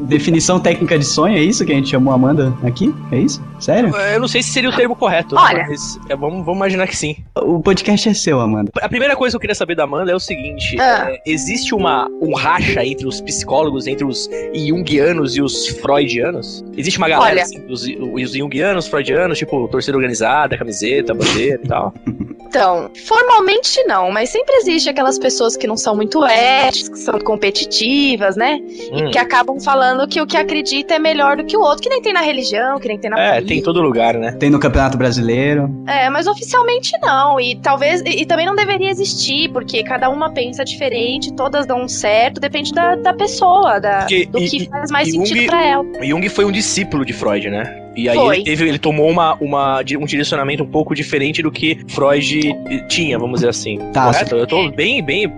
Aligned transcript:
Definição 0.00 0.58
técnica 0.58 0.98
de 0.98 1.04
sonho, 1.04 1.36
é 1.36 1.40
isso 1.40 1.64
que 1.64 1.72
a 1.72 1.74
gente 1.74 1.90
chamou 1.90 2.12
a 2.12 2.16
Amanda 2.16 2.54
aqui? 2.62 2.94
É 3.12 3.18
isso? 3.18 3.42
Sério? 3.60 3.94
Eu 3.94 4.20
não 4.20 4.28
sei 4.28 4.42
se 4.42 4.50
seria 4.50 4.70
o 4.70 4.72
termo 4.74 4.96
correto. 4.96 5.34
Olha. 5.36 5.66
Mas 5.68 5.98
é, 6.08 6.16
vamos, 6.16 6.38
vamos 6.44 6.56
imaginar 6.56 6.86
que 6.86 6.96
sim. 6.96 7.16
O 7.36 7.60
podcast 7.60 8.08
é 8.08 8.14
seu, 8.14 8.40
Amanda. 8.40 8.70
A 8.80 8.88
primeira 8.88 9.14
coisa 9.16 9.32
que 9.32 9.36
eu 9.36 9.40
queria 9.40 9.54
saber 9.54 9.74
da 9.74 9.84
Amanda 9.84 10.10
é 10.10 10.14
o 10.14 10.20
seguinte: 10.20 10.76
Ah. 10.80 11.10
é, 11.10 11.22
existe 11.26 11.74
uma 11.74 12.08
um 12.22 12.34
racha 12.34 12.84
entre 12.84 13.06
os 13.06 13.20
psicólogos, 13.20 13.86
entre 13.86 14.04
os 14.04 14.28
Jungianos 14.54 15.36
e 15.36 15.42
os 15.42 15.68
Freudianos? 15.68 16.64
Existe 16.76 16.98
uma 16.98 17.08
galera 17.08 17.32
Olha. 17.32 17.42
assim, 17.42 17.64
os, 17.68 17.82
os 17.82 18.32
Jungianos, 18.32 18.86
Freudianos, 18.86 19.38
tipo 19.38 19.68
torcida 19.68 19.96
organizada, 19.96 20.56
camiseta, 20.56 21.12
bandeira 21.12 21.60
e 21.62 21.68
tal? 21.68 21.92
Então, 22.48 22.90
formalmente 23.06 23.82
não, 23.84 24.10
mas 24.10 24.30
sempre 24.30 24.54
existe 24.56 24.88
aquelas 24.88 25.18
pessoas 25.18 25.56
que 25.56 25.66
não 25.66 25.76
são 25.76 25.94
muito 25.94 26.24
éticas, 26.24 26.88
que 26.88 26.98
são 26.98 27.18
competitivas, 27.20 28.36
né? 28.36 28.58
Hum. 28.92 29.08
E 29.08 29.10
que 29.10 29.18
acabam 29.18 29.60
falando 29.60 30.08
que 30.08 30.20
o 30.20 30.26
que 30.26 30.36
acredita 30.36 30.94
é 30.94 30.98
melhor 30.98 31.36
do 31.36 31.44
que 31.44 31.56
o 31.56 31.60
outro, 31.60 31.82
que 31.82 31.88
nem 31.88 32.00
tem 32.00 32.12
na 32.12 32.22
religião, 32.22 32.78
que 32.78 32.88
nem 32.88 32.98
tem 32.98 33.10
na 33.10 33.18
É, 33.18 33.28
política. 33.28 33.48
tem 33.48 33.58
em 33.58 33.62
todo 33.62 33.80
lugar, 33.82 34.14
né? 34.14 34.32
Tem 34.32 34.48
no 34.50 34.58
Campeonato 34.58 34.96
Brasileiro. 34.96 35.68
É, 35.86 36.08
mas 36.08 36.26
oficialmente 36.26 36.92
não. 37.02 37.38
E 37.40 37.56
talvez. 37.56 38.00
E, 38.02 38.22
e 38.22 38.26
também 38.26 38.46
não 38.46 38.54
deveria 38.54 38.90
existir, 38.90 39.50
porque 39.52 39.82
cada 39.82 40.08
uma 40.08 40.30
pensa 40.32 40.64
diferente, 40.64 41.32
todas 41.34 41.66
dão 41.66 41.86
certo, 41.86 42.40
depende 42.40 42.72
da, 42.72 42.96
da 42.96 43.12
pessoa, 43.12 43.78
da, 43.78 43.98
Porque- 44.00 44.26
do 44.26 44.38
e- 44.38 44.48
que 44.48 44.66
faz 44.68 44.90
mais 44.90 45.08
e 45.08 45.12
Jung- 45.12 45.26
sentido 45.26 45.46
pra 45.48 45.64
ela. 45.64 45.84
O 45.84 46.04
Jung 46.04 46.28
foi 46.28 46.44
um 46.44 46.52
discípulo 46.52 47.04
de 47.04 47.12
Freud, 47.12 47.50
né? 47.50 47.84
E 47.98 48.08
aí 48.08 48.16
Foi. 48.16 48.36
ele, 48.36 48.44
teve, 48.44 48.68
ele 48.68 48.78
tomou 48.78 49.10
uma, 49.10 49.34
uma, 49.40 49.80
um 49.80 50.04
direcionamento 50.04 50.62
um 50.62 50.68
pouco 50.68 50.94
diferente 50.94 51.42
do 51.42 51.50
que 51.50 51.80
Freud 51.88 52.40
tinha, 52.88 53.18
vamos 53.18 53.40
dizer 53.40 53.48
assim. 53.48 53.76
Tá. 53.92 54.04
Correto? 54.04 54.36
Eu 54.36 54.46
tô 54.46 54.70
bem, 54.70 55.02
bem. 55.02 55.28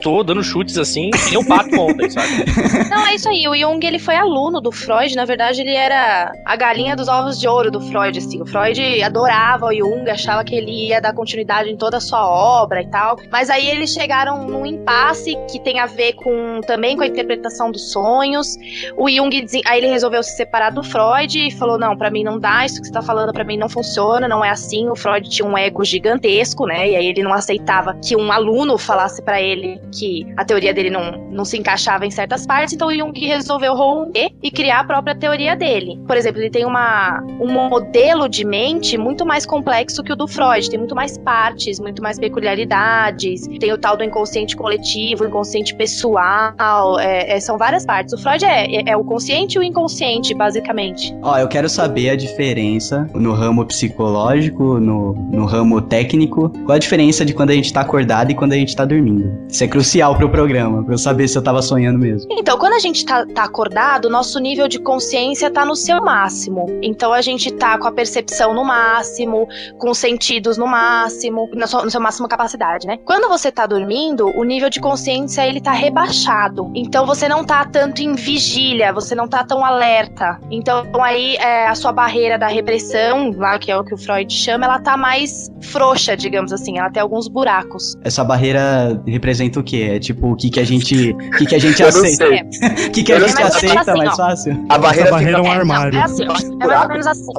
Tô 0.00 0.22
dando 0.22 0.42
chutes 0.42 0.78
assim, 0.78 1.10
que 1.10 1.30
nem 1.30 1.38
o 1.38 1.46
pato 1.46 1.78
ontem, 1.78 2.08
sabe? 2.08 2.28
Não, 2.90 3.06
é 3.06 3.14
isso 3.14 3.28
aí. 3.28 3.46
O 3.46 3.54
Jung, 3.54 3.86
ele 3.86 3.98
foi 3.98 4.16
aluno 4.16 4.60
do 4.60 4.72
Freud. 4.72 5.14
Na 5.14 5.24
verdade, 5.24 5.60
ele 5.60 5.74
era 5.74 6.32
a 6.44 6.56
galinha 6.56 6.96
dos 6.96 7.08
ovos 7.08 7.38
de 7.38 7.46
ouro 7.46 7.70
do 7.70 7.80
Freud, 7.80 8.18
assim. 8.18 8.40
O 8.40 8.46
Freud 8.46 9.02
adorava 9.02 9.66
o 9.66 9.74
Jung, 9.74 10.08
achava 10.10 10.42
que 10.42 10.54
ele 10.54 10.88
ia 10.88 11.00
dar 11.00 11.12
continuidade 11.12 11.70
em 11.70 11.76
toda 11.76 11.98
a 11.98 12.00
sua 12.00 12.26
obra 12.26 12.82
e 12.82 12.86
tal. 12.86 13.16
Mas 13.30 13.50
aí 13.50 13.68
eles 13.68 13.90
chegaram 13.90 14.46
num 14.46 14.64
impasse 14.64 15.36
que 15.50 15.60
tem 15.60 15.78
a 15.78 15.86
ver 15.86 16.14
com 16.14 16.60
também 16.66 16.96
com 16.96 17.02
a 17.02 17.06
interpretação 17.06 17.70
dos 17.70 17.92
sonhos. 17.92 18.56
O 18.96 19.08
Jung, 19.08 19.46
aí 19.66 19.78
ele 19.78 19.88
resolveu 19.88 20.22
se 20.22 20.36
separar 20.36 20.70
do 20.70 20.82
Freud 20.82 21.46
e 21.46 21.50
falou: 21.50 21.78
"Não, 21.78 21.96
pra 21.96 22.10
mim 22.10 22.24
não 22.24 22.38
dá, 22.38 22.64
isso 22.64 22.80
que 22.80 22.86
você 22.86 22.92
tá 22.92 23.02
falando 23.02 23.32
pra 23.32 23.44
mim 23.44 23.58
não 23.58 23.68
funciona, 23.68 24.26
não 24.26 24.44
é 24.44 24.50
assim". 24.50 24.88
O 24.88 24.96
Freud 24.96 25.28
tinha 25.28 25.46
um 25.46 25.56
ego 25.58 25.84
gigantesco, 25.84 26.66
né? 26.66 26.90
E 26.90 26.96
aí 26.96 27.06
ele 27.06 27.22
não 27.22 27.32
aceitava 27.32 27.96
que 28.02 28.16
um 28.16 28.32
aluno 28.32 28.78
falasse 28.78 29.22
pra 29.22 29.40
ele 29.40 29.80
que 29.92 30.26
a 30.36 30.44
teoria 30.44 30.72
dele 30.72 30.90
não, 30.90 31.28
não 31.30 31.44
se 31.44 31.58
encaixava 31.58 32.06
em 32.06 32.10
certas 32.10 32.46
partes, 32.46 32.74
então 32.74 32.92
Jung 32.94 33.12
resolveu 33.18 33.74
romper 33.74 34.30
e 34.42 34.50
criar 34.50 34.80
a 34.80 34.84
própria 34.84 35.14
teoria 35.14 35.54
dele. 35.56 35.98
Por 36.06 36.16
exemplo, 36.16 36.40
ele 36.40 36.50
tem 36.50 36.64
uma, 36.64 37.22
um 37.40 37.52
modelo 37.68 38.28
de 38.28 38.44
mente 38.44 38.96
muito 38.96 39.26
mais 39.26 39.44
complexo 39.46 40.02
que 40.02 40.12
o 40.12 40.16
do 40.16 40.26
Freud, 40.28 40.68
tem 40.68 40.78
muito 40.78 40.94
mais 40.94 41.16
partes, 41.18 41.78
muito 41.80 42.02
mais 42.02 42.18
peculiaridades, 42.18 43.46
tem 43.58 43.72
o 43.72 43.78
tal 43.78 43.96
do 43.96 44.04
inconsciente 44.04 44.56
coletivo, 44.56 45.24
inconsciente 45.24 45.74
pessoal, 45.74 46.98
é- 46.98 47.36
é, 47.36 47.40
são 47.40 47.56
várias 47.58 47.84
partes. 47.84 48.12
O 48.14 48.18
Freud 48.18 48.44
é, 48.44 48.66
é, 48.76 48.90
é 48.90 48.96
o 48.96 49.04
consciente 49.04 49.56
e 49.56 49.58
o 49.58 49.62
inconsciente, 49.62 50.34
basicamente. 50.34 51.14
Ó, 51.22 51.36
eu 51.38 51.48
quero 51.48 51.68
saber 51.68 52.10
a 52.10 52.16
diferença 52.16 53.06
no 53.14 53.32
ramo 53.32 53.64
psicológico, 53.66 54.78
no, 54.80 55.12
no 55.30 55.44
ramo 55.46 55.80
técnico. 55.80 56.50
Qual 56.64 56.76
a 56.76 56.78
diferença 56.78 57.24
de 57.24 57.32
quando 57.32 57.50
a 57.50 57.54
gente 57.54 57.72
tá 57.72 57.80
acordado 57.80 58.30
e 58.30 58.34
quando 58.34 58.52
a 58.52 58.56
gente 58.56 58.74
tá 58.74 58.84
dormindo? 58.84 59.30
Isso 59.48 59.64
é 59.64 59.68
crucial 59.80 60.14
pro 60.14 60.28
programa, 60.28 60.84
pra 60.84 60.92
eu 60.92 60.98
saber 60.98 61.26
se 61.26 61.38
eu 61.38 61.42
tava 61.42 61.62
sonhando 61.62 61.98
mesmo. 61.98 62.30
Então, 62.32 62.58
quando 62.58 62.74
a 62.74 62.78
gente 62.78 63.02
tá, 63.02 63.24
tá 63.24 63.44
acordado, 63.44 64.06
o 64.06 64.10
nosso 64.10 64.38
nível 64.38 64.68
de 64.68 64.78
consciência 64.78 65.50
tá 65.50 65.64
no 65.64 65.74
seu 65.74 66.04
máximo. 66.04 66.66
Então, 66.82 67.14
a 67.14 67.22
gente 67.22 67.50
tá 67.50 67.78
com 67.78 67.88
a 67.88 67.92
percepção 67.92 68.52
no 68.52 68.62
máximo, 68.62 69.48
com 69.78 69.90
os 69.90 69.96
sentidos 69.96 70.58
no 70.58 70.66
máximo, 70.66 71.48
na 71.54 71.66
sua, 71.66 71.82
no 71.82 71.90
seu 71.90 72.00
máximo 72.00 72.28
capacidade, 72.28 72.86
né? 72.86 72.98
Quando 73.06 73.26
você 73.26 73.50
tá 73.50 73.66
dormindo, 73.66 74.26
o 74.38 74.44
nível 74.44 74.68
de 74.68 74.80
consciência 74.80 75.46
ele 75.46 75.62
tá 75.62 75.72
rebaixado. 75.72 76.70
Então, 76.74 77.06
você 77.06 77.26
não 77.26 77.42
tá 77.42 77.64
tanto 77.64 78.02
em 78.02 78.14
vigília, 78.14 78.92
você 78.92 79.14
não 79.14 79.26
tá 79.26 79.42
tão 79.44 79.64
alerta. 79.64 80.38
Então, 80.50 80.84
aí, 81.02 81.36
é, 81.36 81.68
a 81.68 81.74
sua 81.74 81.90
barreira 81.90 82.38
da 82.38 82.48
repressão, 82.48 83.32
lá 83.34 83.58
que 83.58 83.70
é 83.70 83.78
o 83.78 83.82
que 83.82 83.94
o 83.94 83.96
Freud 83.96 84.30
chama, 84.30 84.66
ela 84.66 84.78
tá 84.78 84.98
mais 84.98 85.50
frouxa, 85.62 86.14
digamos 86.14 86.52
assim. 86.52 86.78
Ela 86.78 86.90
tem 86.90 87.00
alguns 87.00 87.28
buracos. 87.28 87.96
Essa 88.04 88.22
barreira 88.22 89.00
representa 89.06 89.58
o 89.58 89.62
quê? 89.70 89.90
É 89.94 89.98
tipo, 89.98 90.32
o 90.32 90.36
que 90.36 90.50
que 90.50 90.60
a 90.60 90.64
gente, 90.64 91.12
o 91.12 91.30
que 91.36 91.46
que 91.46 91.54
a 91.54 91.58
gente 91.58 91.82
aceita? 91.82 92.24
O 92.90 92.92
que 92.92 93.02
que 93.04 93.12
a 93.12 93.16
Eu 93.18 93.28
gente 93.28 93.42
aceita 93.42 93.80
Assim, 93.80 93.98
mais 93.98 94.12
ó. 94.12 94.16
fácil? 94.16 94.66
A 94.68 94.78
barreira, 94.78 95.02
Essa 95.08 95.10
barreira 95.12 95.38
é 95.38 95.40
um 95.40 95.50
armário. 95.50 95.98
É 95.98 96.02
assim, 96.02 96.24
é 96.24 96.66
mais 96.66 96.82
ou 96.82 96.88
menos 96.88 97.06
assim. 97.06 97.32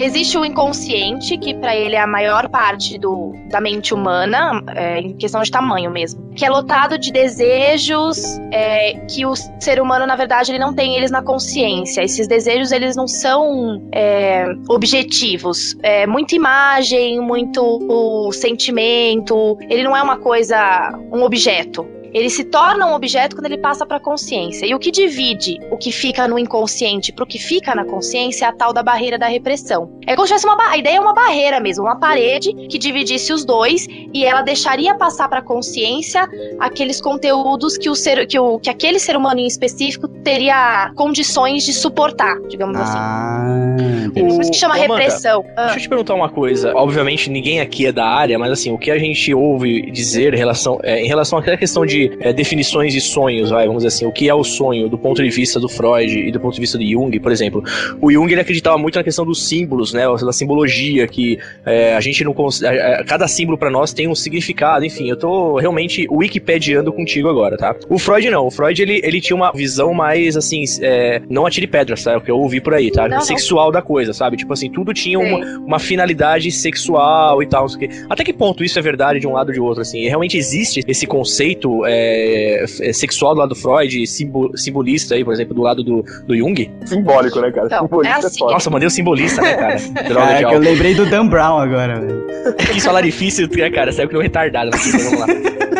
Existe 0.00 0.38
o 0.38 0.44
inconsciente, 0.44 1.36
que 1.38 1.54
pra 1.54 1.74
ele 1.76 1.94
é 1.94 2.00
a 2.00 2.06
maior 2.06 2.48
parte 2.48 2.98
do, 2.98 3.32
da 3.50 3.60
mente 3.60 3.94
humana, 3.94 4.62
é, 4.74 5.00
em 5.00 5.14
questão 5.16 5.42
de 5.42 5.50
tamanho 5.50 5.90
mesmo, 5.90 6.30
que 6.34 6.44
é 6.44 6.50
lotado 6.50 6.98
de 6.98 7.12
desejos 7.12 8.18
é, 8.52 8.94
que 9.08 9.24
o 9.26 9.34
ser 9.36 9.80
humano, 9.80 10.06
na 10.06 10.16
verdade, 10.16 10.50
ele 10.52 10.58
não 10.58 10.74
tem 10.74 10.96
eles 10.96 11.10
na 11.10 11.22
consciência. 11.22 12.02
Esses 12.02 12.26
desejos, 12.26 12.72
eles 12.72 12.96
não 12.96 13.06
são 13.06 13.82
é, 13.92 14.46
objetivos. 14.68 15.76
É 15.82 16.06
muita 16.06 16.34
imagem, 16.34 17.20
muito 17.20 17.60
o 17.62 18.32
sentimento. 18.32 19.56
Ele 19.68 19.82
não 19.82 19.96
é 19.96 20.02
uma 20.02 20.16
coisa, 20.18 20.92
um 21.12 21.22
objeto. 21.22 21.67
bientôt. 21.68 21.97
Ele 22.12 22.30
se 22.30 22.44
torna 22.44 22.86
um 22.86 22.94
objeto 22.94 23.36
quando 23.36 23.46
ele 23.46 23.58
passa 23.58 23.86
para 23.86 23.98
a 23.98 24.00
consciência. 24.00 24.66
E 24.66 24.74
o 24.74 24.78
que 24.78 24.90
divide 24.90 25.58
o 25.70 25.76
que 25.76 25.92
fica 25.92 26.26
no 26.26 26.38
inconsciente 26.38 27.12
para 27.12 27.24
o 27.24 27.26
que 27.26 27.38
fica 27.38 27.74
na 27.74 27.84
consciência 27.84 28.46
é 28.46 28.48
a 28.48 28.52
tal 28.52 28.72
da 28.72 28.82
barreira 28.82 29.18
da 29.18 29.26
repressão. 29.26 29.90
É 30.06 30.14
como 30.14 30.26
se 30.26 30.34
tivesse 30.34 30.46
uma 30.46 30.58
a 30.70 30.76
ideia 30.76 30.96
é 30.96 31.00
uma 31.00 31.14
barreira 31.14 31.60
mesmo, 31.60 31.84
uma 31.84 31.96
parede 31.96 32.52
que 32.68 32.78
dividisse 32.78 33.32
os 33.32 33.44
dois 33.44 33.86
e 34.12 34.24
ela 34.24 34.42
deixaria 34.42 34.94
passar 34.94 35.28
para 35.28 35.38
a 35.38 35.42
consciência 35.42 36.28
aqueles 36.58 37.00
conteúdos 37.00 37.76
que 37.76 37.88
o 37.88 37.94
ser 37.94 38.26
que, 38.26 38.38
o, 38.38 38.58
que 38.58 38.70
aquele 38.70 38.98
ser 38.98 39.16
humano 39.16 39.40
em 39.40 39.46
específico 39.46 40.08
teria 40.08 40.92
condições 40.94 41.64
de 41.64 41.72
suportar, 41.72 42.40
digamos 42.48 42.78
assim. 42.78 42.98
Ah, 42.98 44.10
Por 44.12 44.40
isso 44.40 44.50
que 44.50 44.56
chama 44.56 44.74
Ô, 44.74 44.78
Amanda, 44.78 44.94
repressão. 44.94 45.44
Ah. 45.56 45.64
Deixa 45.66 45.78
eu 45.78 45.82
te 45.82 45.88
perguntar 45.88 46.14
uma 46.14 46.28
coisa. 46.28 46.72
Obviamente, 46.74 47.30
ninguém 47.30 47.60
aqui 47.60 47.86
é 47.86 47.92
da 47.92 48.06
área, 48.06 48.38
mas 48.38 48.52
assim, 48.52 48.72
o 48.72 48.78
que 48.78 48.90
a 48.90 48.98
gente 48.98 49.32
ouve 49.34 49.90
dizer 49.90 50.34
em 50.34 50.36
relação, 50.36 50.78
é, 50.82 51.02
em 51.02 51.06
relação 51.06 51.38
àquela 51.38 51.56
questão 51.56 51.86
de 51.86 51.97
é, 52.20 52.32
definições 52.32 52.92
de 52.92 53.00
sonhos, 53.00 53.50
vai, 53.50 53.66
vamos 53.66 53.82
dizer 53.82 53.94
assim, 53.94 54.06
o 54.06 54.12
que 54.12 54.28
é 54.28 54.34
o 54.34 54.44
sonho 54.44 54.88
do 54.88 54.98
ponto 54.98 55.22
de 55.22 55.30
vista 55.30 55.58
do 55.60 55.68
Freud 55.68 56.18
e 56.18 56.30
do 56.30 56.40
ponto 56.40 56.54
de 56.54 56.60
vista 56.60 56.78
de 56.78 56.90
Jung, 56.92 57.18
por 57.20 57.32
exemplo. 57.32 57.62
O 58.00 58.10
Jung 58.10 58.30
ele 58.30 58.40
acreditava 58.40 58.78
muito 58.78 58.96
na 58.96 59.04
questão 59.04 59.24
dos 59.24 59.46
símbolos, 59.48 59.92
né? 59.92 60.04
Da 60.24 60.32
simbologia, 60.32 61.06
que 61.06 61.38
é, 61.64 61.94
a 61.94 62.00
gente 62.00 62.24
não 62.24 62.34
é, 62.62 63.00
é, 63.00 63.04
Cada 63.04 63.26
símbolo 63.28 63.58
pra 63.58 63.70
nós 63.70 63.92
tem 63.92 64.08
um 64.08 64.14
significado, 64.14 64.84
enfim, 64.84 65.08
eu 65.08 65.16
tô 65.16 65.58
realmente 65.58 66.06
wikipediando 66.10 66.92
contigo 66.92 67.28
agora, 67.28 67.56
tá? 67.56 67.74
O 67.88 67.98
Freud 67.98 68.28
não, 68.30 68.46
o 68.46 68.50
Freud 68.50 68.80
ele, 68.80 69.00
ele 69.02 69.20
tinha 69.20 69.36
uma 69.36 69.52
visão 69.52 69.92
mais 69.92 70.36
assim, 70.36 70.64
é, 70.80 71.20
não 71.28 71.46
atire 71.46 71.66
pedras, 71.66 72.02
tá? 72.04 72.12
É 72.12 72.16
o 72.16 72.20
que 72.20 72.30
eu 72.30 72.38
ouvi 72.38 72.60
por 72.60 72.74
aí, 72.74 72.90
tá? 72.90 73.08
Não, 73.08 73.18
não. 73.18 73.24
Sexual 73.24 73.70
da 73.70 73.82
coisa, 73.82 74.12
sabe? 74.12 74.36
Tipo 74.36 74.52
assim, 74.52 74.70
tudo 74.70 74.92
tinha 74.92 75.18
uma, 75.18 75.38
uma 75.58 75.78
finalidade 75.78 76.50
sexual 76.50 77.42
e 77.42 77.46
tal, 77.46 77.62
não 77.62 77.68
sei 77.68 77.76
o 77.76 77.80
quê. 77.80 77.96
Até 78.08 78.24
que 78.24 78.32
ponto 78.32 78.62
isso 78.64 78.78
é 78.78 78.82
verdade 78.82 79.20
de 79.20 79.26
um 79.26 79.32
lado 79.32 79.48
ou 79.48 79.54
de 79.54 79.60
outro, 79.60 79.82
assim? 79.82 80.00
E 80.00 80.08
realmente 80.08 80.36
existe 80.36 80.82
esse 80.86 81.06
conceito 81.06 81.84
é, 81.88 82.64
é, 82.80 82.92
sexual 82.92 83.34
do 83.34 83.40
lado 83.40 83.48
do 83.50 83.54
Freud, 83.54 84.06
simbo- 84.06 84.56
simbolista 84.56 85.14
aí, 85.14 85.24
por 85.24 85.32
exemplo, 85.32 85.54
do 85.54 85.62
lado 85.62 85.82
do, 85.82 86.04
do 86.26 86.36
Jung? 86.36 86.70
Simbólico, 86.84 87.40
né, 87.40 87.50
cara? 87.50 87.66
Então, 87.66 87.82
Simbolista 87.82 88.16
é 88.18 88.26
assim. 88.26 88.38
foda. 88.38 88.52
Nossa, 88.52 88.70
mandei 88.70 88.86
o 88.86 88.90
simbolista, 88.90 89.40
né, 89.42 89.54
cara? 89.54 89.76
Droga, 90.08 90.26
Caraca, 90.26 90.40
já. 90.42 90.52
eu 90.54 90.58
lembrei 90.60 90.94
do 90.94 91.06
Dan 91.06 91.26
Brown 91.26 91.58
agora, 91.58 92.00
velho. 92.00 92.26
Que 92.72 92.80
falar 92.80 93.00
difícil, 93.02 93.48
né, 93.56 93.70
cara? 93.70 93.90
Saiu 93.92 94.08
que 94.08 94.14
não 94.14 94.22
retardado. 94.22 94.70
Assim, 94.74 94.90
então 94.90 95.10
vamos 95.10 95.20
lá. 95.20 95.26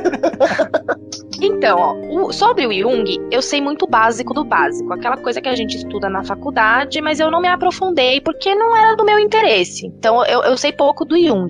Então, 1.58 1.76
ó, 1.76 1.94
o- 2.26 2.32
sobre 2.32 2.66
o 2.68 2.72
Jung, 2.72 3.04
eu 3.32 3.42
sei 3.42 3.60
muito 3.60 3.84
básico 3.84 4.32
do 4.32 4.44
básico. 4.44 4.92
Aquela 4.92 5.16
coisa 5.16 5.40
que 5.40 5.48
a 5.48 5.56
gente 5.56 5.76
estuda 5.76 6.08
na 6.08 6.22
faculdade, 6.22 7.00
mas 7.00 7.18
eu 7.18 7.32
não 7.32 7.40
me 7.40 7.48
aprofundei 7.48 8.20
porque 8.20 8.54
não 8.54 8.76
era 8.76 8.94
do 8.94 9.04
meu 9.04 9.18
interesse. 9.18 9.86
Então, 9.86 10.24
eu, 10.24 10.42
eu 10.44 10.56
sei 10.56 10.70
pouco 10.72 11.04
do 11.04 11.18
Jung. 11.18 11.48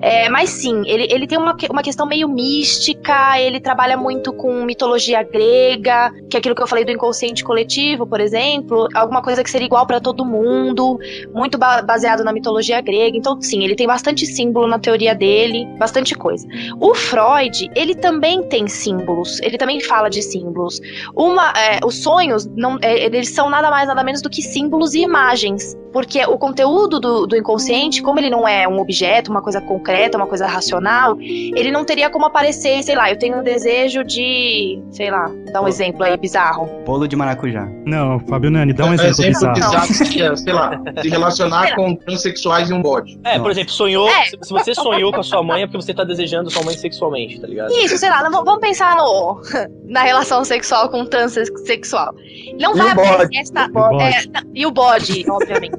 É, 0.00 0.28
mas 0.28 0.50
sim, 0.50 0.82
ele, 0.86 1.06
ele 1.10 1.28
tem 1.28 1.38
uma, 1.38 1.56
uma 1.70 1.82
questão 1.82 2.06
meio 2.06 2.28
mística, 2.28 3.40
ele 3.40 3.60
trabalha 3.60 3.96
muito 3.96 4.32
com 4.32 4.64
mitologia 4.64 5.22
grega, 5.22 6.12
que 6.28 6.36
é 6.36 6.40
aquilo 6.40 6.54
que 6.56 6.62
eu 6.62 6.66
falei 6.66 6.84
do 6.84 6.90
inconsciente 6.90 7.44
coletivo, 7.44 8.04
por 8.04 8.20
exemplo, 8.20 8.88
alguma 8.94 9.22
coisa 9.22 9.44
que 9.44 9.50
seria 9.50 9.66
igual 9.66 9.86
para 9.86 10.00
todo 10.00 10.24
mundo, 10.24 10.98
muito 11.32 11.56
ba- 11.56 11.82
baseado 11.82 12.24
na 12.24 12.32
mitologia 12.32 12.80
grega. 12.80 13.16
Então, 13.16 13.40
sim, 13.40 13.62
ele 13.62 13.76
tem 13.76 13.86
bastante 13.86 14.26
símbolo 14.26 14.66
na 14.66 14.80
teoria 14.80 15.14
dele, 15.14 15.66
bastante 15.78 16.16
coisa. 16.16 16.48
O 16.80 16.96
Freud, 16.96 17.70
ele 17.76 17.94
também 17.94 18.42
tem 18.48 18.66
símbolos. 18.66 19.35
Símbolos. 19.36 19.40
Ele 19.40 19.58
também 19.58 19.80
fala 19.80 20.08
de 20.08 20.22
símbolos. 20.22 20.80
Uma, 21.14 21.52
é, 21.52 21.80
os 21.84 22.02
sonhos, 22.02 22.46
não, 22.46 22.78
é, 22.82 23.04
eles 23.04 23.30
são 23.34 23.48
nada 23.50 23.70
mais, 23.70 23.86
nada 23.88 24.02
menos 24.02 24.22
do 24.22 24.30
que 24.30 24.42
símbolos 24.42 24.94
e 24.94 25.00
imagens. 25.02 25.76
Porque 25.92 26.22
o 26.26 26.36
conteúdo 26.36 27.00
do, 27.00 27.26
do 27.26 27.36
inconsciente, 27.36 28.02
como 28.02 28.18
ele 28.18 28.28
não 28.28 28.46
é 28.46 28.68
um 28.68 28.78
objeto, 28.80 29.30
uma 29.30 29.40
coisa 29.40 29.62
concreta, 29.62 30.18
uma 30.18 30.26
coisa 30.26 30.46
racional, 30.46 31.16
ele 31.18 31.70
não 31.70 31.86
teria 31.86 32.10
como 32.10 32.26
aparecer, 32.26 32.82
sei 32.82 32.94
lá, 32.94 33.10
eu 33.10 33.18
tenho 33.18 33.38
um 33.38 33.42
desejo 33.42 34.04
de, 34.04 34.78
sei 34.90 35.10
lá, 35.10 35.30
dá 35.50 35.62
um 35.62 35.66
exemplo 35.68 36.02
aí 36.02 36.14
bizarro. 36.18 36.68
Bolo 36.84 37.08
de 37.08 37.16
maracujá. 37.16 37.66
Não, 37.86 38.20
Fabio 38.20 38.50
Nani, 38.50 38.74
dá 38.74 38.84
um 38.84 38.90
É, 38.92 38.94
exemplo 39.08 39.24
bizarro. 39.32 39.54
bizarro 39.54 39.86
seria, 39.94 40.36
sei 40.36 40.52
lá, 40.52 40.78
se 41.00 41.08
relacionar 41.08 41.74
com 41.74 41.94
transexuais 41.96 42.68
e 42.68 42.74
um 42.74 42.82
bode. 42.82 43.18
É, 43.24 43.32
por 43.34 43.38
Nossa. 43.38 43.52
exemplo, 43.52 43.72
sonhou. 43.72 44.06
É. 44.08 44.24
Se 44.26 44.36
se 44.42 44.52
você 44.52 44.74
sonhou 44.74 45.10
com 45.12 45.20
a 45.20 45.22
sua 45.22 45.42
mãe 45.42 45.62
é 45.62 45.66
porque 45.66 45.80
você 45.82 45.94
tá 45.94 46.04
desejando 46.04 46.50
sua 46.50 46.62
mãe 46.62 46.76
sexualmente, 46.76 47.40
tá 47.40 47.46
ligado? 47.46 47.70
Isso, 47.72 47.96
sei 47.96 48.10
lá, 48.10 48.22
não- 48.28 48.44
vamos 48.44 48.60
pensar 48.60 48.96
no, 48.96 49.25
na 49.88 50.02
relação 50.02 50.44
sexual 50.44 50.88
com 50.90 51.04
transexual. 51.04 52.14
Não 52.60 52.74
E 52.74 52.78
vai 52.78 52.90
aparecer 52.90 53.36
essa. 53.40 53.70
É, 54.00 54.40
e 54.54 54.66
o 54.66 54.70
bode, 54.70 55.24
obviamente. 55.30 55.76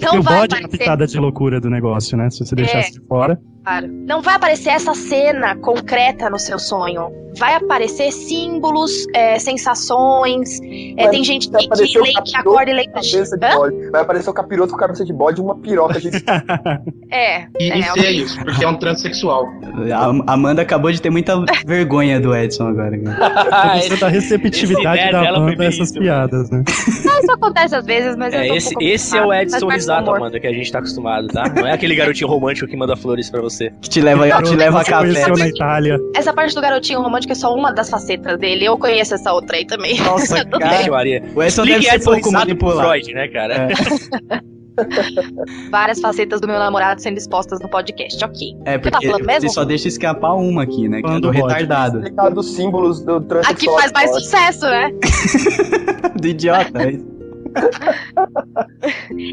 Não 0.00 0.14
e 0.14 0.18
o 0.18 0.22
vai 0.22 0.38
bode 0.40 0.54
é 0.54 0.58
a 0.58 0.60
aparecer. 0.60 0.78
pitada 0.78 1.06
de 1.06 1.18
loucura 1.18 1.60
do 1.60 1.70
negócio, 1.70 2.16
né? 2.16 2.28
Se 2.30 2.44
você 2.44 2.54
deixasse 2.54 2.92
de 2.92 3.00
fora. 3.06 3.38
Claro. 3.64 3.86
Não 3.88 4.20
vai 4.22 4.34
aparecer 4.34 4.70
essa 4.70 4.92
cena 4.92 5.54
concreta 5.56 6.28
no 6.28 6.36
seu 6.38 6.58
sonho. 6.58 7.12
Vai 7.38 7.54
aparecer 7.54 8.10
símbolos, 8.10 8.90
é, 9.14 9.38
sensações. 9.38 10.58
é, 10.98 11.08
tem 11.08 11.22
gente 11.24 11.48
que, 11.48 11.56
que, 11.56 11.98
lê- 11.98 12.08
que 12.12 12.12
capiroto 12.32 12.36
acorda 12.36 12.70
e 12.70 12.74
lembra 12.74 13.00
de. 13.00 13.12
Cabeça 13.12 13.38
de 13.38 13.46
Hã? 13.46 13.54
bode. 13.54 13.90
Vai 13.90 14.02
aparecer 14.02 14.30
o 14.30 14.34
capiroto 14.34 14.72
com 14.72 14.78
cabeça 14.78 15.04
de 15.04 15.12
bode 15.12 15.40
e 15.40 15.44
uma 15.44 15.56
piroca 15.56 16.00
de 16.00 16.10
É. 17.10 17.46
E, 17.60 17.70
é, 17.70 17.78
e 17.78 17.82
ser 17.84 18.10
isso, 18.10 18.36
porque 18.44 18.64
é 18.64 18.68
um 18.68 18.76
transexual. 18.76 19.46
A 20.26 20.32
Amanda 20.32 20.60
acabou 20.62 20.90
de 20.90 21.00
ter 21.00 21.10
muita 21.10 21.36
vergonha 21.64 22.20
do 22.20 22.34
Edson 22.44 22.68
agora. 22.68 22.98
cara. 22.98 23.80
Você 23.80 23.96
dá 23.96 24.08
receptividade 24.08 25.02
esse 25.02 25.12
da 25.12 25.32
banda 25.32 25.62
a 25.62 25.66
essas 25.66 25.92
bem 25.92 26.02
piadas, 26.02 26.50
né? 26.50 26.62
Isso 27.22 27.32
acontece 27.32 27.76
às 27.76 27.86
vezes, 27.86 28.16
mas 28.16 28.34
eu 28.34 28.40
É, 28.40 28.46
tô 28.48 28.52
um 28.52 28.56
esse, 28.56 28.74
esse 28.80 29.16
é 29.16 29.24
o. 29.24 29.32
Edson 29.32 29.68
Risato. 29.68 30.10
Amanda, 30.10 30.40
que 30.40 30.46
a 30.46 30.52
gente 30.52 30.70
tá 30.72 30.78
acostumado, 30.78 31.28
tá? 31.28 31.44
Não 31.54 31.66
é 31.66 31.72
aquele 31.72 31.94
garotinho 31.94 32.28
romântico 32.28 32.68
que 32.68 32.76
manda 32.76 32.96
flores 32.96 33.30
pra 33.30 33.40
você. 33.40 33.70
Que 33.80 33.88
te 33.88 34.00
leva, 34.00 34.42
te 34.42 34.54
leva 34.56 34.80
a 34.80 34.84
café. 34.84 35.26
na 35.38 35.48
Itália. 35.48 35.98
Essa 36.16 36.32
parte 36.32 36.54
do 36.54 36.60
garotinho 36.60 37.00
romântico 37.00 37.32
é 37.32 37.36
só 37.36 37.54
uma 37.54 37.72
das 37.72 37.88
facetas 37.88 38.38
dele. 38.38 38.64
Eu 38.64 38.76
conheço 38.76 39.14
essa 39.14 39.32
outra 39.32 39.56
aí 39.56 39.64
também. 39.66 39.98
Nossa, 40.00 40.44
cara. 40.58 40.90
Maria. 40.90 41.22
O 41.34 41.42
Edson 41.42 41.64
deve 41.64 41.78
Explique 41.78 41.90
ser 41.90 41.96
Edson 41.96 42.10
pouco 42.10 42.26
Risato 42.26 42.46
manipulado. 42.46 42.88
Freud, 42.88 43.14
né, 43.14 43.28
cara? 43.28 43.54
É. 44.30 44.40
Várias 45.70 46.00
facetas 46.00 46.40
do 46.40 46.46
meu 46.46 46.58
namorado 46.58 47.00
sendo 47.00 47.18
expostas 47.18 47.60
no 47.60 47.68
podcast. 47.68 48.24
Ok. 48.24 48.56
É, 48.64 48.78
tá 48.78 48.90
porque 48.90 49.06
falando 49.06 49.26
mesmo? 49.26 49.48
você 49.48 49.54
só 49.54 49.64
deixa 49.64 49.88
escapar 49.88 50.34
uma 50.34 50.62
aqui, 50.62 50.88
né? 50.88 51.00
Que 51.00 51.06
é 51.06 51.08
Falando 51.08 51.22
do 51.22 51.32
do 51.32 51.38
bode. 51.38 51.52
retardado. 51.52 51.98
explicar 51.98 52.30
dos 52.30 52.54
símbolos 52.54 53.00
do 53.00 53.20
transexual. 53.20 53.76
Aqui 53.76 53.82
faz 53.82 53.92
mais 53.92 54.10
sucesso, 54.22 54.64
né? 54.66 54.92
do 56.20 56.26
idiota. 56.26 57.11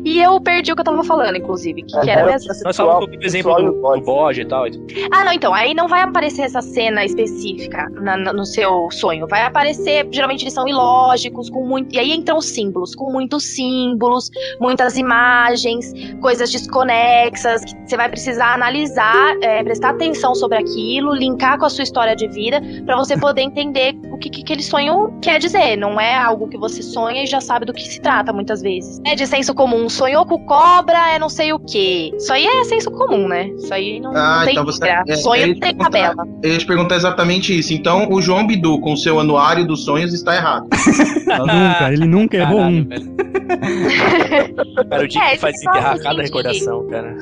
E 0.05 0.19
eu 0.21 0.39
perdi 0.41 0.71
o 0.71 0.75
que 0.75 0.81
eu 0.81 0.85
tava 0.85 1.03
falando, 1.03 1.35
inclusive. 1.37 1.81
Que, 1.83 1.99
que 2.01 2.09
era 2.09 2.21
É, 2.21 2.25
mesmo. 2.33 2.49
Nós 2.63 2.77
falamos 2.77 3.03
sobre 3.05 3.17
o 3.17 3.25
exemplo 3.25 3.55
do, 3.55 3.71
do 3.71 4.01
bode 4.01 4.41
e 4.41 4.45
tal. 4.45 4.65
Ah, 5.11 5.25
não, 5.25 5.31
então. 5.33 5.53
Aí 5.53 5.73
não 5.73 5.87
vai 5.87 6.01
aparecer 6.01 6.43
essa 6.43 6.61
cena 6.61 7.03
específica 7.03 7.87
na- 8.01 8.17
na- 8.17 8.33
no 8.33 8.45
seu 8.45 8.89
sonho. 8.91 9.27
Vai 9.27 9.41
aparecer, 9.43 10.07
geralmente 10.11 10.43
eles 10.43 10.53
são 10.53 10.67
ilógicos, 10.67 11.49
com 11.49 11.65
muito. 11.65 11.95
E 11.95 11.99
aí 11.99 12.11
entram 12.13 12.37
os 12.37 12.45
símbolos, 12.49 12.95
com 12.95 13.11
muitos 13.11 13.43
símbolos, 13.43 14.29
muitas 14.59 14.97
imagens, 14.97 15.91
coisas 16.21 16.51
desconexas, 16.51 17.63
que 17.63 17.73
você 17.89 17.97
vai 17.97 18.09
precisar 18.09 18.53
analisar, 18.53 19.35
é, 19.41 19.63
prestar 19.63 19.91
atenção 19.91 20.35
sobre 20.35 20.57
aquilo, 20.57 21.13
linkar 21.13 21.57
com 21.57 21.65
a 21.65 21.69
sua 21.69 21.83
história 21.83 22.15
de 22.15 22.27
vida, 22.27 22.61
pra 22.85 22.95
você 22.97 23.17
poder 23.17 23.41
entender 23.41 23.95
o 24.11 24.17
que, 24.17 24.29
que 24.29 24.41
aquele 24.41 24.63
sonho 24.63 25.13
quer 25.21 25.39
dizer. 25.39 25.75
Não 25.77 25.99
é 25.99 26.15
algo 26.15 26.47
que 26.47 26.57
você 26.57 26.81
sonha 26.81 27.23
e 27.23 27.27
já 27.27 27.41
sabe 27.41 27.65
do 27.65 27.73
que 27.73 27.81
se 27.87 27.99
trata, 28.01 28.08
muitas 28.33 28.61
vezes. 28.61 28.99
É 29.05 29.15
de 29.15 29.25
senso 29.27 29.53
comum. 29.53 29.87
Sonhou 29.89 30.25
com 30.25 30.39
cobra, 30.45 31.11
é 31.13 31.19
não 31.19 31.29
sei 31.29 31.53
o 31.53 31.59
quê. 31.59 32.11
Isso 32.17 32.31
aí 32.33 32.45
é 32.45 32.63
senso 32.63 32.89
comum, 32.91 33.27
né? 33.27 33.47
Isso 33.57 33.73
aí 33.73 33.99
não, 33.99 34.11
Ah, 34.15 34.37
não 34.39 34.43
tem 34.45 34.51
então 34.53 34.65
você- 34.65 34.87
é, 34.87 35.15
Sonho 35.15 35.41
é 35.43 35.45
não 35.45 35.51
isso 35.53 35.61
tem 35.61 35.75
que 35.75 36.47
ia 36.47 36.57
te 36.57 36.65
perguntar 36.65 36.95
exatamente 36.95 37.57
isso. 37.57 37.73
Então, 37.73 38.07
o 38.11 38.21
João 38.21 38.45
Bidu, 38.47 38.79
com 38.81 38.95
seu 38.95 39.19
anuário 39.19 39.65
dos 39.67 39.85
sonhos, 39.85 40.13
está 40.13 40.35
errado. 40.35 40.67
Nunca, 41.29 41.93
ele 41.93 42.05
nunca 42.05 42.37
errou 42.37 42.57
Caralho, 42.57 42.75
um. 42.77 42.87
velho. 42.87 43.15
Cara, 44.89 45.03
o 45.03 45.07
Dick 45.07 45.17
É, 45.23 45.37
faz 45.37 45.55
esse 45.55 45.63
só 45.63 45.69
enterrar 45.71 45.93
assim 45.93 46.03
cada 46.03 46.15
de- 46.15 46.21
recordação, 46.23 46.87
cara. 46.87 47.15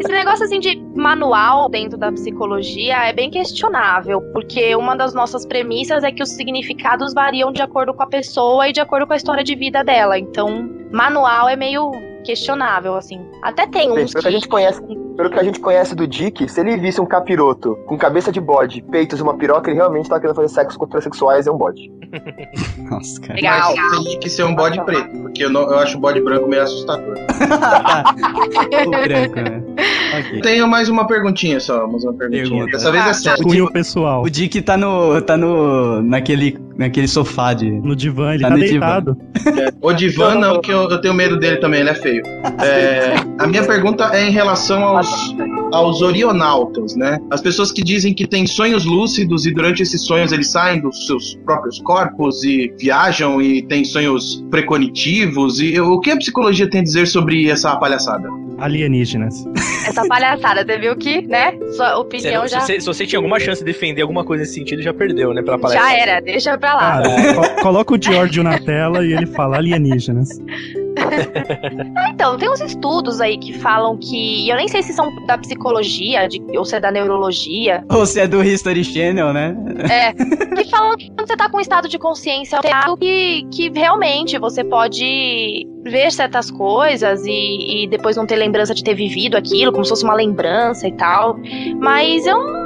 Esse 0.00 0.12
negócio 0.12 0.44
assim 0.44 0.60
de 0.60 0.82
manual 0.94 1.68
dentro 1.68 1.98
da 1.98 2.10
psicologia 2.12 2.96
é 3.08 3.12
bem 3.12 3.30
questionável, 3.30 4.20
porque 4.32 4.74
uma 4.76 4.94
das 4.96 5.14
nossas 5.14 5.44
premissas 5.46 6.02
é 6.04 6.12
que 6.12 6.22
os 6.22 6.30
significados 6.30 7.14
variam 7.14 7.52
de 7.52 7.62
acordo 7.62 7.92
com 7.94 8.02
a 8.02 8.06
pessoa 8.06 8.68
e 8.68 8.72
de 8.72 8.80
acordo 8.80 9.06
com 9.06 9.12
a 9.12 9.16
história 9.16 9.42
de 9.44 9.54
vida 9.54 9.82
dela. 9.82 9.93
Então, 10.18 10.68
manual 10.92 11.48
é 11.48 11.56
meio 11.56 11.90
questionável, 12.24 12.94
assim. 12.96 13.20
Até 13.42 13.66
tem 13.66 13.92
Bem, 13.94 14.04
uns 14.04 14.12
pelo 14.12 14.22
que 14.22 14.28
a 14.28 14.32
gente 14.32 14.48
conhece, 14.48 14.80
pelo 15.16 15.30
que 15.30 15.38
a 15.38 15.42
gente 15.44 15.60
conhece 15.60 15.94
do 15.94 16.06
Dick, 16.06 16.48
se 16.48 16.58
ele 16.60 16.76
visse 16.78 17.00
um 17.00 17.04
capiroto 17.06 17.76
com 17.86 17.96
cabeça 17.98 18.32
de 18.32 18.40
bode, 18.40 18.82
peitos 18.90 19.20
e 19.20 19.22
uma 19.22 19.34
piroca, 19.36 19.70
ele 19.70 19.76
realmente 19.78 20.08
tá 20.08 20.18
querendo 20.18 20.34
fazer 20.34 20.48
sexo 20.48 20.78
com 20.78 20.86
transexuais 20.86 21.44
e 21.46 21.48
é 21.50 21.52
um 21.52 21.56
bode. 21.58 21.92
Nossa, 22.90 23.20
cara. 23.20 23.34
Legal. 23.34 23.74
Mas 23.76 23.98
teria 23.98 24.18
que 24.18 24.30
ser 24.30 24.44
um 24.44 24.54
bode 24.54 24.82
preto, 24.84 25.10
porque 25.20 25.44
eu, 25.44 25.50
não- 25.50 25.62
eu 25.70 25.78
acho 25.78 25.98
o 25.98 26.00
bode 26.00 26.20
branco 26.22 26.48
meio 26.48 26.62
assustador. 26.62 27.14
o 28.86 28.90
branco, 28.90 29.36
né? 29.36 29.62
Ok. 30.18 30.40
Tenho 30.40 30.66
mais 30.68 30.88
uma 30.88 31.06
perguntinha 31.06 31.60
só, 31.60 31.86
mais 31.86 32.04
uma 32.04 32.14
perguntinha. 32.14 32.44
Pergunta. 32.48 32.70
Dessa 32.72 32.90
vez 32.90 33.06
é 33.06 33.10
Ah, 33.10 33.14
sério. 33.14 33.70
Pessoal. 33.72 34.22
O 34.22 34.30
Dick 34.30 34.62
tá 34.62 34.76
no. 34.76 35.20
tá 35.22 35.36
no. 35.36 36.02
naquele. 36.02 36.58
Naquele 36.76 37.08
sofá 37.08 37.54
de. 37.54 37.70
No 37.70 37.94
divã, 37.96 38.34
ele 38.34 38.42
Tá 38.42 38.48
tá, 38.50 38.54
divã. 38.56 38.68
deitado. 38.70 39.16
O 39.80 39.92
Divan 39.92 40.36
não, 40.36 40.60
que 40.60 40.70
eu, 40.72 40.88
eu 40.90 41.00
tenho 41.00 41.12
medo 41.14 41.38
dele 41.38 41.56
também, 41.58 41.80
ele 41.80 41.90
é 41.90 41.94
feio. 41.94 42.22
É, 42.62 43.14
a 43.38 43.46
minha 43.46 43.64
pergunta 43.64 44.10
é 44.14 44.26
em 44.26 44.30
relação 44.30 44.82
aos, 44.82 45.34
aos 45.72 46.00
orionautas, 46.02 46.96
né? 46.96 47.18
As 47.30 47.40
pessoas 47.40 47.70
que 47.70 47.82
dizem 47.82 48.14
que 48.14 48.26
têm 48.26 48.46
sonhos 48.46 48.84
lúcidos 48.84 49.44
e 49.46 49.52
durante 49.52 49.82
esses 49.82 50.02
sonhos 50.02 50.32
eles 50.32 50.50
saem 50.50 50.80
dos 50.80 51.06
seus 51.06 51.34
próprios 51.44 51.78
corpos 51.80 52.42
e 52.44 52.72
viajam 52.78 53.40
e 53.42 53.62
têm 53.62 53.84
sonhos 53.84 54.44
precognitivos. 54.50 55.60
E 55.60 55.78
o 55.80 56.00
que 56.00 56.10
a 56.10 56.16
psicologia 56.16 56.68
tem 56.68 56.80
a 56.80 56.84
dizer 56.84 57.06
sobre 57.06 57.48
essa 57.50 57.76
palhaçada? 57.76 58.28
Alienígenas. 58.58 59.44
essa 59.86 60.06
palhaçada, 60.06 60.64
você 60.64 60.78
viu 60.78 60.96
que, 60.96 61.22
né? 61.26 61.58
Sua 61.72 61.88
Se, 61.88 61.94
opinião 61.96 62.46
se 62.46 62.54
já, 62.54 62.60
você, 62.60 62.80
se 62.80 62.86
você 62.86 63.04
tinha 63.06 63.18
alguma 63.18 63.40
chance 63.40 63.60
de 63.64 63.66
defender 63.72 64.00
alguma 64.02 64.24
coisa 64.24 64.42
nesse 64.42 64.54
sentido, 64.54 64.80
já 64.80 64.94
perdeu, 64.94 65.34
né? 65.34 65.42
Pela 65.42 65.58
palestra. 65.58 65.84
já 65.88 65.96
era, 65.96 66.20
deixa 66.20 66.56
pra 66.64 66.74
lá. 66.74 67.02
Cara, 67.02 67.34
co- 67.34 67.62
coloca 67.62 67.94
o 67.94 67.98
Giorgio 68.02 68.42
na 68.42 68.58
tela 68.58 69.04
e 69.04 69.12
ele 69.12 69.26
fala 69.26 69.56
alienígenas. 69.58 70.28
Então, 72.10 72.36
tem 72.38 72.48
uns 72.50 72.60
estudos 72.60 73.20
aí 73.20 73.36
que 73.36 73.52
falam 73.58 73.96
que. 73.96 74.44
e 74.46 74.50
Eu 74.50 74.56
nem 74.56 74.68
sei 74.68 74.82
se 74.82 74.92
são 74.92 75.08
da 75.26 75.36
psicologia 75.36 76.26
de- 76.28 76.40
ou 76.56 76.64
se 76.64 76.76
é 76.76 76.80
da 76.80 76.90
neurologia. 76.90 77.84
Ou 77.90 78.06
se 78.06 78.20
é 78.20 78.26
do 78.26 78.42
History 78.42 78.84
Channel, 78.84 79.32
né? 79.32 79.54
É. 79.90 80.12
Que 80.12 80.70
falam 80.70 80.96
que 80.96 81.08
quando 81.10 81.26
você 81.28 81.36
tá 81.36 81.48
com 81.50 81.58
um 81.58 81.60
estado 81.60 81.88
de 81.88 81.98
consciência 81.98 82.56
alterado, 82.56 82.96
que, 82.96 83.46
que 83.50 83.70
realmente 83.70 84.38
você 84.38 84.64
pode 84.64 85.66
ver 85.84 86.10
certas 86.12 86.50
coisas 86.50 87.24
e, 87.26 87.84
e 87.84 87.88
depois 87.88 88.16
não 88.16 88.24
ter 88.26 88.36
lembrança 88.36 88.74
de 88.74 88.82
ter 88.82 88.94
vivido 88.94 89.36
aquilo, 89.36 89.72
como 89.72 89.84
se 89.84 89.90
fosse 89.90 90.04
uma 90.04 90.14
lembrança 90.14 90.86
e 90.88 90.92
tal. 90.92 91.36
Mas 91.80 92.26
eu 92.26 92.38
não 92.38 92.63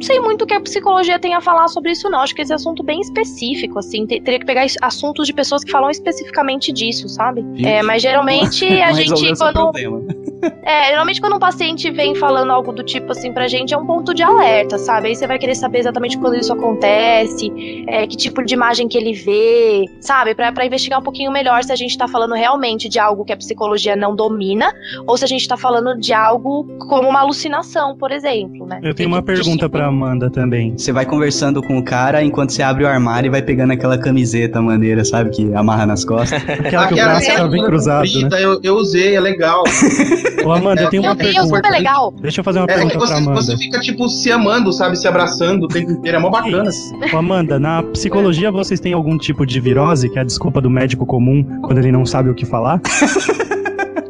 sei 0.00 0.20
muito 0.20 0.42
o 0.42 0.46
que 0.46 0.54
a 0.54 0.60
psicologia 0.60 1.18
tem 1.18 1.34
a 1.34 1.40
falar 1.40 1.68
sobre 1.68 1.92
isso, 1.92 2.08
não. 2.10 2.20
Acho 2.20 2.34
que 2.34 2.42
esse 2.42 2.52
assunto 2.52 2.82
bem 2.82 3.00
específico, 3.00 3.78
assim. 3.78 4.06
Te- 4.06 4.20
Teria 4.20 4.40
que 4.40 4.46
pegar 4.46 4.64
assuntos 4.82 5.26
de 5.26 5.32
pessoas 5.32 5.62
que 5.64 5.70
falam 5.70 5.90
especificamente 5.90 6.72
disso, 6.72 7.08
sabe? 7.08 7.42
Vixe. 7.42 7.66
É, 7.66 7.82
mas 7.82 8.02
geralmente 8.02 8.64
a 8.82 8.88
Não 8.88 8.94
gente, 8.94 9.36
quando. 9.38 9.72
É, 10.62 10.88
geralmente 10.88 11.20
quando 11.20 11.36
um 11.36 11.38
paciente 11.38 11.90
vem 11.90 12.14
falando 12.14 12.50
algo 12.50 12.72
do 12.72 12.82
tipo 12.82 13.12
assim 13.12 13.32
pra 13.32 13.48
gente, 13.48 13.74
é 13.74 13.76
um 13.76 13.86
ponto 13.86 14.14
de 14.14 14.22
alerta, 14.22 14.78
sabe? 14.78 15.08
Aí 15.08 15.16
você 15.16 15.26
vai 15.26 15.38
querer 15.38 15.54
saber 15.54 15.78
exatamente 15.78 16.18
quando 16.18 16.36
isso 16.36 16.52
acontece, 16.52 17.50
é, 17.88 18.06
que 18.06 18.16
tipo 18.16 18.44
de 18.44 18.54
imagem 18.54 18.88
que 18.88 18.96
ele 18.96 19.12
vê, 19.12 19.84
sabe? 20.00 20.34
Pra, 20.34 20.52
pra 20.52 20.66
investigar 20.66 21.00
um 21.00 21.02
pouquinho 21.02 21.30
melhor 21.30 21.62
se 21.62 21.72
a 21.72 21.76
gente 21.76 21.96
tá 21.96 22.08
falando 22.08 22.34
realmente 22.34 22.88
de 22.88 22.98
algo 22.98 23.24
que 23.24 23.32
a 23.32 23.36
psicologia 23.36 23.96
não 23.96 24.14
domina, 24.14 24.72
ou 25.06 25.16
se 25.16 25.24
a 25.24 25.28
gente 25.28 25.46
tá 25.46 25.56
falando 25.56 25.98
de 25.98 26.12
algo 26.12 26.66
como 26.88 27.08
uma 27.08 27.20
alucinação, 27.20 27.96
por 27.96 28.10
exemplo, 28.10 28.66
né? 28.66 28.80
Eu 28.82 28.94
tenho 28.94 29.08
uma 29.08 29.22
pergunta 29.22 29.68
pra 29.68 29.86
Amanda 29.86 30.30
também. 30.30 30.76
Você 30.76 30.92
vai 30.92 31.06
conversando 31.06 31.62
com 31.62 31.78
o 31.78 31.84
cara 31.84 32.22
enquanto 32.22 32.50
você 32.50 32.62
abre 32.62 32.84
o 32.84 32.86
armário 32.86 33.28
e 33.28 33.30
vai 33.30 33.42
pegando 33.42 33.72
aquela 33.72 33.98
camiseta 33.98 34.60
maneira, 34.60 35.04
sabe? 35.04 35.30
Que 35.30 35.54
amarra 35.54 35.86
nas 35.86 36.04
costas. 36.04 36.42
Aquela 36.42 36.88
que 36.88 36.94
o 36.94 36.96
Aquela 36.96 37.20
braço 37.20 37.34
tá 37.34 37.48
bem 37.48 37.64
cruzado, 37.64 38.08
né? 38.20 38.28
eu, 38.42 38.60
eu 38.62 38.74
usei, 38.74 39.14
é 39.14 39.20
legal. 39.20 39.62
Ô, 40.44 40.52
Amanda, 40.52 40.82
eu 40.82 40.90
tenho 40.90 41.02
uma 41.02 41.14
Meu 41.14 41.24
Deus, 41.24 41.34
pergunta. 41.34 41.56
super 41.56 41.70
legal. 41.70 42.12
Deixa 42.20 42.40
eu 42.40 42.44
fazer 42.44 42.58
uma 42.60 42.64
É 42.64 42.74
pergunta 42.74 42.96
pra 42.98 43.06
você, 43.06 43.12
Amanda. 43.14 43.42
você 43.42 43.56
fica, 43.56 43.80
tipo, 43.80 44.08
se 44.08 44.32
amando, 44.32 44.72
sabe? 44.72 44.96
Se 44.96 45.06
abraçando 45.06 45.64
o 45.64 45.68
tempo 45.68 45.92
inteiro. 45.92 46.16
É 46.16 46.20
mó 46.20 46.30
bacana. 46.30 46.70
Ô, 47.12 47.16
Amanda, 47.16 47.58
na 47.58 47.82
psicologia 47.82 48.50
vocês 48.50 48.80
têm 48.80 48.92
algum 48.92 49.16
tipo 49.18 49.44
de 49.46 49.60
virose, 49.60 50.08
que 50.08 50.18
é 50.18 50.22
a 50.22 50.24
desculpa 50.24 50.60
do 50.60 50.70
médico 50.70 51.04
comum 51.06 51.44
quando 51.62 51.78
ele 51.78 51.92
não 51.92 52.04
sabe 52.06 52.30
o 52.30 52.34
que 52.34 52.44
falar? 52.46 52.80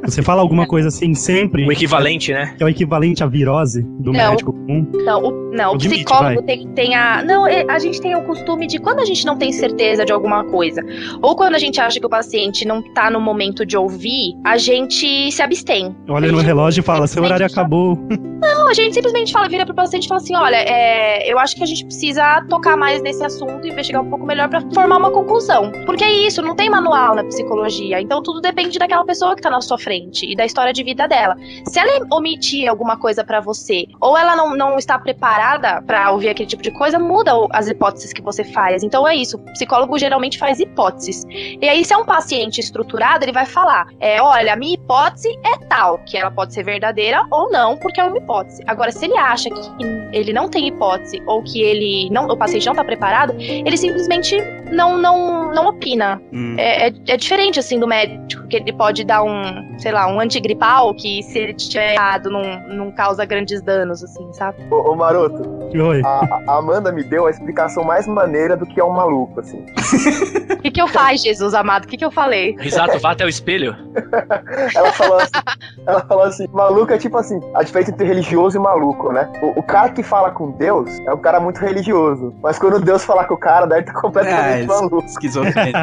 Você 0.07 0.23
fala 0.23 0.43
alguma 0.43 0.67
coisa 0.67 0.89
assim 0.89 1.15
sempre, 1.15 1.67
O 1.67 1.73
equivalente, 1.73 2.33
né? 2.33 2.55
que 2.57 2.63
é 2.63 2.67
o 2.67 2.69
equivalente 2.69 3.23
à 3.25 3.27
virose 3.27 3.83
do 3.83 4.13
Não. 4.13 4.31
médico 4.31 4.53
comum. 4.53 4.87
Não, 4.93 5.23
o, 5.23 5.51
não, 5.53 5.75
o 5.75 5.79
psicólogo 5.79 6.43
tem, 6.43 6.69
tem 6.69 6.95
a. 6.95 7.23
Não, 7.23 7.45
a 7.45 7.79
gente 7.79 8.01
tem 8.01 8.15
o 8.15 8.23
costume 8.23 8.67
de 8.67 8.79
quando 8.79 9.01
a 9.01 9.05
gente 9.05 9.25
não 9.25 9.37
tem 9.37 9.53
certeza 9.53 10.05
de 10.05 10.13
alguma 10.13 10.45
coisa, 10.45 10.83
ou 11.23 11.35
quando 11.35 11.55
a 11.55 11.59
gente 11.59 11.81
acha 11.81 11.99
que 11.99 12.07
o 12.07 12.09
paciente 12.09 12.67
não 12.67 12.83
tá 12.93 13.11
no 13.11 13.21
momento 13.21 13.65
de 13.65 13.77
ouvir, 13.77 14.35
a 14.45 14.57
gente 14.57 15.31
se 15.33 15.43
abstém. 15.43 15.95
Olha 16.09 16.31
no 16.31 16.39
relógio 16.39 16.81
e 16.81 16.85
fala, 16.85 17.07
seu 17.07 17.23
horário 17.23 17.47
acabou. 17.47 17.99
Não, 18.41 18.69
a 18.69 18.75
gente 18.75 18.95
simplesmente 18.95 19.33
fala, 19.33 19.49
vira 19.49 19.65
pro 19.65 19.75
paciente 19.75 20.05
e 20.05 20.09
fala 20.09 20.21
assim: 20.21 20.37
olha, 20.37 20.57
é, 20.57 21.33
eu 21.33 21.39
acho 21.39 21.57
que 21.57 21.63
a 21.63 21.67
gente 21.67 21.85
precisa 21.85 22.45
tocar 22.49 22.77
mais 22.77 23.01
nesse 23.03 23.25
assunto, 23.25 23.67
investigar 23.67 24.03
um 24.03 24.11
pouco 24.11 24.27
melhor 24.27 24.49
pra 24.49 24.61
formar 24.73 24.99
uma 24.99 25.11
conclusão. 25.11 25.73
Porque 25.87 26.05
é 26.05 26.13
isso, 26.13 26.43
não 26.43 26.55
tem 26.55 26.69
manual 26.69 27.15
na 27.15 27.25
psicologia. 27.25 28.01
Então 28.01 28.23
tudo 28.23 28.41
depende 28.41 28.79
daquela 28.79 29.05
pessoa 29.05 29.35
que 29.35 29.41
tá 29.41 29.51
na 29.51 29.61
sua 29.61 29.79
frente 29.79 29.94
e 30.23 30.37
da 30.37 30.45
história 30.45 30.73
de 30.73 30.83
vida 30.83 31.07
dela. 31.07 31.37
Se 31.67 31.79
ela 31.79 32.07
omitir 32.13 32.69
alguma 32.69 32.97
coisa 32.97 33.25
pra 33.25 33.41
você, 33.41 33.87
ou 34.01 34.17
ela 34.17 34.37
não, 34.37 34.57
não 34.57 34.79
está 34.79 34.99
preparada 34.99 35.83
pra 35.83 36.11
ouvir 36.11 36.31
aquele 36.31 36.49
tipo 36.49 36.63
de 36.63 36.71
coisa, 36.71 36.99
muda 36.99 37.33
as 37.53 37.69
hipóteses 37.69 38.13
que 38.13 38.23
você 38.23 38.45
faz. 38.45 38.83
Então 38.83 39.07
é 39.07 39.15
isso, 39.15 39.37
o 39.37 39.53
psicólogo 39.53 39.99
geralmente 39.99 40.39
faz 40.39 40.61
hipóteses. 40.61 41.25
E 41.29 41.69
aí, 41.69 41.85
se 41.85 41.93
é 41.93 41.97
um 41.97 42.05
paciente 42.05 42.61
estruturado, 42.61 43.25
ele 43.25 43.33
vai 43.33 43.47
falar: 43.47 43.87
é, 44.01 44.21
olha, 44.21 44.53
a 44.53 44.57
minha 44.57 44.75
hipótese 44.75 45.29
é 45.45 45.59
tal, 45.67 45.99
que 45.99 46.17
ela 46.17 46.31
pode 46.31 46.55
ser 46.55 46.65
verdadeira 46.65 47.25
ou 47.31 47.51
não, 47.51 47.77
porque 47.77 48.01
é 48.01 48.05
uma 48.05 48.17
hipótese. 48.17 48.63
Agora, 48.67 48.91
se 48.91 49.05
ele 49.05 49.17
acha 49.17 49.51
que 49.51 49.85
ele 50.13 50.33
não 50.33 50.49
tem 50.49 50.69
hipótese 50.69 51.23
ou 51.27 51.43
que 51.43 51.61
ele 51.61 52.09
não, 52.11 52.27
o 52.27 52.37
paciente 52.37 52.67
não 52.67 52.73
está 52.73 52.85
preparado, 52.85 53.35
ele 53.39 53.77
simplesmente 53.77 54.37
não 54.71 54.99
não, 54.99 55.53
não 55.53 55.67
opina. 55.67 56.21
Hum. 56.33 56.57
É, 56.59 56.89
é, 56.89 56.93
é 57.09 57.17
diferente 57.17 57.59
assim 57.59 57.79
do 57.79 57.87
médico, 57.87 58.47
que 58.49 58.57
ele 58.57 58.73
pode 58.73 59.05
dar 59.05 59.23
um, 59.23 59.79
sei 59.85 59.93
lá, 59.93 60.07
um 60.09 60.19
antigripal 60.19 60.95
que 60.95 61.23
se 61.25 61.39
ele 61.39 61.53
tiver 61.53 61.93
errado 61.93 62.31
não, 62.31 62.43
não 62.69 62.91
causa 62.91 63.23
grandes 63.27 63.61
danos, 63.61 64.03
assim, 64.03 64.33
sabe? 64.33 64.57
Ô, 64.71 64.93
ô 64.93 64.97
Maroto, 64.97 65.43
Oi. 65.79 66.01
a, 66.03 66.41
a 66.49 66.57
Amanda 66.57 66.91
me 66.91 67.05
deu 67.05 67.27
a 67.27 67.31
explicação 67.31 67.85
mais 67.85 68.07
maneira 68.07 68.57
do 68.57 68.65
que 68.65 68.81
é 68.81 68.85
um 68.85 68.95
maluco, 68.95 69.41
assim. 69.41 69.63
O 70.53 70.57
que, 70.63 70.71
que 70.71 70.81
eu 70.81 70.89
faz, 70.89 71.21
Jesus 71.23 71.53
amado? 71.53 71.85
O 71.85 71.89
que, 71.89 71.99
que 71.99 72.05
eu 72.05 72.11
falei? 72.11 72.57
Risato, 72.59 72.99
vá 72.99 73.11
até 73.11 73.27
o 73.27 73.29
espelho. 73.29 73.77
Ela 74.75 74.91
falou 74.93 75.19
assim, 75.19 75.33
ela 75.87 76.01
falou 76.07 76.25
assim, 76.25 76.47
maluco 76.51 76.91
é 76.93 76.97
tipo 76.97 77.19
assim, 77.19 77.39
a 77.55 77.63
diferença 77.63 77.91
entre 77.91 78.07
religioso 78.07 78.57
e 78.57 78.61
maluco, 78.61 79.13
né? 79.13 79.31
O, 79.43 79.61
o 79.61 79.63
cara 79.63 79.91
que 79.91 80.03
fala 80.03 80.31
com 80.31 80.51
Deus 80.53 80.89
é 81.01 81.13
um 81.13 81.19
cara 81.19 81.39
muito 81.41 81.59
religioso. 81.61 82.35
Mas 82.43 82.59
quando 82.59 82.81
Deus 82.81 83.05
falar 83.05 83.25
com 83.27 83.35
o 83.35 83.39
cara, 83.39 83.67
daí 83.67 83.83
tá 83.83 83.93
completamente 83.93 84.61
isso- 84.61 84.69
maluco. 84.69 85.05
Esquizofrênico. 85.05 85.79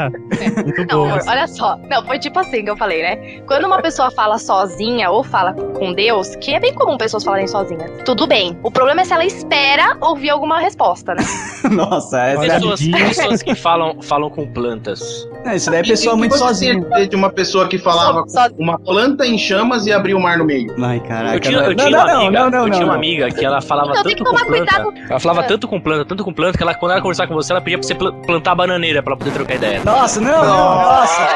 Muito 0.66 0.86
Não, 0.92 1.06
amor, 1.06 1.22
olha 1.28 1.48
só. 1.48 1.78
Não, 1.90 2.04
foi 2.06 2.18
tipo 2.18 2.40
assim 2.40 2.64
que 2.64 2.70
eu 2.72 2.78
falei, 2.78 3.02
né? 3.04 3.42
Quando 3.46 3.66
uma 3.68 3.80
pessoa 3.82 3.91
fala 4.16 4.38
sozinha 4.38 5.10
ou 5.10 5.24
fala 5.24 5.54
com 5.54 5.94
Deus, 5.94 6.36
que 6.38 6.54
é 6.54 6.60
bem 6.60 6.74
comum 6.74 6.98
pessoas 6.98 7.24
falarem 7.24 7.48
sozinhas, 7.48 7.90
tudo 8.06 8.26
bem. 8.28 8.58
O 8.64 8.72
problema 8.72 9.02
é 9.02 9.06
se 9.06 9.14
ela 9.14 9.26
espera 9.26 9.98
ouvir 10.02 10.30
alguma 10.30 10.60
resposta, 10.60 11.14
né? 11.14 11.24
Nossa, 11.72 12.20
essa 12.26 12.40
Olha, 12.40 12.54
Pessoas, 12.54 12.80
pessoas 12.82 13.44
que 13.44 13.56
falam, 13.56 14.02
falam 14.02 14.30
com 14.30 14.48
plantas. 14.48 15.28
é, 15.46 15.56
isso 15.56 15.70
daí 15.70 15.80
é 15.82 15.84
pessoa 15.84 16.16
E- 16.16 16.18
muito 16.18 16.38
sozinha. 16.38 16.84
tem 16.86 17.10
De 17.10 17.16
uma 17.16 17.30
pessoa 17.30 17.68
que 17.68 17.78
falava 17.78 18.24
Só- 18.28 18.50
com 18.50 18.62
uma 18.64 18.80
planta 18.80 19.26
em 19.26 19.38
chamas 19.38 19.86
e 19.86 19.92
abriu 19.94 20.18
o 20.18 20.22
mar 20.22 20.38
no 20.38 20.46
meio. 20.46 20.74
Ai, 20.84 21.00
caraca. 21.02 21.36
Eu 21.36 21.40
tinha, 21.40 21.58
eu 21.58 21.70
não, 21.70 21.76
tinha 21.76 21.90
não, 21.90 22.00
uma 22.00 22.08
não, 22.08 22.22
amiga, 22.22 22.40
não, 22.40 22.50
não, 22.50 22.60
eu 22.60 22.66
tinha 22.72 22.80
não, 22.80 22.88
uma 22.88 22.94
não. 22.94 23.00
amiga 23.00 23.30
que 23.32 23.46
ela 23.46 23.62
falava 23.62 23.90
Então, 23.92 24.04
tanto 24.04 24.16
que 24.16 24.24
com 24.24 24.46
planta. 24.46 24.94
Ela 25.10 25.20
falava 25.20 25.42
É. 25.42 25.48
tanto 25.48 25.68
com 25.68 25.80
planta, 25.82 26.06
tanto 26.06 26.24
com 26.24 26.34
planta, 26.34 26.58
que 26.58 26.64
ela, 26.64 26.74
quando 26.76 26.92
ela 26.94 27.02
conversar 27.02 27.28
com 27.28 27.34
você, 27.34 27.52
ela 27.52 27.62
pedia 27.62 27.78
pra 27.78 27.88
você 27.88 27.96
pla- 27.96 28.12
plantar 28.12 28.56
bananeira 28.56 29.02
pra 29.04 29.12
ela 29.14 29.18
poder 29.20 29.32
trocar 29.32 29.56
ideia. 29.56 29.82
Nossa, 29.84 30.20
não, 30.22 30.32
não, 30.32 30.76
nossa. 30.76 31.28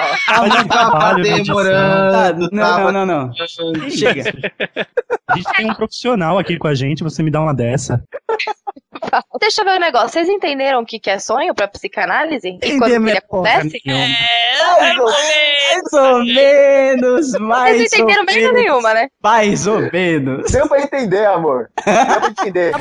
Edição. 0.45 0.65
Tá, 0.91 1.13
demorando, 1.13 2.44
não, 2.51 2.63
tava 2.63 2.91
não, 2.91 3.05
não, 3.05 3.27
não. 3.27 3.33
Chega. 3.89 4.23
A 5.29 5.35
gente 5.35 5.51
tem 5.53 5.69
um 5.69 5.73
profissional 5.73 6.37
aqui 6.37 6.57
com 6.57 6.67
a 6.67 6.75
gente, 6.75 7.03
você 7.03 7.21
me 7.23 7.31
dá 7.31 7.41
uma 7.41 7.53
dessa. 7.53 8.03
Deixa 9.39 9.61
eu 9.61 9.65
ver 9.65 9.77
o 9.77 9.79
negócio. 9.79 10.09
Vocês 10.09 10.27
entenderam 10.29 10.81
o 10.81 10.85
que 10.85 10.99
que 10.99 11.09
é 11.09 11.19
sonho 11.19 11.53
pra 11.53 11.67
psicanálise? 11.67 12.57
E 12.61 12.77
quando 12.77 12.91
ele 12.91 13.11
é 13.11 13.17
acontece? 13.17 13.81
nenhuma. 13.85 14.15
Mais 14.79 15.93
ou 15.93 16.25
menos, 16.25 17.31
mais 17.39 17.77
Vocês 17.77 17.93
entenderam 17.93 18.21
ou 18.21 18.25
menos. 18.25 18.53
nenhuma, 18.53 18.93
né? 18.93 19.07
Mais 19.23 19.67
ou 19.67 19.89
menos. 19.91 20.51
Deu 20.51 20.67
pra 20.67 20.81
entender, 20.81 21.25
amor. 21.25 21.69
Deu 21.85 22.19
pra 22.21 22.29
entender. 22.29 22.73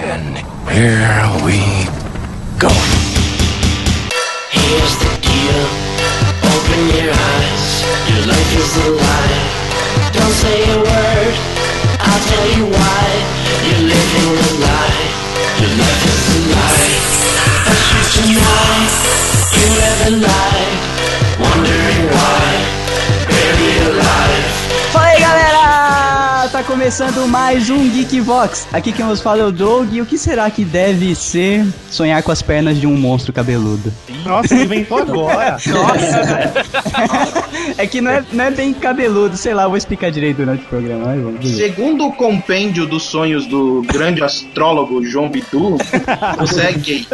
Here's 4.52 4.96
the 4.98 5.10
deal. 5.20 5.66
Open 6.42 7.04
your 7.04 7.12
eyes. 7.14 7.43
Life 8.26 8.56
is 8.56 8.76
a 8.78 8.90
lie. 8.90 9.40
Don't 10.12 10.32
say 10.32 10.64
a 10.72 10.78
word. 10.78 11.34
I'll 12.00 12.22
tell 12.24 12.48
you 12.56 12.64
why. 12.72 13.04
You're 13.66 13.84
living 13.84 14.30
a 14.32 14.50
lie. 14.64 15.04
Your 15.60 15.72
life 15.76 16.04
is 16.08 16.24
a 16.32 16.38
lie. 16.56 16.92
But 17.68 17.80
you 17.90 18.32
deny. 18.32 18.80
You 19.52 19.66
never 19.76 20.10
lied. 20.24 20.72
Wondering 21.38 22.02
why. 22.16 22.48
Buried 23.28 23.82
alive. 23.92 24.33
Tá 26.54 26.62
começando 26.62 27.26
mais 27.26 27.68
um 27.68 27.90
Geek 27.90 28.20
Vox. 28.20 28.68
Aqui 28.72 28.92
quem 28.92 29.04
nos 29.04 29.20
fala 29.20 29.40
é 29.40 29.44
o 29.44 29.50
Doug. 29.50 29.92
E 29.92 30.00
o 30.00 30.06
que 30.06 30.16
será 30.16 30.48
que 30.48 30.64
deve 30.64 31.12
ser 31.16 31.66
sonhar 31.90 32.22
com 32.22 32.30
as 32.30 32.42
pernas 32.42 32.80
de 32.80 32.86
um 32.86 32.96
monstro 32.96 33.32
cabeludo? 33.32 33.92
Nossa, 34.24 34.54
ele 34.54 34.62
inventou 34.62 34.98
agora. 34.98 35.56
É 37.76 37.88
que 37.88 38.00
não 38.00 38.12
é, 38.12 38.24
não 38.32 38.44
é 38.44 38.52
bem 38.52 38.72
cabeludo, 38.72 39.36
sei 39.36 39.52
lá, 39.52 39.64
eu 39.64 39.70
vou 39.70 39.76
explicar 39.76 40.12
direito 40.12 40.36
durante 40.36 40.64
o 40.64 40.68
programa. 40.68 41.06
Mas 41.06 41.20
vamos 41.20 41.44
ver. 41.44 41.56
Segundo 41.56 42.06
o 42.06 42.12
compêndio 42.12 42.86
dos 42.86 43.02
sonhos 43.02 43.46
do 43.46 43.82
grande 43.88 44.22
astrólogo 44.22 45.04
João 45.04 45.28
Bidu, 45.28 45.76
você 46.38 46.60
é 46.60 46.72
gay. 46.72 47.04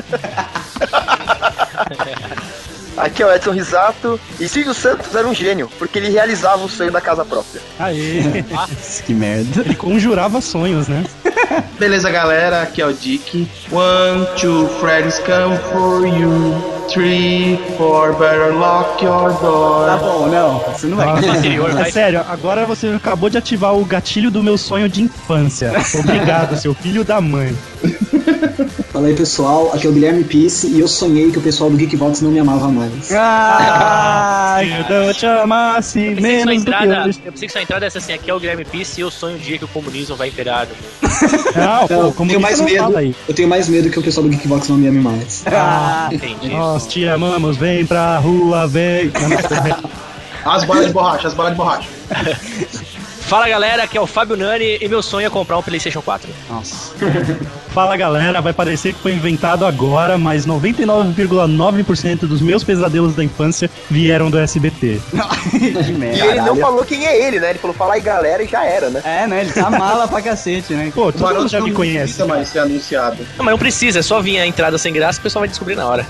Aqui 3.00 3.22
é 3.22 3.26
o 3.26 3.32
Edson 3.34 3.52
Risato. 3.52 4.20
E 4.38 4.48
Silvio 4.48 4.74
Santos 4.74 5.14
era 5.14 5.26
um 5.26 5.34
gênio, 5.34 5.68
porque 5.78 5.98
ele 5.98 6.10
realizava 6.10 6.62
o 6.64 6.68
sonho 6.68 6.92
da 6.92 7.00
casa 7.00 7.24
própria. 7.24 7.60
Aê. 7.78 8.44
Nossa, 8.50 9.02
que 9.02 9.14
merda. 9.14 9.62
Ele 9.62 9.74
conjurava 9.74 10.40
sonhos, 10.40 10.86
né? 10.88 11.04
Beleza, 11.78 12.10
galera? 12.10 12.62
Aqui 12.62 12.82
é 12.82 12.86
o 12.86 12.92
Dick. 12.92 13.48
One, 13.72 14.26
two, 14.38 14.68
Freddy's 14.80 15.18
come 15.20 15.56
for 15.72 16.06
you. 16.06 16.54
Three, 16.92 17.56
four, 17.76 18.12
better 18.14 18.52
lock 18.52 19.04
your 19.04 19.30
Tá 19.32 19.38
door. 19.40 19.98
bom, 20.00 20.26
não. 20.26 20.58
Você 20.58 20.86
não 20.88 20.96
vai. 20.96 21.08
Anterior, 21.24 21.78
é 21.80 21.90
sério, 21.90 22.20
agora 22.28 22.66
você 22.66 22.88
acabou 22.88 23.30
de 23.30 23.38
ativar 23.38 23.74
o 23.76 23.84
gatilho 23.84 24.28
do 24.30 24.42
meu 24.42 24.58
sonho 24.58 24.88
de 24.88 25.02
infância. 25.02 25.72
Obrigado, 25.98 26.56
seu 26.58 26.74
filho 26.74 27.04
da 27.04 27.20
mãe. 27.20 27.56
Fala 28.92 29.06
aí 29.06 29.14
pessoal, 29.14 29.70
aqui 29.72 29.86
é 29.86 29.90
o 29.90 29.92
Guilherme 29.92 30.24
Pisse 30.24 30.66
e 30.66 30.80
eu 30.80 30.88
sonhei 30.88 31.30
que 31.30 31.38
o 31.38 31.40
pessoal 31.40 31.70
do 31.70 31.76
Geekbox 31.76 32.22
não 32.22 32.30
me 32.32 32.40
amava 32.40 32.66
mais. 32.66 33.12
Ah, 33.12 34.58
Se 34.86 34.92
eu 34.92 35.14
te 35.14 35.26
amasse 35.26 36.00
Eu 36.00 36.16
pensei, 36.16 36.16
que 36.16 36.42
sua 36.42 36.46
menos 36.50 36.64
do 36.64 36.70
que 36.72 36.76
entrada, 36.84 37.08
hoje. 37.08 37.20
eu 37.24 37.32
pensei 37.32 37.46
que 37.46 37.52
sua 37.52 37.62
entrada 37.62 37.86
é 37.86 37.88
assim, 37.88 38.12
aqui 38.12 38.28
é 38.30 38.34
o 38.34 38.40
Guilherme 38.40 38.64
Pisse 38.64 39.00
e 39.00 39.02
eu 39.04 39.10
sonho 39.12 39.36
um 39.36 39.38
dia 39.38 39.58
que 39.58 39.64
o 39.64 39.68
comunismo 39.68 40.16
vai 40.16 40.26
imperar. 40.28 40.66
Não, 41.54 41.86
pô, 41.86 41.94
Não, 41.94 42.12
como 42.12 42.30
tenho 42.30 42.40
mais 42.40 42.60
medo. 42.60 42.78
fala 42.78 42.98
aí? 42.98 43.14
Eu 43.28 43.34
tenho 43.34 43.48
mais 43.48 43.68
medo 43.68 43.88
que 43.90 43.98
o 43.98 44.02
pessoal 44.02 44.24
do 44.26 44.30
Geekbox 44.30 44.68
não 44.68 44.76
me 44.76 44.88
ame 44.88 45.00
mais. 45.00 45.44
ah, 45.46 46.08
Entendi. 46.10 46.48
Nós 46.48 46.88
te 46.88 47.06
amamos, 47.06 47.56
vem 47.56 47.86
pra 47.86 48.18
rua, 48.18 48.66
vem. 48.66 49.12
As 50.44 50.64
bolas 50.64 50.86
de 50.86 50.92
borracha, 50.92 51.28
as 51.28 51.34
bolas 51.34 51.52
de 51.52 51.56
borracha. 51.58 51.88
Fala 53.30 53.48
galera, 53.48 53.84
aqui 53.84 53.96
é 53.96 54.00
o 54.00 54.08
Fábio 54.08 54.36
Nani 54.36 54.76
e 54.80 54.88
meu 54.88 55.00
sonho 55.00 55.24
é 55.28 55.30
comprar 55.30 55.56
um 55.56 55.62
PlayStation 55.62 56.02
4. 56.02 56.28
nossa. 56.50 56.92
Fala 57.70 57.96
galera, 57.96 58.40
vai 58.40 58.52
parecer 58.52 58.92
que 58.92 58.98
foi 58.98 59.12
inventado 59.12 59.64
agora, 59.64 60.18
mas 60.18 60.44
99,9% 60.44 62.26
dos 62.26 62.40
meus 62.40 62.64
pesadelos 62.64 63.14
da 63.14 63.22
infância 63.22 63.70
vieram 63.88 64.28
do 64.28 64.36
SBT. 64.36 65.00
que 65.50 65.56
E 65.56 65.92
merda. 65.92 66.26
ele 66.26 66.40
não 66.40 66.56
falou 66.56 66.84
quem 66.84 67.06
é 67.06 67.28
ele, 67.28 67.38
né? 67.38 67.50
Ele 67.50 67.60
falou, 67.60 67.76
fala 67.76 67.94
aí 67.94 68.00
galera 68.00 68.42
e 68.42 68.48
já 68.48 68.64
era, 68.64 68.90
né? 68.90 69.00
É, 69.04 69.26
né? 69.28 69.42
Ele 69.42 69.52
tá 69.52 69.70
mala 69.70 70.08
pra 70.08 70.20
cacete, 70.20 70.72
né? 70.74 70.90
Pô, 70.92 71.12
todo 71.12 71.32
mundo 71.32 71.48
já 71.48 71.60
não 71.60 71.68
me 71.68 71.72
conhece. 71.72 72.14
precisa 72.14 72.26
mais 72.26 72.48
ser 72.48 72.58
anunciado. 72.58 73.18
Não, 73.38 73.44
mas 73.44 73.52
não 73.52 73.58
precisa, 73.58 74.00
é 74.00 74.02
só 74.02 74.20
vir 74.20 74.40
a 74.40 74.46
entrada 74.46 74.76
sem 74.76 74.92
graça 74.92 75.18
e 75.18 75.20
o 75.20 75.22
pessoal 75.22 75.42
vai 75.42 75.48
descobrir 75.48 75.76
na 75.76 75.86
hora. 75.86 76.04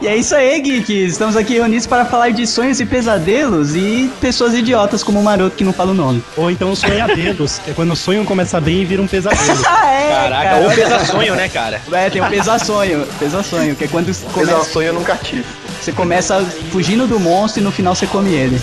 E 0.00 0.06
é 0.06 0.16
isso 0.16 0.34
aí, 0.34 0.60
geeks. 0.60 1.12
Estamos 1.12 1.36
aqui 1.36 1.54
reunidos 1.54 1.86
para 1.86 2.04
falar 2.04 2.30
de 2.30 2.46
sonhos 2.46 2.80
e 2.80 2.86
pesadelos 2.86 3.74
e 3.74 4.10
pessoas 4.20 4.54
idiotas 4.54 5.02
como 5.02 5.20
o 5.20 5.24
Maroto 5.24 5.56
que 5.56 5.64
não 5.64 5.72
fala 5.72 5.90
o 5.92 5.94
nome. 5.94 6.22
Ou 6.36 6.50
então 6.50 6.74
sonhadedos, 6.74 7.58
que 7.58 7.70
é 7.70 7.74
quando 7.74 7.92
o 7.92 7.96
sonho 7.96 8.24
começa 8.24 8.60
bem 8.60 8.82
e 8.82 8.84
vira 8.84 9.02
um 9.02 9.06
pesadelo. 9.06 9.62
Ah, 9.66 9.86
é? 9.90 10.12
Caraca, 10.12 10.50
cara. 10.50 10.64
ou 10.64 10.70
pesa 10.70 11.04
sonho, 11.04 11.34
né, 11.34 11.48
cara? 11.48 11.80
É, 11.92 12.10
tem 12.10 12.22
o 12.22 12.28
pesar-sonho. 12.28 13.06
Pesar-sonho, 13.18 13.74
que 13.76 13.84
é 13.84 13.88
quando 13.88 14.08
é 14.08 14.12
um 14.12 14.30
começa, 14.30 14.64
sonho 14.64 14.88
eu 14.88 14.94
nunca 14.94 15.16
tive. 15.16 15.44
você 15.80 15.92
começa 15.92 16.44
fugindo 16.70 17.06
do 17.06 17.18
monstro 17.18 17.60
e 17.60 17.64
no 17.64 17.70
final 17.72 17.94
você 17.94 18.06
come 18.06 18.32
ele. 18.34 18.60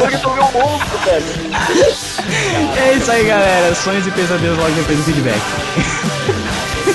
Porque 0.00 0.14
eu 0.14 0.20
tomei 0.20 0.42
um 0.42 0.52
monstro, 0.52 0.98
velho. 1.04 1.24
É 2.76 2.94
isso 2.94 3.10
aí, 3.10 3.24
galera. 3.24 3.74
Sonhos 3.74 4.06
e 4.06 4.10
pesadelos 4.10 4.58
logo 4.58 4.70
depois 4.72 4.98
do 4.98 5.04
feedback. 5.04 5.40
On 6.82 6.90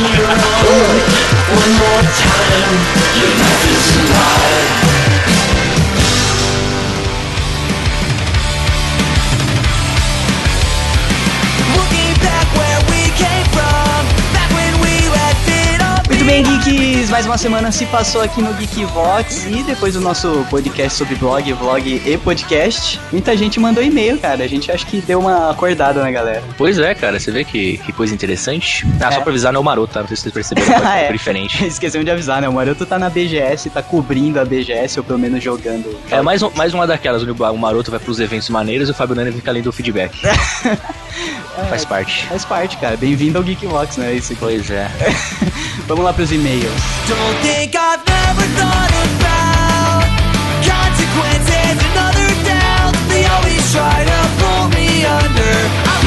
your 0.00 0.24
own, 0.24 0.96
one 1.52 1.72
more 1.76 2.04
time. 2.16 2.72
Your 3.20 3.32
life 3.40 3.68
is 3.68 3.84
a 3.92 5.03
bem, 16.42 16.58
geeks, 16.60 17.10
mais 17.10 17.26
uma 17.26 17.38
semana 17.38 17.70
se 17.70 17.86
passou 17.86 18.20
aqui 18.20 18.42
no 18.42 18.52
Geek 18.54 18.84
Vox 18.86 19.44
e 19.46 19.62
depois 19.62 19.94
do 19.94 20.00
nosso 20.00 20.44
podcast 20.50 20.98
sobre 20.98 21.14
blog, 21.14 21.52
vlog 21.52 22.02
e 22.04 22.18
podcast, 22.18 22.98
muita 23.12 23.36
gente 23.36 23.60
mandou 23.60 23.82
e-mail, 23.82 24.18
cara. 24.18 24.42
A 24.42 24.46
gente 24.48 24.70
acho 24.72 24.84
que 24.86 25.00
deu 25.00 25.20
uma 25.20 25.50
acordada 25.50 26.02
na 26.02 26.10
galera. 26.10 26.42
Pois 26.58 26.76
é, 26.78 26.92
cara, 26.94 27.20
você 27.20 27.30
vê 27.30 27.44
que, 27.44 27.78
que 27.78 27.92
coisa 27.92 28.12
interessante. 28.12 28.84
Ah, 29.00 29.08
É. 29.08 29.12
só 29.12 29.20
pra 29.20 29.30
avisar, 29.30 29.52
não 29.52 29.58
é 29.58 29.62
o 29.62 29.64
Maroto, 29.64 29.92
tá? 29.94 30.00
Não 30.00 30.08
sei 30.08 30.16
se 30.16 30.22
vocês 30.30 30.48
perceberam, 30.48 30.86
é. 30.92 31.12
diferente. 31.12 31.64
Esquecemos 31.66 32.04
de 32.04 32.10
avisar, 32.10 32.40
né? 32.42 32.48
O 32.48 32.52
Maroto 32.52 32.84
tá 32.84 32.98
na 32.98 33.08
BGS, 33.08 33.70
tá 33.70 33.80
cobrindo 33.82 34.40
a 34.40 34.44
BGS, 34.44 34.98
ou 34.98 35.04
pelo 35.04 35.18
menos 35.20 35.42
jogando. 35.42 35.96
É 36.10 36.20
mais, 36.20 36.42
um- 36.42 36.50
mais 36.56 36.74
uma 36.74 36.84
daquelas, 36.84 37.22
onde 37.22 37.30
o 37.30 37.56
Maroto 37.56 37.92
vai 37.92 38.00
pros 38.00 38.18
eventos 38.18 38.48
maneiros 38.48 38.88
e 38.88 38.90
o 38.90 38.94
Fábio 38.94 39.14
Nani 39.14 39.30
fica 39.30 39.52
além 39.52 39.62
do 39.62 39.72
feedback. 39.72 40.18
Faz 41.68 41.84
parte. 41.84 42.26
Faz 42.26 42.44
parte, 42.44 42.76
cara. 42.78 42.96
Bem-vindo 42.96 43.38
ao 43.38 43.44
Geek 43.44 43.66
Vox, 43.66 43.96
né? 43.96 44.14
Isso 44.14 44.32
aqui. 44.32 44.40
Pois 44.40 44.70
é. 44.70 44.90
Vamos 45.86 46.04
lá 46.04 46.12
pros 46.12 46.32
e-mails. 46.32 46.64
Don't 47.08 47.40
think 47.42 47.76
I've 47.76 48.02
never 48.06 48.46
thought 48.56 48.92
about 49.18 50.04
consequences 50.64 51.54
and 51.54 51.98
other 51.98 52.28
doubts. 52.44 52.98
They 53.08 53.24
always 53.26 53.72
try 53.72 54.04
to 54.04 54.23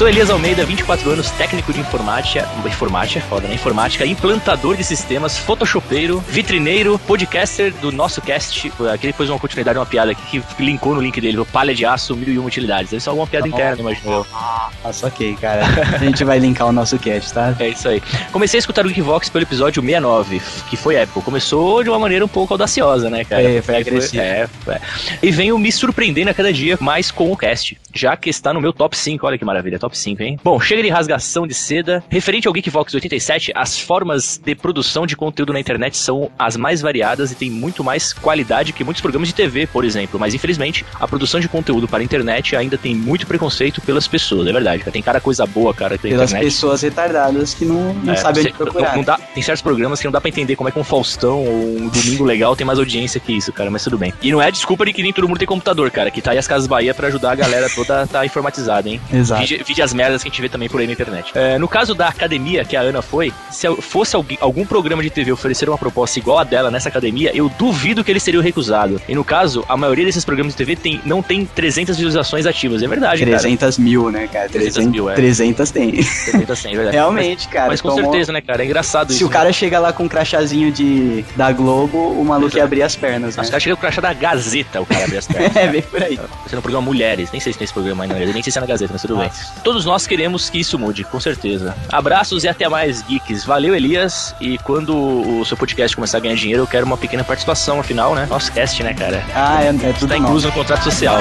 Sou 0.00 0.08
Elias 0.08 0.30
Almeida, 0.30 0.64
24 0.64 1.10
anos, 1.10 1.30
técnico 1.32 1.74
de 1.74 1.80
informática. 1.80 2.48
Informática 2.64 3.18
é 3.18 3.22
foda, 3.22 3.46
né? 3.46 3.52
Informática, 3.52 4.06
implantador 4.06 4.74
de 4.74 4.82
sistemas, 4.82 5.36
photoshopeiro, 5.36 6.24
vitrineiro, 6.26 6.98
podcaster 7.00 7.70
do 7.70 7.92
nosso 7.92 8.22
cast. 8.22 8.72
Aqui 8.94 9.08
depois 9.08 9.28
uma 9.28 9.38
continuidade, 9.38 9.78
uma 9.78 9.84
piada 9.84 10.12
aqui 10.12 10.40
que 10.40 10.62
linkou 10.64 10.94
no 10.94 11.02
link 11.02 11.20
dele, 11.20 11.38
o 11.38 11.44
palha 11.44 11.74
de 11.74 11.84
aço, 11.84 12.16
mil 12.16 12.32
e 12.32 12.38
uma 12.38 12.48
utilidades. 12.48 12.90
Deve 12.90 13.02
ser 13.02 13.10
alguma 13.10 13.26
piada 13.26 13.46
interna, 13.46 13.78
imagino 13.78 14.10
eu. 14.10 14.26
Ah, 14.32 14.70
ok, 15.02 15.36
cara. 15.38 15.66
A 15.94 15.98
gente 15.98 16.24
vai 16.24 16.38
linkar 16.38 16.66
o 16.66 16.72
nosso 16.72 16.98
cast, 16.98 17.34
tá? 17.34 17.54
É 17.60 17.68
isso 17.68 17.86
aí. 17.86 18.02
Comecei 18.32 18.56
a 18.56 18.60
escutar 18.60 18.86
o 18.86 18.88
Geekvox 18.88 19.28
pelo 19.28 19.44
episódio 19.44 19.82
69, 19.82 20.40
que 20.70 20.78
foi 20.78 20.94
épico. 20.94 21.20
Começou 21.20 21.82
de 21.82 21.90
uma 21.90 21.98
maneira 21.98 22.24
um 22.24 22.28
pouco 22.28 22.54
audaciosa, 22.54 23.10
né, 23.10 23.22
cara? 23.22 23.42
É, 23.42 23.60
foi 23.60 23.76
agressivo. 23.76 24.22
É, 24.22 24.48
é. 24.66 24.80
E 25.22 25.30
venho 25.30 25.58
me 25.58 25.70
surpreendendo 25.70 26.30
a 26.30 26.32
cada 26.32 26.50
dia 26.50 26.78
mais 26.80 27.10
com 27.10 27.30
o 27.30 27.36
cast, 27.36 27.78
já 27.92 28.16
que 28.16 28.30
está 28.30 28.54
no 28.54 28.62
meu 28.62 28.72
top 28.72 28.96
5. 28.96 29.26
Olha 29.26 29.36
que 29.36 29.44
maravilha, 29.44 29.78
top 29.78 29.89
5, 29.96 30.22
hein? 30.22 30.38
Bom, 30.42 30.60
chega 30.60 30.82
de 30.82 30.88
rasgação 30.88 31.46
de 31.46 31.54
seda. 31.54 32.02
Referente 32.08 32.46
ao 32.48 32.52
Geekvox 32.54 32.92
87, 32.94 33.52
as 33.54 33.78
formas 33.78 34.38
de 34.42 34.54
produção 34.54 35.06
de 35.06 35.16
conteúdo 35.16 35.52
na 35.52 35.60
internet 35.60 35.96
são 35.96 36.30
as 36.38 36.56
mais 36.56 36.80
variadas 36.80 37.32
e 37.32 37.34
tem 37.34 37.50
muito 37.50 37.82
mais 37.84 38.12
qualidade 38.12 38.72
que 38.72 38.84
muitos 38.84 39.00
programas 39.00 39.28
de 39.28 39.34
TV, 39.34 39.66
por 39.66 39.84
exemplo. 39.84 40.18
Mas 40.18 40.34
infelizmente, 40.34 40.84
a 40.98 41.06
produção 41.06 41.40
de 41.40 41.48
conteúdo 41.48 41.88
para 41.88 41.98
a 42.00 42.02
internet 42.02 42.54
ainda 42.56 42.76
tem 42.78 42.94
muito 42.94 43.26
preconceito 43.26 43.80
pelas 43.80 44.06
pessoas, 44.08 44.46
é 44.46 44.52
verdade. 44.52 44.80
cara. 44.80 44.92
Tem 44.92 45.02
cara 45.02 45.20
coisa 45.20 45.44
boa, 45.46 45.72
cara, 45.74 45.96
da 45.96 46.02
Pelas 46.02 46.30
internet. 46.30 46.44
pessoas 46.52 46.82
retardadas 46.82 47.54
que 47.54 47.64
não, 47.64 47.94
não 47.94 48.12
É, 48.12 48.16
sabem 48.16 48.42
onde 48.44 48.52
procurar. 48.52 48.88
não- 48.90 48.96
não 48.96 49.02
dá- 49.04 49.18
tem 49.34 49.42
certos 49.42 49.62
programas 49.62 49.98
que 50.00 50.04
não 50.06 50.12
dá 50.12 50.20
pra 50.20 50.28
entender 50.28 50.56
como 50.56 50.68
é 50.68 50.72
que 50.72 50.78
um 50.78 50.84
Faustão 50.84 51.44
ou 51.44 51.76
um 51.78 51.88
Domingo 51.88 52.24
Legal 52.24 52.54
tem 52.56 52.66
mais 52.66 52.78
audiência 52.78 53.20
que 53.20 53.32
isso, 53.32 53.52
cara, 53.52 53.70
mas 53.70 53.82
tudo 53.84 53.96
bem. 53.98 54.12
E 54.22 54.30
não 54.32 54.40
é 54.40 54.50
desculpa 54.50 54.84
de 54.84 54.92
que 54.92 55.02
nem 55.02 55.12
todo 55.12 55.28
mundo 55.28 55.38
tem 55.38 55.46
computador, 55.48 55.90
cara, 55.90 56.10
que 56.10 56.20
tá 56.20 56.32
aí 56.32 56.38
as 56.38 56.46
Casas 56.48 56.66
Bahia 56.66 56.92
pra 56.94 57.08
ajudar 57.08 57.32
a 57.32 57.34
galera 57.34 57.68
toda 57.74 58.02
a 58.02 58.06
tá 58.06 58.24
informatizada, 58.26 58.88
hein? 58.88 59.00
Exato. 59.12 59.40
Vide, 59.42 59.62
as 59.82 59.92
merdas 59.94 60.22
que 60.22 60.28
a 60.28 60.30
gente 60.30 60.40
vê 60.42 60.48
também 60.48 60.68
por 60.68 60.80
aí 60.80 60.86
na 60.86 60.92
internet. 60.92 61.32
É, 61.34 61.58
no 61.58 61.68
caso 61.68 61.94
da 61.94 62.08
academia 62.08 62.64
que 62.64 62.76
a 62.76 62.80
Ana 62.80 63.02
foi, 63.02 63.32
se 63.50 63.66
fosse 63.80 64.14
alguém- 64.16 64.38
algum 64.40 64.64
programa 64.64 65.02
de 65.02 65.10
TV 65.10 65.32
oferecer 65.32 65.68
uma 65.68 65.78
proposta 65.78 66.18
igual 66.18 66.38
a 66.38 66.44
dela 66.44 66.70
nessa 66.70 66.88
academia, 66.88 67.30
eu 67.34 67.48
duvido 67.58 68.02
que 68.04 68.10
ele 68.10 68.20
seria 68.20 68.40
recusado. 68.40 69.00
E 69.08 69.14
no 69.14 69.24
caso, 69.24 69.64
a 69.68 69.76
maioria 69.76 70.04
desses 70.04 70.24
programas 70.24 70.52
de 70.54 70.58
TV 70.58 70.76
tem, 70.76 71.00
não 71.04 71.22
tem 71.22 71.44
300 71.44 71.96
visualizações 71.96 72.46
ativas. 72.46 72.82
É 72.82 72.88
verdade, 72.88 73.24
300 73.24 73.78
mil, 73.78 74.10
né, 74.10 74.26
cara? 74.32 74.48
300 74.48 74.74
300, 74.74 74.92
mil, 74.92 75.10
é. 75.10 75.14
300 75.14 75.70
tem. 75.70 75.90
cara. 75.92 76.04
300 76.30 76.58
sim, 76.58 76.68
é 76.68 76.74
verdade. 76.74 76.96
Realmente, 77.00 77.48
cara. 77.48 77.68
Mas 77.68 77.80
com 77.80 77.88
tomou- 77.90 78.04
certeza, 78.04 78.32
né, 78.32 78.40
cara? 78.40 78.62
É 78.62 78.66
engraçado 78.66 79.10
Se 79.12 79.16
isso. 79.18 79.26
o 79.26 79.30
cara 79.30 79.52
chega 79.52 79.78
lá 79.78 79.92
com 79.92 80.04
um 80.04 80.08
crachazinho 80.08 80.70
de, 80.72 81.24
da 81.36 81.52
Globo, 81.52 81.98
o 81.98 82.24
maluco 82.24 82.56
ia 82.56 82.64
abrir 82.64 82.82
as 82.82 82.96
pernas, 82.96 83.36
né? 83.36 83.42
Os 83.42 83.48
caras 83.50 83.62
chegam 83.62 83.76
com 83.76 83.80
o 83.80 83.82
crachá 83.82 84.00
da 84.00 84.12
Gazeta, 84.12 84.80
o 84.80 84.86
cara 84.86 85.04
abre 85.04 85.18
as 85.18 85.26
pernas. 85.26 85.50
É, 85.60 85.66
bem 85.66 85.82
por 85.82 86.02
aí. 86.02 86.18
Você 86.46 86.56
no 86.56 86.62
programa 86.62 86.84
Mulheres, 86.86 87.30
nem 87.32 87.40
sei 87.40 87.52
se 87.52 87.58
tem 87.58 87.64
esse 87.64 87.72
programa 87.74 88.04
ainda, 88.04 88.14
nem 88.14 88.42
sei 88.42 88.50
se 88.52 88.58
é 88.58 88.60
na 88.60 88.66
Gazeta, 88.66 88.92
mas 88.92 89.02
tudo 89.02 89.16
bem. 89.16 89.30
Todos 89.70 89.84
nós 89.84 90.04
queremos 90.04 90.50
que 90.50 90.58
isso 90.58 90.76
mude, 90.76 91.04
com 91.04 91.20
certeza. 91.20 91.76
Abraços 91.92 92.42
e 92.42 92.48
até 92.48 92.68
mais, 92.68 93.02
geeks. 93.02 93.44
Valeu, 93.44 93.72
Elias. 93.72 94.34
E 94.40 94.58
quando 94.58 94.96
o 94.96 95.44
seu 95.44 95.56
podcast 95.56 95.94
começar 95.94 96.18
a 96.18 96.20
ganhar 96.20 96.34
dinheiro, 96.34 96.64
eu 96.64 96.66
quero 96.66 96.84
uma 96.84 96.96
pequena 96.98 97.22
participação, 97.22 97.78
afinal, 97.78 98.12
né? 98.16 98.26
Nosso 98.28 98.50
cast, 98.50 98.82
né, 98.82 98.92
cara? 98.94 99.24
Ah, 99.32 99.62
é, 99.62 99.68
é 99.68 99.92
tudo 99.92 100.08
Tá 100.08 100.16
nosso. 100.16 100.26
incluso 100.26 100.46
no 100.48 100.52
contrato 100.54 100.82
social. 100.82 101.18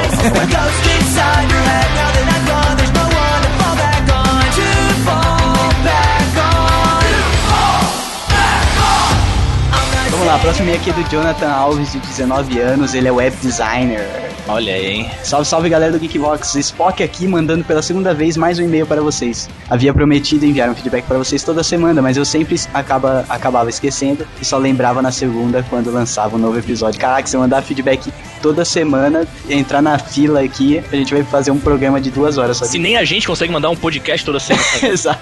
Vamos 10.09 10.25
lá, 10.25 10.39
próximo 10.39 10.65
e-mail 10.65 10.79
aqui 10.81 10.89
é 10.89 10.93
do 10.93 11.03
Jonathan 11.09 11.49
Alves, 11.51 11.91
de 11.91 11.99
19 11.99 12.59
anos. 12.59 12.93
Ele 12.93 13.07
é 13.07 13.12
web 13.12 13.35
designer. 13.38 14.28
Olha 14.51 14.73
aí, 14.73 14.88
hein? 14.88 15.12
Salve, 15.23 15.45
salve 15.45 15.69
galera 15.69 15.91
do 15.91 15.99
Geekbox. 15.99 16.55
Spock 16.55 17.03
aqui 17.03 17.27
mandando 17.27 17.63
pela 17.63 17.83
segunda 17.83 18.15
vez 18.15 18.35
mais 18.35 18.57
um 18.57 18.63
e-mail 18.63 18.83
para 18.83 18.99
vocês. 18.99 19.47
Havia 19.69 19.93
prometido 19.93 20.43
enviar 20.43 20.67
um 20.71 20.73
feedback 20.73 21.05
para 21.05 21.19
vocês 21.19 21.43
toda 21.43 21.63
semana, 21.63 22.01
mas 22.01 22.17
eu 22.17 22.25
sempre 22.25 22.59
acaba, 22.73 23.23
acabava 23.29 23.69
esquecendo 23.69 24.25
e 24.41 24.45
só 24.45 24.57
lembrava 24.57 25.03
na 25.03 25.12
segunda 25.12 25.63
quando 25.69 25.91
lançava 25.91 26.35
um 26.35 26.39
novo 26.39 26.57
episódio. 26.57 26.99
Caraca, 26.99 27.27
se 27.27 27.35
eu 27.35 27.41
mandar 27.41 27.62
feedback 27.62 28.12
toda 28.41 28.65
semana, 28.65 29.27
entrar 29.47 29.83
na 29.83 29.99
fila 29.99 30.41
aqui, 30.41 30.83
a 30.91 30.95
gente 30.95 31.13
vai 31.13 31.23
fazer 31.23 31.51
um 31.51 31.59
programa 31.59 32.01
de 32.01 32.09
duas 32.09 32.39
horas 32.39 32.57
só. 32.57 32.65
Se 32.65 32.79
nem 32.79 32.97
a 32.97 33.05
gente 33.05 33.27
consegue 33.27 33.53
mandar 33.53 33.69
um 33.69 33.75
podcast 33.75 34.25
toda 34.25 34.39
semana. 34.39 34.65
Exato. 34.81 35.21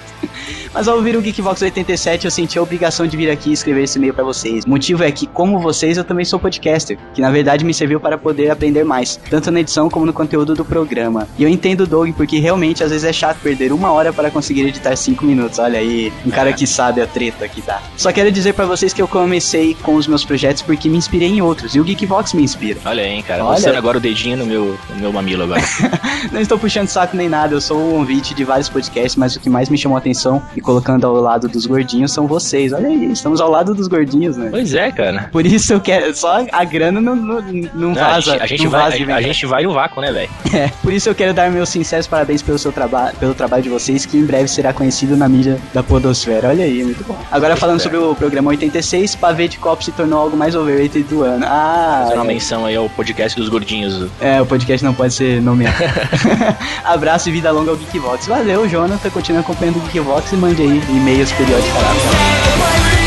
Mas 0.72 0.88
ao 0.88 0.96
ouvir 0.96 1.16
o 1.16 1.22
Geekvox 1.22 1.62
87, 1.62 2.24
eu 2.24 2.30
senti 2.30 2.58
a 2.58 2.62
obrigação 2.62 3.06
de 3.06 3.16
vir 3.16 3.30
aqui 3.30 3.50
e 3.50 3.52
escrever 3.52 3.84
esse 3.84 3.98
e-mail 3.98 4.14
pra 4.14 4.24
vocês. 4.24 4.64
O 4.64 4.68
motivo 4.68 5.02
é 5.02 5.10
que, 5.10 5.26
como 5.26 5.58
vocês, 5.58 5.96
eu 5.96 6.04
também 6.04 6.24
sou 6.24 6.38
podcaster, 6.38 6.98
que 7.14 7.20
na 7.20 7.30
verdade 7.30 7.64
me 7.64 7.74
serviu 7.74 8.00
para 8.00 8.18
poder 8.18 8.50
aprender 8.50 8.84
mais, 8.84 9.18
tanto 9.30 9.50
na 9.50 9.60
edição 9.60 9.88
como 9.88 10.06
no 10.06 10.12
conteúdo 10.12 10.54
do 10.54 10.64
programa. 10.64 11.28
E 11.38 11.42
eu 11.42 11.48
entendo 11.48 11.82
o 11.82 11.86
Doug, 11.86 12.12
porque 12.14 12.38
realmente 12.38 12.82
às 12.84 12.90
vezes 12.90 13.04
é 13.04 13.12
chato 13.12 13.38
perder 13.40 13.72
uma 13.72 13.90
hora 13.92 14.12
para 14.12 14.30
conseguir 14.30 14.66
editar 14.66 14.94
cinco 14.96 15.24
minutos. 15.24 15.58
Olha 15.58 15.78
aí, 15.78 16.12
um 16.24 16.30
cara 16.30 16.52
que 16.52 16.66
sabe 16.66 17.00
a 17.00 17.06
treta 17.06 17.48
que 17.48 17.60
dá. 17.62 17.80
Só 17.96 18.12
quero 18.12 18.30
dizer 18.30 18.54
pra 18.54 18.66
vocês 18.66 18.92
que 18.92 19.00
eu 19.00 19.08
comecei 19.08 19.74
com 19.82 19.94
os 19.94 20.06
meus 20.06 20.24
projetos 20.24 20.62
porque 20.62 20.88
me 20.88 20.96
inspirei 20.96 21.28
em 21.28 21.40
outros, 21.40 21.74
e 21.74 21.80
o 21.80 21.84
Geekvox 21.84 22.32
me 22.32 22.42
inspira. 22.42 22.78
Olha 22.84 23.02
aí, 23.02 23.10
hein, 23.10 23.22
cara. 23.22 23.44
Olha. 23.44 23.52
Mostrando 23.52 23.76
agora 23.76 23.98
o 23.98 24.00
dedinho 24.00 24.36
no 24.36 24.46
meu, 24.46 24.78
no 24.90 24.96
meu 24.96 25.12
mamilo 25.12 25.44
agora. 25.44 25.62
Não 26.32 26.40
estou 26.40 26.58
puxando 26.58 26.88
saco 26.88 27.16
nem 27.16 27.28
nada, 27.28 27.54
eu 27.54 27.60
sou 27.60 27.78
um 27.78 27.94
ouvinte 27.98 28.34
de 28.34 28.44
vários 28.44 28.68
podcasts, 28.68 29.16
mas 29.16 29.36
o 29.36 29.40
que 29.40 29.48
mais 29.48 29.68
me 29.68 29.78
chamou 29.78 29.96
a 29.96 29.98
atenção 29.98 30.42
e 30.58 30.60
colocando 30.60 31.06
ao 31.06 31.14
lado 31.14 31.48
dos 31.48 31.66
gordinhos 31.66 32.12
são 32.12 32.26
vocês. 32.26 32.72
Olha 32.72 32.88
aí, 32.88 33.12
estamos 33.12 33.40
ao 33.40 33.48
lado 33.48 33.74
dos 33.74 33.86
gordinhos, 33.86 34.36
né? 34.36 34.48
Pois 34.50 34.74
é, 34.74 34.90
cara. 34.90 35.28
Por 35.30 35.46
isso 35.46 35.72
eu 35.72 35.80
quero. 35.80 36.12
Só 36.16 36.44
a 36.50 36.64
grana 36.64 37.00
não, 37.00 37.14
não, 37.14 37.40
não 37.40 37.70
Não, 37.74 37.94
vaza. 37.94 38.16
a 38.16 38.20
gente, 38.20 38.42
a 38.42 38.46
gente 38.46 38.66
vai, 38.66 38.82
a, 38.82 39.16
a 39.16 39.22
gente 39.22 39.46
vai 39.46 39.62
no 39.62 39.72
vácuo, 39.72 40.00
né, 40.00 40.10
velho? 40.12 40.28
É, 40.52 40.68
por 40.82 40.92
isso 40.92 41.08
eu 41.08 41.14
quero 41.14 41.32
dar 41.32 41.50
meus 41.50 41.68
sinceros 41.68 42.06
parabéns 42.08 42.42
pelo 42.42 42.58
seu 42.58 42.72
trabalho, 42.72 43.14
pelo 43.18 43.34
trabalho 43.34 43.62
de 43.62 43.68
vocês, 43.68 44.04
que 44.04 44.16
em 44.16 44.24
breve 44.24 44.48
será 44.48 44.72
conhecido 44.72 45.16
na 45.16 45.28
mídia 45.28 45.58
da 45.72 45.82
Podosfera. 45.82 46.48
Olha 46.48 46.64
aí, 46.64 46.82
muito 46.82 47.04
bom. 47.06 47.16
Agora 47.30 47.54
falando 47.54 47.78
sobre 47.78 47.98
o 47.98 48.14
programa 48.16 48.50
86, 48.50 49.14
Pavê 49.16 49.46
de 49.46 49.58
Copo 49.58 49.84
se 49.84 49.92
tornou 49.92 50.18
algo 50.18 50.36
mais 50.36 50.56
overrated 50.56 51.04
do 51.04 51.22
ano. 51.22 51.44
Ah, 51.46 52.00
Fazer 52.04 52.14
uma 52.16 52.24
é. 52.24 52.28
menção 52.28 52.64
aí 52.64 52.74
ao 52.74 52.88
podcast 52.88 53.38
dos 53.38 53.48
gordinhos. 53.48 54.10
É, 54.20 54.40
o 54.42 54.46
podcast 54.46 54.84
não 54.84 54.94
pode 54.94 55.14
ser 55.14 55.40
nomeado. 55.40 55.76
Abraço 56.84 57.28
e 57.28 57.32
vida 57.32 57.50
longa 57.52 57.70
ao 57.70 57.76
Geekvox. 57.76 58.26
Valeu, 58.26 58.68
Jonathan. 58.68 59.10
Continua 59.10 59.40
acompanhando 59.42 59.76
o 59.76 59.80
Geekvox 59.80 60.32
e 60.32 60.36
mande 60.48 60.62
aí 60.62 60.82
e-mails 60.88 61.30
periodicamente. 61.32 62.97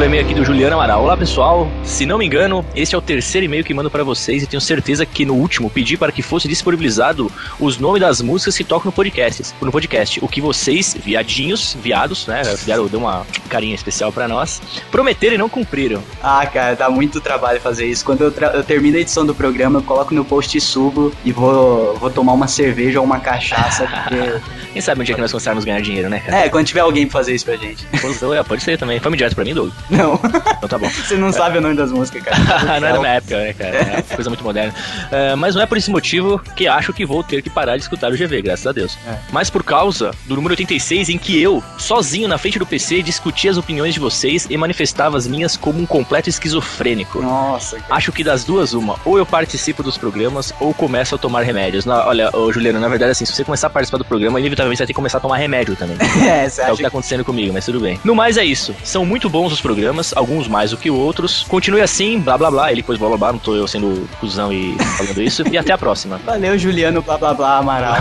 Ler 0.00 0.06
e-mail 0.06 0.24
aqui 0.24 0.32
do 0.32 0.42
Juliano 0.42 0.76
Amaral. 0.76 1.02
Olá, 1.02 1.14
pessoal. 1.14 1.70
Se 1.84 2.06
não 2.06 2.16
me 2.16 2.24
engano, 2.24 2.64
esse 2.74 2.94
é 2.94 2.98
o 2.98 3.02
terceiro 3.02 3.44
e-mail 3.44 3.62
que 3.62 3.74
mando 3.74 3.90
para 3.90 4.02
vocês 4.02 4.42
e 4.42 4.46
tenho 4.46 4.60
certeza 4.60 5.04
que 5.04 5.26
no 5.26 5.34
último 5.34 5.68
pedi 5.68 5.94
para 5.94 6.10
que 6.10 6.22
fosse 6.22 6.48
disponibilizado 6.48 7.30
os 7.58 7.76
nomes 7.76 8.00
das 8.00 8.22
músicas 8.22 8.56
que 8.56 8.64
tocam 8.64 8.86
no 8.86 8.92
podcast. 8.92 9.54
No 9.60 9.70
podcast, 9.70 10.18
o 10.24 10.26
que 10.26 10.40
vocês, 10.40 10.96
viadinhos, 10.98 11.76
viados, 11.82 12.26
né, 12.26 12.40
deram, 12.64 12.86
deu 12.86 12.98
uma 12.98 13.26
carinha 13.50 13.74
especial 13.74 14.10
para 14.10 14.26
nós, 14.26 14.62
prometeram 14.90 15.34
e 15.34 15.38
não 15.38 15.50
cumpriram. 15.50 16.02
Ah, 16.22 16.46
cara, 16.46 16.74
dá 16.74 16.88
muito 16.88 17.20
trabalho 17.20 17.60
fazer 17.60 17.84
isso. 17.84 18.02
Quando 18.02 18.22
eu, 18.22 18.32
eu 18.54 18.64
termino 18.64 18.96
a 18.96 19.00
edição 19.00 19.26
do 19.26 19.34
programa, 19.34 19.80
eu 19.80 19.82
coloco 19.82 20.14
no 20.14 20.24
post 20.24 20.56
e 20.56 20.62
subo 20.62 21.12
e 21.26 21.30
vou, 21.30 21.94
vou 21.96 22.08
tomar 22.08 22.32
uma 22.32 22.48
cerveja 22.48 23.00
ou 23.00 23.04
uma 23.04 23.20
cachaça, 23.20 23.86
porque... 23.86 24.40
Quem 24.72 24.80
sabe 24.80 25.00
um 25.00 25.04
dia 25.04 25.14
que 25.14 25.20
nós 25.20 25.32
começarmos 25.32 25.64
a 25.64 25.66
ganhar 25.66 25.80
dinheiro, 25.80 26.08
né, 26.08 26.20
cara? 26.20 26.44
É, 26.44 26.48
quando 26.48 26.64
tiver 26.64 26.80
alguém 26.80 27.04
pra 27.06 27.18
fazer 27.18 27.34
isso 27.34 27.44
pra 27.44 27.56
gente. 27.56 27.84
Pode, 28.00 28.36
é, 28.36 28.42
pode 28.42 28.62
ser 28.62 28.78
também. 28.78 29.00
Foi 29.00 29.10
direto 29.16 29.34
pra 29.34 29.44
mim, 29.44 29.52
Doug. 29.52 29.72
Não, 29.90 30.14
Então 30.58 30.68
tá 30.68 30.78
bom. 30.78 30.88
você 30.90 31.16
não 31.16 31.32
sabe 31.32 31.58
o 31.58 31.60
nome 31.60 31.74
das 31.74 31.90
músicas, 31.92 32.22
cara. 32.22 32.78
não 32.80 32.88
é 32.88 32.92
da 32.92 32.98
minha 33.00 33.12
época, 33.14 33.36
né, 33.36 33.52
cara? 33.52 33.76
É 33.76 34.02
coisa 34.14 34.30
muito 34.30 34.44
moderna. 34.44 34.74
É, 35.10 35.34
mas 35.34 35.54
não 35.54 35.62
é 35.62 35.66
por 35.66 35.76
esse 35.76 35.90
motivo 35.90 36.38
que 36.56 36.66
acho 36.68 36.92
que 36.92 37.04
vou 37.04 37.22
ter 37.22 37.42
que 37.42 37.50
parar 37.50 37.76
de 37.76 37.82
escutar 37.82 38.10
o 38.12 38.16
GV, 38.16 38.42
graças 38.42 38.66
a 38.66 38.72
Deus. 38.72 38.96
É. 39.06 39.16
Mas 39.32 39.50
por 39.50 39.62
causa 39.64 40.12
do 40.26 40.34
número 40.36 40.52
86, 40.52 41.08
em 41.08 41.18
que 41.18 41.40
eu, 41.40 41.62
sozinho 41.78 42.28
na 42.28 42.38
frente 42.38 42.58
do 42.58 42.66
PC, 42.66 43.02
discutia 43.02 43.50
as 43.50 43.56
opiniões 43.56 43.94
de 43.94 44.00
vocês 44.00 44.46
e 44.48 44.56
manifestava 44.56 45.16
as 45.16 45.26
minhas 45.26 45.56
como 45.56 45.80
um 45.80 45.86
completo 45.86 46.28
esquizofrênico. 46.28 47.20
Nossa, 47.22 47.76
cara. 47.80 47.94
Acho 47.94 48.12
que 48.12 48.22
das 48.24 48.44
duas, 48.44 48.72
uma, 48.74 48.96
ou 49.04 49.18
eu 49.18 49.26
participo 49.26 49.82
dos 49.82 49.96
programas, 49.96 50.52
ou 50.60 50.72
começo 50.74 51.14
a 51.14 51.18
tomar 51.18 51.42
remédios. 51.42 51.84
Na- 51.84 52.06
olha, 52.06 52.30
ô, 52.36 52.52
Juliano, 52.52 52.78
na 52.80 52.88
verdade, 52.88 53.12
assim, 53.12 53.24
se 53.24 53.32
você 53.32 53.44
começar 53.44 53.66
a 53.68 53.70
participar 53.70 53.98
do 53.98 54.04
programa, 54.04 54.38
inevitavelmente 54.40 54.78
você 54.78 54.82
vai 54.82 54.86
ter 54.88 54.92
que 54.92 54.96
começar 54.96 55.18
a 55.18 55.20
tomar 55.20 55.36
remédio 55.36 55.74
também. 55.76 55.96
É, 56.30 56.48
você 56.48 56.60
É 56.62 56.72
o 56.72 56.76
que 56.76 56.82
tá 56.82 56.88
acontecendo 56.88 57.24
comigo, 57.24 57.52
mas 57.52 57.64
tudo 57.64 57.80
bem. 57.80 57.98
No 58.04 58.14
mais 58.14 58.36
é 58.36 58.44
isso. 58.44 58.74
São 58.84 59.04
muito 59.04 59.28
bons 59.28 59.52
os 59.52 59.60
programas, 59.60 59.79
alguns 60.14 60.48
mais 60.48 60.70
do 60.70 60.76
que 60.76 60.90
outros. 60.90 61.44
Continue 61.48 61.80
assim, 61.80 62.18
blá 62.20 62.36
blá 62.36 62.50
blá. 62.50 62.72
Ele 62.72 62.82
pôs 62.82 62.98
blá 62.98 63.08
blá 63.08 63.16
blá, 63.16 63.32
não 63.32 63.38
tô 63.38 63.54
eu 63.54 63.66
sendo 63.66 64.08
cuzão 64.18 64.52
e 64.52 64.76
falando 64.96 65.22
isso. 65.22 65.42
E 65.50 65.58
até 65.58 65.72
a 65.72 65.78
próxima. 65.78 66.20
Valeu, 66.26 66.58
Juliano, 66.58 67.02
blá 67.02 67.16
blá 67.18 67.34
blá, 67.34 67.58
Amaral. 67.58 67.96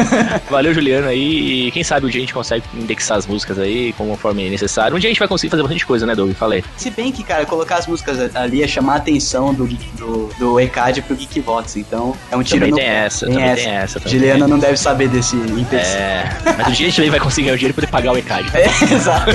Valeu, 0.50 0.74
Juliano 0.74 1.08
aí. 1.08 1.66
E 1.66 1.70
quem 1.70 1.82
sabe 1.82 2.06
um 2.06 2.08
dia 2.08 2.20
a 2.20 2.22
gente 2.22 2.34
consegue 2.34 2.64
indexar 2.74 3.18
as 3.18 3.26
músicas 3.26 3.58
aí 3.58 3.92
conforme 3.92 4.48
necessário. 4.48 4.96
Um 4.96 5.00
dia 5.00 5.08
a 5.08 5.12
gente 5.12 5.18
vai 5.18 5.28
conseguir 5.28 5.50
fazer 5.50 5.62
bastante 5.62 5.86
coisa, 5.86 6.06
né, 6.06 6.14
Doug? 6.14 6.32
Falei. 6.34 6.64
Se 6.76 6.90
bem 6.90 7.12
que, 7.12 7.22
cara, 7.22 7.44
colocar 7.46 7.76
as 7.76 7.86
músicas 7.86 8.34
ali 8.34 8.62
é 8.62 8.68
chamar 8.68 8.94
a 8.94 8.96
atenção 8.96 9.54
do, 9.54 9.66
do, 9.66 10.30
do 10.38 10.60
ECAD 10.60 11.02
pro 11.02 11.16
Geekvox. 11.16 11.76
Então, 11.76 12.16
é 12.30 12.36
um 12.36 12.42
tiro 12.42 12.60
Também 12.60 12.70
no 12.70 12.76
tem 12.76 12.86
essa, 12.86 13.26
também 13.26 13.54
tem 13.54 13.66
essa. 13.66 14.00
também 14.00 14.18
Juliana 14.18 14.40
tem 14.40 14.48
não 14.48 14.58
deve 14.58 14.76
saber 14.76 15.08
desse 15.08 15.36
empecilho. 15.36 16.02
É, 16.02 16.38
mas 16.56 16.68
um 16.68 16.72
dia 16.72 16.86
a 16.86 16.90
gente 16.90 17.10
vai 17.10 17.20
conseguir 17.20 17.46
ganhar 17.46 17.54
o 17.54 17.58
dinheiro 17.58 17.72
e 17.72 17.74
poder 17.74 17.86
pagar 17.88 18.12
o 18.12 18.18
ECAD. 18.18 18.52
É, 18.62 18.94
exato. 18.94 19.30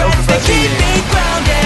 Breath 0.00 0.26
to 0.28 0.38
keep 0.46 0.70
me 0.80 0.92
grounded, 1.10 1.59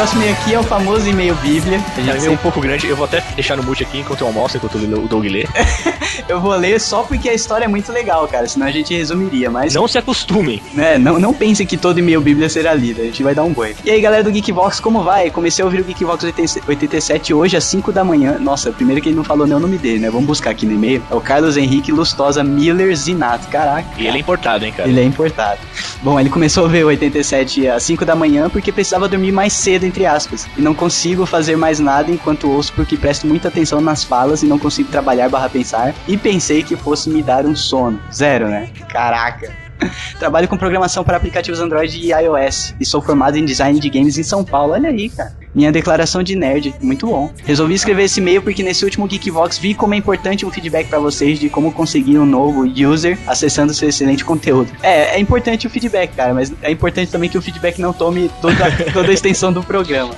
próximo 0.00 0.22
e-mail 0.22 0.36
aqui 0.40 0.54
é 0.54 0.58
o 0.58 0.62
famoso 0.62 1.06
e-mail 1.06 1.34
Bíblia. 1.34 1.78
É 1.98 2.00
um 2.00 2.16
e-mail 2.16 2.32
um 2.32 2.36
pouco 2.38 2.58
grande, 2.58 2.86
eu 2.86 2.96
vou 2.96 3.04
até 3.04 3.20
deixar 3.34 3.54
no 3.54 3.62
mute 3.62 3.82
aqui 3.82 3.98
enquanto 3.98 4.22
eu 4.22 4.28
almoço, 4.28 4.56
enquanto 4.56 4.76
o 4.76 5.06
Doug 5.06 5.26
lê. 5.26 5.46
Eu 6.28 6.40
vou 6.40 6.54
ler 6.54 6.80
só 6.80 7.02
porque 7.02 7.28
a 7.28 7.34
história 7.34 7.64
é 7.64 7.68
muito 7.68 7.90
legal, 7.92 8.26
cara. 8.28 8.46
Senão 8.46 8.66
a 8.66 8.70
gente 8.70 8.94
resumiria, 8.94 9.50
mas. 9.50 9.74
Não 9.74 9.88
se 9.88 9.98
acostumem. 9.98 10.62
né, 10.72 10.98
não, 10.98 11.18
não 11.18 11.34
pensem 11.34 11.66
que 11.66 11.76
todo 11.76 11.98
e-mail 11.98 12.20
Bíblia 12.20 12.48
será 12.48 12.72
lido, 12.72 13.00
a 13.00 13.04
gente 13.04 13.22
vai 13.22 13.34
dar 13.34 13.42
um 13.42 13.52
boi. 13.52 13.74
E 13.84 13.90
aí, 13.90 14.00
galera 14.00 14.22
do 14.22 14.30
Geekvox, 14.30 14.80
como 14.80 15.02
vai? 15.02 15.30
Comecei 15.30 15.62
a 15.62 15.66
ouvir 15.66 15.80
o 15.80 15.84
Geekvox 15.84 16.24
87 16.68 17.34
hoje 17.34 17.56
às 17.56 17.64
5 17.64 17.90
da 17.92 18.04
manhã. 18.04 18.38
Nossa, 18.38 18.70
primeiro 18.70 19.00
que 19.00 19.08
ele 19.08 19.16
não 19.16 19.24
falou 19.24 19.46
nem 19.46 19.56
o 19.56 19.60
nome 19.60 19.76
dele, 19.78 19.98
né? 19.98 20.10
Vamos 20.10 20.26
buscar 20.26 20.50
aqui 20.50 20.66
no 20.66 20.72
e-mail. 20.72 21.02
É 21.10 21.14
o 21.14 21.20
Carlos 21.20 21.56
Henrique 21.56 21.90
Lustosa 21.90 22.44
Miller 22.44 22.94
Zinato. 22.94 23.48
Caraca. 23.48 23.88
E 23.98 24.06
ele 24.06 24.18
é 24.18 24.20
importado, 24.20 24.64
hein, 24.64 24.72
cara. 24.76 24.88
Ele 24.88 25.00
é 25.00 25.04
importado. 25.04 25.60
Bom, 26.02 26.18
ele 26.18 26.30
começou 26.30 26.66
a 26.66 26.68
ver 26.68 26.84
o 26.84 26.88
87 26.88 27.68
às 27.68 27.82
5 27.82 28.04
da 28.04 28.14
manhã 28.14 28.48
porque 28.48 28.70
precisava 28.70 29.08
dormir 29.08 29.32
mais 29.32 29.52
cedo, 29.52 29.84
entre 29.90 30.06
aspas. 30.06 30.48
E 30.56 30.62
não 30.62 30.72
consigo 30.72 31.26
fazer 31.26 31.56
mais 31.56 31.80
nada 31.80 32.10
enquanto 32.10 32.48
ouço 32.48 32.72
porque 32.72 32.96
presto 32.96 33.26
muita 33.26 33.48
atenção 33.48 33.80
nas 33.80 34.04
falas 34.04 34.42
e 34.42 34.46
não 34.46 34.58
consigo 34.58 34.90
trabalhar 34.90 35.28
barra 35.28 35.50
pensar. 35.50 35.94
E 36.06 36.16
pensei 36.16 36.62
que 36.62 36.76
fosse 36.76 37.10
me 37.10 37.22
dar 37.22 37.44
um 37.44 37.56
sono. 37.56 38.00
Zero, 38.12 38.48
né? 38.48 38.70
Caraca. 38.88 39.52
Trabalho 40.18 40.46
com 40.46 40.56
programação 40.56 41.02
para 41.02 41.16
aplicativos 41.16 41.58
Android 41.58 41.98
e 41.98 42.12
iOS. 42.12 42.74
E 42.78 42.84
sou 42.84 43.02
formado 43.02 43.36
em 43.36 43.44
design 43.44 43.78
de 43.80 43.90
games 43.90 44.16
em 44.16 44.22
São 44.22 44.44
Paulo. 44.44 44.74
Olha 44.74 44.90
aí, 44.90 45.08
cara. 45.08 45.32
Minha 45.54 45.72
declaração 45.72 46.22
de 46.22 46.36
nerd. 46.36 46.74
Muito 46.80 47.06
bom. 47.06 47.32
Resolvi 47.44 47.74
escrever 47.74 48.04
esse 48.04 48.20
e-mail 48.20 48.40
porque 48.42 48.62
nesse 48.62 48.84
último 48.84 49.06
Geekvox 49.08 49.58
vi 49.58 49.74
como 49.74 49.94
é 49.94 49.96
importante 49.96 50.46
um 50.46 50.50
feedback 50.50 50.88
para 50.88 50.98
vocês 50.98 51.38
de 51.38 51.48
como 51.48 51.72
conseguir 51.72 52.18
um 52.18 52.26
novo 52.26 52.64
user 52.66 53.18
acessando 53.26 53.74
seu 53.74 53.88
excelente 53.88 54.24
conteúdo. 54.24 54.70
É, 54.82 55.16
é 55.16 55.18
importante 55.20 55.66
o 55.66 55.70
feedback, 55.70 56.14
cara, 56.14 56.32
mas 56.34 56.52
é 56.62 56.70
importante 56.70 57.10
também 57.10 57.28
que 57.28 57.36
o 57.38 57.42
feedback 57.42 57.80
não 57.80 57.92
tome 57.92 58.30
toda, 58.40 58.70
toda 58.92 59.10
a 59.10 59.12
extensão 59.14 59.52
do 59.52 59.62
programa. 59.62 60.14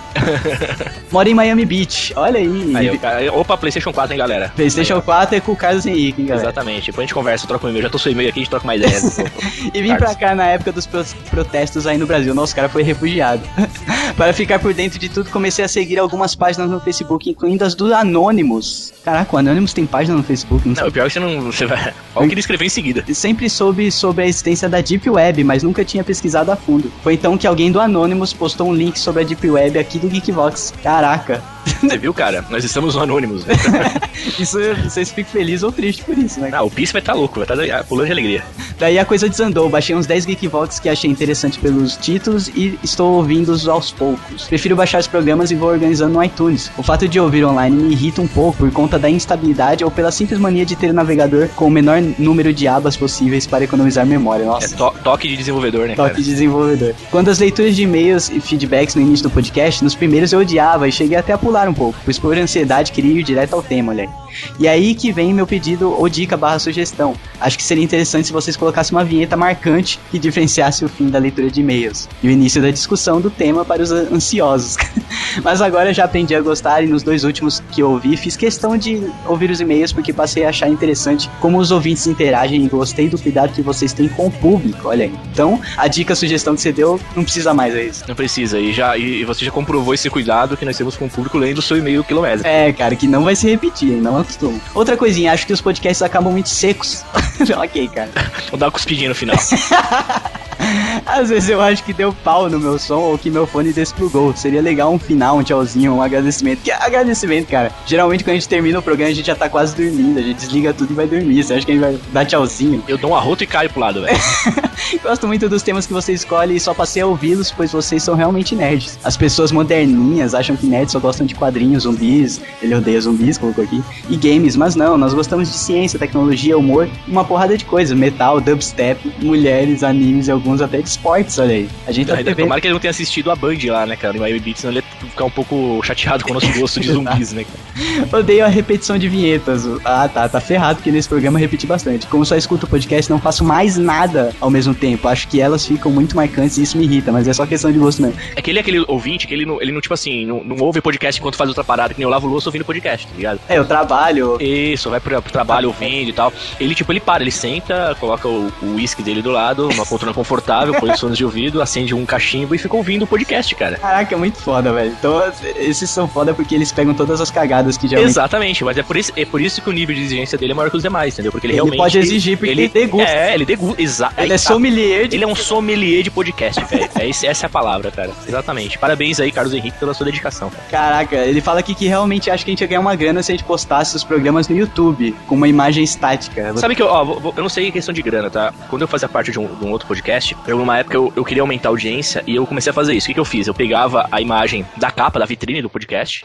Moro 1.10 1.28
em 1.28 1.34
Miami 1.34 1.64
Beach. 1.64 2.12
Olha 2.16 2.38
aí. 2.38 2.72
Aí, 2.76 3.28
Opa, 3.30 3.56
PlayStation 3.56 3.92
4, 3.92 4.12
hein, 4.14 4.18
galera? 4.18 4.52
PlayStation 4.54 5.00
4 5.00 5.36
é 5.36 5.40
com 5.40 5.52
o 5.52 5.56
Carlos 5.56 5.86
Henrique, 5.86 6.20
hein, 6.22 6.28
galera. 6.28 6.46
Exatamente. 6.48 6.86
Depois 6.86 7.04
a 7.04 7.06
gente 7.06 7.14
conversa, 7.14 7.46
troca 7.46 7.66
um 7.66 7.70
e-mail. 7.70 7.82
Já 7.84 7.90
tô 7.90 7.98
seu 7.98 8.12
e-mail 8.12 8.28
aqui, 8.28 8.40
a 8.40 8.42
gente 8.42 8.50
troca 8.50 8.66
mais 8.66 8.80
ideias. 8.80 9.18
E 9.74 9.80
vim 9.82 9.94
pra 9.96 10.14
cá 10.14 10.34
na 10.34 10.46
época 10.48 10.72
dos 10.72 10.86
pro- 10.86 11.04
protestos 11.30 11.86
aí 11.86 11.96
no 11.96 12.06
Brasil. 12.06 12.34
Nosso 12.34 12.54
cara 12.54 12.68
foi 12.68 12.82
refugiado. 12.82 13.42
Para 14.16 14.32
ficar 14.32 14.58
por 14.58 14.74
dentro 14.74 14.98
de 14.98 15.08
tudo, 15.08 15.21
comecei 15.30 15.64
a 15.64 15.68
seguir 15.68 15.98
algumas 15.98 16.34
páginas 16.34 16.70
no 16.70 16.80
Facebook, 16.80 17.28
incluindo 17.30 17.64
as 17.64 17.74
do 17.74 17.94
Anonymous. 17.94 18.92
Caraca, 19.04 19.34
o 19.34 19.38
Anonymous 19.38 19.72
tem 19.72 19.86
página 19.86 20.16
no 20.16 20.22
Facebook? 20.22 20.68
Não 20.68 20.74
Não, 20.74 20.88
o 20.88 20.92
pior 20.92 21.04
é 21.04 21.08
que 21.08 21.14
você 21.14 21.20
não. 21.20 21.40
Você 21.42 21.66
vai. 21.66 21.92
Olha 22.14 22.24
o 22.24 22.28
que 22.28 22.34
ele 22.34 22.40
escreveu 22.40 22.66
em 22.66 22.70
seguida. 22.70 23.04
Sempre 23.14 23.48
soube 23.50 23.90
sobre 23.90 24.24
a 24.24 24.26
existência 24.26 24.68
da 24.68 24.80
Deep 24.80 25.08
Web, 25.08 25.44
mas 25.44 25.62
nunca 25.62 25.84
tinha 25.84 26.04
pesquisado 26.04 26.50
a 26.50 26.56
fundo. 26.56 26.90
Foi 27.02 27.14
então 27.14 27.36
que 27.36 27.46
alguém 27.46 27.70
do 27.70 27.80
Anonymous 27.80 28.32
postou 28.32 28.68
um 28.68 28.74
link 28.74 28.98
sobre 28.98 29.22
a 29.22 29.26
Deep 29.26 29.48
Web 29.48 29.78
aqui 29.78 29.98
do 29.98 30.08
Geekvox. 30.08 30.72
Caraca. 30.82 31.42
Você 31.80 31.98
viu, 31.98 32.12
cara? 32.12 32.44
Nós 32.50 32.64
estamos 32.64 32.94
no 32.94 33.02
Anonymous. 33.02 33.44
Isso, 34.38 34.58
vocês 34.84 35.10
ficam 35.10 35.32
felizes 35.32 35.62
ou 35.62 35.72
tristes 35.72 36.04
por 36.04 36.16
isso, 36.16 36.40
né? 36.40 36.50
Ah, 36.52 36.62
o 36.62 36.70
Pisse 36.70 36.92
vai 36.92 37.02
estar 37.02 37.14
louco, 37.14 37.44
vai 37.44 37.64
estar 37.64 37.84
pulando 37.84 38.06
de 38.06 38.12
alegria. 38.12 38.44
Daí 38.78 38.98
a 38.98 39.04
coisa 39.04 39.28
desandou, 39.28 39.68
baixei 39.68 39.94
uns 39.94 40.06
10 40.06 40.26
Geekvox 40.26 40.80
que 40.80 40.88
achei 40.88 41.10
interessante 41.10 41.58
pelos 41.58 41.96
títulos 41.96 42.48
e 42.48 42.78
estou 42.82 43.14
ouvindo-os 43.14 43.68
aos 43.68 43.92
poucos. 43.92 44.44
Prefiro 44.44 44.76
baixar 44.76 45.00
os 45.00 45.06
programas 45.12 45.50
e 45.52 45.54
vou 45.54 45.68
organizando 45.68 46.14
no 46.14 46.24
iTunes. 46.24 46.72
O 46.76 46.82
fato 46.82 47.06
de 47.06 47.20
ouvir 47.20 47.44
online 47.44 47.76
me 47.76 47.92
irrita 47.92 48.20
um 48.20 48.26
pouco 48.26 48.58
por 48.58 48.72
conta 48.72 48.98
da 48.98 49.08
instabilidade 49.08 49.84
ou 49.84 49.90
pela 49.90 50.10
simples 50.10 50.40
mania 50.40 50.66
de 50.66 50.74
ter 50.74 50.90
um 50.90 50.94
navegador 50.94 51.48
com 51.54 51.66
o 51.66 51.70
menor 51.70 52.02
número 52.18 52.52
de 52.52 52.66
abas 52.66 52.96
possíveis 52.96 53.46
para 53.46 53.62
economizar 53.62 54.04
memória. 54.04 54.42
É 54.42 54.46
Nossa. 54.46 54.74
to- 54.76 54.94
toque 55.04 55.28
de 55.28 55.36
desenvolvedor, 55.36 55.86
né, 55.86 55.94
Toque 55.94 56.10
cara? 56.10 56.20
de 56.22 56.28
desenvolvedor. 56.28 56.94
Quando 57.10 57.28
as 57.28 57.38
leituras 57.38 57.76
de 57.76 57.82
e-mails 57.84 58.30
e 58.30 58.40
feedbacks 58.40 58.94
no 58.94 59.02
início 59.02 59.22
do 59.24 59.30
podcast, 59.30 59.84
nos 59.84 59.94
primeiros 59.94 60.32
eu 60.32 60.40
odiava 60.40 60.88
e 60.88 60.92
cheguei 60.92 61.16
até 61.18 61.32
a 61.32 61.38
pular 61.38 61.68
um 61.68 61.74
pouco, 61.74 61.98
pois 62.04 62.18
por 62.18 62.36
ansiedade 62.36 62.90
queria 62.90 63.12
ir 63.20 63.22
direto 63.22 63.52
ao 63.54 63.62
tema, 63.62 63.92
olha 63.92 64.04
aí. 64.04 64.21
E 64.58 64.66
aí 64.68 64.94
que 64.94 65.12
vem 65.12 65.32
meu 65.34 65.46
pedido 65.46 65.90
ou 65.92 66.08
dica 66.08 66.36
barra 66.36 66.58
sugestão. 66.58 67.14
Acho 67.40 67.56
que 67.56 67.64
seria 67.64 67.82
interessante 67.84 68.26
se 68.26 68.32
vocês 68.32 68.56
colocassem 68.56 68.96
uma 68.96 69.04
vinheta 69.04 69.36
marcante 69.36 69.98
que 70.10 70.18
diferenciasse 70.18 70.84
o 70.84 70.88
fim 70.88 71.08
da 71.08 71.18
leitura 71.18 71.50
de 71.50 71.60
e-mails 71.60 72.08
e 72.22 72.28
o 72.28 72.30
início 72.30 72.62
da 72.62 72.70
discussão 72.70 73.20
do 73.20 73.30
tema 73.30 73.64
para 73.64 73.82
os 73.82 73.90
an- 73.90 74.08
ansiosos. 74.12 74.76
Mas 75.42 75.60
agora 75.60 75.90
eu 75.90 75.94
já 75.94 76.04
aprendi 76.04 76.34
a 76.34 76.40
gostar 76.40 76.82
e 76.82 76.86
nos 76.86 77.02
dois 77.02 77.24
últimos 77.24 77.62
que 77.72 77.82
eu 77.82 77.90
ouvi 77.90 78.16
fiz 78.16 78.36
questão 78.36 78.76
de 78.76 79.02
ouvir 79.26 79.50
os 79.50 79.60
e-mails 79.60 79.92
porque 79.92 80.12
passei 80.12 80.44
a 80.44 80.48
achar 80.50 80.68
interessante 80.68 81.28
como 81.40 81.58
os 81.58 81.70
ouvintes 81.70 82.06
interagem 82.06 82.64
e 82.64 82.68
gostei 82.68 83.08
do 83.08 83.18
cuidado 83.18 83.52
que 83.52 83.62
vocês 83.62 83.92
têm 83.92 84.08
com 84.08 84.26
o 84.26 84.30
público, 84.30 84.88
olha 84.88 85.04
aí. 85.06 85.12
Então, 85.32 85.60
a 85.76 85.88
dica, 85.88 86.12
a 86.12 86.16
sugestão 86.16 86.54
que 86.54 86.60
você 86.60 86.72
deu, 86.72 87.00
não 87.16 87.24
precisa 87.24 87.52
mais, 87.54 87.74
é 87.74 87.84
isso. 87.84 88.04
Não 88.06 88.14
precisa, 88.14 88.58
e, 88.58 88.72
já, 88.72 88.96
e 88.96 89.24
você 89.24 89.44
já 89.44 89.50
comprovou 89.50 89.94
esse 89.94 90.08
cuidado 90.10 90.56
que 90.56 90.64
nós 90.64 90.76
temos 90.76 90.96
com 90.96 91.06
o 91.06 91.10
público 91.10 91.38
lendo 91.38 91.58
o 91.58 91.62
seu 91.62 91.76
e-mail 91.76 92.04
quilométrico. 92.04 92.46
É, 92.46 92.72
cara, 92.72 92.94
que 92.94 93.06
não 93.06 93.24
vai 93.24 93.34
se 93.34 93.48
repetir? 93.48 93.92
Não 94.00 94.21
acostumo. 94.22 94.60
Outra 94.74 94.96
coisinha, 94.96 95.32
acho 95.32 95.46
que 95.46 95.52
os 95.52 95.60
podcasts 95.60 96.02
acabam 96.02 96.32
muito 96.32 96.48
secos. 96.48 97.04
ok, 97.56 97.88
cara. 97.88 98.10
Vou 98.50 98.58
dar 98.58 98.66
uma 98.66 98.72
cuspidinha 98.72 99.08
no 99.08 99.14
final. 99.14 99.36
Às 101.06 101.28
vezes 101.28 101.48
eu 101.48 101.60
acho 101.60 101.84
que 101.84 101.92
deu 101.92 102.12
pau 102.12 102.48
no 102.48 102.58
meu 102.58 102.78
som 102.78 102.98
ou 102.98 103.18
que 103.18 103.30
meu 103.30 103.46
fone 103.46 103.72
desplugou. 103.72 104.34
Seria 104.36 104.60
legal 104.60 104.92
um 104.92 104.98
final, 104.98 105.38
um 105.38 105.42
tchauzinho, 105.42 105.94
um 105.94 106.02
agradecimento. 106.02 106.62
Que 106.62 106.70
agradecimento, 106.70 107.48
cara. 107.48 107.72
Geralmente 107.86 108.24
quando 108.24 108.32
a 108.32 108.34
gente 108.34 108.48
termina 108.48 108.78
o 108.78 108.82
programa 108.82 109.10
a 109.10 109.14
gente 109.14 109.26
já 109.26 109.34
tá 109.34 109.48
quase 109.48 109.74
dormindo. 109.74 110.18
A 110.18 110.22
gente 110.22 110.36
desliga 110.36 110.72
tudo 110.72 110.92
e 110.92 110.94
vai 110.94 111.06
dormir. 111.06 111.42
Você 111.42 111.54
acha 111.54 111.66
que 111.66 111.72
a 111.72 111.74
gente 111.74 111.84
vai 111.84 111.98
dar 112.12 112.24
tchauzinho? 112.24 112.82
Eu 112.88 112.98
dou 112.98 113.10
um 113.10 113.16
arroto 113.16 113.44
e 113.44 113.46
caio 113.46 113.70
pro 113.70 113.80
lado, 113.80 114.02
velho. 114.02 114.18
Gosto 115.02 115.26
muito 115.26 115.48
dos 115.48 115.62
temas 115.62 115.86
que 115.86 115.92
você 115.92 116.12
escolhe 116.12 116.56
e 116.56 116.60
só 116.60 116.74
passei 116.74 117.02
a 117.02 117.06
ouvi-los, 117.06 117.50
pois 117.50 117.72
vocês 117.72 118.02
são 118.02 118.14
realmente 118.14 118.54
nerds. 118.54 118.98
As 119.04 119.16
pessoas 119.16 119.52
moderninhas 119.52 120.34
acham 120.34 120.56
que 120.56 120.66
nerds 120.66 120.92
só 120.92 121.00
gostam 121.00 121.26
de 121.26 121.34
quadrinhos, 121.34 121.84
zumbis, 121.84 122.40
ele 122.62 122.74
odeia 122.74 123.00
zumbis, 123.00 123.38
colocou 123.38 123.64
aqui, 123.64 123.82
e 124.08 124.16
games, 124.16 124.56
mas 124.56 124.74
não, 124.74 124.96
nós 124.96 125.14
gostamos 125.14 125.50
de 125.50 125.56
ciência, 125.56 125.98
tecnologia, 125.98 126.56
humor, 126.56 126.88
uma 127.06 127.24
porrada 127.24 127.56
de 127.56 127.64
coisas, 127.64 127.96
metal, 127.96 128.40
dubstep, 128.40 129.12
mulheres, 129.22 129.82
animes 129.82 130.28
e 130.28 130.30
alguns 130.30 130.61
até 130.64 130.80
de 130.80 130.88
esportes, 130.88 131.38
olha 131.38 131.54
aí. 131.54 131.68
A 131.86 131.92
gente 131.92 132.08
tá 132.08 132.14
prevendo... 132.14 132.36
Tomara 132.36 132.60
que 132.60 132.66
ele 132.66 132.74
não 132.74 132.80
tenha 132.80 132.90
assistido 132.90 133.30
a 133.30 133.36
Band 133.36 133.58
lá, 133.66 133.86
né, 133.86 133.96
cara, 133.96 134.14
no 134.14 134.20
Miami 134.20 134.40
Beach, 134.40 134.60
senão 134.60 134.72
ele 134.72 134.80
ia 134.80 135.08
ficar 135.08 135.24
um 135.24 135.30
pouco 135.30 135.80
chateado 135.82 136.24
com 136.24 136.30
o 136.30 136.34
nosso 136.34 136.52
gosto 136.58 136.80
de 136.80 136.92
zumbis, 136.92 137.32
né, 137.32 137.44
cara. 137.44 138.20
Odeio 138.20 138.44
a 138.44 138.48
repetição 138.48 138.98
de 138.98 139.08
vinhetas. 139.08 139.66
Ah, 139.84 140.08
tá, 140.08 140.28
tá 140.28 140.40
ferrado, 140.40 140.76
porque 140.76 140.90
nesse 140.90 141.08
programa 141.08 141.38
eu 141.38 141.40
repeti 141.40 141.66
bastante. 141.66 142.06
Como 142.06 142.24
só 142.24 142.36
escuto 142.36 142.66
o 142.66 142.68
podcast, 142.68 143.10
não 143.10 143.18
faço 143.18 143.44
mais 143.44 143.76
nada 143.76 144.34
ao 144.40 144.50
mesmo 144.50 144.74
tempo. 144.74 145.08
Acho 145.08 145.28
que 145.28 145.40
elas 145.40 145.66
ficam 145.66 145.90
muito 145.90 146.16
marcantes 146.16 146.58
e 146.58 146.62
isso 146.62 146.78
me 146.78 146.84
irrita, 146.84 147.12
mas 147.12 147.26
é 147.26 147.32
só 147.32 147.46
questão 147.46 147.72
de 147.72 147.78
gosto 147.78 148.02
mesmo. 148.02 148.18
É 148.36 148.42
que 148.42 148.50
ele 148.50 148.58
é 148.58 148.62
aquele 148.62 148.84
ouvinte 148.88 149.26
que 149.26 149.34
ele 149.34 149.46
não, 149.46 149.60
ele 149.60 149.72
não 149.72 149.80
tipo 149.80 149.94
assim, 149.94 150.26
não, 150.26 150.42
não 150.44 150.56
ouve 150.58 150.80
podcast 150.80 151.20
enquanto 151.20 151.36
faz 151.36 151.48
outra 151.48 151.64
parada, 151.64 151.94
que 151.94 152.00
nem 152.00 152.04
eu 152.04 152.10
lavo 152.10 152.26
louça 152.26 152.48
ouvindo 152.48 152.64
podcast, 152.64 153.06
tá 153.06 153.14
ligado? 153.16 153.40
É, 153.48 153.58
eu 153.58 153.64
trabalho. 153.64 154.36
Isso, 154.40 154.90
vai 154.90 155.00
pro, 155.00 155.20
pro 155.20 155.32
trabalho 155.32 155.68
ouvindo 155.68 156.10
e 156.10 156.12
tal. 156.12 156.32
Ele, 156.60 156.74
tipo, 156.74 156.92
ele 156.92 157.00
para, 157.00 157.22
ele 157.22 157.30
senta, 157.30 157.96
coloca 157.98 158.28
o 158.28 158.52
o 158.62 158.74
uísque 158.74 159.02
dele 159.02 159.22
do 159.22 159.30
lado, 159.30 159.68
uma 159.68 159.84
poltrona 159.84 160.14
confortável, 160.14 160.41
põe 160.78 160.90
os 160.90 161.00
fones 161.00 161.16
de 161.16 161.24
ouvido, 161.24 161.60
acende 161.60 161.94
um 161.94 162.04
cachimbo 162.04 162.54
e 162.54 162.58
fica 162.58 162.76
ouvindo 162.76 163.02
o 163.02 163.06
podcast, 163.06 163.54
cara. 163.54 163.76
Caraca, 163.76 164.14
é 164.14 164.18
muito 164.18 164.38
foda, 164.38 164.72
velho. 164.72 164.90
Então, 164.98 165.22
esses 165.56 165.88
são 165.90 166.08
foda 166.08 166.34
porque 166.34 166.54
eles 166.54 166.72
pegam 166.72 166.94
todas 166.94 167.20
as 167.20 167.30
cagadas 167.30 167.76
que 167.76 167.88
geralmente. 167.88 168.10
Exatamente, 168.10 168.64
mas 168.64 168.78
é 168.78 168.82
por, 168.82 168.96
isso, 168.96 169.12
é 169.16 169.24
por 169.24 169.40
isso 169.40 169.60
que 169.60 169.68
o 169.68 169.72
nível 169.72 169.94
de 169.94 170.02
exigência 170.02 170.38
dele 170.38 170.52
é 170.52 170.54
maior 170.54 170.70
que 170.70 170.76
os 170.76 170.82
demais, 170.82 171.14
entendeu? 171.14 171.32
Porque 171.32 171.46
ele, 171.46 171.52
Ele 171.54 171.58
realmente. 171.58 171.76
pode 171.78 171.98
exigir 171.98 172.36
porque 172.36 172.50
ele 172.50 172.62
ele 172.62 172.68
degusta. 172.68 173.10
É, 173.10 173.34
ele 173.34 173.44
degusta. 173.44 173.82
Exa 173.82 174.12
Ele 174.16 174.32
é 174.32 174.36
tá. 174.36 174.38
sommelier 174.38 175.08
de 175.08 175.16
Ele 175.16 175.24
é 175.24 175.26
um 175.26 175.34
sommelier 175.34 176.02
de 176.02 176.10
podcast, 176.10 176.64
velho. 176.64 176.88
É 176.98 177.08
essa 177.08 177.26
é 177.26 177.46
a 177.46 177.48
palavra, 177.48 177.90
cara. 177.90 178.10
Exatamente. 178.26 178.78
Parabéns 178.78 179.20
aí, 179.20 179.30
Carlos 179.32 179.52
Henrique, 179.54 179.78
pela 179.78 179.94
sua 179.94 180.06
dedicação, 180.06 180.50
cara. 180.50 180.62
Caraca, 180.70 181.16
ele 181.16 181.40
fala 181.40 181.60
aqui 181.60 181.74
que 181.74 181.86
realmente 181.86 182.30
acha 182.30 182.44
que 182.44 182.50
a 182.50 182.52
gente 182.52 182.60
ia 182.60 182.66
ganhar 182.66 182.80
uma 182.80 182.94
grana 182.94 183.22
se 183.22 183.32
a 183.32 183.34
gente 183.34 183.44
postasse 183.44 183.96
os 183.96 184.04
programas 184.04 184.48
no 184.48 184.56
YouTube, 184.56 185.14
com 185.26 185.34
uma 185.34 185.48
imagem 185.48 185.82
estática. 185.84 186.56
Sabe 186.56 186.74
que 186.74 186.82
eu, 186.82 186.86
ó, 186.86 187.32
eu 187.36 187.42
não 187.42 187.48
sei 187.48 187.70
questão 187.70 187.92
de 187.92 188.02
grana, 188.02 188.30
tá? 188.30 188.52
Quando 188.68 188.82
eu 188.82 188.88
fazia 188.88 189.08
parte 189.08 189.30
de 189.30 189.38
um, 189.38 189.46
de 189.46 189.64
um 189.64 189.70
outro 189.70 189.86
podcast, 189.86 190.31
eu, 190.46 190.56
numa 190.58 190.78
época 190.78 190.96
eu, 190.96 191.12
eu 191.16 191.24
queria 191.24 191.42
aumentar 191.42 191.68
a 191.68 191.72
audiência 191.72 192.22
e 192.26 192.34
eu 192.36 192.46
comecei 192.46 192.70
a 192.70 192.72
fazer 192.74 192.94
isso. 192.94 193.06
O 193.06 193.08
que, 193.08 193.14
que 193.14 193.20
eu 193.20 193.24
fiz? 193.24 193.46
Eu 193.46 193.54
pegava 193.54 194.08
a 194.10 194.20
imagem 194.20 194.64
da 194.76 194.90
capa, 194.90 195.18
da 195.18 195.24
vitrine 195.26 195.62
do 195.62 195.68
podcast 195.70 196.24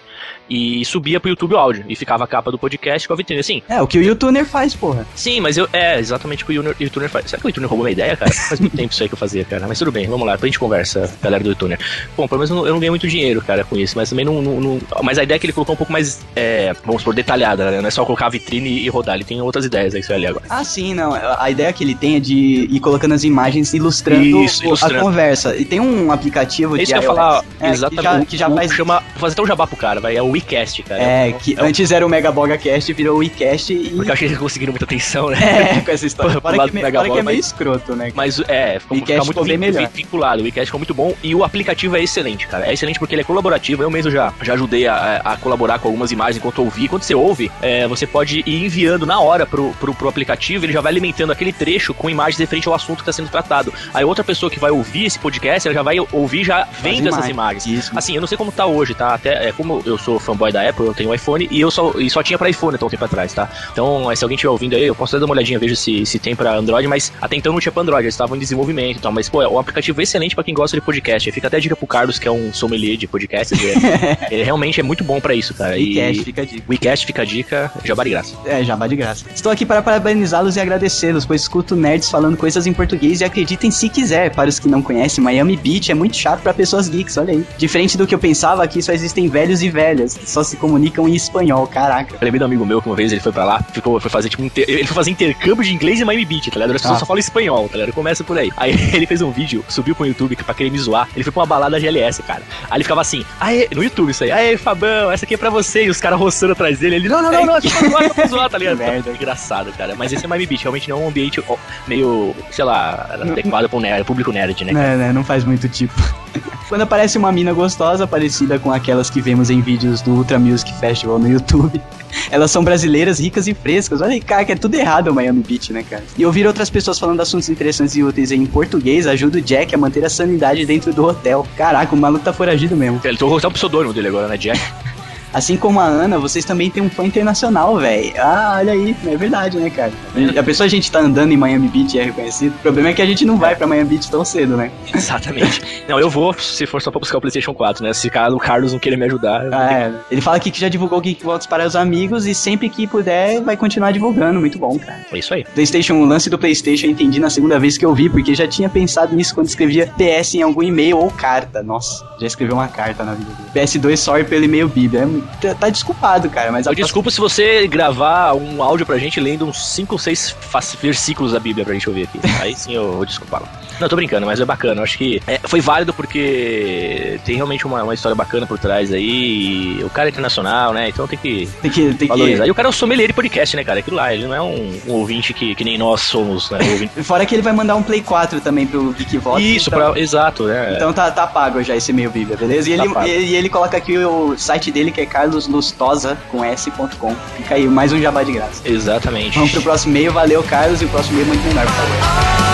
e 0.49 0.83
subia 0.85 1.19
pro 1.19 1.29
YouTube 1.29 1.53
o 1.53 1.57
áudio. 1.57 1.85
E 1.87 1.95
ficava 1.95 2.23
a 2.23 2.27
capa 2.27 2.51
do 2.51 2.57
podcast 2.57 3.07
com 3.07 3.13
a 3.13 3.17
vitrine. 3.17 3.39
Assim, 3.39 3.61
É, 3.69 3.81
o 3.81 3.87
que 3.87 3.97
o 3.97 4.03
YouTuner 4.03 4.45
faz, 4.45 4.73
porra. 4.75 5.05
sim, 5.15 5.39
mas 5.39 5.57
eu. 5.57 5.67
É, 5.73 5.99
exatamente 5.99 6.43
o 6.43 6.47
que 6.47 6.57
o 6.57 6.63
Youtuner- 6.79 7.09
faz. 7.09 7.29
Será 7.29 7.39
que 7.39 7.47
o 7.47 7.49
YouTuner 7.49 7.69
roubou 7.69 7.83
minha 7.85 7.93
ideia, 7.93 8.15
cara? 8.15 8.31
Faz 8.47 8.59
muito 8.59 8.75
tempo 8.77 8.93
isso 8.93 9.03
aí 9.03 9.09
que 9.09 9.13
eu 9.15 9.17
fazia, 9.17 9.43
cara. 9.43 9.67
Mas 9.67 9.77
tudo 9.79 9.91
bem, 9.91 10.07
vamos 10.07 10.25
lá, 10.25 10.33
depois 10.33 10.49
a 10.49 10.51
gente 10.51 10.59
conversa, 10.59 11.11
galera 11.21 11.43
do 11.43 11.49
YouTuner. 11.49 11.79
Bom, 12.15 12.27
pelo 12.27 12.39
menos 12.39 12.49
eu 12.49 12.55
não, 12.55 12.65
eu 12.67 12.73
não 12.73 12.79
ganhei 12.79 12.89
muito 12.89 13.07
dinheiro, 13.07 13.41
cara, 13.41 13.63
com 13.63 13.75
isso, 13.77 13.93
mas 13.97 14.09
também 14.09 14.23
não. 14.25 14.41
não- 14.41 14.59
não- 14.61 14.79
mas 15.03 15.17
a 15.17 15.23
ideia 15.23 15.35
é 15.35 15.39
que 15.39 15.45
ele 15.45 15.53
colocou 15.53 15.73
um 15.73 15.77
pouco 15.77 15.91
mais, 15.91 16.25
é, 16.35 16.73
vamos 16.85 17.01
supor, 17.01 17.13
detalhada, 17.13 17.69
né? 17.71 17.81
Não 17.81 17.87
é 17.87 17.91
só 17.91 18.05
colocar 18.05 18.27
a 18.27 18.29
vitrine 18.29 18.69
e 18.79 18.87
rodar, 18.89 19.15
ele 19.15 19.23
tem 19.23 19.41
outras 19.41 19.65
ideias 19.65 19.93
aí 19.93 20.01
que 20.01 20.07
você 20.07 20.13
vai 20.13 20.21
ler 20.21 20.27
agora. 20.27 20.45
Ah, 20.49 20.63
sim, 20.63 20.93
não. 20.93 21.13
A 21.13 21.49
ideia 21.51 21.71
que 21.73 21.83
ele 21.83 21.95
tem 21.95 22.15
é 22.15 22.19
de 22.19 22.35
ir 22.71 22.79
colocando 22.79 23.13
as 23.13 23.23
imagens 23.23 23.73
ilustrando, 23.97 24.43
Isso, 24.43 24.63
ilustrando. 24.65 24.97
a 24.97 25.01
conversa. 25.01 25.55
E 25.55 25.65
tem 25.65 25.79
um 25.79 26.11
aplicativo 26.11 26.77
É 26.77 26.83
isso 26.83 26.93
de 26.93 26.99
que 26.99 27.05
eu 27.05 27.09
iOS, 27.11 27.15
falar, 27.17 27.43
é, 27.59 27.69
exatamente. 27.69 27.97
Que 27.97 28.03
já, 28.03 28.25
que 28.25 28.37
já 28.37 28.47
o- 28.49 28.55
faz. 28.55 28.71
Chama, 28.73 28.99
vou 29.11 29.19
fazer 29.19 29.33
até 29.33 29.41
um 29.41 29.47
jabá 29.47 29.67
pro 29.67 29.75
cara, 29.77 29.99
vai. 29.99 30.15
É 30.15 30.21
o 30.21 30.27
WeCast, 30.31 30.83
cara. 30.83 31.01
É, 31.01 31.27
um- 31.33 31.37
que 31.39 31.55
é 31.57 31.61
um- 31.63 31.65
antes 31.65 31.91
era 31.91 32.05
o 32.05 32.09
Megabogacast, 32.09 32.93
virou 32.93 33.15
o 33.15 33.19
WeCast 33.19 33.73
e. 33.73 33.89
Porque 33.91 34.09
eu 34.09 34.13
achei 34.13 34.27
que 34.27 34.33
eles 34.33 34.37
conseguiram 34.41 34.71
muita 34.73 34.85
atenção, 34.85 35.29
né? 35.29 35.37
É, 35.77 35.79
com 35.81 35.91
essa 35.91 36.05
história. 36.07 36.39
Fora 36.39 36.57
lado 36.57 36.69
que, 36.69 36.75
me- 36.75 36.81
do 36.81 36.85
fora 36.85 36.91
que 36.91 36.97
é 36.97 37.01
Megabola, 37.01 37.23
meio 37.23 37.37
mas- 37.37 37.45
escroto, 37.45 37.95
né? 37.95 38.11
Mas 38.15 38.39
é, 38.47 38.79
ficou, 38.79 38.97
fica 38.97 39.23
muito 39.23 39.43
bem 39.43 39.57
melhor. 39.57 39.87
vinculado. 39.93 40.41
O 40.41 40.45
WeCast 40.45 40.65
ficou 40.67 40.79
muito 40.79 40.93
bom 40.93 41.13
e 41.23 41.33
o 41.33 41.43
aplicativo 41.43 41.95
é 41.97 42.03
excelente, 42.03 42.47
cara. 42.47 42.67
É 42.67 42.73
excelente 42.73 42.99
porque 42.99 43.13
ele 43.15 43.21
é 43.21 43.25
colaborativo. 43.25 43.81
Eu 43.83 43.89
mesmo 43.89 44.11
já, 44.11 44.33
já 44.41 44.53
ajudei 44.53 44.87
a, 44.87 45.21
a 45.23 45.37
colaborar 45.37 45.79
com 45.79 45.87
algumas 45.87 46.11
imagens 46.11 46.37
enquanto 46.37 46.59
eu 46.59 46.65
ouvi. 46.65 46.87
Quando 46.87 47.03
você 47.03 47.15
ouve, 47.15 47.51
é, 47.61 47.87
você 47.87 48.05
pode 48.05 48.43
ir 48.45 48.65
enviando 48.65 49.05
na 49.05 49.19
hora 49.19 49.45
pro, 49.45 49.71
pro, 49.79 49.93
pro 49.93 50.09
aplicativo, 50.09 50.65
ele 50.65 50.73
já 50.73 50.81
vai 50.81 50.91
alimentando 50.91 51.31
aquele 51.31 51.51
trecho 51.53 51.93
com 51.93 52.09
imagens 52.09 52.37
referente 52.37 52.67
ao 52.67 52.73
assunto 52.73 52.97
que 52.97 53.01
está 53.03 53.11
sendo 53.11 53.29
tratado. 53.29 53.73
Aí 53.93 54.03
outra 54.03 54.23
pessoa 54.23 54.49
que 54.49 54.59
vai 54.59 54.71
ouvir 54.71 55.05
esse 55.05 55.19
podcast, 55.19 55.67
ela 55.67 55.75
já 55.75 55.83
vai 55.83 55.97
ouvir 56.11 56.43
já 56.43 56.67
vendo 56.81 57.07
essas 57.09 57.27
imagens. 57.27 57.65
Isso. 57.65 57.91
Assim, 57.95 58.15
eu 58.15 58.21
não 58.21 58.27
sei 58.27 58.37
como 58.37 58.51
tá 58.51 58.65
hoje, 58.65 58.93
tá? 58.93 59.13
Até 59.13 59.47
é, 59.49 59.51
como 59.51 59.81
eu 59.85 59.97
sou 59.97 60.19
fanboy 60.19 60.51
da 60.51 60.67
Apple, 60.67 60.85
eu 60.87 60.93
tenho 60.93 61.09
um 61.09 61.13
iPhone 61.13 61.47
e 61.51 61.59
eu 61.59 61.71
só, 61.71 61.93
e 61.97 62.09
só 62.09 62.21
tinha 62.23 62.37
pra 62.37 62.49
iPhone 62.49 62.75
até 62.75 62.85
um 62.85 62.89
tempo 62.89 63.05
atrás, 63.05 63.33
tá? 63.33 63.49
Então, 63.71 64.11
é, 64.11 64.15
se 64.15 64.23
alguém 64.23 64.35
estiver 64.35 64.51
ouvindo 64.51 64.75
aí, 64.75 64.83
eu 64.85 64.95
posso 64.95 65.15
até 65.15 65.19
dar 65.19 65.25
uma 65.25 65.33
olhadinha, 65.33 65.59
vejo 65.59 65.75
se, 65.75 66.05
se 66.05 66.19
tem 66.19 66.35
pra 66.35 66.55
Android, 66.55 66.87
mas 66.87 67.11
até 67.21 67.35
então 67.35 67.51
não 67.53 67.59
tinha 67.59 67.71
pra 67.71 67.81
Android, 67.81 68.03
eles 68.03 68.13
estavam 68.13 68.35
em 68.35 68.39
desenvolvimento 68.39 68.97
e 68.97 68.99
tal. 69.01 69.11
Mas, 69.11 69.29
pô, 69.29 69.41
é 69.41 69.47
um 69.47 69.59
aplicativo 69.59 70.01
excelente 70.01 70.35
pra 70.35 70.43
quem 70.43 70.53
gosta 70.53 70.75
de 70.77 70.81
podcast. 70.81 71.31
Fica 71.31 71.47
até 71.47 71.57
a 71.57 71.59
dica 71.59 71.75
pro 71.75 71.87
Carlos, 71.87 72.19
que 72.19 72.27
é 72.27 72.31
um 72.31 72.53
sommelier 72.53 72.97
de 72.97 73.07
podcasts. 73.07 73.57
é- 73.63 74.27
ele 74.33 74.43
realmente 74.43 74.79
é 74.79 74.83
muito 74.83 75.03
bom 75.03 75.19
pra 75.19 75.33
isso, 75.33 75.53
cara. 75.53 75.75
WeCast, 75.75 76.23
fica 76.23 76.41
a 76.41 76.45
dica. 76.45 76.63
WeCast 76.69 77.05
fica 77.05 77.21
a 77.21 77.25
dica, 77.25 77.71
jabá 77.83 78.03
de 78.03 78.09
graça. 78.11 78.35
É, 78.45 78.63
já 78.63 78.75
vai 78.75 78.89
de 78.89 78.95
graça. 78.95 79.25
Estou 79.33 79.51
aqui 79.51 79.65
para 79.65 79.81
parabenizá-los 79.81 80.55
e 80.55 80.59
agradecê-los, 80.59 81.25
pois 81.25 81.41
escuto 81.41 81.75
nerds 81.75 82.09
falando 82.09 82.37
coisas 82.37 82.65
em 82.67 82.73
português 82.73 83.21
e 83.21 83.23
acreditem 83.23 83.71
se 83.77 83.89
quiser. 83.89 84.31
Para 84.33 84.49
os 84.49 84.59
que 84.59 84.67
não 84.67 84.81
conhecem, 84.81 85.23
Miami 85.23 85.55
Beach 85.55 85.91
é 85.91 85.95
muito 85.95 86.15
chato 86.17 86.41
para 86.41 86.53
pessoas 86.53 86.87
geeks, 86.89 87.17
olha 87.17 87.33
aí. 87.33 87.45
Diferente 87.57 87.97
do 87.97 88.05
que 88.07 88.13
eu 88.15 88.19
pensava, 88.19 88.63
aqui 88.63 88.81
só 88.81 88.91
existem 88.91 89.27
velhos 89.29 89.61
e 89.63 89.69
velhas 89.69 90.15
que 90.17 90.29
só 90.29 90.43
se 90.43 90.57
comunicam 90.57 91.07
em 91.07 91.15
espanhol, 91.15 91.65
caraca. 91.67 92.15
Eu 92.15 92.25
lembrei 92.25 92.41
um 92.41 92.45
amigo 92.45 92.65
meu 92.65 92.81
que 92.81 92.87
uma 92.89 92.95
vez 92.95 93.11
ele 93.11 93.21
foi 93.21 93.31
pra 93.31 93.43
lá, 93.45 93.61
ficou, 93.71 93.99
foi 93.99 94.09
fazer 94.09 94.29
tipo 94.29 94.43
um 94.43 94.49
ele 94.57 94.85
foi 94.85 94.95
fazer 94.95 95.11
intercâmbio 95.11 95.63
de 95.63 95.73
inglês 95.73 95.99
em 96.01 96.05
Miami 96.05 96.25
Beach, 96.25 96.49
tá 96.49 96.55
ligado? 96.59 96.75
As 96.75 96.81
pessoas 96.81 96.97
Ah. 96.97 96.99
só 96.99 97.05
falam 97.05 97.19
espanhol, 97.19 97.67
tá 97.69 97.77
ligado? 97.77 97.93
Começa 97.93 98.23
por 98.23 98.37
aí. 98.37 98.51
Aí 98.57 98.71
ele 98.93 99.05
fez 99.05 99.21
um 99.21 99.31
vídeo, 99.31 99.63
subiu 99.69 99.93
pro 99.95 100.05
YouTube 100.05 100.35
pra 100.35 100.53
querer 100.53 100.69
me 100.71 100.77
zoar. 100.79 101.07
Ele 101.15 101.23
foi 101.23 101.31
pra 101.31 101.41
uma 101.41 101.45
balada 101.47 101.79
GLS, 101.79 102.21
cara. 102.23 102.41
Aí 102.69 102.77
ele 102.77 102.83
ficava 102.83 103.01
assim, 103.01 103.23
aê, 103.39 103.67
no 103.75 103.83
YouTube 103.83 104.09
isso 104.11 104.23
aí, 104.23 104.31
aê, 104.31 104.57
Fabão, 104.57 105.11
essa 105.11 105.25
aqui 105.25 105.35
é 105.35 105.37
pra 105.37 105.49
você. 105.49 105.85
E 105.85 105.89
os 105.89 105.99
caras 106.01 106.19
roçando 106.19 106.53
atrás 106.53 106.79
dele. 106.79 106.95
Ele, 106.95 107.09
não, 107.09 107.21
não, 107.21 107.31
não, 107.31 107.45
não, 107.45 107.57
é 107.57 107.61
só 107.61 107.69
pra 107.69 107.89
zoar, 107.89 108.03
é 108.03 108.09
pra 108.09 108.27
zoar, 108.27 108.49
tá 108.49 108.57
ligado? 108.57 108.77
Merda. 108.79 109.11
Engraçado, 109.11 109.71
cara. 109.73 109.95
Mas 109.95 110.11
esse 110.13 110.25
é 110.25 110.27
Miami 110.27 110.45
Beach, 110.47 110.63
realmente 110.63 110.89
não 110.89 110.97
é 110.97 110.99
um 111.01 111.07
ambiente 111.09 111.43
meio, 111.87 112.35
sei 112.51 112.65
lá, 112.65 113.07
adequado 113.21 113.66
pro 113.67 113.79
nerd, 113.79 114.05
público 114.05 114.31
nerd, 114.31 114.63
né? 114.65 114.73
Né, 114.73 114.95
né, 114.95 115.13
não 115.13 115.23
faz 115.23 115.43
muito 115.43 115.67
tipo. 115.67 115.93
Quando 116.67 116.81
aparece 116.81 117.17
uma 117.17 117.31
mina 117.31 117.53
gostosa, 117.53 118.05
parecida 118.05 118.59
com 118.59 118.71
aquelas 118.71 119.09
que 119.09 119.21
vemos 119.21 119.49
em 119.49 119.61
vídeos 119.61 120.01
do 120.01 120.11
Ultra 120.11 120.37
Music 120.37 120.73
Festival 120.79 121.17
no 121.17 121.29
YouTube, 121.29 121.81
elas 122.29 122.51
são 122.51 122.63
brasileiras, 122.63 123.19
ricas 123.19 123.47
e 123.47 123.53
frescas. 123.53 124.01
Olha 124.01 124.11
aí, 124.11 124.21
cara, 124.21 124.43
que 124.43 124.51
é 124.51 124.55
tudo 124.55 124.75
errado 124.75 125.07
o 125.07 125.13
Miami 125.13 125.43
Beach, 125.47 125.71
né, 125.71 125.83
cara? 125.89 126.03
E 126.17 126.25
ouvir 126.25 126.45
outras 126.45 126.69
pessoas 126.69 126.99
falando 126.99 127.21
assuntos 127.21 127.47
interessantes 127.47 127.95
e 127.95 128.03
úteis 128.03 128.31
em 128.31 128.45
português 128.45 129.07
ajuda 129.07 129.37
o 129.37 129.41
Jack 129.41 129.73
a 129.73 129.77
manter 129.77 130.03
a 130.03 130.09
sanidade 130.09 130.65
dentro 130.65 130.93
do 130.93 131.05
hotel. 131.05 131.47
Caraca, 131.55 131.95
o 131.95 131.97
maluco 131.97 132.25
tá 132.25 132.33
foragido 132.33 132.75
mesmo. 132.75 132.99
Ele 133.03 133.17
tô 133.17 133.37
até 133.37 133.47
o 133.47 133.51
pseudônimo 133.51 133.93
dele 133.93 134.09
agora, 134.09 134.27
né, 134.27 134.37
Jack? 134.37 134.59
Assim 135.33 135.57
como 135.57 135.79
a 135.79 135.85
Ana, 135.85 136.17
vocês 136.17 136.45
também 136.45 136.69
têm 136.69 136.81
um 136.81 136.89
fã 136.89 137.05
internacional, 137.05 137.77
velho. 137.77 138.13
Ah, 138.17 138.55
olha 138.59 138.73
aí, 138.73 138.95
é 139.05 139.17
verdade, 139.17 139.57
né, 139.57 139.69
cara? 139.69 139.91
A 140.37 140.43
pessoa 140.43 140.65
a 140.65 140.69
gente 140.69 140.91
tá 140.91 140.99
andando 140.99 141.31
em 141.31 141.37
Miami 141.37 141.67
Beach 141.67 141.95
e 141.95 141.99
é 141.99 142.03
reconhecido. 142.05 142.53
O 142.55 142.59
problema 142.59 142.89
é 142.89 142.93
que 142.93 143.01
a 143.01 143.05
gente 143.05 143.25
não 143.25 143.37
vai 143.37 143.55
pra 143.55 143.67
Miami 143.67 143.89
Beach 143.89 144.09
tão 144.09 144.23
cedo, 144.23 144.55
né? 144.55 144.71
Exatamente. 144.93 145.61
Não, 145.87 145.99
eu 145.99 146.09
vou, 146.09 146.33
se 146.33 146.65
for 146.65 146.81
só 146.81 146.89
pra 146.91 146.99
buscar 146.99 147.17
o 147.17 147.21
PlayStation 147.21 147.53
4, 147.53 147.83
né? 147.83 147.93
Se 147.93 148.09
cara 148.09 148.33
o 148.33 148.39
Carlos 148.39 148.71
não 148.73 148.79
querer 148.79 148.97
me 148.97 149.05
ajudar, 149.05 149.47
Ah, 149.53 149.73
é. 149.73 149.93
Ele 150.11 150.21
fala 150.21 150.37
aqui 150.37 150.49
que 150.49 150.59
já 150.59 150.69
divulgou 150.69 150.99
o 150.99 151.01
Geekbox 151.01 151.45
para 151.45 151.65
os 151.65 151.75
amigos 151.75 152.25
e 152.25 152.33
sempre 152.33 152.69
que 152.69 152.87
puder 152.87 153.41
vai 153.41 153.55
continuar 153.57 153.91
divulgando. 153.91 154.39
Muito 154.39 154.57
bom, 154.57 154.77
cara. 154.79 155.05
É 155.11 155.17
isso 155.17 155.33
aí. 155.33 155.43
PlayStation, 155.53 155.95
o 155.95 156.05
lance 156.05 156.29
do 156.29 156.37
PlayStation 156.37 156.87
eu 156.87 156.91
entendi 156.91 157.19
na 157.19 157.29
segunda 157.29 157.59
vez 157.59 157.77
que 157.77 157.85
eu 157.85 157.93
vi, 157.93 158.09
porque 158.09 158.33
já 158.33 158.47
tinha 158.47 158.69
pensado 158.69 159.15
nisso 159.15 159.33
quando 159.35 159.47
escrevia 159.47 159.91
PS 159.97 160.35
em 160.35 160.41
algum 160.41 160.63
e-mail 160.63 160.97
ou 160.97 161.09
carta. 161.11 161.61
Nossa, 161.61 162.05
já 162.19 162.27
escreveu 162.27 162.55
uma 162.55 162.67
carta 162.67 163.03
na 163.03 163.13
vida 163.13 163.31
dele. 163.31 163.67
PS2 163.67 163.97
sorry 163.97 164.23
pelo 164.23 164.45
e-mail 164.45 164.67
Bíblia. 164.67 165.01
É, 165.01 165.16
tá, 165.41 165.55
tá 165.55 165.69
desculpado, 165.69 166.29
cara, 166.29 166.51
mas 166.51 166.67
a 166.67 166.71
Eu 166.71 166.75
desculpa 166.75 167.11
se 167.11 167.19
você 167.19 167.67
gravar 167.67 168.33
um 168.33 168.61
áudio 168.61 168.85
pra 168.85 168.97
gente 168.97 169.19
lendo 169.19 169.45
uns 169.45 169.65
5 169.65 169.95
ou 169.95 169.99
6 169.99 170.35
versículos 170.81 171.31
da 171.31 171.39
Bíblia 171.39 171.65
pra 171.65 171.73
gente 171.73 171.89
ouvir 171.89 172.03
aqui. 172.03 172.19
Aí 172.41 172.55
sim 172.55 172.73
eu 172.73 172.93
vou 172.93 173.05
desculpar. 173.05 173.41
Não, 173.79 173.87
tô 173.87 173.95
brincando, 173.95 174.25
mas 174.25 174.39
é 174.39 174.45
bacana. 174.45 174.79
Eu 174.81 174.83
acho 174.83 174.97
que 174.97 175.21
é, 175.27 175.39
foi 175.43 175.61
válido 175.61 175.93
porque 175.93 177.19
tem 177.25 177.35
realmente 177.35 177.65
uma, 177.65 177.83
uma 177.83 177.93
história 177.93 178.15
bacana 178.15 178.45
por 178.45 178.57
trás 178.57 178.91
aí. 178.91 179.79
o 179.83 179.89
cara 179.89 180.09
é 180.09 180.11
internacional, 180.11 180.73
né? 180.73 180.89
Então 180.89 181.07
tem 181.07 181.17
que 181.17 181.47
Tem 181.61 181.71
que. 181.71 181.93
Tem 181.93 182.07
valorizar. 182.07 182.43
que... 182.43 182.49
E 182.49 182.51
o 182.51 182.55
cara 182.55 182.67
é 182.67 182.69
um 182.69 182.73
sommelier 182.73 183.07
de 183.07 183.13
podcast, 183.13 183.55
né, 183.55 183.63
cara? 183.63 183.79
Aquilo 183.79 183.97
lá, 183.97 184.13
ele 184.13 184.25
não 184.25 184.33
é 184.33 184.41
um, 184.41 184.79
um 184.87 184.93
ouvinte 184.93 185.33
que, 185.33 185.55
que 185.55 185.63
nem 185.63 185.77
nós 185.77 186.01
somos, 186.01 186.49
né? 186.49 186.59
Um 186.97 187.03
Fora 187.03 187.25
que 187.25 187.35
ele 187.35 187.41
vai 187.41 187.53
mandar 187.53 187.75
um 187.75 187.83
Play 187.83 188.01
4 188.01 188.41
também 188.41 188.65
pro 188.65 188.91
Geek 188.93 189.17
Vox. 189.17 189.41
Isso, 189.41 189.69
então... 189.69 189.91
pra, 189.91 189.99
exato, 189.99 190.43
né? 190.43 190.73
Então 190.75 190.91
tá, 190.93 191.09
tá 191.11 191.27
pago 191.27 191.61
já 191.63 191.75
esse 191.75 191.93
meio 191.93 192.09
Bíblia, 192.09 192.37
beleza? 192.37 192.69
E 192.69 192.77
Tá 192.77 193.07
ele, 193.07 193.25
e, 193.25 193.35
ele 193.35 193.49
coloca 193.49 193.75
aqui 193.77 193.97
o 193.97 194.37
site 194.37 194.71
dele 194.71 194.91
que 194.91 195.01
é 195.01 195.05
carloslustosa 195.05 196.17
com 196.31 196.43
s.com. 196.43 197.15
Fica 197.35 197.55
aí, 197.55 197.67
mais 197.67 197.91
um 197.91 198.01
jabá 198.01 198.23
de 198.23 198.31
graça. 198.31 198.61
Exatamente. 198.65 199.35
Vamos 199.35 199.51
pro 199.51 199.61
próximo 199.61 199.91
e-mail, 199.91 200.11
valeu 200.11 200.43
Carlos, 200.43 200.81
e 200.81 200.85
o 200.85 200.89
próximo 200.89 201.19
e-mail 201.19 201.27
é 201.27 201.35
muito 201.35 201.47
menor, 201.47 201.65
por 201.65 201.73
favor. 201.73 202.46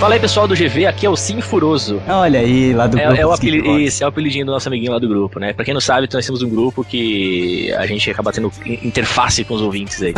Fala 0.00 0.14
aí, 0.14 0.20
pessoal 0.20 0.48
do 0.48 0.54
GV, 0.56 0.86
aqui 0.86 1.04
é 1.04 1.10
o 1.10 1.14
Sim 1.16 1.42
Furoso. 1.42 2.00
Olha 2.08 2.40
aí, 2.40 2.72
lá 2.72 2.86
do 2.86 2.98
É, 2.98 3.04
grupo 3.04 3.20
é 3.20 3.26
o 3.26 3.28
dos 3.28 3.38
apeli- 3.38 3.58
Geek 3.60 3.68
Vox. 3.68 3.82
esse 3.84 4.02
é 4.02 4.06
o 4.06 4.08
apelidinho 4.08 4.46
do 4.46 4.52
nosso 4.52 4.66
amiguinho 4.66 4.92
lá 4.92 4.98
do 4.98 5.06
grupo, 5.06 5.38
né? 5.38 5.52
Pra 5.52 5.62
quem 5.62 5.74
não 5.74 5.80
sabe, 5.80 6.08
nós 6.10 6.24
temos 6.24 6.40
um 6.42 6.48
grupo 6.48 6.82
que 6.82 7.70
a 7.74 7.86
gente 7.86 8.10
acaba 8.10 8.32
tendo 8.32 8.50
in- 8.64 8.78
interface 8.82 9.44
com 9.44 9.52
os 9.52 9.60
ouvintes 9.60 10.00
aí. 10.02 10.14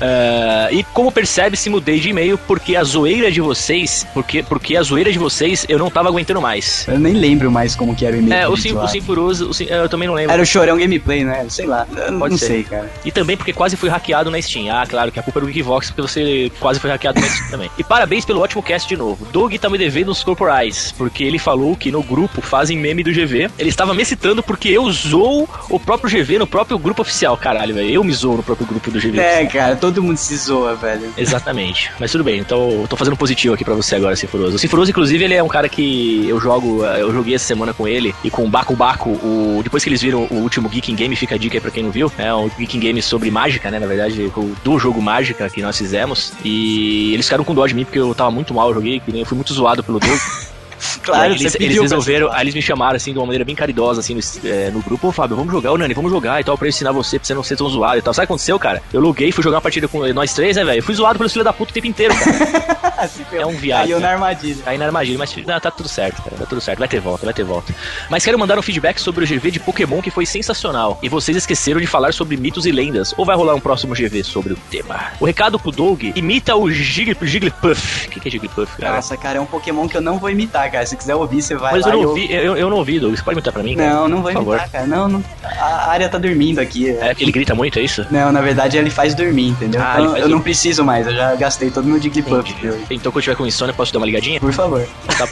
Ah, 0.00 0.68
e 0.70 0.84
como 0.94 1.10
percebe-se, 1.10 1.68
mudei 1.68 1.98
de 1.98 2.10
e-mail 2.10 2.38
porque 2.46 2.76
a 2.76 2.84
zoeira 2.84 3.28
de 3.28 3.40
vocês, 3.40 4.06
porque, 4.14 4.44
porque 4.44 4.76
a 4.76 4.82
zoeira 4.82 5.10
de 5.10 5.18
vocês 5.18 5.66
eu 5.68 5.80
não 5.80 5.90
tava 5.90 6.08
aguentando 6.08 6.40
mais. 6.40 6.86
Eu 6.86 7.00
nem 7.00 7.14
lembro 7.14 7.50
mais 7.50 7.74
como 7.74 7.96
que 7.96 8.06
era 8.06 8.14
o 8.14 8.20
e-mail. 8.20 8.40
É, 8.42 8.46
o 8.48 8.56
Sim, 8.56 8.72
o 8.76 8.86
Sim 8.86 9.00
Furoso, 9.00 9.48
o 9.48 9.52
Sim- 9.54 9.66
eu 9.68 9.88
também 9.88 10.06
não 10.06 10.14
lembro. 10.14 10.32
Era 10.32 10.40
o 10.40 10.46
Chorão 10.46 10.78
Gameplay, 10.78 11.24
né? 11.24 11.44
Sei 11.48 11.66
lá, 11.66 11.84
Pode 11.86 12.30
não 12.30 12.38
ser. 12.38 12.46
sei, 12.46 12.62
cara. 12.62 12.88
E 13.04 13.10
também 13.10 13.36
porque 13.36 13.52
quase 13.52 13.74
fui 13.76 13.88
hackeado 13.88 14.30
na 14.30 14.40
Steam. 14.40 14.72
Ah, 14.72 14.86
claro 14.86 15.10
que 15.10 15.18
a 15.18 15.22
culpa 15.24 15.40
é 15.40 15.42
do 15.42 15.48
Geekvox, 15.48 15.90
porque 15.90 16.02
você 16.02 16.52
quase 16.60 16.78
foi 16.78 16.88
hackeado 16.88 17.20
na 17.20 17.26
Steam 17.26 17.50
também. 17.50 17.70
E 17.76 17.82
parabéns 17.82 18.24
pelo 18.24 18.40
ótimo 18.40 18.62
cast 18.62 18.88
de 18.88 18.96
novo. 18.96 19.07
Doug 19.32 19.54
tá 19.54 19.68
me 19.68 19.78
devendo 19.78 20.10
uns 20.10 20.22
corporais, 20.22 20.92
porque 20.96 21.24
ele 21.24 21.38
falou 21.38 21.76
que 21.76 21.90
no 21.90 22.02
grupo 22.02 22.40
fazem 22.40 22.78
meme 22.78 23.02
do 23.02 23.12
GV. 23.12 23.50
Ele 23.58 23.68
estava 23.68 23.94
me 23.94 24.04
citando 24.04 24.42
porque 24.42 24.68
eu 24.68 24.90
zoo 24.90 25.48
o 25.70 25.78
próprio 25.78 26.10
GV 26.10 26.38
no 26.38 26.46
próprio 26.46 26.78
grupo 26.78 27.02
oficial. 27.02 27.36
Caralho, 27.36 27.74
velho. 27.74 27.90
Eu 27.90 28.04
me 28.04 28.12
zoo 28.12 28.36
no 28.36 28.42
próprio 28.42 28.66
grupo 28.66 28.90
do 28.90 28.98
GV. 28.98 29.18
É, 29.18 29.46
cara, 29.46 29.76
todo 29.76 30.02
mundo 30.02 30.16
se 30.16 30.36
zoa, 30.36 30.74
velho. 30.74 31.12
Exatamente. 31.16 31.90
Mas 31.98 32.12
tudo 32.12 32.24
bem, 32.24 32.38
então 32.38 32.70
eu 32.70 32.88
tô 32.88 32.96
fazendo 32.96 33.16
positivo 33.16 33.54
aqui 33.54 33.64
pra 33.64 33.74
você 33.74 33.96
agora, 33.96 34.16
Sinfuroso. 34.16 34.56
O 34.56 34.58
Sinfuroso, 34.58 34.90
inclusive, 34.90 35.24
ele 35.24 35.34
é 35.34 35.42
um 35.42 35.48
cara 35.48 35.68
que 35.68 36.26
eu 36.28 36.40
jogo, 36.40 36.84
eh, 36.84 37.02
eu 37.02 37.12
joguei 37.12 37.34
essa 37.34 37.46
semana 37.46 37.72
com 37.72 37.86
ele 37.86 38.14
e 38.22 38.30
com 38.30 38.44
o 38.44 38.48
Baco 38.48 38.74
Baco, 38.74 39.10
o, 39.10 39.60
depois 39.62 39.82
que 39.82 39.88
eles 39.90 40.00
viram 40.00 40.26
o 40.30 40.36
último 40.36 40.68
Geeking 40.68 40.94
Game, 40.94 41.16
fica 41.16 41.34
a 41.34 41.38
dica 41.38 41.56
aí 41.56 41.60
pra 41.60 41.70
quem 41.70 41.82
não 41.82 41.90
viu, 41.90 42.10
é 42.18 42.32
um 42.34 42.48
Geeking 42.48 42.80
Game 42.80 43.02
sobre 43.02 43.30
mágica, 43.30 43.70
né, 43.70 43.78
na 43.78 43.86
verdade, 43.86 44.32
do 44.64 44.78
jogo 44.78 45.00
mágica 45.02 45.48
que 45.50 45.62
nós 45.62 45.76
fizemos, 45.76 46.32
e 46.44 47.12
eles 47.14 47.26
ficaram 47.26 47.44
com 47.44 47.54
dó 47.54 47.66
de 47.66 47.74
mim 47.74 47.84
porque 47.84 47.98
eu 47.98 48.14
tava 48.14 48.30
muito 48.30 48.54
mal, 48.54 48.68
eu 48.68 48.74
joguei, 48.74 48.97
nem- 49.06 49.20
eu 49.20 49.26
fui 49.26 49.36
muito 49.36 49.52
zoado 49.54 49.82
pelo 49.84 49.98
Doug. 50.00 50.18
Claro, 51.02 51.22
Aí 51.22 51.32
eles, 51.32 51.54
eles 51.54 51.80
resolveram, 51.80 52.30
aí 52.30 52.42
eles 52.42 52.54
me 52.54 52.60
chamaram 52.60 52.96
assim 52.96 53.12
de 53.12 53.18
uma 53.18 53.24
maneira 53.24 53.44
bem 53.44 53.54
caridosa, 53.54 54.00
assim, 54.00 54.14
no, 54.14 54.20
eh, 54.44 54.70
no 54.70 54.80
grupo, 54.80 55.08
ô 55.08 55.12
Fábio, 55.12 55.36
vamos 55.36 55.50
jogar, 55.50 55.72
ô 55.72 55.78
Nani, 55.78 55.94
vamos 55.94 56.10
jogar 56.10 56.38
e 56.38 56.44
tal, 56.44 56.58
pra 56.58 56.66
eu 56.66 56.68
ensinar 56.68 56.92
você, 56.92 57.18
pra 57.18 57.26
você 57.26 57.34
não 57.34 57.42
ser 57.42 57.56
tão 57.56 57.68
zoado 57.68 57.98
e 57.98 58.02
tal. 58.02 58.12
Sabe 58.12 58.24
o 58.24 58.26
que 58.26 58.32
aconteceu, 58.32 58.58
cara? 58.58 58.82
Eu 58.92 59.00
loguei, 59.00 59.32
fui 59.32 59.42
jogar 59.42 59.56
uma 59.56 59.62
partida 59.62 59.88
com 59.88 60.06
nós 60.12 60.34
três, 60.34 60.56
né, 60.56 60.64
velho? 60.64 60.78
Eu 60.80 60.82
Fui 60.82 60.94
zoado 60.94 61.18
pelos 61.18 61.32
filhos 61.32 61.44
da 61.44 61.52
puta 61.52 61.70
o 61.70 61.74
tempo 61.74 61.86
inteiro, 61.86 62.14
cara. 62.14 62.88
É 63.32 63.46
um 63.46 63.52
viado. 63.52 63.82
Caiu 63.82 64.00
né? 64.00 64.06
na 64.06 64.12
armadilha. 64.12 64.62
Aí 64.66 64.76
na 64.76 64.86
armadilha, 64.86 65.18
mas 65.18 65.36
não, 65.36 65.60
tá 65.60 65.70
tudo 65.70 65.88
certo, 65.88 66.22
cara. 66.22 66.36
Tá 66.36 66.46
tudo 66.46 66.60
certo. 66.60 66.78
Vai 66.80 66.88
ter 66.88 67.00
volta, 67.00 67.24
vai 67.24 67.34
ter 67.34 67.44
volta. 67.44 67.72
Mas 68.10 68.24
quero 68.24 68.38
mandar 68.38 68.58
um 68.58 68.62
feedback 68.62 68.98
sobre 68.98 69.24
o 69.24 69.28
GV 69.28 69.52
de 69.52 69.60
Pokémon 69.60 70.02
que 70.02 70.10
foi 70.10 70.26
sensacional. 70.26 70.98
E 71.02 71.08
vocês 71.08 71.36
esqueceram 71.36 71.80
de 71.80 71.86
falar 71.86 72.12
sobre 72.12 72.36
mitos 72.36 72.66
e 72.66 72.72
lendas. 72.72 73.14
Ou 73.16 73.24
vai 73.24 73.36
rolar 73.36 73.54
um 73.54 73.60
próximo 73.60 73.94
GV 73.94 74.24
sobre 74.24 74.52
o 74.52 74.56
tema? 74.70 75.12
O 75.20 75.26
recado 75.26 75.58
pro 75.58 75.70
Doug: 75.70 76.02
imita 76.16 76.56
o 76.56 76.70
Jigglypuff. 76.70 78.06
O 78.06 78.10
que, 78.10 78.20
que 78.20 78.28
é 78.28 78.30
Jigglypuff, 78.30 78.76
cara? 78.76 78.96
Nossa, 78.96 79.16
cara, 79.16 79.38
é 79.38 79.40
um 79.40 79.46
Pokémon 79.46 79.86
que 79.88 79.96
eu 79.96 80.02
não 80.02 80.18
vou 80.18 80.30
imitar, 80.30 80.67
cara. 80.70 80.86
Se 80.86 80.96
quiser 80.96 81.14
ouvir, 81.14 81.42
você 81.42 81.54
vai 81.54 81.72
Mas 81.72 81.84
lá 81.84 81.92
eu 81.92 82.02
não 82.02 82.08
ouvi, 82.08 82.32
eu, 82.32 82.56
eu 82.56 82.70
não 82.70 82.76
ouvi, 82.78 82.98
Doug. 83.00 83.14
Você 83.16 83.22
pode 83.22 83.34
imitar 83.36 83.52
pra 83.52 83.62
mim? 83.62 83.76
cara? 83.76 83.90
Não, 83.90 84.08
não 84.08 84.16
vou 84.22 84.30
Por 84.30 84.32
favor. 84.32 84.52
imitar, 84.54 84.70
cara. 84.70 84.86
Não, 84.86 85.08
não. 85.08 85.24
A 85.42 85.90
área 85.90 86.08
tá 86.08 86.18
dormindo 86.18 86.58
aqui. 86.60 86.90
É 86.90 87.08
porque 87.08 87.24
ele 87.24 87.32
grita 87.32 87.54
muito, 87.54 87.78
é 87.78 87.82
isso? 87.82 88.06
Não, 88.10 88.30
na 88.32 88.40
verdade 88.40 88.76
ele 88.76 88.90
faz 88.90 89.14
dormir, 89.14 89.48
entendeu? 89.48 89.80
Ah, 89.82 89.96
Então, 89.98 90.16
eu 90.16 90.28
não 90.28 90.40
preciso 90.40 90.84
mais, 90.84 91.06
eu 91.06 91.14
já 91.14 91.34
gastei 91.36 91.70
todo 91.70 91.84
meu 91.86 92.00
Jigglypuff. 92.00 92.54
Então 92.90 93.10
quando 93.12 93.16
eu 93.16 93.22
tiver 93.22 93.36
com 93.36 93.46
insônia, 93.46 93.74
posso 93.74 93.92
dar 93.92 93.98
uma 93.98 94.06
ligadinha? 94.06 94.40
Por 94.40 94.52
favor. 94.52 94.86
Tá. 95.16 95.26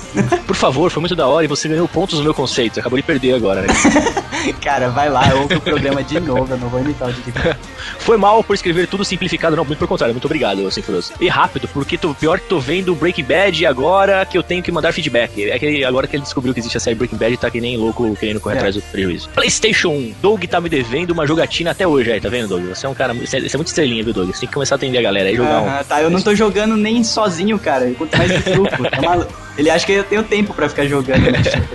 Por 0.46 0.56
favor, 0.56 0.90
foi 0.90 1.00
muito 1.00 1.14
da 1.16 1.26
hora 1.26 1.44
e 1.44 1.48
você 1.48 1.68
ganhou 1.68 1.86
pontos 1.88 2.18
no 2.18 2.24
meu 2.24 2.34
conceito. 2.34 2.80
Acabou 2.80 2.96
de 2.98 3.02
perder 3.02 3.34
agora, 3.34 3.62
né? 3.62 3.68
Cara, 4.62 4.88
vai 4.90 5.08
lá, 5.08 5.22
ouve 5.34 5.54
o 5.56 5.60
programa 5.60 6.02
de 6.02 6.20
novo, 6.20 6.52
eu 6.52 6.58
não 6.58 6.68
vou 6.68 6.80
imitar 6.80 7.08
o 7.08 7.12
Jigglypuff. 7.12 7.56
Foi 7.98 8.16
mal 8.16 8.42
por 8.44 8.54
escrever 8.54 8.86
tudo 8.86 9.04
simplificado, 9.04 9.56
não, 9.56 9.64
muito 9.64 9.78
pelo 9.78 9.88
contrário, 9.88 10.14
muito 10.14 10.24
obrigado, 10.24 10.70
Sinforoso. 10.70 11.12
E 11.20 11.28
rápido, 11.28 11.68
porque 11.68 11.96
tô, 11.98 12.14
pior 12.14 12.38
que 12.40 12.48
tô 12.48 12.58
vendo 12.60 12.94
Breaking 12.94 13.24
Bad 13.24 13.66
agora 13.66 14.24
que 14.26 14.36
eu 14.36 14.42
tenho 14.42 14.62
que 14.62 14.70
mandar 14.72 14.92
feedback. 14.92 15.50
É 15.50 15.58
que 15.58 15.84
agora 15.84 16.06
que 16.06 16.16
ele 16.16 16.22
descobriu 16.22 16.52
que 16.54 16.60
existe 16.60 16.76
a 16.76 16.80
série 16.80 16.96
Breaking 16.96 17.16
Bad, 17.16 17.36
tá 17.36 17.50
que 17.50 17.60
nem 17.60 17.76
louco 17.76 18.14
querendo 18.16 18.40
correr 18.40 18.54
É. 18.56 18.58
atrás 18.58 18.74
do 18.74 18.82
prejuízo. 18.82 19.28
PlayStation 19.30 19.88
1, 19.90 20.14
Doug 20.22 20.44
tá 20.44 20.60
me 20.60 20.68
devendo 20.68 21.10
uma 21.12 21.26
jogatina 21.26 21.70
até 21.72 21.86
hoje, 21.86 22.12
aí, 22.12 22.20
tá 22.20 22.28
vendo, 22.28 22.48
Doug? 22.48 22.64
Você 22.66 22.86
é 22.86 22.88
um 22.88 22.94
cara, 22.94 23.12
você 23.14 23.36
é, 23.38 23.40
você 23.40 23.56
é 23.56 23.58
muito 23.58 23.68
estrelinha, 23.68 24.02
viu, 24.04 24.12
Doug? 24.12 24.28
Você 24.30 24.40
tem 24.40 24.48
que 24.48 24.54
começar 24.54 24.74
a 24.74 24.76
atender 24.76 24.98
a 24.98 25.02
galera 25.02 25.28
aí, 25.28 25.36
jogar 25.36 25.60
um. 25.62 25.66
Aham, 25.66 25.84
tá, 25.84 26.02
eu 26.02 26.10
não 26.10 26.20
tô 26.20 26.34
jogando 26.34 26.76
nem 26.76 27.02
sozinho, 27.04 27.58
cara. 27.58 27.90
Quanto 27.96 28.16
mais 28.16 28.30
de 28.30 28.50
grupo. 28.50 28.90
Tá 28.90 29.00
maluco? 29.02 29.32
Ele 29.58 29.70
acha 29.70 29.86
que 29.86 29.92
eu 29.92 30.04
tenho 30.04 30.22
tempo 30.22 30.52
pra 30.52 30.68
ficar 30.68 30.86
jogando. 30.86 31.30
né? 31.30 31.42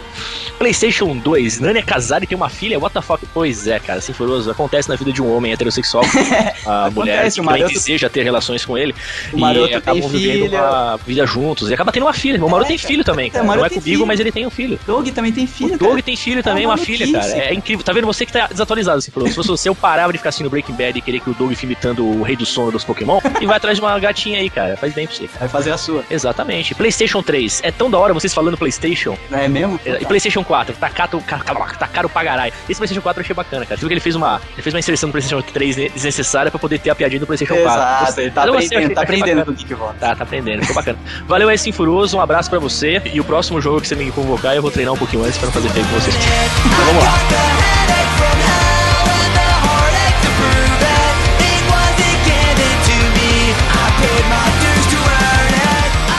PlayStation 0.58 1.18
2, 1.18 1.60
Nani 1.60 1.80
é 1.80 1.82
casada 1.82 2.24
e 2.24 2.28
tem 2.28 2.36
uma 2.36 2.50
filha? 2.50 2.78
What 2.80 2.94
the 2.94 3.02
fuck? 3.02 3.26
Pois 3.34 3.66
é, 3.68 3.80
cara, 3.80 4.00
Sinforoso, 4.00 4.52
acontece 4.52 4.88
na 4.88 4.96
vida 4.96 5.12
de 5.12 5.20
um 5.22 5.36
homem 5.36 5.52
heterossexual. 5.52 6.01
a 6.66 6.90
mulher 6.92 7.32
que 7.32 7.42
maroto- 7.42 7.74
deseja 7.74 8.10
ter 8.10 8.24
relações 8.24 8.66
com 8.66 8.78
ele. 8.78 8.94
O 9.34 9.40
maroto 9.40 9.66
e 9.66 9.70
tem 9.70 9.78
acabam 9.78 10.08
vivendo 10.10 10.44
filha. 10.44 10.62
uma 10.64 10.98
vida 10.98 11.26
juntos. 11.26 11.70
E 11.70 11.74
acaba 11.74 11.92
tendo 11.92 12.04
uma 12.06 12.14
filha. 12.14 12.44
O 12.44 12.50
Maroto 12.50 12.66
É, 12.66 12.68
tem 12.70 12.78
cara. 12.78 12.88
filho 12.88 13.04
também, 13.04 13.28
É, 13.28 13.30
cara. 13.32 13.44
Não 13.46 13.54
é 13.54 13.70
tem 13.70 13.80
comigo, 13.80 13.84
filho. 13.98 14.08
mas 14.08 14.20
ele 14.20 14.32
tem 14.32 14.46
um 14.46 14.50
filho. 14.50 14.80
Doug 14.86 15.08
também 15.10 15.32
tem 15.32 15.46
filho, 15.48 15.76
O 15.76 15.78
Doug 15.78 15.90
cara. 15.92 16.02
tem 16.04 16.16
filho 16.16 16.44
também, 16.44 16.64
É 16.64 16.68
uma 16.68 16.76
maluquice, 16.76 17.06
filha, 17.06 17.20
cara. 17.20 17.32
É 17.34 17.42
cara. 17.42 17.54
incrível. 17.54 17.84
Tá 17.86 17.94
vendo? 17.94 18.08
Você 18.08 18.26
que 18.26 18.32
tá 18.34 18.48
desatualizado, 18.48 18.98
assim, 19.00 19.12
falou. 19.12 19.30
Se 19.30 19.36
fosse 19.36 19.50
você, 19.50 19.70
eu 19.70 19.76
parava 19.76 20.12
de 20.12 20.18
ficar 20.18 20.30
assistindo 20.30 20.50
Breaking 20.50 20.74
Bad 20.76 20.98
e 20.98 21.02
querer 21.02 21.20
que 21.20 21.30
o 21.30 21.34
Doug 21.34 21.52
fique 21.52 21.66
imitando 21.66 22.06
o 22.06 22.22
rei 22.24 22.36
do 22.36 22.46
sono 22.46 22.72
dos 22.72 22.84
Pokémon 22.84 23.20
e 23.40 23.46
vai 23.46 23.58
atrás 23.58 23.78
de 23.78 23.82
uma 23.84 23.98
gatinha 24.00 24.40
aí, 24.40 24.50
cara. 24.50 24.76
Faz 24.78 24.94
bem 24.94 25.06
pra 25.08 25.16
você, 25.16 25.28
cara. 25.28 25.40
Vai 25.40 25.50
fazer 25.50 25.72
a 25.72 25.78
sua. 25.78 26.04
Exatamente. 26.10 26.74
PlayStation 26.76 27.22
3. 27.22 27.62
É 27.64 27.72
tão 27.72 27.90
da 27.90 27.98
hora 27.98 28.14
vocês 28.14 28.34
falando 28.34 28.58
PlayStation. 28.58 29.18
É 29.32 29.48
mesmo? 29.48 29.80
E 29.86 30.06
PlayStation 30.06 30.44
4, 30.44 30.76
tá, 30.76 30.90
cato, 30.90 31.20
ca- 31.26 31.40
ca- 31.40 31.54
tá 31.78 31.88
caro 31.88 32.10
pra 32.10 32.24
caralho. 32.24 32.54
Esse 32.70 32.80
PlayStation 32.80 33.02
4 33.02 33.20
eu 33.20 33.24
achei 33.24 33.36
bacana, 33.36 33.66
cara. 33.66 33.76
Você 33.78 33.82
viu 33.82 33.90
que 33.90 33.94
ele 33.94 34.02
fez 34.02 34.16
uma, 34.16 34.42
ele 34.54 34.62
fez 34.62 34.74
uma 34.74 34.80
inserção 34.80 35.08
no 35.08 35.12
PlayStation 35.14 35.42
3 35.54 35.78
desnecessária 35.94 36.50
pra 36.52 36.60
poder 36.60 36.80
ter 36.80 36.90
a 36.90 36.96
piadinha 36.96 37.20
do 37.20 37.28
PlayStation 37.28 37.56
4. 37.62 37.72
Exato, 37.82 38.22
ele 38.22 38.32
tá 38.32 38.46
gostei, 38.46 38.66
aprendendo, 38.78 38.96
tá 38.96 39.02
achei- 39.02 39.16
achei 39.16 39.22
aprendendo 39.32 39.46
com 39.46 39.52
o. 39.52 39.94
Tá, 40.00 40.16
tá 40.16 40.24
aprendendo, 40.24 40.62
ficou 40.62 40.76
bacana. 40.76 40.98
Valeu 41.28 41.50
aí, 41.50 41.58
Sinfuroso, 41.58 42.18
um 42.18 42.22
abraço 42.22 42.50
pra 42.50 42.60
você. 42.60 43.02
E 43.14 43.20
o 43.20 43.24
próximo 43.24 43.62
jogo 43.62 43.82
que 43.82 43.88
você 43.88 43.96
me 43.96 44.12
convocar, 44.12 44.56
eu 44.56 44.62
vou 44.62 44.72
treinar 44.72 44.94
um 44.94 44.98
pouquinho 44.98 45.24
antes 45.24 45.38
pra 45.38 45.48
não 45.48 45.54
fazer 45.54 45.70
feio 45.70 45.86
com 45.86 45.94
vocês. 46.00 46.16
Então 46.16 46.86
vamos 46.86 47.04
lá. 47.04 47.12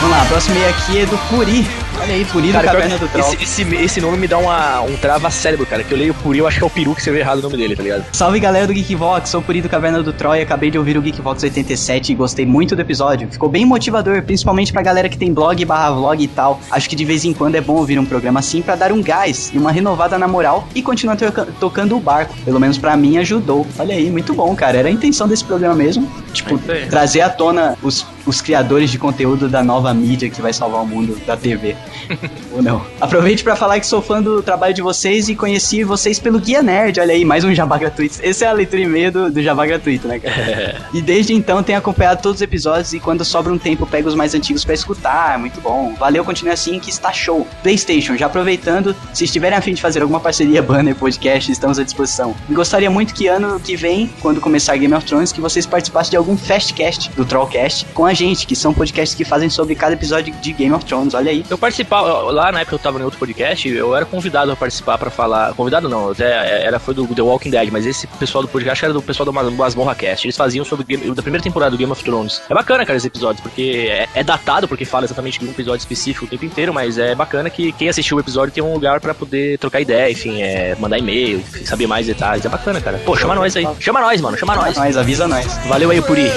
Vamos 0.01 0.17
lá, 0.17 0.25
próximo 0.25 0.57
e 0.57 0.65
aqui 0.65 0.99
é 0.99 1.05
do 1.05 1.17
Puri. 1.29 1.65
Olha 2.03 2.15
aí, 2.15 2.25
Puri 2.25 2.51
Cara, 2.51 2.67
do 2.67 2.71
Caverna 2.73 2.97
do 2.97 3.07
Troll. 3.07 3.33
esse, 3.41 3.61
esse, 3.61 3.75
esse 3.75 4.01
nome 4.01 4.17
me 4.17 4.27
dá 4.27 4.37
uma, 4.37 4.81
um 4.81 4.97
trava-cérebro, 4.97 5.65
cara. 5.65 5.83
Que 5.83 5.93
eu 5.93 5.97
leio 5.97 6.13
Puri, 6.13 6.39
eu 6.39 6.47
acho 6.47 6.57
que 6.57 6.63
é 6.63 6.67
o 6.67 6.69
peru 6.69 6.91
que 6.93 6.99
escreveu 6.99 7.21
errado 7.21 7.39
o 7.39 7.41
nome 7.43 7.55
dele, 7.55 7.75
tá 7.75 7.83
ligado? 7.83 8.03
Salve 8.11 8.39
galera 8.39 8.67
do 8.67 8.73
Geekvox, 8.73 9.29
sou 9.29 9.39
o 9.39 9.43
Puri 9.43 9.61
do 9.61 9.69
Caverna 9.69 10.03
do 10.03 10.11
Troy, 10.11 10.41
acabei 10.41 10.69
de 10.69 10.77
ouvir 10.77 10.97
o 10.97 11.01
Geekvox 11.01 11.41
87 11.43 12.11
e 12.11 12.15
gostei 12.15 12.45
muito 12.45 12.75
do 12.75 12.81
episódio. 12.81 13.29
Ficou 13.31 13.47
bem 13.47 13.65
motivador, 13.65 14.21
principalmente 14.23 14.73
pra 14.73 14.81
galera 14.81 15.07
que 15.07 15.17
tem 15.17 15.33
blog 15.33 15.63
barra 15.63 15.91
vlog 15.91 16.21
e 16.21 16.27
tal. 16.27 16.59
Acho 16.69 16.89
que 16.89 16.95
de 16.95 17.05
vez 17.05 17.23
em 17.23 17.31
quando 17.33 17.55
é 17.55 17.61
bom 17.61 17.75
ouvir 17.75 17.97
um 17.97 18.05
programa 18.05 18.39
assim 18.41 18.61
pra 18.61 18.75
dar 18.75 18.91
um 18.91 19.01
gás 19.01 19.51
e 19.53 19.57
uma 19.57 19.71
renovada 19.71 20.17
na 20.17 20.27
moral 20.27 20.67
e 20.75 20.81
continuar 20.81 21.15
toca- 21.15 21.47
tocando 21.59 21.95
o 21.95 21.99
barco. 22.01 22.33
Pelo 22.43 22.59
menos 22.59 22.77
pra 22.77 22.97
mim 22.97 23.17
ajudou. 23.17 23.65
Olha 23.79 23.95
aí, 23.95 24.09
muito 24.11 24.33
bom, 24.33 24.53
cara. 24.55 24.77
Era 24.77 24.89
a 24.89 24.91
intenção 24.91 25.27
desse 25.27 25.43
programa 25.45 25.75
mesmo. 25.75 26.11
Tipo, 26.33 26.59
É 26.69 26.85
trazer 26.87 27.21
à 27.21 27.29
tona 27.29 27.77
os, 27.81 28.05
os 28.25 28.41
criadores 28.41 28.89
de 28.89 28.97
conteúdo 28.97 29.49
da 29.49 29.63
nova 29.63 29.93
mídia 29.93 30.29
que 30.29 30.41
vai 30.41 30.53
salvar 30.53 30.81
o 30.81 30.87
mundo 30.87 31.19
da 31.25 31.35
TV. 31.35 31.75
Ou 32.51 32.61
não. 32.61 32.85
Aproveite 32.99 33.43
pra 33.43 33.55
falar 33.55 33.79
que 33.79 33.87
sou 33.87 34.01
fã 34.01 34.21
do 34.21 34.41
trabalho 34.41 34.73
de 34.73 34.81
vocês 34.81 35.29
e 35.29 35.35
conheci 35.35 35.83
vocês 35.83 36.19
pelo 36.19 36.39
Guia 36.39 36.61
Nerd. 36.61 36.99
Olha 36.99 37.13
aí, 37.13 37.25
mais 37.25 37.43
um 37.43 37.53
jabá 37.53 37.77
gratuito. 37.77 38.19
Essa 38.21 38.45
é 38.45 38.47
a 38.47 38.53
leitura 38.53 38.81
e 38.81 38.87
meia 38.87 39.11
do, 39.11 39.31
do 39.31 39.41
jabá 39.41 39.65
gratuito, 39.65 40.07
né, 40.07 40.19
cara? 40.19 40.81
E 40.93 41.01
desde 41.01 41.33
então 41.33 41.63
tenho 41.63 41.77
acompanhado 41.77 42.21
todos 42.21 42.37
os 42.37 42.41
episódios 42.41 42.93
e 42.93 42.99
quando 42.99 43.25
sobra 43.25 43.51
um 43.51 43.57
tempo 43.57 43.85
pego 43.85 44.07
os 44.07 44.15
mais 44.15 44.33
antigos 44.33 44.63
pra 44.63 44.73
escutar. 44.73 45.37
Muito 45.37 45.59
bom. 45.59 45.93
Valeu, 45.99 46.23
continue 46.23 46.53
assim 46.53 46.79
que 46.79 46.89
está 46.89 47.11
show. 47.11 47.47
PlayStation, 47.61 48.15
já 48.15 48.27
aproveitando, 48.27 48.95
se 49.13 49.23
estiverem 49.25 49.57
a 49.57 49.61
fim 49.61 49.73
de 49.73 49.81
fazer 49.81 50.01
alguma 50.01 50.19
parceria, 50.19 50.61
banner, 50.61 50.95
podcast, 50.95 51.51
estamos 51.51 51.79
à 51.79 51.83
disposição. 51.83 52.35
E 52.49 52.53
gostaria 52.53 52.89
muito 52.89 53.13
que 53.13 53.27
ano 53.27 53.59
que 53.59 53.75
vem, 53.75 54.09
quando 54.21 54.39
começar 54.39 54.77
Game 54.77 54.93
of 54.93 55.05
Thrones, 55.05 55.31
que 55.31 55.41
vocês 55.41 55.65
participassem 55.65 56.11
de 56.11 56.17
algum 56.17 56.37
Fastcast 56.37 57.11
do 57.11 57.25
Trollcast 57.25 57.85
com 57.93 58.05
a 58.05 58.12
a 58.13 58.15
gente, 58.15 58.45
que 58.47 58.55
são 58.55 58.73
podcasts 58.73 59.15
que 59.15 59.25
fazem 59.25 59.49
sobre 59.49 59.75
cada 59.75 59.93
episódio 59.93 60.33
de 60.35 60.53
Game 60.53 60.73
of 60.73 60.85
Thrones. 60.85 61.13
Olha 61.13 61.31
aí. 61.31 61.43
Eu 61.49 61.57
participava, 61.57 62.31
lá 62.31 62.51
na 62.51 62.61
época 62.61 62.75
eu 62.75 62.79
tava 62.79 62.99
em 62.99 63.03
outro 63.03 63.19
podcast, 63.19 63.67
eu 63.67 63.95
era 63.95 64.05
convidado 64.05 64.51
a 64.51 64.55
participar 64.55 64.97
pra 64.97 65.09
falar. 65.09 65.53
Convidado 65.53 65.89
não, 65.89 66.11
até 66.11 66.63
era 66.65 66.79
foi 66.79 66.93
do 66.93 67.05
The 67.07 67.21
Walking 67.21 67.49
Dead, 67.49 67.69
mas 67.71 67.85
esse 67.85 68.07
pessoal 68.07 68.41
do 68.43 68.47
podcast 68.47 68.85
era 68.85 68.93
do 68.93 69.01
pessoal 69.01 69.25
do 69.25 69.33
Mas- 69.33 69.51
Masmorra 69.53 69.95
Cast. 69.95 70.25
Eles 70.25 70.37
faziam 70.37 70.63
sobre 70.63 70.83
o 70.83 70.87
Game- 70.87 71.13
da 71.15 71.21
primeira 71.21 71.43
temporada 71.43 71.71
do 71.71 71.77
Game 71.77 71.91
of 71.91 72.03
Thrones. 72.03 72.41
É 72.49 72.53
bacana, 72.53 72.85
cara, 72.85 72.97
esses 72.97 73.07
episódios, 73.07 73.41
porque 73.41 73.87
é, 73.89 74.07
é 74.13 74.23
datado, 74.23 74.67
porque 74.67 74.85
fala 74.85 75.05
exatamente 75.05 75.39
de 75.39 75.45
um 75.45 75.49
episódio 75.49 75.79
específico 75.79 76.25
o 76.25 76.27
tempo 76.27 76.45
inteiro, 76.45 76.73
mas 76.73 76.97
é 76.97 77.15
bacana 77.15 77.49
que 77.49 77.71
quem 77.73 77.89
assistiu 77.89 78.17
o 78.17 78.19
episódio 78.19 78.53
tem 78.53 78.63
um 78.63 78.73
lugar 78.73 78.99
pra 78.99 79.13
poder 79.13 79.57
trocar 79.57 79.81
ideia, 79.81 80.11
enfim, 80.11 80.41
é, 80.41 80.75
mandar 80.79 80.97
e-mail, 80.99 81.43
saber 81.65 81.87
mais 81.87 82.05
detalhes. 82.05 82.45
É 82.45 82.49
bacana, 82.49 82.79
cara. 82.79 82.99
Pô, 83.05 83.15
chama 83.17 83.33
nós 83.35 83.55
aí. 83.55 83.67
Chama 83.79 84.01
nós, 84.01 84.21
mano, 84.21 84.37
chama 84.37 84.55
nós. 84.55 84.77
Nós, 84.77 84.97
avisa 84.97 85.27
nós. 85.27 85.45
Valeu 85.67 85.89
aí, 85.89 86.01
Puri. 86.01 86.29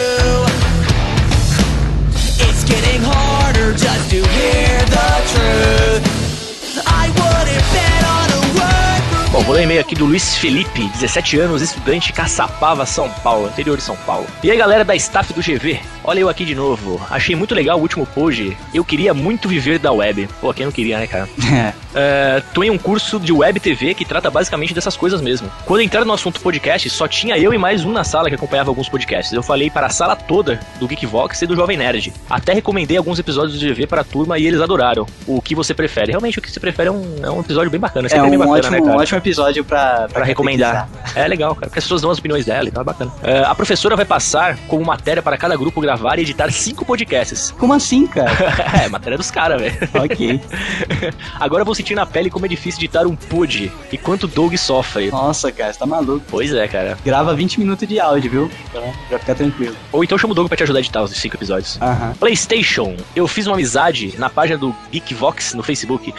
Getting 2.77 3.01
harder 3.03 3.72
just 3.72 4.11
to 4.11 4.16
hear 4.16 4.79
the 4.81 6.03
truth. 6.03 6.16
Vou 9.47 9.55
ler 9.55 9.61
um 9.61 9.65
e-mail 9.65 9.81
aqui 9.81 9.95
do 9.95 10.05
Luiz 10.05 10.37
Felipe, 10.37 10.89
17 10.89 11.39
anos, 11.39 11.63
estudante 11.63 12.13
Caçapava, 12.13 12.85
São 12.85 13.09
Paulo, 13.09 13.47
interior 13.47 13.77
de 13.77 13.83
São 13.85 13.95
Paulo. 13.99 14.27
E 14.43 14.51
aí, 14.51 14.59
galera 14.59 14.85
da 14.85 14.97
staff 14.97 15.33
do 15.33 15.41
GV, 15.41 15.79
olha 16.03 16.19
eu 16.19 16.29
aqui 16.29 16.45
de 16.45 16.53
novo. 16.53 17.01
Achei 17.09 17.37
muito 17.37 17.55
legal 17.55 17.79
o 17.79 17.81
último 17.81 18.05
post. 18.05 18.57
Eu 18.75 18.85
queria 18.85 19.15
muito 19.15 19.49
viver 19.49 19.79
da 19.79 19.93
web. 19.93 20.29
Pô, 20.41 20.53
quem 20.53 20.67
não 20.67 20.73
queria, 20.73 20.99
né, 20.99 21.07
cara? 21.07 21.29
É, 21.99 22.43
tô 22.53 22.63
em 22.63 22.69
um 22.69 22.77
curso 22.77 23.19
de 23.19 23.33
web 23.33 23.59
TV 23.59 23.95
que 23.95 24.05
trata 24.05 24.31
basicamente 24.31 24.75
dessas 24.75 24.99
coisas 24.99 25.23
mesmo. 25.23 25.51
Quando 25.65 25.81
entraram 25.81 26.07
no 26.07 26.13
assunto 26.13 26.39
podcast, 26.43 26.91
só 26.91 27.09
tinha 27.09 27.39
eu 27.39 27.55
e 27.55 27.57
mais 27.57 27.87
um 27.87 27.91
na 27.91 28.05
sala 28.05 28.29
que 28.29 28.35
acompanhava 28.35 28.69
alguns 28.69 28.87
podcasts. 28.87 29.33
Eu 29.33 29.43
falei 29.43 29.71
para 29.71 29.87
a 29.87 29.89
sala 29.89 30.15
toda 30.15 30.61
do 30.79 30.87
Geekvox 30.87 31.41
e 31.41 31.47
do 31.47 31.57
Jovem 31.57 31.79
Nerd. 31.79 32.13
Até 32.29 32.53
recomendei 32.53 32.99
alguns 32.99 33.19
episódios 33.19 33.59
do 33.59 33.67
GV 33.67 33.87
para 33.87 34.03
a 34.03 34.05
turma 34.05 34.39
e 34.39 34.47
eles 34.47 34.61
adoraram. 34.61 35.07
O 35.27 35.41
que 35.41 35.55
você 35.55 35.73
prefere? 35.73 36.13
Realmente, 36.13 36.39
o 36.39 36.43
que 36.43 36.51
você 36.51 36.61
prefere 36.61 36.91
é 36.91 36.93
um, 36.93 37.17
é 37.23 37.31
um 37.31 37.41
episódio 37.41 37.71
bem 37.71 37.81
bacana. 37.81 38.09
É 38.09 38.23
um 38.23 38.29
bem 38.29 38.39
bacana, 38.39 38.59
ótimo, 38.59 38.73
né, 38.73 38.83
cara? 38.83 38.99
ótimo 38.99 39.19
episódio 39.21 39.36
pra, 39.64 40.09
Pra 40.12 40.24
recomendar. 40.24 40.89
É 41.14 41.26
legal, 41.26 41.55
cara, 41.55 41.66
porque 41.66 41.78
as 41.78 41.84
pessoas 41.84 42.03
dão 42.03 42.11
as 42.11 42.18
opiniões 42.18 42.45
dela, 42.45 42.68
então 42.68 42.80
é 42.80 42.84
bacana. 42.84 43.12
É, 43.22 43.41
a 43.41 43.55
professora 43.55 43.97
vai 43.97 44.05
passar 44.05 44.57
como 44.68 44.84
matéria 44.84 45.22
para 45.22 45.37
cada 45.37 45.57
grupo 45.57 45.80
gravar 45.80 46.18
e 46.18 46.22
editar 46.22 46.51
cinco 46.51 46.84
podcasts. 46.84 47.51
Como 47.53 47.72
assim, 47.72 48.07
cara? 48.07 48.30
é, 48.84 48.89
matéria 48.89 49.16
dos 49.18 49.30
caras, 49.30 49.61
velho. 49.61 49.76
ok. 49.95 50.41
Agora 51.41 51.62
eu 51.62 51.66
vou 51.66 51.74
sentir 51.74 51.95
na 51.95 52.07
pele 52.07 52.30
como 52.30 52.45
é 52.47 52.49
difícil 52.49 52.80
editar 52.80 53.07
um 53.07 53.16
pod 53.16 53.72
e 53.93 53.99
quanto 53.99 54.26
Doug 54.26 54.55
sofre. 54.57 55.11
Nossa, 55.11 55.51
cara, 55.53 55.72
você 55.72 55.78
tá 55.78 55.87
maluco. 55.87 56.24
Pois 56.28 56.53
é, 56.53 56.66
cara. 56.68 56.99
Grava 57.05 57.34
20 57.34 57.61
minutos 57.61 57.87
de 57.89 57.99
áudio, 58.01 58.30
viu? 58.30 58.51
Pra, 58.72 58.82
pra 59.09 59.18
ficar 59.18 59.34
tranquilo. 59.34 59.76
Ou 59.93 60.05
então 60.05 60.18
chama 60.18 60.32
o 60.32 60.34
Doug 60.34 60.49
pra 60.49 60.57
te 60.57 60.62
ajudar 60.62 60.78
a 60.78 60.80
editar 60.80 61.03
os 61.03 61.11
cinco 61.12 61.37
episódios. 61.37 61.80
Aham. 61.80 62.14
PlayStation. 62.18 62.97
Eu 63.14 63.26
fiz 63.26 63.47
uma 63.47 63.55
amizade 63.55 64.14
na 64.18 64.28
página 64.28 64.59
do 64.59 64.74
Geekvox 64.93 65.55
no 65.55 65.62
Facebook. 65.62 66.14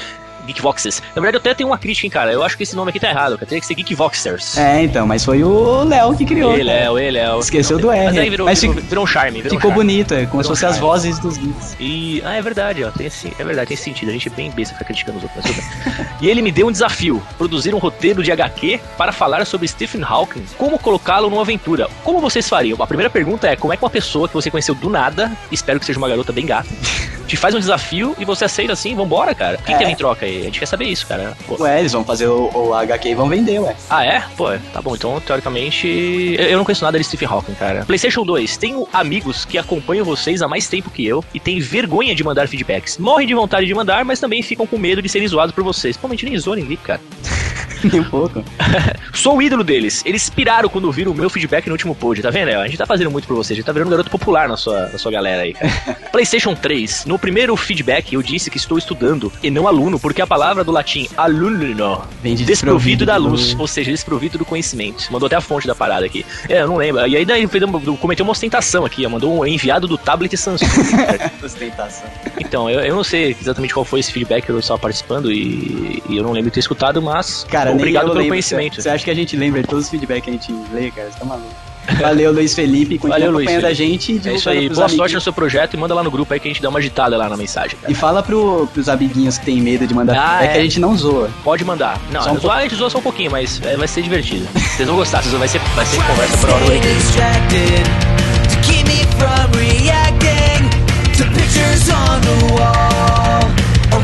Geekvoxes. 0.48 1.02
Na 1.16 1.22
verdade, 1.22 1.38
eu 1.38 1.40
até 1.40 1.54
tenho 1.54 1.70
uma 1.70 1.78
crítica, 1.78 2.08
hein, 2.08 2.12
cara. 2.12 2.32
Eu 2.32 2.44
acho 2.44 2.58
que 2.58 2.64
esse 2.64 2.76
nome 2.76 2.90
aqui 2.90 3.00
tá 3.00 3.10
errado, 3.10 3.34
cara. 3.36 3.46
Teria 3.46 3.60
que 3.62 3.66
ser 3.68 3.76
Geekvoxers. 3.76 4.58
É, 4.58 4.82
então, 4.84 5.06
mas 5.06 5.24
foi 5.24 5.44
o 5.44 5.84
Léo 5.84 6.16
que 6.18 6.26
criou. 6.26 6.54
Ele 6.54 6.66
cara. 6.70 6.80
é, 6.86 6.90
o 6.90 6.98
ele 6.98 7.18
é. 7.18 7.32
o- 7.34 7.40
Esqueceu 7.40 7.78
Não, 7.78 7.82
do 7.88 7.92
R. 7.92 8.06
Mas 8.06 8.18
aí 8.18 8.30
virou, 8.30 8.46
Mas 8.46 8.60
virou, 8.62 8.76
fico- 8.76 8.88
virou 8.88 9.04
um 9.04 9.08
charme. 9.08 9.42
Virou 9.42 9.56
um 9.58 9.60
Ficou 9.60 9.72
charme. 9.72 9.86
bonito, 9.86 10.14
é 10.14 10.26
como 10.26 10.44
se 10.44 10.50
Virou 10.50 10.56
fossem 10.56 10.70
as 10.70 10.78
vozes 10.78 11.20
dos 11.20 11.38
geeks. 11.38 11.76
E. 11.80 12.22
Ah, 12.26 12.36
é 12.36 12.42
verdade, 12.42 12.84
ó. 12.84 12.92
Tem 12.92 13.08
esse, 13.08 13.32
é 13.38 13.44
verdade, 13.44 13.68
tem 13.68 13.78
sentido. 13.78 14.10
A 14.10 14.12
gente 14.14 14.28
é 14.28 14.32
bem 14.32 14.50
besta 14.52 14.74
ficar 14.74 14.86
criticando 14.86 15.18
os 15.18 15.24
outros. 15.24 15.44
Mas 15.46 15.56
tudo 15.56 15.96
bem. 15.96 16.08
e 16.22 16.30
ele 16.30 16.42
me 16.42 16.52
deu 16.52 16.68
um 16.68 16.72
desafio: 16.72 17.22
produzir 17.38 17.74
um 17.76 17.78
roteiro 17.78 18.24
de 18.24 18.32
HQ 18.32 18.80
para 18.98 19.12
falar 19.12 19.46
sobre 19.46 19.68
Stephen 19.68 20.02
Hawking. 20.04 20.46
Como 20.58 20.80
colocá-lo 20.80 21.30
numa 21.30 21.42
aventura? 21.42 21.88
Como 22.04 22.20
vocês 22.20 22.48
fariam? 22.48 22.78
A 22.82 22.88
primeira 22.88 23.10
pergunta 23.10 23.48
é: 23.48 23.56
como 23.56 23.74
é 23.74 23.78
que 23.78 23.84
uma 23.84 23.90
pessoa 23.90 24.28
que 24.28 24.34
você 24.34 24.50
conheceu 24.50 24.74
do 24.76 24.90
nada, 24.90 25.32
espero 25.52 25.80
que 25.80 25.86
seja 25.86 25.98
uma 26.00 26.08
garota 26.10 26.32
bem 26.32 26.46
gata, 26.46 26.68
te 27.28 27.36
faz 27.38 27.54
um 27.56 27.60
desafio 27.60 28.16
e 28.20 28.26
você 28.26 28.46
aceita 28.46 28.74
assim? 28.74 28.96
Vambora, 28.96 29.34
cara. 29.36 29.58
O 29.60 29.64
que 29.64 29.74
É. 29.74 29.78
teve 29.78 29.92
em 29.92 29.96
troca 29.96 30.26
aí? 30.26 30.37
A 30.42 30.46
gente 30.46 30.60
quer 30.60 30.66
saber 30.66 30.86
isso, 30.86 31.08
cara. 31.08 31.36
Pô. 31.48 31.56
Ué, 31.64 31.80
eles 31.80 31.94
vão 31.94 32.04
fazer 32.04 32.28
o, 32.28 32.50
o 32.54 32.74
HQ 32.74 33.10
e 33.10 33.16
vão 33.16 33.30
vender, 33.30 33.60
ué. 33.60 33.76
Ah, 33.90 34.06
é? 34.06 34.24
Pô, 34.36 34.50
tá 34.74 34.82
bom. 34.82 34.96
Então, 34.96 35.20
teoricamente, 35.22 35.88
eu 36.38 36.58
eu 36.58 36.60
não 36.60 36.66
conheço 36.66 36.84
nada 36.84 36.98
de 36.98 37.04
Stephen 37.04 37.28
Hawking, 37.28 37.54
cara. 37.54 37.86
PlayStation 37.86 38.26
2. 38.26 38.58
Tenho 38.58 38.88
amigos 38.92 39.46
que 39.46 39.60
acompanham 39.60 40.04
vocês 40.04 40.42
há 40.42 40.48
mais 40.48 40.68
tempo 40.68 40.90
que 40.90 41.06
eu 41.06 41.24
e 41.34 41.40
têm 41.40 41.60
vergonha 41.60 42.16
de 42.16 42.24
mandar 42.24 42.48
feedbacks. 42.48 42.98
Morrem 42.98 43.28
de 43.28 43.36
vontade 43.36 43.68
de 43.68 43.74
mandar, 43.76 44.04
mas 44.04 44.20
também 44.20 44.42
ficam 44.42 44.66
com 44.66 44.78
medo 44.78 45.02
de 45.02 45.08
serem 45.08 45.28
zoados 45.28 45.54
por 45.54 45.64
vocês. 45.64 45.96
Pô, 45.96 46.08
a 46.08 46.10
gente 46.10 46.26
nem 46.26 46.38
zoa 46.38 46.56
ninguém, 46.56 46.78
cara. 46.78 47.00
Nem 47.84 48.02
um 48.02 48.04
pouco. 48.04 48.44
Sou 49.14 49.38
o 49.38 49.42
ídolo 49.42 49.64
deles. 49.64 50.04
Eles 50.06 50.30
piraram 50.30 50.70
quando 50.70 50.92
viram 50.92 51.12
o 51.12 51.16
meu 51.16 51.30
feedback 51.30 51.68
no 51.68 51.74
último 51.74 51.96
pod, 51.96 52.22
tá 52.22 52.30
vendo? 52.30 52.50
A 52.50 52.66
gente 52.68 52.78
tá 52.78 52.86
fazendo 52.86 53.12
muito 53.12 53.28
por 53.28 53.36
vocês. 53.36 53.56
A 53.56 53.58
gente 53.58 53.66
tá 53.66 53.72
virando 53.72 53.88
um 53.88 53.92
garoto 53.92 54.10
popular 54.10 54.48
na 54.48 54.58
sua, 54.58 54.88
na 54.88 54.98
sua 54.98 55.12
galera 55.12 55.44
aí, 55.44 55.54
cara. 55.54 55.72
PlayStation 56.12 56.56
3. 56.56 57.06
No 57.06 57.20
primeiro 57.20 57.56
feedback, 57.56 58.14
eu 58.14 58.22
disse 58.22 58.50
que 58.50 58.58
estou 58.58 58.78
estudando 58.78 59.32
e 59.44 59.50
não 59.50 59.68
aluno, 59.68 60.00
porque 60.00 60.22
a 60.22 60.27
palavra 60.28 60.64
do 60.64 60.72
latim 60.72 61.08
aluno 61.18 62.02
Vem 62.22 62.36
de 62.36 62.46
desprovido 62.46 63.06
da 63.06 63.18
luz, 63.18 63.56
ou 63.58 63.68
seja, 63.68 63.92
desprovido 63.92 64.38
do 64.38 64.46
conhecimento. 64.46 65.12
Mandou 65.12 65.28
até 65.28 65.36
a 65.36 65.42
fonte 65.42 65.66
da 65.66 65.74
parada 65.74 66.06
aqui. 66.06 66.26
É, 66.50 66.62
eu 66.62 66.68
não 66.68 66.78
lembro. 66.78 67.06
E 67.08 67.16
aí 67.16 67.26
daí 67.26 67.48
cometeu 68.00 68.24
uma 68.26 68.32
ostentação 68.32 68.86
aqui, 68.86 69.06
mandou 69.08 69.40
um 69.40 69.46
enviado 69.46 69.88
do 69.88 69.98
tablet 69.98 70.36
Samsung. 70.36 70.66
Ostentação. 71.44 72.08
então, 72.40 72.70
eu, 72.70 72.82
eu 72.82 72.96
não 72.96 73.04
sei 73.04 73.36
exatamente 73.40 73.74
qual 73.74 73.86
foi 73.86 74.00
esse 74.00 74.12
feedback, 74.12 74.48
eu 74.50 74.60
estava 74.60 74.80
participando 74.80 75.32
e, 75.32 76.04
e 76.10 76.18
eu 76.18 76.24
não 76.24 76.32
lembro 76.32 76.50
de 76.50 76.56
ter 76.56 76.60
escutado, 76.60 77.02
mas 77.02 77.46
Cara, 77.50 77.72
obrigado 77.72 78.04
pelo 78.04 78.16
lembro. 78.16 78.30
conhecimento. 78.30 78.82
Você 78.82 78.90
acha 78.90 79.04
que 79.04 79.12
a 79.12 79.16
gente 79.16 79.36
lembra 79.36 79.62
de 79.62 79.68
todos 79.68 79.86
os 79.86 79.90
feedbacks 79.90 80.24
que 80.24 80.30
a 80.30 80.34
gente 80.34 80.52
lê, 80.74 80.92
cara? 80.92 81.10
Você 81.12 81.20
tá 81.20 81.26
maluco. 81.26 81.67
Valeu, 82.00 82.32
Luiz 82.32 82.54
Felipe. 82.54 82.98
Continua 82.98 83.18
Valeu, 83.18 83.32
Luiz 83.32 83.48
acompanhando 83.48 83.72
a 83.72 83.74
gente. 83.74 84.12
e 84.24 84.30
É 84.30 84.34
isso 84.36 84.50
aí, 84.50 84.68
boa 84.68 84.76
sorte 84.76 84.96
no 84.96 85.02
amiguinhos. 85.04 85.24
seu 85.24 85.34
projeto 85.34 85.74
e 85.74 85.78
manda 85.78 85.94
lá 85.94 86.04
no 86.04 86.12
grupo 86.12 86.34
aí 86.34 86.40
que 86.40 86.48
a 86.48 86.52
gente 86.52 86.62
dá 86.62 86.70
uma 86.70 86.80
agitada 86.80 87.16
lá 87.18 87.30
na 87.30 87.38
mensagem. 87.38 87.78
cara. 87.80 87.92
E 87.92 87.96
fala 87.96 88.22
pro, 88.22 88.68
pros 88.74 88.90
amiguinhos 88.90 89.38
que 89.38 89.46
tem 89.46 89.62
medo 89.62 89.88
de 89.88 89.94
mandar. 89.94 90.16
Ah, 90.18 90.44
é, 90.44 90.48
é. 90.48 90.52
que 90.54 90.58
a 90.60 90.62
gente 90.64 90.80
não 90.80 90.96
zoa. 90.98 91.30
Pode 91.44 91.64
mandar. 91.64 92.00
Não, 92.12 92.22
Só 92.22 92.32
um 92.34 92.40
zoar, 92.40 92.58
a 92.60 92.62
gente 92.64 92.76
zoa 92.76 92.90
só 92.90 92.98
um 93.00 93.02
pouquinho, 93.02 93.32
mas 93.32 93.62
é, 93.64 93.76
vai 93.78 93.88
ser 93.88 94.02
divertido. 94.02 94.48
Vocês 94.54 94.88
vão 94.88 94.98
gostar, 94.98 95.22
vocês 95.22 95.32
vão- 95.32 95.40
vai 95.40 95.48
ser, 95.48 95.60
vai 95.76 95.86
ser 95.86 96.02
conversa 96.04 96.38
por 96.38 96.50
hora 96.50 96.66
to 96.66 98.58
keep 98.62 98.84
me 98.88 99.04
from 99.18 99.52
reacting 99.58 100.70
to 101.18 101.24
pictures 101.34 101.90
on 101.90 102.20
the 102.22 102.54
wall 102.54 103.48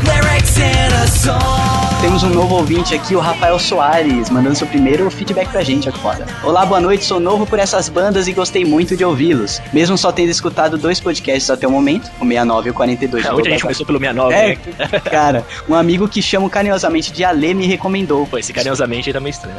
lyrics 0.04 0.58
in 0.58 0.92
a 0.92 1.06
song. 1.06 1.73
Temos 2.04 2.22
um 2.22 2.28
novo 2.28 2.56
ouvinte 2.56 2.94
aqui, 2.94 3.16
o 3.16 3.18
Rafael 3.18 3.58
Soares, 3.58 4.28
mandando 4.28 4.54
seu 4.54 4.66
primeiro 4.66 5.10
feedback 5.10 5.48
pra 5.48 5.62
gente 5.62 5.88
aqui 5.88 5.98
fora. 5.98 6.26
Olá, 6.42 6.66
boa 6.66 6.78
noite, 6.78 7.02
sou 7.02 7.18
novo 7.18 7.46
por 7.46 7.58
essas 7.58 7.88
bandas 7.88 8.28
e 8.28 8.32
gostei 8.34 8.62
muito 8.62 8.94
de 8.94 9.02
ouvi-los. 9.02 9.58
Mesmo 9.72 9.96
só 9.96 10.12
tendo 10.12 10.28
escutado 10.28 10.76
dois 10.76 11.00
podcasts 11.00 11.48
até 11.48 11.66
o 11.66 11.70
momento, 11.70 12.04
o 12.20 12.24
69 12.26 12.68
e 12.68 12.70
o 12.70 12.74
42. 12.74 13.24
É, 13.24 13.32
Muita 13.32 13.48
gente 13.50 13.62
começou 13.62 13.86
pelo 13.86 13.98
69, 13.98 14.34
É, 14.34 14.48
né? 14.48 15.00
cara, 15.10 15.46
um 15.66 15.74
amigo 15.74 16.06
que 16.06 16.20
chamo 16.20 16.50
carinhosamente 16.50 17.10
de 17.10 17.24
Ale 17.24 17.54
me 17.54 17.66
recomendou. 17.66 18.26
Pô, 18.26 18.36
esse 18.36 18.52
carinhosamente 18.52 19.08
aí 19.08 19.12
tá 19.14 19.18
meio 19.20 19.30
estranho. 19.32 19.56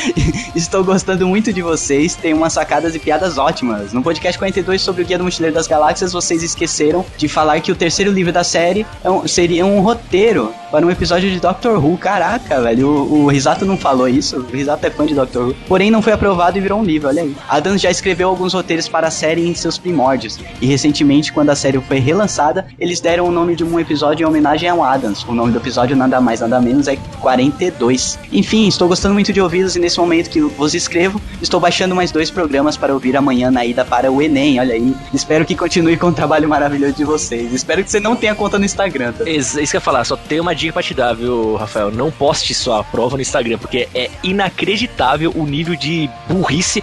Estou 0.56 0.82
gostando 0.82 1.28
muito 1.28 1.52
de 1.52 1.60
vocês, 1.60 2.14
tem 2.14 2.32
umas 2.32 2.54
sacadas 2.54 2.94
e 2.94 2.98
piadas 2.98 3.36
ótimas. 3.36 3.92
No 3.92 4.02
podcast 4.02 4.38
42 4.38 4.80
sobre 4.80 5.02
o 5.02 5.04
Guia 5.06 5.18
do 5.18 5.24
Mochileiro 5.24 5.54
das 5.54 5.66
Galáxias, 5.66 6.10
vocês 6.14 6.42
esqueceram 6.42 7.04
de 7.18 7.28
falar 7.28 7.60
que 7.60 7.70
o 7.70 7.74
terceiro 7.76 8.10
livro 8.10 8.32
da 8.32 8.42
série 8.42 8.86
é 9.04 9.10
um- 9.10 9.28
seria 9.28 9.66
um 9.66 9.80
roteiro 9.82 10.54
para 10.72 10.86
um 10.86 10.90
episódio 10.90 11.30
de 11.30 11.38
Doctor 11.38 11.84
Who. 11.84 11.98
Caraca, 11.98 12.62
velho, 12.62 12.88
o, 12.88 13.24
o 13.24 13.26
Risato 13.28 13.66
não 13.66 13.76
falou 13.76 14.08
isso. 14.08 14.38
O 14.38 14.50
Risato 14.50 14.86
é 14.86 14.90
fã 14.90 15.04
de 15.04 15.14
Doctor 15.14 15.48
Who. 15.48 15.54
Porém, 15.68 15.90
não 15.90 16.00
foi 16.00 16.14
aprovado 16.14 16.56
e 16.56 16.62
virou 16.62 16.80
um 16.80 16.84
livro, 16.84 17.08
olha 17.08 17.22
aí. 17.22 17.36
Adams 17.46 17.82
já 17.82 17.90
escreveu 17.90 18.30
alguns 18.30 18.54
roteiros 18.54 18.88
para 18.88 19.08
a 19.08 19.10
série 19.10 19.46
em 19.46 19.54
seus 19.54 19.76
primórdios. 19.76 20.40
E 20.62 20.66
recentemente, 20.66 21.30
quando 21.30 21.50
a 21.50 21.54
série 21.54 21.78
foi 21.78 21.98
relançada, 21.98 22.66
eles 22.80 23.00
deram 23.00 23.26
o 23.26 23.30
nome 23.30 23.54
de 23.54 23.62
um 23.62 23.78
episódio 23.78 24.24
em 24.24 24.26
homenagem 24.26 24.66
ao 24.66 24.82
Adams. 24.82 25.22
O 25.24 25.34
nome 25.34 25.52
do 25.52 25.58
episódio, 25.58 25.94
nada 25.94 26.20
mais 26.22 26.40
nada 26.40 26.58
menos, 26.58 26.88
é 26.88 26.96
42. 27.20 28.18
Enfim, 28.32 28.66
estou 28.66 28.88
gostando 28.88 29.12
muito 29.12 29.30
de 29.30 29.42
ouvi-los 29.42 29.76
e 29.76 29.78
nesse 29.78 29.98
momento 29.98 30.30
que 30.30 30.40
vos 30.40 30.74
escrevo, 30.74 31.20
estou 31.42 31.60
baixando 31.60 31.94
mais 31.94 32.10
dois 32.10 32.30
programas 32.30 32.78
para 32.78 32.94
ouvir 32.94 33.14
amanhã 33.14 33.50
na 33.50 33.66
ida 33.66 33.84
para 33.84 34.10
o 34.10 34.22
Enem. 34.22 34.58
Olha 34.58 34.74
aí. 34.74 34.96
Espero 35.12 35.44
que 35.44 35.54
continue 35.54 35.98
com 35.98 36.06
o 36.06 36.12
trabalho 36.12 36.48
maravilhoso 36.48 36.94
de 36.94 37.04
vocês. 37.04 37.52
Espero 37.52 37.84
que 37.84 37.90
você 37.90 38.00
não 38.00 38.16
tenha 38.16 38.34
conta 38.34 38.58
no 38.58 38.64
Instagram. 38.64 39.12
Tá? 39.12 39.28
Isso, 39.28 39.60
isso 39.60 39.70
que 39.70 39.76
eu 39.76 39.80
ia 39.80 39.84
falar, 39.84 40.04
só 40.04 40.16
tem 40.16 40.40
uma 40.40 40.54
dica 40.62 40.74
pra 40.74 40.82
te 40.82 40.94
dar, 40.94 41.12
viu, 41.12 41.56
Rafael? 41.56 41.90
Não 41.90 42.10
poste 42.10 42.54
sua 42.54 42.84
prova 42.84 43.16
no 43.16 43.22
Instagram, 43.22 43.58
porque 43.58 43.88
é 43.92 44.08
inacreditável 44.22 45.32
o 45.34 45.44
nível 45.44 45.74
de 45.74 46.08
burrice 46.28 46.80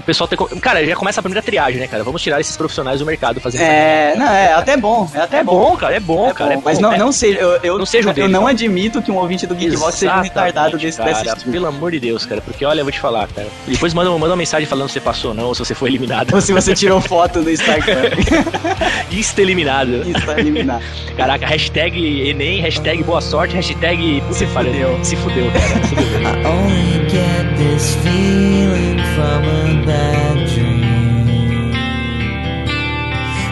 o 0.00 0.06
pessoal 0.06 0.28
tem. 0.28 0.38
Cara, 0.60 0.84
já 0.84 0.94
começa 0.96 1.20
a 1.20 1.22
primeira 1.22 1.42
triagem, 1.42 1.80
né, 1.80 1.86
cara? 1.86 2.02
Vamos 2.04 2.22
tirar 2.22 2.40
esses 2.40 2.56
profissionais 2.56 3.00
do 3.00 3.06
mercado 3.06 3.40
fazendo 3.40 3.62
É, 3.62 4.14
não, 4.16 4.26
é 4.26 4.52
até 4.52 4.76
bom. 4.76 5.08
É 5.14 5.18
até 5.20 5.38
É 5.38 5.44
bom, 5.44 5.76
cara, 5.76 5.96
é 5.96 6.00
bom, 6.00 6.28
É 6.30 6.32
cara. 6.32 6.54
bom, 6.54 6.60
é 6.60 6.62
mas 6.64 6.76
bom, 6.78 6.82
não, 6.82 6.92
é- 6.92 6.98
não 6.98 7.12
seja, 7.12 7.38
eu, 7.38 7.48
eu, 7.62 7.78
Não 7.78 7.86
seja 7.86 8.08
um 8.08 8.10
eu 8.10 8.14
deles, 8.14 8.30
não 8.30 8.40
cara. 8.42 8.52
admito 8.52 9.02
que 9.02 9.10
um 9.10 9.16
ouvinte 9.16 9.46
do 9.46 9.54
Geekbox 9.54 9.94
seja 9.96 10.16
um 10.16 10.20
retardado 10.20 10.76
desse, 10.78 10.98
cara, 10.98 11.12
desse 11.12 11.36
tipo. 11.36 11.50
Pelo 11.50 11.66
amor 11.66 11.90
de 11.92 12.00
Deus, 12.00 12.24
cara. 12.26 12.40
Porque 12.40 12.64
olha, 12.64 12.80
eu 12.80 12.84
vou 12.84 12.92
te 12.92 13.00
falar, 13.00 13.28
cara. 13.28 13.48
Depois 13.66 13.92
manda, 13.94 14.10
manda 14.10 14.26
uma 14.26 14.36
mensagem 14.36 14.66
falando 14.66 14.88
se 14.88 14.94
você 14.94 15.00
passou 15.00 15.30
ou 15.30 15.36
não, 15.36 15.44
ou 15.46 15.54
se 15.54 15.64
você 15.64 15.74
foi 15.74 15.88
eliminado. 15.88 16.34
Ou 16.34 16.40
se 16.40 16.52
você 16.52 16.74
tirou 16.74 17.00
foto 17.00 17.40
no 17.40 17.50
Instagram. 17.50 18.10
Insta 19.10 19.42
eliminado. 19.42 20.02
Está 20.08 20.38
eliminado. 20.38 20.82
Caraca, 21.16 21.46
hashtag 21.46 22.28
Enem, 22.30 22.60
hashtag 22.60 23.02
boa 23.02 23.20
sorte, 23.20 23.54
hashtag. 23.54 24.22
Se 24.32 24.46
fudeu. 24.46 24.98
Se 25.02 25.16
fudeu, 25.16 25.50
cara. 25.50 25.84
Se 25.86 25.94
fudeu. 25.96 26.20
I 26.22 26.46
only 26.46 27.08
get 27.08 27.56
this 27.56 27.96
feeling 28.02 28.97
from 29.18 29.44
a 29.44 29.84
bad 29.84 30.48
dream. 30.48 31.74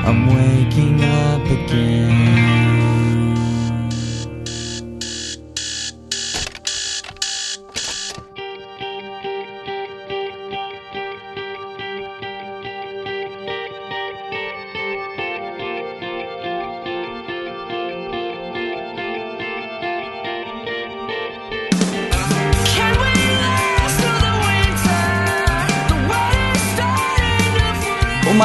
I'm 0.09 0.21
waking 0.29 1.03
up 1.03 1.45
again. 1.45 2.36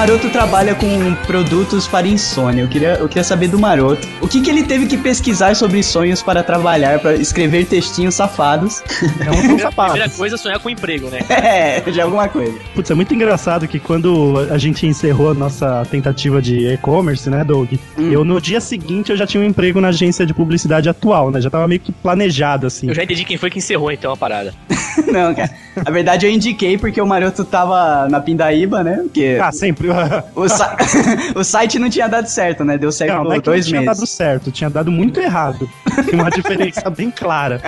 Maroto 0.02 0.32
trabalha 0.32 0.74
com 0.74 1.14
produtos 1.28 1.88
para 1.88 2.08
insônia. 2.08 2.64
Eu 2.64 2.68
queria, 2.68 2.94
eu 2.96 3.08
queria 3.08 3.24
saber 3.24 3.48
do 3.50 3.60
Maroto. 3.60 4.08
O 4.20 4.28
que, 4.28 4.42
que 4.42 4.50
ele 4.50 4.64
teve 4.64 4.88
que 4.88 4.98
pesquisar 4.98 5.56
sobre 5.56 5.84
sonhos 5.84 6.24
para 6.24 6.42
trabalhar, 6.42 6.98
para 6.98 7.14
escrever 7.14 7.68
textinhos 7.68 8.16
safados? 8.16 8.82
Não 9.20 9.26
são 9.26 9.34
Primeira, 9.38 9.62
sapatos. 9.62 9.92
primeira 9.92 10.10
coisa 10.18 10.34
é 10.34 10.38
sonhar 10.40 10.60
com 10.60 10.72
emprego, 10.72 11.08
né? 11.08 11.20
é, 11.30 11.84
é 11.88 12.02
alguma 12.02 12.28
coisa. 12.28 12.58
Putz, 12.74 12.90
é 12.90 12.96
muito 12.96 13.14
engraçado 13.14 13.68
que 13.68 13.78
quando 13.78 14.40
a 14.50 14.58
gente 14.58 14.88
encerrou 14.88 15.30
a 15.30 15.34
nossa 15.36 15.86
tentativa 15.92 16.42
de 16.42 16.66
e-commerce, 16.74 17.30
né, 17.30 17.44
Doug? 17.44 17.72
Eu 17.96 18.26
no 18.26 18.42
dia 18.42 18.60
seguinte 18.60 19.12
eu 19.12 19.18
já 19.18 19.28
tinha 19.28 19.44
um 19.44 19.46
emprego 19.46 19.80
na 19.80 19.90
agência 19.90 20.26
de 20.26 20.34
publicidade 20.34 20.90
atual, 20.90 21.30
né? 21.30 21.40
Já 21.40 21.52
tava 21.52 21.68
meio 21.68 21.80
que 21.80 21.92
planejado, 21.92 22.66
assim. 22.66 22.88
Eu 22.88 22.96
já 22.96 23.04
entendi 23.04 23.24
quem 23.24 23.38
foi 23.38 23.52
que 23.52 23.60
encerrou 23.60 23.92
então 23.92 24.12
a 24.12 24.18
parada. 24.18 24.52
Não, 25.14 25.36
cara. 25.36 25.52
Na 25.76 25.92
verdade, 25.92 26.26
eu 26.26 26.32
indiquei 26.32 26.76
porque 26.78 27.00
o 27.00 27.06
Maroto 27.06 27.46
tava 27.46 28.10
na 28.10 28.20
Pindaíba, 28.20 28.84
né? 28.84 29.02
Porque 29.04 29.38
Ah, 29.40 29.52
sempre. 29.52 29.91
o, 30.36 30.46
o 31.40 31.44
site 31.44 31.80
não 31.80 31.90
tinha 31.90 32.08
dado 32.08 32.28
certo, 32.28 32.64
né? 32.64 32.78
Deu 32.78 32.92
certo 32.92 33.14
Não, 33.14 33.24
não 33.26 33.32
é 33.34 33.40
que 33.40 33.48
não 33.48 33.54
dois 33.54 33.66
tinha 33.66 33.82
meses. 33.82 33.98
dado 33.98 34.08
certo, 34.08 34.52
tinha 34.52 34.70
dado 34.70 34.92
muito 34.92 35.20
errado. 35.20 35.70
Tem 36.10 36.20
uma 36.20 36.30
diferença 36.30 36.90
bem 36.90 37.12
clara. 37.12 37.62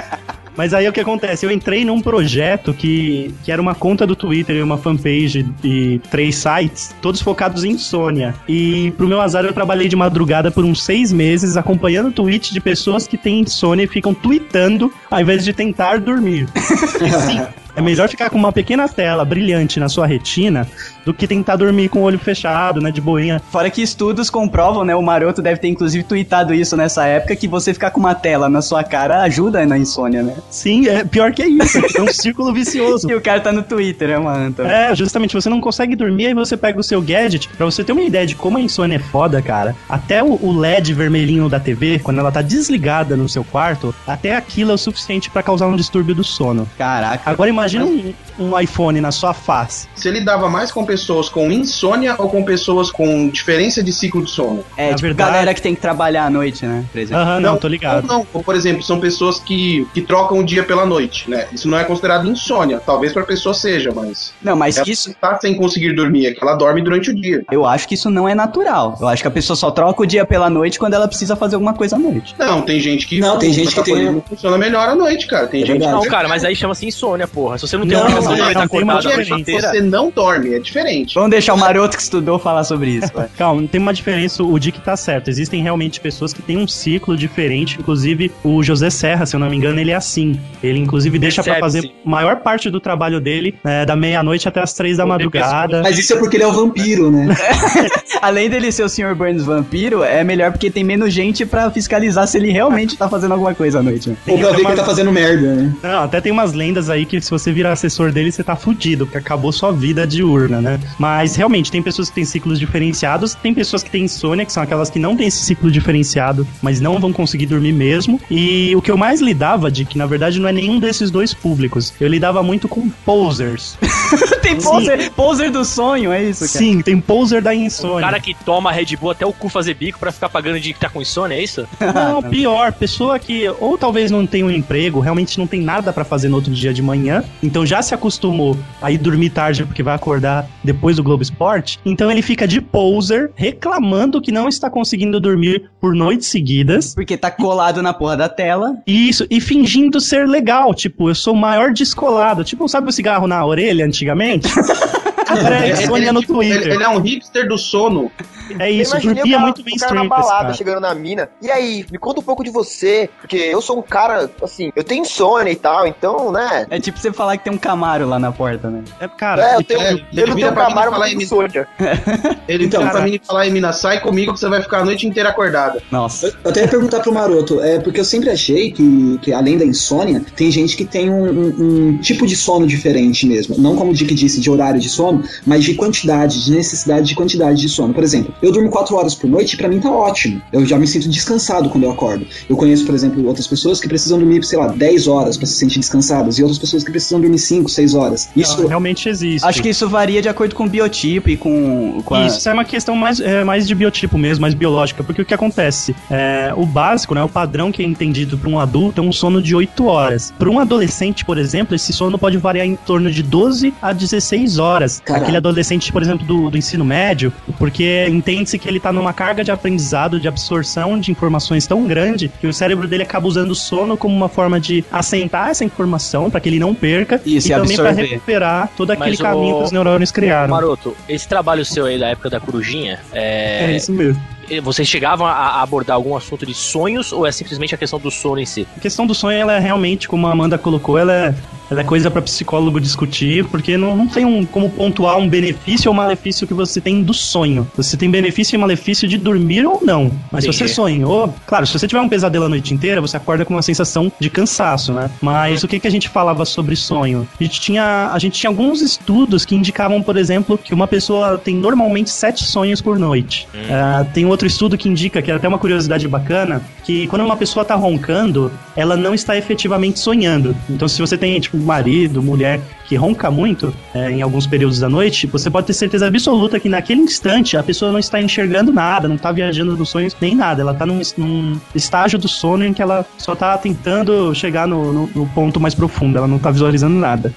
Mas 0.56 0.74
aí 0.74 0.88
o 0.88 0.94
que 0.94 1.00
acontece? 1.00 1.46
Eu 1.46 1.52
entrei 1.52 1.84
num 1.84 2.00
projeto 2.00 2.74
que, 2.74 3.34
que 3.44 3.52
era 3.52 3.62
uma 3.62 3.74
conta 3.74 4.06
do 4.06 4.16
Twitter 4.16 4.58
e 4.58 4.62
uma 4.62 4.78
fanpage 4.78 5.46
e 5.64 6.00
três 6.12 6.36
sites, 6.36 6.96
todos 7.02 7.22
focados 7.22 7.64
em 7.64 7.72
insônia. 7.72 8.36
E 8.48 8.92
pro 8.92 9.08
meu 9.08 9.20
azar 9.20 9.44
eu 9.46 9.54
trabalhei 9.54 9.88
de 9.88 9.96
madrugada 9.96 10.52
por 10.52 10.64
uns 10.64 10.84
seis 10.84 11.12
meses 11.12 11.58
acompanhando 11.58 12.12
tweets 12.12 12.52
de 12.52 12.62
pessoas 12.62 13.08
que 13.08 13.18
têm 13.18 13.40
insônia 13.42 13.86
e 13.86 13.88
ficam 13.88 14.14
tweetando 14.14 14.94
ao 15.10 15.20
invés 15.20 15.44
de 15.44 15.54
tentar 15.54 16.00
dormir. 16.00 16.48
E 16.56 17.10
sim, 17.26 17.42
é 17.76 17.82
melhor 17.82 18.08
ficar 18.08 18.30
com 18.30 18.38
uma 18.38 18.52
pequena 18.52 18.88
tela 18.88 19.26
brilhante 19.26 19.80
na 19.80 19.90
sua 19.90 20.06
retina 20.06 20.68
do 21.06 21.14
que 21.14 21.28
tentar 21.28 21.56
dormir 21.56 21.90
com 21.90 22.00
o 22.00 22.04
olho 22.04 22.20
fechado, 22.20 22.80
né, 22.80 22.92
de 22.92 23.02
boinha. 23.02 23.42
Fora 23.52 23.70
que 23.70 23.82
estudos 23.82 24.30
comprovam, 24.30 24.86
né? 24.86 24.96
O 24.96 25.02
Maroto 25.02 25.42
deve 25.42 25.60
ter 25.60 25.68
inclusive 25.68 26.04
tweetado 26.04 26.54
isso 26.54 26.78
nessa 26.78 27.06
época, 27.06 27.36
que 27.36 27.48
você 27.48 27.74
ficar 27.74 27.92
com 27.92 28.00
uma 28.00 28.16
tela 28.16 28.48
na 28.48 28.62
sua 28.62 28.84
cara 28.84 29.22
ajuda 29.24 29.66
na 29.66 29.78
insônia, 29.78 30.24
né? 30.24 30.36
Sim, 30.50 30.88
é 30.88 31.04
pior 31.04 31.32
que 31.34 31.44
isso. 31.44 31.80
É 31.98 32.02
um 32.02 32.08
círculo 32.08 32.54
vicioso. 32.54 33.08
E 33.14 33.16
o 33.16 33.22
cara 33.22 33.40
tá 33.40 33.52
no 33.52 33.62
Twitter, 33.62 34.12
é 34.12 34.18
uma 34.18 34.34
anta. 34.34 34.64
É, 34.64 34.96
justamente, 34.96 35.34
você 35.34 35.50
não 35.50 35.60
consegue 35.60 35.96
dormir, 35.96 36.28
aí 36.28 36.34
você 36.34 36.56
pega 36.56 36.80
o 36.80 36.84
seu 36.84 37.02
gadget. 37.02 37.50
Pra 37.50 37.66
você 37.66 37.84
ter 37.84 37.92
uma 37.92 38.02
ideia 38.02 38.26
de 38.26 38.34
como 38.34 38.58
a 38.58 38.62
insônia 38.62 38.96
é 38.96 39.00
foda, 39.00 39.42
cara, 39.42 39.76
até 39.88 40.24
o, 40.24 40.52
LED 40.52 40.94
vermelhinho 40.94 41.50
da 41.50 41.60
TV, 41.60 42.00
quando 42.00 42.20
ela 42.20 42.32
tá 42.32 42.42
desligada 42.42 43.16
no 43.18 43.28
seu 43.28 43.44
quarto, 43.44 43.94
até 44.08 44.36
aquilo 44.36 44.72
é 44.72 44.74
o 44.74 44.78
suficiente 44.78 45.30
pra 45.30 45.44
causar 45.44 45.68
um 45.68 45.76
distúrbio 45.76 46.16
do 46.16 46.24
sono. 46.24 46.68
Caraca. 46.78 47.30
Agora 47.30 47.50
imagina 47.50 47.63
um, 47.72 48.14
um 48.40 48.60
iPhone 48.60 49.00
na 49.02 49.12
sua 49.12 49.34
face. 49.34 49.88
Você 49.96 50.10
lidava 50.12 50.50
mais 50.50 50.72
com 50.72 50.86
pessoas 50.86 51.30
com 51.30 51.52
insônia 51.52 52.16
ou 52.18 52.30
com 52.30 52.44
pessoas 52.44 52.92
com 52.92 53.30
diferença 53.30 53.82
de 53.84 53.92
ciclo 53.94 54.24
de 54.24 54.30
sono? 54.32 54.64
É, 54.78 54.90
Na 54.90 54.96
tipo, 54.96 55.02
verdade- 55.08 55.32
galera 55.32 55.54
que 55.54 55.62
tem 55.62 55.76
que 55.76 55.82
trabalhar 55.82 56.26
à 56.26 56.30
noite, 56.30 56.66
né? 56.66 56.84
Por 56.92 57.00
exemplo. 57.00 57.22
Aham, 57.24 57.40
não, 57.40 57.58
tô 57.58 57.68
ligado. 57.68 58.02
Ou 58.04 58.08
não, 58.18 58.28
ou, 58.34 58.44
por 58.44 58.56
exemplo, 58.56 58.84
são 58.84 59.00
pessoas 59.00 59.40
que, 59.40 59.88
que 59.94 60.02
trocam 60.02 60.40
o 60.40 60.44
dia 60.44 60.64
pela 60.64 60.86
noite, 60.86 61.30
né? 61.30 61.48
Isso 61.52 61.68
não 61.68 61.78
é 61.78 61.84
considerado 61.84 62.28
insônia. 62.28 62.80
Talvez 62.86 63.14
pra 63.14 63.24
pessoa 63.24 63.54
seja, 63.54 63.92
mas. 63.96 64.34
Não, 64.42 64.56
mas 64.56 64.78
Ela 64.78 64.90
isso. 64.90 65.10
não 65.10 65.16
tá 65.16 65.40
sem 65.40 65.56
conseguir 65.56 65.94
dormir, 65.94 66.28
é 66.28 66.32
que 66.34 66.44
ela 66.44 66.56
dorme 66.56 66.82
durante 66.82 67.10
o 67.12 67.16
dia. 67.16 67.44
Eu 67.52 67.66
acho 67.66 67.88
que 67.88 67.94
isso 67.96 68.10
não 68.10 68.28
é 68.28 68.36
natural. 68.36 68.98
Eu 69.00 69.08
acho 69.08 69.22
que 69.22 69.28
a 69.28 69.32
pessoa 69.32 69.56
só 69.56 69.72
troca 69.72 70.02
o 70.02 70.06
dia 70.06 70.26
pela 70.26 70.50
noite 70.50 70.80
quando 70.80 70.94
ela 70.94 71.08
precisa 71.08 71.36
fazer 71.36 71.56
alguma 71.56 71.74
coisa 71.74 71.96
à 71.96 72.00
noite. 72.00 72.36
Não, 72.38 72.62
tem 72.62 72.80
gente 72.80 73.08
que. 73.08 73.20
Não, 73.20 73.38
tem 73.38 73.54
gente 73.54 73.74
que 73.74 73.84
tem- 73.84 74.22
funciona 74.28 74.58
melhor 74.58 74.90
à 74.90 74.96
noite, 74.96 75.28
cara. 75.28 75.48
Tem 75.48 75.62
É 75.64 75.66
gente 75.66 75.80
verdade. 75.80 75.94
Não, 76.04 76.10
cara, 76.10 76.28
mas 76.28 76.44
aí 76.44 76.56
chama-se 76.56 76.86
insônia, 76.86 77.28
porra. 77.28 77.53
Se 77.58 77.68
você 77.68 77.78
não 77.78 77.88
tem 77.88 77.98
Não, 77.98 78.08
uma 78.08 78.16
razão 78.16 78.36
de. 78.36 79.52
Você 79.62 79.82
não 79.82 80.10
dorme, 80.10 80.54
é 80.54 80.60
diferente. 80.60 81.16
Vamos 81.16 81.30
deixar 81.32 81.54
o 81.54 81.58
maroto 81.58 81.96
que 81.98 82.04
estudou 82.04 82.40
falar 82.40 82.64
sobre 82.64 82.90
isso. 82.92 83.12
Calma, 83.38 83.68
tem 83.68 83.80
uma 83.82 83.94
diferença, 83.94 84.44
o 84.44 84.58
Dick 84.60 84.80
tá 84.82 84.96
certo. 84.96 85.30
Existem 85.30 85.62
realmente 85.62 86.00
pessoas 86.00 86.34
que 86.34 86.42
têm 86.42 86.58
um 86.58 86.68
ciclo 86.68 87.16
diferente, 87.16 87.78
inclusive 87.80 88.32
o 88.44 88.62
José 88.64 88.90
Serra, 88.90 89.26
se 89.26 89.36
eu 89.36 89.40
não 89.40 89.50
me 89.50 89.56
engano, 89.58 89.80
ele 89.80 89.92
é 89.92 89.96
assim. 89.96 90.40
Ele 90.62 90.80
inclusive 90.80 91.18
deixa 91.20 91.44
pra 91.44 91.56
Percebe-se. 91.56 91.88
fazer 91.88 91.96
maior 92.06 92.38
parte 92.38 92.70
do 92.70 92.80
trabalho 92.80 93.20
dele 93.20 93.56
é, 93.64 93.86
da 93.86 93.96
meia-noite 93.96 94.48
até 94.48 94.62
as 94.62 94.74
três 94.74 94.98
da 94.98 95.06
madrugada. 95.06 95.82
Mas 95.82 95.98
isso 95.98 96.14
é 96.14 96.18
porque 96.18 96.38
ele 96.38 96.44
é 96.44 96.48
o 96.48 96.52
vampiro, 96.52 97.12
né? 97.12 97.36
Além 98.22 98.50
dele 98.50 98.72
ser 98.72 98.84
o 98.84 98.90
Sr. 98.90 99.14
Burns 99.16 99.44
vampiro, 99.44 100.04
é 100.04 100.24
melhor 100.24 100.52
porque 100.52 100.70
tem 100.72 100.84
menos 100.84 101.14
gente 101.14 101.46
pra 101.46 101.70
fiscalizar 101.72 102.28
se 102.28 102.38
ele 102.38 102.52
realmente 102.52 102.96
tá 102.98 103.10
fazendo 103.10 103.34
alguma 103.34 103.54
coisa 103.54 103.80
à 103.80 103.84
noite. 103.84 104.10
né? 104.10 104.16
Ou 104.28 104.38
pra 104.38 104.50
ver 104.52 104.62
que 104.62 104.68
ele 104.68 104.76
tá 104.76 104.84
fazendo 104.86 105.12
merda, 105.12 105.56
né? 105.56 105.74
Não, 105.84 106.04
até 106.04 106.22
tem 106.22 106.32
umas 106.32 106.54
lendas 106.54 106.90
aí 106.90 107.06
que 107.06 107.20
se 107.22 107.30
você 107.30 107.43
virar 107.52 107.72
assessor 107.74 108.12
dele, 108.12 108.32
você 108.32 108.44
tá 108.44 108.56
fudido, 108.56 109.06
porque 109.06 109.18
acabou 109.18 109.52
sua 109.52 109.72
vida 109.72 110.06
diurna, 110.08 110.62
né? 110.62 110.80
Mas 110.98 111.36
realmente, 111.36 111.72
tem 111.72 111.82
pessoas 111.82 112.10
que 112.10 112.16
têm 112.16 112.26
ciclos 112.26 112.60
diferenciados, 112.60 113.36
tem 113.36 113.54
pessoas 113.54 113.84
que 113.84 113.90
têm 113.90 114.04
insônia, 114.04 114.46
que 114.46 114.54
são 114.54 114.64
aquelas 114.64 114.90
que 114.90 115.00
não 115.00 115.16
têm 115.16 115.28
esse 115.28 115.44
ciclo 115.44 115.70
diferenciado, 115.72 116.48
mas 116.62 116.80
não 116.80 117.00
vão 117.00 117.12
conseguir 117.12 117.46
dormir 117.46 117.74
mesmo. 117.74 118.20
E 118.30 118.76
o 118.76 118.82
que 118.82 118.92
eu 118.92 118.98
mais 118.98 119.22
lidava, 119.22 119.72
de 119.72 119.86
que 119.86 119.98
na 119.98 120.06
verdade 120.06 120.40
não 120.40 120.48
é 120.48 120.54
nenhum 120.54 120.80
desses 120.80 121.10
dois 121.12 121.34
públicos. 121.34 121.94
Eu 122.00 122.08
lidava 122.08 122.42
muito 122.44 122.68
com 122.68 122.90
posers. 122.90 123.78
tem 124.42 124.60
poser, 124.60 125.12
poser 125.12 125.52
do 125.52 125.64
sonho, 125.66 126.12
é 126.12 126.24
isso, 126.24 126.42
cara? 126.42 126.50
Sim, 126.66 126.82
tem 126.82 127.00
poser 127.00 127.42
da 127.42 127.52
O 127.52 127.54
insônia. 127.54 128.02
cara 128.02 128.20
que 128.20 128.34
toma 128.46 128.72
Red 128.72 128.96
Bull 129.00 129.12
até 129.12 129.26
o 129.26 129.34
cu 129.34 129.50
fazer 129.50 129.74
bico 129.74 130.00
pra 130.00 130.12
ficar 130.12 130.30
pagando 130.30 130.60
de 130.60 130.74
que 130.74 130.80
tá 130.80 130.90
com 130.90 131.02
insônia, 131.02 131.36
é 131.36 131.44
isso? 131.44 131.68
Não, 131.94 132.22
pior, 132.22 132.72
pessoa 132.74 133.20
que 133.20 133.48
ou 133.60 133.78
talvez 133.78 134.12
não 134.12 134.26
tenha 134.26 134.46
um 134.46 134.52
emprego, 134.52 135.00
realmente 135.00 135.38
não 135.38 135.48
tem 135.48 135.62
nada 135.62 135.94
pra 135.94 136.04
fazer 136.04 136.30
no 136.30 136.36
outro 136.36 136.52
dia 136.54 136.74
de 136.74 136.82
manhã, 136.82 137.24
então 137.42 137.66
já 137.66 137.82
se 137.82 137.94
acostumou 137.94 138.58
a 138.82 138.92
ir 138.92 138.98
dormir 138.98 139.30
tarde 139.30 139.66
porque 139.66 139.84
vai 139.84 139.96
acordar 139.96 140.48
depois 140.64 140.98
do 140.98 141.04
Globo 141.04 141.24
Esporte, 141.24 141.80
então 141.86 142.12
ele 142.12 142.22
fica 142.22 142.48
de 142.48 142.62
poser 142.62 143.32
reclamando 143.36 144.22
que 144.22 144.32
não 144.32 144.48
está 144.48 144.70
conseguindo 144.70 145.20
dormir 145.20 145.70
por 145.80 145.96
noites 145.96 146.28
seguidas. 146.28 146.94
Porque 146.94 147.18
tá 147.18 147.32
colado 147.32 147.82
na 147.82 147.94
porra 147.94 148.18
da 148.18 148.30
tela. 148.30 148.78
Isso, 148.86 149.26
e 149.30 149.42
fingindo 149.42 150.00
ser 150.00 150.28
legal, 150.28 150.74
tipo, 150.74 151.10
eu 151.10 151.16
sou 151.16 151.34
o 151.34 151.38
maior 151.38 151.74
descolado. 151.74 152.44
Tipo, 152.44 152.68
sabe 152.68 152.90
o 152.90 152.92
cigarro 152.92 153.28
na 153.28 153.46
orelha 153.46 153.86
antigamente? 153.86 154.48
Agora 155.28 155.66
é 155.68 155.72
insônia 155.72 156.14
no 156.14 156.22
tipo, 156.22 156.34
Twitter. 156.34 156.62
ele- 156.62 156.74
ele 156.76 156.84
é 156.84 156.90
um 156.90 157.00
hipster 157.00 157.48
do 157.48 157.58
sono. 157.58 158.12
É 158.60 158.70
isso, 158.70 158.92
dormia 159.00 159.24
cara- 159.24 159.40
muito 159.40 159.58
cara 159.64 159.70
mainstream 159.70 160.04
na 160.04 160.10
balada, 160.10 160.42
cara. 160.44 160.54
chegando 160.54 160.80
na 160.82 160.94
mina. 160.94 161.30
E 161.42 161.50
aí, 161.50 161.86
me 161.92 161.98
conta 161.98 162.20
um 162.20 162.24
pouco 162.24 162.44
de 162.44 162.50
você. 162.50 163.10
Porque 163.22 163.38
eu 163.38 163.62
sou 163.62 163.80
um 163.80 163.82
cara, 163.82 164.30
assim, 164.44 164.72
eu 164.76 164.84
tenho 164.84 165.02
insônia 165.04 165.52
e 165.52 165.56
tal, 165.56 165.88
então, 165.88 166.32
né? 166.32 166.68
É 166.70 166.80
tipo 166.80 167.00
você 167.00 167.12
falar 167.14 167.38
que 167.38 167.46
tem 167.46 167.54
um 167.54 167.58
Camaro 167.58 168.08
lá 168.08 168.20
na 168.20 168.32
porta, 168.32 168.70
né? 168.70 168.84
É, 169.00 169.08
cara, 169.08 169.52
É, 169.52 169.56
eu, 169.56 169.64
tenho, 169.64 169.80
é, 169.82 169.94
eu 169.94 169.98
ele 170.12 170.26
não 170.28 170.36
tenho 170.36 170.48
e 170.52 170.54
camaro, 170.56 170.92
mas 170.92 171.10
tenho 171.10 171.22
insônia. 171.22 171.68
Ele 172.48 172.66
Então, 172.66 172.82
pra 172.82 172.92
cara- 172.92 173.06
mim 173.06 173.16
e 173.16 173.22
falar, 173.26 173.48
Emina, 173.48 173.72
sai 173.72 174.00
comigo 174.02 174.34
que 174.34 174.40
você 174.40 174.50
vai 174.50 174.62
ficar 174.62 174.80
a 174.80 174.86
noite 174.86 175.08
inteira 175.08 175.30
acordada. 175.30 175.82
Nossa. 175.90 176.34
Eu 176.44 176.50
até 176.52 176.62
ia 176.62 176.68
perguntar 176.68 177.00
pro 177.00 177.14
Maroto, 177.14 177.62
é 177.62 177.80
porque 177.80 178.00
eu 178.00 178.06
sempre 178.06 178.30
achei 178.30 178.72
que, 178.72 179.18
que 179.22 179.34
além 179.34 179.58
da 179.58 179.66
insônia, 179.66 180.22
tem 180.36 180.52
gente 180.52 180.76
que 180.76 180.84
tem 180.86 181.10
um, 181.10 181.24
um- 181.24 181.56
um 181.94 181.98
tipo 182.00 182.28
de 182.28 182.36
sono 182.36 182.68
diferente 182.68 183.26
mesmo. 183.26 183.56
Não 183.58 183.76
como 183.76 183.92
o 183.92 183.94
Dick 183.94 184.14
disse, 184.14 184.40
de 184.42 184.50
horário 184.52 184.80
de 184.80 184.90
sono, 184.90 185.13
mas 185.46 185.64
de 185.64 185.74
quantidade, 185.76 186.44
de 186.46 186.52
necessidade 186.52 187.08
de 187.08 187.16
quantidade 187.16 187.60
de 187.60 187.70
sono. 187.70 187.94
Por 187.94 188.04
exemplo, 188.04 188.34
eu 188.42 188.52
durmo 188.52 188.70
4 188.70 188.96
horas 188.96 189.16
por 189.16 189.30
noite 189.30 189.54
e 189.54 189.58
pra 189.58 189.68
mim 189.68 189.80
tá 189.80 189.92
ótimo. 189.92 190.42
Eu 190.52 190.66
já 190.66 190.78
me 190.78 190.88
sinto 190.88 191.10
descansado 191.10 191.70
quando 191.70 191.84
eu 191.84 191.92
acordo. 191.92 192.26
Eu 192.50 192.56
conheço, 192.56 192.86
por 192.86 192.96
exemplo, 192.96 193.26
outras 193.28 193.48
pessoas 193.48 193.80
que 193.80 193.88
precisam 193.88 194.18
dormir, 194.18 194.44
sei 194.44 194.60
lá, 194.60 194.68
10 194.68 195.08
horas 195.08 195.38
pra 195.38 195.46
se 195.46 195.54
sentir 195.54 195.80
descansadas, 195.80 196.38
e 196.38 196.44
outras 196.44 196.60
pessoas 196.60 196.84
que 196.84 196.92
precisam 196.92 197.20
dormir 197.20 197.40
5, 197.40 197.70
6 197.70 197.94
horas. 197.96 198.30
Isso 198.36 198.62
Não, 198.62 198.68
realmente 198.68 199.10
existe. 199.10 199.46
Acho 199.46 199.62
que 199.62 199.70
isso 199.70 199.88
varia 199.90 200.22
de 200.22 200.30
acordo 200.30 200.56
com 200.56 200.66
o 200.66 200.70
biotipo 200.70 201.30
e 201.30 201.38
com, 201.38 202.02
com 202.06 202.16
a... 202.16 202.26
Isso 202.26 202.48
é 202.48 202.54
uma 202.54 202.66
questão 202.66 202.96
mais, 202.96 203.20
é, 203.20 203.44
mais 203.44 203.68
de 203.68 203.76
biotipo 203.76 204.18
mesmo, 204.18 204.42
mais 204.42 204.54
biológica, 204.54 205.04
porque 205.04 205.22
o 205.22 205.26
que 205.26 205.34
acontece? 205.34 205.96
É, 206.10 206.54
o 206.56 206.66
básico, 206.66 207.14
né, 207.14 207.24
o 207.24 207.30
padrão 207.30 207.72
que 207.72 207.82
é 207.82 207.86
entendido 207.86 208.38
para 208.38 208.50
um 208.50 208.60
adulto 208.60 209.02
é 209.02 209.04
um 209.04 209.12
sono 209.12 209.42
de 209.42 209.56
8 209.56 209.86
horas. 209.86 210.34
Para 210.38 210.50
um 210.50 210.60
adolescente, 210.60 211.26
por 211.26 211.38
exemplo, 211.38 211.76
esse 211.76 211.92
sono 211.92 212.18
pode 212.18 212.38
variar 212.38 212.66
em 212.66 212.76
torno 212.76 213.12
de 213.12 213.22
12 213.22 213.74
a 213.82 213.94
16 213.94 214.58
horas. 214.58 215.02
Aquele 215.08 215.38
adolescente, 215.38 215.92
por 215.92 216.02
exemplo, 216.02 216.26
do, 216.26 216.50
do 216.50 216.58
ensino 216.58 216.86
médio, 216.86 217.32
porque 217.58 218.06
entende-se 218.10 218.58
que 218.58 218.68
ele 218.68 218.80
tá 218.80 218.92
numa 218.92 219.12
carga 219.14 219.44
de 219.44 219.52
aprendizado, 219.52 220.20
de 220.20 220.28
absorção 220.28 221.00
de 221.00 221.12
informações 221.12 221.68
tão 221.68 221.86
grande 221.86 222.32
que 222.40 222.48
o 222.48 222.54
cérebro 222.54 222.88
dele 222.88 223.04
acaba 223.04 223.28
usando 223.28 223.52
o 223.52 223.56
sono 223.56 223.98
como 223.98 224.16
uma 224.16 224.30
forma 224.30 224.60
de 224.60 224.84
assentar 224.92 225.50
essa 225.50 225.66
informação 225.66 226.30
para 226.30 226.40
que 226.40 226.50
ele 226.50 226.60
não 226.60 226.74
perca 226.74 227.20
Isso, 227.26 227.48
e 227.50 227.52
e 227.52 227.56
também 227.56 227.76
para 227.78 227.92
recuperar 227.92 228.70
todo 228.78 228.92
aquele 228.92 229.10
Mas 229.12 229.20
o- 229.20 229.24
caminho 229.24 229.58
que 229.58 229.64
os 229.64 229.72
neurônios 229.72 230.12
criaram. 230.12 230.54
Maroto, 230.54 230.96
esse 231.10 231.28
trabalho 231.28 231.66
seu 231.66 231.86
aí 231.86 232.00
da 232.00 232.08
época 232.08 232.30
da 232.30 232.40
corujinha, 232.40 233.00
É 233.12 233.72
é, 233.72 233.76
isso 233.76 233.92
mesmo. 233.92 234.22
vocês 234.64 234.88
chegavam 234.88 235.26
a 235.28 235.34
a 235.34 235.62
abordar 235.62 235.96
algum 235.96 236.16
assunto 236.16 236.46
de 236.46 236.54
sonhos 236.54 237.12
ou 237.12 237.26
é 237.26 237.32
simplesmente 237.32 237.74
a 237.76 237.78
questão 237.78 238.00
do 238.00 238.10
sono 238.12 238.40
em 238.40 238.46
si? 238.46 238.68
A 238.78 238.80
questão 238.80 239.06
do 239.06 239.14
sonho, 239.14 239.38
ela 239.38 239.54
é 239.54 239.60
realmente, 239.60 240.08
como 240.08 240.28
a 240.28 240.32
Amanda 240.32 240.58
colocou, 240.58 240.98
ela 240.98 241.14
é, 241.14 241.36
é 241.82 241.84
coisa 241.84 242.10
para 242.10 242.22
psicólogo 242.22 242.80
discutir, 242.80 243.46
porque 243.46 243.78
não, 243.78 243.96
não 243.96 244.08
tem 244.08 244.26
um, 244.26 244.46
como 244.46 244.70
pontuar 244.70 245.18
um 245.18 245.28
benefício 245.28 245.90
ou 245.90 245.96
malefício 245.96 246.48
que 246.48 246.54
você 246.54 246.80
tem 246.80 247.04
do 247.04 247.14
sonho. 247.14 247.68
Você 247.76 247.98
tem 247.98 248.10
benefício 248.10 248.56
e 248.56 248.60
malefício 248.60 249.08
de 249.08 249.18
dormir 249.18 249.66
ou 249.66 249.80
não. 249.84 250.12
Mas 250.32 250.44
se 250.44 250.54
você 250.54 250.68
sonhou, 250.68 251.34
claro, 251.46 251.66
se 251.66 251.74
você 251.74 251.88
tiver 251.88 252.02
um 252.02 252.10
pesadelo 252.10 252.46
a 252.46 252.50
noite 252.50 252.74
inteira, 252.74 253.02
você 253.02 253.18
acorda 253.18 253.46
com 253.46 253.54
uma 253.54 253.62
sensação 253.62 254.12
de 254.20 254.30
cansaço, 254.30 254.94
né? 254.94 255.10
Mas 255.22 255.64
o 255.64 255.68
que, 255.68 255.80
que 255.80 255.88
a 255.88 255.92
gente 255.92 256.10
falava 256.10 256.46
sobre 256.46 256.76
sonho? 256.76 257.28
A 257.40 257.44
gente 257.44 257.60
tinha, 257.60 258.12
a 258.14 258.20
gente 258.20 258.40
tinha 258.40 258.50
alguns 258.50 258.82
estudos 258.82 259.46
que 259.46 259.56
indicavam, 259.56 260.02
por 260.02 260.18
exemplo, 260.18 260.58
que 260.58 260.74
uma 260.74 260.88
pessoa 260.88 261.38
tem 261.38 261.56
normalmente 261.56 262.10
sete 262.10 262.44
sonhos 262.44 262.82
por 262.82 263.00
noite. 263.00 263.48
Ah, 263.70 264.06
tem 264.14 264.26
outro 264.26 264.48
estudo 264.48 264.78
que 264.78 264.90
indica, 264.90 265.22
que 265.22 265.32
é 265.32 265.36
até 265.36 265.48
uma 265.48 265.58
curiosidade 265.58 266.08
bacana, 266.08 266.62
que 266.84 267.08
quando 267.08 267.24
uma 267.24 267.38
pessoa 267.38 267.66
tá 267.66 267.76
roncando, 267.76 268.52
ela 268.76 268.96
não 268.96 269.14
está 269.14 269.38
efetivamente 269.38 270.00
sonhando. 270.00 270.56
Então, 270.70 270.88
se 270.88 271.00
você 271.00 271.18
tem, 271.18 271.40
tipo, 271.40 271.58
marido, 271.64 272.22
mulher 272.22 272.60
que 272.88 272.96
ronca 272.96 273.32
muito 273.32 273.74
é, 273.96 274.12
em 274.12 274.22
alguns 274.22 274.46
períodos 274.46 274.78
da 274.80 274.90
noite, 274.90 275.26
você 275.26 275.50
pode 275.50 275.68
ter 275.68 275.74
certeza 275.74 276.06
absoluta 276.08 276.60
que 276.60 276.68
naquele 276.70 277.02
instante 277.02 277.56
a 277.56 277.64
pessoa 277.64 277.92
não 277.92 278.00
está 278.00 278.22
enxergando 278.22 278.72
nada, 278.74 279.08
não 279.08 279.16
está 279.16 279.32
viajando 279.32 279.76
nos 279.78 279.90
sonhos 279.90 280.16
nem 280.20 280.36
nada. 280.36 280.62
Ela 280.62 280.74
está 280.74 280.86
num, 280.86 281.00
num 281.18 281.60
estágio 281.74 282.20
do 282.20 282.28
sono 282.28 282.66
em 282.66 282.74
que 282.74 282.82
ela 282.82 283.06
só 283.18 283.34
está 283.34 283.58
tentando 283.58 284.34
chegar 284.36 284.68
no, 284.68 284.92
no- 284.94 285.10
no 285.16 285.26
ponto 285.28 285.60
mais 285.60 285.74
profundo, 285.74 286.18
ela 286.18 286.28
não 286.28 286.38
está 286.38 286.52
visualizando 286.52 286.96
nada. 286.96 287.34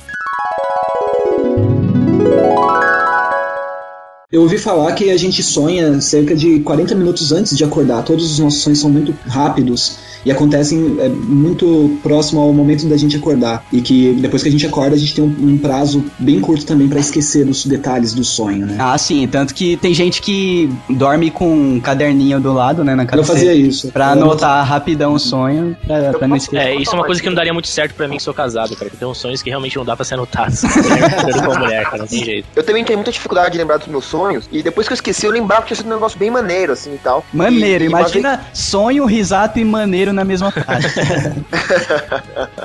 Eu 4.33 4.43
ouvi 4.43 4.59
falar 4.59 4.93
que 4.93 5.11
a 5.11 5.17
gente 5.17 5.41
sonha 5.43 6.01
cerca 6.01 6.35
de 6.35 6.59
40 6.61 6.95
minutos 6.97 7.31
antes 7.33 7.57
de 7.57 7.63
acordar. 7.65 8.03
Todos 8.03 8.33
os 8.33 8.39
nossos 8.41 8.61
sonhos 8.61 8.81
são 8.81 8.91
muito 8.91 9.15
rápidos 9.27 9.99
e 10.27 10.31
acontecem 10.33 10.97
é, 10.99 11.09
muito 11.09 11.97
próximo 12.03 12.41
ao 12.41 12.53
momento 12.53 12.87
da 12.87 12.97
gente 12.97 13.17
acordar. 13.17 13.65
E 13.73 13.81
que 13.81 14.13
depois 14.21 14.43
que 14.43 14.49
a 14.49 14.53
gente 14.53 14.67
acorda, 14.67 14.95
a 14.97 14.99
gente 14.99 15.15
tem 15.15 15.25
um, 15.25 15.29
um 15.53 15.57
prazo 15.57 16.05
bem 16.19 16.41
curto 16.41 16.67
também 16.67 16.89
pra 16.89 16.99
esquecer 16.99 17.47
os 17.49 17.65
detalhes 17.65 18.13
do 18.13 18.25
sonho, 18.25 18.67
né? 18.67 18.77
Ah, 18.79 18.99
sim, 18.99 19.27
tanto 19.29 19.55
que 19.55 19.77
tem 19.77 19.95
gente 19.95 20.21
que 20.21 20.69
dorme 20.91 21.31
com 21.31 21.49
um 21.77 21.81
caderninho 21.81 22.41
do 22.41 22.53
lado, 22.53 22.83
né, 22.85 22.95
na 22.97 23.05
Eu 23.05 23.07
cabeceira. 23.07 23.39
fazia 23.41 23.55
isso. 23.55 23.93
Pra 23.93 24.07
Eu 24.07 24.13
anotar 24.23 24.67
rapidão 24.67 25.15
o 25.15 25.19
sonho, 25.19 25.77
pra, 25.87 26.13
pra 26.19 26.27
não 26.29 26.37
esquecer. 26.37 26.67
É, 26.67 26.75
isso 26.75 26.91
é 26.91 26.95
uma 26.95 27.05
coisa 27.07 27.21
que 27.23 27.29
não 27.29 27.35
daria 27.37 27.53
muito 27.55 27.69
certo 27.69 27.95
pra 27.95 28.09
mim 28.09 28.17
que 28.17 28.23
sou 28.23 28.35
casado, 28.35 28.75
cara. 28.77 28.91
Que 28.91 28.97
tem 28.97 29.07
uns 29.07 29.19
sonhos 29.19 29.41
que 29.43 29.49
realmente 29.51 29.77
não 29.77 29.85
dá 29.85 29.95
pra 29.95 30.05
ser 30.05 30.15
anotados. 30.15 30.63
Mulher 30.87 31.45
com 31.45 31.53
a 31.53 31.59
mulher, 31.59 31.85
cara, 31.85 31.99
não 31.99 32.07
tem 32.07 32.25
jeito. 32.25 32.49
Eu 32.57 32.63
também 32.65 32.85
tenho 32.85 32.99
muita 32.99 33.13
dificuldade 33.13 33.53
de 33.53 33.59
lembrar 33.59 33.77
dos 33.77 33.87
meus 33.87 34.05
sonhos. 34.05 34.49
E 34.51 34.63
depois 34.63 34.89
que 34.89 34.93
eu 34.93 34.97
esqueci, 34.97 35.25
eu 35.27 35.31
lembrava 35.33 35.63
que 35.63 35.69
tinha 35.69 35.77
sido 35.77 35.87
um 35.87 35.95
negócio 35.95 36.19
bem 36.19 36.31
maneiro, 36.31 36.73
assim 36.73 36.95
e 36.95 36.99
tal. 36.99 37.25
Maneiro, 37.33 37.85
E- 37.85 37.87
e 37.87 37.91
imagina 37.91 38.41
sonho, 38.53 39.05
risato 39.07 39.59
e 39.61 39.65
maneiro 39.65 40.13
na 40.17 40.25
mesma 40.25 40.51
frase. 40.51 40.89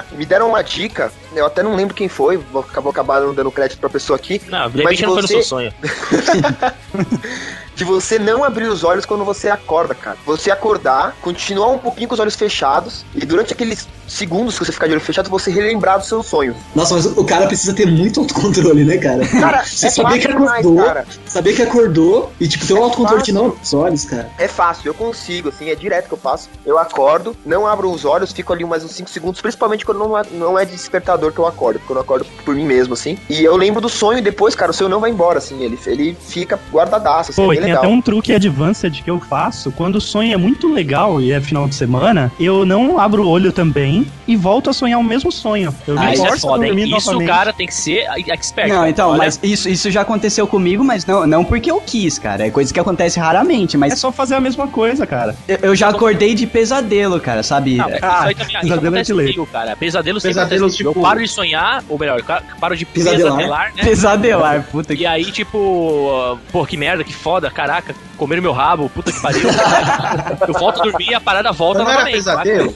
Me 0.18 0.26
deram 0.26 0.50
uma 0.50 0.64
dica, 0.64 1.12
eu 1.36 1.46
até 1.46 1.62
não 1.62 1.76
lembro 1.76 1.94
quem 1.94 2.10
foi, 2.10 2.38
vou, 2.38 2.66
vou 2.74 2.90
acabar 2.90 3.22
não 3.22 3.34
dando 3.34 3.52
crédito 3.52 3.80
pra 3.80 3.90
pessoa 3.90 4.18
aqui, 4.18 4.42
Não, 4.48 4.70
de 4.70 4.78
Mas 4.84 5.00
repente 5.00 5.02
não 5.04 5.14
foi 5.14 5.22
no 5.22 5.28
você- 5.28 5.34
seu 5.36 5.44
sonho. 5.44 5.74
de 7.76 7.84
você 7.84 8.20
não 8.20 8.44
abrir 8.44 8.68
os 8.68 8.84
olhos 8.84 9.06
quando 9.06 9.24
você 9.26 9.50
acorda, 9.50 9.96
cara. 9.96 10.18
Você 10.26 10.52
acordar, 10.52 11.16
continuar 11.22 11.70
um 11.70 11.80
pouquinho 11.80 12.08
com 12.08 12.14
os 12.14 12.20
olhos 12.20 12.36
fechados, 12.36 13.06
e 13.16 13.26
durante 13.26 13.54
aqueles 13.54 13.88
segundos 14.12 14.58
que 14.60 14.66
você 14.66 14.72
ficar 14.72 14.88
de 14.88 14.94
olho 14.94 15.02
fechado, 15.02 15.30
você 15.30 15.50
relembrar 15.52 15.98
dos 16.00 16.08
seus 16.08 16.26
sonhos. 16.26 16.56
Nossa, 16.76 16.96
mas 16.96 17.06
o 17.06 17.24
cara 17.24 17.48
precisa 17.48 17.74
ter 17.74 17.86
muito 17.88 18.20
autocontrole, 18.20 18.84
né, 18.84 18.98
cara? 18.98 19.26
Cara, 19.28 19.64
Você 19.72 19.88
é 19.88 19.90
saber 19.90 20.20
que 20.20 20.28
fácil 20.28 20.38
demais, 20.40 20.60
acordou, 20.66 20.86
cara. 20.86 21.06
saber 21.26 21.54
que 21.56 21.62
acordou 21.62 22.32
e, 22.40 22.48
tipo, 22.48 22.66
ter 22.66 22.74
um 22.74 22.78
É 22.78 22.82
autocontrole 22.82 23.24
de 23.24 23.32
fácil. 23.32 23.48
não 23.50 23.56
os 23.62 23.74
olhos, 23.74 24.06
cara. 24.06 24.30
É 24.38 24.48
fácil, 24.48 24.90
eu 24.90 24.94
consigo, 24.94 25.50
assim, 25.50 25.70
é 25.70 25.76
direto 25.76 26.08
que 26.08 26.14
eu 26.14 26.18
faço. 26.18 26.50
Eu 26.66 26.78
acordo, 26.78 27.36
não 27.46 27.66
abro 27.66 27.90
os 27.92 28.06
olhos, 28.06 28.32
fico 28.32 28.52
ali 28.54 28.64
mais 28.66 28.84
uns 28.84 28.92
5 28.92 29.10
segundos, 29.10 29.42
principalmente 29.42 29.86
quando 29.86 30.00
não 30.00 30.18
é, 30.18 30.24
não 30.32 30.60
é 30.60 30.66
de 30.66 30.72
despertador 30.72 31.32
que 31.32 31.40
eu 31.40 31.48
acordo, 31.48 31.80
porque 31.80 31.92
eu 31.92 31.96
não 31.96 32.02
acordo 32.02 32.26
por 32.46 32.54
mim 32.56 32.66
mesmo, 32.66 32.94
assim. 32.94 33.18
E 33.30 33.44
eu 33.44 33.56
lembro 33.56 33.80
do 33.82 33.90
sonho 33.90 34.20
e 34.20 34.22
depois, 34.22 34.56
cara, 34.56 34.72
o 34.72 34.74
sonho 34.74 34.90
não 34.90 35.00
vai 35.00 35.10
embora, 35.12 35.38
assim, 35.38 35.62
ele, 35.64 35.80
ele 35.88 36.18
fica 36.20 36.60
guardadaço, 36.72 37.32
assim, 37.32 37.42
Pô, 37.42 37.52
é 37.52 37.56
e 37.56 37.58
bem 37.58 37.66
tem 37.66 37.68
legal. 37.74 37.84
até 37.84 37.94
um 37.94 38.02
truque 38.02 38.34
advanced 38.34 39.02
que 39.04 39.10
eu 39.10 39.20
faço. 39.20 39.72
Quando 39.72 39.96
o 39.96 40.02
sonho 40.02 40.34
é 40.34 40.38
muito 40.38 40.72
legal 40.72 41.22
e 41.22 41.32
é 41.32 41.40
final 41.42 41.68
de 41.68 41.76
semana, 41.76 42.32
eu 42.40 42.66
não 42.66 43.00
abro 43.00 43.24
o 43.24 43.28
olho 43.30 43.52
também 43.52 44.01
e 44.28 44.36
volto 44.36 44.70
a 44.70 44.74
sonhar 44.74 45.00
o 45.00 45.04
mesmo 45.04 45.32
sonho. 45.32 45.74
Eu 45.88 45.98
Ah, 45.98 46.06
me 46.06 46.14
isso 46.14 46.26
é 46.26 46.38
foda, 46.38 46.68
hein? 46.68 46.80
Isso, 46.84 47.12
novamente. 47.12 47.28
cara, 47.28 47.54
tem 47.54 47.68
que 47.68 47.74
ser 47.74 48.06
expert. 48.28 48.70
Não, 48.70 48.88
então, 48.88 49.10
Olha, 49.10 49.18
mas 49.20 49.40
isso, 49.44 49.68
isso 49.70 49.90
já 49.92 50.02
aconteceu 50.02 50.46
comigo, 50.48 50.84
mas 50.84 51.06
não, 51.06 51.26
não 51.28 51.44
porque 51.44 51.70
eu 51.72 51.80
quis, 51.82 52.18
cara. 52.20 52.48
É 52.48 52.50
coisa 52.50 52.74
que 52.74 52.80
acontece 52.80 53.20
raramente, 53.20 53.76
É 53.76 53.80
mas 53.80 54.00
só 54.00 54.12
fazer 54.12 54.36
a 54.36 54.40
mesma 54.40 54.68
coisa, 54.68 55.06
cara. 55.06 55.36
eu, 55.48 55.58
eu 55.64 55.76
já 55.76 55.90
acordei 55.90 56.34
de 56.36 56.46
pesadelo, 56.48 57.20
cara, 57.20 57.44
sabe? 57.44 57.76
Não, 57.76 57.86
mas 57.90 57.98
isso 57.98 58.06
Ah, 58.06 58.24
aí 58.26 58.36
também 58.36 58.48
isso 58.48 58.60
pesadelo 58.62 58.74
é 58.74 58.88
acontece 58.88 59.14
comigo, 59.14 59.46
cara. 59.52 59.76
Pesadelo 59.76 60.20
sempre 60.20 60.36
Pesadelo, 60.36 60.70
tipo- 60.70 60.90
Eu 60.90 60.94
paro 61.02 61.20
de 61.22 61.28
sonhar, 61.28 61.84
ou 61.90 61.98
melhor, 62.00 62.20
eu 62.20 62.26
paro 62.60 62.76
de 62.76 62.86
Pesadelar. 62.86 63.32
pesadelar, 63.38 63.74
né? 63.76 63.84
Pesadelar, 63.86 64.64
puta 64.72 64.96
que. 64.96 65.02
E 65.04 65.06
aí, 65.06 65.26
tipo, 65.32 66.38
pô, 66.52 66.66
que 66.66 66.78
merda, 66.78 67.04
que 67.04 67.14
foda, 67.14 67.50
caraca, 67.52 67.96
comeram 68.22 68.44
meu 68.44 68.52
rabo, 68.52 68.88
puta 68.88 69.12
que 69.12 69.20
pariu. 69.20 69.42
eu 70.48 70.54
volto 70.54 70.80
a 70.80 70.84
dormir 70.84 71.10
e 71.10 71.16
a 71.16 71.20
parada 71.20 71.52
volta 71.52 71.80
Não 71.80 71.88
era 71.90 72.02
novamente. 72.02 72.14
pesadelo? 72.18 72.76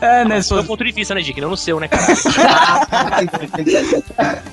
É, 0.00 0.24
né? 0.24 0.36
Do 0.38 0.42
se 0.42 0.48
meu 0.54 0.62
fosse- 0.62 0.66
ponto 0.66 0.82
de 0.82 0.92
vista, 0.92 1.14
né, 1.14 1.20
Dick? 1.20 1.38
Não 1.42 1.50
no 1.50 1.56
seu, 1.58 1.78
né, 1.78 1.88
cara? 1.88 2.06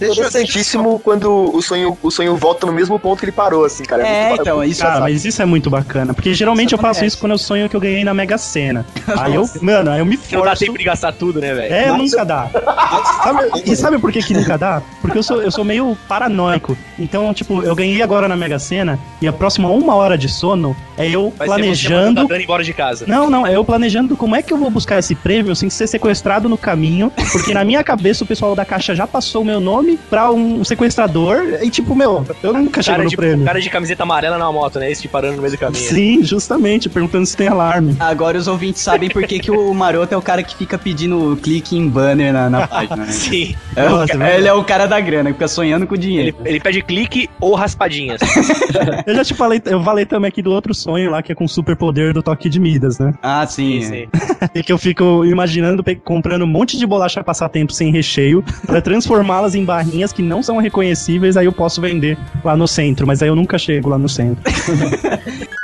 Eu 0.02 0.12
Interessantíssimo 0.12 1.00
quando 1.00 1.56
o 1.56 1.62
sonho, 1.62 1.98
o 2.04 2.12
sonho 2.12 2.36
volta 2.36 2.66
no 2.68 2.74
mesmo 2.74 3.00
ponto 3.00 3.20
que 3.20 3.26
ele 3.26 3.32
parou, 3.32 3.64
assim, 3.64 3.84
cara. 3.84 4.06
É, 4.06 4.28
muito- 4.30 4.42
então, 4.42 4.62
isso 4.64 4.82
Cara, 4.82 4.98
é. 4.98 5.00
mas 5.00 5.24
isso 5.24 5.42
é 5.42 5.46
muito 5.46 5.70
bacana. 5.70 6.14
Porque 6.14 6.34
geralmente 6.34 6.68
Isso 6.68 6.76
eu 6.76 6.80
faço 6.80 7.06
isso 7.06 7.18
quando 7.18 7.32
eu 7.32 7.38
sonho 7.38 7.70
que 7.70 7.76
eu 7.76 7.80
ganhei 7.80 8.04
na 8.04 8.14
Mega 8.14 8.38
Sena. 8.38 8.86
Aí 9.18 9.36
eu, 9.36 9.50
mano, 9.62 9.92
aí 9.92 10.00
eu 10.00 10.06
me 10.06 10.18
Não 10.32 10.40
dá 10.42 10.48
forço. 10.48 10.66
tempo 10.66 10.78
de 10.78 10.84
gastar 10.84 11.14
tudo, 11.14 11.40
né, 11.40 11.54
velho? 11.54 11.74
É, 11.74 11.86
Nossa. 11.88 11.98
nunca 12.04 12.26
dá. 12.26 12.50
Sabe- 13.24 13.62
e 13.66 13.76
sabe 13.76 14.00
por 14.00 14.12
que, 14.12 14.22
que 14.22 14.34
nunca 14.34 14.58
dá? 14.58 14.82
Porque 15.02 15.18
eu 15.18 15.24
sou, 15.24 15.42
eu 15.42 15.52
sou 15.52 15.64
meio 15.64 15.98
paranoico. 16.08 16.78
Então, 17.00 17.34
tipo, 17.34 17.62
eu 17.64 17.74
ganhei 17.76 18.02
agora 18.02 18.28
na 18.28 18.36
Mega 18.36 18.60
Sena 18.60 19.00
e 19.22 19.28
a 19.28 19.34
próxima 19.34 19.70
uma 19.70 19.96
hora 19.96 20.18
de 20.18 20.25
sono 20.28 20.76
é 20.98 21.08
eu 21.10 21.34
Vai 21.38 21.48
ser 21.48 21.54
você 21.54 21.60
planejando. 21.62 22.22
a 22.22 22.24
Dani 22.26 22.44
embora 22.44 22.64
de 22.64 22.74
casa. 22.74 23.06
Não, 23.08 23.30
não, 23.30 23.46
é 23.46 23.56
eu 23.56 23.64
planejando 23.66 24.16
como 24.16 24.36
é 24.36 24.42
que 24.42 24.52
eu 24.54 24.58
vou 24.58 24.70
buscar 24.70 25.00
esse 25.00 25.14
prêmio 25.16 25.56
sem 25.56 25.70
ser 25.70 25.88
sequestrado 25.88 26.48
no 26.48 26.58
caminho, 26.58 27.12
porque 27.32 27.54
na 27.54 27.64
minha 27.64 27.84
cabeça 27.84 28.24
o 28.24 28.28
pessoal 28.28 28.56
da 28.56 28.64
caixa 28.66 28.96
já 28.96 29.06
passou 29.06 29.42
o 29.42 29.46
meu 29.46 29.60
nome 29.60 30.00
pra 30.10 30.32
um 30.32 30.64
sequestrador 30.64 31.60
e 31.62 31.70
tipo, 31.70 31.96
meu, 31.96 32.26
eu 32.44 32.54
nunca 32.54 32.82
chego 32.82 32.94
Cara 32.96 33.04
no 33.04 33.10
de, 33.10 33.16
prêmio. 33.18 33.46
cara 33.46 33.60
de 33.62 33.70
camiseta 33.70 34.04
amarela 34.04 34.38
na 34.38 34.52
moto, 34.52 34.80
né? 34.80 34.90
Esse 34.92 35.02
te 35.04 35.08
parando 35.08 35.36
no 35.36 35.42
meio 35.42 35.52
do 35.54 35.58
caminho. 35.58 35.84
Sim, 35.84 36.24
justamente, 36.24 36.88
perguntando 36.90 37.26
se 37.26 37.36
tem 37.36 37.48
alarme. 37.48 37.96
Agora 38.00 38.38
os 38.38 38.48
ouvintes 38.48 38.82
sabem 38.82 39.10
por 39.10 39.24
que, 39.26 39.40
que 39.40 39.52
o 39.52 39.74
maroto 39.74 40.14
é 40.14 40.18
o 40.18 40.22
cara 40.22 40.42
que 40.44 40.56
fica 40.56 40.78
pedindo 40.78 41.38
clique 41.44 41.76
em 41.78 41.88
banner 41.88 42.32
na, 42.32 42.50
na 42.50 42.68
página. 42.68 42.98
Né? 42.98 43.08
Sim. 43.12 43.56
É 43.76 43.90
Nossa, 43.90 44.14
ca- 44.14 44.18
velho. 44.20 44.38
ele 44.40 44.48
é 44.48 44.54
o 44.54 44.64
cara 44.64 44.86
da 44.86 45.00
grana, 45.00 45.30
que 45.30 45.34
fica 45.34 45.48
sonhando 45.48 45.86
com 45.86 45.94
o 45.94 45.98
Ele, 45.98 46.02
dinheiro. 46.08 46.38
ele 46.46 46.60
pede 46.60 46.82
clique 46.82 47.30
ou 47.40 47.54
raspadinhas. 47.56 48.22
Eu 49.06 49.16
já 49.16 49.24
te 49.26 49.34
falei, 49.34 49.62
eu 49.66 49.84
falei 49.84 50.06
também 50.16 50.30
aqui 50.30 50.42
do 50.42 50.52
outro 50.52 50.74
sonho 50.74 51.12
lá, 51.12 51.22
que 51.22 51.32
é 51.32 51.36
com 51.36 51.44
o 51.44 51.50
superpoder 51.50 52.14
do 52.14 52.24
toque 52.24 52.50
de 52.50 52.60
Midas, 52.60 52.98
né? 53.00 53.14
Ah, 53.22 53.46
sim. 53.46 53.82
Sim, 53.82 53.86
é. 53.86 53.90
sim. 53.90 54.08
E 54.56 54.64
que 54.64 54.72
eu 54.72 54.78
fico 54.78 55.26
imaginando 55.26 55.84
comprando 56.04 56.44
um 56.44 56.48
monte 56.48 56.78
de 56.78 56.86
bolacha 56.86 57.24
passatempo 57.24 57.74
sem 57.74 57.92
recheio 57.92 58.44
pra 58.66 58.82
transformá-las 58.82 59.56
em 59.56 59.66
barrinhas 59.66 60.14
que 60.14 60.22
não 60.22 60.42
são 60.44 60.58
reconhecíveis, 60.58 61.36
aí 61.36 61.46
eu 61.46 61.52
posso 61.52 61.82
vender 61.82 62.18
lá 62.44 62.56
no 62.56 62.68
centro, 62.68 63.06
mas 63.08 63.22
aí 63.22 63.28
eu 63.30 63.36
nunca 63.36 63.58
chego 63.58 63.90
lá 63.90 63.98
no 63.98 64.08
centro. 64.08 64.42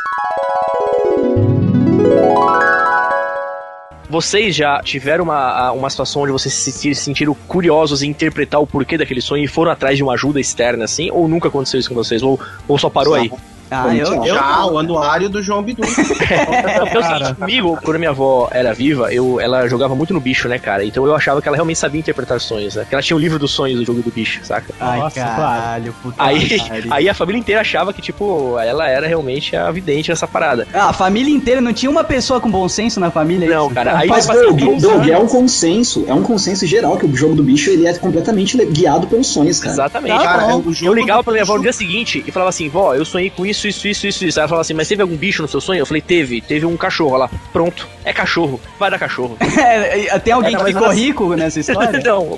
Vocês 4.09 4.53
já 4.53 4.81
tiveram 4.83 5.23
uma, 5.23 5.71
uma 5.71 5.89
situação 5.89 6.23
onde 6.23 6.33
vocês 6.33 6.53
se 6.53 6.69
senti- 6.71 6.95
sentiram 6.95 7.33
curiosos 7.47 8.03
em 8.03 8.09
interpretar 8.09 8.59
o 8.59 8.67
porquê 8.67 8.97
daquele 8.97 9.21
sonho 9.21 9.45
e 9.45 9.47
foram 9.47 9.71
atrás 9.71 9.95
de 9.95 10.03
uma 10.03 10.13
ajuda 10.15 10.37
externa, 10.39 10.83
assim? 10.83 11.09
Ou 11.11 11.29
nunca 11.29 11.47
aconteceu 11.47 11.79
isso 11.79 11.87
com 11.87 11.95
vocês? 11.95 12.21
Ou, 12.21 12.37
ou 12.67 12.77
só 12.77 12.89
parou 12.89 13.13
aí? 13.13 13.31
Ah, 13.71 13.95
eu, 13.95 14.13
eu, 14.25 14.35
Já 14.35 14.65
o 14.65 14.77
anuário 14.77 15.29
do 15.29 15.41
João 15.41 15.63
Bidu. 15.63 15.81
Porque 15.87 16.33
é 16.33 16.99
o 16.99 17.03
seguinte, 17.03 17.35
comigo, 17.35 17.79
quando 17.83 17.97
minha 17.97 18.09
avó 18.11 18.49
era 18.51 18.73
viva, 18.73 19.13
eu, 19.13 19.39
ela 19.39 19.67
jogava 19.67 19.95
muito 19.95 20.13
no 20.13 20.19
bicho, 20.19 20.47
né, 20.49 20.59
cara? 20.59 20.83
Então 20.83 21.05
eu 21.05 21.15
achava 21.15 21.41
que 21.41 21.47
ela 21.47 21.55
realmente 21.55 21.79
sabia 21.79 21.99
interpretar 21.99 22.39
sonhos, 22.41 22.75
né? 22.75 22.85
Que 22.87 22.93
ela 22.93 23.01
tinha 23.01 23.15
o 23.15 23.19
livro 23.19 23.39
dos 23.39 23.51
sonhos 23.51 23.79
do 23.79 23.85
jogo 23.85 24.01
do 24.01 24.11
bicho, 24.11 24.41
saca? 24.43 24.73
Ai, 24.79 24.99
Nossa, 24.99 25.15
caralho, 25.21 25.95
puta 26.01 26.15
Aí, 26.21 26.47
aí 26.91 27.09
a 27.09 27.13
família 27.13 27.39
inteira 27.39 27.61
achava 27.61 27.93
que, 27.93 28.01
tipo, 28.01 28.57
ela 28.59 28.87
era 28.89 29.07
realmente 29.07 29.55
a 29.55 29.71
vidente 29.71 30.09
nessa 30.09 30.27
parada. 30.27 30.67
Ah, 30.73 30.89
a 30.89 30.93
família 30.93 31.33
inteira, 31.33 31.61
não 31.61 31.71
tinha 31.73 31.89
uma 31.89 32.03
pessoa 32.03 32.41
com 32.41 32.49
bom 32.51 32.67
senso 32.67 32.99
na 32.99 33.09
família? 33.09 33.45
é 33.45 33.49
Não, 33.49 33.65
isso? 33.67 33.75
cara, 33.75 33.97
aí 33.97 34.09
Mas, 34.09 34.27
Doug, 34.27 34.59
Doug, 34.81 35.07
é 35.07 35.17
um 35.17 35.27
consenso, 35.27 36.03
é 36.07 36.13
um 36.13 36.23
consenso 36.23 36.65
geral 36.65 36.97
que 36.97 37.05
o 37.05 37.15
jogo 37.15 37.35
do 37.35 37.43
bicho 37.43 37.69
ele 37.69 37.87
é 37.87 37.93
completamente 37.93 38.57
le- 38.57 38.65
guiado 38.65 39.07
pelos 39.07 39.27
sonhos, 39.27 39.59
cara. 39.59 39.73
Exatamente. 39.73 40.17
Tá 40.17 40.23
cara. 40.23 40.61
Eu 40.81 40.93
ligava 40.93 41.23
pra 41.23 41.31
minha 41.31 41.43
avó 41.43 41.55
no 41.55 41.61
dia 41.63 41.73
seguinte 41.73 42.23
e 42.27 42.31
falava 42.31 42.49
assim, 42.49 42.67
vó, 42.67 42.93
eu 42.93 43.05
sonhei 43.05 43.29
com 43.29 43.45
isso, 43.45 43.60
isso, 43.67 43.87
isso, 43.87 44.07
isso, 44.07 44.25
isso. 44.25 44.39
Aí 44.39 44.41
ela 44.41 44.47
falava 44.49 44.61
assim, 44.61 44.73
mas 44.73 44.87
teve 44.87 45.01
algum 45.01 45.15
bicho 45.15 45.41
no 45.41 45.47
seu 45.47 45.61
sonho? 45.61 45.79
Eu 45.79 45.85
falei, 45.85 46.01
teve, 46.01 46.41
teve 46.41 46.65
um 46.65 46.75
cachorro. 46.77 47.15
Ela, 47.15 47.29
pronto, 47.53 47.87
é 48.05 48.11
cachorro, 48.13 48.59
vai 48.79 48.89
dar 48.91 48.99
cachorro. 48.99 49.37
É, 49.61 50.17
tem 50.19 50.33
alguém 50.33 50.55
É, 50.55 50.57
que 50.57 50.65
ficou 50.65 50.87
assim- 50.87 51.01
rico 51.05 51.35
nessa 51.35 51.59
história? 51.59 51.99
não, 52.03 52.27
ou 52.29 52.37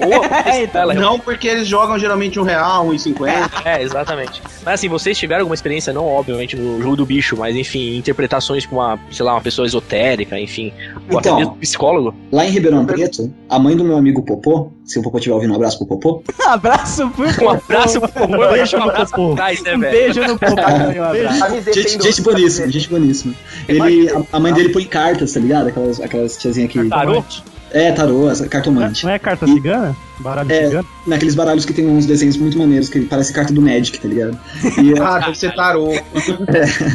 Eita, 0.53 0.79
ela 0.79 0.93
Não, 0.93 1.19
porque 1.19 1.47
eles 1.47 1.67
jogam 1.67 1.97
geralmente 1.97 2.39
um 2.39 2.43
real, 2.43 2.87
um 2.87 2.93
e 2.93 2.99
cinquenta. 2.99 3.49
É, 3.65 3.81
exatamente. 3.81 4.41
Mas 4.65 4.75
assim, 4.75 4.87
vocês 4.89 5.17
tiveram 5.17 5.41
alguma 5.41 5.55
experiência, 5.55 5.93
não 5.93 6.05
obviamente 6.05 6.55
no 6.55 6.81
jogo 6.81 6.95
do 6.97 7.05
bicho, 7.05 7.35
mas 7.37 7.55
enfim, 7.55 7.97
interpretações 7.97 8.65
com 8.65 8.75
uma, 8.77 8.99
sei 9.11 9.25
lá, 9.25 9.33
uma 9.33 9.41
pessoa 9.41 9.65
esotérica, 9.65 10.39
enfim, 10.39 10.71
ou 11.09 11.17
até 11.19 11.29
Então. 11.29 11.39
mesmo 11.39 11.55
psicólogo? 11.57 12.13
Lá 12.31 12.45
em 12.45 12.49
Ribeirão 12.49 12.85
Preto, 12.85 13.33
a 13.49 13.57
mãe 13.57 13.75
do 13.75 13.83
meu 13.83 13.95
amigo 13.97 14.21
Popô, 14.23 14.71
se 14.85 14.99
o 14.99 15.01
Popô 15.03 15.17
estiver 15.17 15.33
ouvindo, 15.35 15.51
um 15.53 15.55
abraço 15.55 15.77
pro 15.77 15.87
Popô. 15.87 16.23
abraço 16.47 17.09
pro 17.09 17.25
Um 17.45 17.49
abraço 17.49 18.01
pro 18.01 18.23
Um 18.25 18.37
beijo 18.51 18.75
um 18.75 18.79
no 18.79 18.89
abraço 18.89 19.11
popô. 19.13 19.35
né, 19.35 19.53
Um 19.75 19.79
beijo 19.79 20.21
no 20.21 20.37
popô. 20.39 20.61
e 21.13 21.55
hein, 21.57 21.73
Gente, 21.73 22.03
gente 22.03 22.21
boníssima, 22.21 22.69
gente 22.69 22.89
boníssima. 22.89 23.33
Ele, 23.67 24.09
a, 24.09 24.23
a 24.37 24.39
mãe 24.39 24.53
dele 24.53 24.69
põe 24.69 24.83
cartas, 24.85 25.33
tá 25.33 25.39
ligado? 25.39 25.67
Aquelas, 25.67 25.99
aquelas 26.01 26.37
tiazinhas 26.37 26.71
que. 26.71 26.89
Tarô? 26.89 27.23
É, 27.71 27.91
tarô, 27.91 28.29
essa- 28.29 28.41
Não 28.41 28.47
é, 28.47 28.49
cartomante. 28.49 29.03
não 29.05 29.11
é 29.13 29.17
carta 29.19 29.47
cigana? 29.47 29.95
Baralho 30.19 30.51
É. 30.51 30.65
cigano? 30.67 30.87
Naqueles 31.07 31.35
baralhos 31.35 31.65
que 31.65 31.73
tem 31.73 31.87
uns 31.87 32.05
desenhos 32.05 32.37
muito 32.37 32.57
maneiros, 32.57 32.87
que 32.89 33.01
parece 33.01 33.33
carta 33.33 33.51
do 33.53 33.61
Magic, 33.61 33.99
tá 33.99 34.07
ligado? 34.07 34.37
E, 34.81 34.93
Ah, 35.01 35.19
deve 35.19 35.37
ser 35.37 35.53
tarô. 35.55 35.89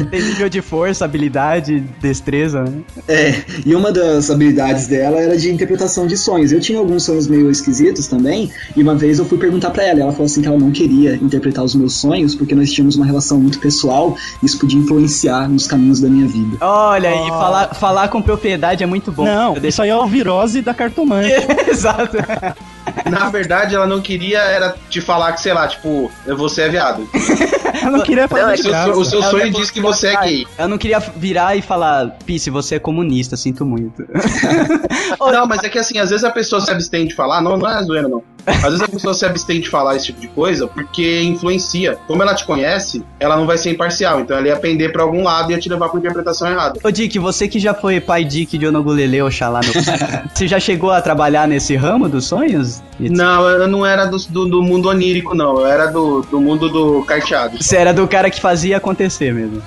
Tem 0.09 0.21
nível 0.21 0.49
de 0.49 0.61
força, 0.61 1.05
habilidade, 1.05 1.79
destreza, 2.01 2.61
né? 2.63 2.81
é, 3.07 3.35
e 3.65 3.75
uma 3.75 3.91
das 3.91 4.29
habilidades 4.31 4.87
dela 4.87 5.19
era 5.19 5.37
de 5.37 5.51
interpretação 5.51 6.07
de 6.07 6.17
sonhos. 6.17 6.51
Eu 6.51 6.59
tinha 6.59 6.79
alguns 6.79 7.03
sonhos 7.03 7.27
meio 7.27 7.49
esquisitos 7.51 8.07
também, 8.07 8.51
e 8.75 8.81
uma 8.81 8.95
vez 8.95 9.19
eu 9.19 9.25
fui 9.25 9.37
perguntar 9.37 9.69
pra 9.71 9.83
ela, 9.83 9.99
e 9.99 10.01
ela 10.01 10.11
falou 10.11 10.25
assim 10.25 10.41
que 10.41 10.47
ela 10.47 10.57
não 10.57 10.71
queria 10.71 11.15
interpretar 11.15 11.63
os 11.63 11.75
meus 11.75 11.95
sonhos, 11.95 12.33
porque 12.35 12.55
nós 12.55 12.71
tínhamos 12.71 12.95
uma 12.95 13.05
relação 13.05 13.39
muito 13.39 13.59
pessoal, 13.59 14.15
e 14.41 14.45
isso 14.45 14.57
podia 14.57 14.79
influenciar 14.79 15.47
nos 15.47 15.67
caminhos 15.67 15.99
da 15.99 16.09
minha 16.09 16.27
vida. 16.27 16.57
Olha, 16.61 17.09
e 17.13 17.27
falar, 17.29 17.73
falar 17.75 18.07
com 18.07 18.21
propriedade 18.21 18.83
é 18.83 18.87
muito 18.87 19.11
bom. 19.11 19.25
Não, 19.25 19.55
Eu 19.55 19.61
deixo- 19.61 19.67
isso 19.75 19.81
aí 19.83 19.89
é 19.89 19.95
o 19.95 20.07
virose 20.07 20.61
da 20.61 20.73
cartomante. 20.73 21.31
Exato. 21.69 22.17
Na 23.09 23.29
verdade, 23.29 23.75
ela 23.75 23.87
não 23.87 24.01
queria 24.01 24.39
era 24.39 24.75
te 24.89 25.01
falar 25.01 25.33
que, 25.33 25.41
sei 25.41 25.53
lá, 25.53 25.67
tipo, 25.67 26.11
você 26.25 26.63
é 26.63 26.69
viado. 26.69 27.07
Eu 27.89 27.97
não 27.97 28.01
queria 28.01 28.27
fazer 28.27 28.43
Não, 28.43 28.49
é 28.51 28.57
seu, 28.57 28.71
graça. 28.71 28.91
o 28.91 29.05
seu 29.05 29.23
sonho 29.23 29.51
diz 29.51 29.71
que 29.71 29.81
você 29.81 30.07
é 30.07 30.21
gay. 30.21 30.47
Eu 30.57 30.67
não 30.67 30.77
queria 30.77 30.99
virar 30.99 31.55
e 31.55 31.61
falar, 31.61 32.17
Pisse, 32.25 32.49
você 32.49 32.75
é 32.75 32.79
comunista, 32.79 33.35
sinto 33.35 33.65
muito. 33.65 34.05
Não, 35.19 35.45
mas 35.45 35.63
é 35.63 35.69
que 35.69 35.77
assim, 35.77 35.97
às 35.99 36.09
vezes 36.09 36.23
a 36.23 36.31
pessoa 36.31 36.59
se 36.61 36.71
abstém 36.71 37.07
de 37.07 37.13
falar, 37.13 37.41
não, 37.41 37.57
não 37.57 37.69
é 37.69 37.83
zoeira, 37.83 38.07
não. 38.07 38.23
Às 38.45 38.63
vezes 38.63 38.81
a 38.81 38.87
pessoa 38.87 39.13
se 39.13 39.25
abstém 39.25 39.61
de 39.61 39.69
falar 39.69 39.95
esse 39.95 40.07
tipo 40.07 40.19
de 40.19 40.27
coisa 40.27 40.67
porque 40.67 41.21
influencia. 41.21 41.97
Como 42.07 42.21
ela 42.21 42.33
te 42.33 42.45
conhece, 42.45 43.03
ela 43.19 43.35
não 43.35 43.45
vai 43.45 43.57
ser 43.57 43.71
imparcial. 43.71 44.19
Então 44.21 44.37
ela 44.37 44.47
ia 44.47 44.55
pender 44.55 44.91
pra 44.91 45.03
algum 45.03 45.23
lado 45.23 45.51
e 45.51 45.53
ia 45.53 45.59
te 45.59 45.69
levar 45.69 45.89
pra 45.89 45.99
interpretação 45.99 46.49
errada. 46.49 46.79
Ô 46.83 46.91
Dick, 46.91 47.17
você 47.19 47.47
que 47.47 47.59
já 47.59 47.73
foi 47.73 47.99
pai 47.99 48.23
Dick 48.23 48.57
de 48.57 48.65
Onogulele, 48.65 49.21
Oxalá, 49.21 49.61
meu 49.61 49.73
Você 50.33 50.47
já 50.47 50.59
chegou 50.59 50.91
a 50.91 51.01
trabalhar 51.01 51.47
nesse 51.47 51.75
ramo 51.75 52.09
dos 52.09 52.25
sonhos? 52.25 52.81
Não, 52.99 53.47
eu 53.47 53.67
não 53.67 53.85
era 53.85 54.05
do, 54.05 54.17
do, 54.17 54.45
do 54.47 54.63
mundo 54.63 54.89
onírico, 54.89 55.35
não. 55.35 55.59
Eu 55.59 55.65
era 55.67 55.87
do, 55.87 56.21
do 56.21 56.39
mundo 56.39 56.69
do 56.69 57.03
carteado. 57.03 57.61
Você 57.61 57.77
era 57.79 57.93
do 57.93 58.07
cara 58.07 58.29
que 58.29 58.41
fazia 58.41 58.77
acontecer 58.77 59.33
mesmo. 59.33 59.61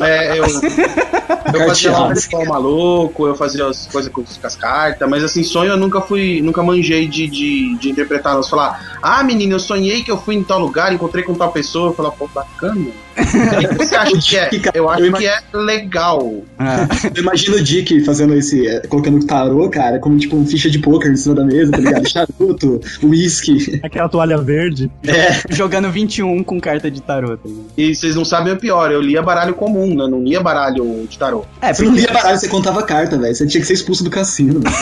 É, 0.00 0.38
eu, 0.38 0.44
eu 1.54 1.66
fazia 1.66 1.90
lá 1.90 2.12
ritual 2.12 2.46
maluco, 2.46 3.26
eu 3.26 3.34
fazia 3.34 3.66
as 3.66 3.86
coisas 3.86 4.10
com, 4.10 4.22
com 4.22 4.46
as 4.46 4.56
cartas, 4.56 5.08
mas 5.08 5.22
assim, 5.22 5.42
sonho 5.42 5.72
eu 5.72 5.76
nunca 5.76 6.00
fui, 6.00 6.40
nunca 6.42 6.62
manjei 6.62 7.06
de, 7.06 7.26
de, 7.26 7.76
de 7.76 7.90
interpretar. 7.90 8.36
Você 8.36 8.50
falar, 8.50 8.98
ah, 9.02 9.22
menino, 9.22 9.54
eu 9.54 9.60
sonhei 9.60 10.02
que 10.02 10.10
eu 10.10 10.18
fui 10.18 10.34
em 10.34 10.42
tal 10.42 10.58
lugar, 10.58 10.92
encontrei 10.92 11.22
com 11.24 11.34
tal 11.34 11.52
pessoa, 11.52 11.90
eu 11.90 11.94
falar, 11.94 12.10
pô, 12.12 12.28
bacana. 12.28 12.90
O 13.18 13.68
que 13.68 13.74
você 13.84 13.94
acha 13.96 14.18
que 14.18 14.36
é? 14.36 14.50
Eu 14.74 14.88
acho 14.88 15.12
que 15.12 15.26
é 15.26 15.40
legal. 15.52 16.44
Ah, 16.58 16.86
Eu 17.14 17.22
imagino 17.22 17.56
o 17.56 17.62
Dick 17.62 18.00
fazendo 18.04 18.34
esse. 18.34 18.66
é, 18.66 18.80
colocando 18.86 19.24
tarô, 19.26 19.68
cara, 19.68 19.98
como 19.98 20.16
tipo 20.18 20.36
um 20.36 20.46
ficha 20.46 20.70
de 20.70 20.78
poker 20.78 21.10
em 21.10 21.16
cima 21.16 21.34
da 21.34 21.44
mesa, 21.44 21.72
tá 21.72 21.78
ligado? 21.78 22.08
Charuto, 22.08 22.80
uísque. 23.02 23.80
Aquela 23.82 24.08
toalha 24.08 24.38
verde. 24.38 24.90
jogando 25.50 25.90
21 25.90 26.44
com 26.44 26.60
carta 26.60 26.90
de 26.90 27.02
tarô. 27.02 27.36
E 27.76 27.94
vocês 27.94 28.14
não 28.16 28.24
sabem 28.24 28.52
o 28.52 28.56
pior, 28.56 28.90
eu 28.90 29.00
lia 29.00 29.22
baralho 29.22 29.54
comum, 29.54 29.88
né? 29.94 30.06
Não 30.08 30.22
lia 30.22 30.40
baralho 30.40 31.06
de 31.08 31.16
tarô. 31.18 31.44
é, 31.60 31.72
Você 31.72 31.84
não 31.84 31.92
lia 31.94 32.08
baralho, 32.12 32.38
você 32.38 32.48
contava 32.48 32.82
carta, 32.82 33.16
velho. 33.16 33.34
Você 33.34 33.46
tinha 33.46 33.60
que 33.60 33.66
ser 33.66 33.74
expulso 33.74 34.02
do 34.02 34.10
cassino. 34.10 34.60
velho. 34.60 34.74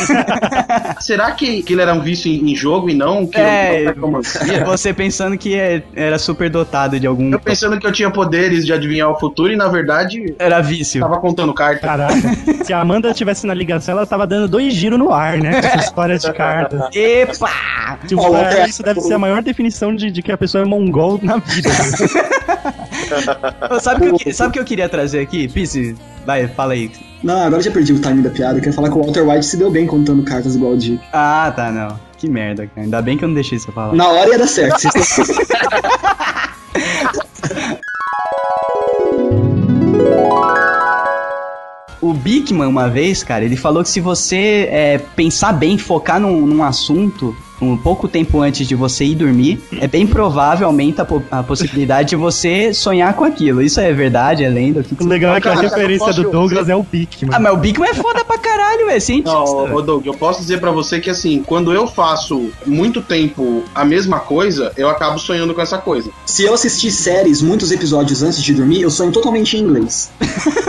Será 1.00 1.30
que, 1.32 1.62
que 1.62 1.72
ele 1.74 1.82
era 1.82 1.92
um 1.94 2.00
vício 2.00 2.30
em, 2.30 2.50
em 2.52 2.54
jogo 2.56 2.88
e 2.88 2.94
não 2.94 3.26
que 3.26 3.38
É, 3.38 3.88
eu 3.88 4.64
você 4.66 4.92
pensando 4.94 5.36
que 5.36 5.54
é- 5.54 5.82
era 5.94 6.18
super 6.18 6.48
dotado 6.50 6.98
de 6.98 7.06
algum. 7.06 7.30
Eu 7.32 7.38
pensando 7.40 7.78
que 7.78 7.86
eu 7.86 7.92
tinha 7.92 8.10
poderes 8.10 8.64
de 8.64 8.72
adivinhar 8.72 9.10
o 9.10 9.18
futuro 9.18 9.52
e 9.52 9.56
na 9.56 9.68
verdade 9.68 10.34
Era 10.38 10.60
vício. 10.60 11.00
tava 11.00 11.18
contando 11.18 11.52
carta. 11.52 11.86
Caraca, 11.86 12.14
se 12.64 12.72
a 12.72 12.80
Amanda 12.80 13.12
tivesse 13.12 13.46
na 13.46 13.54
ligação, 13.54 13.96
ela 13.96 14.06
tava 14.06 14.26
dando 14.26 14.48
dois 14.48 14.72
giros 14.72 14.98
no 14.98 15.12
ar, 15.12 15.36
né? 15.38 15.60
Com 15.60 15.66
essa 15.66 15.78
história 15.78 16.18
de 16.18 16.32
cartas. 16.32 16.80
Epa! 16.94 17.98
Tipo, 18.06 18.34
é- 18.36 18.66
isso 18.68 18.82
deve 18.82 19.00
ser 19.00 19.14
a 19.14 19.18
maior 19.18 19.42
definição 19.42 19.94
de, 19.94 20.10
de 20.10 20.22
que 20.22 20.32
a 20.32 20.36
pessoa 20.38 20.62
é 20.62 20.64
mongol 20.64 21.18
na 21.22 21.36
vida. 21.36 21.68
Sabe 23.80 24.09
o 24.09 24.18
que, 24.18 24.32
sabe 24.32 24.51
o 24.51 24.53
que 24.53 24.59
eu 24.59 24.64
queria 24.64 24.88
trazer 24.88 25.20
aqui? 25.20 25.49
Pisse, 25.49 25.94
vai, 26.24 26.49
fala 26.49 26.72
aí. 26.74 26.90
Não, 27.22 27.40
agora 27.40 27.57
eu 27.57 27.64
já 27.64 27.70
perdi 27.70 27.92
o 27.92 28.01
timing 28.01 28.22
da 28.22 28.30
piada. 28.30 28.55
Eu 28.59 28.61
queria 28.61 28.72
falar 28.72 28.88
que 28.88 28.97
o 28.97 29.03
Walter 29.03 29.28
White 29.28 29.47
se 29.47 29.57
deu 29.57 29.70
bem 29.70 29.86
contando 29.86 30.22
cartas 30.22 30.55
igual 30.55 30.72
o 30.72 30.76
Dick. 30.76 31.01
Ah, 31.12 31.53
tá, 31.55 31.70
não. 31.70 31.99
Que 32.18 32.28
merda, 32.28 32.66
cara. 32.66 32.82
Ainda 32.82 33.03
bem 33.03 33.16
que 33.16 33.24
eu 33.24 33.28
não 33.28 33.34
deixei 33.34 33.59
você 33.59 33.70
falar. 33.72 33.94
Na 33.94 34.09
hora 34.09 34.30
ia 34.30 34.38
dar 34.38 34.47
certo. 34.47 34.82
O 42.01 42.12
Bigman, 42.12 42.68
uma 42.68 42.88
vez, 42.88 43.24
cara, 43.24 43.44
ele 43.44 43.57
falou 43.57 43.82
que 43.82 43.88
se 43.88 44.01
você 44.01 44.68
é, 44.70 44.99
pensar 45.16 45.53
bem, 45.53 45.76
focar 45.76 46.20
num, 46.20 46.47
num 46.47 46.62
assunto 46.62 47.34
um 47.61 47.76
pouco 47.76 48.07
tempo 48.09 48.40
antes 48.40 48.66
de 48.66 48.74
você 48.74 49.04
ir 49.04 49.14
dormir, 49.14 49.61
é 49.80 49.86
bem 49.86 50.07
provável, 50.07 50.66
aumenta 50.66 51.02
a, 51.02 51.04
po- 51.04 51.22
a 51.30 51.42
possibilidade 51.42 52.11
de 52.11 52.16
você 52.16 52.72
sonhar 52.74 53.14
com 53.14 53.24
aquilo. 53.24 53.62
Isso 53.62 53.80
é 53.80 53.92
verdade, 53.92 54.44
é 54.44 54.48
lenda? 54.48 54.80
O 54.80 54.84
que 54.84 54.94
que 54.94 55.04
O 55.04 55.07
legal 55.07 55.36
é 55.36 55.40
que 55.40 55.48
a 55.48 55.54
referência 55.54 56.12
do 56.12 56.30
Douglas 56.30 56.68
é 56.68 56.74
o 56.76 56.84
Pique, 56.84 57.26
Ah, 57.32 57.38
mas 57.40 57.52
o 57.52 57.57
Bigman 57.57 57.90
é 57.90 57.94
foda 57.94 58.24
pra 58.24 58.38
caralho, 58.38 58.90
é 58.90 59.00
cientista. 59.00 59.32
Não, 59.38 59.74
ô 59.74 59.82
Doug, 59.82 60.07
eu 60.07 60.14
posso 60.14 60.40
dizer 60.40 60.61
pra 60.61 60.70
você 60.70 61.00
que 61.00 61.09
assim, 61.11 61.42
quando 61.46 61.72
eu 61.72 61.86
faço 61.86 62.50
muito 62.66 63.00
tempo 63.02 63.64
a 63.74 63.84
mesma 63.84 64.20
coisa, 64.20 64.72
eu 64.76 64.88
acabo 64.88 65.18
sonhando 65.18 65.54
com 65.54 65.61
essa 65.61 65.78
coisa. 65.78 66.11
Se 66.26 66.44
eu 66.44 66.54
assistir 66.54 66.90
séries, 66.90 67.40
muitos 67.42 67.70
episódios 67.72 68.22
antes 68.22 68.42
de 68.42 68.52
dormir, 68.54 68.82
eu 68.82 68.90
sonho 68.90 69.12
totalmente 69.12 69.57
em 69.57 69.61
inglês. 69.61 70.11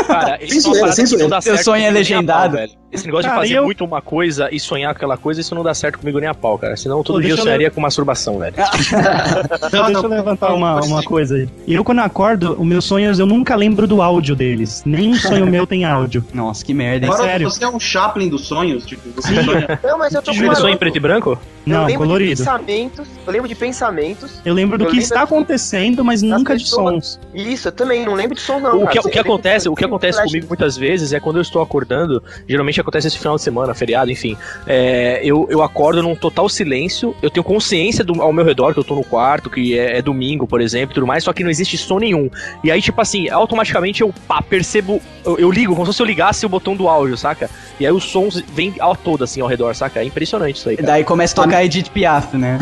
Cara, 0.07 0.39
Sem 0.47 0.57
é 0.57 0.61
zoeira, 0.61 0.91
sem 0.93 1.05
zoeira. 1.05 1.41
Seu 1.41 1.57
sonho 1.57 1.83
é 1.83 1.91
legendado. 1.91 2.51
pau, 2.55 2.59
velho. 2.61 2.71
Esse 2.89 3.05
negócio 3.05 3.29
Cara, 3.29 3.41
de 3.41 3.47
fazer 3.49 3.59
eu- 3.59 3.65
muito 3.65 3.83
uma 3.83 4.01
coisa 4.01 4.47
e 4.49 4.59
sonhar 4.59 4.93
com 4.93 4.97
aquela 4.97 5.17
coisa, 5.17 5.41
isso 5.41 5.53
não 5.53 5.61
dá 5.61 5.73
certo 5.73 5.99
comigo 5.99 6.19
nem 6.19 6.29
a 6.29 6.33
pau, 6.33 6.57
cara. 6.57 6.76
Senão 6.78 7.03
todo 7.03 7.15
Pô, 7.15 7.21
dia 7.21 7.30
eu 7.32 7.36
deixa 7.36 7.41
eu 7.41 7.45
sonharia 7.45 7.71
com 7.71 7.82
masturbação, 7.82 8.39
velho. 8.39 8.55
Então, 9.67 9.86
deixa 9.86 10.01
eu 10.05 10.09
levantar 10.09 10.53
uma, 10.53 10.80
uma 10.84 11.03
coisa 11.03 11.36
aí. 11.36 11.49
Eu, 11.67 11.84
quando 11.84 11.99
acordo, 11.99 12.55
os 12.59 12.65
meus 12.65 12.86
sonhos, 12.86 13.19
eu 13.19 13.25
nunca 13.25 13.55
lembro 13.55 13.88
do 13.88 14.01
áudio 14.01 14.36
deles. 14.36 14.84
Nenhum 14.86 15.15
sonho 15.15 15.45
meu 15.49 15.65
tem 15.67 15.84
áudio. 15.86 16.23
Nossa, 16.34 16.63
que 16.63 16.73
merda. 16.73 17.05
hein? 17.05 17.11
Agora, 17.11 17.30
sério? 17.30 17.49
você 17.49 17.63
é 17.63 17.67
um 17.67 17.80
Chaplin 17.80 18.30
dos 18.30 18.45
sonhos, 18.47 18.86
tipo, 18.86 19.09
você 19.15 19.43
sonha. 19.43 19.80
Não, 19.84 19.97
mas 19.97 20.13
eu 20.13 20.21
tô 20.21 20.32
com 20.34 20.39
uma- 20.41 20.55
sonha 20.55 20.73
em 20.73 20.78
preto 20.78 20.95
e 20.97 20.99
branco? 20.99 21.38
Eu 21.68 21.74
Não, 21.74 21.86
lembro 21.86 22.03
de 22.03 22.07
colorido. 22.07 22.38
pensamentos, 22.38 23.07
eu 23.26 23.34
lembro 23.34 23.47
de 23.47 23.55
pensamentos. 23.55 24.41
Eu 24.45 24.53
lembro 24.53 24.78
do 24.78 24.86
Eu 24.86 24.88
que 24.89 24.93
lembro 24.93 25.03
está 25.03 25.22
acontecendo, 25.24 26.03
mas 26.05 26.22
nunca 26.22 26.55
de 26.55 26.63
pessoas. 26.63 27.05
sons. 27.05 27.20
Isso, 27.34 27.68
eu 27.68 27.72
também 27.72 28.05
não 28.05 28.13
lembro 28.13 28.36
de 28.36 28.41
som 28.41 28.59
não, 28.59 28.84
O 28.84 28.88
que, 28.88 29.01
Você 29.01 29.07
o 29.07 29.11
que 29.11 29.20
acontece, 29.20 29.63
de 29.63 29.70
o 29.70 29.76
que 29.76 29.84
acontece 29.86 30.18
flash. 30.18 30.32
comigo 30.32 30.47
muitas 30.47 30.78
vezes 30.78 31.11
é 31.13 31.20
quando 31.20 31.36
eu 31.36 31.41
estou 31.41 31.61
acordando, 31.61 32.24
geralmente 32.47 32.80
acontece 32.80 33.07
esse 33.07 33.18
final 33.18 33.36
de 33.36 33.41
semana, 33.41 33.74
feriado, 33.74 34.09
enfim. 34.09 34.38
É, 34.65 35.20
eu, 35.24 35.45
eu 35.49 35.61
acordo 35.61 36.01
num 36.01 36.15
total 36.15 36.47
silêncio, 36.47 37.15
eu 37.22 37.30
tenho 37.30 37.43
consciência 37.43 38.03
do, 38.03 38.22
ao 38.22 38.32
meu 38.32 38.45
redor, 38.45 38.74
que 38.74 38.80
eu 38.80 38.84
tô 38.84 38.95
no 38.95 39.03
quarto, 39.03 39.49
que 39.49 39.78
é, 39.78 39.97
é 39.97 40.01
domingo, 40.01 40.47
por 40.47 40.61
exemplo, 40.61 40.93
e 40.93 40.95
tudo 40.95 41.05
mais, 41.07 41.24
só 41.24 41.34
que 41.34 41.43
não 41.43 41.49
existe 41.49 41.78
som 41.78 41.99
nenhum. 41.99 42.30
E 42.63 42.72
aí, 42.72 42.82
tipo 42.82 42.99
assim, 43.01 43.30
automaticamente 43.30 44.01
eu 44.01 44.13
pá, 44.28 44.41
percebo, 44.41 45.01
eu, 45.26 45.38
eu 45.38 45.51
ligo, 45.51 45.76
como 45.76 45.91
se 45.91 46.01
eu 46.01 46.05
ligasse 46.05 46.45
o 46.45 46.49
botão 46.49 46.76
do 46.76 46.88
áudio, 46.88 47.18
saca? 47.18 47.49
E 47.80 47.86
aí 47.86 47.91
os 47.91 48.05
sons 48.05 48.41
vêm 48.53 48.74
ao 48.80 48.95
todo, 48.95 49.24
assim, 49.24 49.41
ao 49.41 49.47
redor, 49.47 49.76
saca? 49.76 49.99
É 49.99 50.03
impressionante 50.03 50.55
isso 50.57 50.70
aí. 50.70 50.76
Cara. 50.78 50.88
Daí 50.88 51.03
começa 51.03 51.39
a 51.39 51.43
tocar 51.43 51.57
Edith 51.64 51.89
Piaf, 51.91 52.36
né? 52.38 52.58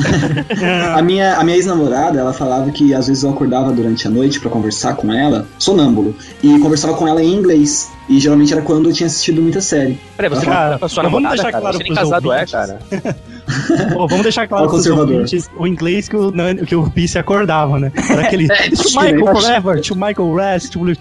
A 0.96 1.02
minha, 1.02 1.36
a 1.38 1.44
minha 1.44 1.56
ex-namorada, 1.58 2.20
ela 2.20 2.34
falava 2.34 2.70
que 2.72 2.94
às 2.94 3.08
vezes 3.08 3.24
eu 3.24 3.30
acordava 3.30 3.72
durante 3.72 4.08
a 4.08 4.10
noite 4.10 4.40
pra 4.40 4.50
conversar 4.50 4.96
com 4.96 5.12
ela, 5.14 5.48
sonâmbulo, 5.60 6.16
e 6.44 6.58
conversava 6.60 6.94
com 6.94 7.08
ela 7.08 7.22
em 7.24 7.34
inglês. 7.34 7.92
E 8.08 8.20
geralmente 8.20 8.54
era 8.54 8.62
quando 8.62 8.90
eu 8.90 8.94
tinha 8.94 9.08
assistido 9.08 9.42
muita 9.42 9.62
série. 9.62 10.00
Peraí, 10.16 10.30
você 10.30 10.46
Cara, 10.46 10.78
a 10.80 10.88
sua 10.88 11.04
vamos 11.04 11.22
namorada, 11.24 11.36
deixar 11.36 11.52
cara? 11.52 11.62
claro 11.62 11.78
você 11.78 11.84
nem 11.84 11.94
casado 11.94 12.32
é, 12.32 12.36
ouvintes. 12.36 12.52
cara. 12.54 12.80
Pô, 13.94 14.08
vamos 14.08 14.24
deixar 14.24 14.48
claro 14.48 14.66
pros 14.68 14.78
conservador. 14.78 15.14
ouvintes 15.14 15.50
o 15.58 15.68
inglês 15.68 16.10
que 16.10 16.16
o, 16.16 16.32
que 16.66 16.76
o 16.76 16.92
se 17.08 17.20
acordava, 17.20 17.80
né? 17.80 17.92
Era 18.10 18.22
aquele 18.28 18.46
É, 18.52 18.70
to 18.70 18.84
Michael? 18.90 19.26
Forever, 19.26 19.82
to 19.82 19.96
Michael 19.96 20.34
Rest, 20.34 20.72
to. 20.72 20.80
Não, 20.86 20.94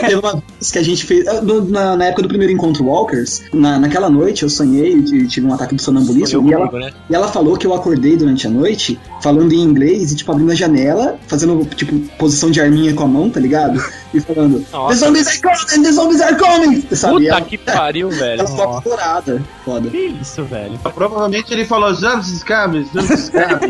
teve 0.00 0.14
uma 0.14 0.32
vez 0.32 0.70
que 0.72 0.78
a 0.78 0.82
gente 0.82 1.04
fez. 1.04 1.24
Na, 1.68 1.96
na 1.96 2.04
época 2.06 2.22
do 2.22 2.28
primeiro 2.28 2.52
encontro 2.52 2.84
Walkers, 2.84 3.42
na, 3.52 3.78
naquela 3.78 4.08
noite 4.08 4.42
eu 4.42 4.50
sonhei 4.50 4.94
e 4.94 5.26
tive 5.26 5.46
um 5.46 5.52
ataque 5.54 5.74
de 5.74 5.82
sonambulismo. 5.82 6.48
E 6.48 6.52
ela, 6.52 6.70
né? 6.72 6.92
e 7.08 7.14
ela 7.14 7.28
falou 7.28 7.56
que 7.56 7.66
eu 7.66 7.74
acordei 7.74 8.16
durante 8.16 8.46
a 8.46 8.50
noite 8.50 8.98
falando 9.22 9.52
em 9.52 9.60
inglês 9.60 10.12
e, 10.12 10.16
tipo, 10.16 10.30
abrindo 10.30 10.52
a 10.52 10.54
janela, 10.54 11.18
fazendo, 11.26 11.64
tipo, 11.74 11.98
posição 12.16 12.50
de 12.50 12.60
arminha 12.60 12.94
com 12.94 13.04
a 13.04 13.08
mão, 13.08 13.30
tá 13.30 13.40
ligado? 13.40 13.82
E 14.14 14.20
falando: 14.20 14.64
Nossa. 14.72 14.94
The 14.94 15.00
zombies 15.04 15.26
are 15.28 15.38
coming! 15.42 15.82
The 15.82 15.92
zombies 15.92 16.20
are 16.22 16.36
coming! 16.36 16.82
Sabe? 16.92 17.14
Puta 17.14 17.26
ela, 17.26 17.40
que 17.42 17.58
pariu, 17.58 18.08
velho. 18.08 18.40
ela 18.40 18.48
ficou 18.48 18.64
apavorada. 18.64 19.42
Foda. 19.66 19.90
Que 19.90 19.98
isso, 19.98 20.44
velho? 20.44 20.78
Provavelmente 20.94 21.52
ele 21.58 21.66
falou 21.66 21.92
Zambs 21.92 22.28
Scabs, 22.38 22.88
Scabs. 22.90 23.68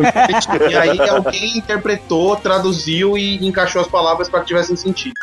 E 0.71 0.77
aí 0.77 1.01
alguém 1.09 1.59
interpretou, 1.59 2.37
traduziu 2.37 3.17
e 3.17 3.47
encaixou 3.47 3.81
as 3.81 3.89
palavras 3.89 4.29
para 4.29 4.41
que 4.41 4.47
tivessem 4.47 4.77
sentido. 4.77 5.15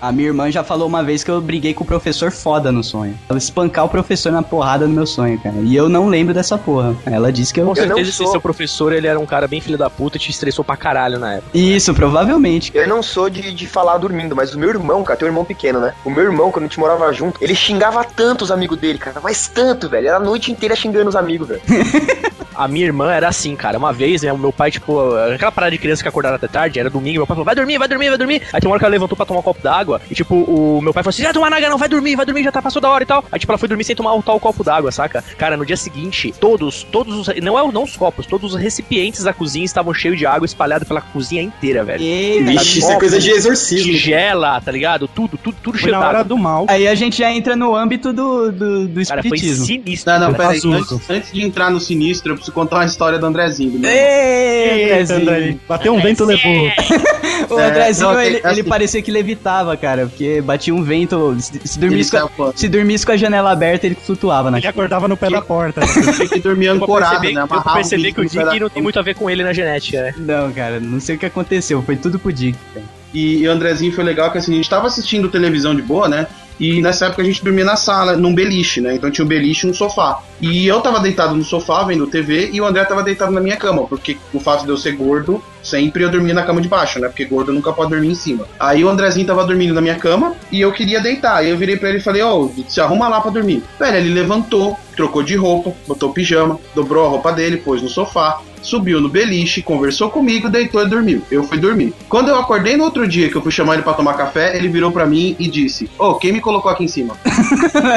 A 0.00 0.10
minha 0.12 0.28
irmã 0.28 0.50
já 0.50 0.64
falou 0.64 0.86
uma 0.88 1.02
vez 1.02 1.22
que 1.22 1.30
eu 1.30 1.40
briguei 1.40 1.74
com 1.74 1.84
o 1.84 1.86
professor 1.86 2.30
foda 2.30 2.72
no 2.72 2.82
sonho. 2.82 3.18
Eu 3.28 3.36
espancar 3.36 3.84
o 3.84 3.88
professor 3.88 4.32
na 4.32 4.42
porrada 4.42 4.86
no 4.86 4.94
meu 4.94 5.06
sonho, 5.06 5.38
cara. 5.38 5.56
E 5.62 5.76
eu 5.76 5.88
não 5.88 6.08
lembro 6.08 6.32
dessa 6.32 6.56
porra. 6.56 6.96
Ela 7.04 7.30
disse 7.32 7.52
que 7.52 7.60
eu. 7.60 7.66
Com 7.66 7.74
certeza 7.74 8.00
esse 8.08 8.12
sou- 8.12 8.30
seu 8.32 8.40
professor, 8.40 8.92
ele 8.92 9.06
era 9.06 9.18
um 9.20 9.26
cara 9.26 9.46
bem 9.46 9.60
filho 9.60 9.76
da 9.76 9.90
puta 9.90 10.16
e 10.16 10.20
te 10.20 10.30
estressou 10.30 10.64
pra 10.64 10.76
caralho 10.76 11.18
na 11.18 11.34
época. 11.34 11.50
Isso, 11.56 11.92
provavelmente. 11.92 12.72
Eu 12.74 12.88
não 12.88 13.02
sou 13.02 13.28
de, 13.28 13.52
de 13.52 13.66
falar 13.66 13.98
dormindo, 13.98 14.34
mas 14.34 14.54
o 14.54 14.58
meu 14.58 14.70
irmão, 14.70 15.02
cara, 15.02 15.18
tem 15.18 15.26
um 15.28 15.30
irmão 15.30 15.44
pequeno, 15.44 15.80
né? 15.80 15.92
O 16.04 16.10
meu 16.10 16.24
irmão, 16.24 16.50
quando 16.50 16.64
a 16.64 16.68
gente 16.68 16.80
morava 16.80 17.12
junto, 17.12 17.42
ele 17.42 17.54
xingava 17.54 18.02
tanto 18.04 18.42
os 18.42 18.50
amigos 18.50 18.78
dele, 18.78 18.98
cara, 18.98 19.20
mas 19.22 19.48
tanto, 19.48 19.88
velho. 19.88 20.08
Era 20.08 20.16
a 20.16 20.20
noite 20.20 20.50
inteira 20.50 20.74
xingando 20.74 21.08
os 21.10 21.16
amigos, 21.16 21.48
velho. 21.48 21.60
A 22.60 22.68
minha 22.68 22.84
irmã 22.84 23.10
era 23.10 23.26
assim, 23.26 23.56
cara. 23.56 23.78
Uma 23.78 23.90
vez, 23.90 24.20
né, 24.20 24.30
o 24.30 24.36
meu 24.36 24.52
pai, 24.52 24.70
tipo, 24.70 25.14
aquela 25.16 25.50
parada 25.50 25.70
de 25.70 25.78
criança 25.78 26.02
que 26.02 26.08
acordava 26.08 26.36
até 26.36 26.46
tarde, 26.46 26.78
era 26.78 26.90
domingo, 26.90 27.20
meu 27.20 27.26
pai 27.26 27.34
falou, 27.34 27.44
vai 27.46 27.54
dormir, 27.54 27.78
vai 27.78 27.88
dormir, 27.88 28.08
vai 28.10 28.18
dormir. 28.18 28.42
Aí 28.52 28.60
tem 28.60 28.68
uma 28.68 28.72
hora 28.74 28.78
que 28.78 28.84
ela 28.84 28.92
levantou 28.92 29.16
pra 29.16 29.24
tomar 29.24 29.40
um 29.40 29.42
copo 29.42 29.62
d'água, 29.62 29.98
e 30.10 30.14
tipo, 30.14 30.34
o 30.34 30.80
meu 30.82 30.92
pai 30.92 31.02
falou 31.02 31.10
assim, 31.10 31.22
já 31.22 31.32
tomar 31.32 31.48
nada 31.48 31.70
não, 31.70 31.78
vai 31.78 31.88
dormir, 31.88 32.16
vai 32.16 32.26
dormir, 32.26 32.44
já 32.44 32.52
tá 32.52 32.60
passou 32.60 32.82
da 32.82 32.90
hora 32.90 33.02
e 33.02 33.06
tal. 33.06 33.24
Aí 33.32 33.38
tipo, 33.38 33.50
ela 33.50 33.58
foi 33.58 33.66
dormir 33.66 33.84
sem 33.84 33.96
tomar 33.96 34.14
o 34.14 34.22
tal 34.22 34.38
copo 34.38 34.62
d'água, 34.62 34.92
saca? 34.92 35.24
Cara, 35.38 35.56
no 35.56 35.64
dia 35.64 35.76
seguinte, 35.76 36.34
todos, 36.38 36.82
todos 36.82 37.28
os, 37.28 37.40
não 37.40 37.58
é 37.58 37.72
não 37.72 37.84
os 37.84 37.96
copos, 37.96 38.26
todos 38.26 38.52
os 38.54 38.60
recipientes 38.60 39.24
da 39.24 39.32
cozinha 39.32 39.64
estavam 39.64 39.94
cheios 39.94 40.18
de 40.18 40.26
água 40.26 40.44
espalhada 40.44 40.84
pela 40.84 41.00
cozinha 41.00 41.42
inteira, 41.42 41.82
velho. 41.82 42.02
Eita. 42.02 42.44
Vixe, 42.50 42.80
isso 42.80 42.90
é 42.90 42.98
coisa 42.98 43.18
de 43.18 43.30
exorcismo. 43.30 43.90
Tigela, 43.90 44.60
tá 44.60 44.70
ligado? 44.70 45.08
Tudo, 45.08 45.38
tudo, 45.38 45.56
tudo 45.62 45.78
Foi 45.78 45.88
cheio 45.88 45.98
na 45.98 46.06
hora 46.06 46.22
do 46.22 46.36
mal. 46.36 46.66
Aí 46.68 46.86
a 46.86 46.94
gente 46.94 47.16
já 47.16 47.32
entra 47.32 47.56
no 47.56 47.74
âmbito 47.74 48.12
do, 48.12 48.52
do, 48.52 48.88
do 48.88 49.06
Cara, 49.06 49.22
foi 49.22 49.36
espiritismo. 49.36 49.64
sinistro. 49.64 50.12
Não, 50.12 50.20
não, 50.20 50.34
peraí. 50.34 50.60
Antes, 50.64 51.10
antes 51.10 51.32
de 51.32 51.42
entrar 51.42 51.70
no 51.70 51.80
sinistro, 51.80 52.32
eu 52.32 52.36
preciso 52.36 52.49
contar 52.50 52.76
uma 52.76 52.84
história 52.86 53.18
do 53.18 53.26
Andrezinho. 53.26 53.78
né? 53.78 53.88
Ei, 53.92 54.84
Andrezinho. 54.92 55.20
André, 55.20 55.56
Bateu 55.68 55.94
um 55.94 56.00
vento, 56.00 56.24
levou. 56.24 56.70
O 57.50 57.58
É, 57.58 57.68
Andrezinho, 57.68 58.12
não, 58.12 58.20
ele, 58.20 58.36
assim- 58.44 58.60
ele 58.60 58.62
parecia 58.68 59.02
que 59.02 59.10
levitava, 59.10 59.76
cara, 59.76 60.06
porque 60.06 60.40
batia 60.42 60.74
um 60.74 60.82
vento. 60.84 61.34
Se, 61.40 61.60
se 61.64 61.78
dormisse, 61.78 62.10
com 62.10 62.44
a, 62.44 62.52
se 62.54 62.68
dormisse 62.68 63.04
com 63.06 63.12
a 63.12 63.16
janela 63.16 63.50
aberta, 63.50 63.86
ele 63.86 63.94
flutuava 63.96 64.50
na 64.50 64.58
Ele 64.58 64.66
acordava 64.68 65.08
no 65.08 65.16
pé 65.16 65.30
da 65.30 65.40
porta. 65.40 65.80
Tem 66.18 66.28
que 66.28 66.38
dormir 66.38 66.68
ancorado, 66.68 67.12
perceber, 67.12 67.34
né? 67.34 67.40
Amarrar 67.40 67.74
perceber 67.76 68.02
bico 68.02 68.20
que 68.20 68.26
o 68.38 68.44
Dick 68.44 68.60
não 68.60 68.68
tem 68.68 68.82
muito 68.82 68.98
a 68.98 69.02
ver 69.02 69.14
com 69.14 69.28
ele 69.28 69.42
na 69.42 69.52
genética, 69.52 70.02
né? 70.02 70.14
Não, 70.18 70.52
cara, 70.52 70.78
não 70.78 71.00
sei 71.00 71.16
o 71.16 71.18
que 71.18 71.26
aconteceu. 71.26 71.82
Foi 71.82 71.96
tudo 71.96 72.18
pro 72.18 72.32
Dick. 72.32 72.56
cara. 72.74 72.84
E, 73.12 73.38
e 73.38 73.48
o 73.48 73.50
Andrezinho 73.50 73.92
foi 73.92 74.04
legal 74.04 74.30
que 74.30 74.38
assim, 74.38 74.52
a 74.52 74.56
gente 74.56 74.70
tava 74.70 74.86
assistindo 74.86 75.28
televisão 75.28 75.74
de 75.74 75.82
boa, 75.82 76.08
né? 76.08 76.26
E 76.60 76.82
nessa 76.82 77.06
época 77.06 77.22
a 77.22 77.24
gente 77.24 77.42
dormia 77.42 77.64
na 77.64 77.74
sala, 77.74 78.16
num 78.16 78.34
beliche, 78.34 78.82
né? 78.82 78.94
Então 78.94 79.10
tinha 79.10 79.24
um 79.24 79.28
beliche 79.28 79.66
e 79.66 79.70
um 79.70 79.74
sofá. 79.74 80.22
E 80.40 80.66
eu 80.66 80.80
tava 80.80 81.00
deitado 81.00 81.34
no 81.34 81.42
sofá 81.42 81.82
vendo 81.84 82.06
TV 82.06 82.50
e 82.52 82.60
o 82.60 82.66
André 82.66 82.84
tava 82.84 83.02
deitado 83.02 83.32
na 83.32 83.40
minha 83.40 83.56
cama, 83.56 83.86
porque 83.86 84.18
o 84.32 84.38
fato 84.38 84.64
de 84.64 84.70
eu 84.70 84.76
ser 84.76 84.92
gordo, 84.92 85.42
sempre 85.62 86.04
eu 86.04 86.10
dormia 86.10 86.34
na 86.34 86.42
cama 86.42 86.60
de 86.60 86.68
baixo, 86.68 86.98
né? 86.98 87.08
Porque 87.08 87.24
gordo 87.24 87.52
nunca 87.52 87.72
pode 87.72 87.90
dormir 87.90 88.08
em 88.08 88.14
cima. 88.14 88.46
Aí 88.58 88.84
o 88.84 88.88
Andrezinho 88.90 89.26
tava 89.26 89.44
dormindo 89.44 89.72
na 89.72 89.80
minha 89.80 89.94
cama 89.94 90.34
e 90.52 90.60
eu 90.60 90.70
queria 90.70 91.00
deitar. 91.00 91.36
Aí 91.36 91.48
eu 91.48 91.56
virei 91.56 91.78
pra 91.78 91.88
ele 91.88 91.98
e 91.98 92.02
falei, 92.02 92.22
ô, 92.22 92.50
se 92.68 92.80
arruma 92.80 93.08
lá 93.08 93.22
pra 93.22 93.30
dormir. 93.30 93.62
Velho, 93.78 93.96
ele 93.96 94.12
levantou, 94.12 94.78
trocou 94.94 95.22
de 95.22 95.36
roupa, 95.36 95.72
botou 95.88 96.12
pijama, 96.12 96.58
dobrou 96.74 97.06
a 97.06 97.08
roupa 97.08 97.32
dele, 97.32 97.56
pôs 97.56 97.80
no 97.80 97.88
sofá, 97.88 98.40
subiu 98.62 99.00
no 99.00 99.08
beliche, 99.08 99.62
conversou 99.62 100.10
comigo, 100.10 100.48
deitou 100.48 100.82
e 100.82 100.88
dormiu. 100.88 101.22
Eu 101.30 101.44
fui 101.44 101.58
dormir. 101.58 101.94
Quando 102.08 102.28
eu 102.28 102.36
acordei 102.36 102.76
no 102.76 102.84
outro 102.84 103.06
dia 103.06 103.28
que 103.28 103.36
eu 103.36 103.42
fui 103.42 103.52
chamar 103.52 103.74
ele 103.74 103.82
pra 103.82 103.94
tomar 103.94 104.14
café, 104.14 104.56
ele 104.56 104.68
virou 104.68 104.92
pra 104.92 105.06
mim 105.06 105.36
e 105.38 105.48
disse: 105.48 105.90
Ô, 105.98 106.14
quem 106.14 106.32
me 106.32 106.40
colocou 106.50 106.70
aqui 106.70 106.84
em 106.84 106.88
cima? 106.88 107.16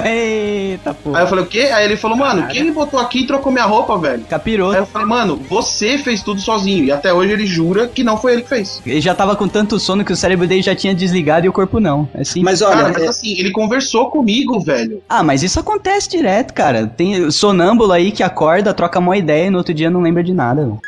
Eita 0.06 0.94
porra. 0.94 1.18
Aí 1.20 1.24
eu 1.24 1.28
falei: 1.28 1.44
O 1.44 1.48
quê? 1.48 1.62
Aí 1.74 1.86
ele 1.86 1.98
falou: 1.98 2.18
Mano, 2.18 2.48
quem 2.48 2.64
me 2.64 2.72
botou 2.72 3.00
aqui 3.00 3.20
e 3.22 3.28
trocou 3.28 3.52
minha 3.52 3.66
roupa, 3.66 3.98
velho? 3.98 4.24
Capirou. 4.30 4.72
Aí 4.72 4.78
eu 4.78 4.86
falei: 4.86 5.08
Mano, 5.08 5.40
você 5.50 5.98
fez 5.98 6.22
tudo 6.22 6.40
sozinho. 6.40 6.86
E 6.86 6.92
até 6.92 7.14
hoje 7.14 7.32
ele 7.34 7.46
jura 7.46 7.88
que 7.88 8.04
não 8.04 8.18
foi 8.18 8.34
ele 8.34 8.42
que 8.44 8.50
fez. 8.50 8.82
Ele 8.86 9.02
já 9.02 9.16
tava 9.16 9.36
com 9.36 9.48
tanto 9.48 9.80
sono 9.80 10.06
que 10.06 10.14
o 10.14 10.16
cérebro 10.16 10.48
dele 10.48 10.62
já 10.62 10.76
tinha 10.76 10.94
desligado 10.94 11.46
e 11.46 11.50
o 11.50 11.54
corpo 11.54 11.80
não. 11.80 12.08
É 12.14 12.22
assim. 12.22 12.44
Mas 12.44 12.60
Cara, 12.60 12.76
olha, 12.86 12.94
mas 12.94 13.04
é- 13.04 13.08
assim, 13.08 13.38
ele 13.38 13.52
conversou 13.52 14.10
comigo, 14.10 14.60
velho. 14.60 15.02
Ah, 15.10 15.24
mas 15.24 15.44
isso 15.44 15.60
acontece 15.60 16.10
direto, 16.10 16.54
cara. 16.54 16.86
Tem 16.88 17.30
sonâmbulo 17.32 17.92
aí 17.92 18.12
que 18.12 18.24
acorda, 18.24 18.74
troca 18.74 19.00
uma 19.00 19.18
ideia 19.18 19.48
e 19.48 19.50
no 19.50 19.58
outro 19.58 19.74
dia 19.74 19.90
não 19.90 20.02
lembra 20.02 20.24
de 20.24 20.34
nada. 20.34 20.64
velho. 20.64 20.80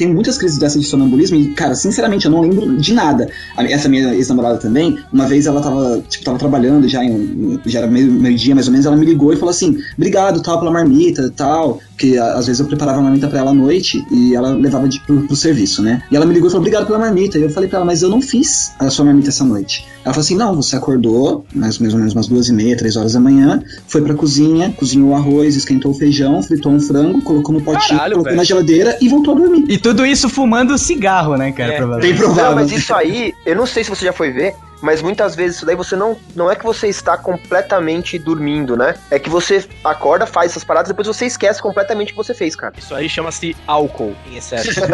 Tem 0.00 0.12
muitas 0.14 0.38
crises 0.38 0.58
dessas 0.58 0.80
de 0.80 0.88
sonambulismo 0.88 1.36
e, 1.36 1.48
cara, 1.48 1.74
sinceramente, 1.74 2.24
eu 2.24 2.30
não 2.30 2.40
lembro 2.40 2.74
de 2.78 2.94
nada. 2.94 3.28
Essa 3.58 3.86
minha 3.86 4.14
ex-namorada 4.14 4.56
também, 4.56 4.98
uma 5.12 5.26
vez 5.26 5.44
ela 5.46 5.60
tava, 5.60 6.02
tipo, 6.08 6.24
tava 6.24 6.38
trabalhando 6.38 6.88
já, 6.88 7.04
em, 7.04 7.60
já 7.66 7.80
era 7.80 7.86
meio, 7.86 8.10
meio 8.10 8.34
dia 8.36 8.54
mais 8.54 8.66
ou 8.66 8.72
menos, 8.72 8.86
ela 8.86 8.96
me 8.96 9.04
ligou 9.04 9.30
e 9.32 9.36
falou 9.36 9.50
assim, 9.50 9.76
obrigado, 9.96 10.40
tal, 10.42 10.58
pela 10.58 10.70
marmita 10.70 11.30
tal, 11.36 11.80
a- 12.18 12.38
às 12.38 12.46
vezes 12.46 12.60
eu 12.60 12.66
preparava 12.66 12.98
a 12.98 13.02
marmita 13.02 13.28
pra 13.28 13.40
ela 13.40 13.50
à 13.50 13.54
noite 13.54 14.02
e 14.10 14.34
ela 14.34 14.54
levava 14.54 14.88
de, 14.88 14.98
pro, 15.00 15.20
pro 15.26 15.36
serviço, 15.36 15.82
né? 15.82 16.02
E 16.10 16.16
ela 16.16 16.24
me 16.24 16.32
ligou 16.32 16.48
e 16.48 16.50
falou, 16.50 16.62
obrigado 16.62 16.86
pela 16.86 16.98
marmita. 16.98 17.38
E 17.38 17.42
eu 17.42 17.50
falei 17.50 17.68
pra 17.68 17.76
ela, 17.78 17.84
mas 17.84 18.00
eu 18.00 18.08
não 18.08 18.22
fiz 18.22 18.72
a 18.78 18.88
sua 18.88 19.04
marmita 19.04 19.28
essa 19.28 19.44
noite. 19.44 19.86
Ela 20.02 20.14
falou 20.14 20.20
assim, 20.20 20.36
não, 20.36 20.54
você 20.54 20.76
acordou, 20.76 21.44
mais, 21.54 21.78
mais 21.78 21.92
ou 21.92 21.98
menos 21.98 22.14
umas 22.14 22.26
duas 22.26 22.48
e 22.48 22.52
meia, 22.52 22.76
três 22.76 22.96
horas 22.96 23.12
da 23.12 23.20
manhã, 23.20 23.62
foi 23.86 24.00
pra 24.00 24.14
cozinha, 24.14 24.72
cozinhou 24.76 25.10
o 25.10 25.14
arroz, 25.14 25.56
esquentou 25.56 25.90
o 25.90 25.94
feijão, 25.94 26.42
fritou 26.42 26.72
um 26.72 26.80
frango, 26.80 27.20
colocou 27.22 27.54
no 27.54 27.60
potinho, 27.60 27.98
Caralho, 27.98 28.12
colocou 28.12 28.24
velho. 28.24 28.36
na 28.36 28.44
geladeira 28.44 28.96
e 29.00 29.08
voltou 29.08 29.34
a 29.34 29.38
dormir. 29.38 29.64
E 29.68 29.76
tudo 29.76 30.06
isso 30.06 30.28
fumando 30.28 30.76
cigarro, 30.78 31.36
né, 31.36 31.52
cara? 31.52 31.74
É, 31.74 31.76
provavelmente. 31.76 32.12
Bem 32.12 32.18
provável. 32.18 32.44
Não, 32.50 32.54
mas 32.54 32.72
isso 32.72 32.94
aí, 32.94 33.34
eu 33.44 33.54
não 33.54 33.66
sei 33.66 33.84
se 33.84 33.90
você 33.90 34.06
já 34.06 34.12
foi 34.12 34.30
ver, 34.30 34.54
mas 34.82 35.02
muitas 35.02 35.34
vezes 35.34 35.56
isso 35.56 35.66
daí 35.66 35.76
você 35.76 35.96
não. 35.96 36.16
Não 36.34 36.50
é 36.50 36.56
que 36.56 36.64
você 36.64 36.88
está 36.88 37.16
completamente 37.16 38.18
dormindo, 38.18 38.76
né? 38.76 38.94
É 39.10 39.18
que 39.18 39.28
você 39.30 39.64
acorda, 39.84 40.26
faz 40.26 40.52
essas 40.52 40.64
paradas, 40.64 40.88
depois 40.88 41.06
você 41.08 41.26
esquece 41.26 41.60
completamente 41.60 42.08
o 42.08 42.10
que 42.12 42.16
você 42.16 42.34
fez, 42.34 42.54
cara. 42.56 42.74
Isso 42.78 42.94
aí 42.94 43.08
chama-se 43.08 43.56
álcool 43.66 44.14
em 44.30 44.36
excesso. 44.36 44.80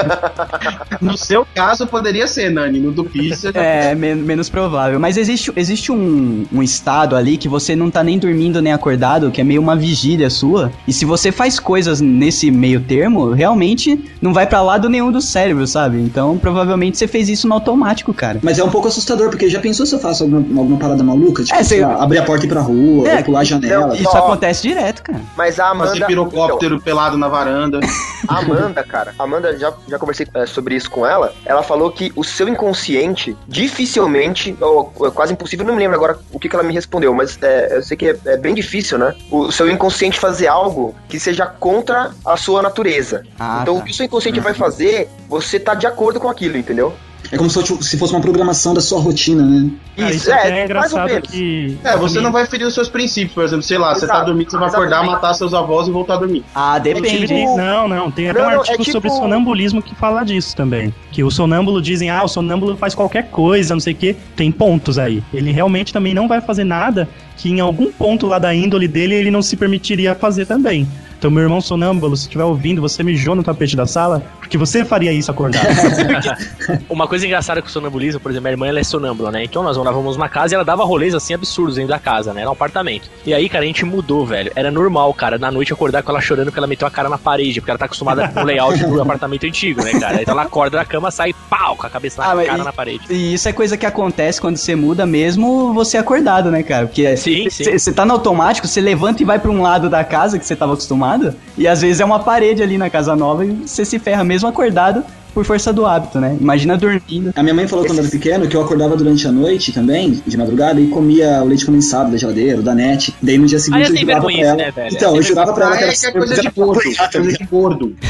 No 1.01 1.17
seu 1.17 1.47
caso, 1.55 1.87
poderia 1.87 2.27
ser, 2.27 2.51
Nani. 2.51 2.81
No 2.81 2.91
do 2.93 3.05
Pizza. 3.05 3.51
É, 3.55 3.95
men- 3.95 4.15
menos 4.17 4.49
provável. 4.49 4.99
Mas 4.99 5.17
existe, 5.17 5.53
existe 5.57 5.93
um, 5.93 6.47
um 6.53 6.63
estado 6.63 7.15
ali 7.17 7.37
que 7.37 7.49
você 7.49 7.77
não 7.77 7.91
tá 7.91 8.03
nem 8.03 8.19
dormindo 8.19 8.63
nem 8.63 8.73
acordado, 8.73 9.31
que 9.31 9.41
é 9.41 9.45
meio 9.45 9.61
uma 9.61 9.77
vigília 9.77 10.31
sua. 10.31 10.73
E 10.87 10.93
se 10.93 11.05
você 11.05 11.31
faz 11.31 11.59
coisas 11.61 12.01
nesse 12.01 12.51
meio 12.51 12.81
termo, 12.81 13.31
realmente 13.33 14.11
não 14.21 14.33
vai 14.33 14.47
pra 14.47 14.63
lado 14.63 14.89
nenhum 14.89 15.13
do 15.13 15.21
cérebro, 15.21 15.67
sabe? 15.67 15.99
Então 16.01 16.39
provavelmente 16.39 16.97
você 16.99 17.07
fez 17.07 17.29
isso 17.29 17.47
no 17.47 17.55
automático, 17.55 18.15
cara. 18.15 18.39
Mas 18.43 18.59
é 18.59 18.65
um 18.65 18.71
pouco 18.71 18.89
assustador, 18.89 19.29
porque 19.31 19.49
já 19.51 19.61
pensou 19.61 19.76
se 19.85 19.95
eu 19.95 19.99
faço 19.99 20.23
alguma, 20.25 20.61
alguma 20.61 20.79
parada 20.79 21.03
maluca? 21.03 21.43
Tipo, 21.45 21.59
É, 21.59 21.63
sei 21.63 21.81
você- 21.81 21.85
lá, 21.87 22.03
abrir 22.03 22.19
a 22.19 22.23
porta 22.25 22.45
e 22.45 22.47
ir 22.47 22.51
pra 22.51 22.61
rua, 22.61 23.09
É, 23.09 23.23
pular 23.23 23.41
a 23.41 23.45
janela. 23.45 23.89
não, 23.89 23.95
Isso 23.95 24.09
Ó. 24.15 24.17
acontece 24.19 24.63
direto, 24.63 25.03
cara. 25.03 25.21
Mas 25.37 25.59
a 25.61 25.69
Amanda. 25.71 25.91
Fazer 25.91 26.07
pirocóptero 26.07 26.81
pelado 26.81 27.19
na 27.19 27.29
varanda. 27.29 27.81
A 28.29 28.39
Amanda, 28.39 28.83
cara, 28.83 29.15
a 29.19 29.23
Amanda, 29.23 29.57
já, 29.57 29.73
já 29.89 29.99
conversei 30.01 30.27
é, 30.35 30.47
sobre 30.47 30.75
isso 30.75 30.91
com 30.91 31.07
ela. 31.07 31.33
Ela 31.45 31.63
falou 31.63 31.93
que 31.93 32.13
o 32.17 32.25
seu 32.25 32.49
inconsciente, 32.49 33.37
dificilmente, 33.47 34.57
ou 34.61 34.93
é 35.07 35.11
quase 35.11 35.33
impossível, 35.33 35.65
não 35.65 35.75
me 35.75 35.81
lembro 35.81 35.97
agora 35.97 36.19
o 36.33 36.39
que, 36.39 36.49
que 36.49 36.57
ela 36.57 36.65
me 36.65 36.73
respondeu, 36.73 37.15
mas 37.15 37.39
é, 37.43 37.77
eu 37.77 37.83
sei 37.83 37.97
que 37.97 38.07
é, 38.09 38.17
é 38.27 38.37
bem 38.37 38.55
difícil, 38.55 38.99
né? 38.99 39.15
O 39.31 39.53
seu 39.53 39.71
inconsciente 39.71 40.19
fazer 40.19 40.49
algo 40.49 40.95
que 41.09 41.21
seja 41.21 41.47
contra 41.47 42.11
a 42.25 42.37
sua 42.37 42.63
natureza. 42.63 43.23
Ah, 43.39 43.61
então, 43.63 43.75
tá. 43.77 43.81
o 43.81 43.85
que 43.85 43.93
o 43.93 43.95
seu 43.95 44.07
inconsciente 44.07 44.41
vai 44.41 44.55
fazer, 44.55 45.09
você 45.29 45.61
tá 45.61 45.75
de 45.75 45.87
acordo 45.87 46.19
com 46.19 46.29
aquilo, 46.29 46.57
entendeu? 46.57 46.93
É 47.33 47.37
como 47.37 47.49
se 47.51 47.55
fosse, 47.61 47.83
se 47.89 47.99
fosse 47.99 48.13
uma 48.13 48.21
programação 48.21 48.73
da 48.75 48.81
sua 48.81 49.01
rotina, 49.01 49.43
né? 49.45 49.71
Cara, 49.97 50.15
Isso, 50.15 50.31
é 50.31 50.33
é, 50.33 50.37
mais 50.37 50.53
ou 50.59 50.65
engraçado 50.65 51.07
menos. 51.07 51.31
que. 51.31 51.79
É, 51.83 51.97
você 51.97 52.21
não 52.21 52.31
vai 52.31 52.47
ferir 52.47 52.67
os 52.67 52.75
seus 52.75 52.89
princípios, 52.89 53.33
por 53.35 53.43
exemplo, 53.45 53.63
sei 53.63 53.79
lá, 53.79 53.95
você 53.95 54.07
tá 54.07 54.15
Exato. 54.15 54.27
dormindo, 54.27 54.51
você 54.51 54.57
vai 54.59 54.69
acordar, 54.69 54.87
Exatamente. 54.89 55.13
matar 55.15 55.35
seus 55.35 55.53
avós 55.55 55.89
e 55.89 55.91
voltar 55.91 56.15
a 56.15 56.19
dormir. 56.19 56.45
Ah, 56.55 56.79
depende. 56.79 57.27
tipo- 57.27 57.57
Não, 57.57 57.89
não, 57.89 58.11
tem 58.11 58.31
até 58.31 58.41
Não, 58.41 58.49
um 58.49 58.51
é 58.53 58.55
artigo 58.57 58.79
tipo- 58.79 58.93
sobre 58.93 59.11
sonambulismo 59.11 59.83
que 59.83 59.95
fala 59.95 60.23
disso 60.25 60.55
também. 60.55 60.95
Que 61.11 61.25
o 61.25 61.31
sonâmbulo 61.31 61.81
dizem, 61.83 62.11
ah, 62.11 62.23
o 62.25 62.29
sonâmbulo 62.29 62.77
faz 62.77 62.95
qualquer 62.95 63.29
coisa, 63.31 63.75
não 63.75 63.81
sei 63.81 63.93
o 63.93 63.97
quê. 63.97 64.15
Tem 64.37 64.53
pontos 64.53 64.99
aí. 64.99 65.23
Ele 65.33 65.51
realmente 65.51 65.93
também 65.93 66.15
não 66.15 66.29
vai 66.29 66.41
fazer 66.41 66.65
nada 66.65 67.09
que 67.37 67.51
em 67.51 67.61
algum 67.61 67.91
ponto 67.91 68.27
lá 68.27 68.39
da 68.39 68.55
índole 68.55 68.87
dele 68.89 69.15
ele 69.15 69.31
não 69.31 69.43
se 69.43 69.57
permitiria 69.57 70.15
fazer 70.15 70.47
também. 70.47 70.87
Então, 71.19 71.31
meu 71.31 71.43
irmão 71.43 71.61
sonâmbulo, 71.63 72.15
se 72.17 72.25
estiver 72.25 72.45
ouvindo, 72.45 72.81
você 72.83 73.03
mijou 73.03 73.35
no 73.35 73.43
tapete 73.43 73.75
da 73.75 73.87
sala, 73.87 74.23
porque 74.47 74.57
você 74.57 74.85
faria 74.85 75.13
isso 75.13 75.31
acordado. 75.31 75.67
Uma 76.89 77.07
coisa 77.07 77.27
engraçada 77.27 77.61
com 77.61 77.69
o 77.69 77.71
sonambulismo, 77.71 78.21
por 78.21 78.31
exemplo, 78.31 78.45
minha 78.45 78.53
irmã 78.53 78.67
ela 78.69 78.81
é 78.81 78.85
sonâmbula, 78.85 79.31
né? 79.31 79.43
Então 79.45 79.63
nós 79.63 79.77
morávamos 79.77 80.17
numa 80.17 80.29
casa 80.29 80.55
e 80.55 80.57
ela 80.57 80.65
dava 80.65 80.85
rolês 80.85 81.15
assim 81.15 81.35
absurdos 81.35 81.75
dentro 81.77 81.91
da 81.91 81.99
casa, 81.99 82.33
né? 82.33 82.43
Era 82.43 82.51
um 82.51 82.53
apartamento. 82.53 83.11
E 83.25 83.35
aí, 83.35 83.49
cara, 83.49 83.65
a 83.65 83.67
gente 83.67 83.85
mudou, 83.85 84.25
velho. 84.25 84.53
Era 84.55 84.71
normal, 84.71 85.13
cara, 85.15 85.37
na 85.39 85.51
noite 85.51 85.73
acordar 85.73 86.03
com 86.03 86.11
ela 86.13 86.21
chorando 86.21 86.53
que 86.53 86.59
ela 86.59 86.67
meteu 86.67 86.87
a 86.87 86.91
cara 86.91 87.09
na 87.09 87.19
parede, 87.19 87.61
porque 87.61 87.71
ela 87.71 87.79
tá 87.79 87.87
acostumada 87.87 88.29
com 88.29 88.41
o 88.41 88.45
layout 88.45 88.79
do 88.85 89.03
apartamento 89.03 89.45
antigo, 89.47 89.83
né, 89.83 89.99
cara? 89.99 90.23
Então 90.23 90.33
ela 90.33 90.43
acorda 90.43 90.79
da 90.79 90.85
cama, 90.85 91.11
sai 91.11 91.35
pau, 91.51 91.75
com 91.77 91.87
a 91.87 91.91
cabeça 91.91 92.23
na 92.23 92.31
Ah, 92.31 92.45
cara 92.47 92.59
e- 92.59 92.65
na 92.65 92.73
parede. 92.73 93.01
E 93.11 93.35
isso 93.35 93.49
é 93.49 93.53
coisa 93.53 93.77
que 93.77 93.85
acontece 93.87 94.41
quando 94.41 94.57
você 94.57 94.75
muda 94.77 95.05
mesmo 95.05 95.73
você 95.75 95.99
acordado, 95.99 96.51
né, 96.51 96.63
cara? 96.63 96.87
Porque 96.87 97.17
você 97.17 97.93
tá 97.93 98.05
no 98.05 98.13
automático, 98.13 98.67
você 98.69 98.81
levanta 98.81 99.23
e 99.23 99.25
vai 99.27 99.39
pra 99.39 99.51
um 99.51 99.61
lado 99.63 99.89
da 99.91 100.05
casa 100.05 100.39
que 100.39 100.47
você 100.47 100.55
tava 100.55 100.73
acostumado, 100.75 101.35
e 101.59 101.67
às 101.67 101.81
vezes 101.83 102.01
é 102.01 102.05
uma 102.05 102.21
parede 102.21 102.63
ali 102.63 102.79
na 102.79 102.89
casa 102.91 103.17
nova 103.17 103.45
e 103.45 103.51
você 103.67 103.85
se 103.85 103.99
ferra 103.99 104.23
mesmo 104.23 104.36
acordado 104.45 105.05
por 105.37 105.45
força 105.45 105.71
do 105.71 105.85
hábito, 105.85 106.19
né? 106.19 106.35
Imagina 106.41 106.79
dormindo. 106.79 107.31
A 107.37 107.43
minha 107.43 107.55
mãe 107.55 107.69
falou 107.69 107.85
quando 107.85 107.99
era 107.99 108.09
pequeno 108.09 108.49
que 108.49 108.57
eu 108.57 108.63
acordava 108.63 108.97
durante 108.97 109.29
a 109.29 109.31
noite 109.33 109.71
também, 109.71 110.23
de 110.27 110.35
madrugada, 110.35 110.81
e 110.81 110.89
comia 110.89 111.43
o 111.43 111.47
leite 111.47 111.67
condensado 111.67 112.11
da 112.11 112.17
geladeira, 112.17 112.63
da 112.63 112.75
net. 112.75 113.15
Daí 113.21 113.37
no 113.37 113.47
dia 113.47 113.59
Ah, 113.59 113.61
seguinte 113.61 113.83
é 113.83 113.91
eu 113.91 113.97
jurava 113.97 114.07
pra 114.07 114.15
vergonhice, 114.31 114.45
ela. 114.47 114.57
né, 114.57 114.71
velho? 114.71 114.95
Então, 114.97 115.15
eu 115.17 115.23
jurava 115.23 115.53
pra 115.53 115.67
ela 115.67 115.75
Ah, 115.75 115.79
que 115.79 115.85
era 115.85 115.93
que 115.93 116.07
é 116.07 116.11
coisa 116.13 116.41
de 116.41 116.49
gordo, 116.51 116.81
coisa 116.83 117.33
de 117.39 117.45
gordo. 117.45 117.97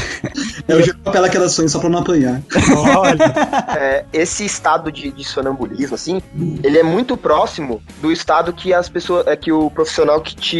Eu 0.67 0.81
jurava 0.83 1.03
pra 1.03 1.15
ela 1.17 1.29
que 1.29 1.37
era 1.37 1.47
sonho 1.49 1.69
só 1.69 1.79
pra 1.79 1.89
não 1.89 1.99
apanhar. 1.99 2.41
Olha, 2.97 3.17
É, 3.77 4.05
esse 4.11 4.45
estado 4.45 4.91
de, 4.91 5.11
de 5.11 5.23
sonambulismo, 5.23 5.95
assim, 5.95 6.21
ele 6.63 6.77
é 6.77 6.83
muito 6.83 7.15
próximo 7.15 7.81
do 8.01 8.11
estado 8.11 8.51
que 8.53 8.73
as 8.73 8.89
pessoas, 8.89 9.25
é, 9.27 9.35
que 9.35 9.51
o 9.51 9.69
profissional 9.69 10.19
que 10.21 10.35
te 10.35 10.57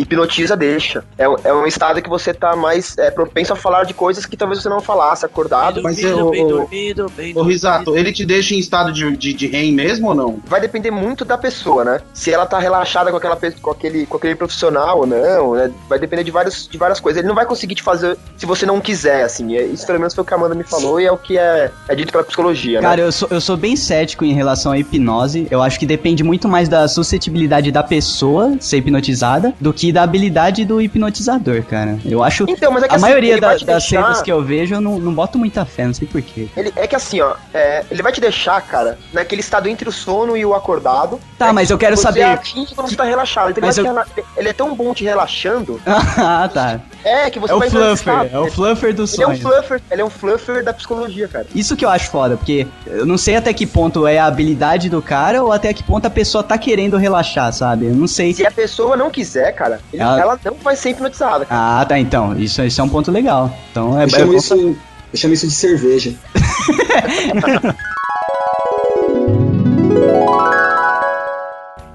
hipnotiza 0.00 0.56
deixa. 0.56 1.04
É, 1.16 1.28
um- 1.28 1.36
é 1.44 1.52
um 1.52 1.66
estado 1.66 2.00
que 2.02 2.08
você 2.08 2.32
tá 2.32 2.54
mais 2.56 2.96
é, 2.98 3.10
propenso 3.10 3.52
a 3.52 3.56
falar 3.56 3.84
de 3.84 3.94
coisas 3.94 4.24
que 4.26 4.36
talvez 4.36 4.62
você 4.62 4.68
não 4.68 4.80
falasse 4.80 5.24
acordado. 5.26 5.82
Mas 5.82 5.98
Bem 6.14 6.18
eu- 6.18 6.30
bem 6.30 6.40
eu- 6.42 6.48
dormido, 6.48 7.12
bem 7.16 7.32
Ô, 7.36 7.42
Risato, 7.42 7.96
ele 7.96 8.12
te 8.12 8.24
deixa 8.24 8.54
em 8.54 8.58
estado 8.58 8.92
de, 8.92 9.16
de, 9.16 9.32
de 9.32 9.46
REM 9.46 9.72
mesmo 9.72 10.08
ou 10.08 10.14
não? 10.14 10.38
Vai 10.46 10.60
depender 10.60 10.90
muito 10.90 11.24
da 11.24 11.36
pessoa, 11.38 11.84
né? 11.84 12.00
Se 12.12 12.32
ela 12.32 12.46
tá 12.46 12.58
relaxada 12.58 13.10
com, 13.10 13.16
aquela, 13.16 13.36
com, 13.60 13.70
aquele, 13.70 14.06
com 14.06 14.16
aquele 14.16 14.34
profissional 14.34 15.00
ou 15.00 15.06
não, 15.06 15.54
né? 15.54 15.70
Vai 15.88 15.98
depender 15.98 16.24
de, 16.24 16.30
vários, 16.30 16.68
de 16.68 16.76
várias 16.78 17.00
coisas. 17.00 17.18
Ele 17.18 17.28
não 17.28 17.34
vai 17.34 17.46
conseguir 17.46 17.74
te 17.74 17.82
fazer 17.82 18.16
se 18.36 18.46
você 18.46 18.64
não 18.66 18.80
quiser, 18.80 19.22
assim. 19.24 19.56
É- 19.56 19.64
Isso 19.64 19.86
pelo 19.86 19.98
menos 19.98 20.14
foi 20.14 20.22
o 20.22 20.26
que 20.26 20.34
a 20.34 20.36
Amanda 20.36 20.54
me 20.54 20.64
falou 20.64 21.00
e 21.00 21.06
é 21.06 21.12
o 21.12 21.16
que 21.18 21.36
é, 21.38 21.70
é 21.88 21.94
dito 21.94 22.12
pela 22.12 22.24
psicologia, 22.24 22.80
Cara, 22.80 22.96
né? 23.02 23.08
eu 23.08 23.12
sou, 23.12 23.28
eu 23.30 23.40
sou 23.40 23.56
bem 23.56 23.76
cético 23.76 24.24
em 24.24 24.32
relação 24.32 24.72
à 24.72 24.78
hipnose. 24.78 25.46
Eu 25.50 25.62
acho 25.62 25.78
que 25.78 25.86
depende 25.86 26.22
muito 26.24 26.48
mais 26.48 26.68
da 26.68 26.86
suscetibilidade 26.88 27.70
da 27.72 27.82
pessoa 27.82 28.56
ser 28.60 28.78
hipnotizada 28.78 29.52
do 29.60 29.72
que 29.72 29.92
da 29.92 30.02
habilidade 30.02 30.64
do 30.64 30.80
hipnotizador, 30.80 31.62
cara. 31.62 31.98
Eu 32.04 32.22
acho. 32.22 32.44
Então, 32.48 32.72
mas 32.72 32.82
é 32.82 32.86
que 32.88 32.92
a 32.94 32.96
assim, 32.96 33.02
maioria 33.02 33.40
da- 33.40 33.48
das 33.54 33.62
deixar- 33.62 33.80
cenas 34.02 34.22
que 34.22 34.30
eu 34.30 34.42
vejo, 34.42 34.74
eu 34.74 34.80
não, 34.80 34.98
não 34.98 35.12
boto 35.14 35.38
muita 35.38 35.64
fé, 35.64 35.86
sei 35.98 36.06
porquê. 36.08 36.48
Ele, 36.56 36.72
é 36.76 36.86
que 36.86 36.94
assim, 36.96 37.20
ó, 37.20 37.34
é, 37.52 37.84
ele 37.90 38.02
vai 38.02 38.12
te 38.12 38.20
deixar, 38.20 38.60
cara, 38.62 38.98
naquele 39.12 39.40
estado 39.40 39.68
entre 39.68 39.88
o 39.88 39.92
sono 39.92 40.36
e 40.36 40.44
o 40.44 40.54
acordado. 40.54 41.20
Tá, 41.38 41.48
É 41.48 41.52
mas 41.52 41.70
eu 41.70 41.78
quero 41.78 41.96
você 41.96 42.02
saber- 42.02 42.22
atinge 42.22 42.74
quando 42.74 42.88
você 42.88 42.96
tá 42.96 43.04
relaxado. 43.04 43.50
Então 43.50 43.68
ele, 43.68 43.80
eu- 43.80 43.84
rela- 43.84 44.06
ele 44.36 44.48
é 44.48 44.52
tão 44.52 44.74
bom 44.74 44.92
te 44.94 45.04
relaxando. 45.04 45.80
ah, 45.86 46.48
tá. 46.52 46.80
É, 47.04 47.30
que 47.30 47.38
você 47.38 47.52
É 47.52 47.56
o 47.56 47.58
vai 47.58 47.68
nesse 47.68 47.78
fluffer, 47.80 48.14
estado. 48.14 48.28
é 48.32 48.38
o 48.38 48.50
fluffer 48.50 48.94
do 48.94 49.04
Ele 49.04 49.22
é 49.22 49.28
um 49.28 49.36
fluffer, 49.36 49.80
ele 49.90 50.02
é 50.02 50.04
um 50.04 50.10
fluffer 50.10 50.64
da 50.64 50.72
psicologia, 50.74 51.28
cara. 51.28 51.46
Isso 51.54 51.76
que 51.76 51.84
eu 51.84 51.88
acho 51.90 52.10
foda, 52.10 52.36
porque 52.36 52.66
eu 52.86 53.06
não 53.06 53.16
sei 53.16 53.36
até 53.36 53.52
que 53.52 53.66
ponto 53.66 54.06
é 54.06 54.18
a 54.18 54.26
habilidade 54.26 54.88
do 54.90 55.00
cara 55.00 55.42
ou 55.42 55.52
até 55.52 55.72
que 55.72 55.82
ponto 55.82 56.06
a 56.06 56.10
pessoa 56.10 56.42
tá 56.42 56.58
querendo 56.58 56.96
relaxar, 56.96 57.52
sabe? 57.52 57.86
Eu 57.86 57.94
não 57.94 58.06
sei. 58.08 58.34
Se 58.34 58.44
a 58.46 58.50
pessoa 58.50 58.96
não 58.96 59.10
quiser, 59.10 59.52
cara, 59.52 59.80
ele- 59.92 60.02
Ela- 60.02 60.20
ela 60.20 60.40
não 60.44 60.54
vai 60.54 60.74
ser 60.76 60.90
hipnotizada. 60.90 61.44
cara. 61.46 61.80
Ah, 61.80 61.84
tá, 61.84 61.98
então. 61.98 62.36
Isso, 62.38 62.62
isso 62.62 62.80
é 62.80 62.84
um 62.84 62.88
ponto 62.88 63.10
legal. 63.10 63.50
Então 63.70 63.98
é, 63.98 64.04
Eu 64.04 64.32
é- 64.32 64.36
isso, 64.36 64.76
eu 65.12 65.18
chamo 65.18 65.34
isso 65.34 65.46
de 65.46 65.54
cerveja. 65.54 66.14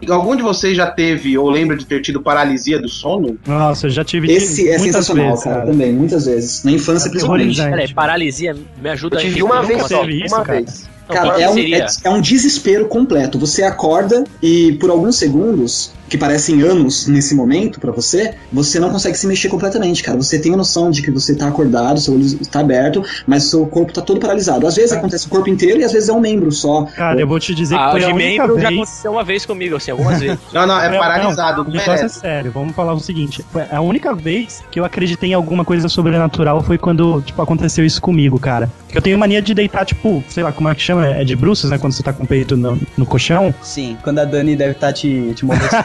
Algum 0.09 0.35
de 0.35 0.41
vocês 0.41 0.75
já 0.75 0.91
teve 0.91 1.37
ou 1.37 1.49
lembra 1.49 1.77
de 1.77 1.85
ter 1.85 2.01
tido 2.01 2.21
paralisia 2.21 2.79
do 2.79 2.89
sono? 2.89 3.37
nossa, 3.47 3.87
eu 3.87 3.89
já 3.89 4.03
tive 4.03 4.31
Esse 4.31 4.69
é 4.69 4.77
sensacional, 4.77 5.29
vezes, 5.29 5.43
cara, 5.43 5.65
também, 5.65 5.93
muitas 5.93 6.25
vezes. 6.25 6.63
Na 6.63 6.71
infância, 6.71 7.09
principalmente. 7.09 7.59
Aterrorizante. 7.59 7.71
Peraí, 7.71 7.93
paralisia 7.93 8.55
me 8.81 8.89
ajuda 8.89 9.15
Eu 9.15 9.19
a 9.19 9.21
tive 9.21 9.39
entender 9.39 9.53
uma 9.53 9.63
vez 9.63 9.87
só, 9.87 10.03
uma 10.03 10.43
cara? 10.43 10.59
vez. 10.59 10.89
Não, 11.07 11.15
Cara, 11.15 11.41
é 11.41 11.49
um, 11.49 11.57
é, 11.57 11.87
é 12.03 12.09
um 12.09 12.21
desespero 12.21 12.87
completo. 12.87 13.37
Você 13.39 13.63
acorda 13.63 14.23
e 14.41 14.73
por 14.73 14.89
alguns 14.89 15.17
segundos, 15.17 15.91
que 16.13 16.17
parecem 16.17 16.61
anos 16.61 17.07
nesse 17.07 17.33
momento 17.33 17.79
pra 17.79 17.91
você, 17.91 18.35
você 18.51 18.79
não 18.79 18.91
consegue 18.91 19.17
se 19.17 19.25
mexer 19.25 19.49
completamente, 19.49 20.03
cara. 20.03 20.15
Você 20.15 20.37
tem 20.37 20.53
a 20.53 20.57
noção 20.57 20.91
de 20.91 21.01
que 21.01 21.09
você 21.09 21.33
tá 21.33 21.47
acordado, 21.47 21.99
seu 21.99 22.13
olho 22.13 22.23
está 22.23 22.59
aberto, 22.59 23.03
mas 23.25 23.45
seu 23.45 23.65
corpo 23.65 23.91
tá 23.91 23.99
todo 23.99 24.19
paralisado. 24.19 24.67
Às 24.67 24.75
vezes 24.75 24.91
acontece 24.91 25.25
o 25.25 25.29
corpo 25.29 25.49
inteiro 25.49 25.79
e 25.79 25.83
às 25.83 25.91
vezes 25.91 26.09
é 26.09 26.13
um 26.13 26.19
membro 26.19 26.51
só. 26.51 26.83
Cara, 26.85 27.19
eu 27.19 27.27
vou 27.27 27.39
te 27.39 27.55
dizer 27.55 27.75
que 27.75 27.81
Ah, 27.81 27.91
foi 27.91 28.03
a 28.03 28.09
única 28.09 28.17
membro 28.17 28.61
já 28.61 28.67
vez... 28.69 28.81
aconteceu 28.81 29.11
uma 29.11 29.23
vez 29.23 29.45
comigo, 29.45 29.75
assim, 29.75 29.89
algumas 29.89 30.19
vezes. 30.21 30.37
Não, 30.53 30.67
não, 30.67 30.79
é 30.79 30.89
Não, 30.89 30.99
paralisado, 30.99 31.57
não, 31.57 31.63
não 31.63 31.71
o 31.71 31.73
negócio 31.73 32.05
é 32.05 32.09
sério, 32.09 32.51
vamos 32.51 32.75
falar 32.75 32.93
o 32.93 32.99
seguinte. 32.99 33.43
A 33.71 33.81
única 33.81 34.13
vez 34.13 34.63
que 34.69 34.79
eu 34.79 34.85
acreditei 34.85 35.31
em 35.31 35.33
alguma 35.33 35.65
coisa 35.65 35.89
sobrenatural 35.89 36.61
foi 36.61 36.77
quando, 36.77 37.23
tipo, 37.23 37.41
aconteceu 37.41 37.83
isso 37.83 37.99
comigo, 37.99 38.39
cara. 38.39 38.69
Eu 38.93 39.01
tenho 39.01 39.17
mania 39.17 39.41
de 39.41 39.55
deitar, 39.55 39.83
tipo, 39.83 40.23
sei 40.29 40.43
lá, 40.43 40.51
como 40.51 40.69
é 40.69 40.75
que 40.75 40.81
chama? 40.81 41.02
É 41.03 41.23
de 41.23 41.35
bruços, 41.35 41.69
né? 41.69 41.77
Quando 41.77 41.93
você 41.93 42.03
tá 42.03 42.13
com 42.13 42.23
o 42.23 42.27
peito 42.27 42.55
no, 42.55 42.79
no 42.97 43.05
colchão. 43.05 43.53
Sim, 43.61 43.97
quando 44.03 44.19
a 44.19 44.25
Dani 44.25 44.55
deve 44.55 44.71
estar 44.71 44.93
te, 44.93 45.33
te 45.33 45.45
molestando. 45.45 45.83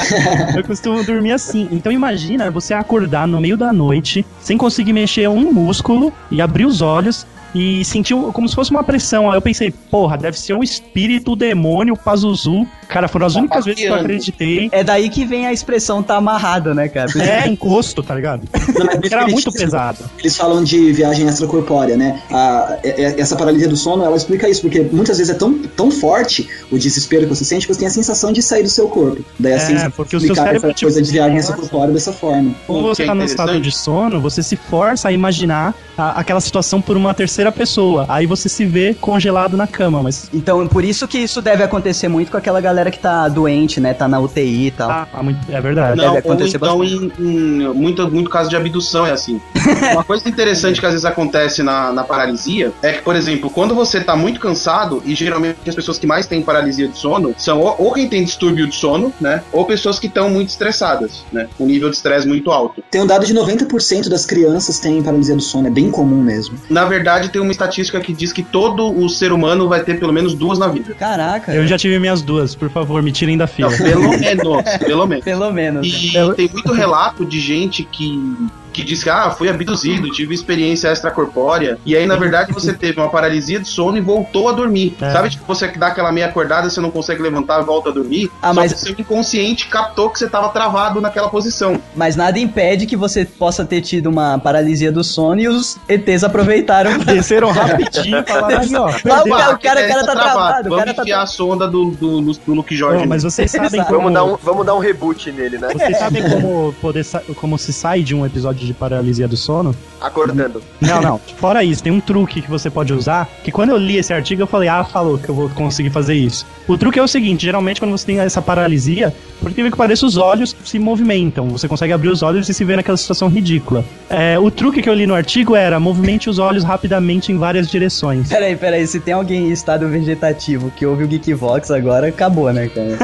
Eu 0.56 0.64
costumo 0.64 1.02
dormir 1.04 1.32
assim. 1.32 1.68
Então 1.70 1.92
imagina 1.92 2.50
você 2.50 2.74
acordar 2.74 3.26
no 3.26 3.40
meio 3.40 3.56
da 3.56 3.72
noite, 3.72 4.24
sem 4.40 4.56
conseguir 4.56 4.92
mexer 4.92 5.28
um 5.28 5.52
músculo 5.52 6.12
e 6.30 6.40
abrir 6.40 6.66
os 6.66 6.80
olhos 6.80 7.26
e 7.54 7.84
sentir 7.84 8.14
como 8.32 8.48
se 8.48 8.54
fosse 8.54 8.70
uma 8.70 8.82
pressão. 8.82 9.30
Aí 9.30 9.36
eu 9.36 9.42
pensei, 9.42 9.70
porra, 9.70 10.18
deve 10.18 10.38
ser 10.38 10.54
um 10.54 10.62
espírito, 10.62 11.36
demônio, 11.36 11.96
Pazuzu. 11.96 12.66
Cara, 12.88 13.08
foram 13.08 13.26
as 13.26 13.34
únicas 13.34 13.64
vezes 13.64 13.80
que 13.80 13.86
eu 13.86 13.94
acreditei. 13.94 14.68
é 14.72 14.82
daí 14.84 15.08
que 15.08 15.24
vem 15.24 15.46
a 15.46 15.52
expressão 15.52 16.02
tá 16.02 16.16
amarrado, 16.16 16.74
né, 16.74 16.88
cara? 16.88 17.10
É, 17.24 17.48
encosto, 17.48 18.02
tá 18.02 18.14
ligado? 18.14 18.42
Não, 18.78 18.86
mas 18.86 18.96
Porque 18.96 19.14
era 19.14 19.26
muito 19.26 19.48
eles- 19.48 19.60
pesado. 19.60 19.98
Eles 20.18 20.36
falam 20.36 20.62
de 20.62 20.92
viagem 20.92 21.26
extracorpórea, 21.26 21.96
né? 21.96 22.20
A- 22.30 22.78
é- 22.82 23.02
é- 23.02 23.20
essa 23.20 23.34
paralisia 23.36 23.68
do 23.68 23.76
sono, 23.76 24.04
ela 24.04 24.16
explica 24.16 24.48
isso, 24.48 24.60
porque 24.60 24.80
muitas 24.92 25.18
vezes 25.18 25.34
é 25.34 25.38
tão, 25.38 25.54
tão 25.76 25.90
forte 25.90 26.48
o 26.70 26.78
desespero 26.78 27.22
que 27.22 27.28
você 27.34 27.44
sente 27.44 27.66
que 27.66 27.72
você 27.72 27.78
tem 27.80 27.88
a 27.88 27.90
sensação 27.90 28.32
de 28.32 28.42
sair 28.42 28.62
do 28.62 28.68
seu 28.68 28.88
corpo. 28.88 29.24
Daí 29.38 29.52
É, 29.52 29.58
ciência 29.58 29.90
porque 29.90 30.16
o 30.16 30.20
seu 30.20 30.34
cérebro, 30.34 30.56
essa 30.68 30.74
tipo, 30.74 30.82
coisa 30.90 31.02
de 31.02 31.10
viagem 31.10 31.38
extracorpórea 31.38 31.92
dessa 31.94 32.12
forma. 32.12 32.54
Quando 32.66 32.82
você 32.82 33.02
é 33.02 33.06
tá 33.06 33.14
no 33.14 33.24
estado 33.24 33.60
de 33.60 33.70
sono, 33.72 34.20
você 34.20 34.42
se 34.42 34.56
força 34.56 35.08
a 35.08 35.12
imaginar 35.12 35.74
a- 35.96 36.20
aquela 36.20 36.40
situação 36.40 36.80
por 36.80 36.96
uma 36.96 37.14
terceira 37.14 37.50
pessoa. 37.50 38.04
Aí 38.08 38.26
você 38.26 38.48
se 38.48 38.64
vê 38.64 38.94
congelado 39.00 39.56
na 39.56 39.66
cama, 39.66 40.02
mas. 40.02 40.28
Então, 40.32 40.66
por 40.66 40.84
isso 40.84 41.06
que 41.08 41.18
isso 41.18 41.40
deve 41.40 41.62
acontecer 41.62 42.08
muito 42.08 42.30
com 42.30 42.36
aquela 42.36 42.60
galera 42.60 42.73
que 42.90 42.98
tá 42.98 43.28
doente, 43.28 43.80
né? 43.80 43.94
Tá 43.94 44.06
na 44.08 44.18
UTI 44.20 44.66
e 44.66 44.70
tal. 44.70 44.90
Ah, 44.90 45.22
muito- 45.22 45.38
é 45.50 45.60
verdade. 45.60 45.96
Não, 45.96 46.14
deve 46.14 46.28
ou 46.28 46.34
então 46.46 46.84
em, 46.84 47.12
em 47.18 47.74
muito, 47.74 48.10
muito 48.10 48.30
caso 48.30 48.48
de 48.50 48.56
abdução 48.56 49.06
é 49.06 49.12
assim. 49.12 49.40
Uma 49.92 50.04
coisa 50.04 50.28
interessante 50.28 50.80
que 50.80 50.86
às 50.86 50.92
vezes 50.92 51.04
acontece 51.04 51.62
na, 51.62 51.92
na 51.92 52.04
paralisia 52.04 52.72
é 52.82 52.92
que, 52.92 53.02
por 53.02 53.16
exemplo, 53.16 53.50
quando 53.50 53.74
você 53.74 54.00
tá 54.00 54.14
muito 54.16 54.40
cansado, 54.40 55.02
e 55.04 55.14
geralmente 55.14 55.58
as 55.66 55.74
pessoas 55.74 55.98
que 55.98 56.06
mais 56.06 56.26
têm 56.26 56.42
paralisia 56.42 56.88
de 56.88 56.96
sono 56.98 57.34
são 57.36 57.60
ou, 57.60 57.74
ou 57.78 57.92
quem 57.92 58.08
tem 58.08 58.24
distúrbio 58.24 58.66
de 58.66 58.74
sono, 58.74 59.12
né? 59.20 59.42
Ou 59.52 59.64
pessoas 59.64 59.98
que 59.98 60.06
estão 60.06 60.28
muito 60.30 60.48
estressadas, 60.50 61.24
né? 61.32 61.48
Um 61.58 61.66
nível 61.66 61.90
de 61.90 61.96
estresse 61.96 62.26
muito 62.26 62.50
alto. 62.50 62.82
Tem 62.90 63.00
um 63.00 63.06
dado 63.06 63.26
de 63.26 63.34
90% 63.34 64.08
das 64.08 64.26
crianças 64.26 64.78
têm 64.78 65.02
paralisia 65.02 65.34
do 65.34 65.42
sono, 65.42 65.66
é 65.66 65.70
bem 65.70 65.90
comum 65.90 66.22
mesmo. 66.22 66.58
Na 66.70 66.84
verdade, 66.84 67.28
tem 67.30 67.40
uma 67.40 67.52
estatística 67.52 68.00
que 68.00 68.12
diz 68.12 68.32
que 68.32 68.42
todo 68.42 68.92
o 68.96 69.08
ser 69.08 69.32
humano 69.32 69.68
vai 69.68 69.82
ter 69.82 69.98
pelo 69.98 70.12
menos 70.12 70.34
duas 70.34 70.58
na 70.58 70.68
vida. 70.68 70.94
Caraca, 70.94 71.52
Eu 71.54 71.66
já 71.66 71.76
tive 71.78 71.98
minhas 71.98 72.22
duas, 72.22 72.54
por 72.64 72.70
favor, 72.70 73.02
me 73.02 73.12
tirem 73.12 73.36
da 73.36 73.46
fila. 73.46 73.70
Não, 73.70 73.78
pelo 73.78 74.08
menos, 74.08 74.78
pelo 74.78 75.06
menos. 75.06 75.24
pelo 75.24 75.52
menos. 75.52 76.12
né? 76.14 76.26
E 76.26 76.34
tem 76.34 76.48
muito 76.48 76.72
relato 76.72 77.24
de 77.24 77.40
gente 77.40 77.84
que 77.84 78.36
que 78.74 78.82
diz 78.82 79.02
que, 79.02 79.08
ah, 79.08 79.30
fui 79.30 79.48
abduzido, 79.48 80.10
tive 80.10 80.34
experiência 80.34 80.88
extracorpórea, 80.92 81.78
e 81.86 81.96
aí, 81.96 82.06
na 82.06 82.16
verdade, 82.16 82.52
você 82.52 82.72
teve 82.74 83.00
uma 83.00 83.08
paralisia 83.08 83.60
de 83.60 83.68
sono 83.68 83.96
e 83.96 84.00
voltou 84.00 84.48
a 84.48 84.52
dormir. 84.52 84.94
É. 85.00 85.12
Sabe, 85.12 85.30
tipo, 85.30 85.44
você 85.46 85.68
dá 85.68 85.86
aquela 85.88 86.10
meia 86.12 86.26
acordada, 86.26 86.68
você 86.68 86.80
não 86.80 86.90
consegue 86.90 87.22
levantar 87.22 87.62
e 87.62 87.64
volta 87.64 87.90
a 87.90 87.92
dormir, 87.92 88.30
Ah, 88.42 88.48
só 88.48 88.54
mas- 88.54 88.72
que 88.72 88.78
seu 88.80 88.94
inconsciente 88.98 89.68
captou 89.68 90.10
que 90.10 90.18
você 90.18 90.28
tava 90.28 90.48
travado 90.48 91.00
naquela 91.00 91.28
posição. 91.28 91.80
Mas 91.94 92.16
nada 92.16 92.38
impede 92.38 92.84
que 92.86 92.96
você 92.96 93.24
possa 93.24 93.64
ter 93.64 93.80
tido 93.80 94.08
uma 94.08 94.38
paralisia 94.38 94.90
do 94.90 95.04
sono 95.04 95.40
e 95.40 95.48
os 95.48 95.78
ETs 95.88 96.24
aproveitaram. 96.24 96.98
Desceram 96.98 97.50
rapidinho 97.52 98.18
e 98.18 98.22
falaram 98.26 98.58
assim, 98.58 98.74
ó. 98.76 98.86
Lá 99.04 99.22
o 99.22 99.28
cara, 99.28 99.54
o 99.54 99.58
cara, 99.58 99.84
o 99.84 99.88
cara 99.88 100.04
tá 100.04 100.12
travado, 100.12 100.60
o 100.66 100.70
Vamos 100.70 100.78
cara 100.84 100.94
tá 100.94 101.02
enfiar 101.02 101.22
a 101.22 101.26
sonda 101.26 101.68
do, 101.68 101.90
do, 101.92 102.20
do, 102.20 102.32
do 102.32 102.54
Luke 102.54 102.74
Jorge. 102.76 103.00
Não, 103.02 103.06
mas 103.08 103.22
vocês 103.22 103.50
sabem 103.50 103.82
como... 103.84 103.98
Vamos 103.98 104.12
dar, 104.14 104.24
um, 104.24 104.36
vamos 104.42 104.66
dar 104.66 104.74
um 104.74 104.78
reboot 104.80 105.30
nele, 105.30 105.58
né? 105.58 105.68
Vocês 105.72 105.96
sabem 105.98 106.28
como, 106.28 106.74
poder 106.80 107.04
sa- 107.04 107.22
como 107.36 107.56
se 107.58 107.72
sai 107.72 108.02
de 108.02 108.14
um 108.14 108.24
episódio 108.26 108.63
de 108.64 108.74
paralisia 108.74 109.28
do 109.28 109.36
sono? 109.36 109.74
Acordando. 110.00 110.62
Não, 110.80 111.00
não. 111.00 111.20
Fora 111.36 111.64
isso, 111.64 111.82
tem 111.82 111.92
um 111.92 112.00
truque 112.00 112.42
que 112.42 112.50
você 112.50 112.68
pode 112.68 112.92
usar. 112.92 113.28
Que 113.42 113.50
quando 113.50 113.70
eu 113.70 113.76
li 113.76 113.96
esse 113.96 114.12
artigo, 114.12 114.42
eu 114.42 114.46
falei, 114.46 114.68
ah, 114.68 114.84
falou 114.84 115.18
que 115.18 115.28
eu 115.28 115.34
vou 115.34 115.48
conseguir 115.50 115.90
fazer 115.90 116.14
isso. 116.14 116.46
O 116.68 116.76
truque 116.76 116.98
é 116.98 117.02
o 117.02 117.08
seguinte: 117.08 117.44
geralmente, 117.44 117.80
quando 117.80 117.92
você 117.92 118.06
tem 118.06 118.18
essa 118.18 118.42
paralisia, 118.42 119.14
por 119.40 119.50
incrível 119.50 119.70
que 119.70 119.76
pareça, 119.76 120.06
os 120.06 120.16
olhos 120.16 120.56
se 120.64 120.78
movimentam. 120.78 121.48
Você 121.50 121.68
consegue 121.68 121.92
abrir 121.92 122.08
os 122.08 122.22
olhos 122.22 122.48
e 122.48 122.54
se 122.54 122.64
ver 122.64 122.76
naquela 122.76 122.96
situação 122.96 123.28
ridícula. 123.28 123.84
É, 124.08 124.38
o 124.38 124.50
truque 124.50 124.80
que 124.80 124.88
eu 124.88 124.94
li 124.94 125.06
no 125.06 125.14
artigo 125.14 125.54
era 125.54 125.78
movimente 125.78 126.30
os 126.30 126.38
olhos 126.38 126.64
rapidamente 126.64 127.30
em 127.30 127.38
várias 127.38 127.68
direções. 127.68 128.28
Peraí, 128.28 128.56
peraí, 128.56 128.86
se 128.86 129.00
tem 129.00 129.14
alguém 129.14 129.48
em 129.48 129.52
estado 129.52 129.88
vegetativo 129.88 130.70
que 130.70 130.86
ouve 130.86 131.04
o 131.04 131.08
Geekvox 131.08 131.70
agora, 131.70 132.08
acabou, 132.08 132.52
né, 132.52 132.68
cara? 132.68 132.96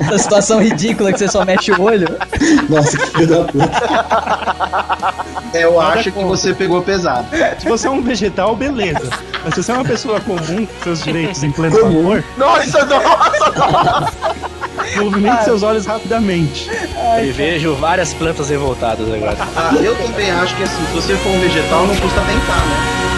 Essa 0.00 0.18
situação 0.18 0.62
ridícula 0.62 1.12
que 1.12 1.18
você 1.18 1.28
só 1.28 1.44
mexe 1.44 1.72
o 1.72 1.80
olho. 1.80 2.06
Nossa, 2.68 2.96
que 2.96 3.06
filho 3.10 3.26
da 3.26 3.44
puta. 3.44 3.70
É, 5.54 5.64
eu 5.64 5.76
Nada 5.76 5.94
acho 5.94 6.04
que 6.04 6.10
contra. 6.12 6.28
você 6.28 6.54
pegou 6.54 6.82
pesado. 6.82 7.26
Se 7.58 7.68
você 7.68 7.86
é 7.86 7.90
um 7.90 8.02
vegetal, 8.02 8.54
beleza. 8.54 9.08
Mas 9.44 9.54
se 9.54 9.62
você 9.62 9.72
é 9.72 9.74
uma 9.74 9.84
pessoa 9.84 10.20
comum, 10.20 10.66
com 10.66 10.82
seus 10.84 11.02
direitos 11.02 11.42
em 11.42 11.50
pleno 11.50 11.76
favor, 11.78 12.24
Nossa, 12.36 12.84
nossa, 12.84 13.52
nossa! 13.56 14.12
movimente 14.96 15.44
seus 15.44 15.62
olhos 15.62 15.86
rapidamente. 15.86 16.68
E 17.22 17.30
vejo 17.30 17.74
várias 17.76 18.12
plantas 18.14 18.48
revoltadas 18.50 19.06
agora. 19.12 19.36
Ah, 19.56 19.74
eu 19.82 19.94
também 19.96 20.30
acho 20.30 20.54
que 20.56 20.62
assim, 20.62 20.84
se 20.86 20.92
você 20.92 21.16
for 21.16 21.30
um 21.30 21.40
vegetal, 21.40 21.86
não 21.86 21.96
custa 21.96 22.20
tentar, 22.20 22.56
né? 22.66 23.17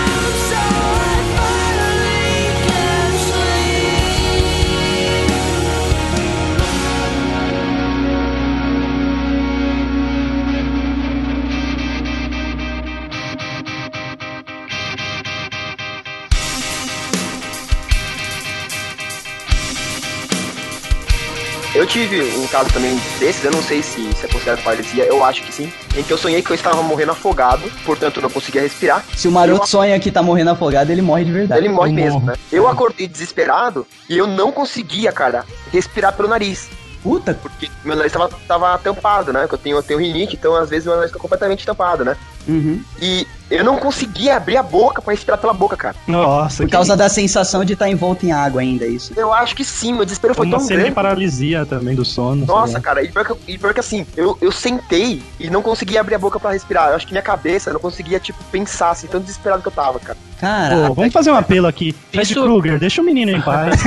Tive 21.91 22.23
um 22.39 22.47
caso 22.47 22.73
também 22.73 22.97
desses, 23.19 23.45
eu 23.45 23.51
não 23.51 23.63
sei 23.63 23.83
se, 23.83 24.13
se 24.15 24.25
é 24.25 24.29
considerado 24.29 24.63
paralisia, 24.63 25.05
eu 25.05 25.25
acho 25.25 25.43
que 25.43 25.53
sim, 25.53 25.73
em 25.97 26.03
que 26.05 26.13
eu 26.13 26.17
sonhei 26.17 26.41
que 26.41 26.51
eu 26.51 26.55
estava 26.55 26.81
morrendo 26.83 27.11
afogado, 27.11 27.71
portanto 27.85 28.19
eu 28.19 28.23
não 28.23 28.31
conseguia 28.31 28.63
respirar. 28.63 29.05
Se 29.17 29.27
o 29.27 29.33
maroto 29.33 29.69
sonha 29.69 29.99
que 29.99 30.11
tá 30.11 30.23
morrendo 30.23 30.51
afogado, 30.51 30.93
ele 30.93 31.03
morre 31.03 31.25
de 31.25 31.33
verdade. 31.33 31.61
Ele 31.61 31.69
morre 31.69 31.91
eu 31.91 31.95
mesmo, 31.95 32.21
morro. 32.21 32.27
né? 32.27 32.35
Eu 32.53 32.69
acordei 32.69 33.09
desesperado 33.09 33.85
e 34.09 34.17
eu 34.17 34.29
não 34.29 34.53
conseguia, 34.53 35.11
cara, 35.11 35.45
respirar 35.73 36.13
pelo 36.13 36.29
nariz. 36.29 36.69
Puta, 37.03 37.35
Porque 37.35 37.69
meu 37.85 37.97
nariz 37.97 38.13
tava, 38.13 38.29
tava 38.47 38.79
tampado, 38.79 39.33
né? 39.33 39.41
Porque 39.41 39.55
eu 39.55 39.59
tenho, 39.59 39.77
eu 39.79 39.83
tenho 39.83 40.01
rinite, 40.01 40.37
então 40.37 40.55
às 40.55 40.71
vezes 40.71 40.85
meu 40.87 40.95
nariz 40.95 41.11
fica 41.11 41.21
completamente 41.21 41.67
tampado, 41.67 42.05
né? 42.05 42.17
Uhum. 42.49 42.83
E 43.01 43.27
eu 43.51 43.65
não 43.65 43.77
conseguia 43.77 44.37
abrir 44.37 44.57
a 44.57 44.63
boca 44.63 45.03
pra 45.03 45.13
respirar 45.13 45.39
pela 45.39 45.53
boca, 45.53 45.77
cara. 45.77 45.97
Nossa, 46.07 46.63
por 46.63 46.71
causa 46.71 46.97
da 46.97 47.09
sensação 47.09 47.65
de 47.65 47.73
estar 47.73 47.89
envolto 47.89 48.25
em 48.25 48.33
água 48.33 48.61
ainda, 48.61 48.85
é 48.85 48.89
isso. 48.89 49.13
Eu 49.17 49.33
acho 49.33 49.57
que 49.57 49.65
sim, 49.65 49.93
meu 49.93 50.05
desespero 50.05 50.35
foi 50.35 50.47
uma 50.47 50.59
tão 50.59 50.67
grande. 50.67 50.83
semi-paralisia 50.83 51.67
também 51.67 51.97
do 51.97 52.05
sono. 52.05 52.47
Nossa, 52.47 52.81
cara, 52.81 53.03
e 53.03 53.09
pior, 53.09 53.25
que, 53.25 53.53
e 53.53 53.59
pior 53.59 53.75
que 53.75 53.81
assim, 53.81 54.07
eu, 54.17 54.39
eu 54.41 54.53
sentei 54.53 55.23
e 55.39 55.51
não 55.51 55.63
conseguia 55.63 56.01
abrir 56.01 56.15
a 56.15 56.19
boca 56.19 56.39
pra 56.39 56.53
respirar. 56.53 56.91
Eu 56.91 56.97
acho 56.97 57.07
que 57.07 57.13
minha 57.13 57.23
cabeça 57.23 57.71
eu 57.71 57.75
não 57.75 57.81
conseguia, 57.81 58.21
tipo, 58.21 58.43
pensar, 58.53 58.91
assim, 58.91 59.07
tão 59.09 59.21
desesperado 59.21 59.63
que 59.63 59.69
eu 59.69 59.73
tava, 59.73 59.99
cara. 59.99 60.19
Caraca. 60.41 60.89
Pô, 60.89 60.95
vamos 60.95 61.13
fazer 61.13 61.31
um 61.31 61.35
apelo 61.35 61.67
aqui. 61.67 61.95
Fred 62.11 62.33
Isso- 62.33 62.43
Krueger, 62.43 62.79
deixa 62.79 63.03
o 63.03 63.05
menino 63.05 63.31
em 63.31 63.43
paz. 63.43 63.83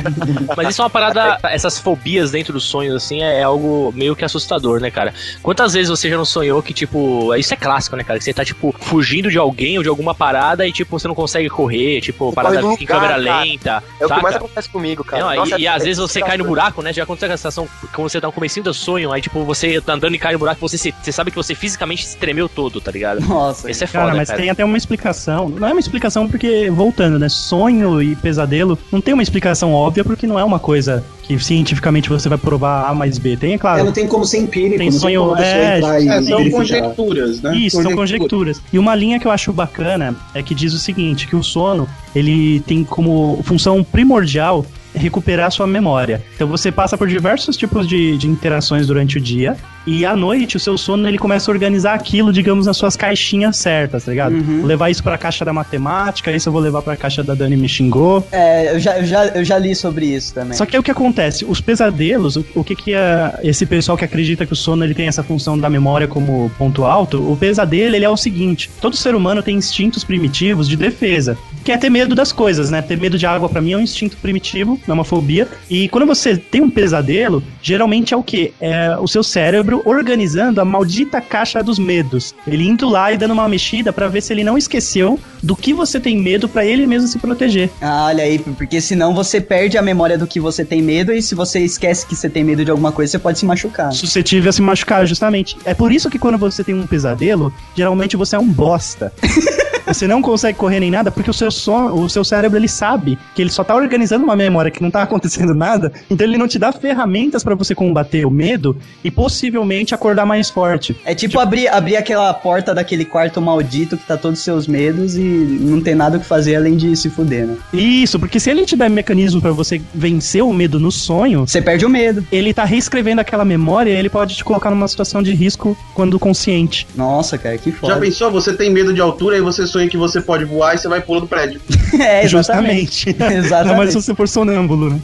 Mas 0.56 0.68
isso 0.70 0.80
é 0.80 0.84
uma 0.84 0.90
parada. 0.90 1.38
Essas 1.44 1.78
fobias 1.78 2.30
dentro 2.30 2.52
dos 2.54 2.64
sonhos, 2.64 2.94
assim, 2.94 3.20
é 3.20 3.42
algo 3.42 3.92
meio 3.94 4.16
que 4.16 4.24
assustador, 4.24 4.80
né, 4.80 4.90
cara? 4.90 5.12
Quantas 5.42 5.74
vezes 5.74 5.90
você 5.90 6.08
já 6.08 6.16
não 6.16 6.24
sonhou 6.24 6.62
que, 6.62 6.72
tipo. 6.72 7.34
Isso 7.34 7.52
é 7.52 7.56
clássico, 7.58 7.94
né, 7.94 8.04
cara? 8.08 8.18
Que 8.18 8.24
você 8.24 8.32
tá, 8.34 8.44
tipo, 8.44 8.74
fugindo 8.80 9.30
de 9.30 9.38
alguém 9.38 9.76
ou 9.76 9.82
de 9.82 9.88
alguma 9.88 10.14
parada 10.14 10.66
e, 10.66 10.72
tipo, 10.72 10.98
você 10.98 11.06
não 11.06 11.14
consegue 11.14 11.48
correr, 11.48 12.00
tipo, 12.00 12.30
Você 12.30 12.34
parada 12.34 12.54
corre 12.56 12.66
no 12.66 12.74
em 12.74 12.80
lugar, 12.80 12.94
câmera 13.00 13.22
cara. 13.22 13.40
lenta. 13.44 13.82
É 14.00 14.06
o 14.06 14.08
que 14.08 14.22
mais 14.22 14.36
acontece 14.36 14.68
comigo, 14.68 15.04
cara. 15.04 15.22
Não, 15.24 15.36
Nossa, 15.36 15.56
e, 15.58 15.62
e 15.62 15.66
é- 15.66 15.68
às 15.70 15.82
é 15.82 15.84
vezes 15.84 15.98
você 16.00 16.20
cai 16.20 16.36
no 16.38 16.44
buraco, 16.44 16.82
né? 16.82 16.92
Já 16.92 17.02
aconteceu 17.04 17.26
aquela 17.26 17.36
sensação 17.36 17.68
quando 17.94 18.08
você 18.08 18.20
tá 18.20 18.26
no 18.26 18.32
comecinho 18.32 18.64
do 18.64 18.74
sonho, 18.74 19.12
aí 19.12 19.20
tipo, 19.20 19.44
você 19.44 19.80
tá 19.80 19.92
andando 19.92 20.14
e 20.14 20.18
cai 20.18 20.32
no 20.32 20.38
buraco, 20.38 20.60
você, 20.60 20.76
se- 20.78 20.94
você 21.02 21.12
sabe 21.12 21.30
que 21.30 21.36
você 21.36 21.54
fisicamente 21.54 22.06
se 22.06 22.16
tremeu 22.16 22.48
todo, 22.48 22.80
tá 22.80 22.90
ligado? 22.90 23.20
Nossa. 23.20 23.70
Esse 23.70 23.84
é 23.84 23.86
foda, 23.86 24.04
Cara, 24.06 24.16
mas 24.16 24.28
cara. 24.28 24.40
tem 24.40 24.50
até 24.50 24.64
uma 24.64 24.76
explicação. 24.76 25.48
Não 25.48 25.68
é 25.68 25.72
uma 25.72 25.80
explicação 25.80 26.26
porque, 26.28 26.70
voltando, 26.70 27.18
né? 27.18 27.28
Sonho 27.28 28.00
e 28.02 28.16
pesadelo 28.16 28.78
não 28.90 29.00
tem 29.00 29.12
uma 29.14 29.22
explicação 29.22 29.72
óbvia 29.72 30.04
porque 30.04 30.26
não 30.26 30.38
é 30.38 30.44
uma 30.44 30.58
coisa 30.58 31.04
que 31.22 31.38
cientificamente 31.38 32.08
você 32.08 32.26
vai 32.28 32.38
provar 32.38 32.88
A 32.88 32.94
mais 32.94 33.18
B. 33.18 33.36
Tem, 33.36 33.52
é 33.52 33.54
É, 33.54 33.58
claro. 33.58 33.84
não 33.84 33.92
tem 33.92 34.06
como 34.06 34.24
ser 34.24 34.38
empírico, 34.38 34.78
Tem 34.78 34.90
sonho- 34.90 35.34
tem 35.36 35.44
a 35.44 35.46
é, 35.46 35.80
e 36.02 36.08
É, 36.08 36.22
são 36.22 36.50
conjecturas, 36.50 37.40
né? 37.42 37.54
Isso, 37.56 37.76
são 37.88 37.96
conjecturas. 37.96 38.62
E 38.72 38.78
uma 38.78 38.94
linha 38.94 39.18
que 39.18 39.26
eu 39.26 39.30
acho 39.30 39.52
bacana 39.52 40.16
é 40.34 40.42
que 40.42 40.54
diz 40.54 40.72
o 40.72 40.78
seguinte, 40.78 41.26
que 41.26 41.36
o 41.36 41.42
sono, 41.42 41.88
ele 42.14 42.60
tem 42.60 42.84
como 42.84 43.40
função 43.44 43.82
primordial 43.82 44.64
recuperar 44.94 45.50
sua 45.50 45.66
memória. 45.66 46.22
Então 46.34 46.48
você 46.48 46.72
passa 46.72 46.96
por 46.96 47.08
diversos 47.08 47.56
tipos 47.56 47.86
de, 47.86 48.16
de 48.16 48.26
interações 48.26 48.86
durante 48.86 49.18
o 49.18 49.20
dia 49.20 49.56
e 49.88 50.04
à 50.04 50.14
noite 50.14 50.56
o 50.58 50.60
seu 50.60 50.76
sono 50.76 51.08
ele 51.08 51.16
começa 51.16 51.50
a 51.50 51.52
organizar 51.52 51.94
aquilo, 51.94 52.30
digamos, 52.30 52.66
nas 52.66 52.76
suas 52.76 52.94
caixinhas 52.94 53.56
certas, 53.56 54.04
tá 54.04 54.10
ligado? 54.10 54.34
Uhum. 54.34 54.58
Vou 54.58 54.66
levar 54.66 54.90
isso 54.90 55.02
pra 55.02 55.16
caixa 55.16 55.46
da 55.46 55.52
matemática, 55.52 56.30
isso 56.30 56.48
eu 56.48 56.52
vou 56.52 56.60
levar 56.60 56.82
pra 56.82 56.94
caixa 56.94 57.22
da 57.22 57.34
Dani 57.34 57.56
me 57.56 57.68
xingou. 57.68 58.26
É, 58.30 58.74
eu 58.74 58.78
já, 58.78 58.98
eu, 58.98 59.06
já, 59.06 59.26
eu 59.28 59.44
já 59.44 59.58
li 59.58 59.74
sobre 59.74 60.04
isso 60.06 60.34
também. 60.34 60.52
Só 60.52 60.66
que 60.66 60.76
aí 60.76 60.80
o 60.80 60.82
que 60.82 60.90
acontece? 60.90 61.46
Os 61.46 61.62
pesadelos, 61.62 62.36
o, 62.36 62.44
o 62.54 62.62
que 62.62 62.76
que 62.76 62.94
é 62.94 63.40
esse 63.42 63.64
pessoal 63.64 63.96
que 63.96 64.04
acredita 64.04 64.44
que 64.44 64.52
o 64.52 64.56
sono 64.56 64.84
ele 64.84 64.94
tem 64.94 65.08
essa 65.08 65.22
função 65.22 65.58
da 65.58 65.70
memória 65.70 66.06
como 66.06 66.50
ponto 66.58 66.84
alto, 66.84 67.32
o 67.32 67.34
pesadelo 67.34 67.96
ele 67.96 68.04
é 68.04 68.10
o 68.10 68.16
seguinte, 68.16 68.70
todo 68.82 68.94
ser 68.94 69.14
humano 69.14 69.42
tem 69.42 69.56
instintos 69.56 70.04
primitivos 70.04 70.68
de 70.68 70.76
defesa, 70.76 71.38
que 71.68 71.72
é 71.72 71.76
ter 71.76 71.90
medo 71.90 72.14
das 72.14 72.32
coisas, 72.32 72.70
né? 72.70 72.80
Ter 72.80 72.96
medo 72.96 73.18
de 73.18 73.26
água 73.26 73.46
pra 73.46 73.60
mim 73.60 73.72
é 73.72 73.76
um 73.76 73.82
instinto 73.82 74.16
primitivo, 74.16 74.80
não 74.86 74.94
é 74.94 74.98
uma 75.00 75.04
fobia. 75.04 75.46
E 75.68 75.86
quando 75.90 76.06
você 76.06 76.34
tem 76.34 76.62
um 76.62 76.70
pesadelo, 76.70 77.42
geralmente 77.60 78.14
é 78.14 78.16
o 78.16 78.22
quê? 78.22 78.54
É 78.58 78.96
o 78.98 79.06
seu 79.06 79.22
cérebro 79.22 79.82
organizando 79.84 80.62
a 80.62 80.64
maldita 80.64 81.20
caixa 81.20 81.62
dos 81.62 81.78
medos. 81.78 82.34
Ele 82.46 82.66
indo 82.66 82.88
lá 82.88 83.12
e 83.12 83.18
dando 83.18 83.32
uma 83.32 83.46
mexida 83.46 83.92
pra 83.92 84.08
ver 84.08 84.22
se 84.22 84.32
ele 84.32 84.42
não 84.42 84.56
esqueceu 84.56 85.20
do 85.42 85.54
que 85.54 85.74
você 85.74 86.00
tem 86.00 86.16
medo 86.16 86.48
pra 86.48 86.64
ele 86.64 86.86
mesmo 86.86 87.06
se 87.06 87.18
proteger. 87.18 87.68
Ah, 87.82 88.06
olha 88.06 88.24
aí, 88.24 88.38
porque 88.38 88.80
senão 88.80 89.14
você 89.14 89.38
perde 89.38 89.76
a 89.76 89.82
memória 89.82 90.16
do 90.16 90.26
que 90.26 90.40
você 90.40 90.64
tem 90.64 90.80
medo 90.80 91.12
e 91.12 91.20
se 91.20 91.34
você 91.34 91.60
esquece 91.60 92.06
que 92.06 92.16
você 92.16 92.30
tem 92.30 92.42
medo 92.42 92.64
de 92.64 92.70
alguma 92.70 92.92
coisa, 92.92 93.10
você 93.10 93.18
pode 93.18 93.38
se 93.38 93.44
machucar. 93.44 93.92
suscetível 93.92 94.48
a 94.48 94.52
se 94.54 94.62
machucar, 94.62 95.06
justamente. 95.06 95.54
É 95.66 95.74
por 95.74 95.92
isso 95.92 96.08
que 96.08 96.18
quando 96.18 96.38
você 96.38 96.64
tem 96.64 96.74
um 96.74 96.86
pesadelo, 96.86 97.52
geralmente 97.76 98.16
você 98.16 98.36
é 98.36 98.38
um 98.38 98.48
bosta. 98.48 99.12
Você 99.88 100.06
não 100.06 100.20
consegue 100.22 100.58
correr 100.58 100.80
nem 100.80 100.90
nada 100.90 101.10
porque 101.10 101.30
o 101.30 101.34
seu 101.34 101.50
som, 101.50 101.86
o 101.92 102.08
seu 102.08 102.24
cérebro 102.24 102.58
ele 102.58 102.68
sabe 102.68 103.18
que 103.34 103.42
ele 103.42 103.50
só 103.50 103.64
tá 103.64 103.74
organizando 103.74 104.24
uma 104.24 104.36
memória 104.36 104.70
que 104.70 104.82
não 104.82 104.90
tá 104.90 105.02
acontecendo 105.08 105.54
nada, 105.54 105.92
então 106.10 106.26
ele 106.26 106.38
não 106.38 106.46
te 106.48 106.58
dá 106.58 106.70
ferramentas 106.72 107.42
pra 107.42 107.54
você 107.54 107.74
combater 107.74 108.26
o 108.26 108.30
medo 108.30 108.76
e 109.02 109.10
possivelmente 109.10 109.94
acordar 109.94 110.26
mais 110.26 110.50
forte. 110.50 110.96
É 111.04 111.14
tipo, 111.14 111.38
abrir, 111.40 111.68
abrir 111.68 111.96
aquela 111.96 112.32
porta 112.34 112.74
daquele 112.74 113.04
quarto 113.04 113.40
maldito 113.40 113.96
que 113.96 114.06
tá 114.06 114.16
todos 114.16 114.38
os 114.38 114.44
seus 114.44 114.66
medos 114.66 115.16
e 115.16 115.20
não 115.20 115.80
tem 115.80 115.94
nada 115.94 116.16
o 116.16 116.20
que 116.20 116.26
fazer 116.26 116.56
além 116.56 116.76
de 116.76 116.94
se 116.96 117.08
fuder, 117.10 117.46
né? 117.46 117.56
Isso, 117.72 118.18
porque 118.18 118.38
se 118.38 118.50
ele 118.50 118.64
te 118.64 118.76
der 118.76 118.90
mecanismo 118.90 119.40
pra 119.40 119.52
você 119.52 119.80
vencer 119.94 120.42
o 120.42 120.52
medo 120.52 120.78
no 120.78 120.92
sonho, 120.92 121.46
Você 121.46 121.62
perde 121.62 121.84
o 121.86 121.88
medo. 121.88 122.24
ele 122.30 122.52
tá 122.52 122.64
reescrevendo 122.64 123.20
aquela 123.20 123.44
memória 123.44 123.90
e 123.90 123.96
ele 123.96 124.08
pode 124.10 124.36
te 124.36 124.44
colocar 124.44 124.70
numa 124.70 124.88
situação 124.88 125.22
de 125.22 125.32
risco 125.32 125.76
quando 125.94 126.18
consciente. 126.18 126.86
Nossa, 126.94 127.38
cara, 127.38 127.56
que 127.58 127.70
Já 127.70 127.76
foda. 127.76 127.96
pensou? 128.00 128.30
Você 128.30 128.52
tem 128.52 128.70
medo 128.70 128.92
de 128.92 129.00
altura 129.00 129.36
e 129.36 129.40
você 129.40 129.66
sonha 129.66 129.77
que 129.86 129.98
você 129.98 130.20
pode 130.20 130.46
voar 130.46 130.74
e 130.74 130.78
você 130.78 130.88
vai 130.88 131.02
pular 131.02 131.20
do 131.20 131.26
prédio. 131.26 131.60
é, 132.00 132.24
exatamente. 132.24 133.04
Justamente. 133.04 133.10
Exatamente. 133.10 133.68
Não, 133.68 133.76
mas 133.76 133.90
se 133.90 134.02
você 134.02 134.14
for 134.14 134.26
sonâmbulo, 134.26 134.90
né? 134.90 135.00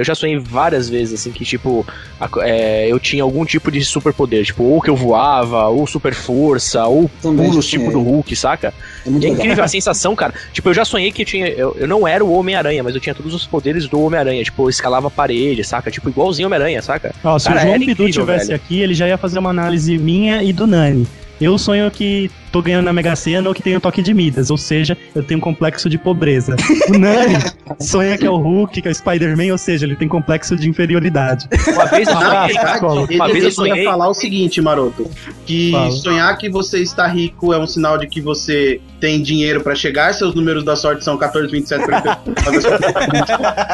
Eu 0.00 0.04
já 0.04 0.14
sonhei 0.14 0.38
várias 0.38 0.88
vezes, 0.88 1.14
assim, 1.20 1.30
que, 1.32 1.44
tipo, 1.44 1.86
a- 2.20 2.28
é, 2.40 2.86
eu 2.90 2.98
tinha 2.98 3.22
algum 3.22 3.44
tipo 3.44 3.70
de 3.70 3.84
superpoder. 3.84 4.44
Tipo, 4.44 4.62
ou 4.64 4.80
que 4.80 4.90
eu 4.90 4.96
voava, 4.96 5.66
ou 5.68 5.86
super 5.86 6.14
força, 6.14 6.84
ou 6.86 7.10
Também 7.22 7.48
pulos 7.48 7.66
tipo 7.66 7.90
do 7.90 8.00
Hulk, 8.00 8.34
saca? 8.36 8.72
É 9.06 9.10
muito 9.10 9.24
é 9.24 9.28
legal. 9.30 9.44
incrível 9.44 9.64
a 9.64 9.68
sensação, 9.68 10.14
cara. 10.16 10.34
Tipo, 10.52 10.68
eu 10.70 10.74
já 10.74 10.84
sonhei 10.84 11.10
que 11.12 11.22
eu 11.22 11.26
tinha. 11.26 11.46
Eu, 11.48 11.76
eu 11.78 11.88
não 11.88 12.06
era 12.06 12.24
o 12.24 12.32
Homem-Aranha, 12.32 12.82
mas 12.82 12.94
eu 12.94 13.00
tinha 13.00 13.14
todos 13.14 13.34
os 13.34 13.46
poderes 13.46 13.88
do 13.88 14.00
Homem-Aranha. 14.00 14.42
Tipo, 14.44 14.64
eu 14.64 14.68
escalava 14.70 15.08
a 15.08 15.10
parede, 15.10 15.62
saca? 15.64 15.90
Tipo, 15.90 16.08
igualzinho 16.08 16.46
Homem-Aranha, 16.48 16.82
saca? 16.82 17.14
Ó, 17.24 17.38
se 17.38 17.48
Cara, 17.48 17.60
o 17.60 17.62
João 17.62 17.78
Bidu 17.78 17.92
incrível, 17.92 18.22
tivesse 18.24 18.46
velho. 18.48 18.56
aqui, 18.56 18.80
ele 18.80 18.94
já 18.94 19.06
ia 19.08 19.18
fazer 19.18 19.38
uma 19.38 19.50
análise 19.50 19.96
minha 19.98 20.42
e 20.42 20.52
do 20.52 20.66
Nani. 20.66 21.06
Eu 21.40 21.58
sonho 21.58 21.90
que 21.90 22.30
tô 22.56 22.62
ganhando 22.62 22.86
na 22.86 22.92
Mega 22.92 23.14
Sena 23.14 23.48
ou 23.50 23.54
que 23.54 23.62
tenho 23.62 23.78
toque 23.80 24.00
de 24.00 24.14
Midas, 24.14 24.50
ou 24.50 24.56
seja, 24.56 24.96
eu 25.14 25.22
tenho 25.22 25.36
um 25.38 25.40
complexo 25.42 25.90
de 25.90 25.98
pobreza. 25.98 26.56
O 26.88 26.96
Nani 26.98 27.34
sonha 27.80 28.16
que 28.16 28.24
é 28.26 28.30
o 28.30 28.36
Hulk, 28.36 28.80
que 28.80 28.88
é 28.88 28.90
o 28.90 28.94
Spider-Man, 28.94 29.52
ou 29.52 29.58
seja, 29.58 29.84
ele 29.84 29.94
tem 29.94 30.08
complexo 30.08 30.56
de 30.56 30.68
inferioridade. 30.68 31.46
Uma 31.72 31.84
vez 31.86 32.08
sonhei, 32.08 32.54
verdade, 32.54 32.84
Uma 33.14 33.24
ele, 33.26 33.32
vez 33.32 33.34
eu 33.34 33.36
ele 33.36 33.50
sonhei- 33.50 33.84
ia 33.84 33.90
falar 33.90 34.08
o 34.08 34.14
seguinte, 34.14 34.62
Maroto, 34.62 35.10
que 35.44 35.70
Fala. 35.70 35.90
sonhar 35.90 36.38
que 36.38 36.48
você 36.48 36.78
está 36.80 37.06
rico 37.06 37.52
é 37.52 37.58
um 37.58 37.66
sinal 37.66 37.98
de 37.98 38.06
que 38.06 38.20
você 38.22 38.80
tem 39.00 39.20
dinheiro 39.22 39.60
pra 39.60 39.74
chegar, 39.74 40.14
seus 40.14 40.34
números 40.34 40.64
da 40.64 40.74
sorte 40.74 41.04
são 41.04 41.18
14, 41.18 41.52
27, 41.52 41.84
38. 41.84 42.20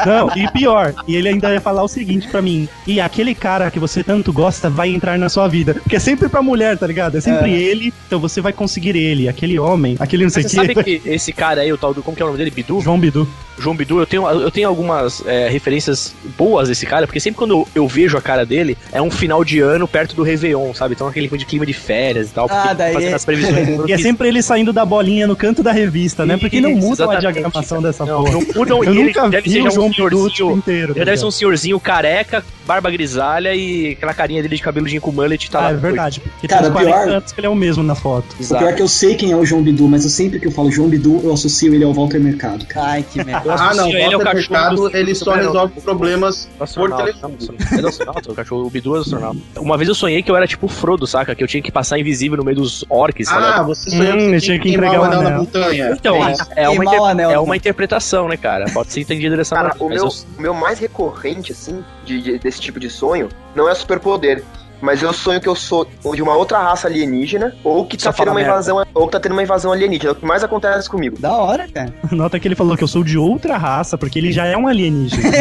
Não, 0.05 0.29
e 0.35 0.51
pior, 0.51 0.93
e 1.07 1.15
ele 1.15 1.29
ainda 1.29 1.53
ia 1.53 1.61
falar 1.61 1.83
o 1.83 1.87
seguinte 1.87 2.27
pra 2.27 2.41
mim: 2.41 2.67
e 2.85 2.99
aquele 2.99 3.33
cara 3.33 3.71
que 3.71 3.79
você 3.79 4.03
tanto 4.03 4.33
gosta 4.33 4.69
vai 4.69 4.89
entrar 4.89 5.17
na 5.17 5.29
sua 5.29 5.47
vida. 5.47 5.75
Porque 5.75 5.95
é 5.95 5.99
sempre 5.99 6.27
pra 6.27 6.41
mulher, 6.41 6.77
tá 6.77 6.85
ligado? 6.85 7.17
É 7.17 7.21
sempre 7.21 7.53
ele, 7.53 7.93
então 8.07 8.19
você 8.19 8.41
vai 8.41 8.51
conseguir 8.51 8.72
ele. 8.99 9.27
Aquele 9.27 9.57
homem, 9.59 9.95
aquele 9.99 10.23
não 10.23 10.29
sei 10.29 10.43
o 10.45 10.49
Você 10.49 10.55
sabe 10.55 10.75
que. 10.75 10.99
que 10.99 11.09
esse 11.09 11.31
cara 11.33 11.61
aí, 11.61 11.71
o 11.71 11.77
tal 11.77 11.93
do. 11.93 12.01
Como 12.03 12.15
que 12.15 12.21
é 12.21 12.25
o 12.25 12.27
nome 12.29 12.37
dele? 12.37 12.51
Bidu? 12.51 12.79
João 12.81 12.99
Bidu. 12.99 13.27
João 13.59 13.75
Bidu, 13.75 13.99
eu 13.99 14.05
tenho, 14.07 14.27
eu 14.27 14.49
tenho 14.49 14.67
algumas 14.67 15.23
é, 15.27 15.47
referências 15.47 16.13
boas 16.37 16.69
desse 16.69 16.85
cara, 16.87 17.05
porque 17.05 17.19
sempre 17.19 17.37
quando 17.37 17.51
eu, 17.51 17.67
eu 17.75 17.87
vejo 17.87 18.17
a 18.17 18.21
cara 18.21 18.45
dele, 18.45 18.75
é 18.91 18.99
um 19.01 19.11
final 19.11 19.43
de 19.43 19.59
ano 19.59 19.87
perto 19.87 20.15
do 20.15 20.23
Réveillon, 20.23 20.73
sabe? 20.73 20.95
Então 20.95 21.07
aquele 21.07 21.27
de 21.37 21.45
clima 21.45 21.65
de 21.65 21.73
férias 21.73 22.29
e 22.29 22.33
tal, 22.33 22.47
Ah, 22.49 22.73
daí- 22.73 22.93
fazendo 22.93 23.15
as 23.15 23.23
previsões. 23.25 23.53
E 23.87 23.93
é 23.93 23.97
sempre 23.97 24.27
ele 24.27 24.41
saindo 24.41 24.73
da 24.73 24.83
bolinha 24.85 25.27
no 25.27 25.35
canto 25.35 25.61
da 25.61 25.71
revista, 25.71 26.25
né? 26.25 26.35
Porque 26.37 26.59
não 26.61 26.71
muda 26.75 27.11
a 27.11 27.19
diagramação 27.19 27.81
dessa 27.81 28.05
Não, 28.05 28.23
porra. 28.23 28.31
não 28.33 28.41
mudam 28.55 28.83
Eu 28.83 28.93
nunca 28.93 29.29
deve 29.29 29.49
vi 29.49 29.53
ser 29.55 29.67
o 29.67 29.71
João 29.71 29.87
um 29.87 29.89
Bidu 29.89 30.01
tipo, 30.07 30.09
senhorzinho. 30.35 30.57
inteiro. 30.57 30.93
tá 30.93 30.99
Ele 30.99 31.05
deve 31.05 31.17
ser 31.17 31.25
um 31.25 31.31
senhorzinho 31.31 31.79
careca, 31.79 32.43
barba 32.65 32.89
grisalha 32.91 33.53
e 33.55 33.91
aquela 33.91 34.13
carinha 34.13 34.41
dele 34.41 34.55
de 34.55 34.61
cabeludinho 34.61 35.01
com 35.01 35.11
mullet 35.11 35.49
tá 35.51 35.59
Ah, 35.59 35.61
lá. 35.63 35.69
é 35.71 35.73
verdade. 35.75 36.19
Porque 36.19 36.47
Cara, 36.47 36.61
tem 36.63 36.71
uns 36.71 36.73
40 36.73 36.97
pior- 36.97 37.09
anos 37.17 37.31
que 37.31 37.39
ele 37.39 37.47
é 37.47 37.49
o 37.49 37.55
mesmo 37.55 37.83
na 37.83 37.95
foto. 37.95 38.25
O 38.39 38.47
pior 38.47 38.63
é 38.69 38.73
que 38.73 38.81
eu 38.81 38.87
sei 38.87 39.15
quem 39.15 39.31
é 39.31 39.35
o 39.35 39.45
João 39.45 39.61
Bidu, 39.61 39.87
mas 39.87 40.03
eu 40.03 40.09
sempre 40.09 40.39
que 40.39 40.47
eu 40.47 40.51
falo 40.51 40.71
João 40.71 40.87
Bidu, 40.89 41.21
eu 41.23 41.33
associo 41.33 41.73
ele 41.73 41.83
ao 41.83 41.93
Walter 41.93 42.19
Mercado. 42.19 42.65
cara. 42.65 42.85
Ai, 42.87 43.03
que 43.09 43.23
merda. 43.23 43.53
Ah, 43.63 43.73
não, 43.73 43.87
Ele 43.89 43.97
é 44.01 44.07
o 44.07 44.11
Walter 44.19 44.25
cachorro 44.25 44.51
Mercado, 44.59 44.75
do- 44.89 44.97
ele 44.97 45.15
só 45.15 45.33
resolve 45.33 45.79
problemas 45.81 46.47
por 46.57 46.63
Astronauta, 46.63 47.03
telefone. 47.05 47.37
não, 47.49 47.79
É 47.85 47.87
astronauta, 47.89 48.31
o 48.31 48.35
cachorro, 48.35 48.65
o 48.65 48.69
Bidu 48.69 48.91
é 48.91 48.95
do 48.95 49.01
astronauta. 49.01 49.37
Uma 49.57 49.77
vez 49.77 49.87
eu 49.89 49.95
sonhei 49.95 50.21
que 50.23 50.31
eu 50.31 50.35
era 50.35 50.47
tipo 50.47 50.65
o 50.65 50.69
Frodo, 50.69 51.05
saca? 51.05 51.35
Que 51.35 51.43
eu 51.43 51.47
tinha 51.47 51.61
que 51.61 51.71
passar 51.71 51.99
invisível 51.99 52.37
no 52.37 52.43
meio 52.43 52.57
dos 52.57 52.83
orcs, 52.89 53.27
Ah, 53.29 53.31
sabe? 53.55 53.67
você 53.67 53.89
sonhou 53.89 54.13
Hum, 54.17 54.31
que 54.31 54.39
tinha 54.41 54.59
que 54.59 54.69
entregar 54.69 54.99
o 54.99 55.01
o 55.01 55.03
anel 55.05 55.21
na 55.21 55.27
anel. 55.29 55.39
montanha. 55.39 55.91
Então, 55.97 56.15
É 56.27 56.33
é, 56.55 56.63
é 56.63 56.69
uma, 56.69 56.83
inter- 56.85 57.03
anel, 57.03 57.29
é 57.29 57.33
né? 57.33 57.39
uma 57.39 57.55
interpretação, 57.55 58.27
né, 58.27 58.37
cara? 58.37 58.65
Pode 58.73 58.91
ser 58.91 59.01
entendido 59.01 59.35
dessa 59.37 59.55
maneira. 59.55 59.75
o 59.79 59.87
meu, 59.89 59.97
eu- 59.97 60.07
o 60.37 60.41
meu 60.41 60.53
mais 60.53 60.79
recorrente, 60.79 61.51
assim, 61.51 61.83
de, 62.05 62.21
de- 62.21 62.39
desse 62.53 62.61
tipo 62.61 62.79
de 62.79 62.89
sonho, 62.89 63.29
não 63.55 63.67
é 63.67 63.73
superpoder. 63.73 64.43
Mas 64.83 65.01
eu 65.01 65.13
sonho 65.13 65.39
que 65.39 65.47
eu 65.47 65.55
sou 65.55 65.87
de 66.13 66.21
uma 66.21 66.35
outra 66.35 66.59
raça 66.59 66.87
alienígena, 66.87 67.55
ou 67.63 67.85
que 67.85 67.99
Só 67.99 68.11
tá 68.11 68.17
tendo 68.17 68.27
uma 68.27 68.35
merda. 68.35 68.51
invasão, 68.51 68.85
ou 68.93 69.05
que 69.05 69.11
tá 69.13 69.19
tendo 69.21 69.31
uma 69.31 69.41
invasão 69.41 69.71
alienígena. 69.71 70.09
É 70.09 70.11
o 70.11 70.15
que 70.15 70.25
mais 70.25 70.43
acontece 70.43 70.89
comigo. 70.89 71.17
Da 71.19 71.31
hora, 71.31 71.67
cara. 71.73 71.93
Nota 72.11 72.37
que 72.37 72.47
ele 72.47 72.55
falou 72.55 72.75
que 72.75 72.83
eu 72.83 72.87
sou 72.87 73.01
de 73.03 73.17
outra 73.17 73.55
raça, 73.57 73.97
porque 73.97 74.19
ele 74.19 74.33
já 74.33 74.45
é 74.45 74.57
um 74.57 74.67
alienígena. 74.67 75.23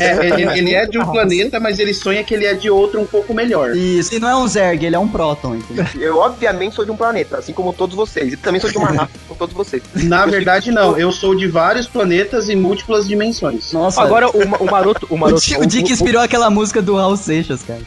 É, 0.00 0.26
ele, 0.28 0.42
ele 0.58 0.74
é 0.74 0.84
de 0.86 0.98
um 0.98 1.06
planeta, 1.06 1.60
mas 1.60 1.78
ele 1.78 1.94
sonha 1.94 2.24
que 2.24 2.34
ele 2.34 2.44
é 2.44 2.54
de 2.54 2.68
outro 2.70 3.00
um 3.00 3.06
pouco 3.06 3.32
melhor. 3.32 3.76
Isso, 3.76 4.14
e 4.14 4.18
não 4.18 4.28
é 4.28 4.36
um 4.36 4.46
Zerg, 4.46 4.84
ele 4.84 4.96
é 4.96 4.98
um 4.98 5.06
Próton, 5.08 5.54
entendeu? 5.56 5.86
Eu, 6.00 6.18
obviamente, 6.18 6.74
sou 6.74 6.84
de 6.84 6.90
um 6.90 6.96
planeta, 6.96 7.38
assim 7.38 7.52
como 7.52 7.72
todos 7.72 7.94
vocês. 7.94 8.32
E 8.32 8.36
também 8.36 8.60
sou 8.60 8.70
de 8.70 8.78
uma 8.78 8.88
raça, 8.88 9.10
como 9.28 9.38
todos 9.38 9.54
vocês. 9.54 9.82
Na 9.94 10.26
verdade, 10.26 10.70
não. 10.72 10.98
Eu 10.98 11.12
sou 11.12 11.34
de 11.36 11.46
vários 11.46 11.86
planetas 11.86 12.48
e 12.48 12.56
múltiplas 12.56 13.06
dimensões. 13.06 13.72
Nossa, 13.72 14.02
Agora, 14.02 14.28
o, 14.28 14.42
o 14.64 14.66
Maroto. 14.70 15.06
O, 15.08 15.14
o, 15.14 15.18
Maroto 15.18 15.40
Di- 15.42 15.56
o 15.56 15.66
Dick 15.66 15.92
inspirou 15.92 16.20
aquela 16.22 16.50
música 16.50 16.82
do 16.82 16.96
Raul 16.96 17.16
Seixas, 17.16 17.62
cara. 17.62 17.80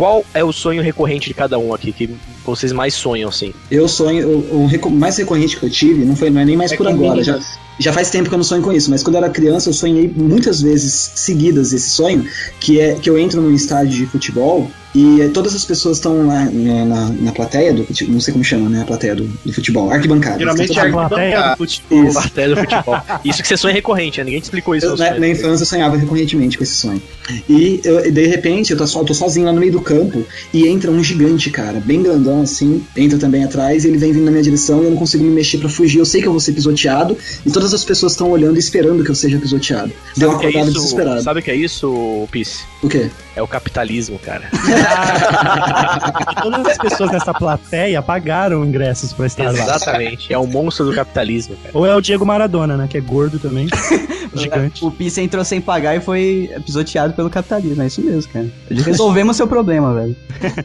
Qual 0.00 0.24
é 0.32 0.42
o 0.42 0.50
sonho 0.50 0.82
recorrente 0.82 1.28
de 1.28 1.34
cada 1.34 1.58
um 1.58 1.74
aqui 1.74 1.92
que 1.92 2.08
vocês 2.42 2.72
mais 2.72 2.94
sonham, 2.94 3.28
assim? 3.28 3.52
Eu 3.70 3.86
sonho, 3.86 4.28
o, 4.28 4.64
o 4.64 4.90
mais 4.90 5.18
recorrente 5.18 5.58
que 5.58 5.62
eu 5.66 5.68
tive, 5.68 6.06
não 6.06 6.16
foi 6.16 6.30
não 6.30 6.40
é 6.40 6.44
nem 6.46 6.56
mais 6.56 6.72
É 6.72 6.76
por 6.76 6.88
agora, 6.88 7.22
já, 7.22 7.38
já 7.78 7.92
faz 7.92 8.10
tempo 8.10 8.28
que 8.28 8.34
eu 8.34 8.38
não 8.38 8.44
sonho 8.44 8.62
com 8.62 8.72
isso, 8.72 8.90
mas 8.90 9.02
quando 9.02 9.16
eu 9.16 9.22
era 9.22 9.30
criança 9.30 9.68
eu 9.68 9.74
sonhei 9.74 10.10
muitas 10.16 10.62
vezes 10.62 11.12
seguidas 11.16 11.74
esse 11.74 11.90
sonho, 11.90 12.26
que 12.58 12.80
é 12.80 12.94
que 12.94 13.10
eu 13.10 13.18
entro 13.18 13.42
num 13.42 13.54
estádio 13.54 13.98
de 13.98 14.06
futebol 14.06 14.70
e 14.94 15.20
eh, 15.20 15.28
todas 15.28 15.54
as 15.54 15.64
pessoas 15.64 15.98
estão 15.98 16.26
lá 16.26 16.44
né, 16.46 16.84
na, 16.84 17.08
na 17.08 17.32
plateia 17.32 17.72
do 17.72 17.84
futebol, 17.84 18.14
não 18.14 18.20
sei 18.20 18.32
como 18.32 18.44
chama, 18.44 18.68
né, 18.68 18.82
a 18.82 18.84
plateia 18.84 19.14
do, 19.14 19.24
do 19.44 19.52
futebol, 19.52 19.90
arquibancada. 19.90 20.38
Geralmente 20.38 20.78
é 20.78 20.82
A 20.82 20.90
plateia 20.90 21.08
do 21.08 21.18
arquibancada. 21.18 21.56
futebol. 21.56 22.04
Isso. 22.04 22.12
Plateia 22.20 22.48
do 22.48 22.56
futebol. 22.56 22.96
Isso 23.24 23.42
que 23.42 23.48
você 23.48 23.56
sonha 23.56 23.72
é 23.72 23.74
recorrente, 23.74 24.18
né? 24.18 24.24
Ninguém 24.24 24.40
te 24.40 24.44
explicou 24.44 24.74
isso 24.74 24.86
Eu, 24.86 24.96
na, 24.96 25.08
sonho. 25.08 25.20
na 25.20 25.28
infância 25.28 25.62
eu 25.62 25.66
sonhava 25.66 25.96
recorrentemente 25.96 26.56
com 26.58 26.64
esse 26.64 26.74
sonho. 26.74 27.00
E 27.48 27.80
eu- 27.84 28.10
de 28.10 28.26
repente 28.26 28.72
eu 28.72 28.76
tô, 28.78 28.86
so- 28.86 28.98
eu 29.00 29.04
tô 29.04 29.14
sozinho 29.14 29.46
lá 29.46 29.52
no 29.52 29.60
meio 29.60 29.72
do 29.72 29.80
campo 29.80 30.24
e 30.52 30.66
entra 30.66 30.90
um 30.90 31.02
gigante, 31.04 31.50
cara, 31.50 31.80
bem 31.80 32.02
grandão 32.02 32.42
assim, 32.42 32.82
entra 32.96 33.18
também 33.18 33.44
atrás 33.44 33.84
e 33.84 33.88
ele 33.88 33.98
vem 33.98 34.12
vindo 34.12 34.24
na 34.24 34.30
minha 34.30 34.42
direção 34.42 34.82
e 34.82 34.84
eu 34.86 34.90
não 34.90 34.96
consigo 34.98 35.22
me 35.22 35.30
mexer 35.30 35.58
pra 35.58 35.68
fugir. 35.68 35.98
Eu 35.98 36.04
sei 36.06 36.20
que 36.20 36.26
eu 36.26 36.32
vou 36.32 36.40
ser 36.40 36.52
pisoteado 36.52 37.16
e 37.46 37.50
todas 37.50 37.72
as 37.72 37.84
pessoas 37.84 38.12
estão 38.12 38.30
olhando 38.30 38.56
e 38.56 38.58
esperando 38.58 39.04
que 39.04 39.10
eu 39.10 39.14
seja 39.14 39.38
pisoteado. 39.38 39.92
Deu 40.16 40.30
uma 40.30 40.34
é 40.36 40.38
acordada 40.40 40.64
isso? 40.70 40.74
desesperada. 40.80 41.22
Sabe 41.22 41.40
o 41.40 41.42
que 41.42 41.50
é 41.50 41.56
isso, 41.56 42.26
Pisse? 42.32 42.64
O 42.82 42.88
quê? 42.88 43.08
É 43.40 43.42
o 43.42 43.48
capitalismo, 43.48 44.18
cara. 44.18 44.50
Todas 46.42 46.66
as 46.66 46.76
pessoas 46.76 47.10
nessa 47.10 47.32
plateia 47.32 48.02
pagaram 48.02 48.62
ingressos 48.66 49.14
pra 49.14 49.26
estar 49.26 49.44
lá. 49.44 49.52
Exatamente. 49.52 50.30
É 50.30 50.36
o 50.36 50.46
monstro 50.46 50.84
do 50.84 50.94
capitalismo, 50.94 51.56
cara. 51.56 51.70
Ou 51.72 51.86
é 51.86 51.96
o 51.96 52.02
Diego 52.02 52.26
Maradona, 52.26 52.76
né? 52.76 52.86
Que 52.86 52.98
é 52.98 53.00
gordo 53.00 53.38
também. 53.38 53.66
Gigante. 54.34 54.84
O 54.84 54.90
Pisse 54.90 55.22
entrou 55.22 55.42
sem 55.42 55.58
pagar 55.58 55.96
e 55.96 56.00
foi 56.00 56.50
pisoteado 56.66 57.14
pelo 57.14 57.30
capitalismo. 57.30 57.82
É 57.82 57.86
isso 57.86 58.02
mesmo, 58.02 58.30
cara. 58.30 58.46
Resolvemos 58.70 59.38
seu 59.38 59.48
problema, 59.48 59.94
velho. 59.94 60.14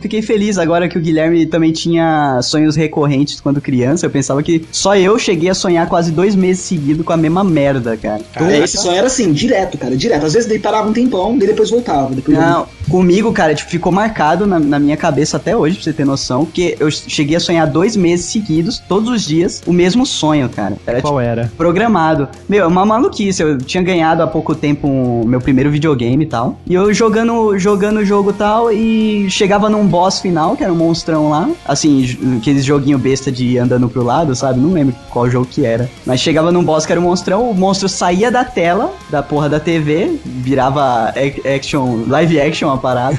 Fiquei 0.02 0.22
feliz 0.22 0.58
agora 0.58 0.90
que 0.90 0.98
o 0.98 1.02
Guilherme 1.02 1.46
também 1.46 1.72
tinha 1.72 2.42
sonhos 2.42 2.76
recorrentes 2.76 3.40
quando 3.40 3.62
criança. 3.62 4.06
Eu 4.06 4.10
pensava 4.10 4.44
que 4.44 4.66
só 4.70 4.98
eu 4.98 5.18
cheguei 5.18 5.50
a 5.50 5.54
sonhar 5.54 5.88
quase 5.88 6.12
dois 6.12 6.36
meses 6.36 6.64
seguidos 6.66 7.06
com 7.06 7.14
a 7.14 7.18
mesma 7.18 7.42
merda, 7.42 7.96
cara. 7.96 8.22
É, 8.36 8.60
esse 8.60 8.78
sonho 8.78 8.98
era 8.98 9.08
assim, 9.08 9.32
direto, 9.32 9.78
cara, 9.78 9.96
direto. 9.96 10.26
Às 10.26 10.34
vezes 10.34 10.50
daí 10.50 10.60
parava 10.60 10.90
um 10.90 10.94
tempão, 10.94 11.38
daí 11.38 11.48
depois 11.48 11.70
voltava. 11.70 12.14
Depois 12.14 12.38
Não, 12.38 12.65
out. 12.66 12.85
Comigo, 12.90 13.32
cara, 13.32 13.54
tipo, 13.56 13.70
ficou 13.70 13.92
marcado 13.92 14.46
na, 14.46 14.60
na 14.60 14.80
minha 14.80 14.98
cabeça 14.98 15.38
até 15.38 15.56
hoje, 15.56 15.76
pra 15.76 15.84
você 15.84 15.94
ter 15.94 16.06
noção, 16.06 16.46
porque 16.46 16.76
eu 16.80 16.90
cheguei 16.92 17.36
a 17.36 17.40
sonhar 17.40 17.68
dois 17.68 17.96
meses 17.96 18.26
seguidos, 18.28 18.80
todos 18.88 19.10
os 19.10 19.26
dias, 19.26 19.62
o 19.66 19.74
mesmo 19.74 20.06
sonho, 20.06 20.48
cara. 20.50 20.76
Era 20.86 20.98
tipo, 20.98 21.10
Qual 21.10 21.20
era? 21.20 21.52
programado. 21.58 22.28
Meu, 22.48 22.64
é 22.64 22.68
uma 22.68 22.86
maluquice. 22.86 23.42
Eu 23.42 23.58
tinha 23.58 23.82
ganhado 23.84 24.22
há 24.24 24.28
pouco 24.28 24.54
tempo 24.56 24.88
um- 24.88 25.24
meu 25.26 25.42
primeiro 25.42 25.70
videogame 25.70 26.24
e 26.24 26.28
tal. 26.28 26.58
E 26.68 26.74
eu 26.74 26.94
jogando 26.94 27.58
jogando 27.58 27.98
o 27.98 28.06
jogo 28.06 28.32
e 28.32 28.34
tal, 28.34 28.72
e 28.72 29.28
chegava 29.30 29.70
num 29.70 29.86
boss 29.88 30.20
final, 30.20 30.56
que 30.56 30.64
era 30.64 30.72
um 30.72 30.76
monstrão 30.76 31.30
lá. 31.30 31.50
Assim, 31.66 32.06
aqueles 32.38 32.64
joguinho 32.64 32.98
besta 32.98 33.32
de 33.32 33.58
andando 33.58 33.90
pro 33.90 34.04
lado, 34.04 34.36
sabe? 34.36 34.60
Não 34.60 34.72
lembro 34.72 34.96
qual 35.10 35.30
jogo 35.30 35.46
que 35.46 35.66
era. 35.66 35.90
Mas 36.06 36.20
chegava 36.20 36.52
num 36.52 36.64
boss 36.64 36.86
que 36.86 36.92
era 36.92 37.02
um 37.02 37.04
monstrão, 37.04 37.50
o 37.50 37.54
monstro 37.56 37.88
saía 37.90 38.32
da 38.32 38.44
tela, 38.44 38.94
da 39.10 39.22
porra 39.24 39.50
da 39.50 39.60
TV, 39.60 40.20
virava 40.26 41.10
ac- 41.10 41.42
action, 41.48 42.04
live 42.08 42.40
action 42.40 42.70
a 42.76 42.78
parada. 42.78 43.18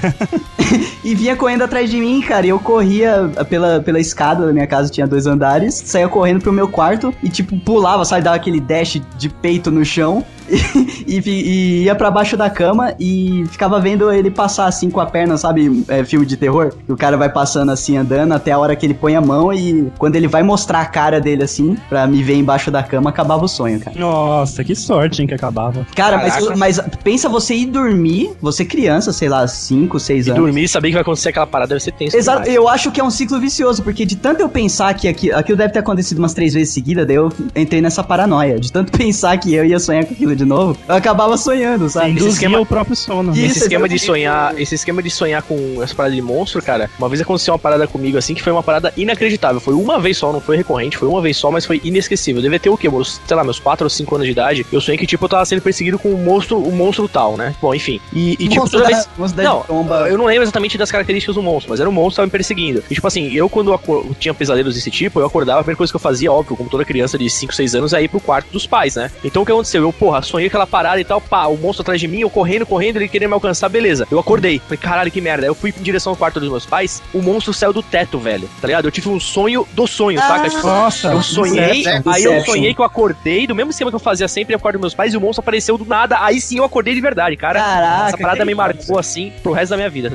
e 1.04 1.14
vinha 1.14 1.36
correndo 1.36 1.62
atrás 1.62 1.90
de 1.90 1.98
mim, 1.98 2.20
cara. 2.20 2.46
E 2.46 2.50
eu 2.50 2.58
corria 2.58 3.30
pela, 3.48 3.80
pela 3.80 3.98
escada 3.98 4.46
da 4.46 4.52
minha 4.52 4.66
casa, 4.66 4.90
tinha 4.90 5.06
dois 5.06 5.26
andares, 5.26 5.74
saía 5.74 6.08
correndo 6.08 6.40
pro 6.40 6.52
meu 6.52 6.68
quarto 6.68 7.12
e, 7.22 7.28
tipo, 7.28 7.58
pulava, 7.60 8.04
sabe? 8.04 8.22
Dava 8.22 8.36
aquele 8.36 8.60
dash 8.60 9.00
de 9.16 9.28
peito 9.28 9.70
no 9.70 9.84
chão 9.84 10.24
e, 11.06 11.18
e- 11.18 11.30
e 11.30 11.82
ia 11.84 11.94
pra 11.94 12.10
baixo 12.10 12.36
da 12.36 12.48
cama 12.50 12.94
e 12.98 13.44
ficava 13.50 13.80
vendo 13.80 14.10
ele 14.12 14.30
passar 14.30 14.66
assim 14.66 14.90
com 14.90 15.00
a 15.00 15.06
perna, 15.06 15.36
sabe? 15.36 15.84
É, 15.88 16.04
filme 16.04 16.26
de 16.26 16.36
terror. 16.36 16.72
Que 16.86 16.92
o 16.92 16.96
cara 16.96 17.16
vai 17.16 17.28
passando 17.28 17.70
assim, 17.72 17.96
andando 17.96 18.32
até 18.32 18.52
a 18.52 18.58
hora 18.58 18.74
que 18.76 18.84
ele 18.86 18.94
põe 18.94 19.14
a 19.14 19.20
mão 19.20 19.52
e 19.52 19.90
quando 19.98 20.16
ele 20.16 20.28
vai 20.28 20.42
mostrar 20.42 20.80
a 20.80 20.86
cara 20.86 21.20
dele 21.20 21.42
assim, 21.44 21.76
pra 21.88 22.06
me 22.06 22.22
ver 22.22 22.34
embaixo 22.36 22.70
da 22.70 22.82
cama, 22.82 23.10
acabava 23.10 23.44
o 23.44 23.48
sonho, 23.48 23.80
cara. 23.80 23.98
Nossa, 23.98 24.62
que 24.64 24.74
sorte, 24.74 25.22
hein, 25.22 25.28
que 25.28 25.34
acabava. 25.34 25.86
Cara, 25.94 26.18
mas, 26.18 26.56
mas 26.56 26.80
pensa 27.02 27.28
você 27.28 27.54
ir 27.54 27.66
dormir, 27.66 28.30
você 28.40 28.64
criança, 28.64 29.12
sei 29.12 29.28
lá, 29.28 29.46
5, 29.46 29.98
6 29.98 30.26
E 30.26 30.30
anos. 30.30 30.42
dormir 30.42 30.64
e 30.64 30.68
saber 30.68 30.88
que 30.88 30.94
vai 30.94 31.02
acontecer 31.02 31.30
aquela 31.30 31.46
parada 31.46 31.68
deve 31.70 31.80
ser 31.82 31.92
tenso. 31.92 32.16
Exato, 32.16 32.42
demais. 32.42 32.56
eu 32.56 32.68
acho 32.68 32.90
que 32.90 33.00
é 33.00 33.04
um 33.04 33.10
ciclo 33.10 33.38
vicioso, 33.40 33.82
porque 33.82 34.04
de 34.04 34.16
tanto 34.16 34.40
eu 34.40 34.48
pensar 34.48 34.92
que 34.94 35.08
aqui- 35.08 35.32
aquilo 35.32 35.56
deve 35.58 35.72
ter 35.72 35.78
acontecido 35.80 36.18
umas 36.18 36.34
três 36.34 36.54
vezes 36.54 36.72
seguida, 36.72 37.04
daí 37.06 37.16
eu 37.16 37.32
entrei 37.54 37.80
nessa 37.80 38.02
paranoia. 38.04 38.58
De 38.58 38.70
tanto 38.72 38.92
pensar 38.96 39.36
que 39.38 39.54
eu 39.54 39.64
ia 39.64 39.78
sonhar 39.78 40.04
com 40.04 40.12
aquilo 40.14 40.35
de 40.36 40.44
novo, 40.44 40.76
eu 40.88 40.94
acabava 40.94 41.36
sonhando, 41.36 41.88
sabe? 41.88 42.10
Induzia 42.10 42.30
esquema- 42.30 42.60
o 42.60 42.66
próprio 42.66 42.94
sono. 42.96 43.32
Isso, 43.32 43.44
Esse 43.46 43.58
esquema 43.60 43.88
de 43.88 43.98
sonhar, 43.98 44.58
esse 44.60 44.74
esquema 44.74 45.02
de 45.02 45.10
sonhar 45.10 45.42
com 45.42 45.82
essa 45.82 45.94
parada 45.94 46.14
de 46.14 46.22
monstro, 46.22 46.62
cara, 46.62 46.90
uma 46.98 47.08
vez 47.08 47.20
aconteceu 47.20 47.52
uma 47.54 47.58
parada 47.58 47.86
comigo 47.86 48.16
assim 48.18 48.34
que 48.34 48.42
foi 48.42 48.52
uma 48.52 48.62
parada 48.62 48.92
inacreditável. 48.96 49.60
Foi 49.60 49.74
uma 49.74 49.98
vez 49.98 50.16
só, 50.18 50.32
não 50.32 50.40
foi 50.40 50.56
recorrente, 50.56 50.96
foi 50.96 51.08
uma 51.08 51.20
vez 51.20 51.36
só, 51.36 51.50
mas 51.50 51.64
foi 51.64 51.80
inesquecível. 51.84 52.42
Devia 52.42 52.58
ter 52.60 52.70
o 52.70 52.76
quê? 52.76 52.88
Meus, 52.88 53.20
sei 53.26 53.36
lá, 53.36 53.42
meus 53.44 53.58
4 53.58 53.84
ou 53.84 53.90
5 53.90 54.14
anos 54.14 54.26
de 54.26 54.32
idade. 54.32 54.66
Eu 54.72 54.80
sonhei 54.80 54.98
que, 54.98 55.06
tipo, 55.06 55.24
eu 55.24 55.28
tava 55.28 55.44
sendo 55.44 55.62
perseguido 55.62 55.98
com 55.98 56.10
um 56.10 56.18
monstro, 56.22 56.58
um 56.58 56.72
monstro 56.72 57.08
tal, 57.08 57.36
né? 57.36 57.54
Bom, 57.60 57.74
enfim. 57.74 58.00
E, 58.12 58.32
e 58.38 58.48
tipo, 58.48 58.68
toda 58.68 58.84
da- 58.84 58.88
vez. 58.90 59.08
Não, 59.44 59.64
eu 60.06 60.18
não 60.18 60.26
lembro 60.26 60.42
exatamente 60.42 60.76
das 60.78 60.90
características 60.90 61.34
do 61.34 61.42
monstro, 61.42 61.70
mas 61.70 61.80
era 61.80 61.88
um 61.88 61.92
monstro 61.92 62.10
que 62.12 62.16
tava 62.16 62.26
me 62.26 62.30
perseguindo. 62.32 62.82
E 62.90 62.94
tipo 62.94 63.06
assim, 63.06 63.32
eu 63.32 63.48
quando 63.48 63.72
acor- 63.72 64.04
tinha 64.18 64.32
pesadelos 64.34 64.74
desse 64.74 64.90
tipo, 64.90 65.20
eu 65.20 65.26
acordava, 65.26 65.60
a 65.60 65.62
primeira 65.62 65.76
coisa 65.78 65.92
que 65.92 65.96
eu 65.96 66.00
fazia, 66.00 66.30
óbvio, 66.32 66.56
como 66.56 66.68
toda 66.68 66.84
criança 66.84 67.18
de 67.18 67.28
5, 67.30 67.54
6 67.54 67.74
anos, 67.74 67.92
é 67.92 68.02
ir 68.02 68.08
pro 68.08 68.20
quarto 68.20 68.48
dos 68.52 68.66
pais, 68.66 68.96
né? 68.96 69.10
Então 69.24 69.42
o 69.42 69.46
que 69.46 69.52
aconteceu? 69.52 69.82
Eu, 69.82 69.92
porra, 69.92 70.22
sonhei 70.26 70.48
aquela 70.48 70.66
parada 70.66 71.00
e 71.00 71.04
tal, 71.04 71.20
pá, 71.20 71.46
o 71.46 71.56
monstro 71.56 71.82
atrás 71.82 72.00
de 72.00 72.08
mim, 72.08 72.20
eu 72.20 72.30
correndo, 72.30 72.66
correndo, 72.66 72.96
ele 72.96 73.08
querendo 73.08 73.28
me 73.28 73.34
alcançar, 73.34 73.68
beleza. 73.68 74.06
Eu 74.10 74.18
acordei. 74.18 74.58
Falei, 74.60 74.78
caralho, 74.78 75.10
que 75.10 75.20
merda. 75.20 75.46
Eu 75.46 75.54
fui 75.54 75.72
em 75.76 75.82
direção 75.82 76.12
ao 76.12 76.16
quarto 76.16 76.40
dos 76.40 76.48
meus 76.48 76.66
pais, 76.66 77.02
o 77.14 77.22
monstro 77.22 77.52
saiu 77.54 77.72
do 77.72 77.82
teto, 77.82 78.18
velho. 78.18 78.48
Tá 78.60 78.66
ligado? 78.66 78.86
Eu 78.86 78.90
tive 78.90 79.08
um 79.08 79.20
sonho 79.20 79.66
do 79.72 79.86
sonho, 79.86 80.18
saca? 80.18 80.48
Tipo, 80.48 80.66
Nossa, 80.66 81.08
eu 81.08 81.22
sonhei, 81.22 81.84
aí 82.06 82.24
eu 82.24 82.44
sonhei 82.44 82.74
que 82.74 82.80
eu 82.80 82.84
acordei, 82.84 83.46
do 83.46 83.54
mesmo 83.54 83.70
esquema 83.70 83.90
que 83.90 83.94
eu 83.96 84.00
fazia 84.00 84.28
sempre 84.28 84.54
no 84.54 84.60
quarto 84.60 84.76
dos 84.76 84.82
meus 84.82 84.94
pais, 84.94 85.14
e 85.14 85.16
o 85.16 85.20
monstro 85.20 85.40
apareceu 85.40 85.78
do 85.78 85.84
nada, 85.84 86.18
aí 86.20 86.40
sim 86.40 86.58
eu 86.58 86.64
acordei 86.64 86.94
de 86.94 87.00
verdade, 87.00 87.36
cara. 87.36 87.60
Caraca, 87.60 88.08
Essa 88.08 88.18
parada 88.18 88.44
me 88.44 88.54
marcou 88.54 88.98
assim 88.98 89.32
pro 89.42 89.52
resto 89.52 89.70
da 89.70 89.76
minha 89.76 89.90
vida. 89.90 90.12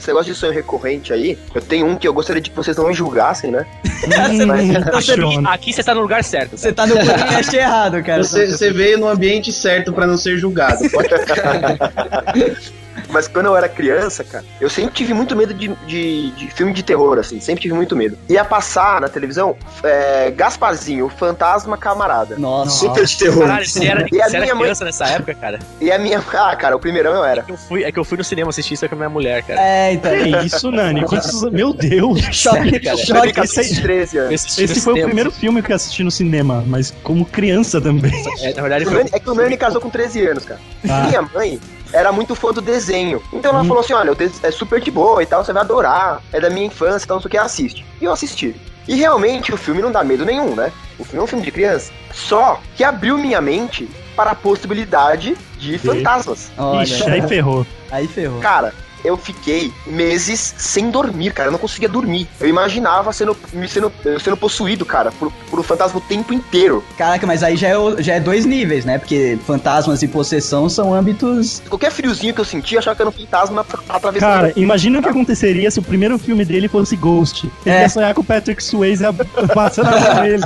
Esse 0.00 0.08
negócio 0.08 0.32
de 0.32 0.38
sonho 0.38 0.54
recorrente 0.54 1.12
aí, 1.12 1.38
eu 1.54 1.60
tenho 1.60 1.86
um 1.86 1.94
que 1.94 2.08
eu 2.08 2.14
gostaria 2.14 2.40
de 2.40 2.48
que 2.48 2.56
vocês 2.56 2.74
não 2.74 2.88
me 2.88 2.94
julgassem, 2.94 3.50
né? 3.50 3.66
Hum, 4.00 4.90
questiona. 4.92 5.50
Aqui 5.50 5.74
você 5.74 5.84
tá 5.84 5.94
no 5.94 6.00
lugar 6.00 6.24
certo. 6.24 6.56
Você 6.56 6.72
tá 6.72 6.86
no 6.86 6.94
podcast 6.94 7.54
errado, 7.54 8.02
cara. 8.02 8.24
Você, 8.24 8.46
você 8.46 8.72
veio 8.72 8.96
no 8.96 9.06
ambiente 9.06 9.52
certo 9.52 9.92
pra 9.92 10.06
não 10.06 10.16
ser 10.16 10.38
julgado. 10.38 10.88
Pode 10.88 11.10
Mas 13.08 13.26
quando 13.28 13.46
eu 13.46 13.56
era 13.56 13.68
criança, 13.68 14.22
cara, 14.24 14.44
eu 14.60 14.68
sempre 14.70 14.92
tive 14.92 15.14
muito 15.14 15.34
medo 15.36 15.52
de, 15.54 15.68
de, 15.86 16.30
de 16.32 16.50
filme 16.50 16.72
de 16.72 16.82
terror, 16.82 17.18
assim, 17.18 17.40
sempre 17.40 17.62
tive 17.62 17.74
muito 17.74 17.96
medo. 17.96 18.16
Ia 18.28 18.44
passar 18.44 19.00
na 19.00 19.08
televisão 19.08 19.56
é, 19.82 20.30
Gasparzinho, 20.30 21.06
o 21.06 21.08
fantasma 21.08 21.76
camarada. 21.76 22.36
Nossa. 22.38 22.70
Super 22.70 23.04
de 23.04 23.18
terror. 23.18 23.46
Caralho, 23.46 23.66
você 23.68 23.86
era, 23.86 24.06
E 24.12 24.20
a 24.20 24.28
você 24.28 24.36
era 24.36 24.44
minha 24.44 24.54
mãe- 24.54 24.64
criança 24.64 24.84
nessa 24.84 25.06
época, 25.06 25.34
cara? 25.34 25.58
E 25.80 25.90
a 25.90 25.98
minha. 25.98 26.22
Ah, 26.32 26.54
cara, 26.56 26.76
o 26.76 26.80
primeirão 26.80 27.12
eu 27.14 27.24
era. 27.24 27.40
É 27.40 27.44
que 27.44 27.52
eu 27.52 27.56
fui, 27.56 27.84
é 27.84 27.92
que 27.92 27.98
eu 27.98 28.04
fui 28.04 28.18
no 28.18 28.24
cinema 28.24 28.50
assistir 28.50 28.74
isso 28.74 28.88
com 28.88 28.94
a 28.94 28.98
minha 28.98 29.10
mulher, 29.10 29.42
cara. 29.42 29.60
É, 29.60 29.92
então. 29.92 30.10
Que 30.12 30.46
isso, 30.46 30.70
Nani? 30.70 31.04
Quantos... 31.04 31.42
Meu 31.50 31.72
Deus! 31.72 32.20
Choque, 32.32 32.80
cara. 32.80 32.96
Choque. 32.96 33.32
14, 33.32 33.82
13 33.82 34.16
Eu 34.16 34.24
anos. 34.26 34.58
Esse 34.58 34.80
foi 34.80 35.00
o 35.00 35.04
primeiro 35.04 35.30
filme 35.30 35.62
que 35.62 35.72
eu 35.72 35.76
assisti 35.76 36.02
no 36.02 36.10
cinema, 36.10 36.62
mas 36.66 36.92
como 37.02 37.24
criança 37.24 37.80
também. 37.80 38.12
É, 38.42 38.54
na 38.54 38.62
verdade, 38.62 38.86
O 38.86 38.90
foi. 38.90 39.04
É 39.12 39.18
que 39.18 39.30
o 39.30 39.34
Nani 39.34 39.56
casou 39.56 39.80
com 39.80 39.90
13 39.90 40.26
anos, 40.26 40.44
cara. 40.44 40.60
Ah. 40.88 41.06
Minha 41.08 41.22
mãe 41.22 41.60
era 41.92 42.12
muito 42.12 42.34
fã 42.34 42.52
do 42.52 42.60
desenho. 42.60 43.22
Então 43.32 43.52
Hum. 43.52 43.56
ela 43.56 43.64
falou 43.64 43.80
assim: 43.80 43.92
olha, 43.92 44.16
é 44.42 44.50
super 44.50 44.80
de 44.80 44.90
boa 44.90 45.22
e 45.22 45.26
tal, 45.26 45.44
você 45.44 45.52
vai 45.52 45.62
adorar. 45.62 46.22
É 46.32 46.40
da 46.40 46.50
minha 46.50 46.66
infância, 46.66 47.04
então 47.04 47.16
não 47.16 47.22
sei 47.22 47.28
o 47.28 47.30
que, 47.30 47.38
assiste. 47.38 47.84
E 48.00 48.04
eu 48.04 48.12
assisti. 48.12 48.54
E 48.88 48.94
realmente 48.96 49.52
o 49.52 49.56
filme 49.56 49.80
não 49.82 49.92
dá 49.92 50.02
medo 50.02 50.24
nenhum, 50.24 50.54
né? 50.54 50.72
O 50.98 51.04
filme 51.04 51.20
é 51.20 51.22
um 51.22 51.26
filme 51.26 51.44
de 51.44 51.50
criança. 51.52 51.92
Só 52.12 52.60
que 52.74 52.82
abriu 52.82 53.16
minha 53.18 53.40
mente 53.40 53.88
para 54.16 54.32
a 54.32 54.34
possibilidade 54.34 55.36
de 55.58 55.78
fantasmas. 55.78 56.50
Olha, 56.58 56.82
Ixi, 56.82 57.08
aí 57.10 57.22
ferrou. 57.22 57.66
aí 57.90 58.06
ferrou. 58.08 58.40
Cara, 58.40 58.74
eu 59.04 59.16
fiquei 59.16 59.72
meses 59.86 60.54
sem 60.58 60.90
dormir, 60.90 61.32
cara. 61.32 61.48
Eu 61.48 61.52
não 61.52 61.58
conseguia 61.58 61.88
dormir. 61.88 62.28
Eu 62.40 62.48
imaginava 62.48 63.12
sendo, 63.12 63.36
sendo, 63.68 63.92
sendo 64.22 64.36
possuído, 64.36 64.84
cara, 64.84 65.10
por, 65.12 65.32
por 65.50 65.58
um 65.60 65.62
fantasma 65.62 65.98
o 65.98 66.00
tempo 66.02 66.32
inteiro. 66.32 66.82
Caraca, 66.96 67.26
mas 67.26 67.42
aí 67.42 67.56
já 67.56 67.68
é, 67.68 68.02
já 68.02 68.14
é 68.14 68.20
dois 68.20 68.44
níveis, 68.44 68.84
né? 68.84 68.98
Porque 68.98 69.38
fantasmas 69.46 70.02
e 70.02 70.08
possessão 70.08 70.68
são 70.68 70.92
âmbitos. 70.94 71.62
Qualquer 71.68 71.90
friozinho 71.90 72.34
que 72.34 72.40
eu 72.40 72.44
sentia, 72.44 72.76
eu 72.76 72.80
achava 72.80 72.96
que 72.96 73.02
era 73.02 73.08
um 73.08 73.12
fantasma 73.12 73.60
atra- 73.62 73.80
atravessando. 73.88 74.30
Cara, 74.30 74.52
imagina 74.56 74.98
o 74.98 75.02
que 75.02 75.08
aconteceria 75.08 75.70
se 75.70 75.78
o 75.78 75.82
primeiro 75.82 76.18
filme 76.18 76.44
dele 76.44 76.68
fosse 76.68 76.96
Ghost. 76.96 77.50
Ele 77.64 77.74
É. 77.74 77.82
ia 77.82 77.88
sonhar 77.88 78.14
com 78.14 78.20
o 78.20 78.24
Patrick 78.24 78.62
Swayze 78.62 79.04
passando 79.54 79.88
a 79.88 80.00
mão 80.00 80.22
nele. 80.22 80.42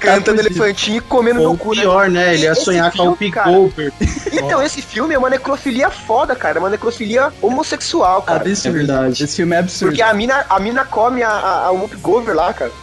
cantando 0.00 0.40
elefantinho 0.40 0.98
e 0.98 1.00
comendo 1.00 1.40
Ou 1.42 1.48
meu 1.50 1.56
cu, 1.58 1.74
né? 1.74 1.82
pior, 1.82 2.08
né? 2.10 2.34
Ele 2.34 2.44
ia 2.44 2.52
Esse 2.52 2.64
sonhar 2.64 2.92
com 2.92 3.08
o. 3.10 3.16
Picoper. 3.16 3.92
Então, 4.32 4.62
esse 4.62 4.82
filme 4.82 5.14
é 5.14 5.18
uma 5.18 5.30
necrofilia 5.30 5.90
foda, 5.90 6.34
cara. 6.34 6.58
É 6.58 6.60
uma 6.60 6.70
necrofilia 6.70 7.32
homossexual, 7.46 8.22
cara. 8.22 8.40
Absurdo. 8.40 8.68
é 8.68 8.78
verdade. 8.78 9.24
Esse 9.24 9.36
filme 9.36 9.54
é 9.54 9.58
absurdo. 9.58 9.90
Porque 9.90 10.02
a 10.02 10.12
mina, 10.14 10.44
a 10.48 10.58
mina 10.60 10.84
come 10.84 11.22
a, 11.22 11.28
a, 11.30 11.66
a 11.66 11.70
Whoop 11.70 11.96
Gover 11.96 12.34
lá, 12.34 12.52
cara. 12.52 12.70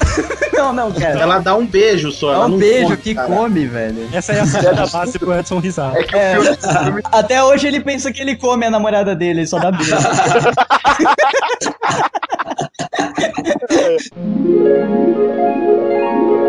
Não, 0.53 0.72
não, 0.72 0.91
cara. 0.91 1.19
Ela 1.19 1.40
dá 1.40 1.56
um 1.56 1.65
beijo 1.65 2.11
só. 2.11 2.31
Ela 2.31 2.45
um 2.45 2.49
não 2.49 2.57
beijo 2.60 2.85
come, 2.90 2.98
que 2.98 3.15
cara. 3.15 3.27
come, 3.27 3.65
velho. 3.65 4.07
Essa 4.14 4.34
é 4.34 4.40
a 4.41 4.45
segunda 4.45 4.85
base 4.85 5.18
pro 5.18 5.34
Edson 5.34 5.57
Risar. 5.60 5.95
É 5.95 6.03
que 6.03 6.15
É. 6.15 6.38
o 6.38 6.44
filme, 6.44 6.57
o 6.57 6.84
filme 6.84 7.02
Até 7.11 7.44
hoje 7.44 7.65
ele 7.68 7.80
pensa 7.80 8.14
que 8.14 8.22
ele 8.22 8.35
come 8.35 8.64
a 8.64 8.69
namorada 8.69 9.15
dele, 9.15 9.40
ele 9.40 9.48
só 9.48 9.57
dá 9.57 9.72
beijo. 9.72 9.94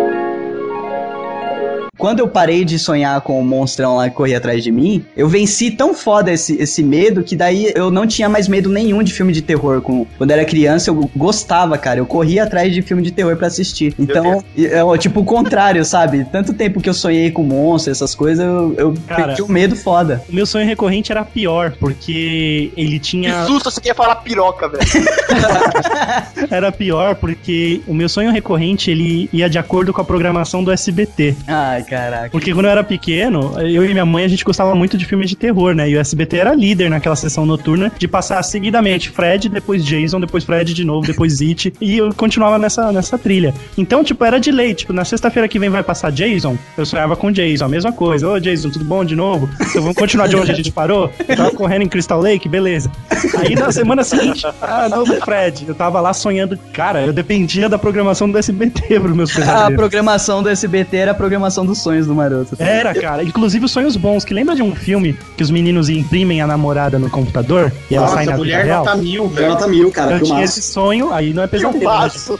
Quando 1.97 2.21
eu 2.21 2.29
parei 2.29 2.65
de 2.65 2.79
sonhar 2.79 3.21
com 3.21 3.41
o 3.41 3.45
monstrão 3.45 3.97
lá 3.97 4.09
que 4.09 4.17
corria 4.17 4.39
atrás 4.39 4.63
de 4.63 4.71
mim, 4.71 5.05
eu 5.17 5.29
venci 5.29 5.71
tão 5.71 5.95
foda 5.95 6.33
esse, 6.33 6.61
esse 6.61 6.83
medo 6.83 7.23
que 7.23 7.37
daí 7.37 7.73
eu 7.75 7.91
não 7.91 8.07
tinha 8.07 8.29
mais 8.29 8.49
medo 8.49 8.69
nenhum 8.69 9.03
de 9.03 9.13
filme 9.13 9.33
de 9.33 9.43
terror. 9.43 9.81
Com, 9.81 10.07
quando 10.19 10.31
eu 10.31 10.37
era 10.37 10.45
criança, 10.45 10.91
eu 10.91 11.11
gostava, 11.15 11.79
cara. 11.79 12.01
Eu 12.01 12.07
corria 12.07 12.45
atrás 12.45 12.73
de 12.73 12.83
filme 12.83 13.03
de 13.03 13.11
terror 13.11 13.37
pra 13.37 13.47
assistir. 13.47 13.95
Então, 13.99 14.43
é, 14.57 14.99
tipo 14.99 15.21
o 15.21 15.25
contrário, 15.25 15.85
sabe? 15.85 16.25
Tanto 16.31 16.53
tempo 16.53 16.81
que 16.81 16.89
eu 16.89 16.95
sonhei 16.95 17.31
com 17.31 17.43
monstro, 17.43 17.93
essas 17.93 18.15
coisas, 18.15 18.45
eu, 18.45 18.75
eu 18.77 18.95
Cara, 19.07 19.27
perdi 19.27 19.43
o 19.43 19.49
medo 19.49 19.77
foda. 19.77 20.23
O 20.29 20.35
meu 20.35 20.47
sonho 20.47 20.67
recorrente 20.67 21.13
era 21.13 21.25
pior, 21.25 21.75
porque 21.79 22.73
ele 22.77 22.99
que 22.99 23.01
tinha. 23.01 23.45
susto, 23.47 23.71
você 23.71 23.81
queria 23.81 23.95
falar 23.95 24.17
piroca, 24.17 24.69
velho. 24.69 24.85
Era 26.51 26.71
pior 26.71 27.15
porque 27.15 27.81
o 27.87 27.95
meu 27.95 28.09
sonho 28.09 28.31
recorrente 28.31 28.91
ele 28.91 29.29
ia 29.33 29.49
de 29.49 29.59
acordo 29.59 29.93
com 29.93 30.01
a 30.01 30.05
programação 30.05 30.63
do 30.63 30.71
SBT. 30.71 31.37
Ai, 31.47 31.84
caraca. 31.89 32.31
Porque 32.31 32.53
quando 32.53 32.67
eu 32.67 32.73
era 32.73 32.85
pequeno, 32.85 33.55
eu 33.61 33.85
e 33.85 33.93
minha 33.93 34.05
mãe 34.05 34.25
a 34.25 34.29
gente 34.29 34.45
gostava 34.45 34.75
muito 34.75 34.97
de 34.97 35.05
filmes 35.05 35.29
de 35.29 35.37
terror, 35.37 35.75
né? 35.75 35.89
E 35.89 35.97
o 35.97 36.01
SBT 36.01 36.37
era 36.39 36.55
líder 36.55 36.91
naquela 36.91 37.17
sessão 37.17 37.47
noturna 37.47 37.93
de 37.99 38.09
passar 38.09 38.43
seguidamente 38.43 39.11
Fred, 39.11 39.49
depois 39.49 39.85
Jason, 39.85 40.21
depois 40.21 40.45
Fred 40.45 40.73
de 40.75 40.85
novo, 40.85 41.07
depois 41.07 41.41
It. 41.43 41.73
E 41.81 41.99
eu 41.99 42.13
continuava 42.15 42.59
nessa, 42.59 42.93
nessa 42.93 43.19
trilha. 43.19 43.55
Então, 43.77 44.03
tipo, 44.05 44.25
era 44.25 44.39
de 44.39 44.51
lei. 44.51 44.75
Tipo, 44.75 44.93
na 44.93 45.05
sexta-feira 45.05 45.49
que 45.49 45.59
vem 45.59 45.71
vai 45.71 45.83
passar 45.83 46.11
Jason, 46.11 46.57
eu 46.77 46.87
sonhava 46.87 47.17
com 47.17 47.31
Jason, 47.31 47.65
a 47.65 47.69
mesma 47.69 47.93
coisa. 47.93 48.29
Ô, 48.29 48.39
Jason, 48.39 48.71
tudo 48.71 48.85
bom 48.85 49.05
de 49.05 49.15
novo? 49.15 49.49
Então 49.61 49.83
vamos 49.83 49.97
continuar 49.97 50.29
de 50.29 50.37
onde 50.37 50.51
a 50.51 50.55
gente 50.55 50.73
parou? 50.73 51.11
Eu 51.27 51.37
tava 51.37 51.51
correndo 51.51 51.83
em 51.83 51.89
Crystal 51.89 52.21
Lake, 52.21 52.49
beleza. 52.49 52.91
Aí 53.39 53.55
na 53.55 53.71
semana 53.73 54.05
seguinte, 54.05 54.47
ah, 54.61 54.89
novo 54.89 55.15
Fred. 55.25 55.65
Eu 55.67 55.75
tava 55.75 56.01
lá 56.01 56.13
sonhando. 56.13 56.59
Cara, 56.73 57.03
eu 57.03 57.13
dependia 57.13 57.69
da 57.69 57.79
programação 57.79 58.31
do 58.31 58.39
SBT 58.39 59.01
pros 59.01 59.17
meus 59.17 59.39
A 59.39 59.71
programação 59.71 60.43
do 60.43 60.49
SBT 60.49 60.97
era 60.97 61.11
a 61.13 61.15
programação 61.15 61.65
dos 61.75 61.83
sonhos 61.83 62.07
do 62.07 62.15
maroto. 62.15 62.57
Era, 62.59 62.95
cara. 62.95 63.23
Inclusive 63.23 63.65
os 63.67 63.71
sonhos 63.73 63.97
bons. 63.97 64.25
Que 64.25 64.33
lembra 64.33 64.55
de 64.55 64.63
um 64.63 64.75
filme 64.75 65.17
que 65.37 65.43
os 65.43 65.51
meninos 65.51 65.89
imprimem 65.89 66.41
a 66.41 66.47
namorada 66.47 66.99
no 66.99 67.11
computador 67.11 67.73
e 67.91 67.95
ela 67.95 68.07
sai 68.09 68.25
Nossa, 68.25 68.31
na 68.31 68.33
vida 68.33 68.39
mulher 68.39 68.65
real? 68.65 68.85
nota 68.85 68.97
mil, 68.97 69.29
velho. 69.29 69.47
Jonathan 69.49 69.69
Mil, 69.69 69.91
cara, 69.91 70.13
Eu 70.13 70.17
tinha 70.19 70.27
filmaço. 70.37 70.59
esse 70.59 70.63
sonho, 70.73 71.13
aí 71.13 71.33
não 71.35 71.43
é 71.43 71.47
pesadelo. 71.47 71.85
Né? 71.85 71.87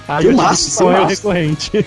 Aí 0.09 0.25
eu 0.25 0.31
tive 0.31 0.35
Filmaço, 0.35 0.55
esse 0.69 0.71
sonho 0.77 0.91
filmaço. 0.97 1.15
recorrente. 1.15 1.71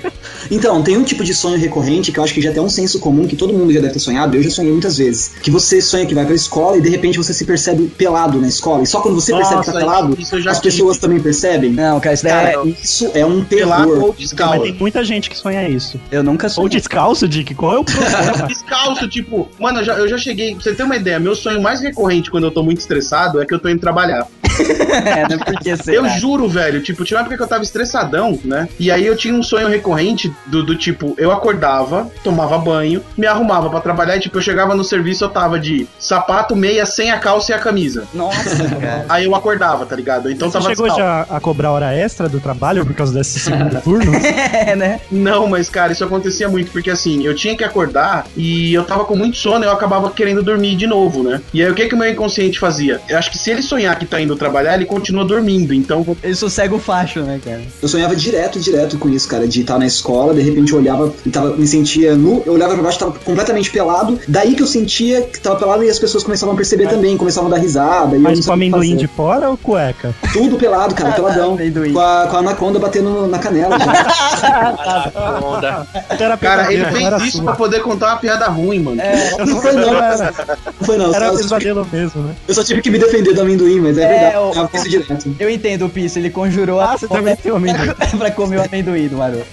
Então, 0.49 0.81
tem 0.83 0.95
um 0.97 1.03
tipo 1.03 1.23
de 1.23 1.33
sonho 1.33 1.57
recorrente 1.57 2.11
que 2.11 2.19
eu 2.19 2.23
acho 2.23 2.33
que 2.33 2.41
já 2.41 2.51
tem 2.51 2.61
um 2.61 2.69
senso 2.69 2.99
comum 2.99 3.27
que 3.27 3.35
todo 3.35 3.53
mundo 3.53 3.73
já 3.73 3.81
deve 3.81 3.93
ter 3.93 3.99
sonhado, 3.99 4.35
eu 4.37 4.43
já 4.43 4.49
sonhei 4.49 4.71
muitas 4.71 4.97
vezes. 4.97 5.31
Que 5.41 5.49
você 5.51 5.81
sonha 5.81 6.05
que 6.05 6.13
vai 6.13 6.25
pra 6.25 6.35
escola 6.35 6.77
e 6.77 6.81
de 6.81 6.89
repente 6.89 7.17
você 7.17 7.33
se 7.33 7.43
percebe 7.45 7.87
pelado 7.97 8.39
na 8.39 8.47
escola. 8.47 8.83
E 8.83 8.87
só 8.87 9.01
quando 9.01 9.15
você 9.15 9.33
percebe 9.33 9.59
que 9.61 9.65
tá 9.67 9.73
Nossa, 9.73 9.85
pelado, 9.85 10.17
eu 10.17 10.37
as 10.51 10.57
tive. 10.59 10.61
pessoas 10.61 10.97
também 10.97 11.19
percebem. 11.19 11.71
Não, 11.71 11.99
cara, 11.99 12.13
isso 12.13 12.23
Cara, 12.27 12.49
é- 12.51 12.67
isso 12.81 13.11
é 13.13 13.25
um 13.25 13.43
Pelado 13.43 13.83
terror. 13.87 14.01
ou 14.03 14.07
Mas 14.09 14.17
descalço. 14.19 14.61
tem 14.63 14.73
muita 14.73 15.03
gente 15.03 15.29
que 15.29 15.37
sonha 15.37 15.67
isso. 15.67 15.99
eu 16.11 16.23
nunca 16.23 16.47
Ou 16.47 16.51
sonhei. 16.51 16.69
descalço, 16.69 17.27
Dick? 17.37 17.55
Qual 17.55 17.75
é 17.75 17.79
o 17.79 17.83
problema? 17.83 18.47
Descalço, 18.47 19.07
tipo, 19.07 19.49
mano, 19.59 19.79
eu 19.79 19.83
já, 19.83 19.93
eu 19.93 20.07
já 20.07 20.17
cheguei. 20.17 20.53
Pra 20.53 20.63
você 20.63 20.73
ter 20.73 20.83
uma 20.83 20.95
ideia, 20.95 21.19
meu 21.19 21.35
sonho 21.35 21.61
mais 21.61 21.81
recorrente 21.81 22.31
quando 22.31 22.45
eu 22.45 22.51
tô 22.51 22.63
muito 22.63 22.79
estressado 22.79 23.41
é 23.41 23.45
que 23.45 23.53
eu 23.53 23.59
tô 23.59 23.69
indo 23.69 23.79
trabalhar. 23.79 24.27
é, 25.05 25.27
né? 25.29 25.37
Porque 25.43 25.69
Eu 25.69 25.77
será? 25.77 26.07
juro, 26.09 26.47
velho, 26.47 26.81
tipo, 26.81 27.03
tinha 27.03 27.17
uma 27.17 27.21
época 27.21 27.37
que 27.37 27.43
eu 27.43 27.47
tava 27.47 27.63
estressadão, 27.63 28.39
né? 28.43 28.67
E 28.79 28.91
aí 28.91 29.05
eu 29.05 29.15
tinha 29.15 29.33
um 29.33 29.43
sonho 29.43 29.67
recorrente 29.67 30.33
do, 30.45 30.63
do 30.63 30.75
tipo, 30.75 31.13
eu 31.17 31.31
acordava, 31.31 32.09
tomava 32.23 32.57
banho, 32.57 33.03
me 33.17 33.27
arrumava 33.27 33.69
pra 33.69 33.79
trabalhar 33.79 34.17
e, 34.17 34.19
tipo, 34.19 34.37
eu 34.37 34.41
chegava 34.41 34.75
no 34.75 34.83
serviço, 34.83 35.23
eu 35.23 35.29
tava 35.29 35.59
de 35.59 35.87
sapato, 35.99 36.55
meia, 36.55 36.85
sem 36.85 37.11
a 37.11 37.19
calça 37.19 37.51
e 37.51 37.55
a 37.55 37.59
camisa. 37.59 38.05
Nossa, 38.13 38.69
cara. 38.79 39.05
Aí 39.09 39.25
eu 39.25 39.35
acordava, 39.35 39.85
tá 39.85 39.95
ligado? 39.95 40.29
Então 40.31 40.49
Você 40.49 40.57
tava 40.57 40.69
chegou 40.69 40.89
já 40.89 41.25
a 41.29 41.39
cobrar 41.39 41.71
hora 41.71 41.93
extra 41.93 42.27
do 42.29 42.39
trabalho 42.39 42.85
por 42.85 42.93
causa 42.95 43.13
desse 43.13 43.39
segundo 43.39 43.79
turno? 43.81 44.13
É, 44.15 44.75
né? 44.75 44.99
Não, 45.11 45.47
mas 45.47 45.69
cara, 45.69 45.91
isso 45.91 46.03
acontecia 46.03 46.47
muito, 46.49 46.71
porque 46.71 46.89
assim, 46.89 47.25
eu 47.25 47.35
tinha 47.35 47.55
que 47.55 47.63
acordar 47.63 48.25
e 48.35 48.73
eu 48.73 48.83
tava 48.83 49.05
com 49.05 49.15
muito 49.15 49.37
sono, 49.37 49.65
eu 49.65 49.71
acabava 49.71 50.09
querendo 50.11 50.43
dormir 50.43 50.75
de 50.75 50.87
novo, 50.87 51.23
né? 51.23 51.41
E 51.53 51.61
aí 51.63 51.69
o 51.69 51.75
que 51.75 51.87
que 51.87 51.95
o 51.95 51.97
meu 51.97 52.09
inconsciente 52.09 52.59
fazia? 52.59 53.01
Eu 53.07 53.17
acho 53.17 53.31
que 53.31 53.37
se 53.37 53.49
ele 53.51 53.61
sonhar 53.61 53.97
que 53.97 54.05
tá 54.05 54.19
indo 54.21 54.35
trabalhar, 54.35 54.46
ele 54.75 54.85
continua 54.85 55.25
dormindo. 55.25 55.73
Então, 55.73 56.05
Ele 56.23 56.35
sossega 56.35 56.73
o 56.75 56.79
facho, 56.79 57.21
né, 57.21 57.39
cara? 57.43 57.61
Eu 57.81 57.87
sonhava 57.87 58.15
direto, 58.15 58.59
direto 58.59 58.97
com 58.97 59.09
isso, 59.09 59.27
cara, 59.27 59.47
de 59.47 59.61
estar 59.61 59.77
na 59.77 59.85
escola, 59.85 60.33
de 60.33 60.41
repente 60.41 60.71
eu 60.73 60.79
olhava 60.79 61.13
e 61.25 61.29
tava, 61.29 61.55
me 61.55 61.67
sentia 61.67 62.15
nu, 62.15 62.43
eu 62.45 62.53
olhava 62.53 62.73
pra 62.73 62.83
baixo, 62.83 62.99
tava 62.99 63.13
completamente 63.23 63.69
pelado, 63.71 64.19
daí 64.27 64.55
que 64.55 64.61
eu 64.63 64.67
sentia 64.67 65.21
que 65.21 65.39
tava 65.39 65.55
pelado 65.55 65.83
e 65.83 65.89
as 65.89 65.99
pessoas 65.99 66.23
começavam 66.23 66.53
a 66.53 66.57
perceber 66.57 66.87
também, 66.87 67.17
começavam 67.17 67.51
a 67.51 67.55
dar 67.55 67.61
risada. 67.61 68.17
Mas 68.19 68.45
com 68.45 68.53
amendoim 68.53 68.95
de 68.95 69.07
fora 69.07 69.49
ou 69.49 69.57
cueca? 69.57 70.13
Tudo 70.33 70.57
pelado, 70.57 70.93
cara, 70.95 71.11
peladão. 71.17 71.57
Com 71.93 71.99
a, 71.99 72.27
com 72.27 72.35
a 72.35 72.39
anaconda 72.39 72.79
batendo 72.79 73.27
na 73.27 73.39
canela. 73.39 73.77
já. 74.41 75.39
Onda. 75.43 75.87
Era 76.19 76.37
cara, 76.37 76.71
ele 76.71 76.85
fez 76.85 77.03
era 77.05 77.17
isso 77.17 77.37
sua. 77.37 77.43
pra 77.45 77.55
poder 77.55 77.81
contar 77.81 78.07
uma 78.13 78.17
piada 78.17 78.47
ruim, 78.47 78.79
mano. 78.79 79.01
Não 79.45 79.61
foi 79.61 79.73
não, 79.73 79.95
Era, 79.95 80.33
não 80.65 80.85
foi 80.87 80.97
não. 80.97 81.13
era 81.13 81.31
pesadelo 81.31 81.87
mesmo, 81.91 82.23
né? 82.23 82.35
eu 82.47 82.53
só 82.53 82.63
tive 82.63 82.81
que 82.81 82.89
me 82.89 82.99
defender 82.99 83.33
do 83.33 83.41
amendoim, 83.41 83.79
mas 83.79 83.97
é, 83.97 84.03
É, 84.03 84.07
verdade. 84.07 84.36
O- 84.39 84.53
Eu 84.53 84.67
fiz 84.67 84.81
isso 84.81 84.89
direto. 84.89 85.35
Eu 85.39 85.49
entendo 85.49 85.85
o 85.85 85.89
Piso, 85.89 86.19
ele 86.19 86.29
conjurou 86.29 86.79
Ah, 86.79 86.93
a 86.93 86.97
você 86.97 87.07
também 87.07 87.35
tem 87.35 87.51
um 87.51 87.55
amendoim. 87.57 87.93
pra 88.17 88.31
comer 88.31 88.57
o 88.59 88.63
amendoim 88.63 89.07
do 89.07 89.17
maroto. 89.17 89.45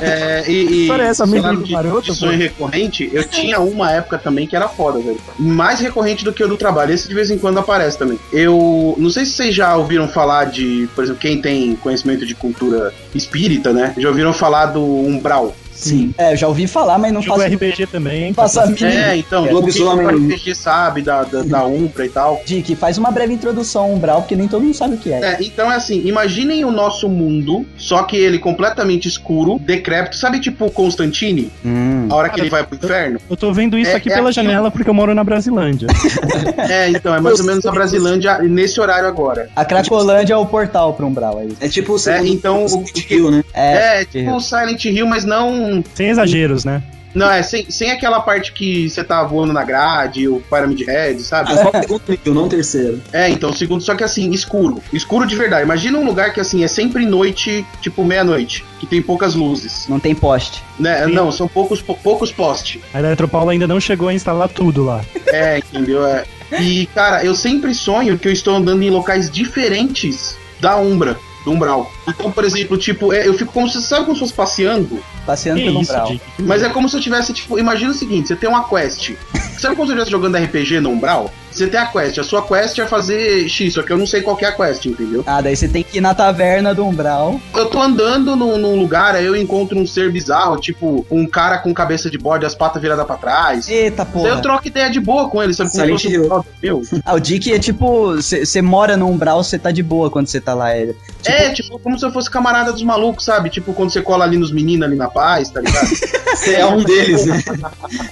É, 0.00 0.44
e, 0.48 0.86
e 0.86 0.90
essa, 0.90 1.24
amendoim 1.24 1.56
do 1.56 1.64
de, 1.64 1.72
maroto, 1.72 2.14
sonho 2.14 2.38
recorrente, 2.38 3.08
eu 3.12 3.24
tinha 3.24 3.60
uma 3.60 3.90
época 3.92 4.18
também 4.18 4.46
que 4.46 4.56
era 4.56 4.68
foda, 4.68 4.98
velho. 4.98 5.18
Mais 5.38 5.78
recorrente 5.80 6.24
do 6.24 6.32
que 6.32 6.42
o 6.42 6.48
do 6.48 6.56
trabalho. 6.56 6.92
Esse 6.92 7.06
de 7.08 7.14
vez 7.14 7.30
em 7.30 7.38
quando 7.38 7.58
aparece 7.58 7.98
também. 7.98 8.18
Eu 8.32 8.94
não 8.98 9.10
sei 9.10 9.24
se 9.24 9.32
vocês 9.32 9.54
já 9.54 9.76
ouviram 9.76 10.08
falar 10.08 10.46
de, 10.46 10.88
por 10.94 11.04
exemplo, 11.04 11.20
quem 11.20 11.40
tem 11.40 11.76
conhecimento 11.76 12.24
de 12.26 12.34
cultura 12.34 12.92
espírita, 13.14 13.72
né? 13.72 13.94
Já 13.98 14.08
ouviram 14.08 14.32
falar 14.32 14.66
do 14.66 14.82
umbral. 14.84 15.54
Sim. 15.78 16.14
É, 16.18 16.32
eu 16.32 16.36
já 16.36 16.48
ouvi 16.48 16.66
falar, 16.66 16.98
mas 16.98 17.12
não 17.12 17.22
Jogo 17.22 17.40
faço, 17.40 17.54
RPG 17.54 17.86
também. 17.86 18.32
faço 18.34 18.60
a 18.60 18.66
mínima. 18.66 18.88
É, 18.88 19.16
então, 19.16 19.44
É, 19.46 19.48
do 19.48 19.48
que 19.48 19.54
o 19.54 19.60
lobisomem. 19.60 20.06
RPG 20.06 20.54
sabe, 20.54 21.02
da, 21.02 21.22
da, 21.24 21.42
da 21.42 21.64
Umbra 21.64 22.04
e 22.06 22.08
tal. 22.08 22.40
Dick, 22.44 22.74
faz 22.76 22.98
uma 22.98 23.10
breve 23.10 23.32
introdução 23.34 23.82
ao 23.84 23.90
umbral, 23.92 24.22
porque 24.22 24.34
nem 24.36 24.48
todo 24.48 24.62
mundo 24.62 24.74
sabe 24.74 24.94
o 24.94 24.98
que 24.98 25.12
é. 25.12 25.20
É, 25.20 25.36
então 25.40 25.70
é 25.70 25.76
assim, 25.76 26.02
imaginem 26.06 26.64
o 26.64 26.70
nosso 26.70 27.08
mundo, 27.08 27.64
só 27.76 28.02
que 28.02 28.16
ele 28.16 28.38
completamente 28.38 29.06
escuro, 29.08 29.58
decrépito, 29.60 30.16
sabe 30.16 30.40
tipo 30.40 30.70
Constantine? 30.70 31.50
Hum. 31.64 32.06
A 32.10 32.14
hora 32.14 32.28
que 32.28 32.40
ele 32.40 32.50
vai 32.50 32.64
pro 32.64 32.76
inferno? 32.76 33.20
Eu 33.28 33.36
tô 33.36 33.52
vendo 33.52 33.78
isso 33.78 33.90
É- 33.90 33.94
aqui 33.94 34.08
é 34.10 34.14
pela 34.14 34.30
aquilo- 34.30 34.46
janela 34.46 34.70
porque 34.70 34.88
eu 34.90 34.94
moro 34.94 35.14
na 35.14 35.22
Brasilândia. 35.24 35.88
É, 36.68 36.90
então, 36.90 37.14
é 37.14 37.20
mais 37.20 37.40
ou 37.40 37.46
menos 37.46 37.64
a 37.64 37.70
Brasilândia 37.70 38.38
nesse 38.40 38.80
horário 38.80 39.08
agora. 39.08 39.48
A 39.56 39.64
Cracolândia 39.64 40.34
é 40.34 40.36
o 40.36 40.44
portal 40.46 40.92
pro 40.92 41.06
umbral, 41.06 41.40
é 41.40 41.46
isso. 41.46 41.56
É 41.60 41.68
tipo 41.68 41.94
o 41.94 42.10
É, 42.10 42.26
então, 42.26 42.64
o- 42.64 42.68
Silent 42.68 43.10
Hill, 43.10 43.30
né? 43.30 43.44
É, 43.54 44.04
tipo 44.04 44.32
o 44.34 44.40
Silent 44.40 44.84
Hill, 44.84 45.06
mas 45.06 45.24
não. 45.24 45.67
Sem 45.94 46.08
exageros, 46.08 46.64
né? 46.64 46.82
Não, 47.14 47.28
é 47.30 47.42
sem, 47.42 47.68
sem 47.70 47.90
aquela 47.90 48.20
parte 48.20 48.52
que 48.52 48.88
você 48.88 49.02
tá 49.02 49.24
voando 49.24 49.52
na 49.52 49.64
grade, 49.64 50.28
o 50.28 50.40
Pyramid 50.48 50.84
Head, 50.84 51.20
sabe? 51.22 51.50
Ah, 51.52 51.56
só 51.56 51.70
o 51.70 51.80
segundo 51.80 52.02
nível, 52.06 52.34
não 52.34 52.44
o 52.44 52.48
terceiro. 52.48 53.00
É, 53.12 53.28
então, 53.30 53.48
o 53.50 53.56
segundo, 53.56 53.82
só 53.82 53.94
que 53.96 54.04
assim, 54.04 54.30
escuro. 54.30 54.80
Escuro 54.92 55.26
de 55.26 55.34
verdade. 55.34 55.62
Imagina 55.64 55.98
um 55.98 56.04
lugar 56.04 56.34
que 56.34 56.38
assim, 56.38 56.62
é 56.62 56.68
sempre 56.68 57.06
noite, 57.06 57.64
tipo 57.80 58.04
meia-noite, 58.04 58.62
que 58.78 58.86
tem 58.86 59.00
poucas 59.00 59.34
luzes. 59.34 59.86
Não 59.88 59.98
tem 59.98 60.14
poste. 60.14 60.62
Né? 60.78 61.06
Sim. 61.06 61.12
Não, 61.12 61.32
são 61.32 61.48
poucos, 61.48 61.80
pou- 61.80 61.96
poucos 61.96 62.30
postes. 62.30 62.80
A 62.92 62.98
Eletropaulo 62.98 63.50
ainda 63.50 63.66
não 63.66 63.80
chegou 63.80 64.08
a 64.08 64.14
instalar 64.14 64.48
tudo 64.50 64.84
lá. 64.84 65.00
É, 65.28 65.58
entendeu? 65.58 66.06
É. 66.06 66.24
E, 66.60 66.86
cara, 66.94 67.24
eu 67.24 67.34
sempre 67.34 67.74
sonho 67.74 68.18
que 68.18 68.28
eu 68.28 68.32
estou 68.32 68.54
andando 68.54 68.82
em 68.82 68.90
locais 68.90 69.30
diferentes 69.30 70.36
da 70.60 70.76
Umbra, 70.76 71.18
do 71.48 71.54
Umbral. 71.54 71.90
Então, 72.06 72.30
por 72.30 72.44
exemplo, 72.44 72.76
tipo, 72.76 73.12
é, 73.12 73.26
eu 73.26 73.34
fico 73.34 73.52
como 73.52 73.68
se, 73.68 73.80
sabe 73.82 74.04
como 74.04 74.14
se 74.14 74.20
fosse 74.20 74.34
passeando? 74.34 75.00
Passeando 75.26 75.60
Que 75.60 75.66
pelo 75.66 75.80
isso, 75.80 75.92
umbral. 75.92 76.08
Dick? 76.08 76.22
Mas 76.40 76.62
é 76.62 76.68
como 76.68 76.88
se 76.88 76.96
eu 76.96 77.00
tivesse, 77.00 77.32
tipo, 77.32 77.58
imagina 77.58 77.90
o 77.90 77.94
seguinte, 77.94 78.28
você 78.28 78.36
tem 78.36 78.48
uma 78.48 78.68
quest. 78.68 79.12
Sabe 79.58 79.74
quando 79.74 79.88
você 79.88 79.94
estivesse 79.94 80.10
jogando 80.10 80.36
RPG 80.36 80.80
no 80.80 80.90
Umbral? 80.90 81.30
Você 81.50 81.66
tem 81.66 81.80
a 81.80 81.86
quest, 81.86 82.16
a 82.18 82.22
sua 82.22 82.42
quest 82.46 82.78
é 82.78 82.86
fazer 82.86 83.48
X, 83.48 83.74
só 83.74 83.82
que 83.82 83.92
eu 83.92 83.98
não 83.98 84.06
sei 84.06 84.20
qual 84.22 84.36
que 84.36 84.44
é 84.44 84.48
a 84.48 84.52
quest, 84.52 84.84
entendeu? 84.86 85.24
Ah, 85.26 85.40
daí 85.40 85.56
você 85.56 85.66
tem 85.66 85.82
que 85.82 85.98
ir 85.98 86.00
na 86.00 86.14
taverna 86.14 86.72
do 86.72 86.86
umbral. 86.86 87.40
Eu 87.52 87.66
tô 87.66 87.80
andando 87.82 88.36
num, 88.36 88.56
num 88.58 88.78
lugar, 88.78 89.16
aí 89.16 89.24
eu 89.24 89.34
encontro 89.34 89.76
um 89.76 89.84
ser 89.84 90.12
bizarro, 90.12 90.60
tipo, 90.60 91.04
um 91.10 91.26
cara 91.26 91.58
com 91.58 91.74
cabeça 91.74 92.08
de 92.08 92.16
bode, 92.16 92.46
as 92.46 92.54
patas 92.54 92.80
viradas 92.80 93.04
pra 93.04 93.16
trás. 93.16 93.68
Eita 93.68 94.04
Daí 94.04 94.22
eu 94.24 94.28
porra. 94.28 94.42
troco 94.42 94.68
ideia 94.68 94.88
de 94.88 95.00
boa 95.00 95.28
com 95.28 95.42
ele, 95.42 95.52
sabe? 95.52 95.70
Como 95.72 95.98
se 95.98 96.08
Hill. 96.08 96.24
um 96.24 96.28
brother 96.28 96.52
meu. 96.62 96.82
Ah, 97.04 97.14
o 97.14 97.18
Dick 97.18 97.52
é 97.52 97.58
tipo, 97.58 98.14
você 98.14 98.62
mora 98.62 98.96
no 98.96 99.08
umbral, 99.08 99.42
você 99.42 99.58
tá 99.58 99.72
de 99.72 99.82
boa 99.82 100.10
quando 100.10 100.28
você 100.28 100.40
tá 100.40 100.54
lá. 100.54 100.70
É, 100.70 100.94
é, 101.24 101.50
tipo, 101.50 101.78
como 101.78 101.98
se 101.98 102.04
eu 102.04 102.12
fosse 102.12 102.30
camarada 102.30 102.72
dos 102.72 102.82
malucos, 102.82 103.24
sabe? 103.24 103.50
Tipo, 103.50 103.72
quando 103.72 103.90
você 103.90 104.00
cola 104.00 104.24
ali 104.24 104.36
nos 104.36 104.52
meninos 104.52 104.86
ali 104.86 104.96
na 104.96 105.08
paz, 105.08 105.50
tá 105.50 105.60
ligado? 105.60 105.88
Você 106.28 106.54
é 106.54 106.66
um 106.66 106.82
deles, 106.84 107.26
né? 107.26 107.42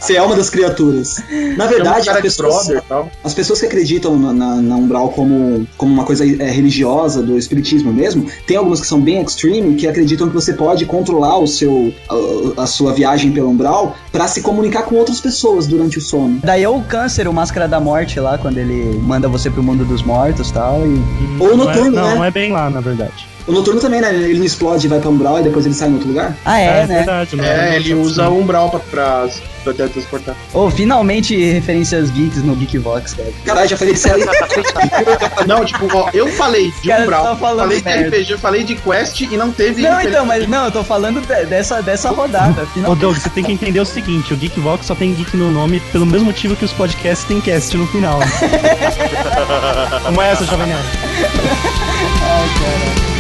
Você 0.01 0.17
é 0.17 0.23
uma 0.23 0.35
das 0.35 0.51
criaturas. 0.51 1.23
Na 1.57 1.67
verdade, 1.67 2.09
as 2.09 2.21
pessoas, 2.21 2.67
brother 2.67 2.83
tal. 2.89 3.11
as 3.23 3.35
pessoas 3.35 3.61
que 3.61 3.67
acreditam 3.67 4.19
na, 4.19 4.33
na, 4.33 4.57
na 4.57 4.77
Umbral 4.77 5.11
como, 5.11 5.67
como 5.77 5.93
uma 5.93 6.05
coisa 6.05 6.25
é, 6.25 6.51
religiosa, 6.51 7.23
do 7.23 7.39
espiritismo 7.39 7.93
mesmo, 7.93 8.27
tem 8.47 8.57
algumas 8.57 8.81
que 8.81 8.87
são 8.87 9.01
bem 9.01 9.23
extreme, 9.23 9.77
que 9.77 9.87
acreditam 9.87 10.29
que 10.29 10.35
você 10.35 10.55
pode 10.55 10.87
controlar 10.87 11.39
o 11.39 11.47
seu, 11.47 11.95
a, 12.57 12.63
a 12.63 12.67
sua 12.67 12.93
viagem 12.93 13.31
pelo 13.31 13.51
Umbral 13.51 13.95
pra 14.11 14.27
se 14.27 14.41
comunicar 14.41 14.83
com 14.83 14.97
outras 14.97 15.21
pessoas 15.21 15.67
durante 15.67 15.99
o 15.99 16.01
sono. 16.01 16.41
Daí 16.43 16.63
é 16.63 16.69
o 16.69 16.81
câncer, 16.83 17.29
o 17.29 17.33
máscara 17.33 17.69
da 17.69 17.79
morte 17.79 18.19
lá, 18.19 18.39
quando 18.39 18.59
ele 18.59 18.99
manda 18.99 19.29
você 19.29 19.51
pro 19.51 19.63
mundo 19.63 19.85
dos 19.85 20.03
mortos 20.03 20.51
e 20.51 20.53
tal. 20.53 20.81
E... 20.87 21.43
Ou 21.43 21.57
Não 21.57 21.67
noturno, 21.67 21.99
é, 21.99 22.01
não, 22.01 22.09
né? 22.09 22.15
não 22.17 22.25
é 22.25 22.31
bem 22.31 22.53
lá, 22.53 22.71
na 22.71 22.81
verdade. 22.81 23.06
O 23.47 23.53
noturno 23.53 23.81
também, 23.81 24.01
né? 24.01 24.13
Ele 24.13 24.39
não 24.39 24.45
explode 24.45 24.87
e 24.87 24.89
vai 24.89 24.99
pra 24.99 25.09
Umbral 25.09 25.39
e 25.39 25.43
depois 25.45 25.65
ele 25.65 25.75
sai 25.75 25.89
em 25.89 25.93
outro 25.93 26.09
lugar? 26.09 26.37
Ah, 26.45 26.59
é, 26.59 26.85
né? 26.85 26.97
verdade. 26.97 27.41
É, 27.41 27.77
ele 27.77 27.95
usa 27.95 28.29
o 28.29 28.41
umbral 28.41 28.71
pra, 28.71 28.81
pra, 28.81 29.29
pra 29.63 29.73
teletransportar. 29.73 30.35
Oh, 30.53 30.69
finalmente 30.69 31.37
referências 31.53 32.11
geeks 32.11 32.43
no 32.43 32.57
Geekvox, 32.57 33.15
cara. 33.15 33.29
Caralho, 33.45 33.69
já 33.69 33.77
falei 33.77 33.95
que 33.95 34.01
você 34.01 34.09
é 34.11 35.47
Não, 35.47 35.65
tipo, 35.65 35.87
ó, 35.97 36.11
eu 36.13 36.27
falei 36.33 36.73
de 36.83 36.89
Cara, 36.89 37.05
umbral, 37.05 37.37
falando 37.37 37.59
falei 37.61 37.79
de 37.79 37.85
merda. 37.85 38.17
RPG, 38.17 38.37
falei 38.39 38.65
de 38.65 38.75
quest 38.75 39.21
e 39.21 39.37
não 39.37 39.53
teve... 39.53 39.81
Não, 39.81 40.01
então, 40.01 40.27
mas 40.27 40.49
não, 40.49 40.65
eu 40.65 40.73
tô 40.73 40.83
falando 40.83 41.21
de- 41.21 41.47
dessa, 41.47 41.81
dessa 41.81 42.11
rodada. 42.11 42.63
Ô, 42.63 42.67
Final... 42.67 42.97
Doug, 42.97 43.17
você 43.17 43.31
tem 43.31 43.45
que 43.45 43.53
entender 43.53 43.79
o 43.79 43.87
seguinte: 43.87 44.35
o 44.35 44.37
Geekvox 44.37 44.87
só 44.87 44.95
tem 44.97 45.15
geek 45.15 45.37
no 45.37 45.53
nome 45.53 45.79
pelo 45.93 46.05
mesmo 46.05 46.27
motivo 46.27 46.57
que 46.57 46.65
os 46.65 46.73
podcasts 46.73 47.25
têm 47.29 47.41
cast 47.41 47.77
no 47.77 47.87
final. 47.87 48.19
Como 50.05 50.21
é 50.21 50.33
essa, 50.33 50.45
Jovem 50.45 50.67
Nerd? 50.67 50.83
Montana. 52.47 53.16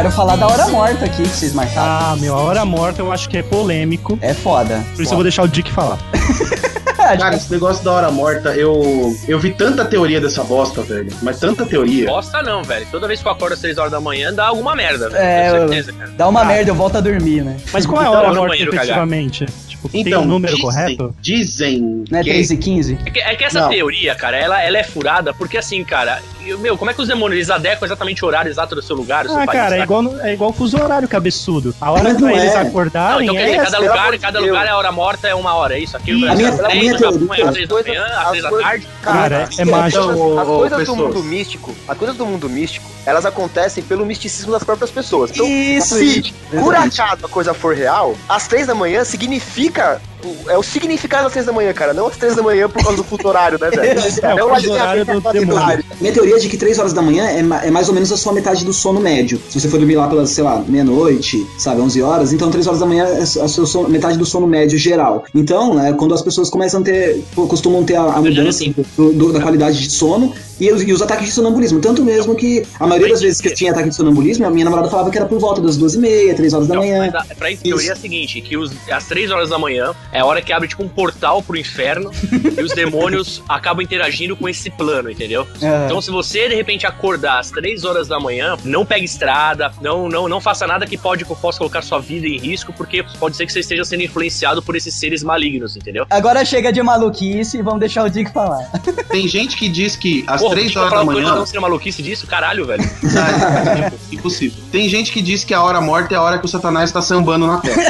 Quero 0.00 0.12
falar 0.12 0.36
da 0.36 0.46
hora 0.46 0.66
morta 0.68 1.04
aqui 1.04 1.24
que 1.24 1.28
vocês 1.28 1.52
marcaram. 1.52 1.82
Ah, 1.82 2.16
meu, 2.18 2.34
a 2.34 2.40
hora 2.40 2.64
morta 2.64 3.02
eu 3.02 3.12
acho 3.12 3.28
que 3.28 3.36
é 3.36 3.42
polêmico. 3.42 4.18
É 4.22 4.32
foda. 4.32 4.82
Por 4.96 5.02
isso 5.02 5.12
eu 5.12 5.16
vou 5.16 5.22
deixar 5.22 5.42
o 5.42 5.48
Dick 5.48 5.70
falar. 5.70 5.98
Cara, 6.96 7.36
esse 7.36 7.50
negócio 7.52 7.84
da 7.84 7.92
hora 7.92 8.10
morta, 8.10 8.54
eu, 8.54 9.14
eu 9.28 9.38
vi 9.38 9.50
tanta 9.52 9.84
teoria 9.84 10.18
dessa 10.18 10.42
bosta, 10.42 10.80
velho. 10.80 11.12
Mas 11.20 11.38
tanta 11.38 11.66
teoria. 11.66 12.06
Bosta 12.06 12.42
não, 12.42 12.62
velho. 12.62 12.86
Toda 12.90 13.06
vez 13.06 13.20
que 13.20 13.28
eu 13.28 13.32
acordo 13.32 13.52
às 13.52 13.60
3 13.60 13.76
horas 13.76 13.90
da 13.92 14.00
manhã, 14.00 14.32
dá 14.32 14.46
alguma 14.46 14.74
merda, 14.74 15.10
velho. 15.10 15.22
É, 15.22 15.50
certeza, 15.50 15.92
cara. 15.92 16.10
Dá 16.16 16.28
uma 16.28 16.44
merda, 16.46 16.70
eu 16.70 16.74
volto 16.74 16.96
a 16.96 17.00
dormir, 17.02 17.42
né? 17.42 17.58
Mas 17.70 17.84
qual 17.84 18.00
é 18.00 18.06
a 18.06 18.08
Então, 18.08 18.18
hora 18.20 18.28
no 18.28 18.34
morta 18.36 18.48
banheiro 18.52 18.70
cagar. 18.70 18.84
efetivamente? 18.86 19.46
Tipo, 19.68 19.88
tem 19.88 20.00
Então, 20.02 20.22
um 20.22 20.26
número 20.26 20.54
dizem, 20.54 20.70
correto? 20.70 21.14
Dizem 21.20 22.04
Não 22.10 22.18
é 22.18 22.22
que... 22.22 22.30
3 22.30 22.50
e 22.50 22.56
15? 22.56 22.98
É 23.04 23.10
que, 23.10 23.20
é 23.20 23.34
que 23.34 23.44
essa 23.44 23.60
Não. 23.60 23.68
teoria, 23.68 24.14
cara, 24.14 24.36
ela, 24.38 24.62
ela 24.62 24.78
é 24.78 24.84
furada 24.84 25.34
porque 25.34 25.58
assim, 25.58 25.82
cara, 25.84 26.22
eu- 26.46 26.58
meu, 26.58 26.76
como 26.78 26.90
é 26.90 26.94
que 26.94 27.00
os 27.02 27.08
demônios 27.08 27.36
eles 27.38 27.50
adequam 27.50 27.86
exatamente 27.86 28.24
o 28.24 28.28
horário 28.28 28.50
exato 28.50 28.74
do 28.74 28.82
seu 28.82 28.94
lugar, 28.96 29.24
do 29.24 29.30
seu 29.30 29.40
Ah, 29.40 29.46
país? 29.46 29.58
cara, 29.60 29.74
é 29.74 29.78
saca? 29.78 29.82
igual, 29.84 30.02
no- 30.02 30.20
é 30.20 30.32
igual 30.34 30.52
fuso 30.52 30.80
horário 30.82 31.08
cabeçudo. 31.08 31.74
A 31.80 31.90
hora 31.90 32.02
pra 32.02 32.12
não 32.14 32.30
eles 32.30 32.52
é. 32.52 32.62
Não, 32.62 32.68
acordarem 32.68 33.22
então 33.24 33.34
quer 33.34 33.42
é 33.42 33.44
dizer, 33.50 33.64
cada 33.64 33.78
lugar, 33.78 34.18
cada 34.18 34.38
Deus. 34.38 34.46
lugar 34.50 34.66
é 34.66 34.70
a 34.70 34.76
hora 34.76 34.92
morta 34.92 35.28
é 35.28 35.34
uma 35.34 35.54
hora, 35.54 35.74
é 35.74 35.78
isso? 35.80 35.96
Aqui 35.96 36.12
no. 36.12 36.20
Brasil 36.20 36.46
é 36.46 36.50
minha- 36.50 36.62
a 36.62 36.68
3, 36.68 36.80
minha 36.80 36.92
no 36.92 36.98
Japão 36.98 37.34
é 37.34 37.42
às 37.42 37.54
3 37.54 37.68
da 37.68 37.74
manhã, 37.76 38.04
às 38.04 38.12
as 38.18 38.28
3 38.28 38.42
da 38.42 38.48
coisas- 38.48 38.68
tarde. 38.68 38.88
Cara, 39.02 39.48
é 39.58 39.64
mágico. 39.64 40.38
as 40.38 40.46
coisas 40.46 40.86
do 40.86 40.96
mundo 40.96 41.22
místico, 41.22 41.74
as 41.88 41.98
coisas 41.98 42.16
do 42.16 42.26
mundo 42.26 42.48
místico, 42.48 42.86
elas 43.06 43.24
acontecem 43.26 43.82
pelo 43.84 44.04
misticismo 44.06 44.52
das 44.52 44.64
próprias 44.64 44.90
pessoas. 44.90 45.30
Então, 45.30 45.46
Isso, 45.46 45.94
se 45.96 46.34
por 46.60 46.74
acaso 46.74 47.24
a 47.24 47.28
coisa 47.28 47.54
for 47.54 47.74
real, 47.74 48.14
às 48.28 48.46
três 48.46 48.66
da 48.66 48.74
manhã 48.74 49.04
significa. 49.04 50.00
O- 50.24 50.50
É 50.50 50.56
o 50.58 50.62
significado 50.62 51.24
das 51.24 51.32
três 51.32 51.46
da 51.46 51.52
manhã, 51.52 51.72
cara. 51.72 51.92
Não 51.94 52.06
às 52.06 52.16
três 52.16 52.34
da 52.36 52.42
manhã 52.42 52.68
por 52.68 52.82
causa 52.82 52.96
do 52.96 53.04
fuso 53.04 53.26
horário, 53.26 53.58
né, 53.60 53.70
velho? 53.70 54.00
É, 54.22 54.34
o 54.34 54.48
Não 54.48 54.54
fuso 54.56 54.72
horário 54.72 55.04
do 55.04 55.20
demônio. 55.32 55.84
Minha 56.00 56.12
teoria 56.12 56.36
é 56.36 56.38
de 56.38 56.48
que 56.48 56.56
3 56.56 56.78
horas 56.78 56.92
da 56.92 57.02
manhã 57.02 57.24
é, 57.26 57.42
ma- 57.42 57.62
é 57.64 57.70
mais 57.70 57.88
ou 57.88 57.94
menos 57.94 58.10
a 58.12 58.16
sua 58.16 58.32
metade 58.32 58.64
do 58.64 58.72
sono 58.72 59.00
médio. 59.00 59.40
Se 59.48 59.60
você 59.60 59.68
for 59.68 59.78
dormir 59.78 59.96
lá 59.96 60.08
pelas, 60.08 60.30
sei 60.30 60.42
lá, 60.44 60.62
meia-noite, 60.66 61.46
sabe, 61.58 61.80
11 61.80 62.02
horas, 62.02 62.32
então 62.32 62.50
3 62.50 62.66
horas 62.66 62.80
da 62.80 62.86
manhã 62.86 63.04
é 63.06 63.22
a 63.22 63.26
sua 63.26 63.66
sono- 63.66 63.88
metade 63.88 64.16
do 64.18 64.24
sono 64.26 64.46
médio 64.46 64.78
geral. 64.78 65.24
Então, 65.34 65.80
é 65.84 65.92
quando 65.92 66.14
as 66.14 66.22
pessoas 66.22 66.48
começam 66.50 66.80
a 66.80 66.84
ter, 66.84 67.22
costumam 67.34 67.84
ter 67.84 67.96
a, 67.96 68.02
a 68.04 68.20
mudança 68.22 68.64
do- 68.96 69.12
do- 69.12 69.32
da 69.32 69.40
qualidade 69.40 69.78
de 69.80 69.90
sono, 69.90 70.32
E, 70.60 70.70
os- 70.72 70.82
e 70.82 70.92
os 70.92 71.00
ataques 71.02 71.26
de 71.26 71.32
sonambulismo. 71.32 71.80
Tanto 71.80 72.04
mesmo 72.04 72.34
que 72.34 72.64
a 72.78 72.86
maioria 72.86 73.08
das 73.10 73.20
vezes 73.20 73.40
que 73.40 73.50
tinha 73.54 73.72
ataque 73.72 73.88
de 73.88 73.94
sonambulismo, 73.94 74.46
a 74.46 74.50
minha 74.50 74.64
namorada 74.64 74.88
falava 74.90 75.10
que 75.10 75.16
era 75.16 75.26
por 75.26 75.38
volta 75.38 75.60
das 75.60 75.76
duas 75.76 75.94
e 75.94 75.98
meia, 75.98 76.34
três 76.34 76.52
horas 76.52 76.68
da 76.68 76.74
Não, 76.74 76.82
manhã. 76.82 76.98
mas 77.12 77.14
a, 77.30 77.34
pra 77.34 77.50
isso, 77.50 77.62
teoria 77.62 77.90
é 77.90 77.92
a 77.92 77.96
seguinte, 77.96 78.40
que 78.40 78.56
os, 78.56 78.70
às 78.90 79.06
3 79.06 79.30
horas 79.30 79.48
da 79.48 79.58
manhã 79.58 79.92
é 80.12 80.20
a 80.20 80.24
hora 80.26 80.42
que 80.42 80.52
abre 80.52 80.68
tipo 80.68 80.82
um 80.82 80.88
portal 80.88 81.42
pro 81.42 81.56
inferno 81.56 82.10
e 82.58 82.62
os 82.62 82.72
demônios 82.72 83.42
acabam 83.48 83.82
interagindo 83.82 84.36
com 84.36 84.48
esse 84.48 84.70
plano, 84.70 85.10
entendeu? 85.10 85.46
Ah. 85.62 85.84
Então 85.86 86.00
se 86.00 86.10
você 86.10 86.48
de 86.48 86.54
repente 86.54 86.86
acordar 86.86 87.38
às 87.38 87.50
3 87.50 87.84
horas 87.84 88.08
da 88.08 88.18
manhã, 88.20 88.56
não 88.64 88.84
pegue 88.84 89.04
estrada, 89.04 89.72
não, 89.80 90.08
não, 90.08 90.28
não 90.28 90.40
faça 90.40 90.66
nada 90.66 90.86
que 90.86 90.96
pode 90.98 91.24
que 91.24 91.34
possa 91.36 91.58
colocar 91.58 91.82
sua 91.82 91.98
vida 92.00 92.26
em 92.26 92.38
risco, 92.38 92.72
porque 92.72 93.02
pode 93.18 93.36
ser 93.36 93.46
que 93.46 93.52
você 93.52 93.60
esteja 93.60 93.84
sendo 93.84 94.02
influenciado 94.02 94.62
por 94.62 94.76
esses 94.76 94.94
seres 94.94 95.22
malignos, 95.22 95.76
entendeu? 95.76 96.04
Agora 96.10 96.44
chega 96.44 96.72
de 96.72 96.82
maluquice 96.82 97.58
e 97.58 97.62
vamos 97.62 97.80
deixar 97.80 98.04
o 98.04 98.10
Dick 98.10 98.32
falar. 98.32 98.70
Tem 99.10 99.26
gente 99.28 99.56
que 99.56 99.68
diz 99.68 99.96
que 99.96 100.24
às 100.26 100.40
Porra, 100.50 100.60
3 100.60 100.66
deixa 100.66 100.78
eu 100.78 100.82
horas 100.84 100.98
da 100.98 101.04
manhã. 101.04 101.34
Não 101.34 101.46
seria 101.46 101.60
maluquice 101.60 102.02
disso? 102.02 102.26
Caralho, 102.26 102.66
velho. 102.66 102.82
Ah, 103.20 103.90
é 103.90 104.14
impossível. 104.14 104.62
Tem 104.70 104.88
gente 104.88 105.12
que 105.12 105.20
diz 105.20 105.44
que 105.44 105.52
a 105.52 105.62
hora 105.62 105.80
morta 105.80 106.14
é 106.14 106.16
a 106.16 106.22
hora 106.22 106.38
que 106.38 106.44
o 106.44 106.48
Satanás 106.48 106.90
tá 106.90 107.02
sambando 107.02 107.46
na 107.46 107.58
terra. 107.58 107.82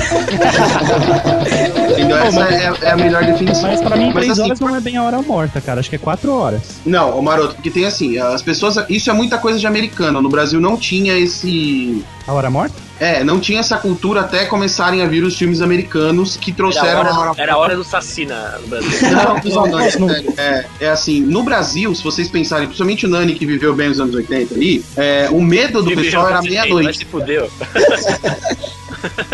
Entendeu? 1.90 2.16
Essa 2.16 2.40
é, 2.48 2.72
é 2.82 2.90
a 2.90 2.96
melhor 2.96 3.24
definição. 3.24 3.70
Mas 3.70 3.80
pra 3.80 3.96
mim, 3.96 4.06
Mas, 4.06 4.14
três 4.14 4.30
assim, 4.32 4.42
horas 4.42 4.60
não 4.60 4.74
é 4.74 4.80
bem 4.80 4.96
a 4.96 5.02
hora 5.02 5.22
morta, 5.22 5.60
cara. 5.60 5.80
Acho 5.80 5.90
que 5.90 5.96
é 5.96 5.98
quatro 5.98 6.32
horas. 6.32 6.80
Não, 6.84 7.18
ô 7.18 7.22
Maroto, 7.22 7.54
porque 7.54 7.70
tem 7.70 7.84
assim, 7.84 8.18
as 8.18 8.42
pessoas. 8.42 8.76
Isso 8.88 9.10
é 9.10 9.12
muita 9.12 9.38
coisa 9.38 9.58
de 9.58 9.66
americano. 9.66 10.20
No 10.20 10.28
Brasil 10.28 10.60
não 10.60 10.76
tinha 10.76 11.16
esse. 11.18 12.04
A 12.26 12.32
hora 12.32 12.50
morta? 12.50 12.89
É, 13.00 13.24
não 13.24 13.40
tinha 13.40 13.60
essa 13.60 13.78
cultura 13.78 14.20
até 14.20 14.44
começarem 14.44 15.00
a 15.00 15.06
vir 15.06 15.24
os 15.24 15.36
filmes 15.36 15.62
americanos 15.62 16.36
que 16.36 16.50
Era 16.50 16.52
a 16.52 16.56
trouxeram 16.56 16.98
a 16.98 17.00
hora, 17.00 17.30
hora 17.30 17.42
era 17.42 17.54
a 17.54 17.56
hora 17.56 17.74
do 17.74 17.82
Sassina 17.82 18.58
no 18.60 18.68
Brasil. 18.68 18.90
Não, 19.10 19.66
não, 19.66 19.98
não, 19.98 20.10
é, 20.10 20.24
é, 20.36 20.66
é 20.80 20.88
assim, 20.90 21.20
no 21.20 21.42
Brasil, 21.42 21.94
se 21.94 22.02
vocês 22.04 22.28
pensarem, 22.28 22.66
principalmente 22.66 23.06
o 23.06 23.08
Nani 23.08 23.34
que 23.34 23.46
viveu 23.46 23.74
bem 23.74 23.88
os 23.88 23.98
anos 23.98 24.14
80 24.14 24.54
aí, 24.54 24.84
é, 24.96 25.28
o 25.30 25.40
medo 25.40 25.82
do 25.82 25.94
pessoal 25.94 26.28
era 26.28 26.42
meia-noite. 26.42 26.98
se 26.98 27.04
fudeu. 27.04 27.50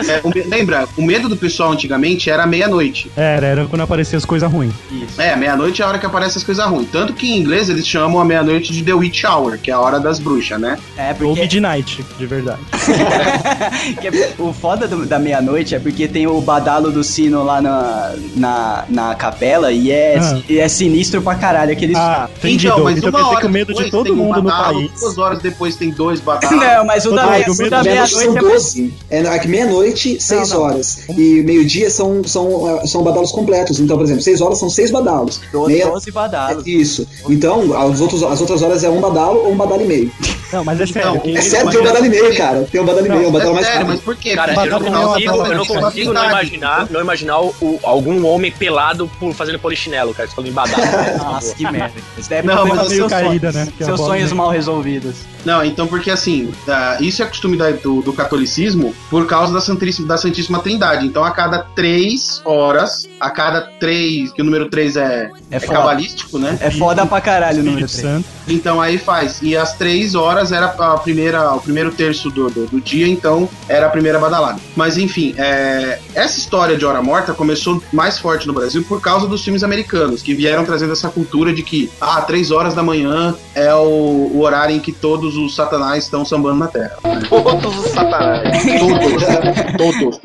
É, 0.09 0.21
o 0.23 0.49
lembra, 0.49 0.87
o 0.97 1.03
medo 1.03 1.29
do 1.29 1.37
pessoal 1.37 1.73
antigamente 1.73 2.29
era 2.31 2.47
meia-noite. 2.47 3.11
Era, 3.17 3.47
era 3.47 3.65
quando 3.67 3.83
apareciam 3.83 4.19
as 4.19 4.25
coisas 4.25 4.51
ruins. 4.51 4.73
É, 5.19 5.35
meia-noite 5.37 5.83
é 5.83 5.85
a 5.85 5.89
hora 5.89 5.99
que 5.99 6.07
aparecem 6.07 6.39
as 6.39 6.45
coisas 6.45 6.65
ruins. 6.67 6.89
Tanto 6.91 7.13
que 7.13 7.31
em 7.33 7.39
inglês 7.39 7.69
eles 7.69 7.87
chamam 7.87 8.21
a 8.21 8.25
meia-noite 8.25 8.73
de 8.73 8.83
The 8.83 8.93
Witch 8.95 9.25
Hour, 9.25 9.59
que 9.59 9.71
é 9.71 9.75
a 9.75 9.81
hora 9.81 9.99
das 10.01 10.19
bruxas, 10.19 10.61
né? 10.61 10.79
É, 10.97 11.11
Ou 11.11 11.17
porque 11.17 11.41
Midnight, 11.43 12.05
de 12.19 12.27
verdade. 12.27 12.61
que 14.01 14.09
é- 14.09 14.35
o 14.39 14.53
foda 14.53 14.87
do- 14.87 15.07
da 15.07 15.19
meia-noite 15.19 15.75
é 15.75 15.79
porque 15.79 16.07
tem 16.09 16.27
o 16.27 16.41
badalo 16.41 16.91
do 16.91 17.03
sino 17.05 17.43
lá 17.45 17.61
na, 17.61 18.15
na, 18.35 18.85
na 18.89 19.15
capela 19.15 19.73
e 19.73 19.91
é, 19.91 20.19
Ah. 20.21 20.41
e 20.49 20.59
é 20.59 20.69
sinistro 20.69 21.21
pra 21.23 21.35
caralho. 21.35 21.73
Aqueles... 21.73 21.97
Ah, 21.97 22.29
entendido. 22.39 22.73
Então, 22.73 22.85
mas 22.85 22.99
Então 22.99 23.11
uma 23.11 23.29
hora 23.29 23.41
que 23.41 23.47
o 23.47 23.51
medo 23.51 23.75
de 23.75 23.91
todo 23.91 24.05
tem 24.05 24.13
um 24.13 24.17
mundo 24.17 24.37
no 24.43 24.49
badalo, 24.49 24.75
país. 24.89 25.01
Duas 25.01 25.19
horas 25.19 25.39
depois 25.41 25.77
tem 25.77 25.91
dois 25.91 26.21
badalos. 26.21 26.61
Não, 26.61 26.85
mas 26.85 27.05
o 27.07 27.11
da, 27.13 27.23
Todo 27.27 27.49
mundo. 27.49 27.85
Meia-noite 27.85 28.37
é 28.37 28.41
12. 28.41 28.95
É, 29.11 29.21
aqui 29.29 29.49
meia-noite, 29.57 30.21
6 30.21 30.51
não. 30.51 30.61
horas. 30.63 30.99
E 31.17 31.43
meio-dia 31.43 31.89
são, 31.91 32.23
são, 32.25 32.67
ah, 32.79 32.87
são 32.87 33.03
badalos 33.03 33.31
completos. 33.33 33.81
Então, 33.81 33.97
por 33.97 34.05
exemplo, 34.05 34.23
6 34.23 34.41
horas 34.41 34.59
são 34.59 34.69
6 34.69 34.91
badalos. 34.91 35.41
12, 35.53 35.73
Meia- 35.73 35.87
12 35.87 36.11
badalos. 36.11 36.67
Isso. 36.67 37.07
Então, 37.29 37.77
as, 37.79 38.01
outros, 38.01 38.23
as 38.23 38.41
outras 38.41 38.63
horas 38.63 38.85
é 38.85 38.89
um 38.91 39.01
badalo 39.01 39.41
ou 39.45 39.53
um 39.53 39.57
badalo 39.57 39.83
e 39.83 39.87
meio. 39.87 40.13
Não, 40.53 40.65
mas 40.65 40.81
é 40.81 40.87
sério. 40.87 41.21
Quem- 41.21 41.37
É 41.37 41.41
sério, 41.41 41.71
tem 41.71 41.81
um 41.81 41.85
badalo 41.85 42.07
e 42.07 42.09
meio, 42.09 42.37
cara. 42.37 42.69
Tem 42.71 42.81
um 42.81 42.85
badalo 42.85 43.07
e 43.07 43.09
meio, 43.11 43.25
é 43.25 43.29
um 43.29 43.33
badalo 43.33 43.51
É 43.51 43.55
mais 43.55 43.67
sério, 43.67 43.87
mas 43.89 44.01
por 44.01 44.17
quê? 44.17 44.35
Cara, 44.35 44.53
eu 44.67 44.71
não 44.81 44.81
não 44.81 45.03
é 45.03 45.07
consigo, 45.07 45.35
eu 45.47 45.55
não 45.57 45.67
consigo 45.67 46.13
não 46.13 46.25
imaginar, 46.29 46.91
não 46.91 47.01
imaginar 47.01 47.41
o, 47.41 47.81
algum 47.83 48.25
homem 48.27 48.51
pelado 48.53 49.11
por, 49.19 49.33
fazendo 49.35 49.59
polichinelo, 49.59 50.15
cara, 50.15 50.29
falando 50.29 50.51
em 50.51 50.53
badalo. 50.53 50.83
Nossa, 51.19 51.55
que 51.55 51.65
merda. 51.71 51.93
Isso 52.19 52.29
daí 52.31 52.39
é 52.39 52.43
Não, 52.43 52.67
mas 52.67 52.79
dos 52.81 52.89
meio 52.89 53.01
seus 53.01 53.11
caída, 53.13 53.53
sonhos, 53.53 53.67
né? 53.69 53.73
A 53.81 53.85
Seus 53.85 54.01
sonhos 54.01 54.33
mal 54.33 54.51
resolvidos. 54.51 55.17
Não, 55.45 55.65
então 55.65 55.87
porque 55.87 56.11
assim, 56.11 56.53
isso 57.01 57.23
é 57.23 57.27
costume 57.27 57.57
da- 57.57 57.71
do, 57.71 58.03
do 58.03 58.13
catolicismo 58.13 58.93
por 59.11 59.27
causa 59.27 59.46
da 59.53 59.61
Santíssima, 59.61 60.09
da 60.09 60.17
Santíssima 60.17 60.59
Trindade. 60.61 61.07
Então 61.07 61.25
a 61.25 61.31
cada 61.31 61.61
três 61.75 62.41
horas, 62.45 63.09
a 63.21 63.31
cada 63.31 63.63
três, 63.63 64.33
que 64.33 64.43
o 64.43 64.45
número 64.45 64.69
três 64.69 64.97
é, 64.97 65.31
É 65.51 65.57
é, 65.57 65.61
cabalístico, 65.61 66.39
né? 66.39 66.57
É 66.61 66.71
foda 66.71 67.05
pra 67.07 67.21
caralho 67.21 67.61
o 67.61 67.65
número 67.65 67.87
3. 67.87 67.91
Santo. 67.91 68.29
Então 68.49 68.81
aí 68.81 68.99
faz. 68.99 69.41
E 69.43 69.57
às 69.57 69.75
três 69.75 70.15
horas 70.15 70.53
era 70.53 70.67
a 70.67 70.99
primeira, 70.99 71.53
o 71.55 71.61
primeiro 71.61 71.91
terço 71.91 72.31
do, 72.31 72.49
do, 72.49 72.67
do 72.67 72.81
dia, 72.81 73.07
então 73.07 73.49
era 73.69 73.87
a 73.87 73.91
primeira 73.91 74.19
badalada. 74.19 74.61
Mas 74.75 74.97
enfim, 74.97 75.35
é, 75.37 75.99
essa 76.15 76.39
história 76.39 76.77
de 76.77 76.85
hora 76.85 77.03
morta 77.03 77.33
começou 77.35 77.83
mais 77.93 78.19
forte 78.19 78.47
no 78.47 78.53
Brasil 78.53 78.85
por 78.85 79.01
causa 79.01 79.27
dos 79.27 79.43
filmes 79.43 79.63
americanos, 79.63 80.23
que 80.23 80.35
vieram 80.35 80.65
trazendo 80.65 80.93
essa 80.93 81.09
cultura 81.09 81.53
de 81.53 81.63
que, 81.63 81.91
ah, 82.01 82.21
três 82.23 82.51
horas 82.51 82.75
da 82.75 82.83
manhã 82.83 83.35
é 83.55 83.75
o, 83.75 84.31
o 84.35 84.41
horário 84.41 84.77
em 84.77 84.81
que 84.81 84.93
todos 84.93 85.37
os 85.37 85.55
satanás 85.55 86.05
estão 86.05 86.25
sambando 86.25 86.57
na 86.57 86.69
Terra. 86.69 86.97
Todos 87.29 87.79
os 87.79 87.93
satanás. 87.93 88.65
Todos. 88.79 89.36
Todos. 89.77 90.21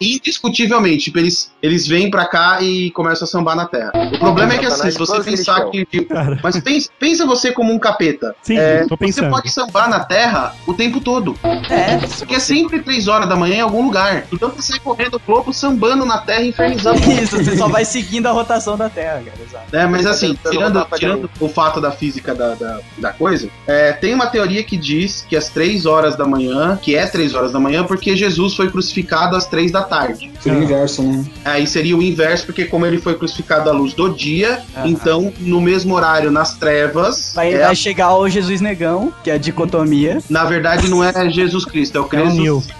Indiscutivelmente, 0.00 1.04
tipo, 1.04 1.18
eles, 1.18 1.50
eles 1.62 1.86
vêm 1.86 2.10
pra 2.10 2.26
cá 2.26 2.60
e 2.62 2.90
começam 2.92 3.24
a 3.24 3.28
sambar 3.28 3.54
na 3.56 3.66
Terra. 3.66 3.92
O 4.14 4.18
problema 4.18 4.54
é 4.54 4.58
que 4.58 4.66
assim, 4.66 4.90
se 4.90 4.98
você 4.98 5.20
pensar 5.20 5.58
são. 5.58 5.70
que. 5.70 5.86
Cara. 6.04 6.38
mas 6.42 6.58
pensa, 6.60 6.90
pensa 6.98 7.26
você 7.26 7.52
como 7.52 7.72
um 7.72 7.78
capeta. 7.78 8.34
Sim, 8.42 8.56
É, 8.58 8.82
tô 8.82 8.88
você 8.90 8.96
pensando. 8.96 9.30
pode 9.30 9.50
sambar 9.50 9.88
na 9.88 10.00
Terra 10.00 10.54
o 10.66 10.74
tempo 10.74 11.00
todo. 11.00 11.36
É, 11.42 11.98
Porque 12.18 12.36
é 12.36 12.40
sempre 12.40 12.80
3 12.80 13.08
horas 13.08 13.28
da 13.28 13.36
manhã 13.36 13.56
em 13.56 13.60
algum 13.60 13.84
lugar. 13.84 14.24
Então 14.32 14.50
você 14.50 14.72
sai 14.72 14.80
correndo 14.80 15.14
o 15.14 15.20
globo, 15.24 15.52
sambando 15.52 16.04
na 16.04 16.18
Terra, 16.18 16.42
infernizando. 16.44 16.98
isso, 17.10 17.36
você 17.36 17.56
só 17.56 17.68
vai 17.68 17.84
seguindo 17.84 18.26
a 18.26 18.32
rotação 18.32 18.76
da 18.76 18.88
Terra, 18.88 19.22
cara. 19.24 19.38
Exato. 19.42 19.76
É, 19.76 19.86
mas 19.86 20.06
assim, 20.06 20.38
tirando, 20.50 20.86
tirando 20.96 21.30
o 21.40 21.48
fato 21.48 21.80
da 21.80 21.90
física 21.90 22.34
da, 22.34 22.54
da, 22.54 22.80
da 22.98 23.12
coisa, 23.12 23.48
é, 23.66 23.92
tem 23.92 24.14
uma 24.14 24.26
teoria 24.26 24.62
que 24.62 24.76
diz 24.76 25.24
que 25.28 25.36
às 25.36 25.48
3 25.48 25.86
horas 25.86 26.16
da 26.16 26.26
manhã, 26.26 26.78
que 26.80 26.94
é 26.94 27.06
3 27.06 27.34
horas 27.34 27.52
da 27.52 27.60
manhã, 27.60 27.84
porque 27.84 28.16
Jesus 28.16 28.54
foi 28.54 28.70
crucificado 28.70 29.36
às 29.36 29.46
3 29.46 29.57
da 29.66 29.82
tarde. 29.82 30.30
Foi 30.40 30.52
o 30.52 30.62
inverso, 30.62 31.02
né? 31.02 31.24
Aí 31.44 31.66
seria 31.66 31.96
o 31.96 32.02
inverso, 32.02 32.46
porque 32.46 32.64
como 32.64 32.86
ele 32.86 32.98
foi 32.98 33.14
crucificado 33.14 33.68
à 33.68 33.72
luz 33.72 33.92
do 33.92 34.08
dia, 34.14 34.60
então 34.84 35.32
no 35.40 35.60
mesmo 35.60 35.94
horário, 35.94 36.30
nas 36.30 36.54
trevas, 36.56 37.32
Vai, 37.34 37.52
é- 37.54 37.66
vai 37.66 37.74
chegar 37.76 38.14
o 38.16 38.28
Jesus 38.28 38.60
Negão, 38.60 39.12
que 39.24 39.30
é 39.30 39.34
a 39.34 39.38
dicotomia. 39.38 40.18
na 40.30 40.44
verdade 40.44 40.88
não 40.88 41.02
é 41.02 41.28
Jesus 41.30 41.64
Cristo, 41.64 41.96
é 41.98 42.00
o 42.00 42.04
É 42.04 42.06
o 42.06 42.08
Cresus. 42.08 42.34
Nil. 42.38 42.62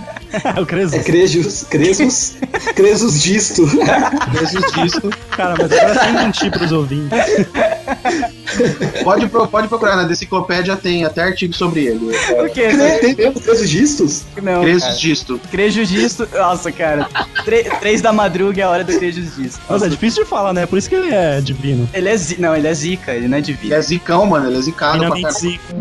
É 0.57 0.61
o 0.61 0.67
Cresus. 0.67 0.93
É 0.93 0.99
Cresus, 1.03 1.63
Cresus, 1.71 2.37
Cresus 2.77 3.23
disto. 3.23 3.67
Jesus 4.39 4.65
Cristo. 4.73 5.11
Cara, 5.31 5.55
mas 5.59 5.73
agora 5.73 6.05
sem 6.05 6.13
mentir 6.13 6.51
pros 6.51 6.71
ouvintes. 6.71 7.09
Pode, 9.05 9.27
pode 9.29 9.69
procurar, 9.69 9.97
na 9.97 10.05
Deciclopédia 10.05 10.77
tem 10.77 11.05
até 11.05 11.23
artigo 11.23 11.55
sobre 11.55 11.87
ele. 11.87 12.15
É, 12.15 12.43
O 12.43 12.51
quê? 12.51 12.69
Tem 13.01 13.15
mesmo 13.15 13.41
Cresus 13.41 13.69
distos? 13.71 14.23
Não, 14.43 14.61
Cresus 14.63 14.83
cara. 14.85 14.95
Disto. 14.97 15.41
Crejo 15.51 15.85
Gisto. 15.85 16.29
Nossa, 16.33 16.71
cara. 16.73 17.09
Tre- 17.45 17.65
três 17.81 18.01
da 18.03 18.13
madruga 18.13 18.61
é 18.61 18.65
a 18.65 18.71
hora 18.71 18.85
do 18.85 18.99
Crejo 18.99 19.23
Gisto. 19.23 19.61
Nossa, 19.69 19.87
é 19.87 19.89
difícil 19.89 20.25
de 20.25 20.29
falar, 20.31 20.53
né? 20.53 20.67
Por 20.67 20.79
isso 20.79 20.89
que 20.89 20.95
ele 20.95 21.13
é 21.15 21.41
divino. 21.41 21.89
Ele 21.93 22.09
é 22.09 22.17
zi... 22.17 22.41
Não, 22.41 22.55
ele 22.57 22.67
é 22.69 22.75
zica, 22.75 23.13
ele 23.15 23.29
não 23.29 23.37
é 23.37 23.41
Ele 23.41 23.47
divino. 23.47 23.75
é 23.75 23.81
zicão, 23.81 24.27
mano, 24.27 24.49
ele 24.49 24.59
é 24.59 24.61
zicado 24.61 24.99
pra 24.99 25.15
Finalmente 25.17 25.39
zica. 25.41 25.75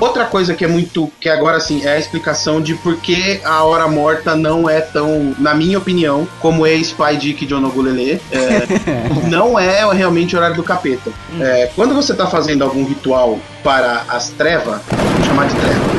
Outra 0.00 0.24
coisa 0.24 0.54
que 0.54 0.64
é 0.64 0.68
muito. 0.68 1.10
que 1.20 1.28
agora 1.28 1.56
assim 1.56 1.84
é 1.84 1.94
a 1.94 1.98
explicação 1.98 2.60
de 2.60 2.74
por 2.74 2.96
que 2.96 3.40
a 3.44 3.64
hora 3.64 3.88
morta 3.88 4.36
não 4.36 4.68
é 4.68 4.80
tão, 4.80 5.34
na 5.38 5.54
minha 5.54 5.78
opinião, 5.78 6.26
como 6.40 6.66
é 6.66 6.74
Spy 6.74 7.16
Dick 7.16 7.46
de 7.46 7.54
Onogulele. 7.54 8.20
É, 8.30 8.66
não 9.28 9.58
é 9.58 9.84
realmente 9.92 10.34
o 10.34 10.38
horário 10.38 10.56
do 10.56 10.62
capeta. 10.62 11.10
É, 11.40 11.70
quando 11.74 11.94
você 11.94 12.14
tá 12.14 12.26
fazendo 12.26 12.62
algum 12.62 12.84
ritual 12.84 13.38
para 13.62 14.04
as 14.08 14.30
trevas, 14.30 14.80
vou 15.16 15.24
chamar 15.24 15.48
de 15.48 15.54
treva. 15.56 15.97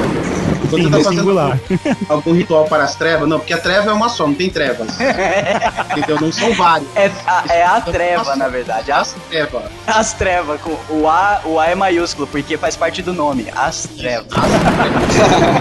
Quando 0.70 0.84
Sim, 0.84 0.90
você 0.90 0.98
tá 0.98 1.04
fazendo 1.04 1.20
singular. 1.20 1.60
algum 2.08 2.34
ritual 2.34 2.66
para 2.66 2.84
as 2.84 2.96
trevas, 2.96 3.28
não, 3.28 3.40
porque 3.40 3.54
a 3.54 3.58
treva 3.58 3.90
é 3.90 3.94
uma 3.94 4.10
só, 4.10 4.28
não 4.28 4.36
tem 4.36 4.50
trevas. 4.50 4.88
Entendeu? 5.92 6.22
Não 6.22 6.32
são 6.32 6.54
vários. 6.54 6.88
É 6.96 7.12
a, 7.26 7.44
é 7.50 7.66
a 7.66 7.82
treva, 7.82 8.36
na 8.36 8.48
verdade. 8.48 8.92
As, 8.92 9.00
As 9.00 9.16
trevas. 9.30 9.64
as 9.88 10.14
trevas. 10.14 10.62
Com 10.62 10.78
o 10.90 11.08
A, 11.08 11.42
o 11.46 11.60
A 11.60 11.68
é 11.68 11.76
maiúsculo, 11.76 12.28
porque 12.28 12.58
faz 12.58 12.76
parte 12.76 13.02
do 13.02 13.14
nome. 13.14 13.48
As 13.56 13.84
trevas. 13.98 14.28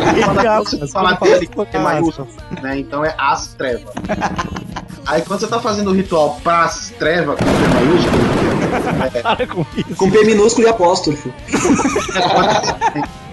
Entre 0.09 0.25
Quando 0.25 0.39
aspas, 0.39 0.71
você 0.71 0.79
quando 0.79 0.91
fala 0.91 1.17
fala 1.17 1.33
dele, 1.33 1.49
isso, 1.51 1.67
é 1.73 1.79
maiúsculo, 1.79 2.29
né? 2.63 2.79
Então 2.79 3.05
é 3.05 3.15
as 3.19 3.49
trevas. 3.55 3.93
Aí 5.07 5.23
quando 5.23 5.41
você 5.41 5.47
tá 5.47 5.59
fazendo 5.59 5.91
o 5.91 5.95
ritual 5.95 6.39
pras 6.43 6.93
trevas, 6.99 7.39
com 7.39 7.45
P 7.45 7.69
maiúsculo, 7.75 8.19
Para 9.23 9.47
com. 9.47 9.65
Com 9.97 10.11
P 10.11 10.25
minúsculo 10.25 10.67
e 10.67 10.71
apóstrofo. 10.71 11.33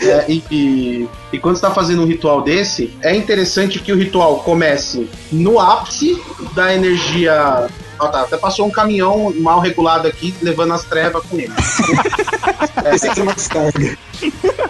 é, 0.00 0.24
e, 0.28 0.42
e, 0.50 1.08
e 1.32 1.38
quando 1.38 1.56
você 1.56 1.62
tá 1.62 1.70
fazendo 1.70 2.02
um 2.02 2.06
ritual 2.06 2.42
desse, 2.42 2.94
é 3.02 3.14
interessante 3.14 3.78
que 3.78 3.92
o 3.92 3.96
ritual 3.96 4.40
comece 4.40 5.08
no 5.32 5.58
ápice 5.58 6.20
da 6.54 6.74
energia. 6.74 7.68
Ó, 7.98 8.08
tá, 8.08 8.22
até 8.22 8.36
passou 8.36 8.66
um 8.66 8.70
caminhão 8.70 9.32
mal 9.38 9.58
regulado 9.58 10.06
aqui, 10.06 10.34
levando 10.42 10.74
as 10.74 10.84
trevas 10.84 11.22
com 11.24 11.38
ele. 11.38 11.52
Descarga. 13.34 13.98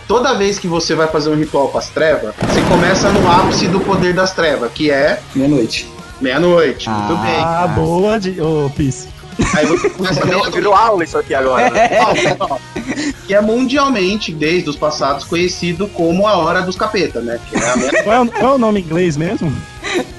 Toda 0.07 0.35
vez 0.35 0.59
que 0.59 0.69
você 0.69 0.95
vai 0.95 1.09
fazer 1.09 1.31
um 1.31 1.37
ritual 1.37 1.69
pras 1.69 1.89
trevas, 1.89 2.35
você 2.37 2.61
começa 2.69 3.11
no 3.11 3.31
ápice 3.31 3.67
do 3.69 3.81
poder 3.81 4.15
das 4.15 4.33
trevas, 4.33 4.71
que 4.73 4.91
é 4.91 5.21
Meia-noite. 5.35 5.89
meia-noite. 6.21 6.89
Muito 6.89 7.17
bem. 7.23 7.41
Ah, 7.41 7.67
boa, 7.67 8.19
de... 8.19 8.41
ô, 8.41 8.71
Pis. 8.77 9.09
Aí 9.55 9.67
você 9.67 9.89
começa 9.97 10.21
a 10.23 10.25
Virou, 10.25 10.51
virou 10.51 10.75
aula 10.75 11.05
isso 11.05 11.19
aqui 11.19 11.35
agora. 11.35 11.71
né? 11.71 11.89
que 13.27 13.35
é 13.35 13.41
mundialmente, 13.41 14.33
desde 14.33 14.71
os 14.71 14.77
passados, 14.77 15.25
conhecido 15.25 15.89
como 15.89 16.27
a 16.27 16.37
hora 16.37 16.63
dos 16.63 16.77
capeta, 16.77 17.21
né? 17.21 17.39
Que 17.49 17.57
é 17.57 17.71
a 17.71 17.77
meia- 17.77 18.03
Qual 18.05 18.15
é, 18.17 18.21
o, 18.21 18.27
qual 18.31 18.53
é 18.53 18.55
o 18.55 18.59
nome 18.59 18.81
em 18.81 18.85
inglês 18.85 19.17
mesmo? 19.17 19.53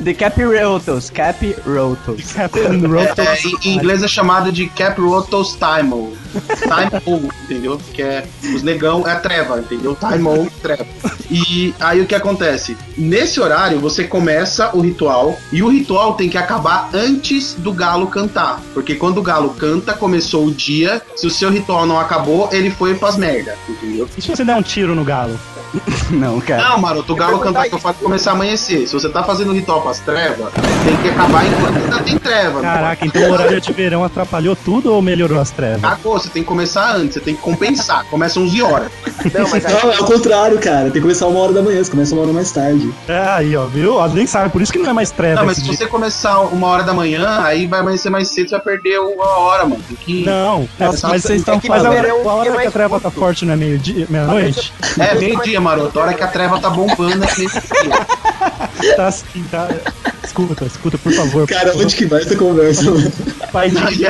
The 0.04 0.14
Capirotos, 0.14 1.10
Capirotos. 1.10 2.34
Roto. 2.36 3.22
É, 3.22 3.40
em 3.42 3.70
em 3.72 3.76
inglês 3.76 4.02
é 4.04 4.08
chamado 4.08 4.52
de 4.52 4.68
Caprotos 4.68 5.56
Time. 5.58 6.14
Time 6.40 7.28
entendeu? 7.44 7.80
Que 7.94 8.02
é 8.02 8.28
os 8.56 8.64
negão 8.64 9.08
é 9.08 9.12
a 9.12 9.20
treva, 9.20 9.60
entendeu? 9.60 9.96
Time 9.96 10.50
treva. 10.62 10.86
E 11.30 11.74
aí 11.80 12.02
o 12.02 12.06
que 12.06 12.16
acontece? 12.16 12.78
Nesse 12.98 13.40
horário 13.40 13.80
você 13.80 14.04
começa 14.04 14.76
o 14.76 14.82
ritual 14.82 15.38
e 15.52 15.62
o 15.62 15.70
ritual 15.70 16.14
tem 16.14 16.30
que 16.30 16.38
acabar 16.38 16.90
antes 16.94 17.54
do 17.54 17.72
galo 17.72 18.08
cantar, 18.08 18.62
porque 18.74 18.96
quando 18.96 19.18
o 19.18 19.22
galo 19.22 19.50
canta 19.52 19.94
começou 19.94 20.46
o 20.46 20.52
dia. 20.52 21.02
Se 21.16 21.28
o 21.28 21.32
seu 21.32 21.50
ritual 21.50 21.86
não 21.86 22.00
acabou, 22.00 22.50
ele 22.52 22.70
foi 22.70 22.96
pras 22.96 23.18
merda, 23.18 23.56
entendeu? 23.68 24.08
E 24.18 24.22
se 24.22 24.30
você 24.30 24.44
der 24.44 24.56
um 24.56 24.62
tiro 24.62 24.96
no 24.96 25.04
galo? 25.04 25.38
Não, 26.12 26.40
cara. 26.40 26.70
Não, 26.70 26.80
maroto, 26.80 27.14
o 27.14 27.16
galo 27.16 27.40
cantar 27.40 27.68
que 27.68 27.76
eu 27.76 27.80
que 27.80 28.04
começar 28.04 28.32
a 28.32 28.34
amanhecer. 28.34 28.88
Se 28.88 28.94
você 28.94 29.10
tá 29.10 29.24
fazendo 29.24 29.54
ritual 29.54 29.82
pras 29.82 30.00
trevas, 30.00 30.54
tem 30.84 30.98
que 30.98 31.10
acabar 31.10 31.46
enquanto 31.46 31.76
ainda 31.78 32.00
tem 32.00 32.18
treva. 32.18 32.54
não 32.54 32.62
Caraca, 32.62 33.06
então 33.06 33.30
o 33.30 33.32
horário 33.32 33.62
de 33.62 33.74
verão 33.74 34.04
atrapalhou 34.04 34.56
tudo 34.56 34.94
ou 34.94 35.02
melhorou 35.02 35.40
as 35.40 35.52
trevas? 35.52 35.82
Cagou, 35.82 36.14
você 36.14 36.30
tem 36.30 36.44
que 36.44 36.48
começar 36.48 36.96
antes, 36.96 37.16
você 37.16 37.20
tem 37.20 37.36
que 37.36 37.42
compensar. 37.42 38.06
Começa 38.06 38.40
11 38.40 38.62
horas. 38.62 38.92
Não, 39.34 39.50
mas 39.50 39.66
aí, 39.66 39.74
Não, 39.74 39.92
é 39.92 40.00
o 40.00 40.06
contrário, 40.06 40.60
cara. 40.60 40.84
Tem 40.84 40.94
que 40.94 41.02
começar 41.02 41.28
uma 41.28 41.40
hora 41.40 41.54
da 41.54 41.62
manhã, 41.62 41.84
você 41.84 41.92
começa 41.92 42.14
uma 42.14 42.24
hora 42.24 42.34
mais 42.34 42.52
tarde. 42.52 42.92
É, 43.08 43.20
aí, 43.20 43.56
ó, 43.56 43.66
viu? 43.66 43.96
Ó, 43.96 44.08
nem 44.08 44.26
sabe, 44.26 44.50
por 44.50 44.62
isso 44.62 44.72
que 44.72 44.80
não 44.80 44.90
é 44.90 44.94
mais 44.94 45.12
treva 45.12 45.42
Não, 45.42 45.46
mas 45.46 45.58
se 45.58 45.64
dia. 45.64 45.74
você 45.74 45.88
começar 45.88 46.40
uma 46.42 46.68
hora 46.68 46.84
da 46.84 46.94
manhã, 46.94 47.42
aí 47.42 47.68
vai 47.68 47.80
amanhecer 47.80 48.10
mais 48.10 48.30
cedo, 48.30 48.50
você 48.50 48.56
vai 48.56 48.64
perder 48.64 49.00
uma 49.00 49.38
hora, 49.40 49.66
mano. 49.66 49.84
Tem 49.88 49.98
que... 49.98 50.26
Não, 50.26 50.68
é, 50.80 50.86
mas 50.86 51.02
vocês 51.02 51.40
estão 51.40 51.56
é 51.56 51.60
falando. 51.62 51.86
no 51.86 51.92
verão 51.92 52.30
a 52.30 52.34
hora 52.34 52.50
é 52.50 52.62
que 52.62 52.68
a 52.68 52.72
treva 52.72 53.00
tá 53.00 53.10
curto. 53.10 53.20
forte 53.20 53.46
não 53.46 53.54
é 53.54 53.58
meio-dia, 53.58 54.08
meia-noite? 54.10 54.74
É, 55.00 55.16
meio-dia, 55.16 55.57
maroto. 55.60 56.00
A 56.00 56.04
hora 56.04 56.14
que 56.14 56.24
a 56.24 56.28
treva 56.28 56.60
tá 56.60 56.70
bombando 56.70 57.24
é 57.24 57.28
meio-dia. 57.38 58.96
Tá 58.96 59.08
assim, 59.08 59.44
tá. 59.50 59.68
Escuta, 60.38 60.66
escuta, 60.66 60.98
por 61.00 61.12
favor. 61.14 61.48
Cara, 61.48 61.72
por 61.72 61.82
onde 61.82 61.96
que 61.96 62.06
vai 62.06 62.22
essa 62.22 62.36
conversa, 62.36 62.84
mano? 62.92 63.12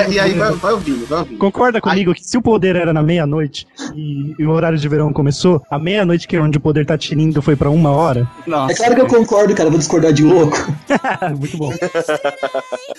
E, 0.09 0.13
e 0.13 0.19
aí 0.19 0.33
vai, 0.33 0.51
vai 0.51 0.73
ouvindo, 0.73 1.07
vai 1.07 1.19
ouvindo. 1.19 1.37
Concorda 1.37 1.79
comigo 1.79 2.13
que 2.13 2.21
se 2.23 2.37
o 2.37 2.41
poder 2.41 2.75
era 2.75 2.91
na 2.91 3.01
meia-noite 3.01 3.65
e, 3.95 4.35
e 4.37 4.45
o 4.45 4.51
horário 4.51 4.77
de 4.77 4.89
verão 4.89 5.13
começou, 5.13 5.61
a 5.71 5.79
meia-noite 5.79 6.27
que 6.27 6.35
é 6.35 6.41
onde 6.41 6.57
o 6.57 6.61
poder 6.61 6.85
tá 6.85 6.97
tinindo 6.97 7.41
foi 7.41 7.55
pra 7.55 7.69
uma 7.69 7.91
hora? 7.91 8.27
Nossa. 8.45 8.73
É 8.73 8.75
claro 8.75 8.95
que 8.95 9.01
eu 9.01 9.07
concordo, 9.07 9.55
cara. 9.55 9.69
Vou 9.69 9.79
discordar 9.79 10.11
de 10.11 10.23
louco. 10.23 10.57
Muito 11.39 11.55
bom. 11.57 11.71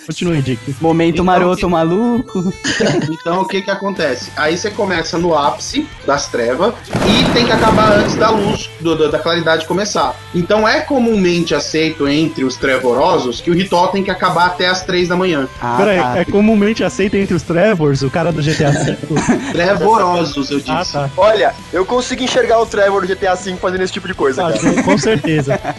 Continue, 0.07 0.41
Dick. 0.41 0.75
Momento 0.81 1.15
Então, 1.15 1.25
maroto 1.25 1.57
que- 1.57 1.65
maluco. 1.67 2.53
Então 3.11 3.41
o 3.41 3.45
que 3.47 3.61
que 3.61 3.69
acontece? 3.71 4.31
Aí 4.35 4.57
você 4.57 4.71
começa 4.71 5.17
no 5.17 5.35
ápice 5.35 5.85
das 6.05 6.27
trevas 6.27 6.73
e 6.89 7.33
tem 7.33 7.45
que 7.45 7.51
acabar 7.51 7.91
antes 7.99 8.15
da 8.15 8.29
luz, 8.29 8.69
do- 8.79 8.95
do- 8.95 9.11
da 9.11 9.19
claridade 9.19 9.65
começar. 9.65 10.15
Então 10.33 10.67
é 10.67 10.81
comumente 10.81 11.53
aceito 11.53 12.07
entre 12.07 12.43
os 12.43 12.55
trevorosos 12.55 13.18
que 13.41 13.49
o 13.51 13.53
ritual 13.53 13.87
tem 13.89 14.03
que 14.03 14.11
acabar 14.11 14.47
até 14.47 14.67
as 14.67 14.81
três 14.83 15.07
da 15.07 15.15
manhã. 15.15 15.47
Ah, 15.61 15.75
Peraí, 15.77 15.99
tá. 15.99 16.17
é 16.19 16.25
comumente 16.25 16.83
aceito 16.83 17.15
entre 17.15 17.33
os 17.33 17.43
Trevors, 17.43 18.01
o 18.01 18.09
cara 18.09 18.31
do 18.31 18.41
GTA 18.41 18.71
V? 18.71 18.97
Trevorosos, 19.51 20.49
eu 20.51 20.59
disse. 20.59 20.71
ah, 20.71 20.85
tá. 20.85 21.09
olha, 21.17 21.53
eu 21.73 21.85
consigo 21.85 22.23
enxergar 22.23 22.59
o 22.59 22.65
Trevor 22.65 23.01
do 23.05 23.07
GTA 23.07 23.35
V 23.35 23.55
fazendo 23.61 23.81
esse 23.83 23.93
tipo 23.93 24.07
de 24.07 24.13
coisa, 24.13 24.47
Ah, 24.47 24.51
cara. 24.53 24.83
com 24.83 24.97
certeza. 24.97 25.59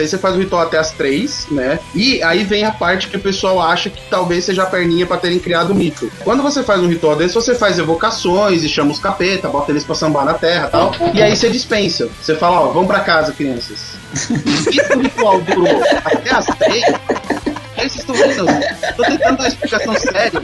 Aí 0.00 0.08
você 0.08 0.16
faz 0.16 0.34
o 0.34 0.38
ritual 0.38 0.62
até 0.62 0.78
as 0.78 0.92
três, 0.92 1.46
né? 1.50 1.78
E 1.94 2.22
aí 2.22 2.42
vem 2.42 2.64
a 2.64 2.70
parte 2.70 3.08
que 3.08 3.18
o 3.18 3.20
pessoal 3.20 3.60
acha 3.60 3.90
que 3.90 4.00
talvez 4.08 4.46
seja 4.46 4.62
a 4.62 4.66
perninha 4.66 5.04
pra 5.04 5.18
terem 5.18 5.38
criado 5.38 5.72
o 5.72 5.74
mito. 5.74 6.10
Quando 6.24 6.42
você 6.42 6.62
faz 6.62 6.80
um 6.80 6.86
ritual 6.88 7.16
desse, 7.16 7.34
você 7.34 7.54
faz 7.54 7.78
evocações 7.78 8.62
e 8.64 8.68
chama 8.68 8.92
os 8.92 8.98
capeta, 8.98 9.48
bota 9.48 9.70
eles 9.72 9.84
pra 9.84 9.94
sambar 9.94 10.24
na 10.24 10.32
terra 10.32 10.68
e 10.68 10.70
tal. 10.70 10.92
E 11.12 11.22
aí 11.22 11.36
você 11.36 11.50
dispensa. 11.50 12.08
Você 12.22 12.34
fala, 12.34 12.60
ó, 12.62 12.68
vamos 12.68 12.86
pra 12.88 13.00
casa, 13.00 13.32
crianças. 13.32 14.00
E 14.72 14.94
o 14.96 15.00
ritual 15.00 15.40
durou 15.42 15.82
até 16.04 16.30
as 16.34 16.46
três. 16.46 16.82
Aí 17.76 17.88
estão 18.14 18.46
vendo? 18.46 18.60
Tô 18.96 19.02
tentando 19.04 19.36
dar 19.38 19.48
explicação 19.48 19.94
séria. 19.98 20.42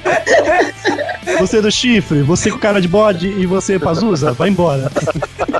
Você 1.38 1.60
do 1.60 1.70
chifre, 1.70 2.22
você 2.22 2.50
com 2.50 2.58
cara 2.58 2.80
de 2.80 2.88
bode 2.88 3.28
e 3.28 3.46
você 3.46 3.78
Pazuza, 3.78 4.32
vai 4.32 4.48
embora. 4.48 4.90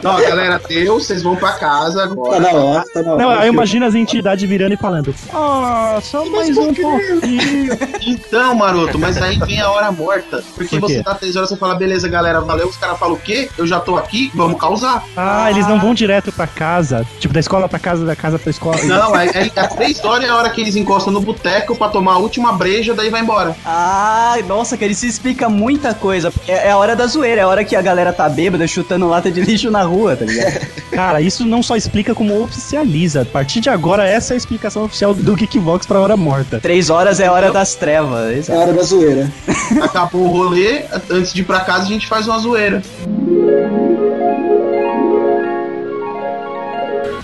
Não, 0.02 0.20
galera, 0.20 0.60
deu, 0.68 0.98
vocês 1.00 1.22
vão 1.22 1.34
pra 1.36 1.52
casa 1.52 1.98
Tá 1.98 2.04
agora. 2.04 2.40
na 2.40 2.50
hora, 2.52 2.84
tá 2.92 3.02
na 3.02 3.12
hora. 3.12 3.22
Não, 3.22 3.30
aí 3.30 3.48
imagina 3.48 3.86
as 3.86 3.94
entidades 3.94 4.48
virando 4.48 4.74
e 4.74 4.76
falando: 4.76 5.14
Ah, 5.32 5.98
só 6.02 6.24
mais 6.26 6.56
um 6.56 6.72
pouquinho. 6.72 7.76
Então, 8.06 8.54
maroto, 8.54 8.98
mas 8.98 9.20
aí 9.20 9.38
vem 9.38 9.60
a 9.60 9.70
hora 9.70 9.90
morta. 9.90 10.42
Porque 10.54 10.78
Por 10.78 10.88
você 10.88 11.02
tá 11.02 11.14
três 11.14 11.34
horas, 11.36 11.48
você 11.48 11.56
fala, 11.56 11.74
beleza, 11.74 12.08
galera, 12.08 12.40
valeu. 12.40 12.68
Os 12.68 12.76
caras 12.76 12.98
falam 12.98 13.14
o 13.14 13.18
quê? 13.18 13.48
Eu 13.58 13.66
já 13.66 13.80
tô 13.80 13.96
aqui, 13.96 14.30
vamos 14.34 14.60
causar. 14.60 15.02
Ah, 15.16 15.50
eles 15.50 15.66
não 15.66 15.80
vão 15.80 15.94
direto 15.94 16.30
pra 16.32 16.46
casa. 16.46 17.06
Tipo, 17.18 17.34
da 17.34 17.40
escola 17.40 17.68
pra 17.68 17.78
casa, 17.78 18.04
da 18.04 18.14
casa 18.16 18.38
pra 18.38 18.50
escola. 18.50 18.76
Não, 18.84 19.16
é, 19.18 19.26
é, 19.26 19.50
às 19.60 19.74
três 19.74 20.02
horas 20.04 20.24
é 20.28 20.30
a 20.30 20.36
hora 20.36 20.50
que 20.50 20.60
eles 20.60 20.76
encostam 20.76 21.12
no 21.12 21.20
boteco 21.20 21.76
pra 21.76 21.88
tomar 21.96 22.12
a 22.12 22.18
última 22.18 22.52
breja, 22.52 22.92
daí 22.92 23.08
vai 23.08 23.22
embora. 23.22 23.56
Ah, 23.64 24.36
nossa, 24.46 24.76
cara, 24.76 24.92
isso 24.92 25.06
explica 25.06 25.48
muita 25.48 25.94
coisa. 25.94 26.30
É, 26.46 26.68
é 26.68 26.70
a 26.70 26.76
hora 26.76 26.94
da 26.94 27.06
zoeira, 27.06 27.40
é 27.40 27.44
a 27.44 27.48
hora 27.48 27.64
que 27.64 27.74
a 27.74 27.80
galera 27.80 28.12
tá 28.12 28.28
bêbada 28.28 28.66
chutando 28.66 29.08
lata 29.08 29.30
de 29.30 29.40
lixo 29.40 29.70
na 29.70 29.82
rua, 29.82 30.14
tá 30.14 30.26
ligado? 30.26 30.66
Cara, 30.92 31.20
isso 31.20 31.44
não 31.44 31.62
só 31.62 31.74
explica 31.74 32.14
como 32.14 32.42
oficializa. 32.42 33.22
A 33.22 33.24
partir 33.24 33.60
de 33.60 33.70
agora, 33.70 34.06
essa 34.06 34.32
é 34.32 34.34
a 34.34 34.36
explicação 34.36 34.84
oficial 34.84 35.14
do 35.14 35.34
Geekbox 35.34 35.86
pra 35.86 36.00
hora 36.00 36.16
morta. 36.16 36.60
Três 36.60 36.90
horas 36.90 37.18
é 37.18 37.26
a 37.26 37.32
hora 37.32 37.50
das 37.50 37.74
trevas. 37.74 38.48
É 38.48 38.54
a 38.54 38.58
hora 38.58 38.72
da 38.74 38.82
zoeira. 38.82 39.32
Acabou 39.82 40.22
o 40.22 40.28
rolê, 40.28 40.84
antes 41.10 41.32
de 41.32 41.40
ir 41.40 41.44
pra 41.44 41.60
casa 41.60 41.84
a 41.84 41.88
gente 41.88 42.06
faz 42.06 42.26
uma 42.28 42.38
zoeira. 42.38 42.82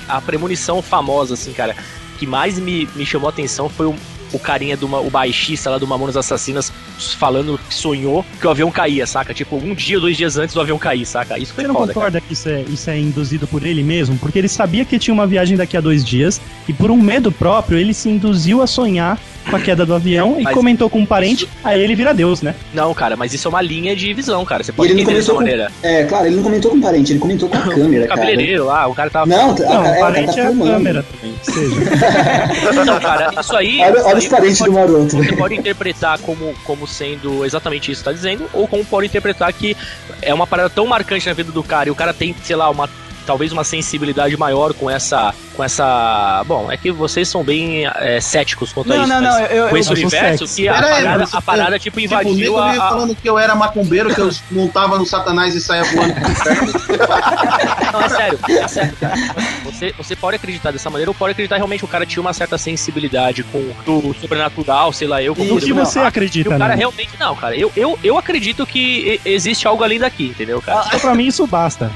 a 0.08 0.20
premonição 0.20 0.82
famosa, 0.82 1.32
assim, 1.34 1.54
cara, 1.54 1.74
que 2.18 2.26
mais 2.26 2.58
me, 2.58 2.86
me 2.94 3.06
chamou 3.06 3.28
a 3.28 3.32
atenção 3.32 3.68
foi 3.68 3.86
o, 3.86 3.94
o 4.32 4.38
carinha 4.38 4.76
do 4.76 4.86
o 4.94 5.10
baixista 5.10 5.70
lá 5.70 5.78
do 5.78 5.86
Mamonas 5.86 6.16
Assassinas 6.16 6.72
falando 7.18 7.58
que 7.68 7.74
sonhou 7.74 8.24
que 8.40 8.46
o 8.46 8.50
avião 8.50 8.70
caía, 8.70 9.06
saca? 9.06 9.32
Tipo, 9.34 9.56
um 9.56 9.74
dia, 9.74 9.98
dois 9.98 10.16
dias 10.16 10.36
antes 10.36 10.54
do 10.54 10.60
avião 10.60 10.78
cair, 10.78 11.04
saca? 11.06 11.38
Isso 11.38 11.52
foi 11.54 11.64
Você 11.64 11.68
não 11.68 11.74
foda, 11.74 11.86
cara. 11.92 11.94
concorda 11.94 12.20
que 12.20 12.32
isso 12.32 12.48
é, 12.48 12.62
isso 12.68 12.90
é 12.90 12.98
induzido 12.98 13.46
por 13.46 13.64
ele 13.66 13.82
mesmo? 13.82 14.16
Porque 14.18 14.38
ele 14.38 14.48
sabia 14.48 14.84
que 14.84 14.98
tinha 14.98 15.12
uma 15.14 15.26
viagem 15.26 15.56
daqui 15.56 15.76
a 15.76 15.80
dois 15.80 16.04
dias 16.04 16.40
e 16.68 16.72
por 16.72 16.90
um 16.90 16.96
medo 16.96 17.30
próprio 17.32 17.78
ele 17.78 17.92
se 17.94 18.08
induziu 18.08 18.62
a 18.62 18.66
sonhar 18.66 19.18
com 19.50 19.56
a 19.56 19.60
queda 19.60 19.84
do 19.84 19.92
avião 19.92 20.36
e 20.38 20.44
Mas 20.44 20.54
comentou 20.54 20.88
com 20.88 21.00
um 21.00 21.06
parente, 21.06 21.48
aí 21.64 21.82
ele 21.82 21.96
vira 21.96 22.14
Deus, 22.14 22.42
né? 22.42 22.54
Não, 22.72 22.94
cara, 22.94 23.16
mas 23.16 23.34
isso 23.34 23.48
é 23.48 23.50
uma 23.50 23.60
linha 23.60 23.96
de 23.96 24.14
visão, 24.14 24.44
cara. 24.44 24.62
Você 24.62 24.70
E 24.70 24.74
pode 24.74 24.92
ele 24.92 25.02
entender 25.02 25.16
dessa 25.18 25.32
com... 25.32 25.38
maneira. 25.38 25.68
É, 25.82 26.04
claro, 26.04 26.26
ele 26.26 26.36
não 26.36 26.44
comentou 26.44 26.70
com 26.70 26.80
parente, 26.80 27.12
ele 27.12 27.18
comentou 27.18 27.48
com 27.48 27.56
a 27.56 27.60
câmera, 27.74 28.04
O 28.04 28.08
cara. 28.08 28.20
cabeleireiro 28.20 28.66
lá, 28.66 28.86
o 28.86 28.94
cara 28.94 29.10
tava. 29.10 29.26
Não, 29.26 29.52
tá- 29.52 29.64
Não, 29.64 29.72
é, 29.72 29.78
o 29.78 29.80
o 29.80 29.84
cara 29.84 30.00
parente 30.00 30.34
tá 30.36 30.40
é 30.42 30.46
a 30.46 30.52
câmera 30.56 31.02
também, 31.02 31.34
que 31.44 31.52
seja. 31.52 31.74
Não, 32.84 33.00
cara, 33.00 33.30
isso 33.40 33.56
aí. 33.56 33.80
Olha, 33.80 33.98
isso 33.98 34.06
olha 34.08 34.18
aí 34.26 34.40
pode- 34.56 34.64
do 34.64 34.72
maroto. 34.72 35.16
Você 35.16 35.36
pode 35.36 35.54
interpretar 35.56 36.18
como, 36.20 36.54
como 36.64 36.86
sendo 36.86 37.44
exatamente 37.44 37.90
isso 37.90 38.00
que 38.02 38.04
tá 38.04 38.12
dizendo, 38.12 38.48
ou 38.52 38.66
como 38.68 38.84
pode 38.84 39.06
interpretar 39.06 39.52
que 39.52 39.76
é 40.20 40.32
uma 40.32 40.46
parada 40.46 40.70
tão 40.70 40.86
marcante 40.86 41.26
na 41.26 41.32
vida 41.34 41.50
do 41.52 41.62
cara 41.62 41.88
e 41.88 41.92
o 41.92 41.94
cara 41.94 42.12
tem, 42.14 42.34
sei 42.44 42.56
lá, 42.56 42.68
uma 42.70 42.88
talvez 43.24 43.52
uma 43.52 43.62
sensibilidade 43.62 44.36
maior 44.36 44.74
com 44.74 44.90
essa 44.90 45.32
com 45.54 45.62
essa 45.62 46.42
bom 46.44 46.72
é 46.72 46.76
que 46.76 46.90
vocês 46.90 47.28
são 47.28 47.44
bem 47.44 47.86
é, 47.86 48.20
céticos 48.20 48.72
quanto 48.72 48.92
a 48.92 48.96
Não, 48.96 49.04
isso 49.04 49.12
não, 49.12 49.20
não, 49.20 49.38
eu- 49.42 49.68
com 49.68 49.76
eu- 49.76 49.76
esse 49.76 49.90
eu 49.90 49.94
universo 49.94 50.44
que 50.56 50.66
a 50.68 50.74
aí, 50.74 51.04
parada, 51.04 51.26
você- 51.26 51.36
a 51.36 51.40
parada 51.42 51.78
tipo 51.78 52.00
Tipo, 52.00 52.14
invadiu 52.14 52.34
nego 52.34 52.56
a, 52.58 52.70
a- 52.72 52.74
falando 52.88 53.14
que 53.14 53.28
eu 53.30 53.38
era 53.38 53.54
macumbeiro, 53.54 54.12
que 54.12 54.20
eu 54.20 54.28
montava 54.50 54.98
no 54.98 55.06
satanás 55.06 55.54
e 55.54 55.60
saia 55.60 55.84
voando 55.84 56.14
pro 56.14 56.30
inferno. 56.32 56.72
Não, 57.92 58.00
é 58.00 58.08
sério, 58.08 58.38
é 58.48 58.68
sério, 58.68 58.96
cara. 59.00 59.14
Você, 59.82 59.94
você 59.98 60.14
pode 60.16 60.36
acreditar 60.36 60.70
dessa 60.70 60.88
maneira 60.88 61.10
ou 61.10 61.14
pode 61.14 61.32
acreditar 61.32 61.56
realmente 61.56 61.80
que 61.80 61.84
o 61.84 61.88
cara 61.88 62.06
tinha 62.06 62.20
uma 62.20 62.32
certa 62.32 62.56
sensibilidade 62.56 63.42
com 63.42 63.58
o 63.58 64.14
sobrenatural, 64.14 64.92
sei 64.92 65.08
lá 65.08 65.20
eu. 65.20 65.34
como 65.34 65.50
O 65.50 65.54
você 65.60 65.66
que 65.66 65.72
não, 65.74 65.84
você 65.84 65.98
acho 65.98 66.08
acredita, 66.08 66.50
que 66.50 66.54
o 66.54 66.58
cara 66.58 66.72
né? 66.72 66.78
realmente 66.78 67.10
não, 67.18 67.34
cara. 67.34 67.56
Eu, 67.56 67.72
eu, 67.76 67.98
eu 68.04 68.16
acredito 68.16 68.64
que 68.64 69.18
e- 69.24 69.28
existe 69.28 69.66
algo 69.66 69.82
além 69.82 69.98
daqui, 69.98 70.26
entendeu, 70.28 70.62
cara? 70.62 70.84
Só 70.84 70.98
pra 71.00 71.14
mim 71.16 71.26
isso 71.26 71.44
basta. 71.48 71.90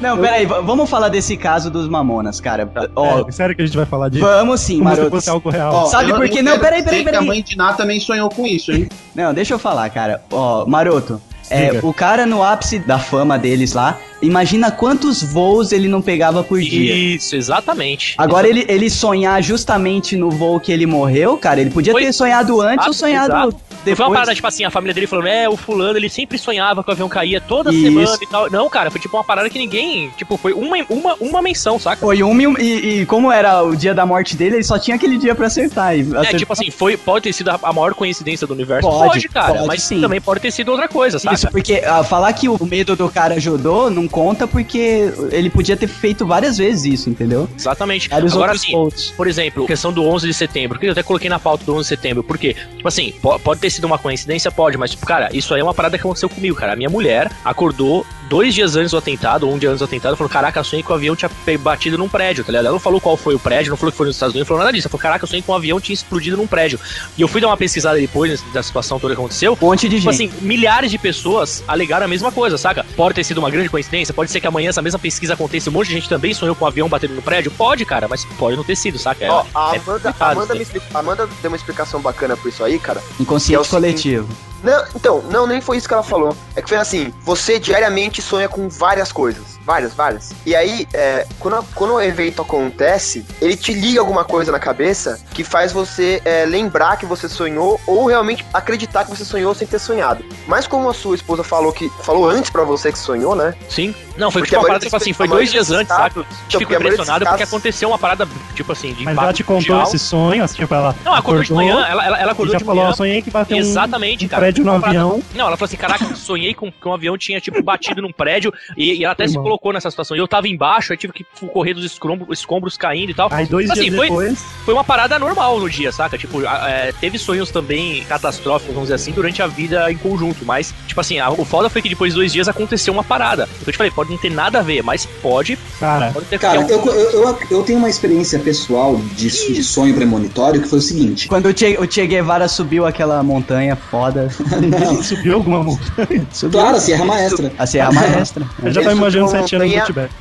Não, 0.00 0.18
peraí, 0.22 0.46
vamos 0.46 0.88
falar 0.88 1.08
desse 1.08 1.36
caso 1.36 1.68
dos 1.68 1.88
Mamonas, 1.88 2.40
cara. 2.40 2.70
Ó, 2.94 3.26
é, 3.28 3.32
sério 3.32 3.56
que 3.56 3.62
a 3.62 3.66
gente 3.66 3.76
vai 3.76 3.86
falar 3.86 4.08
disso? 4.08 4.24
vamos 4.24 4.60
sim, 4.60 4.78
Como 4.78 4.90
se 4.90 4.96
maroto. 4.96 5.10
fosse 5.16 5.30
algo 5.30 5.50
real. 5.50 5.74
Ó, 5.74 5.86
Sabe 5.86 6.12
por 6.14 6.28
quê? 6.28 6.42
Não, 6.42 6.58
peraí, 6.60 6.82
peraí, 6.84 6.98
que 7.00 7.04
peraí. 7.06 7.18
A 7.20 7.26
mãe 7.26 7.42
de 7.42 7.56
Ná 7.56 7.72
também 7.72 7.98
sonhou 7.98 8.28
com 8.28 8.46
isso, 8.46 8.70
hein? 8.70 8.88
Não, 9.16 9.34
deixa 9.34 9.54
eu 9.54 9.58
falar, 9.58 9.90
cara. 9.90 10.22
Ó, 10.30 10.64
Maroto, 10.66 11.20
é, 11.50 11.80
o 11.82 11.92
cara 11.92 12.26
no 12.26 12.42
ápice 12.42 12.78
da 12.78 12.98
fama 12.98 13.38
deles 13.38 13.72
lá, 13.72 13.98
imagina 14.22 14.70
quantos 14.70 15.22
voos 15.22 15.72
ele 15.72 15.88
não 15.88 16.00
pegava 16.00 16.42
por 16.42 16.60
dia. 16.60 16.94
Isso, 16.94 17.36
exatamente. 17.36 18.14
Agora 18.16 18.48
ele, 18.48 18.64
ele 18.68 18.88
sonhar 18.88 19.42
justamente 19.42 20.16
no 20.16 20.30
voo 20.30 20.58
que 20.58 20.72
ele 20.72 20.86
morreu, 20.86 21.36
cara, 21.36 21.60
ele 21.60 21.70
podia 21.70 21.92
Foi- 21.92 22.02
ter 22.04 22.12
sonhado 22.12 22.60
antes 22.60 22.86
ou 22.86 22.92
sonhado 22.92 23.32
exato. 23.34 23.56
Não 23.90 23.96
foi 23.96 24.04
uma 24.04 24.10
depois- 24.10 24.12
parada, 24.20 24.34
tipo 24.34 24.46
assim, 24.46 24.64
a 24.64 24.70
família 24.70 24.94
dele 24.94 25.06
falando, 25.06 25.26
é, 25.28 25.48
o 25.48 25.56
fulano, 25.56 25.98
ele 25.98 26.08
sempre 26.08 26.38
sonhava 26.38 26.82
que 26.82 26.90
o 26.90 26.92
avião 26.92 27.08
caía 27.08 27.40
toda 27.40 27.72
Isso. 27.72 27.82
semana 27.82 28.18
e 28.22 28.26
tal. 28.26 28.50
Não, 28.50 28.68
cara, 28.68 28.90
foi 28.90 29.00
tipo 29.00 29.16
uma 29.16 29.24
parada 29.24 29.48
que 29.50 29.58
ninguém, 29.58 30.10
tipo, 30.16 30.36
foi 30.36 30.52
uma, 30.52 30.76
uma, 30.88 31.14
uma 31.20 31.42
menção, 31.42 31.78
saca? 31.78 32.00
Foi 32.00 32.22
um 32.22 32.34
e, 32.58 33.00
e, 33.02 33.06
como 33.06 33.30
era 33.30 33.62
o 33.62 33.74
dia 33.76 33.94
da 33.94 34.04
morte 34.04 34.36
dele, 34.36 34.56
ele 34.56 34.64
só 34.64 34.78
tinha 34.78 34.96
aquele 34.96 35.16
dia 35.18 35.34
pra 35.34 35.46
acertar. 35.46 35.96
E 35.96 36.00
É, 36.00 36.02
acertou- 36.18 36.38
tipo 36.38 36.52
assim, 36.52 36.70
foi, 36.70 36.96
pode 36.96 37.24
ter 37.24 37.32
sido 37.32 37.50
a, 37.50 37.72
maior 37.72 37.94
coincidência 37.94 38.46
do 38.46 38.54
universo? 38.54 38.88
Pode, 38.88 39.28
cara, 39.28 39.54
pode 39.54 39.66
mas 39.66 39.82
sim. 39.82 40.00
também 40.00 40.20
pode 40.20 40.40
ter 40.40 40.50
sido 40.50 40.70
outra 40.70 40.88
coisa, 40.88 41.18
saca? 41.18 41.34
Isso, 41.34 41.48
porque 41.50 41.82
ah, 41.86 42.02
falar 42.04 42.32
que 42.32 42.48
o 42.48 42.58
medo 42.64 42.96
do 42.96 43.08
cara 43.08 43.34
ajudou 43.34 43.90
não 43.90 44.06
conta 44.08 44.46
porque 44.46 45.12
ele 45.30 45.50
podia 45.50 45.76
ter 45.76 45.86
feito 45.86 46.26
várias 46.26 46.58
vezes 46.58 46.84
isso, 47.00 47.10
entendeu? 47.10 47.48
Exatamente. 47.56 48.08
Vários 48.08 48.32
Agora 48.34 48.56
sim, 48.56 48.72
pontos. 48.72 49.10
por 49.16 49.26
exemplo, 49.26 49.66
questão 49.66 49.92
do 49.92 50.02
11 50.04 50.26
de 50.26 50.34
setembro, 50.34 50.78
que 50.78 50.86
eu 50.86 50.92
até 50.92 51.02
coloquei 51.02 51.28
na 51.28 51.38
pauta 51.38 51.64
do 51.64 51.72
11 51.74 51.82
de 51.82 51.88
setembro, 51.88 52.22
porque, 52.24 52.54
tipo 52.76 52.86
assim, 52.88 53.12
po- 53.22 53.38
pode 53.38 53.60
ter 53.60 53.70
sido 53.74 53.84
uma 53.84 53.98
coincidência, 53.98 54.50
pode, 54.50 54.76
mas, 54.76 54.90
tipo, 54.92 55.06
cara, 55.06 55.28
isso 55.32 55.52
aí 55.54 55.60
é 55.60 55.64
uma 55.64 55.74
parada 55.74 55.96
que 55.98 56.02
aconteceu 56.04 56.28
comigo, 56.28 56.56
cara. 56.56 56.72
A 56.72 56.76
minha 56.76 56.90
mulher 56.90 57.30
acordou 57.44 58.06
dois 58.28 58.54
dias 58.54 58.76
antes 58.76 58.90
do 58.90 58.96
atentado, 58.98 59.46
ou 59.48 59.54
um 59.54 59.58
dia 59.58 59.68
antes 59.68 59.78
do 59.80 59.84
atentado, 59.84 60.16
falou, 60.16 60.30
caraca, 60.30 60.60
eu 60.60 60.64
sonhei 60.64 60.82
que 60.82 60.90
o 60.90 60.94
avião 60.94 61.14
tinha 61.16 61.30
batido 61.58 61.96
num 61.98 62.08
prédio, 62.08 62.44
tá 62.44 62.50
ligado? 62.52 62.64
Ela 62.66 62.72
não 62.72 62.80
falou 62.80 63.00
qual 63.00 63.16
foi 63.16 63.34
o 63.34 63.38
prédio, 63.38 63.70
não 63.70 63.76
falou 63.76 63.90
que 63.92 63.96
foi 63.98 64.06
nos 64.06 64.16
Estados 64.16 64.34
Unidos, 64.34 64.46
não 64.48 64.48
falou 64.56 64.64
nada 64.64 64.72
disso. 64.74 64.86
Ela 64.86 64.90
falou, 64.90 65.02
caraca, 65.02 65.24
eu 65.24 65.28
sonhei 65.28 65.42
que 65.42 65.50
um 65.50 65.54
avião 65.54 65.80
tinha 65.80 65.94
explodido 65.94 66.36
num 66.36 66.46
prédio. 66.46 66.78
E 67.16 67.22
eu 67.22 67.28
fui 67.28 67.40
dar 67.40 67.48
uma 67.48 67.56
pesquisada 67.56 67.98
depois 67.98 68.40
da 68.52 68.62
situação 68.62 68.98
toda 68.98 69.14
que 69.14 69.20
aconteceu, 69.20 69.56
Um 69.60 69.66
monte 69.66 69.88
de 69.88 70.00
Tipo 70.00 70.12
gente. 70.12 70.30
assim, 70.32 70.44
milhares 70.44 70.90
de 70.90 70.98
pessoas 70.98 71.62
alegaram 71.68 72.04
a 72.06 72.08
mesma 72.08 72.30
coisa, 72.32 72.56
saca? 72.58 72.84
Pode 72.96 73.14
ter 73.14 73.24
sido 73.24 73.38
uma 73.38 73.50
grande 73.50 73.68
coincidência, 73.68 74.12
pode 74.14 74.30
ser 74.30 74.40
que 74.40 74.46
amanhã 74.46 74.68
essa 74.70 74.82
mesma 74.82 74.98
pesquisa 74.98 75.34
aconteça, 75.34 75.70
um 75.70 75.72
monte 75.72 75.88
de 75.88 75.94
gente 75.94 76.08
também 76.08 76.32
sonhou 76.34 76.54
com 76.54 76.64
um 76.64 76.68
avião 76.68 76.88
batendo 76.88 77.14
no 77.14 77.22
prédio. 77.22 77.50
Pode, 77.50 77.84
cara, 77.84 78.08
mas 78.08 78.24
pode 78.38 78.56
não 78.56 78.64
ter 78.64 78.76
sido, 78.76 78.98
saca? 78.98 79.24
É, 79.24 79.30
Ó, 79.30 79.44
a 79.54 79.74
é 79.74 79.78
Amanda, 79.78 79.82
complicado, 80.12 80.32
Amanda, 80.32 80.54
me 80.54 80.66
Amanda 80.94 81.28
deu 81.42 81.50
uma 81.50 81.56
explicação 81.56 82.00
bacana 82.00 82.36
por 82.36 82.48
isso 82.48 82.62
aí, 82.64 82.78
cara. 82.78 83.02
Inconsciente 83.20 83.56
É 83.56 83.60
o 83.60 83.64
seguinte- 83.64 83.80
coletivo. 83.80 84.28
Não, 84.64 84.84
então, 84.96 85.22
não, 85.30 85.46
nem 85.46 85.60
foi 85.60 85.76
isso 85.76 85.86
que 85.86 85.92
ela 85.92 86.02
falou. 86.02 86.34
É 86.56 86.62
que 86.62 86.68
foi 86.70 86.78
assim, 86.78 87.12
você 87.20 87.60
diariamente 87.60 88.22
sonha 88.22 88.48
com 88.48 88.66
várias 88.68 89.12
coisas. 89.12 89.58
Várias, 89.64 89.94
várias. 89.94 90.32
E 90.44 90.54
aí, 90.54 90.86
é, 90.92 91.26
quando, 91.38 91.64
quando 91.74 91.94
o 91.94 92.00
evento 92.00 92.42
acontece, 92.42 93.24
ele 93.40 93.56
te 93.56 93.72
liga 93.72 94.00
alguma 94.00 94.24
coisa 94.24 94.52
na 94.52 94.58
cabeça 94.58 95.18
que 95.32 95.42
faz 95.42 95.72
você 95.72 96.20
é, 96.24 96.44
lembrar 96.44 96.96
que 96.96 97.06
você 97.06 97.28
sonhou 97.28 97.80
ou 97.86 98.06
realmente 98.06 98.44
acreditar 98.52 99.04
que 99.04 99.10
você 99.10 99.24
sonhou 99.24 99.54
sem 99.54 99.66
ter 99.66 99.78
sonhado. 99.78 100.24
Mas 100.46 100.66
como 100.66 100.88
a 100.90 100.94
sua 100.94 101.14
esposa 101.14 101.42
falou 101.42 101.72
que 101.72 101.88
falou 102.02 102.28
antes 102.28 102.50
pra 102.50 102.62
você 102.64 102.92
que 102.92 102.98
sonhou, 102.98 103.34
né? 103.34 103.54
Sim. 103.68 103.94
Não, 104.16 104.30
foi 104.30 104.42
Porque 104.42 104.50
tipo 104.50 104.58
a 104.58 104.60
uma 104.60 104.66
parada, 104.68 104.84
tipo 104.84 104.96
assim, 104.96 105.12
foi 105.12 105.26
dois 105.26 105.50
dias 105.50 105.70
antes, 105.72 105.94
casos-? 105.94 106.16
Eu 106.18 106.24
porque 106.24 106.58
fico 106.58 106.74
impressionado 106.74 107.24
porque 107.26 107.42
aconteceu 107.42 107.88
uma 107.88 107.98
parada, 107.98 108.28
tipo 108.54 108.70
assim, 108.70 108.92
de 108.92 109.02
Mas 109.04 109.18
ela 109.18 109.32
te 109.32 109.42
contou 109.42 109.56
mundial. 109.74 109.82
esse 109.82 109.98
sonho, 109.98 110.44
assim, 110.44 110.54
tipo, 110.56 110.72
ela 110.72 110.94
Não, 111.04 111.10
ela 111.12 111.18
acordou 111.18 111.42
de 111.42 111.52
manhã, 111.52 111.74
ela, 111.84 112.04
ela, 112.06 112.18
ela 112.20 112.30
e 112.30 112.32
acordou 112.32 112.52
já 112.52 112.58
de 112.58 112.64
falou, 112.64 112.84
manhã. 112.84 112.94
sonhei 112.94 113.22
que 113.22 113.30
bateu 113.30 113.56
um- 113.56 113.60
Exatamente, 113.60 114.24
um 114.24 114.28
cara. 114.28 114.42
prédio 114.42 114.64
no 114.64 114.70
Uma 114.72 114.80
parada- 114.80 115.00
avião. 115.00 115.22
Não, 115.34 115.46
ela 115.48 115.56
falou 115.56 115.66
assim: 115.66 115.76
caraca, 115.76 116.14
sonhei 116.14 116.54
com 116.54 116.70
que 116.70 116.88
um 116.88 116.92
avião 116.94 117.18
tinha, 117.18 117.40
tipo, 117.40 117.60
batido 117.60 118.00
num 118.02 118.12
prédio 118.12 118.52
e, 118.76 118.92
e 119.00 119.04
ela 119.04 119.12
até 119.14 119.26
se 119.26 119.34
Irmão. 119.34 119.44
Colocou 119.54 119.72
nessa 119.72 119.90
situação. 119.90 120.16
E 120.16 120.20
eu 120.20 120.26
tava 120.28 120.48
embaixo, 120.48 120.92
eu 120.92 120.96
tive 120.96 121.12
que 121.12 121.24
correr 121.52 121.74
dos 121.74 121.84
escombros, 121.84 122.38
escombros 122.38 122.76
caindo 122.76 123.10
e 123.10 123.14
tal. 123.14 123.28
Aí 123.30 123.46
dois 123.46 123.70
Assim, 123.70 123.82
dias 123.84 123.96
foi- 123.96 124.08
depois, 124.08 124.44
Foi 124.64 124.74
uma 124.74 124.84
parada 124.84 125.18
normal 125.18 125.60
no 125.60 125.68
dia, 125.68 125.92
saca? 125.92 126.16
Tipo, 126.18 126.42
é, 126.44 126.92
teve 127.00 127.18
sonhos 127.18 127.50
também 127.50 128.02
catastróficos, 128.04 128.74
vamos 128.74 128.88
dizer 128.88 128.94
assim, 128.94 129.12
durante 129.12 129.42
a 129.42 129.46
vida 129.46 129.90
em 129.92 129.96
conjunto. 129.96 130.44
Mas, 130.44 130.74
tipo 130.86 131.00
assim, 131.00 131.18
a- 131.18 131.30
o 131.30 131.44
foda 131.44 131.68
foi 131.70 131.82
que 131.82 131.88
depois 131.88 132.12
de 132.12 132.18
dois 132.18 132.32
dias 132.32 132.48
aconteceu 132.48 132.92
uma 132.92 133.04
parada. 133.04 133.48
Eu 133.66 133.72
te 133.72 133.76
falei, 133.76 133.92
pode 133.92 134.10
não 134.10 134.18
ter 134.18 134.30
nada 134.30 134.58
a 134.58 134.62
ver, 134.62 134.82
mas 134.82 135.06
pode, 135.22 135.56
cara, 135.78 136.10
pode 136.12 136.26
ter 136.26 136.38
Cara, 136.38 136.60
um- 136.60 136.68
eu, 136.68 136.84
eu, 136.86 137.10
eu, 137.28 137.38
eu 137.50 137.62
tenho 137.62 137.78
uma 137.78 137.88
experiência 137.90 138.38
pessoal 138.38 138.96
de, 138.96 139.28
de 139.28 139.62
sonho 139.62 139.94
premonitório 139.94 140.60
que 140.62 140.68
foi 140.68 140.78
o 140.78 140.82
seguinte. 140.82 141.28
Quando 141.28 141.46
o 141.46 141.56
che, 141.56 141.76
o 141.78 141.86
che 141.90 142.06
Guevara 142.06 142.48
subiu 142.48 142.86
aquela 142.86 143.22
montanha 143.22 143.76
foda, 143.76 144.28
Não, 144.84 145.02
subiu 145.02 145.34
alguma 145.34 145.62
montanha. 145.62 146.26
claro, 146.50 146.76
a 146.76 146.80
Serra 146.80 147.04
Maestra. 147.04 147.52
a 147.58 147.66
Serra 147.66 147.92
Maestra. 147.92 148.46
Eu 148.62 148.72
já 148.72 148.82
tava 148.82 148.94
imaginando 148.96 149.28
subiu 149.28 149.43
anos 149.52 149.70
do 149.70 149.76
montanha- 149.76 149.84
Tibete. 149.84 150.14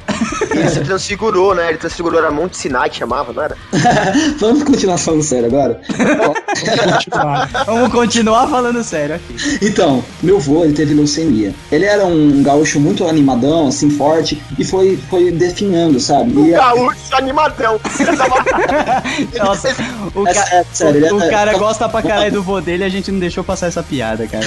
Ele 0.52 0.70
se 0.70 0.80
transfigurou, 0.82 1.56
né? 1.56 1.70
Ele 1.70 1.78
transfigurou, 1.78 2.20
era 2.20 2.30
Monte 2.32 2.58
Sinai 2.58 2.90
que 2.90 2.98
chamava, 2.98 3.34
não 3.34 3.44
era? 3.44 3.58
Vamos 4.40 4.64
continuar 4.64 4.98
falando 4.98 5.24
sério 5.24 5.46
agora? 5.48 5.82
Continuar. 6.94 7.50
Vamos 7.66 7.92
continuar 7.92 8.48
falando 8.48 8.84
sério 8.84 9.16
aqui. 9.16 9.36
Então, 9.62 10.04
meu 10.22 10.38
avô, 10.38 10.64
ele 10.64 10.74
teve 10.74 10.94
leucemia. 10.94 11.54
Ele 11.72 11.86
era 11.86 12.06
um 12.06 12.44
gaúcho 12.44 12.80
muito 12.80 13.06
animadão, 13.08 13.68
assim, 13.68 13.90
forte, 13.90 14.42
e 14.58 14.64
foi, 14.64 14.98
foi 15.10 15.32
definhando, 15.32 16.00
sabe? 16.00 16.32
E, 16.40 16.52
Gaúcho 16.52 17.16
animadão. 17.16 17.80
Tava- 17.80 19.04
Nossa, 19.44 19.76
o, 20.16 20.28
É 20.28 20.34
ca- 20.34 20.46
sério, 20.46 20.68
sério, 20.74 21.02
o- 21.02 21.06
ele 21.06 21.14
o 21.16 21.24
é- 21.24 21.30
cara 21.30 21.52
é- 21.54 21.58
gosta 21.58 21.90
pra 21.90 22.02
caralho 22.02 22.32
do 22.32 22.44
vô 22.44 22.62
dele 22.62 22.84
e 22.84 22.86
a 22.86 22.90
gente 22.90 23.12
não 23.12 23.20
deixou 23.20 23.44
passar 23.44 23.68
essa 23.68 23.82
piada, 23.82 24.28
cara. 24.28 24.46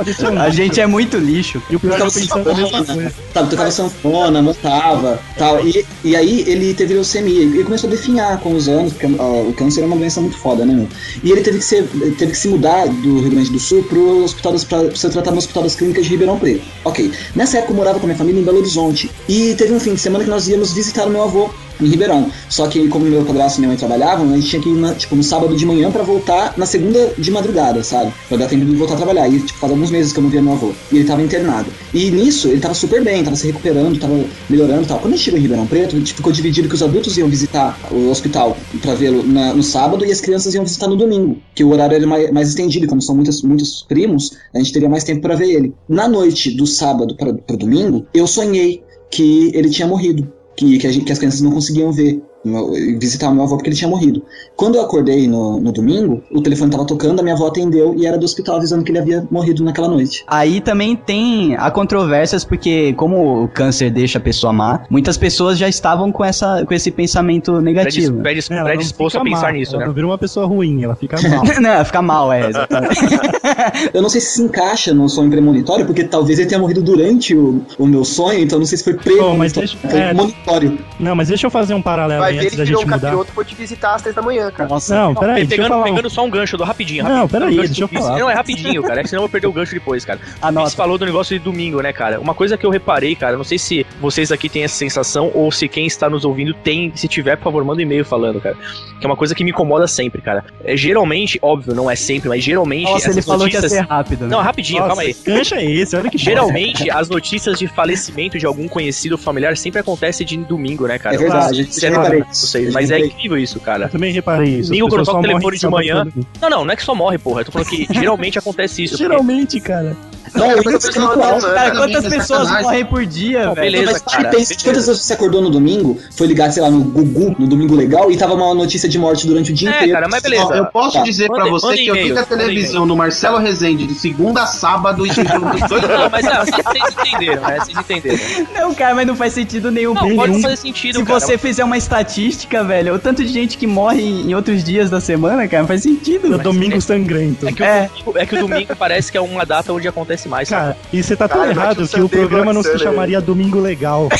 Adicionar. 0.00 0.42
A 0.44 0.50
gente 0.50 0.80
é 0.80 0.86
muito 0.86 1.16
lixo. 1.18 1.62
E 1.70 1.76
o 1.76 1.80
pior 1.80 1.92
é 1.92 1.94
eu 1.94 1.98
Tocava 1.98 2.12
pensando 2.12 2.50
a 2.50 2.54
mesma 2.54 2.78
sanfona, 2.78 2.94
coisa. 3.02 3.14
sabe, 3.32 3.50
tocava 3.50 3.70
sanfona, 4.14 4.42
montava, 4.42 5.18
tal. 5.36 5.66
E, 5.66 5.84
e 6.04 6.16
aí 6.16 6.44
ele 6.46 6.74
teve 6.74 6.94
leucemia. 6.94 7.42
E 7.42 7.64
começou 7.64 7.88
a 7.88 7.90
definhar 7.90 8.38
com 8.40 8.54
os 8.54 8.68
anos, 8.68 8.92
porque 8.92 9.06
ó, 9.18 9.42
o 9.42 9.52
câncer 9.52 9.82
é 9.82 9.86
uma 9.86 9.96
doença 9.96 10.20
muito 10.20 10.36
foda, 10.36 10.64
né, 10.64 10.74
meu? 10.74 10.88
E 11.22 11.30
ele 11.30 11.40
teve 11.40 11.58
que, 11.58 11.64
ser, 11.64 11.84
teve 12.18 12.32
que 12.32 12.38
se 12.38 12.48
mudar 12.48 12.86
do 12.86 13.20
Rio 13.20 13.30
Grande 13.30 13.50
do 13.50 13.58
Sul 13.58 13.82
pro 13.84 14.24
hospital 14.24 14.52
das, 14.52 14.64
pra, 14.64 14.80
pra 14.84 14.96
ser 14.96 15.10
tratado 15.10 15.32
no 15.32 15.38
Hospital 15.38 15.62
das 15.64 15.74
Clínicas 15.74 16.04
de 16.04 16.10
Ribeirão 16.10 16.38
Preto. 16.38 16.62
Ok. 16.84 17.10
Nessa 17.34 17.58
época 17.58 17.72
eu 17.72 17.76
morava 17.76 17.98
com 17.98 18.06
a 18.06 18.08
minha 18.08 18.18
família 18.18 18.40
em 18.40 18.44
Belo 18.44 18.58
Horizonte. 18.58 19.10
E 19.28 19.54
teve 19.54 19.72
um 19.72 19.80
fim 19.80 19.94
de 19.94 20.00
semana 20.00 20.24
que 20.24 20.30
nós 20.30 20.48
íamos 20.48 20.72
visitar 20.72 21.06
o 21.06 21.10
meu 21.10 21.22
avô 21.22 21.50
em 21.80 21.86
Ribeirão. 21.86 22.30
Só 22.48 22.68
que 22.68 22.86
como 22.88 23.04
meu 23.04 23.24
padrasto 23.24 23.58
e 23.58 23.60
minha 23.60 23.68
mãe 23.68 23.76
trabalhavam, 23.76 24.32
a 24.32 24.36
gente 24.36 24.48
tinha 24.48 24.62
que 24.62 24.68
ir 24.68 24.74
na- 24.76 24.94
tipo, 24.94 25.16
no 25.16 25.24
sábado 25.24 25.56
de 25.56 25.66
manhã 25.66 25.90
pra 25.90 26.02
voltar 26.04 26.54
na 26.56 26.66
segunda 26.66 27.12
de 27.18 27.30
madrugada, 27.32 27.82
sabe? 27.82 28.12
Pra 28.28 28.36
dar 28.36 28.46
tempo 28.46 28.64
de 28.64 28.76
voltar 28.76 28.94
a 28.94 28.96
trabalhar. 28.96 29.28
E 29.28 29.40
tipo, 29.40 29.58
faz 29.58 29.72
alguns 29.72 29.90
meses 29.90 30.12
que 30.12 30.18
eu 30.18 30.22
não 30.22 30.30
via 30.30 30.40
meu 30.42 30.52
avô. 30.52 30.72
E 30.92 30.96
ele 30.96 31.04
tava 31.04 31.22
internado. 31.22 31.66
E 31.92 32.10
nisso, 32.10 32.48
ele 32.48 32.60
tava 32.60 32.74
super 32.74 33.02
bem, 33.02 33.24
tava 33.24 33.34
se 33.36 33.46
recuperando, 33.48 33.98
tava 34.06 34.24
melhorando 34.48 34.82
e 34.82 34.86
tal. 34.86 35.00
Quando 35.00 35.14
a 35.14 35.16
gente 35.16 35.24
chegou 35.24 35.38
em 35.38 35.42
Ribeirão 35.42 35.66
Preto, 35.66 35.96
a 35.96 35.98
gente 35.98 36.14
ficou 36.14 36.32
dividido 36.32 36.68
que 36.68 36.74
os 36.74 36.82
adultos 36.82 37.16
iam 37.16 37.28
visitar 37.28 37.78
o 37.90 38.08
hospital 38.08 38.56
pra 38.80 38.94
vê-lo 38.94 39.22
no 39.22 39.62
sábado 39.62 40.04
e 40.04 40.12
as 40.12 40.20
crianças 40.20 40.54
iam 40.54 40.64
visitar 40.64 40.88
no 40.88 40.96
domingo. 40.96 41.38
Que 41.54 41.64
o 41.64 41.70
horário 41.70 41.96
era 41.96 42.06
mais, 42.06 42.30
mais 42.30 42.48
estendido, 42.48 42.86
como 42.86 43.00
são 43.02 43.14
muitos, 43.14 43.42
muitos 43.42 43.82
primos, 43.82 44.30
a 44.54 44.58
gente 44.58 44.72
teria 44.72 44.88
mais 44.88 45.04
tempo 45.04 45.20
pra 45.22 45.34
ver 45.34 45.50
ele. 45.50 45.74
Na 45.88 46.08
noite 46.08 46.50
do 46.56 46.66
sábado 46.66 47.16
para 47.16 47.56
domingo, 47.56 48.06
eu 48.14 48.26
sonhei 48.26 48.82
que 49.10 49.50
ele 49.54 49.70
tinha 49.70 49.86
morrido. 49.88 50.30
Que, 50.56 50.78
que, 50.78 50.92
gente- 50.92 51.04
que 51.04 51.12
as 51.12 51.18
crianças 51.18 51.40
não 51.40 51.50
conseguiam 51.50 51.90
ver. 51.92 52.22
Meu- 52.44 52.72
visitar 52.98 53.28
o 53.30 53.34
meu 53.34 53.44
avô 53.44 53.56
porque 53.56 53.70
ele 53.70 53.76
tinha 53.76 53.88
morrido. 53.88 54.22
Quando 54.56 54.76
eu 54.76 54.82
acordei 54.82 55.26
no, 55.26 55.60
no 55.60 55.72
domingo, 55.72 56.22
o 56.30 56.40
telefone 56.42 56.70
tava 56.70 56.84
tocando, 56.86 57.20
a 57.20 57.22
minha 57.22 57.34
avó 57.34 57.46
atendeu 57.48 57.94
e 57.96 58.06
era 58.06 58.16
do 58.18 58.24
hospital 58.24 58.56
avisando 58.56 58.84
que 58.84 58.90
ele 58.92 58.98
havia 58.98 59.26
morrido 59.30 59.64
naquela 59.64 59.88
noite. 59.88 60.24
Aí 60.26 60.60
também 60.60 60.94
tem 60.96 61.56
há 61.56 61.70
controvérsias, 61.70 62.44
porque 62.44 62.92
como 62.94 63.44
o 63.44 63.48
câncer 63.48 63.90
deixa 63.90 64.18
a 64.18 64.20
pessoa 64.20 64.52
má, 64.52 64.80
muitas 64.90 65.16
pessoas 65.16 65.58
já 65.58 65.68
estavam 65.68 66.12
com, 66.12 66.24
essa, 66.24 66.64
com 66.66 66.74
esse 66.74 66.90
pensamento 66.90 67.60
negativo. 67.60 68.20
predis- 68.20 68.50
É, 68.50 68.54
ela 68.54 68.62
não 68.64 68.70
predisposto 68.70 69.18
a 69.18 69.22
pensar 69.22 69.42
mal, 69.42 69.52
nisso, 69.52 69.72
ela 69.74 69.80
né? 69.80 69.86
não 69.86 69.94
vira 69.94 70.06
uma 70.06 70.18
pessoa 70.18 70.46
ruim, 70.46 70.82
ela 70.84 70.94
fica 70.96 71.16
mal. 71.28 71.44
não, 71.60 71.84
fica 71.84 72.02
mal, 72.02 72.32
é, 72.32 72.48
exatamente. 72.48 73.00
Eu 73.92 74.02
não 74.02 74.08
sei 74.08 74.20
se 74.20 74.34
se 74.34 74.42
encaixa 74.42 74.92
no 74.92 75.08
sonho 75.08 75.30
premonitório, 75.30 75.86
porque 75.86 76.02
talvez 76.04 76.38
ele 76.38 76.48
tenha 76.48 76.60
morrido 76.60 76.82
durante 76.82 77.34
o, 77.36 77.62
o 77.78 77.86
meu 77.86 78.04
sonho, 78.04 78.40
então 78.40 78.58
não 78.58 78.66
sei 78.66 78.78
se 78.78 78.82
foi 78.84 78.94
Bom, 78.94 79.36
mas 79.36 79.52
premonitório. 79.52 79.68
deixa- 79.82 79.96
é. 79.96 80.12
monitório. 80.14 80.78
Não, 80.98 81.14
mas 81.14 81.28
deixa 81.28 81.46
eu 81.46 81.50
fazer 81.50 81.74
um 81.74 81.82
paralelo 81.82 82.20
Vai 82.20 82.33
aí 82.40 82.46
antes 82.46 82.52
ele 82.52 82.56
da 82.58 82.64
gente 82.64 82.76
um 82.78 82.80
mudar. 82.82 83.00
capiroto 83.00 83.30
e 83.30 83.34
foi 83.34 83.44
te 83.44 83.54
visitar 83.54 83.94
às 83.94 84.02
três 84.02 84.14
da 84.14 84.22
manhã, 84.22 84.50
cara. 84.50 84.68
Nossa. 84.68 84.94
Não, 84.94 85.14
peraí, 85.14 85.34
deixa 85.44 85.44
eu 85.44 85.48
pegando, 85.56 85.68
falar. 85.68 85.80
um- 85.80 85.84
pegando 85.94 86.10
só 86.10 86.24
um 86.24 86.30
gancho, 86.30 86.56
do 86.56 86.64
rapidinho. 86.64 87.04
Não, 87.04 87.10
rapidinho. 87.22 87.28
peraí, 87.40 87.52
Um 87.52 87.56
gancho 87.56 87.68
deixa 87.68 87.82
eu 87.84 87.88
falar. 88.02 88.18
Não, 88.18 88.30
é 88.30 88.34
rapidinho, 88.34 88.82
cara. 88.82 89.00
é 89.00 89.02
que 89.02 89.08
Senão 89.08 89.22
eu 89.22 89.28
vou 89.28 89.32
perder 89.32 89.46
o 89.46 89.52
gancho 89.52 89.72
depois, 89.74 90.04
cara. 90.04 90.18
Anota. 90.42 90.70
Você 90.70 90.76
falou 90.76 90.98
do 90.98 91.04
negócio 91.06 91.36
de 91.38 91.44
domingo, 91.44 91.80
né, 91.80 91.92
cara? 91.92 92.20
Uma 92.20 92.34
coisa 92.34 92.56
que 92.56 92.64
eu 92.66 92.70
reparei, 92.70 93.14
cara, 93.14 93.36
não 93.36 93.44
sei 93.44 93.58
se 93.58 93.86
vocês 94.00 94.30
aqui 94.32 94.48
têm 94.48 94.64
essa 94.64 94.74
sensação 94.76 95.30
ou 95.34 95.50
se 95.52 95.68
quem 95.68 95.86
está 95.86 96.08
nos 96.10 96.24
ouvindo 96.24 96.52
tem. 96.54 96.92
Se 96.94 97.06
tiver, 97.08 97.36
por 97.36 97.44
favor, 97.44 97.64
manda 97.64 97.78
um 97.78 97.82
e-mail 97.82 98.04
falando, 98.04 98.40
cara. 98.40 98.56
Que 99.00 99.04
é 99.04 99.06
uma 99.06 99.16
coisa 99.16 99.34
que 99.34 99.44
me 99.44 99.50
incomoda 99.50 99.86
sempre, 99.86 100.20
cara. 100.22 100.44
É, 100.64 100.76
geralmente, 100.76 101.38
óbvio, 101.42 101.74
não 101.74 101.90
é 101.90 101.96
sempre, 101.96 102.28
mas 102.28 102.42
geralmente. 102.42 102.84
Nossa, 102.90 103.10
ele 103.10 103.22
falou 103.22 103.46
que 103.46 103.54
ia 103.54 103.60
notícias... 103.60 103.72
ser 103.72 103.86
rápido, 103.90 104.22
né? 104.26 104.28
Não, 104.30 104.40
rapidinho, 104.40 104.78
Nossa, 104.80 104.88
calma 104.88 105.02
aí. 105.02 105.14
que 105.14 105.30
gancho 105.30 105.54
é 105.54 105.64
esse? 105.64 105.96
Olha 105.96 106.10
que 106.10 106.18
chato. 106.18 106.24
Geralmente, 106.26 106.90
as 106.90 107.08
notícias 107.08 107.58
de 107.58 107.66
falecimento 107.68 108.38
de 108.38 108.46
algum 108.46 108.66
conhecido 108.68 109.12
ou 109.12 109.18
familiar 109.18 109.56
sempre 109.56 109.80
acontecem 109.80 110.26
de 110.26 110.36
domingo, 110.38 110.86
né, 110.86 110.98
cara? 110.98 111.14
É 111.14 111.18
verdade, 111.18 111.64
Não 111.64 111.72
sei 111.72 111.88
eu 111.90 112.23
vocês, 112.32 112.66
eu 112.68 112.72
mas 112.72 112.90
é 112.90 112.98
incrível 112.98 113.36
isso, 113.38 113.58
cara. 113.60 113.84
Eu 113.86 113.90
também 113.90 114.12
reparei 114.12 114.48
isso. 114.60 114.70
Pessoas 114.70 115.06
toca 115.06 115.18
o 115.18 115.22
telefone 115.22 115.58
de 115.58 115.68
manhã. 115.68 116.06
Não, 116.40 116.50
não, 116.50 116.64
não 116.64 116.72
é 116.72 116.76
que 116.76 116.82
só 116.82 116.94
morre, 116.94 117.18
porra. 117.18 117.40
Eu 117.40 117.44
tô 117.46 117.52
falando 117.52 117.68
que 117.68 117.86
geralmente 117.92 118.38
acontece 118.38 118.82
isso. 118.84 118.92
porque- 118.96 119.04
Geralmente, 119.04 119.60
cara. 119.60 119.96
Não, 120.34 120.50
eu 120.50 120.56
ia 120.72 120.80
ficar 120.80 121.00
muito 121.00 121.22
alto. 121.22 121.46
Cara, 121.46 121.70
quantas 121.76 122.04
é 122.04 122.08
pessoas 122.10 122.40
sacanagem. 122.48 122.62
morrem 122.62 122.84
por 122.86 123.06
dia, 123.06 123.48
Pô, 123.48 123.54
velho? 123.54 123.70
beleza, 123.72 123.92
Mas 123.92 124.02
cara. 124.02 124.28
pensa, 124.30 124.54
quantas 124.62 124.86
vezes 124.86 125.02
você 125.02 125.12
acordou 125.12 125.40
no 125.42 125.50
domingo, 125.50 125.98
foi 126.16 126.26
ligar, 126.26 126.50
sei 126.52 126.62
lá, 126.62 126.70
no 126.70 126.80
Gugu, 126.84 127.36
no 127.38 127.46
Domingo 127.46 127.74
Legal, 127.74 128.10
e 128.10 128.16
tava 128.16 128.34
uma 128.34 128.54
notícia 128.54 128.88
de 128.88 128.98
morte 128.98 129.26
durante 129.26 129.52
o 129.52 129.54
dia 129.54 129.70
É, 129.70 129.74
inteiro. 129.76 129.92
cara, 129.92 130.08
mas 130.10 130.22
beleza. 130.22 130.54
Eu 130.54 130.66
posso 130.66 130.98
Tá. 130.98 131.02
dizer 131.04 131.28
pra 131.28 131.44
você 131.46 131.76
que 131.76 131.86
eu 131.86 131.94
vi 131.94 132.00
e-mail, 132.00 132.18
a 132.18 132.24
televisão 132.24 132.86
no 132.86 132.96
Marcelo 132.96 133.38
Rezende 133.38 133.86
de 133.86 133.94
segunda 133.94 134.42
a 134.42 134.46
sábado 134.46 135.06
e 135.06 135.10
dois 135.10 135.82
Não, 135.82 136.10
mas 136.10 136.24
não, 136.24 136.44
vocês 136.44 136.94
entenderam, 137.06 137.42
né? 137.42 137.58
Vocês 137.60 137.78
entenderam. 137.78 138.18
Não, 138.54 138.74
cara, 138.74 138.94
mas 138.94 139.06
não 139.06 139.16
faz 139.16 139.32
sentido 139.32 139.70
nenhum. 139.70 139.94
Não, 139.94 140.16
pode 140.16 140.40
fazer 140.42 140.56
sentido, 140.56 140.98
Se 140.98 141.04
você 141.04 141.38
fizer 141.38 141.64
uma 141.64 141.76
estatística, 141.76 142.62
velho, 142.64 142.94
o 142.94 142.98
tanto 142.98 143.24
de 143.24 143.32
gente 143.32 143.56
que 143.58 143.66
morre 143.66 144.02
em 144.02 144.34
outros 144.34 144.62
dias 144.64 144.90
da 144.90 145.00
semana, 145.00 145.46
cara, 145.48 145.62
não 145.62 145.68
faz 145.68 145.82
sentido. 145.82 146.24
No 146.28 146.38
velho. 146.38 146.42
domingo 146.42 146.80
sangrento. 146.80 147.46
É 147.48 147.64
É. 147.74 147.90
é 148.16 148.26
que 148.26 148.34
o 148.36 148.40
domingo 148.40 148.74
parece 148.76 149.10
que 149.10 149.18
é 149.18 149.20
uma 149.20 149.44
data 149.44 149.72
onde 149.72 149.86
acontece 149.88 150.23
mais, 150.28 150.48
sabe? 150.48 150.62
Cara, 150.74 150.76
e 150.92 151.02
você 151.02 151.16
tá 151.16 151.28
tão 151.28 151.38
Cara, 151.38 151.50
errado 151.50 151.88
que 151.88 152.00
o 152.00 152.08
programa 152.08 152.52
não 152.52 152.62
se 152.62 152.78
chamaria 152.78 153.20
Domingo 153.20 153.60
Legal. 153.60 154.08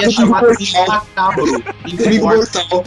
ia 0.00 0.10
chamar 0.10 0.42
de 0.56 0.72
macabro. 0.86 1.62
Domingo 1.96 2.26
mortal. 2.28 2.84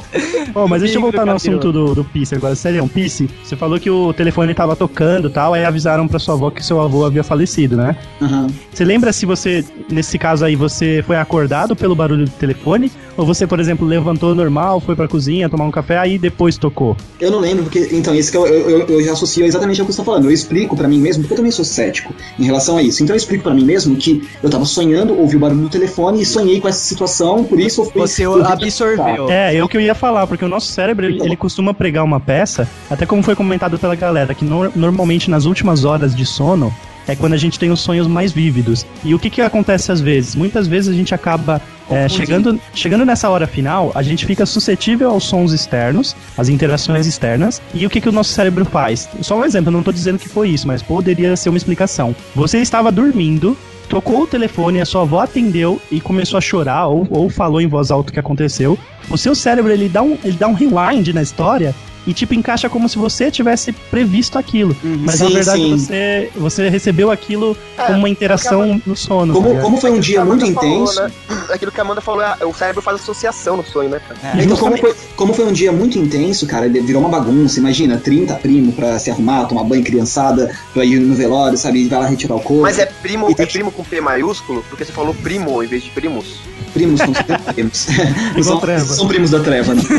Bom, 0.53 0.67
mas 0.67 0.81
deixa 0.81 0.97
eu 0.97 1.01
voltar 1.01 1.25
no 1.25 1.31
assunto 1.33 1.71
do, 1.71 1.95
do 1.95 2.03
Pisse 2.03 2.35
agora. 2.35 2.55
Sério, 2.55 2.87
Pisse, 2.87 3.29
você 3.43 3.55
falou 3.55 3.79
que 3.79 3.89
o 3.89 4.13
telefone 4.13 4.53
tava 4.53 4.75
tocando 4.75 5.27
e 5.27 5.31
tal, 5.31 5.53
aí 5.53 5.65
avisaram 5.65 6.07
pra 6.07 6.19
sua 6.19 6.35
avó 6.35 6.49
que 6.51 6.63
seu 6.63 6.79
avô 6.81 7.05
havia 7.05 7.23
falecido, 7.23 7.75
né? 7.77 7.95
Aham. 8.21 8.47
Você 8.73 8.85
lembra 8.85 9.11
se 9.13 9.25
você, 9.25 9.63
nesse 9.89 10.17
caso 10.17 10.45
aí, 10.45 10.55
você 10.55 11.03
foi 11.05 11.15
acordado 11.17 11.75
pelo 11.75 11.95
barulho 11.95 12.25
do 12.25 12.31
telefone? 12.31 12.91
Ou 13.17 13.25
você, 13.25 13.45
por 13.45 13.59
exemplo, 13.59 13.85
levantou 13.85 14.33
normal, 14.33 14.79
foi 14.79 14.95
pra 14.95 15.07
cozinha 15.07 15.49
tomar 15.49 15.65
um 15.65 15.71
café, 15.71 15.97
aí 15.97 16.17
depois 16.17 16.57
tocou? 16.57 16.95
Eu 17.19 17.29
não 17.31 17.39
lembro, 17.39 17.63
porque. 17.63 17.89
Então, 17.91 18.15
isso 18.15 18.31
que 18.31 18.37
eu, 18.37 18.47
eu, 18.47 18.69
eu- 18.69 18.87
eu 18.87 19.03
já 19.03 19.11
associo 19.13 19.45
exatamente 19.45 19.79
ao 19.81 19.85
que 19.87 19.93
você 19.93 19.97
tá 19.97 20.03
falando. 20.05 20.30
Eu 20.31 20.35
explico 20.35 20.75
pra 20.77 20.87
mim 20.87 20.99
mesmo, 20.99 21.23
porque 21.23 21.33
eu 21.33 21.37
também 21.37 21.51
sou 21.51 21.65
cético 21.65 22.13
em 22.39 22.43
relação 22.45 22.77
a 22.77 22.81
isso. 22.81 23.03
Então 23.03 23.13
eu 23.13 23.17
explico 23.17 23.43
pra 23.43 23.53
mim 23.53 23.65
mesmo 23.65 23.95
que 23.97 24.27
eu 24.41 24.49
tava 24.49 24.63
sonhando, 24.65 25.17
ouvi 25.19 25.35
o 25.35 25.39
barulho 25.39 25.61
do 25.61 25.69
telefone 25.69 26.21
e 26.21 26.25
sonhei 26.25 26.61
com 26.61 26.67
essa 26.67 26.79
situação, 26.79 27.43
por 27.43 27.59
isso 27.59 27.81
eu 27.81 27.85
fui. 27.85 28.01
Você 28.01 28.25
eu 28.25 28.33
fui- 28.33 28.41
absorveu. 28.43 29.29
É, 29.29 29.53
eu 29.53 29.67
que 29.67 29.75
eu 29.77 29.81
ia 29.81 29.93
falar, 29.93 30.25
porque 30.27 30.45
o 30.45 30.47
nosso 30.47 30.67
cérebro, 30.71 31.05
ele, 31.05 31.21
ele 31.23 31.35
costuma 31.35 31.73
pregar 31.73 32.03
uma 32.05 32.19
peça, 32.19 32.67
até 32.89 33.05
como 33.05 33.21
foi 33.21 33.35
comentado 33.35 33.77
pela 33.77 33.95
galera, 33.95 34.33
que 34.33 34.45
nor- 34.45 34.71
normalmente 34.75 35.29
nas 35.29 35.45
últimas 35.45 35.83
horas 35.83 36.15
de 36.15 36.25
sono 36.25 36.73
é 37.11 37.15
quando 37.15 37.33
a 37.33 37.37
gente 37.37 37.59
tem 37.59 37.69
os 37.71 37.81
sonhos 37.81 38.07
mais 38.07 38.31
vívidos. 38.31 38.85
E 39.03 39.13
o 39.13 39.19
que 39.19 39.29
que 39.29 39.41
acontece 39.41 39.91
às 39.91 39.99
vezes? 39.99 40.33
Muitas 40.35 40.67
vezes 40.67 40.93
a 40.93 40.95
gente 40.95 41.13
acaba 41.13 41.61
é, 41.89 42.07
chegando, 42.07 42.59
chegando 42.73 43.05
nessa 43.05 43.29
hora 43.29 43.45
final, 43.45 43.91
a 43.93 44.01
gente 44.01 44.25
fica 44.25 44.45
suscetível 44.45 45.09
aos 45.09 45.25
sons 45.25 45.51
externos, 45.51 46.15
às 46.37 46.47
interações 46.47 47.05
externas, 47.05 47.61
e 47.73 47.85
o 47.85 47.89
que 47.89 47.99
que 47.99 48.07
o 48.07 48.11
nosso 48.11 48.31
cérebro 48.31 48.63
faz? 48.63 49.09
Só 49.21 49.37
um 49.37 49.43
exemplo, 49.43 49.69
eu 49.69 49.73
não 49.73 49.83
tô 49.83 49.91
dizendo 49.91 50.17
que 50.17 50.29
foi 50.29 50.49
isso, 50.49 50.65
mas 50.65 50.81
poderia 50.81 51.35
ser 51.35 51.49
uma 51.49 51.57
explicação. 51.57 52.15
Você 52.33 52.59
estava 52.59 52.91
dormindo, 52.91 53.57
tocou 53.89 54.21
o 54.21 54.27
telefone, 54.27 54.79
a 54.79 54.85
sua 54.85 55.01
avó 55.01 55.19
atendeu 55.19 55.81
e 55.91 55.99
começou 55.99 56.37
a 56.37 56.41
chorar 56.41 56.87
ou, 56.87 57.05
ou 57.09 57.29
falou 57.29 57.59
em 57.59 57.67
voz 57.67 57.91
alta 57.91 58.09
o 58.09 58.13
que 58.13 58.19
aconteceu. 58.19 58.79
O 59.09 59.17
seu 59.17 59.35
cérebro 59.35 59.69
ele 59.69 59.89
dá 59.89 60.01
um, 60.01 60.17
ele 60.23 60.37
dá 60.37 60.47
um 60.47 60.53
rewind 60.53 61.09
na 61.13 61.21
história 61.21 61.75
e 62.07 62.13
tipo 62.13 62.33
encaixa 62.33 62.69
como 62.69 62.87
se 62.89 62.97
você 62.97 63.29
tivesse 63.31 63.71
previsto 63.71 64.37
aquilo. 64.37 64.75
Mas 64.83 65.19
na 65.19 65.27
Sim, 65.27 65.33
verdade 65.33 65.61
sim. 65.61 65.77
você, 65.77 66.31
você 66.35 66.69
recebeu 66.69 67.11
aquilo 67.11 67.55
É, 67.77 67.83
como 67.85 67.99
uma 67.99 68.09
interação 68.09 68.81
no 68.85 68.95
sono. 68.95 69.33
tá 69.33 69.39
Como, 69.39 69.49
ligado? 69.49 69.63
como 69.63 69.77
foi 69.77 69.91
um 69.91 69.99
dia 69.99 70.21
A 70.21 70.25
muito 70.25 70.43
Amanda 70.45 70.59
falou, 70.61 70.83
intenso. 70.83 71.01
né? 71.03 71.11
Aquilo 71.53 71.71
que 71.71 71.79
a 71.79 71.83
Amanda 71.83 72.01
falou, 72.01 72.21
é, 72.23 72.45
o 72.45 72.53
cérebro 72.53 72.81
faz 72.81 73.01
associação 73.01 73.57
no 73.57 73.65
sonho, 73.65 73.89
né, 73.89 73.99
cara? 74.07 74.37
É. 74.39 74.43
Então, 74.43 74.57
como 74.57 74.77
foi, 74.77 74.95
como 75.15 75.33
foi 75.33 75.45
um 75.45 75.51
dia 75.51 75.71
muito 75.71 75.97
intenso, 75.99 76.45
cara, 76.47 76.65
ele 76.65 76.81
virou 76.81 77.01
uma 77.01 77.09
bagunça. 77.09 77.59
Imagina, 77.59 77.97
30 77.97 78.33
primos 78.35 78.73
pra 78.75 78.97
se 78.99 79.11
arrumar, 79.11 79.45
tomar 79.45 79.63
banho, 79.63 79.83
criançada, 79.83 80.55
pra 80.73 80.83
ir 80.85 80.99
no 80.99 81.13
velório, 81.15 81.57
sabe? 81.57 81.87
Vai 81.87 81.99
lá 81.99 82.07
retirar 82.07 82.35
o 82.35 82.39
corpo. 82.39 82.61
Mas 82.63 82.79
é 82.79 82.85
primo, 82.85 83.29
E 83.29 83.41
é 83.41 83.45
primo 83.45 83.71
com 83.71 83.83
P 83.83 83.99
maiúsculo? 84.01 84.63
Porque 84.69 84.83
você 84.85 84.91
falou 84.91 85.13
primo 85.13 85.61
em 85.63 85.67
vez 85.67 85.83
de 85.83 85.89
primos. 85.91 86.39
Primos, 86.73 87.01
são 87.01 87.11
primos. 87.53 87.85
São, 88.41 88.61
são 88.95 89.07
primos 89.07 89.29
da 89.31 89.41
treva, 89.41 89.73
né? 89.73 89.81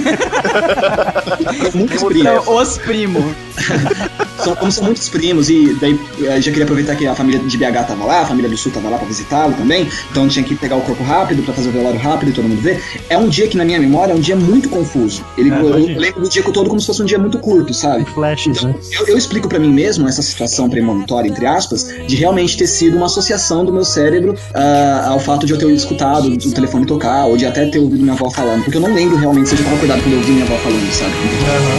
muitos 2.01 2.09
Primo 2.09 2.25
primos. 2.25 2.43
Então, 2.43 2.63
os 2.63 2.79
primos. 2.79 3.25
São, 4.43 4.57
como 4.57 4.73
são 4.73 4.85
muitos 4.85 5.09
primos, 5.09 5.49
e 5.49 5.73
daí 5.81 5.99
eh, 6.21 6.41
já 6.41 6.51
queria 6.51 6.65
aproveitar 6.65 6.97
que 6.97 7.07
a 7.07 7.15
família 7.15 7.39
de 7.39 7.57
BH 7.57 7.87
tava 7.87 8.05
lá, 8.05 8.23
a 8.23 8.27
família 8.27 8.51
do 8.51 8.57
Sul 8.57 8.73
tava 8.73 8.89
lá 8.89 8.99
pra 8.99 9.07
visitá-lo 9.07 9.55
também, 9.55 9.89
então 10.11 10.27
tinha 10.27 10.45
que 10.45 10.57
pegar 10.57 10.75
o 10.75 10.81
corpo 10.81 11.05
rápido 11.05 11.45
pra 11.45 11.55
fazer 11.55 11.69
o 11.69 11.73
velório 11.73 12.01
rápido 12.01 12.31
e 12.31 12.33
todo 12.33 12.49
mundo 12.49 12.61
ver. 12.61 12.83
É 13.09 13.17
um 13.17 13.29
dia 13.29 13.47
que, 13.47 13.57
na 13.57 13.65
minha 13.65 13.79
memória, 13.79 14.13
é 14.13 14.17
um 14.17 14.21
dia 14.21 14.35
muito 14.35 14.69
confuso. 14.69 15.25
Ele, 15.39 15.51
É, 15.51 15.55
eu, 15.55 15.79
eu 15.91 16.01
lembro 16.01 16.23
do 16.23 16.29
dia 16.29 16.43
todo 16.43 16.69
como 16.69 16.81
se 16.81 16.87
fosse 16.87 17.03
um 17.03 17.05
dia 17.05 17.19
muito 17.19 17.39
curto, 17.39 17.73
sabe? 17.73 18.05
Flashes, 18.07 18.63
né? 18.63 18.75
Eu, 18.91 19.07
eu 19.07 19.17
explico 19.17 19.49
pra 19.49 19.61
mim 19.61 19.73
mesmo 19.73 20.09
essa 20.09 20.23
situação 20.23 20.69
premonitória, 20.69 21.29
entre 21.29 21.47
aspas, 21.47 21.87
de 22.09 22.17
realmente 22.17 22.57
ter 22.57 22.67
sido 22.67 22.97
uma 22.97 23.07
associação 23.07 23.65
do 23.65 23.73
meu 23.73 23.85
cérebro 23.85 24.35
ah, 24.55 25.09
ao 25.11 25.21
fato 25.21 25.47
de 25.47 25.53
eu 25.53 25.59
ter 25.59 25.71
escutado 25.71 26.27
o 26.27 26.53
telefone 26.53 26.85
tocar, 26.85 27.27
ou 27.27 27.37
de 27.37 27.47
até 27.47 27.67
ter 27.67 27.79
ouvido 27.79 28.03
minha 28.03 28.15
avó 28.15 28.29
falando, 28.29 28.65
porque 28.65 28.77
eu 28.77 28.83
não 28.83 28.93
lembro 28.93 29.17
realmente 29.17 29.49
se 29.49 29.55
eu 29.55 29.59
já 29.59 29.65
tava 29.65 29.77
acordado 29.77 30.03
quando 30.03 30.15
eu 30.15 30.19
ouvi 30.19 30.33
minha 30.33 30.45
avó 30.45 30.57
falando, 30.57 30.93
sabe? 30.93 31.13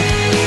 Bye. 0.04 0.43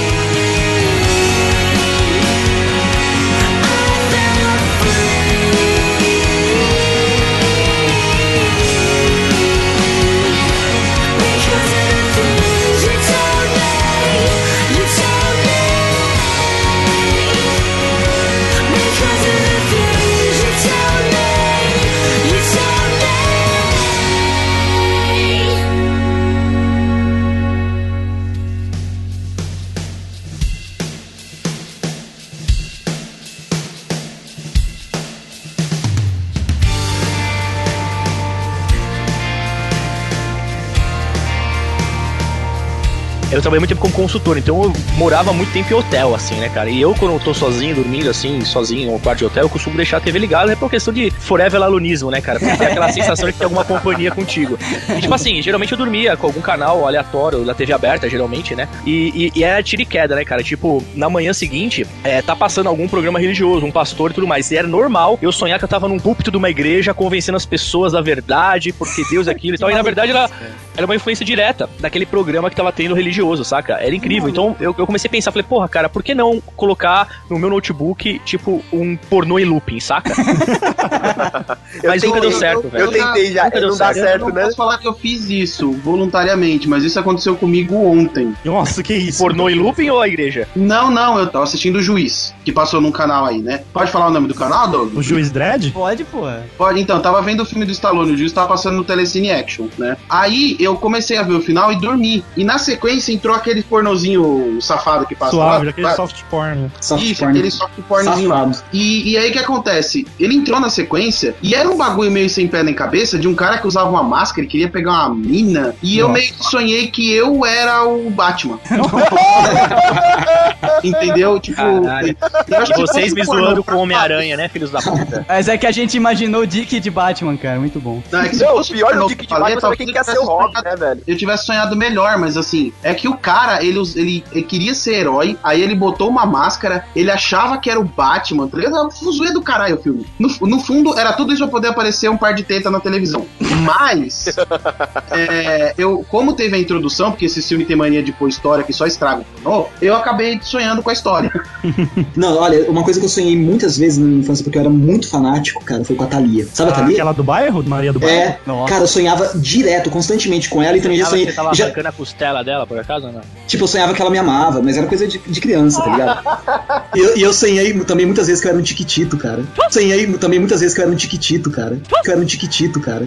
Trabalhei 43.47 43.61
muito 43.61 43.69
tempo 43.69 43.81
como 43.81 43.95
consultor, 43.95 44.37
então 44.37 44.65
eu 44.65 44.73
morava 44.97 45.33
muito 45.33 45.53
tempo 45.53 45.73
em 45.73 45.77
hotel, 45.77 46.15
assim, 46.17 46.35
né, 46.35 46.49
cara? 46.49 46.69
E 46.69 46.81
eu, 46.81 46.93
quando 46.95 47.13
eu 47.13 47.21
tô 47.21 47.33
sozinho, 47.33 47.77
dormindo, 47.77 48.11
assim, 48.11 48.45
sozinho, 48.45 48.91
no 48.91 48.99
quarto 48.99 49.21
de 49.21 49.25
hotel, 49.27 49.45
eu 49.45 49.49
costumo 49.49 49.77
deixar 49.77 49.99
a 49.99 50.01
TV 50.01 50.19
ligada, 50.19 50.53
é 50.53 50.57
por 50.57 50.69
questão 50.69 50.93
de 50.93 51.13
forever 51.13 51.63
alunismo, 51.63 52.11
né, 52.11 52.21
cara? 52.21 52.41
Pra 52.41 52.57
ter 52.57 52.67
aquela 52.67 52.91
sensação 52.91 53.27
de 53.27 53.33
que 53.33 53.39
tem 53.39 53.45
alguma 53.45 53.65
companhia 53.65 54.11
contigo. 54.11 54.59
E, 54.97 55.01
tipo 55.01 55.15
assim, 55.15 55.41
geralmente 55.41 55.71
eu 55.71 55.79
dormia 55.79 56.17
com 56.17 56.27
algum 56.27 56.41
canal 56.41 56.85
aleatório 56.87 57.45
da 57.45 57.55
TV 57.55 57.73
aberta, 57.73 58.11
geralmente, 58.11 58.57
né? 58.57 58.69
E, 58.85 59.31
e, 59.37 59.39
e 59.39 59.45
era 59.45 59.63
tiro 59.63 59.83
e 59.83 59.87
queda, 59.87 60.17
né, 60.17 60.25
cara? 60.25 60.43
Tipo, 60.43 60.83
na 60.97 61.09
manhã 61.09 61.33
seguinte, 61.33 61.87
é, 62.03 62.21
tá 62.21 62.35
passando 62.35 62.69
algum 62.69 62.89
programa 62.89 63.21
religioso, 63.21 63.65
um 63.65 63.71
pastor 63.71 64.11
e 64.11 64.15
tudo 64.15 64.27
mais. 64.27 64.51
E 64.51 64.57
era 64.57 64.67
normal 64.67 65.21
eu 65.23 65.31
sonhar 65.31 65.61
que 65.61 65.65
eu 65.65 65.69
tava 65.69 65.87
num 65.87 66.01
púlpito 66.01 66.33
de 66.33 66.37
uma 66.37 66.51
igreja 66.51 66.93
convencendo 66.93 67.37
as 67.37 67.47
pessoas 67.47 67.93
da 67.93 68.01
verdade, 68.01 68.73
porque 68.73 69.05
Deus 69.09 69.29
é 69.29 69.31
aquilo 69.31 69.55
e 69.55 69.59
tal. 69.59 69.71
E 69.71 69.75
na 69.75 69.83
verdade 69.83 70.11
era, 70.11 70.29
era 70.77 70.85
uma 70.85 70.97
influência 70.97 71.25
direta 71.25 71.71
daquele 71.79 72.07
programa 72.07 72.51
que 72.51 72.57
tava 72.57 72.73
tendo 72.73 72.95
religioso, 72.95 73.36
saca? 73.45 73.75
Era 73.75 73.95
incrível. 73.95 74.29
Então 74.29 74.57
eu, 74.61 74.75
eu 74.77 74.87
comecei 74.87 75.09
a 75.09 75.11
pensar, 75.11 75.33
falei, 75.33 75.47
porra, 75.47 75.69
cara, 75.69 75.89
por 75.89 76.03
que 76.03 76.15
não 76.15 76.41
colocar 76.57 77.23
no 77.31 77.39
meu 77.39 77.51
notebook, 77.51 78.21
tipo, 78.25 78.63
um 78.73 78.97
pornô 78.97 79.39
em 79.39 79.45
looping, 79.45 79.81
saca? 79.81 80.13
Mas 81.85 82.03
nunca 82.03 82.21
deu 82.21 82.33
certo, 82.33 82.69
velho. 82.69 82.85
Eu 82.85 82.91
tentei 82.91 83.33
já, 83.33 83.45
Nunca 83.45 83.61
deu 83.61 83.71
não 83.71 83.77
dá 83.77 83.95
certo. 83.95 84.23
Eu 84.23 84.29
não 84.29 84.35
né? 84.35 84.45
posso 84.45 84.57
falar 84.57 84.79
que 84.79 84.89
eu 84.89 84.95
fiz 84.95 85.29
isso 85.29 85.73
voluntariamente, 85.73 86.69
mas 86.69 86.85
isso 86.85 86.99
aconteceu 86.99 87.37
comigo 87.37 87.75
ontem. 87.75 88.35
Nossa, 88.45 88.83
que 88.83 88.95
isso? 88.95 89.19
Pornô 89.19 89.49
em 89.49 89.55
looping 89.55 89.91
ou 89.91 90.01
a 90.01 90.09
igreja? 90.09 90.49
Não, 90.55 90.91
não, 90.91 91.19
eu 91.19 91.27
tava 91.27 91.45
assistindo 91.45 91.77
o 91.77 91.83
Juiz, 91.83 92.35
que 92.45 92.53
passou 92.53 92.81
num 92.81 92.93
canal 92.93 93.27
aí, 93.27 93.39
né? 93.39 93.63
Pode 93.73 93.91
falar 93.91 94.09
o 94.09 94.11
nome 94.11 94.29
do 94.29 94.35
canal, 94.35 94.69
Doug? 94.69 94.97
O 94.97 95.03
juiz 95.03 95.31
Dredd? 95.31 95.71
Pode, 95.73 96.05
pô. 96.05 96.23
Pode, 96.57 96.81
então, 96.81 97.01
tava 97.01 97.21
vendo 97.23 97.43
o 97.43 97.47
filme 97.47 97.65
do 97.65 97.73
Stallone, 97.73 98.13
o 98.13 98.17
Juiz 98.17 98.33
tava 98.33 98.49
passando 98.49 98.77
no 98.77 98.85
Telecine 98.85 99.31
Action, 99.31 99.67
né? 99.79 99.97
Aí 100.09 100.57
eu 100.59 100.77
comecei 100.77 101.17
a 101.17 101.23
ver 101.23 101.35
o 101.35 101.43
final 101.43 101.73
e 101.73 101.77
dormi. 101.81 102.25
E 102.37 102.45
na 102.45 102.59
sequência 102.59 103.13
entrou 103.27 103.37
aquele 103.37 103.63
pornozinho 103.63 104.59
safado 104.61 105.07
que 105.07 105.15
passa 105.17 105.33
Suave, 105.33 105.65
lá. 105.65 105.71
aquele 105.71 105.91
soft 105.95 106.23
porn. 106.31 106.71
Soft 106.81 107.03
Isso, 107.03 107.21
porn. 107.21 107.37
aquele 107.37 107.51
soft 107.51 107.73
pornzinho 107.89 108.29
lá. 108.29 108.37
Safado. 108.39 108.59
E, 108.73 109.11
e 109.11 109.19
aí 109.19 109.31
o 109.31 109.33
que 109.33 109.39
acontece? 109.39 110.07
Ele 110.19 110.37
entrou 110.37 110.61
na 110.61 110.71
sequência 110.71 111.35
e 111.43 111.55
era 111.55 111.69
um 111.69 111.77
bagulho 111.77 112.11
meio 112.11 112.31
sem 112.31 112.47
pé 112.47 112.63
nem 112.63 112.75
cabeça 112.75 113.19
de 113.19 113.27
um 113.27 113.35
cara 113.35 113.59
que 113.59 113.67
usava 113.67 113.91
uma 113.91 114.03
máscara 114.03 114.45
e 114.45 114.49
queria 114.49 114.69
pegar 114.69 114.93
uma 114.93 115.15
mina. 115.15 115.75
E 115.83 115.99
eu 115.99 116.09
Nossa. 116.09 116.21
meio 116.21 116.33
que 116.35 116.45
sonhei 116.45 116.87
que 116.87 117.13
eu 117.13 117.45
era 117.45 117.85
o 117.85 118.09
Batman. 118.11 118.59
Entendeu? 120.83 121.39
Tipo. 121.41 121.57
Caralho. 121.57 122.17
eu 122.49 122.59
acho 122.59 122.73
E 122.73 122.75
que 122.75 122.81
vocês 122.81 123.13
me 123.13 123.25
zoando 123.25 123.65
com 123.65 123.75
o 123.75 123.79
Homem-Aranha, 123.79 124.37
né, 124.37 124.49
filhos 124.49 124.71
da 124.71 124.81
puta? 124.81 125.25
Mas 125.29 125.49
é 125.49 125.59
que 125.59 125.67
a 125.67 125.73
gente 125.73 125.97
imaginou 125.97 126.43
o 126.43 126.47
Dick 126.47 126.79
de 126.79 126.91
Batman, 126.91 127.37
cara. 127.37 127.59
Muito 127.59 127.81
bom. 127.81 128.03
Não, 128.13 128.21
é 128.21 128.29
que 128.29 128.37
se 128.37 128.45
Não, 128.45 128.61
o 128.61 128.65
pior 128.65 128.95
do 128.97 129.07
Dick 129.09 129.23
que 129.23 129.27
de 129.27 129.35
eu 129.35 129.41
Batman 129.41 129.73
é 129.73 129.77
quem 129.77 129.87
quer 129.87 130.01
eu 130.01 130.05
ser 130.05 130.19
o 130.19 130.25
Robin, 130.25 130.63
né, 130.63 130.77
velho? 130.77 131.03
Eu 131.07 131.17
tivesse 131.17 131.47
sonhado 131.47 131.75
melhor, 131.77 132.19
mas 132.19 132.37
assim, 132.37 132.73
é 132.83 132.95
que 132.95 133.09
o 133.09 133.16
cara, 133.17 133.63
ele, 133.65 133.79
ele, 133.95 134.25
ele 134.33 134.43
queria 134.43 134.75
ser 134.75 134.95
herói, 134.95 135.37
aí 135.43 135.63
ele 135.63 135.75
botou 135.75 136.09
uma 136.09 136.27
máscara, 136.27 136.85
ele 136.95 137.11
achava 137.11 137.59
que 137.59 137.71
era 137.71 137.79
o 137.81 137.85
Batman, 137.85 138.49
tá 138.49 138.57
ligado? 138.59 138.91
Fuzuê 138.91 139.33
do 139.33 139.43
caralho 139.43 139.77
o 139.77 139.83
filme. 139.83 140.07
No, 140.19 140.29
no 140.47 140.61
fundo, 140.61 140.99
era 140.99 141.13
tudo 141.13 141.33
isso 141.33 141.43
pra 141.43 141.51
poder 141.51 141.69
aparecer 141.69 142.09
um 142.11 142.17
par 142.17 142.35
de 142.35 142.43
teta 142.45 142.71
na 142.71 142.81
televisão. 142.81 143.27
Mas, 143.65 144.27
é, 145.11 145.75
eu, 145.79 146.05
como 146.09 146.33
teve 146.35 146.57
a 146.57 146.59
introdução, 146.59 147.11
porque 147.11 147.27
esse 147.27 147.43
filme 147.43 147.65
tem 147.65 147.77
mania 147.77 148.03
de 148.03 148.13
pôr 148.13 148.29
história 148.29 148.65
que 148.65 148.73
só 148.73 148.87
estraga 148.87 149.23
o 149.23 149.25
pornô, 149.43 149.67
eu 149.81 149.95
acabei 149.97 150.39
sonhando 150.43 150.83
com 150.83 150.91
a 150.91 150.93
história. 150.93 151.31
Não, 152.17 152.37
olha, 152.39 152.71
uma 152.71 152.83
coisa 152.83 152.99
que 153.01 153.07
eu 153.07 153.11
sonhei 153.11 153.37
muitas 153.37 153.77
vezes 153.79 153.99
na 153.99 154.07
minha 154.07 154.21
infância, 154.21 154.43
porque 154.45 154.59
eu 154.59 154.63
era 154.63 154.71
muito 154.71 155.09
fanático, 155.09 155.63
cara, 155.65 155.85
foi 155.85 155.97
com 155.97 156.05
a 156.05 156.07
Thalia. 156.07 156.47
Sabe 156.53 156.71
a 156.71 156.75
Ah, 156.75 156.77
Thalia? 156.79 156.95
aquela 156.95 157.13
do 157.13 157.23
bairro, 157.25 157.63
Maria 157.67 157.93
do 157.93 157.99
bairro? 158.01 158.17
É, 158.17 158.39
Nossa. 158.47 158.69
cara, 158.73 158.85
eu 158.85 158.89
sonhava 158.89 159.31
direto, 159.37 159.91
constantemente 159.91 160.49
com 160.49 160.63
ela 160.63 160.77
e 160.77 160.81
também 160.81 160.99
já 160.99 161.07
sonhei. 161.07 161.27
você 161.27 161.33
tava 161.33 161.55
já- 161.55 161.65
arrancando 161.67 161.89
a 161.89 161.93
costela 161.93 162.45
dela, 162.45 162.67
por 162.67 162.79
acaso, 162.79 163.06
tipo, 163.47 163.65
eu 163.65 163.69
sonhava 163.69 163.95
que 163.95 164.01
ela 164.01 164.11
me 164.11 164.19
amava, 164.19 164.61
mas 164.63 164.77
era 164.77 164.87
coisa 164.87 165.07
de, 165.07 165.19
de 165.19 165.41
criança, 165.41 165.83
tá 165.83 165.91
ligado? 165.91 166.89
E 166.95 166.99
eu, 166.99 167.17
e 167.19 167.23
eu 167.23 167.33
sonhei 167.33 167.73
também 167.81 168.07
muitas 168.07 168.27
vezes 168.27 168.41
que 168.43 168.47
eu 168.49 168.51
era 168.51 168.59
um 168.59 168.63
tiquitito, 168.63 169.17
cara. 169.17 169.43
Sonhei 169.71 170.07
também 170.15 170.39
muitas 170.39 170.61
vezes 170.61 170.75
que 170.75 170.81
eu 170.81 170.85
era 170.85 170.93
um 170.93 170.97
tiquitito, 170.97 171.51
cara. 171.51 171.79
Que 172.03 172.09
eu 172.11 172.13
era 172.13 172.21
um 172.21 172.25
tiquitito, 172.25 172.81
cara. 172.81 173.07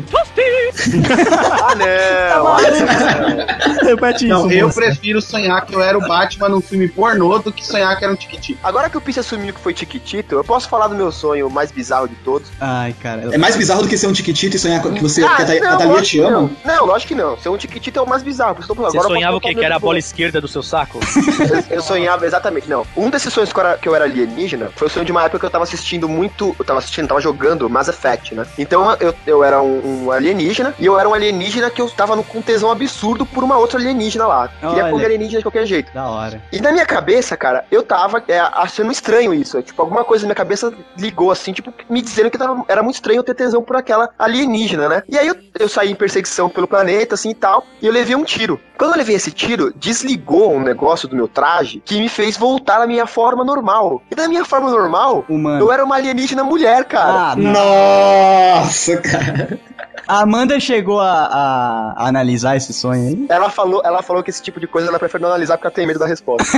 Ah, 1.62 1.76
não! 1.76 2.56
Repete 3.88 4.26
isso, 4.26 4.34
Não, 4.34 4.52
eu 4.52 4.68
moça. 4.68 4.80
prefiro 4.80 5.22
sonhar 5.22 5.66
que 5.66 5.74
eu 5.76 5.82
era 5.82 5.98
o 5.98 6.02
Batman 6.02 6.50
num 6.50 6.62
filme 6.62 6.88
pornô 6.88 7.38
do 7.40 7.52
que 7.52 7.66
sonhar 7.66 7.98
que 7.98 8.04
era 8.04 8.14
um 8.14 8.16
tiquitito. 8.16 8.60
Agora 8.64 8.90
que 8.90 8.98
o 8.98 9.02
Pisse 9.02 9.20
assumiu 9.20 9.54
que 9.54 9.60
foi 9.60 9.76
Chiquitito, 9.76 10.36
eu 10.36 10.44
posso 10.44 10.68
falar 10.70 10.88
do 10.88 10.96
meu 10.96 11.12
sonho 11.12 11.50
mais 11.50 11.72
bizarro 11.72 12.08
de 12.08 12.16
todos? 12.16 12.50
Ai, 12.60 12.94
cara. 13.02 13.24
eu- 13.24 13.34
É 13.34 13.38
mais 13.38 13.56
bizarro 13.56 13.82
do 13.84 13.88
que 13.88 13.98
ser 13.98 14.08
um 14.08 14.14
tiquitito 14.14 14.56
e 14.56 14.60
sonhar 14.60 14.82
que 14.82 15.02
você 15.02 15.24
Ah, 15.24 15.36
que 15.36 15.42
a, 15.42 15.46
Tha- 15.46 15.54
a 15.54 15.56
não, 15.72 15.78
Thalia 15.78 15.88
lógico 15.88 16.06
te 16.08 16.18
que 16.18 16.24
ama. 16.24 16.32
Não. 16.32 16.76
não, 16.76 16.86
lógico 16.86 17.08
que 17.10 17.16
não. 17.16 17.38
Ser 17.38 17.50
um 17.50 17.60
Chiquitito 17.60 18.00
é 18.00 18.02
o 18.02 18.08
mais 18.08 18.24
bizarro. 18.24 18.56
que. 18.56 18.62
Você 18.66 18.72
Agora 18.72 18.90
eu 18.98 19.02
sonhava 19.04 19.38
o 19.38 19.42
contar 19.42 19.56
Que 19.60 19.66
era 19.66 19.79
a 19.80 19.82
bola 19.82 19.98
esquerda 19.98 20.42
do 20.42 20.48
seu 20.48 20.62
saco? 20.62 21.00
Eu, 21.70 21.78
eu 21.78 21.82
sonhava 21.82 22.26
exatamente, 22.26 22.70
não. 22.70 22.86
Um 22.96 23.10
desses 23.10 23.34
sonhos 23.34 23.52
que 23.52 23.60
eu, 23.60 23.66
era, 23.66 23.78
que 23.78 23.90
eu 23.90 23.96
era 23.96 24.06
alienígena 24.06 24.70
foi 24.76 24.88
o 24.88 24.90
sonho 24.90 25.06
de 25.06 25.12
uma 25.12 25.24
época 25.24 25.40
que 25.40 25.46
eu 25.46 25.50
tava 25.50 25.64
assistindo 25.64 26.08
muito. 26.08 26.56
Eu 26.60 26.66
tava 26.66 26.80
assistindo, 26.80 27.08
tava 27.08 27.22
jogando 27.22 27.70
Mass 27.70 27.88
Effect, 27.88 28.36
né? 28.36 28.46
Então 28.58 28.96
eu, 29.00 29.16
eu 29.26 29.44
era 29.44 29.62
um, 29.62 30.06
um 30.06 30.12
alienígena 30.12 30.76
e 30.78 30.86
eu 30.86 31.00
era 31.00 31.08
um 31.08 31.14
alienígena 31.14 31.70
que 31.70 31.82
eu 31.82 31.90
tava 31.90 32.16
no, 32.16 32.24
com 32.24 32.42
tesão 32.42 32.70
absurdo 32.70 33.26
por 33.26 33.44
uma 33.44 33.58
outra 33.58 33.80
alienígena 33.80 34.28
lá. 34.28 34.48
Queria 34.48 34.90
comer 34.90 35.06
alienígena 35.06 35.40
de 35.40 35.44
qualquer 35.44 35.66
jeito. 35.66 35.94
Da 35.94 36.08
hora. 36.08 36.42
E 36.52 36.60
na 36.60 36.72
minha 36.72 36.86
cabeça, 36.86 37.38
cara, 37.38 37.66
eu 37.72 37.82
tava 37.82 38.22
é, 38.28 38.40
achando 38.40 38.92
estranho 38.92 39.34
isso. 39.34 39.58
É, 39.58 39.62
tipo, 39.62 39.82
alguma 39.82 40.04
coisa 40.04 40.24
na 40.24 40.28
minha 40.28 40.36
cabeça 40.36 40.74
ligou 40.98 41.32
assim, 41.32 41.54
tipo, 41.54 41.74
me 41.90 42.02
dizendo 42.02 42.30
que 42.30 42.38
tava, 42.38 42.64
era 42.68 42.84
muito 42.84 42.96
estranho 42.96 43.20
eu 43.20 43.24
ter 43.24 43.34
tesão 43.34 43.64
por 43.64 43.76
aquela 43.76 44.10
alienígena, 44.20 44.90
né? 44.90 45.04
E 45.08 45.18
aí 45.18 45.28
eu, 45.28 45.36
eu 45.58 45.70
saí 45.70 45.92
em 45.92 45.96
perseguição 45.96 46.50
pelo 46.50 46.68
planeta, 46.68 47.16
assim 47.16 47.30
e 47.30 47.36
tal, 47.36 47.66
e 47.82 47.88
eu 47.88 47.94
levei 47.94 48.16
um 48.16 48.24
tiro. 48.24 48.60
Quando 48.78 48.92
eu 48.92 48.98
levei 48.98 49.16
esse 49.16 49.30
tiro, 49.32 49.69
desligou 49.76 50.54
um 50.56 50.60
negócio 50.62 51.08
do 51.08 51.16
meu 51.16 51.28
traje 51.28 51.82
que 51.86 52.00
me 52.00 52.10
fez 52.10 52.38
voltar 52.38 52.82
à 52.82 52.88
minha 52.88 53.06
forma 53.06 53.44
normal. 53.44 54.02
E 54.12 54.16
na 54.16 54.28
minha 54.28 54.46
forma 54.46 54.70
normal, 54.70 55.26
Humano. 55.30 55.60
eu 55.64 55.72
era 55.72 55.84
uma 55.84 55.96
alienígena 55.96 56.44
mulher, 56.44 56.86
cara. 56.86 57.32
Ah, 57.32 57.36
não. 57.36 57.52
Nossa, 58.62 58.98
cara. 58.98 59.60
A 60.08 60.22
Amanda 60.24 60.60
chegou 60.60 61.00
a, 61.00 61.12
a- 61.12 61.94
a 61.96 62.08
analisar 62.08 62.56
esse 62.58 62.74
sonho 62.74 63.10
aí? 63.10 63.26
Ela 63.30 63.48
falou, 63.52 63.80
ela 63.86 64.02
falou 64.02 64.24
que 64.24 64.32
esse 64.32 64.42
tipo 64.42 64.60
de 64.60 64.66
coisa 64.66 64.88
ela 64.88 64.98
prefere 64.98 65.22
não 65.22 65.30
analisar 65.30 65.56
porque 65.58 65.68
ela 65.68 65.76
tem 65.76 65.86
medo 65.86 66.00
da 66.00 66.08
resposta. 66.08 66.58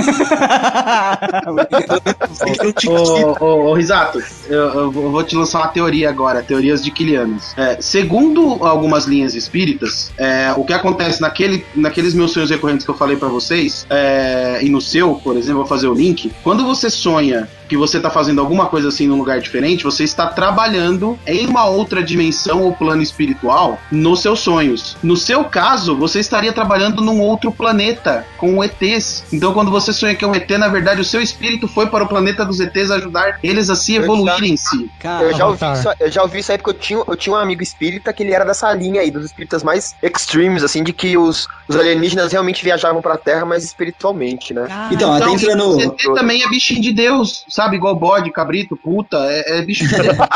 Ô, 2.88 3.44
ô, 3.44 3.70
ô, 3.70 3.74
Risato, 3.74 4.22
eu, 4.48 4.58
eu 4.58 4.90
vou 4.92 5.22
te 5.22 5.36
lançar 5.36 5.58
uma 5.60 5.68
teoria 5.68 6.08
agora, 6.08 6.42
teorias 6.42 6.82
de 6.82 6.90
Kilianos. 6.90 7.52
É, 7.56 7.76
segundo 7.80 8.64
algumas 8.64 9.04
linhas 9.04 9.34
espíritas, 9.34 10.12
é, 10.16 10.52
o 10.56 10.64
que 10.64 10.72
acontece 10.72 11.20
naquele, 11.20 11.64
naqueles 11.74 12.14
meus 12.14 12.32
sonhos 12.32 12.50
recorrentes 12.50 12.84
que 12.84 12.90
eu 12.90 12.94
falei 13.02 13.16
pra 13.16 13.28
vocês, 13.28 13.84
é, 13.90 14.60
e 14.62 14.68
no 14.68 14.80
seu, 14.80 15.16
por 15.16 15.36
exemplo, 15.36 15.58
vou 15.58 15.66
fazer 15.66 15.88
o 15.88 15.94
link, 15.94 16.32
quando 16.44 16.64
você 16.64 16.88
sonha 16.88 17.48
que 17.72 17.76
você 17.78 17.98
tá 17.98 18.10
fazendo 18.10 18.38
alguma 18.38 18.66
coisa 18.66 18.88
assim 18.88 19.06
num 19.06 19.16
lugar 19.16 19.40
diferente, 19.40 19.82
você 19.82 20.04
está 20.04 20.26
trabalhando 20.26 21.18
em 21.26 21.46
uma 21.46 21.64
outra 21.64 22.02
dimensão 22.02 22.60
ou 22.64 22.74
plano 22.74 23.00
espiritual 23.00 23.78
nos 23.90 24.20
seus 24.20 24.40
sonhos. 24.40 24.94
No 25.02 25.16
seu 25.16 25.42
caso, 25.44 25.96
você 25.96 26.20
estaria 26.20 26.52
trabalhando 26.52 27.00
num 27.00 27.18
outro 27.22 27.50
planeta 27.50 28.26
com 28.36 28.62
ETs. 28.62 29.24
Então, 29.32 29.54
quando 29.54 29.70
você 29.70 29.90
sonha 29.90 30.14
que 30.14 30.22
é 30.22 30.28
um 30.28 30.34
ET, 30.34 30.50
na 30.50 30.68
verdade, 30.68 31.00
o 31.00 31.04
seu 31.04 31.22
espírito 31.22 31.66
foi 31.66 31.86
para 31.86 32.04
o 32.04 32.06
planeta 32.06 32.44
dos 32.44 32.60
ETs 32.60 32.90
ajudar 32.90 33.38
eles 33.42 33.70
a 33.70 33.74
se 33.74 33.94
evoluírem 33.94 34.52
em 34.52 34.56
si. 34.58 34.90
Cara, 35.00 35.24
Eu 35.24 35.34
já, 35.34 35.46
ouvi 35.46 35.64
Avatar. 35.64 35.94
isso, 35.94 36.02
eu 36.04 36.10
já 36.10 36.22
ouvi 36.22 36.40
isso 36.40 36.52
aí 36.52 36.58
porque 36.58 36.70
eu 36.70 36.74
tinha, 36.74 37.02
eu 37.08 37.16
tinha 37.16 37.34
um 37.34 37.38
amigo 37.38 37.62
espírita 37.62 38.12
que 38.12 38.22
ele 38.22 38.34
era 38.34 38.44
dessa 38.44 38.70
linha 38.74 39.00
aí, 39.00 39.10
dos 39.10 39.24
espíritas 39.24 39.62
mais 39.62 39.94
extremes, 40.02 40.62
assim, 40.62 40.84
de 40.84 40.92
que 40.92 41.16
os, 41.16 41.48
os 41.66 41.74
alienígenas 41.74 42.32
realmente 42.32 42.62
viajavam 42.62 43.00
pra 43.00 43.16
Terra, 43.16 43.46
mas 43.46 43.64
espiritualmente, 43.64 44.52
né? 44.52 44.66
Então, 44.90 45.10
até 45.14 45.24
Então, 45.24 45.34
entrando. 45.34 45.80
ET 45.80 46.02
também 46.14 46.42
é 46.42 46.48
bichinho 46.50 46.82
de 46.82 46.92
Deus, 46.92 47.46
sabe? 47.48 47.61
Igual 47.74 47.96
bode, 47.96 48.30
cabrito, 48.30 48.76
puta, 48.76 49.16
é, 49.28 49.58
é 49.58 49.62
bicho 49.62 49.86
de 49.86 49.96
Deus. 49.96 50.16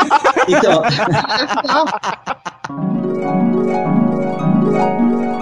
Então, 0.49 0.81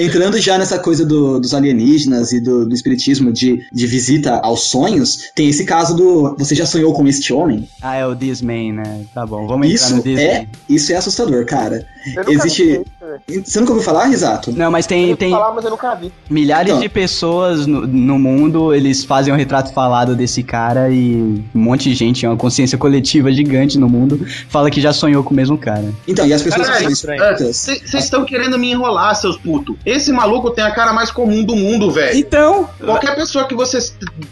entrando 0.00 0.38
já 0.38 0.58
nessa 0.58 0.78
coisa 0.78 1.04
do- 1.04 1.38
dos 1.40 1.54
alienígenas 1.54 2.32
e 2.32 2.40
do, 2.40 2.66
do 2.66 2.74
espiritismo 2.74 3.32
de, 3.32 3.64
de 3.72 3.86
visita 3.86 4.36
aos 4.42 4.64
sonhos, 4.68 5.30
tem 5.34 5.48
esse 5.48 5.64
caso 5.64 5.94
do. 5.96 6.34
Você 6.38 6.54
já 6.54 6.66
sonhou 6.66 6.92
com 6.92 7.06
este 7.06 7.32
homem? 7.32 7.68
Ah, 7.80 7.96
é 7.96 8.06
o 8.06 8.14
Disman, 8.14 8.72
né? 8.72 9.00
Tá 9.14 9.26
bom, 9.26 9.46
vamos 9.46 9.66
entrar 9.66 9.74
Isso 9.86 9.96
no 9.96 10.02
Disman. 10.02 10.24
é, 10.24 10.46
isso 10.68 10.92
é 10.92 10.96
assustador, 10.96 11.44
cara. 11.46 11.86
Eu 12.26 12.32
Existe. 12.32 12.82
vi. 13.28 13.42
Você 13.44 13.60
nunca 13.60 13.72
ouviu 13.72 13.84
falar, 13.84 14.06
Risato? 14.06 14.50
Não, 14.52 14.70
mas 14.70 14.86
Eu 14.86 14.88
tem, 14.88 15.04
ouvi 15.06 15.16
tem 15.16 15.30
falar, 15.30 15.52
mas 15.54 15.64
eu 15.64 15.70
nunca 15.70 15.94
vi. 15.94 16.10
milhares 16.30 16.70
Então. 16.70 16.80
de 16.80 16.88
pessoas 16.88 17.66
no, 17.66 17.86
no 17.86 18.18
mundo, 18.18 18.74
eles 18.74 19.04
fazem 19.04 19.32
um 19.32 19.36
retrato 19.36 19.72
falado 19.72 20.16
desse 20.16 20.42
cara 20.42 20.90
e 20.90 21.16
um 21.54 21.60
monte 21.60 21.88
de 21.90 21.94
gente, 21.94 22.26
uma 22.26 22.36
consciência 22.36 22.76
coletiva 22.78 23.30
gigante 23.32 23.78
no 23.78 23.88
mundo, 23.88 24.24
fala 24.48 24.70
que 24.70 24.80
já 24.80 24.92
sonhou 24.92 25.22
com 25.22 25.30
o 25.32 25.36
mesmo 25.36 25.56
cara. 25.58 25.92
Então, 26.08 26.26
e 26.26 26.32
as 26.32 26.42
pessoas 26.42 26.66
Caralho, 26.66 26.88
que 26.88 26.94
são. 26.96 27.16
Vocês 27.52 28.04
estão 28.04 28.24
querendo 28.24 28.58
me 28.58 28.70
enrolar, 28.72 29.14
seus 29.14 29.36
putos. 29.36 29.76
Esse 29.84 30.12
maluco 30.12 30.50
tem 30.50 30.64
a 30.64 30.70
cara 30.70 30.92
mais 30.92 31.10
comum 31.10 31.42
do 31.44 31.56
mundo, 31.56 31.90
velho. 31.90 32.16
Então, 32.18 32.68
Qualquer 32.80 33.14
pessoa 33.16 33.44
que 33.46 33.54
você 33.54 33.78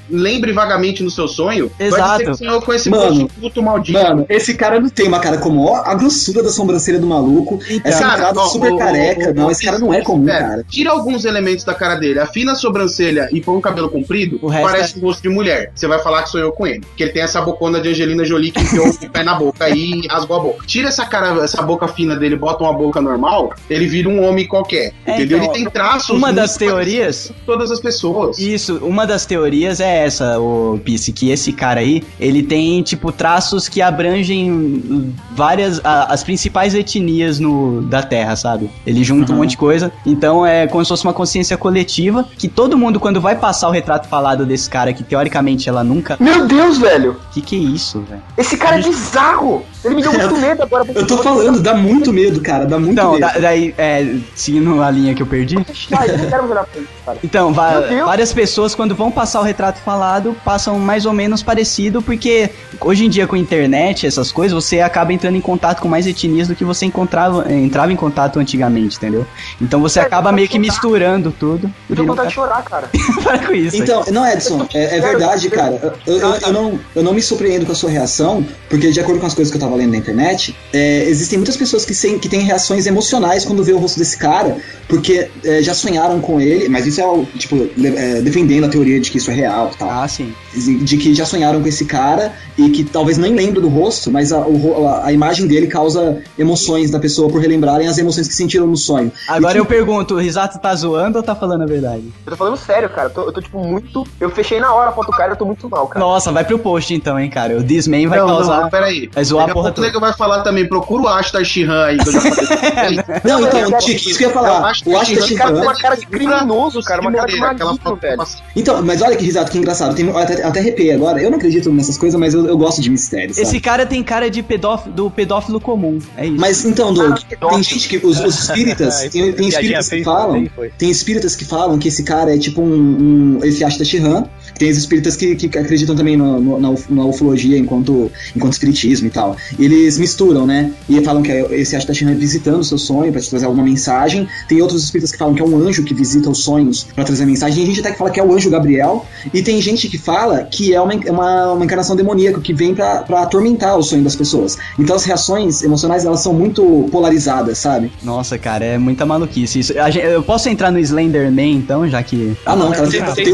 lembre 0.09 0.53
vagamente 0.53 1.03
no 1.03 1.11
seu 1.11 1.27
sonho, 1.29 1.71
vai 1.79 1.89
Exato. 1.89 2.19
dizer 2.19 2.31
que 2.33 2.37
sonhou 2.39 2.63
com 2.63 2.73
esse 2.73 2.91
Mano, 2.91 3.29
puto 3.41 3.63
maldito. 3.63 3.99
Mano, 3.99 4.27
esse 4.29 4.55
cara 4.55 4.81
não 4.81 4.89
tem 4.89 5.07
uma 5.09 5.21
cara 5.21 5.39
comum. 5.39 5.65
Ó, 5.67 5.77
a 5.85 5.95
grossura 5.95 6.43
da 6.43 6.51
sobrancelha 6.51 6.99
do 6.99 7.07
maluco. 7.07 7.59
essa 7.85 8.01
Cara, 8.05 8.33
ó, 8.37 8.47
super 8.47 8.73
o- 8.73 8.77
careca. 8.79 9.31
o- 9.31 9.35
não, 9.35 9.51
esse 9.51 9.65
cara 9.65 9.79
não 9.79 9.93
é 9.95 10.03
comum, 10.03 10.29
É, 10.29 10.39
cara. 10.39 10.65
Tira 10.69 10.91
alguns 10.91 11.25
elementos 11.25 11.65
da 11.65 11.75
cara 11.75 11.95
dele, 11.97 12.19
afina 12.19 12.53
a 12.53 12.55
sobrancelha 12.55 13.29
e 13.33 13.41
põe 13.41 13.57
um 13.57 13.61
cabelo 13.61 13.89
comprido, 13.91 14.39
O 14.43 14.49
resto 14.49 14.67
parece 14.71 14.99
um 14.99 15.03
rosto 15.03 15.23
de 15.23 15.29
mulher. 15.29 15.73
Você 15.75 15.87
vai 15.87 15.99
falar 16.01 16.23
que 16.23 16.31
sou 16.31 16.41
eu 16.41 16.53
com 16.53 16.67
ele. 16.67 16.83
Que 16.97 17.05
ele 17.05 17.13
tem 17.13 17.23
essa 17.23 17.41
bocona 17.41 17.81
de 17.81 17.89
Angelina 17.89 18.25
Jolie 18.25 18.51
que 18.51 18.61
enfiou 18.61 18.89
o 18.89 19.11
pé 19.11 19.23
na 19.23 19.35
boca 19.35 19.69
e 19.69 20.07
rasgou 20.09 20.37
a 20.37 20.41
boca. 20.41 20.67
Tira 20.67 20.89
essa 20.89 21.05
cara, 21.07 21.43
essa 21.45 21.63
boca 21.63 21.87
fina 21.89 22.17
dele, 22.17 22.37
bota 22.37 22.65
uma 22.65 22.73
boca 22.73 23.01
normal, 23.01 23.53
ele 23.69 23.87
vira 23.87 24.09
um 24.09 24.25
homem 24.25 24.47
qualquer. 24.47 24.93
É, 25.07 25.15
entendeu? 25.17 25.40
Então, 25.45 25.55
ele 25.55 25.65
tem 25.65 25.73
traços. 25.73 26.11
uma 26.17 26.33
das 26.33 26.57
teorias- 26.57 27.33
Todas 27.47 27.71
as 27.71 27.81
pessoas. 27.81 28.39
Isso, 28.39 28.77
uma 28.83 29.07
das 29.07 29.25
teorias 29.27 29.81
é 29.81 30.05
essa, 30.07 30.39
o 30.39 30.79
Pisse, 30.85 31.13
que 31.13 31.31
esse 31.31 31.53
cara 31.53 31.81
aí, 31.81 32.03
ele 32.19 32.43
tem, 32.43 32.83
tipo, 32.83 33.11
traços 33.13 33.69
que 33.69 33.81
abrangem 33.83 35.15
várias, 35.35 35.81
a- 35.85 36.05
as 36.13 36.23
principais 36.23 36.75
etnias 36.75 37.39
no, 37.39 37.83
da 37.83 38.03
Terra, 38.03 38.37
sabe? 38.37 38.71
Ele 38.87 39.03
junta 39.05 39.33
um 39.33 39.35
Uhum. 39.35 39.41
monte 39.43 39.51
de 39.51 39.57
coisa, 39.57 39.93
então 40.05 40.45
é 40.47 40.67
como 40.67 40.85
se 40.85 40.89
fosse 40.89 41.05
uma 41.05 41.13
consciência 41.13 41.57
coletiva, 41.57 42.27
que 42.39 42.49
todo 42.49 42.77
mundo, 42.77 42.99
quando 43.01 43.21
vai 43.21 43.37
passar 43.37 43.69
o 43.69 43.71
retrato 43.71 44.09
falado 44.09 44.45
desse 44.47 44.69
cara, 44.69 44.93
que 44.93 45.03
teoricamente 45.03 45.69
ela 45.69 45.83
nunca... 45.85 46.17
Meu 46.21 46.47
Deus, 46.47 46.79
velho! 46.79 47.17
Que 47.33 47.41
que 47.41 47.57
é 47.57 47.59
isso, 47.59 48.01
velho? 48.09 48.23
Esse 48.37 48.57
cara 48.57 48.79
é 48.79 48.83
bizarro! 48.83 49.65
Ele 49.85 49.95
me 49.97 50.03
deu 50.03 50.13
muito 50.13 50.37
medo 50.39 50.63
agora. 50.63 50.87
Eu 50.95 51.07
tô 51.07 51.19
falando, 51.19 51.61
dá 51.61 51.75
muito 51.75 52.13
medo, 52.13 52.41
cara. 52.41 52.67
Dá 52.67 52.79
muito 52.79 52.93
Então, 52.93 53.13
medo. 53.13 53.21
da- 53.21 53.39
daí, 53.39 53.75
é, 53.79 54.17
seguindo 54.35 54.83
a 54.83 54.91
linha 54.91 55.15
que 55.15 55.23
eu 55.23 55.27
perdi... 55.31 55.57
Ai, 55.97 56.11
eu 56.11 56.19
não 56.19 56.29
quero 56.29 56.51
olhar 56.51 56.65
pra 56.65 56.81
isso, 56.81 56.91
cara. 57.07 57.19
Então, 57.23 57.53
várias 57.53 58.33
pessoas, 58.33 58.75
quando 58.75 58.95
vão 58.95 59.11
passar 59.11 59.41
o 59.41 59.43
retrato 59.45 59.79
falado, 59.81 60.37
passam 60.45 60.79
mais 60.79 61.07
ou 61.07 61.13
menos 61.13 61.43
parecido, 61.43 62.03
porque 62.03 62.51
hoje 62.81 63.05
em 63.07 63.09
dia, 63.09 63.27
com 63.27 63.37
a 63.37 63.39
internet, 63.39 64.07
essas 64.07 64.33
coisas, 64.33 64.53
você 64.53 64.81
acaba 64.81 65.13
entrando 65.13 65.37
em 65.37 65.41
contato 65.41 65.81
com 65.81 65.89
mais 65.89 66.07
etnias 66.07 66.49
do 66.49 66.55
que 66.55 66.65
você 66.65 66.85
encontrava, 66.87 67.51
entrava 67.53 67.93
em 67.93 67.97
contato 67.97 68.39
antigamente, 68.39 68.97
entendeu? 68.97 69.27
Então 69.61 69.81
você 69.81 70.01
É, 70.01 70.03
acaba 70.03 70.33
meio 70.33 70.49
que 70.49 70.55
chorar. 70.55 70.67
misturando 70.67 71.31
tudo. 71.39 71.71
Eu 71.89 71.97
tô 71.97 72.05
vontade 72.05 72.29
de 72.29 72.35
chorar, 72.35 72.63
cara. 72.65 72.89
ca- 72.93 73.23
Para 73.23 73.39
com 73.47 73.53
isso. 73.55 73.77
Então, 73.77 74.05
não, 74.11 74.27
Edson, 74.27 74.67
é, 74.75 74.99
é 74.99 75.01
verdade, 75.01 75.49
cara. 75.51 75.95
Eu, 76.07 76.17
eu- 76.19 76.35
eu 76.35 76.53
não, 76.53 76.81
eu 76.97 77.03
não 77.03 77.13
me 77.15 77.23
surpreendo 77.23 77.67
com 77.67 77.73
a 77.73 77.75
sua 77.75 77.91
reação, 77.91 78.45
porque 78.69 78.91
de 78.91 78.99
acordo 79.01 79.21
com 79.21 79.27
as 79.27 79.35
coisas 79.35 79.51
que 79.51 79.57
eu 79.57 79.61
tava 79.61 79.77
lendo 79.77 79.93
na 79.93 79.99
internet, 79.99 80.57
é, 80.73 81.05
existem 81.05 81.39
muitas 81.39 81.57
pessoas 81.57 81.85
que, 81.85 81.95
sem, 81.95 82.19
que 82.19 82.29
têm 82.29 82.41
reações 82.41 82.87
emocionais 82.87 83.45
quando 83.45 83.63
vê 83.63 83.73
o 83.73 83.79
rosto 83.79 83.99
desse 83.99 84.17
cara, 84.17 84.57
porque 84.89 85.20
é, 85.45 85.63
já 85.63 85.75
sonharam 85.75 86.21
com 86.21 86.41
ele, 86.41 86.69
mas 86.69 86.87
isso 86.87 87.01
é, 87.01 87.39
tipo, 87.39 87.69
é, 87.85 88.21
defendendo 88.21 88.65
a 88.65 88.69
teoria 88.69 89.01
de 89.01 89.11
que 89.11 89.19
isso 89.19 89.31
é 89.31 89.35
real 89.35 89.71
e 89.75 89.77
tal. 89.77 89.91
Ah, 89.91 90.09
sim. 90.09 90.35
de 90.55 90.97
que 90.97 91.15
já 91.15 91.25
sonharam 91.27 91.61
com 91.61 91.69
esse 91.69 91.85
cara 91.85 92.33
e 92.57 92.71
que 92.71 92.85
talvez 92.85 93.19
nem 93.19 93.35
lembre 93.35 93.61
do 93.61 93.69
rosto, 93.69 94.11
mas 94.11 94.33
a, 94.33 94.41
o 94.41 94.87
a, 94.87 95.07
a 95.07 95.13
imagem 95.13 95.47
dele 95.47 95.67
causa 95.67 96.23
emoções 96.39 96.91
da 96.91 96.99
pessoa 96.99 97.29
por 97.31 97.41
relembrarem 97.41 97.87
as 97.87 97.99
emoções 97.99 98.29
que 98.29 98.35
sentiram 98.35 98.67
no 98.67 98.77
sonho. 98.77 99.13
Agora 99.29 99.55
E 99.55 99.59
eu 99.59 99.67
pergunto, 99.67 100.15
o 100.15 100.19
Risato 100.19 100.59
tá 100.59 100.75
zoando 100.75 101.19
ou 101.19 101.23
tá 101.23 101.35
falando 101.35 101.63
a 101.63 101.67
verdade? 101.67 102.05
Eu 102.27 102.31
tô 102.31 102.37
falando 102.37 102.57
sério, 102.57 102.89
cara. 102.89 103.09
Eu 103.09 103.11
tô, 103.11 103.23
eu 103.23 103.33
tô, 103.33 103.41
tipo, 103.41 103.59
muito. 103.59 104.07
Eu 104.21 104.31
fechei 104.31 104.61
na 104.61 104.73
hora 104.73 104.91
a 104.91 104.93
foto 104.93 105.07
do 105.07 105.17
cara 105.17 105.33
eu 105.33 105.37
tô 105.37 105.45
muito 105.45 105.69
mal, 105.69 105.87
cara. 105.87 106.05
Nossa, 106.05 106.33
vai 106.33 106.45
pro 106.45 106.59
post 106.59 106.95
então, 106.95 107.19
hein, 107.19 107.31
cara. 107.31 107.59
O 107.59 107.63
Disman 107.63 108.07
vai 108.09 108.19
não, 108.19 108.27
causar. 108.27 108.63
não, 108.63 108.71
peraí. 108.71 109.11
Vai 109.13 109.25
zoar 109.25 109.45
a 109.45 109.47
Daqui 109.47 109.59
a 109.59 109.63
porra 109.63 109.73
toda. 109.73 110.01
vai 110.01 110.13
falar 110.13 110.43
também, 110.43 110.67
procura 110.67 111.03
o 111.05 111.09
Ashtar 111.09 111.45
Shihan 111.45 111.85
aí, 111.85 111.99
que 111.99 112.09
eu 112.09 112.13
já 112.13 112.21
falei. 112.21 113.01
Não, 113.25 113.41
então, 113.43 113.79
Tiki, 113.79 114.11
isso 114.11 114.19
que 114.19 114.25
eu 114.25 114.29
ia 114.29 114.35
falar. 114.35 114.73
O 114.87 114.97
Esse 115.13 115.35
cara 115.35 115.53
tem 115.53 115.63
uma 115.63 115.75
cara 115.75 115.97
de 115.97 116.07
criminoso, 116.07 116.83
cara. 116.83 117.01
Uma 117.01 117.13
cara 117.13 117.27
de 117.27 117.39
maligno, 117.39 117.97
velho. 117.97 118.23
Então, 118.55 118.83
mas 118.83 119.03
olha 119.03 119.17
que 119.17 119.25
risado, 119.25 119.51
que 119.51 119.59
engraçado. 119.59 119.95
Tem, 119.95 120.07
eu 120.07 120.17
até, 120.17 120.43
até 120.43 120.61
arrepiei 120.61 120.93
agora. 120.93 121.21
Eu 121.21 121.31
não 121.31 121.39
acredito 121.39 121.73
nessas 121.73 121.97
coisas, 121.97 122.19
mas 122.19 122.35
eu, 122.35 122.47
eu 122.47 122.57
gosto 122.57 122.81
de 122.81 122.91
mistérios. 122.91 123.37
sabe? 123.37 123.49
Esse 123.49 123.61
cara 123.61 123.87
tem 123.87 124.03
cara 124.03 124.31
de 124.31 124.43
pedófilo, 124.43 124.95
do 124.95 125.11
pedófilo 125.11 125.61
comum. 125.61 125.99
É 126.17 126.27
isso. 126.27 126.37
Mas 126.39 126.65
então, 126.65 126.93
Doug, 126.93 127.19
Ah, 127.41 127.49
tem 127.49 127.63
gente 127.63 127.89
que. 127.89 127.97
Os, 128.05 128.21
os 128.21 128.39
espíritas. 128.45 129.01
tem, 129.11 129.33
tem 129.33 129.49
Piadinha 129.49 129.79
espíritas 129.79 129.89
que 129.89 130.05
falam. 130.05 130.51
Tem 130.79 130.91
espíritas 130.91 131.37
que 131.37 131.45
falam 131.45 131.79
que 131.79 131.89
esse 131.89 132.03
cara 132.03 132.35
é 132.35 132.39
tipo 132.39 132.61
um. 132.61 133.39
um 133.39 133.45
esse 133.45 133.65
Ashta 133.65 133.85
Shihan. 133.85 134.25
Tem 134.61 134.71
os 134.71 134.77
espíritas 134.77 135.17
que, 135.17 135.35
que 135.35 135.59
acreditam 135.59 135.97
também 135.97 136.19
no, 136.19 136.39
no- 136.39 136.61
na, 136.61 136.69
uf- 136.71 136.91
na 136.93 137.03
ufologia 137.05 137.57
enquanto, 137.59 138.13
enquanto 138.37 138.53
espiritismo 138.53 139.07
e 139.07 139.11
tal. 139.11 139.35
E 139.59 139.65
eles 139.65 139.97
misturam, 139.99 140.47
né? 140.47 140.71
E 140.87 141.01
falam 141.03 141.23
que 141.23 141.33
é 141.33 141.47
esse 141.59 141.75
Ashta 141.75 141.95
Shihan 141.95 142.15
visitando 142.15 142.61
o 142.61 142.65
seu 142.65 142.77
sonho 142.77 143.11
pra 143.11 143.23
te 143.23 143.31
trazer 143.31 143.47
alguma 143.47 143.65
mensagem. 143.65 144.29
Tem 144.47 144.61
outros 144.61 144.85
espíritas 144.85 145.11
que 145.13 145.17
falam 145.17 145.35
que 145.35 145.41
é 145.41 145.45
um 145.45 145.57
anjo 145.57 145.83
que 145.83 145.95
visita 145.95 146.29
os 146.29 146.45
sonhos 146.45 146.85
pra 146.95 147.05
trazer 147.05 147.25
mensagem. 147.25 147.57
Tem 147.57 147.67
gente 147.75 147.81
até 147.81 147.93
que 147.93 147.99
fala 147.99 148.11
que 148.11 148.21
é 148.21 148.23
o 148.23 148.35
anjo 148.35 148.51
Gabriel. 148.51 149.07
E 149.33 149.43
tem 149.43 149.61
gente 149.63 149.89
que 149.89 149.97
fala 149.97 150.43
que 150.45 150.75
é 150.75 150.81
uma, 150.81 150.95
uma, 150.95 151.53
uma 151.55 151.65
encarnação 151.65 151.97
demoníaca 151.97 152.39
que 152.41 152.53
vem 152.53 152.75
pra, 152.75 152.97
pra 153.03 153.23
atormentar 153.23 153.79
o 153.79 153.83
sonho 153.83 154.05
das 154.05 154.15
pessoas. 154.15 154.59
Então 154.79 154.95
as 154.95 155.05
reações 155.05 155.63
emocionais 155.63 156.05
elas 156.05 156.21
são 156.21 156.35
muito 156.35 156.87
polarizadas, 156.93 157.57
sabe? 157.57 157.91
Nossa, 158.03 158.37
cara, 158.39 158.63
é 158.65 158.77
muita 158.79 159.07
maluquice 159.07 159.59
isso. 159.61 159.79
A 159.79 159.89
gente- 159.91 160.05
eu 160.05 160.23
posso 160.23 160.51
entrar 160.51 160.71
no 160.71 160.79
Slenderman 160.79 161.55
então, 161.57 161.89
já 161.89 162.03
que. 162.03 162.37
Ah, 162.45 162.55
não, 162.55 162.71
cara. 162.71 162.87
Tem- 163.15 163.25
tem- 163.25 163.33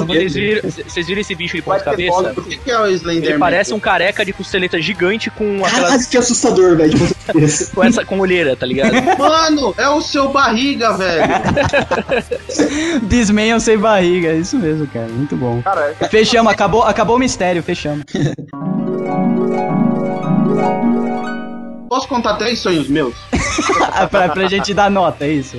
vocês 0.88 1.06
viram, 1.06 1.15
viram 1.16 1.20
esse 1.20 1.34
bicho 1.34 1.56
de 1.56 1.62
Vai 1.62 1.78
ponta 1.78 1.90
cabeça? 1.90 2.32
O 2.36 2.42
que, 2.42 2.56
que 2.58 2.70
é 2.70 2.78
o 2.78 2.86
Slenderman? 2.86 3.30
Ele 3.30 3.38
parece 3.38 3.72
um 3.74 3.80
careca 3.80 4.24
de 4.24 4.32
costeleta 4.32 4.80
gigante 4.80 5.30
com 5.30 5.64
aquelas. 5.64 5.72
Caralho, 5.72 6.06
que 6.10 6.16
assustador, 6.18 6.76
velho. 6.76 6.98
com 7.74 7.84
essa 7.84 8.04
com 8.04 8.18
olheira, 8.18 8.54
tá 8.56 8.66
ligado? 8.66 8.92
Mano, 9.18 9.74
é 9.78 9.88
o 9.88 10.00
seu 10.00 10.28
barriga, 10.28 10.92
velho. 10.96 11.22
Disman 13.04 13.58
sem 13.60 13.78
barriga, 13.78 14.28
é 14.28 14.36
isso 14.36 14.58
mesmo, 14.58 14.86
cara. 14.88 15.08
Muito 15.08 15.36
bom. 15.36 15.62
Cara, 15.62 15.94
Fechamos, 16.10 16.52
acabou, 16.52 16.82
acabou 16.82 17.16
o 17.16 17.18
mistério, 17.18 17.62
fechamos. 17.62 18.04
Posso 21.88 22.08
contar 22.08 22.34
três 22.34 22.58
sonhos 22.58 22.88
meus? 22.88 23.14
pra, 24.10 24.28
pra 24.28 24.48
gente 24.48 24.74
dar 24.74 24.90
nota, 24.90 25.24
é 25.24 25.30
isso. 25.30 25.56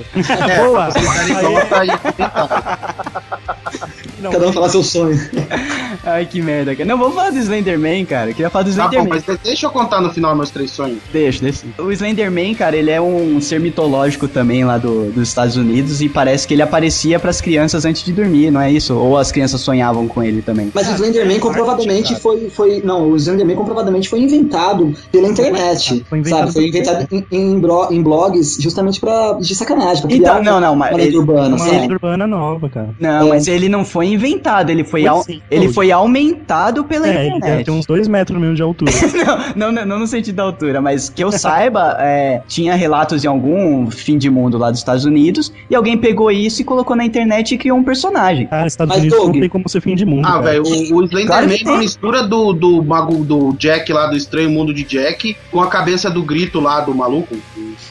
É, 0.48 0.58
Boa. 0.58 0.86
pra 0.86 1.00
vocês 1.00 1.14
darem 1.14 1.36
Aí- 1.36 1.42
nota 1.42 1.98
comentar. 1.98 3.87
Não, 4.20 4.30
Cada 4.30 4.48
um 4.48 4.52
falar 4.52 4.68
seu 4.68 4.82
sonho. 4.82 5.18
Ai, 6.04 6.26
que 6.26 6.40
merda, 6.40 6.74
cara. 6.74 6.88
Não, 6.88 6.96
vamos 6.98 7.14
falar 7.14 7.30
do 7.30 7.38
Slenderman, 7.38 8.04
cara. 8.04 8.30
Eu 8.30 8.34
queria 8.34 8.50
falar 8.50 8.64
do 8.64 8.74
Tá 8.74 8.82
bom, 8.82 8.88
Slenderman. 8.90 9.22
mas 9.28 9.38
deixa 9.42 9.66
eu 9.66 9.70
contar 9.70 10.00
no 10.00 10.10
final 10.12 10.34
meus 10.34 10.50
três 10.50 10.70
sonhos. 10.70 10.98
Deixa, 11.12 11.42
deixa. 11.42 11.64
O 11.78 11.90
Slenderman, 11.92 12.54
cara, 12.54 12.76
ele 12.76 12.90
é 12.90 13.00
um 13.00 13.40
ser 13.40 13.60
mitológico 13.60 14.26
também 14.28 14.64
lá 14.64 14.78
do- 14.78 15.10
dos 15.12 15.28
Estados 15.28 15.56
Unidos 15.56 16.00
e 16.00 16.08
parece 16.08 16.46
que 16.46 16.54
ele 16.54 16.62
aparecia 16.62 17.18
pras 17.18 17.40
crianças 17.40 17.84
antes 17.84 18.02
de 18.04 18.12
dormir, 18.12 18.50
não 18.50 18.60
é 18.60 18.70
isso? 18.70 18.94
Ou 18.94 19.16
as 19.18 19.30
crianças 19.32 19.60
sonhavam 19.60 20.06
com 20.08 20.22
ele 20.22 20.42
também. 20.42 20.70
Mas 20.74 20.88
o 20.88 20.94
Slenderman 20.94 21.38
comprovadamente 21.40 22.14
foi, 22.20 22.48
foi. 22.50 22.80
Não, 22.84 23.10
o 23.10 23.16
Slenderman 23.16 23.56
comprovadamente 23.56 24.08
foi 24.08 24.20
inventado 24.20 24.94
pela 25.12 25.28
internet. 25.28 26.04
Foi 26.08 26.18
inventado 26.18 26.40
sabe? 26.40 26.52
Foi 26.52 26.68
inventado 26.68 27.06
em, 27.12 27.26
em, 27.30 27.58
bro- 27.58 27.88
em 27.90 28.02
blogs 28.02 28.56
justamente 28.60 29.00
pra, 29.00 29.34
de 29.40 29.54
sacanagem, 29.54 30.02
pra 30.06 30.14
Então, 30.16 30.42
não, 30.42 30.60
não, 30.60 30.74
mas 30.76 30.96
ele- 30.98 31.16
urbana, 31.18 31.56
uma 31.56 31.58
sabe? 31.58 31.92
urbana 31.92 32.26
nova, 32.26 32.68
cara. 32.68 32.90
Não, 32.98 33.26
É. 33.26 33.28
mas 33.30 33.46
ele 33.48 33.68
não 33.68 33.84
foi 33.84 34.07
inventado, 34.08 34.70
ele 34.70 34.84
foi, 34.84 35.04
sim, 35.24 35.40
ele 35.50 35.66
foi. 35.66 35.74
foi 35.88 35.92
aumentado 35.92 36.84
pela 36.84 37.08
É, 37.08 37.26
ele 37.26 37.36
internet. 37.36 37.64
ter 37.66 37.70
uns 37.70 37.86
dois 37.86 38.08
metros 38.08 38.38
mesmo 38.40 38.54
de 38.54 38.62
altura. 38.62 38.90
Não, 39.56 39.72
não, 39.72 39.84
não 39.86 39.98
no 40.00 40.06
sentido 40.06 40.36
da 40.36 40.42
altura, 40.44 40.80
mas 40.80 41.08
que 41.08 41.22
eu 41.22 41.30
saiba, 41.32 41.96
é, 42.00 42.40
tinha 42.46 42.74
relatos 42.74 43.24
em 43.24 43.28
algum 43.28 43.90
fim 43.90 44.16
de 44.18 44.30
mundo 44.30 44.56
lá 44.58 44.70
dos 44.70 44.80
Estados 44.80 45.04
Unidos 45.04 45.52
e 45.70 45.74
alguém 45.74 45.96
pegou 45.96 46.30
isso 46.30 46.60
e 46.62 46.64
colocou 46.64 46.94
na 46.96 47.04
internet 47.04 47.54
e 47.54 47.58
criou 47.58 47.78
um 47.78 47.82
personagem. 47.84 48.46
Cara, 48.46 48.66
Estados 48.66 48.90
Mas, 48.94 49.00
Unidos 49.02 49.18
Doug- 49.18 49.34
não 49.34 49.40
tem 49.40 49.48
como 49.48 49.68
ser 49.68 49.80
fim 49.80 49.94
de 49.94 50.04
mundo. 50.04 50.26
Ah, 50.26 50.40
velho, 50.40 50.62
o, 50.62 50.66
o 50.66 51.08
Claro 51.08 51.46
Slenderman 51.46 51.58
que 51.58 51.64
é 51.64 51.66
uma 51.66 51.72
tem. 51.72 51.78
mistura 51.78 52.22
do, 52.26 52.52
do 52.52 52.82
mago 52.82 53.24
do 53.24 53.52
Jack 53.58 53.92
lá 53.92 54.06
do 54.06 54.16
Estranho 54.16 54.50
Mundo 54.50 54.72
de 54.72 54.84
Jack 54.84 55.36
com 55.50 55.60
a 55.60 55.68
cabeça 55.68 56.10
do 56.10 56.22
grito 56.22 56.60
lá 56.60 56.80
do 56.80 56.94
maluco. 56.94 57.36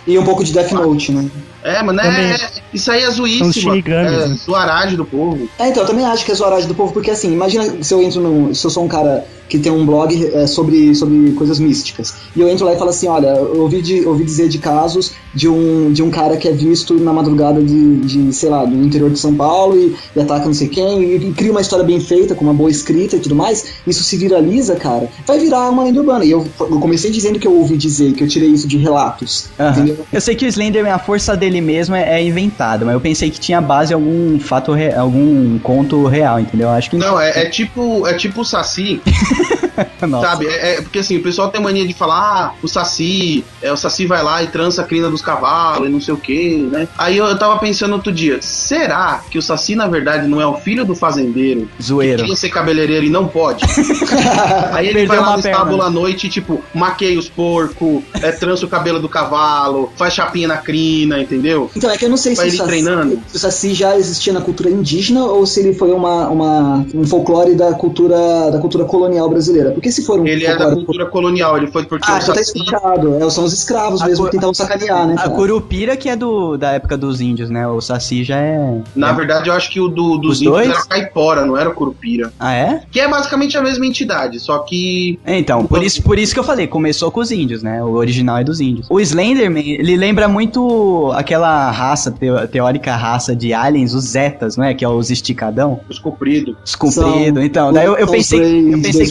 E 0.05 0.17
um 0.17 0.23
pouco 0.23 0.43
de 0.43 0.53
Death 0.53 0.71
Note, 0.71 1.11
né? 1.11 1.29
É, 1.63 1.83
mano, 1.83 1.99
é, 1.99 2.31
é- 2.31 2.37
isso 2.73 2.89
aí 2.91 3.03
é 3.03 3.11
zoíssimo. 3.11 3.73
É 3.73 3.81
né? 3.81 4.09
zoaragem 4.45 4.95
do 4.95 5.03
povo. 5.03 5.49
É, 5.59 5.67
então, 5.67 5.83
eu 5.83 5.87
também 5.87 6.05
acho 6.11 6.25
que 6.25 6.31
é 6.31 6.35
zoaragem 6.35 6.67
do 6.67 6.75
povo, 6.75 6.93
porque 6.93 7.11
assim, 7.11 7.31
imagina 7.31 7.83
se 7.83 7.93
eu 7.93 8.01
entro 8.01 8.21
no. 8.21 8.55
Se 8.55 8.65
eu 8.65 8.69
sou 8.71 8.83
um 8.83 8.87
cara 8.87 9.25
que 9.49 9.57
tem 9.59 9.71
um 9.71 9.85
blog 9.85 10.13
é, 10.33 10.45
sobre, 10.47 10.93
sobre 10.95 11.31
coisas 11.33 11.59
místicas. 11.59 12.13
E 12.35 12.41
eu 12.41 12.49
entro 12.49 12.65
lá 12.65 12.73
e 12.73 12.77
falo 12.77 12.89
assim, 12.89 13.07
olha, 13.07 13.27
eu 13.27 13.61
ouvi, 13.61 13.81
de, 13.81 14.05
ouvi 14.05 14.23
dizer 14.23 14.49
de 14.49 14.57
casos 14.57 15.13
de 15.33 15.47
um, 15.47 15.91
de 15.91 16.01
um 16.03 16.09
cara 16.09 16.35
que 16.37 16.47
é 16.47 16.51
visto 16.51 16.95
na 16.95 17.13
madrugada 17.13 17.61
de, 17.61 17.97
de 17.97 18.33
sei 18.33 18.49
lá, 18.49 18.65
do 18.65 18.75
interior 18.83 19.09
de 19.09 19.19
São 19.19 19.33
Paulo 19.35 19.77
e, 19.77 19.95
e 20.15 20.21
ataca 20.21 20.45
não 20.45 20.53
sei 20.53 20.67
quem, 20.67 21.01
e, 21.03 21.15
e 21.29 21.33
cria 21.33 21.51
uma 21.51 21.61
história 21.61 21.85
bem 21.85 21.99
feita, 21.99 22.33
com 22.35 22.43
uma 22.43 22.53
boa 22.53 22.69
escrita 22.69 23.15
e 23.15 23.19
tudo 23.19 23.35
mais, 23.35 23.65
isso 23.85 24.03
se 24.03 24.17
viraliza, 24.17 24.75
cara, 24.75 25.09
vai 25.25 25.39
virar 25.39 25.69
uma 25.69 25.83
lenda 25.83 25.99
urbana. 25.99 26.25
E 26.25 26.31
eu, 26.31 26.45
eu 26.59 26.79
comecei 26.79 27.11
dizendo 27.11 27.39
que 27.39 27.47
eu 27.47 27.53
ouvi 27.53 27.77
dizer, 27.77 28.13
que 28.13 28.23
eu 28.23 28.27
tirei 28.27 28.49
isso 28.49 28.67
de 28.67 28.77
relatos, 28.77 29.49
entendeu? 29.71 30.05
Eu 30.11 30.21
sei 30.21 30.35
que 30.35 30.45
o 30.45 30.47
Slenderman, 30.47 30.91
a 30.91 30.99
força 30.99 31.35
dele 31.37 31.61
mesmo 31.61 31.95
é, 31.95 32.19
é 32.19 32.23
inventada, 32.23 32.83
mas 32.85 32.93
eu 32.93 33.01
pensei 33.01 33.29
que 33.29 33.39
tinha 33.39 33.61
base 33.61 33.91
em 33.93 33.95
algum 33.95 34.39
fato, 34.39 34.71
re- 34.73 34.93
algum 34.93 35.57
conto 35.59 36.05
real, 36.05 36.39
entendeu? 36.39 36.69
Acho 36.69 36.89
que 36.89 36.97
Não, 36.97 37.19
é, 37.19 37.43
é 37.43 37.49
tipo 37.49 38.07
é 38.07 38.13
tipo 38.15 38.41
o 38.41 38.45
Saci. 38.45 39.01
sabe? 40.21 40.47
É, 40.47 40.75
é- 40.75 40.81
porque 40.81 40.99
assim, 40.99 41.17
o 41.17 41.23
pessoal 41.23 41.49
tem 41.49 41.61
mania 41.61 41.85
de 41.87 41.93
falar, 41.93 42.17
ah, 42.17 42.53
o 42.61 42.67
Saci, 42.67 43.43
é, 43.61 43.71
o 43.71 43.77
Saci 43.77 44.05
vai 44.05 44.23
lá 44.23 44.43
e 44.43 44.47
trança 44.47 44.81
a 44.81 44.85
crina 44.85 45.09
dos 45.09 45.21
cavalos 45.21 45.87
e 45.87 45.91
não 45.91 46.01
sei 46.01 46.13
o 46.13 46.17
que, 46.17 46.57
né? 46.71 46.87
Aí 46.97 47.17
eu, 47.17 47.25
eu 47.25 47.37
tava 47.37 47.57
pensando 47.59 47.93
outro 47.93 48.11
dia, 48.11 48.39
será 48.41 49.21
que 49.29 49.37
o 49.37 49.41
Saci, 49.41 49.75
na 49.75 49.87
verdade, 49.87 50.27
não 50.27 50.41
é 50.41 50.45
o 50.47 50.55
filho 50.55 50.85
do 50.85 50.95
fazendeiro 50.95 51.67
que 51.77 51.83
Zoeiro. 51.83 52.17
queria 52.21 52.35
ser 52.35 52.49
cabeleireiro 52.49 53.05
e 53.05 53.09
não 53.09 53.27
pode? 53.27 53.63
Aí 54.71 54.87
ele 54.87 54.99
Perdeu 54.99 55.07
vai 55.07 55.19
lá 55.19 55.33
no 55.33 55.39
estábulo 55.39 55.81
à 55.81 55.89
noite 55.89 56.27
e, 56.27 56.29
tipo, 56.29 56.61
maqueia 56.73 57.17
os 57.17 57.29
porcos, 57.29 58.03
é, 58.21 58.31
trança 58.31 58.65
o 58.65 58.69
cabelo 58.69 58.99
do 58.99 59.09
cavalo, 59.09 59.91
faz 59.95 60.13
chapinha 60.13 60.47
na 60.47 60.57
crina, 60.57 61.19
entendeu? 61.19 61.69
Então, 61.75 61.89
é 61.89 61.97
que 61.97 62.05
eu 62.05 62.09
não 62.09 62.17
sei 62.17 62.33
se 62.33 62.37
Vai 62.37 62.47
o 62.47 62.49
ele 62.49 62.57
Saci, 62.57 62.69
treinando? 62.69 63.19
se 63.27 63.35
o 63.35 63.39
Saci 63.39 63.73
já 63.73 63.97
existia 63.97 64.33
na 64.33 64.41
cultura 64.41 64.69
indígena 64.69 65.25
ou 65.25 65.45
se 65.45 65.59
ele 65.59 65.73
foi 65.73 65.91
uma, 65.91 66.27
uma, 66.29 66.85
um 66.93 67.05
folclore 67.05 67.55
da 67.55 67.73
cultura, 67.73 68.51
da 68.51 68.59
cultura 68.59 68.85
colonial 68.85 69.29
brasileira. 69.29 69.66
Porque 69.71 69.91
se 69.91 70.05
for 70.05 70.19
um 70.19 70.27
Ele 70.27 70.45
é 70.45 70.55
da 70.57 70.71
cultura 70.73 71.05
colonial, 71.05 71.57
ele 71.57 71.67
foi 71.67 71.83
porque 71.85 72.09
Ah, 72.09 72.15
o 72.15 72.19
então 72.21 72.33
tá 72.35 72.41
explicado. 72.41 73.15
É, 73.23 73.29
são 73.29 73.43
os 73.43 73.53
escravos 73.53 74.01
A 74.01 74.05
mesmo 74.07 74.25
cu- 74.25 74.31
que 74.31 74.35
tentavam 74.37 74.53
sacanear, 74.53 75.07
né? 75.07 75.13
A 75.13 75.17
cara? 75.17 75.29
Curupira 75.31 75.95
que 75.97 76.09
é 76.09 76.15
do, 76.15 76.57
da 76.57 76.71
época 76.71 76.97
dos 76.97 77.21
índios, 77.21 77.49
né? 77.49 77.67
O 77.67 77.79
Saci 77.81 78.23
já 78.23 78.37
é... 78.37 78.81
Na 78.95 79.11
verdade, 79.13 79.49
eu 79.49 79.53
acho 79.53 79.69
que 79.69 79.79
o 79.79 79.87
do, 79.87 80.17
dos 80.17 80.33
Os 80.37 80.41
índios 80.41 80.53
dois? 80.55 80.69
era 80.69 80.85
caipora, 80.85 81.45
não 81.45 81.57
era 81.57 81.69
curupira. 81.71 82.31
Ah, 82.39 82.53
é? 82.53 82.81
Que 82.91 82.99
é 82.99 83.07
basicamente 83.07 83.57
a 83.57 83.61
mesma 83.61 83.85
entidade, 83.85 84.39
só 84.39 84.59
que. 84.59 85.19
Então, 85.25 85.65
por 85.65 85.83
isso, 85.83 86.01
por 86.03 86.17
isso 86.19 86.33
que 86.33 86.39
eu 86.39 86.43
falei, 86.43 86.67
começou 86.67 87.11
com 87.11 87.19
os 87.19 87.31
índios, 87.31 87.61
né? 87.63 87.83
O 87.83 87.91
original 87.91 88.37
é 88.37 88.43
dos 88.43 88.59
índios. 88.59 88.87
O 88.89 88.99
Slenderman, 88.99 89.63
ele 89.71 89.95
lembra 89.95 90.27
muito 90.27 91.11
aquela 91.15 91.69
raça, 91.71 92.13
teórica 92.51 92.95
raça 92.95 93.35
de 93.35 93.53
aliens, 93.53 93.93
os 93.93 94.05
Zetas, 94.05 94.57
não 94.57 94.63
é? 94.63 94.73
Que 94.73 94.83
é 94.85 94.89
os 94.89 95.09
esticadão, 95.11 95.79
Os 95.89 95.99
compridos. 95.99 96.55
os 96.65 96.75
compridos. 96.75 97.43
Então, 97.43 97.71
daí 97.73 97.85
eu, 97.85 97.95
eu 97.97 98.07
pensei, 98.07 98.73
eu 98.73 98.81
pensei 98.81 99.07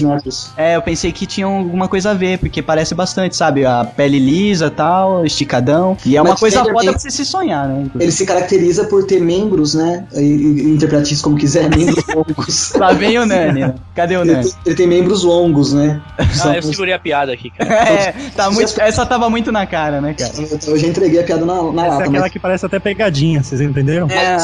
É, 0.57 0.77
eu 0.77 0.83
pensei 0.83 1.13
que 1.13 1.27
tinha 1.27 1.47
alguma 1.47 1.89
coisa 1.89 2.11
a 2.11 2.15
ver, 2.15 2.39
porque 2.39 2.63
parece 2.63 2.95
bastante, 2.95 3.37
sabe? 3.37 3.65
A 3.65 3.85
pele 3.85 4.19
lisa 4.19 4.71
tal, 4.71 5.25
esticadão. 5.25 5.97
E 6.05 6.17
é 6.17 6.21
uma 6.23 6.31
Mas 6.31 6.41
coisa 6.41 6.57
Slenderman- 6.57 6.81
foda 6.83 6.93
pra 6.93 7.01
você 7.01 7.11
se 7.11 7.25
sonhar, 7.25 7.69
né? 7.69 7.87
Ele 7.99 8.13
se 8.13 8.25
caracteriza 8.27 8.85
por 8.85 9.05
ter 9.07 9.21
membros, 9.21 9.75
né? 9.75 10.07
E, 10.15 10.21
e, 10.21 10.71
interprete 10.75 11.15
isso 11.15 11.23
como 11.23 11.37
quiser, 11.37 11.69
membros 11.71 12.05
longos. 12.15 12.73
Lá 12.75 12.93
vem 12.93 13.19
o 13.19 13.27
Nani, 13.27 13.61
né? 13.61 13.75
Cadê 13.95 14.17
o 14.17 14.23
Ele 14.23 14.33
Nani? 14.33 14.45
tem, 14.45 14.53
ele 14.67 14.75
tem 14.75 14.87
membros 14.87 15.23
longos, 15.23 15.73
né? 15.73 16.01
São 16.35 16.51
Ah, 16.53 16.57
eu 16.57 16.63
segurei 16.63 16.93
a 16.95 16.99
piada 16.99 17.33
aqui, 17.33 17.51
cara. 17.51 17.67
É, 17.97 18.13
tá 18.35 18.51
muito, 18.51 18.81
essa 18.81 19.07
tava 19.07 19.29
muito 19.31 19.51
na 19.53 19.67
cara, 19.67 20.01
né, 20.01 20.15
cara? 20.15 20.33
Eu 20.67 20.77
já 20.79 20.87
entreguei 20.87 21.21
a 21.21 21.25
piada 21.25 21.45
na, 21.45 21.63
na 21.63 21.63
Essa 21.63 21.71
é 21.87 21.89
lata, 21.91 22.03
aquela 22.05 22.21
mas 22.21 22.33
que 22.33 22.39
parece 22.39 22.67
até 22.67 22.79
pegadinha, 22.79 23.43
vocês 23.43 23.61
entenderam? 23.61 24.09
É, 24.11 24.37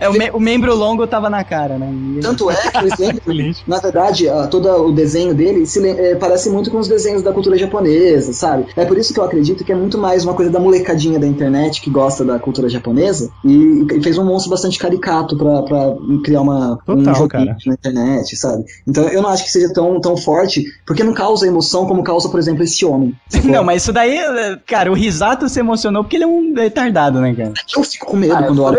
é 0.00 0.08
o, 0.08 0.12
me- 0.12 0.30
o 0.30 0.40
membro 0.40 0.74
longo 0.74 1.06
tava 1.06 1.28
na 1.30 1.44
cara, 1.44 1.78
né? 1.78 1.88
Tanto 2.22 2.50
é 2.50 2.54
que 2.56 2.78
o 2.84 2.88
Slenderman, 2.88 3.20
Feliz. 3.24 3.62
na 3.66 3.78
verdade, 3.78 4.26
toda 4.50 4.76
o 4.90 4.94
desenho 4.94 5.34
dele 5.34 5.66
se 5.66 5.86
é, 5.86 6.14
parece 6.14 6.50
muito 6.50 6.70
com 6.70 6.78
os 6.78 6.88
desenhos 6.88 7.22
da 7.22 7.32
cultura 7.32 7.56
japonesa, 7.56 8.32
sabe? 8.32 8.66
É 8.76 8.84
por 8.84 8.98
isso 8.98 9.12
que 9.14 9.20
eu 9.20 9.24
acredito 9.24 9.64
que 9.64 9.72
é 9.72 9.74
muito 9.74 9.96
mais 9.98 10.24
uma 10.24 10.34
coisa 10.34 10.50
da 10.50 10.58
molecadinha 10.60 11.18
da 11.18 11.26
internet 11.26 11.80
que 11.80 11.90
gosta 11.90 12.24
da 12.24 12.38
cultura 12.38 12.68
japonesa 12.68 13.30
e, 13.44 13.86
e 13.94 14.02
fez 14.02 14.18
um 14.18 14.24
monstro 14.24 14.50
bastante 14.50 14.78
caricato 14.78 15.36
pra, 15.36 15.62
pra 15.62 15.94
criar 16.24 16.40
uma, 16.42 16.78
um 16.88 16.96
Total, 16.96 17.14
joguinho 17.14 17.46
cara. 17.46 17.56
na 17.66 17.74
internet, 17.74 18.36
sabe? 18.36 18.64
Então 18.86 19.04
eu 19.08 19.22
não 19.22 19.30
acho 19.30 19.44
que 19.44 19.50
seja 19.50 19.72
tão, 19.72 20.00
tão 20.00 20.16
forte, 20.16 20.64
porque 20.86 21.02
não 21.04 21.14
causa 21.14 21.46
emoção 21.46 21.86
como 21.86 22.02
causa, 22.02 22.28
por 22.28 22.38
exemplo, 22.38 22.62
esse 22.62 22.84
homem. 22.84 23.14
Não, 23.44 23.64
mas 23.64 23.82
isso 23.82 23.92
daí, 23.92 24.16
eh, 24.18 24.58
cara, 24.66 24.90
o 24.90 24.94
Risato 24.94 25.48
se 25.48 25.60
emocionou 25.60 26.02
porque 26.02 26.16
ele 26.16 26.24
é 26.24 26.26
um 26.26 26.52
retardado, 26.54 27.20
né, 27.20 27.34
cara? 27.34 27.52
Eu 27.76 27.82
fico 27.84 28.06
com 28.06 28.16
medo 28.16 28.34
Ah, 28.34 28.42
quando 28.42 28.62
olho. 28.62 28.78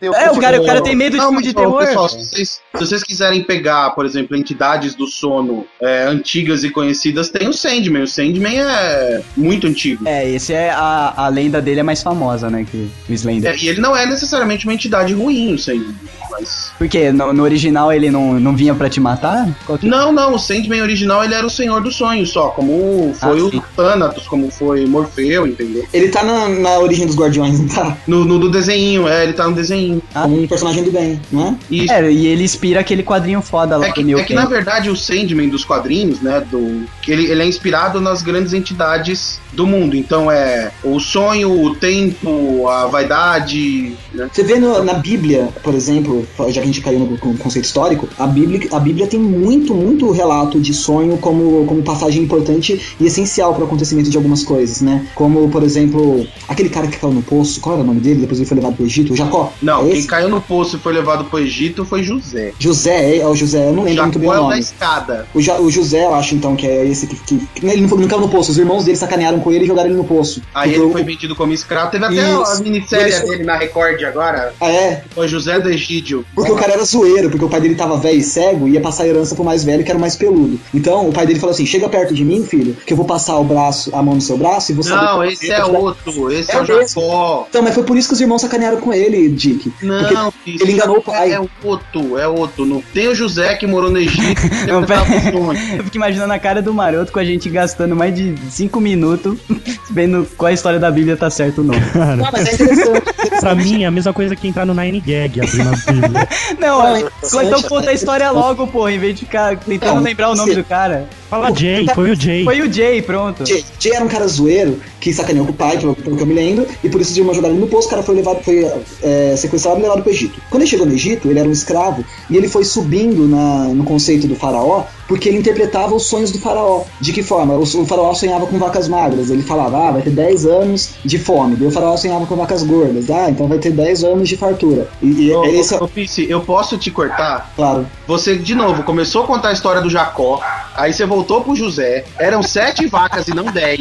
Eu 0.00 0.14
É, 0.14 0.30
o 0.30 0.38
cara, 0.38 0.60
o 0.60 0.66
cara 0.66 0.82
tem 0.82 0.94
medo 0.94 1.12
de 1.12 1.18
Não, 1.18 1.28
filme 1.28 1.42
de 1.42 1.54
terror. 1.54 1.78
pessoal, 1.78 2.08
se 2.08 2.18
vocês, 2.18 2.60
se 2.78 2.86
vocês 2.86 3.02
quiserem 3.02 3.42
pegar, 3.42 3.90
por 3.90 4.04
exemplo, 4.06 4.36
entidades 4.36 4.94
do 4.94 5.06
sono 5.06 5.64
é, 5.80 6.04
antigas 6.04 6.64
e 6.64 6.70
conhecidas, 6.70 7.28
tem 7.28 7.48
o 7.48 7.52
Sandman. 7.52 8.02
O 8.02 8.06
Sandman 8.08 8.58
é 8.60 9.22
muito 9.36 9.66
antigo. 9.66 10.02
É, 10.06 10.28
esse 10.30 10.52
é 10.52 10.70
a, 10.70 11.12
a 11.16 11.28
lenda 11.28 11.60
dele 11.60 11.80
é 11.80 11.82
mais 11.82 12.02
famosa, 12.02 12.48
né, 12.50 12.66
que 12.70 12.88
o 13.08 13.12
Slender. 13.12 13.52
É, 13.52 13.56
e 13.56 13.68
ele 13.68 13.80
não 13.80 13.96
é 13.96 14.06
necessariamente 14.06 14.66
uma 14.66 14.74
entidade 14.74 15.12
ruim, 15.12 15.54
o 15.54 15.58
Sandman. 15.58 15.94
Mas... 16.30 16.72
Porque 16.76 17.12
no, 17.12 17.32
no 17.32 17.42
original 17.44 17.92
ele 17.92 18.10
não, 18.10 18.38
não 18.40 18.54
vinha 18.56 18.74
pra 18.74 18.88
te 18.90 19.00
matar? 19.00 19.46
Que- 19.80 19.86
Não, 19.86 20.12
não, 20.12 20.34
o 20.34 20.38
Sandman 20.38 20.82
original 20.82 21.24
ele 21.24 21.34
era 21.34 21.46
o 21.46 21.50
Senhor 21.50 21.80
dos 21.80 21.96
Sonhos 21.96 22.30
só, 22.30 22.48
como 22.48 23.12
foi 23.14 23.40
Ah, 23.40 23.44
o. 23.44 23.60
Thanatos, 23.76 24.26
como 24.26 24.50
foi 24.50 24.86
Morfeu, 24.86 25.46
entendeu? 25.46 25.86
Ele 25.92 26.08
tá 26.08 26.22
na, 26.24 26.48
na 26.48 26.78
origem 26.78 27.06
dos 27.06 27.16
Guardiões, 27.16 27.58
não 27.60 27.68
tá? 27.68 27.96
No, 28.06 28.24
no 28.24 28.38
do 28.38 28.50
desenho, 28.50 29.06
é, 29.08 29.22
ele 29.24 29.32
tá 29.32 29.46
no 29.48 29.54
desenho. 29.54 30.02
Ah. 30.14 30.22
Como 30.22 30.42
um 30.42 30.46
personagem 30.46 30.82
do 30.84 30.90
bem, 30.90 31.20
não 31.30 31.48
é? 31.48 31.56
E 31.70 31.90
É, 31.90 32.10
e 32.10 32.26
ele 32.26 32.44
inspira 32.66 32.80
aquele 32.80 33.02
quadrinho 33.02 33.40
foda 33.40 33.76
lá 33.76 33.86
É 33.86 33.88
do 33.88 33.94
que, 33.94 34.02
Neil 34.04 34.18
é 34.18 34.24
que 34.24 34.34
na 34.34 34.44
verdade 34.44 34.90
o 34.90 34.96
Sandman 34.96 35.48
dos 35.48 35.64
quadrinhos, 35.64 36.20
né, 36.20 36.40
do 36.50 36.84
que 37.02 37.12
ele, 37.12 37.26
ele 37.30 37.42
é 37.42 37.46
inspirado 37.46 38.00
nas 38.00 38.22
grandes 38.22 38.52
entidades 38.52 39.40
do 39.52 39.66
mundo. 39.66 39.96
Então 39.96 40.30
é 40.30 40.70
o 40.84 40.98
sonho, 41.00 41.50
o 41.64 41.74
tempo, 41.74 42.68
a 42.68 42.86
vaidade, 42.86 43.94
né? 44.12 44.28
Você 44.32 44.42
vê 44.42 44.58
no- 44.58 44.82
na 44.84 44.94
Bíblia, 44.94 45.48
por 45.62 45.74
exemplo, 45.74 46.26
já 46.48 46.52
que 46.54 46.58
a 46.60 46.64
gente 46.64 46.80
caiu 46.80 46.98
no, 46.98 47.06
no 47.10 47.38
conceito 47.38 47.64
histórico, 47.64 48.08
a 48.18 48.26
Bíblia, 48.26 48.68
a 48.72 48.78
Bíblia 48.78 49.06
tem 49.06 49.18
muito, 49.20 49.74
muito 49.74 50.10
relato 50.10 50.60
de 50.60 50.74
sonho 50.74 51.16
como, 51.18 51.64
como 51.66 51.82
passagem 51.82 52.22
importante 52.22 52.80
e 53.00 53.06
essencial 53.06 53.54
para 53.54 53.62
o 53.62 53.66
acontecimento 53.66 54.10
de 54.10 54.16
algumas 54.16 54.42
coisas, 54.42 54.80
né? 54.82 55.06
Como, 55.14 55.48
por 55.48 55.62
exemplo, 55.62 56.26
aquele 56.48 56.68
cara 56.68 56.86
que 56.86 56.98
caiu 56.98 57.12
no 57.14 57.22
poço, 57.22 57.60
qual 57.60 57.76
era 57.76 57.84
o 57.84 57.86
nome 57.86 58.00
dele? 58.00 58.20
Depois 58.20 58.38
ele 58.38 58.48
foi 58.48 58.56
levado 58.56 58.74
pro 58.76 58.84
Egito, 58.84 59.12
o 59.12 59.16
Jacó. 59.16 59.52
Não, 59.62 59.86
é 59.86 59.90
quem 59.92 60.04
caiu 60.06 60.28
no 60.28 60.40
poço 60.40 60.76
e 60.76 60.78
foi 60.78 60.92
levado 60.92 61.24
pro 61.24 61.38
Egito 61.38 61.84
foi 61.84 62.02
José. 62.02 62.52
José, 62.58 63.16
é, 63.16 63.18
é 63.18 63.26
o 63.26 63.34
José, 63.34 63.68
eu 63.68 63.72
não 63.72 63.84
lembro 63.84 64.02
muito 64.04 64.18
bem 64.18 64.28
o 64.28 64.32
é 64.32 64.36
o 64.36 64.42
da 64.42 64.48
nome. 64.48 64.60
escada. 64.60 65.26
O, 65.34 65.40
Ja- 65.40 65.60
o 65.60 65.70
José, 65.70 66.04
eu 66.04 66.14
acho 66.14 66.34
então 66.34 66.56
que 66.56 66.66
é 66.66 66.84
esse 66.86 67.06
que. 67.06 67.16
que, 67.16 67.38
que 67.54 67.66
ele 67.66 67.82
não, 67.86 67.96
não 67.96 68.08
caiu 68.08 68.20
no 68.20 68.28
poço, 68.28 68.50
os 68.50 68.58
irmãos 68.58 68.84
dele 68.84 68.96
sacanearam 68.96 69.40
com 69.40 69.50
ele 69.52 69.64
e 69.64 69.66
jogaram 69.66 69.88
ele 69.90 69.96
no 69.98 70.04
poço. 70.04 70.40
Aí 70.54 70.70
Porque 70.70 70.80
ele 70.82 70.88
o- 70.90 70.92
foi 70.92 71.02
vendido 71.04 71.36
como 71.36 71.52
escravo. 71.52 71.90
Teve 71.90 72.04
até 72.04 72.14
Isso. 72.14 72.42
a 72.52 72.58
minissérie 72.60 73.12
Ele- 73.14 73.26
dele 73.28 73.44
na 73.44 73.56
Record 73.56 74.02
agora. 74.04 74.54
Ah, 74.60 74.70
é? 74.70 75.04
Foi 75.14 75.28
José 75.28 75.58
do 75.60 75.68
Egídio. 75.70 76.24
Porque 76.34 76.50
o 76.50 76.56
cara 76.56 76.72
era 76.72 76.84
zoeiro, 76.84 77.28
porque 77.30 77.44
o 77.44 77.48
pai 77.48 77.60
dele 77.60 77.74
tava 77.74 77.96
velho 77.98 78.18
e 78.18 78.22
cego 78.22 78.66
e 78.68 78.72
ia 78.72 78.80
passar 78.80 79.04
a 79.04 79.08
herança 79.08 79.34
pro 79.34 79.44
mais 79.44 79.62
velho, 79.64 79.84
que 79.84 79.90
era 79.90 79.98
o 79.98 80.00
mais 80.00 80.16
peludo. 80.16 80.58
Então 80.74 81.08
o 81.08 81.12
pai 81.12 81.26
dele 81.26 81.38
falou 81.38 81.52
assim: 81.54 81.66
chega 81.66 81.88
perto 81.88 82.14
de 82.14 82.24
mim, 82.24 82.44
filho, 82.44 82.76
que 82.86 82.92
eu 82.92 82.96
vou 82.96 83.06
passar 83.06 83.36
o 83.38 83.44
braço, 83.44 83.90
a 83.94 84.02
mão 84.02 84.14
no 84.14 84.20
seu 84.20 84.36
braço 84.38 84.72
e 84.72 84.74
você. 84.74 84.90
Não, 84.90 85.22
esse 85.24 85.50
é 85.50 85.64
outro. 85.64 86.30
Esse 86.32 86.50
é, 86.52 86.54
É 86.56 86.62
o. 86.62 86.64
Jacó. 86.66 87.46
Então, 87.48 87.62
mas 87.62 87.74
foi 87.74 87.84
por 87.84 87.96
isso 87.96 88.08
que 88.08 88.14
os 88.14 88.20
irmãos 88.20 88.40
sacanearam 88.40 88.80
com 88.80 88.92
ele, 88.92 89.28
Dick. 89.28 89.72
Não, 89.82 90.32
Porque 90.32 90.56
ele 90.62 90.72
enganou 90.72 90.98
o 90.98 91.02
pai. 91.02 91.32
É 91.32 91.40
outro, 91.62 92.18
é 92.18 92.26
outro. 92.26 92.45
Não 92.58 92.82
tem 92.92 93.08
o 93.08 93.14
José 93.14 93.54
que 93.56 93.66
morou 93.66 93.90
no 93.90 93.98
Egito. 93.98 94.42
Não, 94.66 94.82
pera- 94.84 95.02
o. 95.02 95.52
Eu 95.76 95.84
fico 95.84 95.96
imaginando 95.96 96.32
a 96.32 96.38
cara 96.38 96.60
do 96.62 96.72
maroto 96.72 97.12
com 97.12 97.18
a 97.18 97.24
gente 97.24 97.48
gastando 97.48 97.94
mais 97.96 98.14
de 98.14 98.34
5 98.50 98.80
minutos 98.80 99.38
vendo 99.90 100.26
qual 100.36 100.48
a 100.48 100.52
história 100.52 100.78
da 100.78 100.90
Bíblia 100.90 101.16
tá 101.16 101.30
certo 101.30 101.58
ou 101.58 101.64
não. 101.64 101.80
Cara, 101.92 102.16
Não, 102.16 102.28
mas 102.32 102.48
é 102.48 102.52
interessante. 102.54 103.40
pra 103.40 103.54
mim 103.54 103.82
é 103.84 103.86
a 103.86 103.90
mesma 103.90 104.12
coisa 104.12 104.34
que 104.36 104.46
entrar 104.48 104.66
no 104.66 104.74
Nine 104.74 105.00
Gag 105.00 105.40
abrindo 105.40 105.68
a 105.68 105.92
Bíblia. 105.92 106.28
Não, 106.58 106.78
Não, 106.78 106.96
é 106.96 107.44
então 107.44 107.62
conta 107.62 107.90
a 107.90 107.92
história 107.92 108.30
logo, 108.30 108.66
porra, 108.66 108.92
em 108.92 108.98
vez 108.98 109.14
de 109.18 109.24
ficar 109.24 109.56
tentando 109.56 109.96
Não, 109.96 110.02
lembrar 110.02 110.30
o 110.30 110.34
nome 110.34 110.54
do 110.54 110.64
cara. 110.64 111.08
Fala 111.30 111.52
Jay, 111.54 111.86
foi 111.94 112.10
o 112.10 112.14
Jay. 112.14 112.44
Foi 112.44 112.60
o 112.60 112.72
Jay, 112.72 113.02
pronto. 113.02 113.44
Jay, 113.44 113.64
Jay 113.80 113.92
era 113.92 114.04
um 114.04 114.08
cara 114.08 114.26
zoeiro 114.28 114.80
que 115.00 115.12
sacaneou 115.12 115.44
com 115.46 115.52
o 115.52 115.54
pai, 115.54 115.76
pelo, 115.78 115.94
que 115.94 116.06
eu 116.08 116.26
me 116.26 116.34
lembro, 116.34 116.66
e 116.84 116.88
por 116.88 117.00
isso 117.00 117.18
irmãos 117.18 117.34
jogaram 117.34 117.54
ele 117.54 117.62
no 117.64 117.68
poço, 117.68 117.88
o 117.88 117.90
cara 117.90 118.02
foi 118.02 118.14
levado, 118.14 118.42
foi 118.44 118.64
é, 119.02 119.34
sequestrado 119.36 119.78
e 119.78 119.82
levado 119.82 120.02
pro 120.02 120.10
Egito. 120.12 120.40
Quando 120.50 120.62
ele 120.62 120.70
chegou 120.70 120.86
no 120.86 120.92
Egito, 120.92 121.28
ele 121.28 121.38
era 121.40 121.48
um 121.48 121.52
escravo, 121.52 122.04
e 122.28 122.36
ele 122.36 122.48
foi 122.48 122.64
subindo 122.64 123.26
na, 123.26 123.68
no 123.68 123.84
conceito 123.84 124.26
do 124.26 124.34
faraó, 124.34 124.84
porque 125.06 125.28
ele 125.28 125.38
interpretava 125.38 125.94
os 125.94 126.06
sonhos 126.06 126.30
do 126.30 126.38
faraó. 126.38 126.82
De 127.00 127.12
que 127.12 127.22
forma? 127.22 127.54
O, 127.54 127.62
o 127.62 127.86
faraó 127.86 128.12
sonhava 128.14 128.46
com 128.46 128.58
vacas 128.58 128.88
magras, 128.88 129.30
ele 129.30 129.42
falava, 129.42 129.88
ah, 129.88 129.92
vai 129.92 130.02
ter 130.02 130.10
10 130.10 130.46
anos 130.46 130.94
de 131.04 131.18
fome. 131.18 131.56
Daí 131.56 131.68
o 131.68 131.70
faraó 131.70 131.96
sonhava 131.96 132.26
com 132.26 132.36
vacas 132.36 132.62
gordas, 132.62 133.10
ah, 133.10 133.30
então 133.30 133.46
vai 133.46 133.58
ter 133.58 133.70
10 133.70 134.04
anos 134.04 134.28
de 134.28 134.36
fartura. 134.36 134.88
E, 135.00 135.26
e 135.26 135.34
Ô, 135.34 135.44
é 135.44 135.50
esse, 135.52 135.74
ô, 135.74 135.84
ô, 135.84 135.90
eu 136.28 136.40
posso 136.40 136.76
te 136.76 136.90
cortar? 136.90 137.52
claro. 137.54 137.86
Você, 138.06 138.36
de 138.36 138.54
novo, 138.54 138.82
começou 138.82 139.24
a 139.24 139.26
contar 139.26 139.48
a 139.48 139.52
história 139.52 139.80
do 139.80 139.90
Jacó, 139.90 140.40
aí 140.74 140.92
você 140.92 141.04
voltou 141.04 141.42
pro 141.42 141.56
José, 141.56 142.04
eram 142.18 142.42
sete 142.42 142.86
vacas 142.86 143.28
e 143.28 143.34
não 143.34 143.44
dez. 143.44 143.80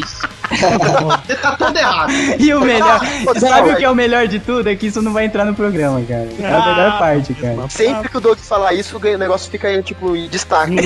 Você 1.25 1.35
tá 1.35 1.55
todo 1.55 1.77
errado. 1.77 2.11
E 2.39 2.53
o 2.53 2.61
melhor, 2.61 3.01
Não, 3.25 3.35
sabe 3.35 3.71
o 3.71 3.75
que 3.75 3.83
é 3.83 3.89
o 3.89 3.95
melhor 3.95 4.27
de 4.27 4.39
tudo? 4.39 4.69
É 4.69 4.75
que 4.75 4.87
isso 4.87 5.01
não 5.01 5.13
vai 5.13 5.25
entrar 5.25 5.45
no 5.45 5.53
programa, 5.55 6.01
cara. 6.07 6.27
É 6.39 6.45
a 6.45 6.57
Ah, 6.57 6.75
melhor 6.75 6.99
parte, 6.99 7.33
cara. 7.33 7.55
Sempre 7.69 8.09
que 8.09 8.17
o 8.17 8.21
Doug 8.21 8.37
falar 8.39 8.73
isso, 8.73 8.97
o 8.97 9.17
negócio 9.17 9.49
fica, 9.49 9.81
tipo, 9.81 10.15
em 10.15 10.27
destaque. 10.27 10.75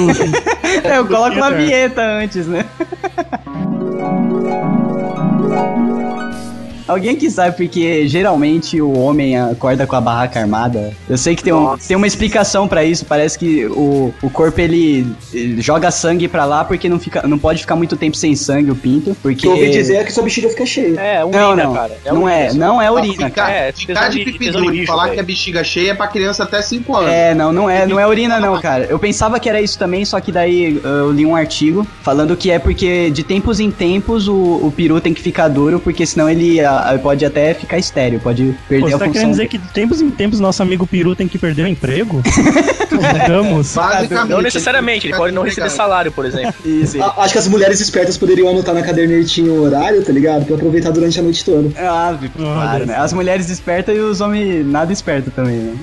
É, 0.84 1.00
eu 1.00 1.08
coloco 1.08 1.36
uma 1.36 1.50
vinheta 1.50 2.02
antes, 2.02 2.46
né? 2.46 2.64
Alguém 6.90 7.16
que 7.16 7.30
sabe 7.30 7.56
porque 7.56 8.08
geralmente 8.08 8.82
o 8.82 8.98
homem 9.00 9.38
acorda 9.38 9.86
com 9.86 9.96
a 9.96 10.02
barraca 10.02 10.40
armada? 10.40 10.92
Eu 11.10 11.18
sei 11.18 11.36
que 11.36 11.44
tem, 11.44 11.54
um, 11.54 11.78
tem 11.78 11.96
uma 11.96 12.08
explicação 12.08 12.68
pra 12.68 12.84
isso. 12.84 13.06
Parece 13.06 13.38
que 13.38 13.66
o, 13.68 14.14
o 14.22 14.30
corpo 14.30 14.60
ele, 14.60 15.08
ele 15.34 15.62
joga 15.62 15.92
sangue 15.92 16.28
pra 16.28 16.46
lá 16.46 16.64
porque 16.64 16.90
não, 16.90 17.00
fica, 17.00 17.26
não 17.28 17.38
pode 17.38 17.62
ficar 17.62 17.76
muito 17.76 17.96
tempo 17.96 18.18
sem 18.18 18.36
sangue 18.36 18.72
o 18.72 18.76
pinto. 18.76 19.12
O 19.12 19.16
Porque. 19.16 19.42
que 19.42 19.48
eu 19.48 19.52
ouvi 19.52 19.70
dizer 19.70 19.98
é 19.98 20.04
que 20.04 20.12
sua 20.12 20.24
bexiga 20.24 20.50
fica 20.50 20.66
cheia. 20.66 21.00
É, 21.00 21.24
urina, 21.24 21.40
Não, 21.40 21.56
não. 21.56 21.74
cara. 21.74 21.98
não 22.06 22.24
urina, 22.24 22.32
é, 22.34 22.54
não 22.54 22.82
é 22.82 22.92
urina, 22.92 23.14
ficar, 23.14 23.30
cara. 23.30 23.54
É, 23.54 23.72
ficar 23.72 24.10
de 24.10 24.18
de- 24.20 24.26
pipi 24.26 24.40
tesão 24.46 24.62
de 24.62 24.68
duro 24.68 24.72
bicho, 24.78 24.88
falar 24.88 25.04
velho. 25.04 25.14
que 25.16 25.20
é 25.20 25.24
bexiga 25.24 25.64
cheia 25.64 25.92
é 25.92 25.94
pra 25.94 26.08
criança 26.08 26.44
até 26.44 26.62
5 26.62 26.96
anos. 26.96 27.12
É, 27.12 27.34
não, 27.36 27.52
não 27.54 27.70
é, 27.70 27.86
não 27.86 28.00
é 28.00 28.08
urina 28.08 28.40
não, 28.40 28.60
cara. 28.60 28.86
Eu 28.90 28.98
pensava 29.00 29.40
que 29.40 29.48
era 29.48 29.62
isso 29.62 29.78
também, 29.78 30.04
só 30.06 30.20
que 30.20 30.32
daí 30.32 30.80
eu 30.84 31.12
li 31.12 31.26
um 31.26 31.36
artigo 31.36 31.86
falando 32.02 32.36
que 32.36 32.50
é 32.52 32.58
porque 32.60 33.10
de 33.12 33.24
tempos 33.24 33.60
em 33.60 33.70
tempos 33.70 34.28
o, 34.28 34.34
o 34.36 34.74
peru 34.76 35.00
tem 35.00 35.14
que 35.14 35.22
ficar 35.22 35.48
duro, 35.48 35.80
porque 35.80 36.06
senão 36.06 36.30
ele 36.30 36.60
ah, 36.80 36.98
pode 37.00 37.26
até 37.26 37.54
ficar 37.54 37.78
estéreo, 37.78 38.20
pode 38.20 38.56
perder 38.68 38.84
Pô, 38.84 38.90
você 38.90 38.96
a 38.96 38.98
tá 39.00 39.06
função. 39.06 39.14
querendo 39.14 39.32
dizer 39.32 39.48
que 39.48 39.58
de 39.58 39.68
tempos 39.70 40.02
em 40.02 40.10
tempos 40.10 40.40
nosso 40.40 40.62
amigo 40.62 40.86
Peru 40.88 41.16
tem 41.16 41.28
que 41.28 41.38
perder 41.38 41.64
o 41.64 41.68
emprego? 41.68 42.22
Vamos. 43.28 43.76
Não 44.28 44.42
necessariamente, 44.42 45.08
ele 45.08 45.16
pode 45.16 45.34
não 45.34 45.44
receber 45.44 45.70
salário, 45.70 46.12
por 46.12 46.26
exemplo. 46.26 46.54
Isso. 46.66 47.02
A- 47.02 47.14
Acho 47.24 47.34
que 47.34 47.40
as 47.40 47.48
mulheres 47.48 47.80
espertas 47.80 48.18
poderiam 48.18 48.50
anotar 48.50 48.74
na 48.74 48.82
cadernetinha 48.82 49.52
o 49.52 49.62
horário, 49.64 50.04
tá 50.04 50.12
ligado? 50.12 50.46
Pra 50.46 50.56
aproveitar 50.56 50.92
durante 50.92 51.20
a 51.20 51.24
noite 51.24 51.46
toda. 51.46 51.70
É 51.80 51.90
óbvio, 51.90 52.30
claro, 52.36 52.86
né? 52.86 52.96
As 52.98 53.14
mulheres 53.14 53.50
espertas 53.50 53.96
e 53.96 54.00
os 54.00 54.20
homens 54.22 54.66
nada 54.66 54.92
espertos 54.92 55.34
também, 55.34 55.56
né? 55.58 55.76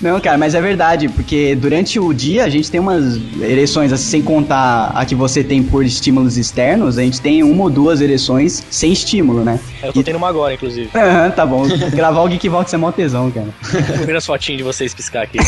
Não, 0.00 0.20
cara, 0.20 0.38
mas 0.38 0.54
é 0.54 0.60
verdade, 0.60 1.08
porque 1.08 1.54
durante 1.54 1.98
o 2.00 2.12
dia 2.12 2.44
a 2.44 2.48
gente 2.48 2.70
tem 2.70 2.80
umas 2.80 3.18
ereções, 3.40 3.92
assim, 3.92 4.10
sem 4.12 4.22
contar 4.22 4.90
a 4.94 5.04
que 5.04 5.14
você 5.14 5.42
tem 5.44 5.62
por 5.62 5.84
estímulos 5.84 6.36
externos, 6.36 6.98
a 6.98 7.02
gente 7.02 7.20
tem 7.20 7.42
uma 7.42 7.64
ou 7.64 7.70
duas 7.70 8.00
ereções 8.00 8.62
sem 8.70 8.92
estímulo, 8.92 9.31
né? 9.40 9.58
Eu 9.82 9.92
tô 9.92 10.02
tendo 10.02 10.16
uma 10.16 10.28
agora, 10.28 10.54
inclusive. 10.54 10.90
Aham, 10.96 11.30
tá 11.30 11.44
bom. 11.46 11.64
Gravar 11.94 12.22
o 12.22 12.28
Geekvox 12.28 12.72
é 12.72 12.76
mó 12.76 12.92
tesão, 12.92 13.30
cara. 13.30 13.48
Primeira 13.96 14.20
fotinha 14.20 14.56
de 14.58 14.62
vocês 14.64 14.94
piscar 14.94 15.22
aqui. 15.22 15.38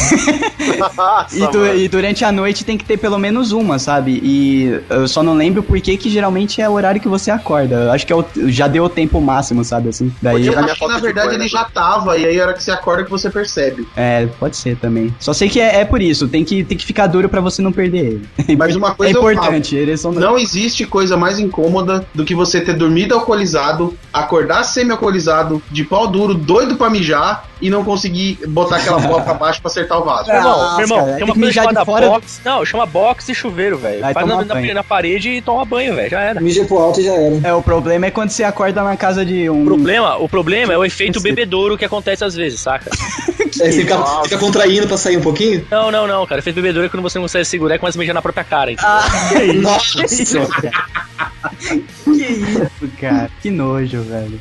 Nossa, 0.79 1.29
E, 1.77 1.85
e 1.85 1.89
durante 1.89 2.25
a 2.25 2.33
noite 2.33 2.65
tem 2.65 2.77
que 2.77 2.85
ter 2.85 2.97
pelo 2.97 3.19
menos 3.19 3.53
uma, 3.53 3.79
sabe? 3.79 4.21
E 4.23 4.81
eu 4.91 5.07
só 5.09 5.23
não 5.23 5.35
lembro 5.35 5.63
por 5.63 5.81
que 5.81 5.97
que 5.97 6.09
geralmente 6.09 6.61
é 6.61 6.69
o 6.69 6.73
horário 6.73 7.01
que 7.01 7.09
você 7.09 7.31
acorda. 7.31 7.75
Eu 7.77 7.93
acho 7.93 8.07
que 8.07 8.13
é 8.13 8.17
o- 8.17 8.25
já 8.47 8.67
deu 8.69 8.85
o 8.85 8.89
tempo 8.89 9.21
máximo, 9.21 9.65
sabe? 9.65 9.89
Assim, 9.89 10.13
daí. 10.21 10.47
Eu 10.47 10.59
acho 10.59 10.75
que 10.79 10.87
na 10.87 10.95
de 10.97 11.01
verdade 11.03 11.29
cor, 11.29 11.39
né? 11.39 11.45
ele 11.45 11.49
já 11.49 11.65
tava, 11.65 12.17
e 12.19 12.25
aí 12.27 12.41
a 12.41 12.45
hora 12.45 12.55
que 12.55 12.63
você 12.63 12.71
acorda 12.71 13.05
que 13.05 13.11
você 13.11 13.31
percebe. 13.31 13.87
É, 13.97 14.27
pode 14.39 14.57
ser 14.57 14.77
também. 14.77 15.15
Só 15.19 15.33
sei 15.33 15.49
que 15.49 15.61
é, 15.61 15.81
é 15.81 15.85
por 15.85 16.01
isso, 16.01 16.29
tem 16.29 16.45
que, 16.45 16.63
tem 16.65 16.77
que 16.77 16.85
ficar 16.85 17.07
duro 17.07 17.29
pra 17.29 17.41
você 17.41 17.61
não 17.63 17.73
perder 17.73 18.23
ele. 18.47 18.57
Mas 18.57 18.77
uma 18.77 18.89
é 18.93 18.95
coisa 18.95 19.13
eu 19.19 19.21
importante, 19.33 19.77
ereção 19.77 20.13
não. 20.13 20.21
Não 20.21 20.39
existe 20.39 20.87
coisa 20.87 21.17
mais 21.17 21.39
incômoda 21.39 22.05
do 22.15 22.25
que 22.25 22.35
você 22.35 22.61
ter 22.61 22.75
dormido 22.75 23.15
alcoolizado, 23.15 23.74
acordar 24.13 24.65
semi-alcoolizado, 24.65 25.63
de 25.71 25.85
pau 25.85 26.07
duro, 26.07 26.35
doido 26.35 26.77
pra 26.77 26.91
mijar 26.91 27.49
e 27.65 27.71
não 27.71 27.83
conseguir 27.83 28.39
botar 28.47 28.77
aquela 28.77 28.99
bola 28.99 29.23
pra 29.23 29.33
baixo 29.35 29.61
pra 29.61 29.71
acertar 29.71 29.99
o 29.99 30.05
vaso. 30.05 30.31
Ah, 30.31 30.35
Meu 30.35 30.37
irmão, 30.43 30.59
Nossa, 30.59 30.77
meu 30.77 30.85
irmão, 30.85 30.99
cara, 30.99 31.15
tem 31.17 31.25
uma 31.25 31.33
que 31.35 31.41
coisa 31.41 31.53
chamada 31.55 31.85
fora 31.85 32.09
box. 32.11 32.41
Não, 32.45 32.65
chama 32.65 32.85
box 32.87 33.29
e 33.31 33.35
chuveiro, 33.35 33.79
velho. 33.79 34.01
Vai 34.03 34.13
Faz 34.13 34.27
na, 34.27 34.45
na- 34.45 34.75
na 34.75 34.85
parede 34.85 35.31
e 35.31 35.41
toma 35.41 35.65
banho, 35.65 35.95
velho. 35.95 36.11
Já 36.11 36.21
era. 36.21 36.41
Mija 36.41 36.65
pro 36.67 36.79
alto 36.79 37.01
e 37.01 37.05
já 37.05 37.15
era. 37.15 37.41
É, 37.43 37.55
o 37.55 37.63
problema 37.63 38.05
é 38.07 38.11
quando 38.11 38.29
você 38.31 38.45
acorda 38.45 38.83
na 38.83 38.97
casa 38.99 39.25
de 39.25 39.49
um. 39.49 39.63
O 39.63 39.65
problema, 39.65 40.17
o 40.19 40.29
problema 40.29 40.73
é 40.75 40.79
o 40.79 40.85
efeito 40.85 41.21
bebedouro 41.23 41.79
que 41.79 41.85
acontece 41.87 42.23
às 42.23 42.35
vezes, 42.35 42.61
saca? 42.61 42.91
Você 43.55 43.71
fica, 43.71 43.97
fica 44.25 44.37
contraindo 44.37 44.89
pra 44.89 44.97
sair 44.97 45.17
um 45.17 45.21
pouquinho? 45.21 45.65
Não, 45.71 45.89
não, 45.89 46.09
não, 46.09 46.27
cara. 46.27 46.41
Efeito 46.41 46.57
bebedouro 46.57 46.87
é 46.87 46.89
quando 46.89 47.05
você 47.05 47.19
não 47.19 47.23
consegue 47.25 47.45
segurar 47.45 47.77
e 47.77 47.79
começa 47.79 47.97
a 47.97 48.01
mijar 48.01 48.13
na 48.13 48.21
própria 48.21 48.43
cara. 48.43 48.73
entendeu? 48.73 49.63
Nossa! 49.63 50.03
Que 52.05 52.13
isso, 52.13 52.91
cara? 53.01 53.31
Que 53.41 53.51
nojo, 53.51 54.03
velho. 54.03 54.41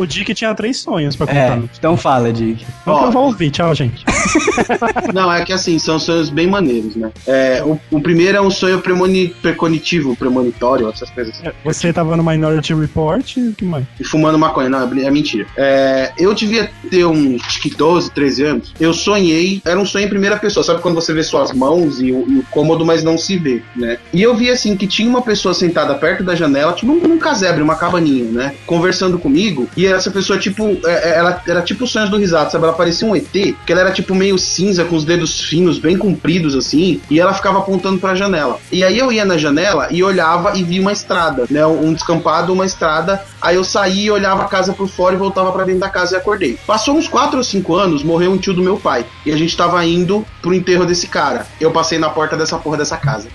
O 0.00 0.06
Dick 0.06 0.32
tinha 0.34 0.54
três 0.54 0.78
sonhos 0.78 1.14
pra 1.14 1.30
É, 1.30 1.50
contar. 1.50 1.68
então 1.78 1.96
fala, 1.96 2.32
Dick. 2.32 2.64
Eu 2.86 3.10
vou 3.12 3.24
ouvir, 3.26 3.50
tchau, 3.50 3.74
gente. 3.74 4.04
Não, 5.12 5.32
é 5.32 5.44
que 5.44 5.52
assim, 5.52 5.78
são 5.78 5.98
sonhos 5.98 6.30
bem 6.30 6.46
maneiros, 6.46 6.96
né? 6.96 7.10
É, 7.26 7.62
o, 7.64 7.78
o 7.90 8.00
primeiro 8.00 8.38
é 8.38 8.40
um 8.40 8.50
sonho 8.50 8.80
premoni, 8.80 9.28
preconitivo, 9.28 10.16
premonitório, 10.16 10.88
essas 10.88 11.10
coisas 11.10 11.34
assim. 11.38 11.50
Você 11.64 11.92
tava 11.92 12.16
no 12.16 12.22
Minority 12.24 12.74
Report 12.74 13.36
e 13.36 13.48
o 13.48 13.52
que 13.52 13.64
mais? 13.64 13.84
E 13.98 14.04
fumando 14.04 14.38
maconha. 14.38 14.68
Não, 14.68 14.80
é 14.82 15.10
mentira. 15.10 15.46
É, 15.56 16.12
eu 16.18 16.32
devia 16.34 16.70
ter 16.90 17.04
uns 17.04 17.56
que 17.58 17.70
12, 17.70 18.10
13 18.12 18.44
anos. 18.44 18.74
Eu 18.80 18.92
sonhei, 18.94 19.60
era 19.64 19.78
um 19.78 19.84
sonho 19.84 20.06
em 20.06 20.08
primeira 20.08 20.36
pessoa. 20.36 20.64
Sabe 20.64 20.80
quando 20.80 20.94
você 20.94 21.12
vê 21.12 21.22
suas 21.22 21.52
mãos 21.52 22.00
e 22.00 22.10
o, 22.12 22.26
e 22.30 22.38
o 22.38 22.42
cômodo, 22.50 22.84
mas 22.86 23.02
não 23.04 23.18
se 23.18 23.36
vê, 23.36 23.62
né? 23.76 23.98
E 24.12 24.22
eu 24.22 24.34
vi 24.34 24.50
assim 24.50 24.76
que 24.76 24.86
tinha 24.86 25.08
uma 25.08 25.22
pessoa 25.22 25.52
sentada 25.54 25.94
perto 25.94 26.24
da 26.24 26.34
janela, 26.34 26.72
tipo 26.72 26.86
num, 26.92 27.00
num 27.06 27.18
casebre, 27.18 27.62
uma 27.62 27.76
cabaninha, 27.76 28.24
né? 28.30 28.54
Conversando 28.66 29.18
comigo. 29.18 29.68
E 29.76 29.89
essa 29.96 30.10
pessoa, 30.10 30.38
tipo, 30.38 30.78
é, 30.84 31.10
é, 31.10 31.18
ela 31.18 31.42
era 31.46 31.62
tipo 31.62 31.84
os 31.84 31.90
sonhos 31.90 32.10
do 32.10 32.16
risado, 32.16 32.50
sabe? 32.50 32.64
Ela 32.64 32.72
parecia 32.72 33.06
um 33.06 33.14
ET, 33.14 33.30
que 33.32 33.56
ela 33.68 33.80
era 33.80 33.92
tipo 33.92 34.14
meio 34.14 34.38
cinza, 34.38 34.84
com 34.84 34.96
os 34.96 35.04
dedos 35.04 35.40
finos, 35.40 35.78
bem 35.78 35.96
compridos 35.96 36.54
assim. 36.54 37.00
E 37.10 37.20
ela 37.20 37.34
ficava 37.34 37.58
apontando 37.58 37.98
pra 37.98 38.14
janela. 38.14 38.58
E 38.70 38.84
aí 38.84 38.98
eu 38.98 39.12
ia 39.12 39.24
na 39.24 39.36
janela 39.36 39.88
e 39.90 40.02
olhava 40.02 40.56
e 40.56 40.62
via 40.62 40.80
uma 40.80 40.92
estrada, 40.92 41.46
né? 41.50 41.64
Um 41.66 41.92
descampado, 41.92 42.52
uma 42.52 42.66
estrada. 42.66 43.22
Aí 43.40 43.56
eu 43.56 43.64
saía 43.64 44.06
e 44.06 44.10
olhava 44.10 44.42
a 44.42 44.46
casa 44.46 44.72
por 44.72 44.88
fora 44.88 45.14
e 45.14 45.18
voltava 45.18 45.52
pra 45.52 45.64
dentro 45.64 45.80
da 45.80 45.88
casa 45.88 46.16
e 46.16 46.18
acordei. 46.18 46.58
Passou 46.66 46.96
uns 46.96 47.08
4 47.08 47.36
ou 47.36 47.44
5 47.44 47.74
anos, 47.74 48.02
morreu 48.02 48.32
um 48.32 48.38
tio 48.38 48.54
do 48.54 48.62
meu 48.62 48.76
pai. 48.76 49.04
E 49.24 49.32
a 49.32 49.36
gente 49.36 49.56
tava 49.56 49.84
indo 49.84 50.24
pro 50.42 50.54
enterro 50.54 50.84
desse 50.84 51.06
cara. 51.06 51.46
Eu 51.60 51.70
passei 51.70 51.98
na 51.98 52.10
porta 52.10 52.36
dessa 52.36 52.58
porra 52.58 52.76
dessa 52.76 52.96
casa. 52.96 53.28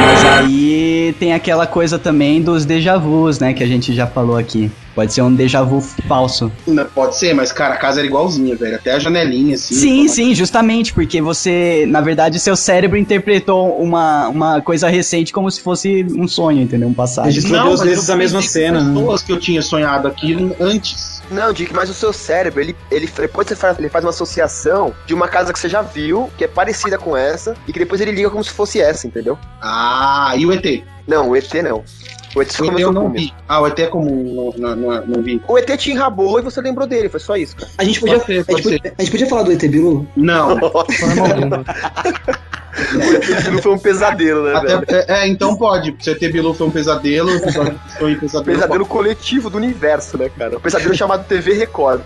Mas 0.00 0.24
aí 0.24 0.85
tem 1.12 1.32
aquela 1.32 1.66
coisa 1.66 1.98
também 1.98 2.40
dos 2.42 2.64
déjà 2.64 2.96
vus, 2.96 3.38
né? 3.38 3.52
Que 3.52 3.62
a 3.62 3.66
gente 3.66 3.94
já 3.94 4.06
falou 4.06 4.36
aqui. 4.36 4.70
Pode 4.94 5.12
ser 5.12 5.20
um 5.20 5.34
déjà 5.34 5.62
vu 5.62 5.80
falso. 6.08 6.50
Não, 6.66 6.84
Pode 6.86 7.18
ser, 7.18 7.34
mas 7.34 7.52
cara, 7.52 7.74
a 7.74 7.76
casa 7.76 8.00
era 8.00 8.06
igualzinha, 8.06 8.56
velho. 8.56 8.76
Até 8.76 8.92
a 8.92 8.98
janelinha, 8.98 9.54
assim. 9.54 9.74
Sim, 9.74 10.08
sim, 10.08 10.34
justamente, 10.34 10.94
porque 10.94 11.20
você, 11.20 11.84
na 11.86 12.00
verdade, 12.00 12.40
seu 12.40 12.56
cérebro 12.56 12.96
interpretou 12.96 13.76
uma, 13.76 14.28
uma 14.28 14.60
coisa 14.62 14.88
recente 14.88 15.34
como 15.34 15.50
se 15.50 15.60
fosse 15.60 16.06
um 16.16 16.26
sonho, 16.26 16.62
entendeu? 16.62 16.88
Um 16.88 16.94
passado. 16.94 17.26
Registrou 17.26 17.62
duas 17.62 17.80
mas 17.80 17.88
vezes 17.90 18.08
a 18.08 18.16
mesma 18.16 18.40
cena. 18.40 18.80
né? 18.82 18.94
pessoas 18.94 19.22
que 19.22 19.32
eu 19.32 19.38
tinha 19.38 19.60
sonhado 19.60 20.08
aquilo 20.08 20.56
antes. 20.58 21.15
Não, 21.30 21.52
Dick, 21.52 21.72
mas 21.74 21.90
o 21.90 21.94
seu 21.94 22.12
cérebro, 22.12 22.60
ele, 22.60 22.76
ele 22.90 23.06
depois 23.06 23.48
você 23.48 23.56
faz, 23.56 23.78
ele 23.78 23.88
faz 23.88 24.04
uma 24.04 24.10
associação 24.10 24.94
de 25.06 25.14
uma 25.14 25.28
casa 25.28 25.52
que 25.52 25.58
você 25.58 25.68
já 25.68 25.82
viu, 25.82 26.30
que 26.36 26.44
é 26.44 26.48
parecida 26.48 26.98
com 26.98 27.16
essa, 27.16 27.56
e 27.66 27.72
que 27.72 27.78
depois 27.78 28.00
ele 28.00 28.12
liga 28.12 28.30
como 28.30 28.44
se 28.44 28.50
fosse 28.50 28.80
essa, 28.80 29.06
entendeu? 29.06 29.38
Ah, 29.60 30.32
e 30.36 30.46
o 30.46 30.52
ET? 30.52 30.84
Não, 31.06 31.30
o 31.30 31.36
ET 31.36 31.52
não. 31.54 31.84
O 32.34 32.42
ET 32.42 32.50
só 32.52 32.64
O 32.64 32.72
ET 32.72 32.80
eu 32.80 32.92
não 32.92 33.04
comigo. 33.04 33.24
vi. 33.24 33.34
Ah, 33.48 33.60
o 33.60 33.66
ET 33.66 33.78
é 33.78 33.86
comum, 33.86 34.52
não, 34.58 34.76
não, 34.76 34.76
não, 34.76 35.06
não 35.06 35.22
vi. 35.22 35.40
O 35.48 35.58
ET 35.58 35.66
te 35.78 35.90
enrabou 35.90 36.38
e 36.38 36.42
você 36.42 36.60
lembrou 36.60 36.86
dele, 36.86 37.08
foi 37.08 37.20
só 37.20 37.36
isso. 37.36 37.56
A 37.78 37.84
gente 37.84 37.98
podia, 37.98 38.18
Pode 38.18 38.26
ser, 38.26 38.32
a, 38.32 38.36
gente 38.36 38.46
pode 38.46 38.62
podia, 38.62 38.94
a 38.98 39.02
gente 39.02 39.10
podia 39.10 39.26
falar 39.26 39.42
do 39.44 39.52
ET 39.52 39.62
Bilu? 39.68 40.06
Não. 40.16 40.56
Não 43.52 43.62
foi 43.62 43.72
um 43.72 43.78
pesadelo, 43.78 44.44
né, 44.44 44.60
velho? 44.60 44.78
Até, 44.78 44.98
é, 45.08 45.20
é, 45.20 45.28
então 45.28 45.56
pode. 45.56 45.90
o 45.90 46.10
ET 46.10 46.32
Bilu 46.32 46.54
foi 46.54 46.66
um 46.66 46.70
pesadelo, 46.70 47.30
sonho 47.98 48.12
e 48.12 48.16
pesadelo. 48.16 48.58
Pesadelo 48.58 48.86
coletivo 48.86 49.48
do 49.48 49.56
universo, 49.56 50.18
né, 50.18 50.30
cara? 50.36 50.56
Um 50.56 50.60
pesadelo 50.60 50.94
chamado 50.96 51.24
TV 51.26 51.54
Record. 51.54 52.00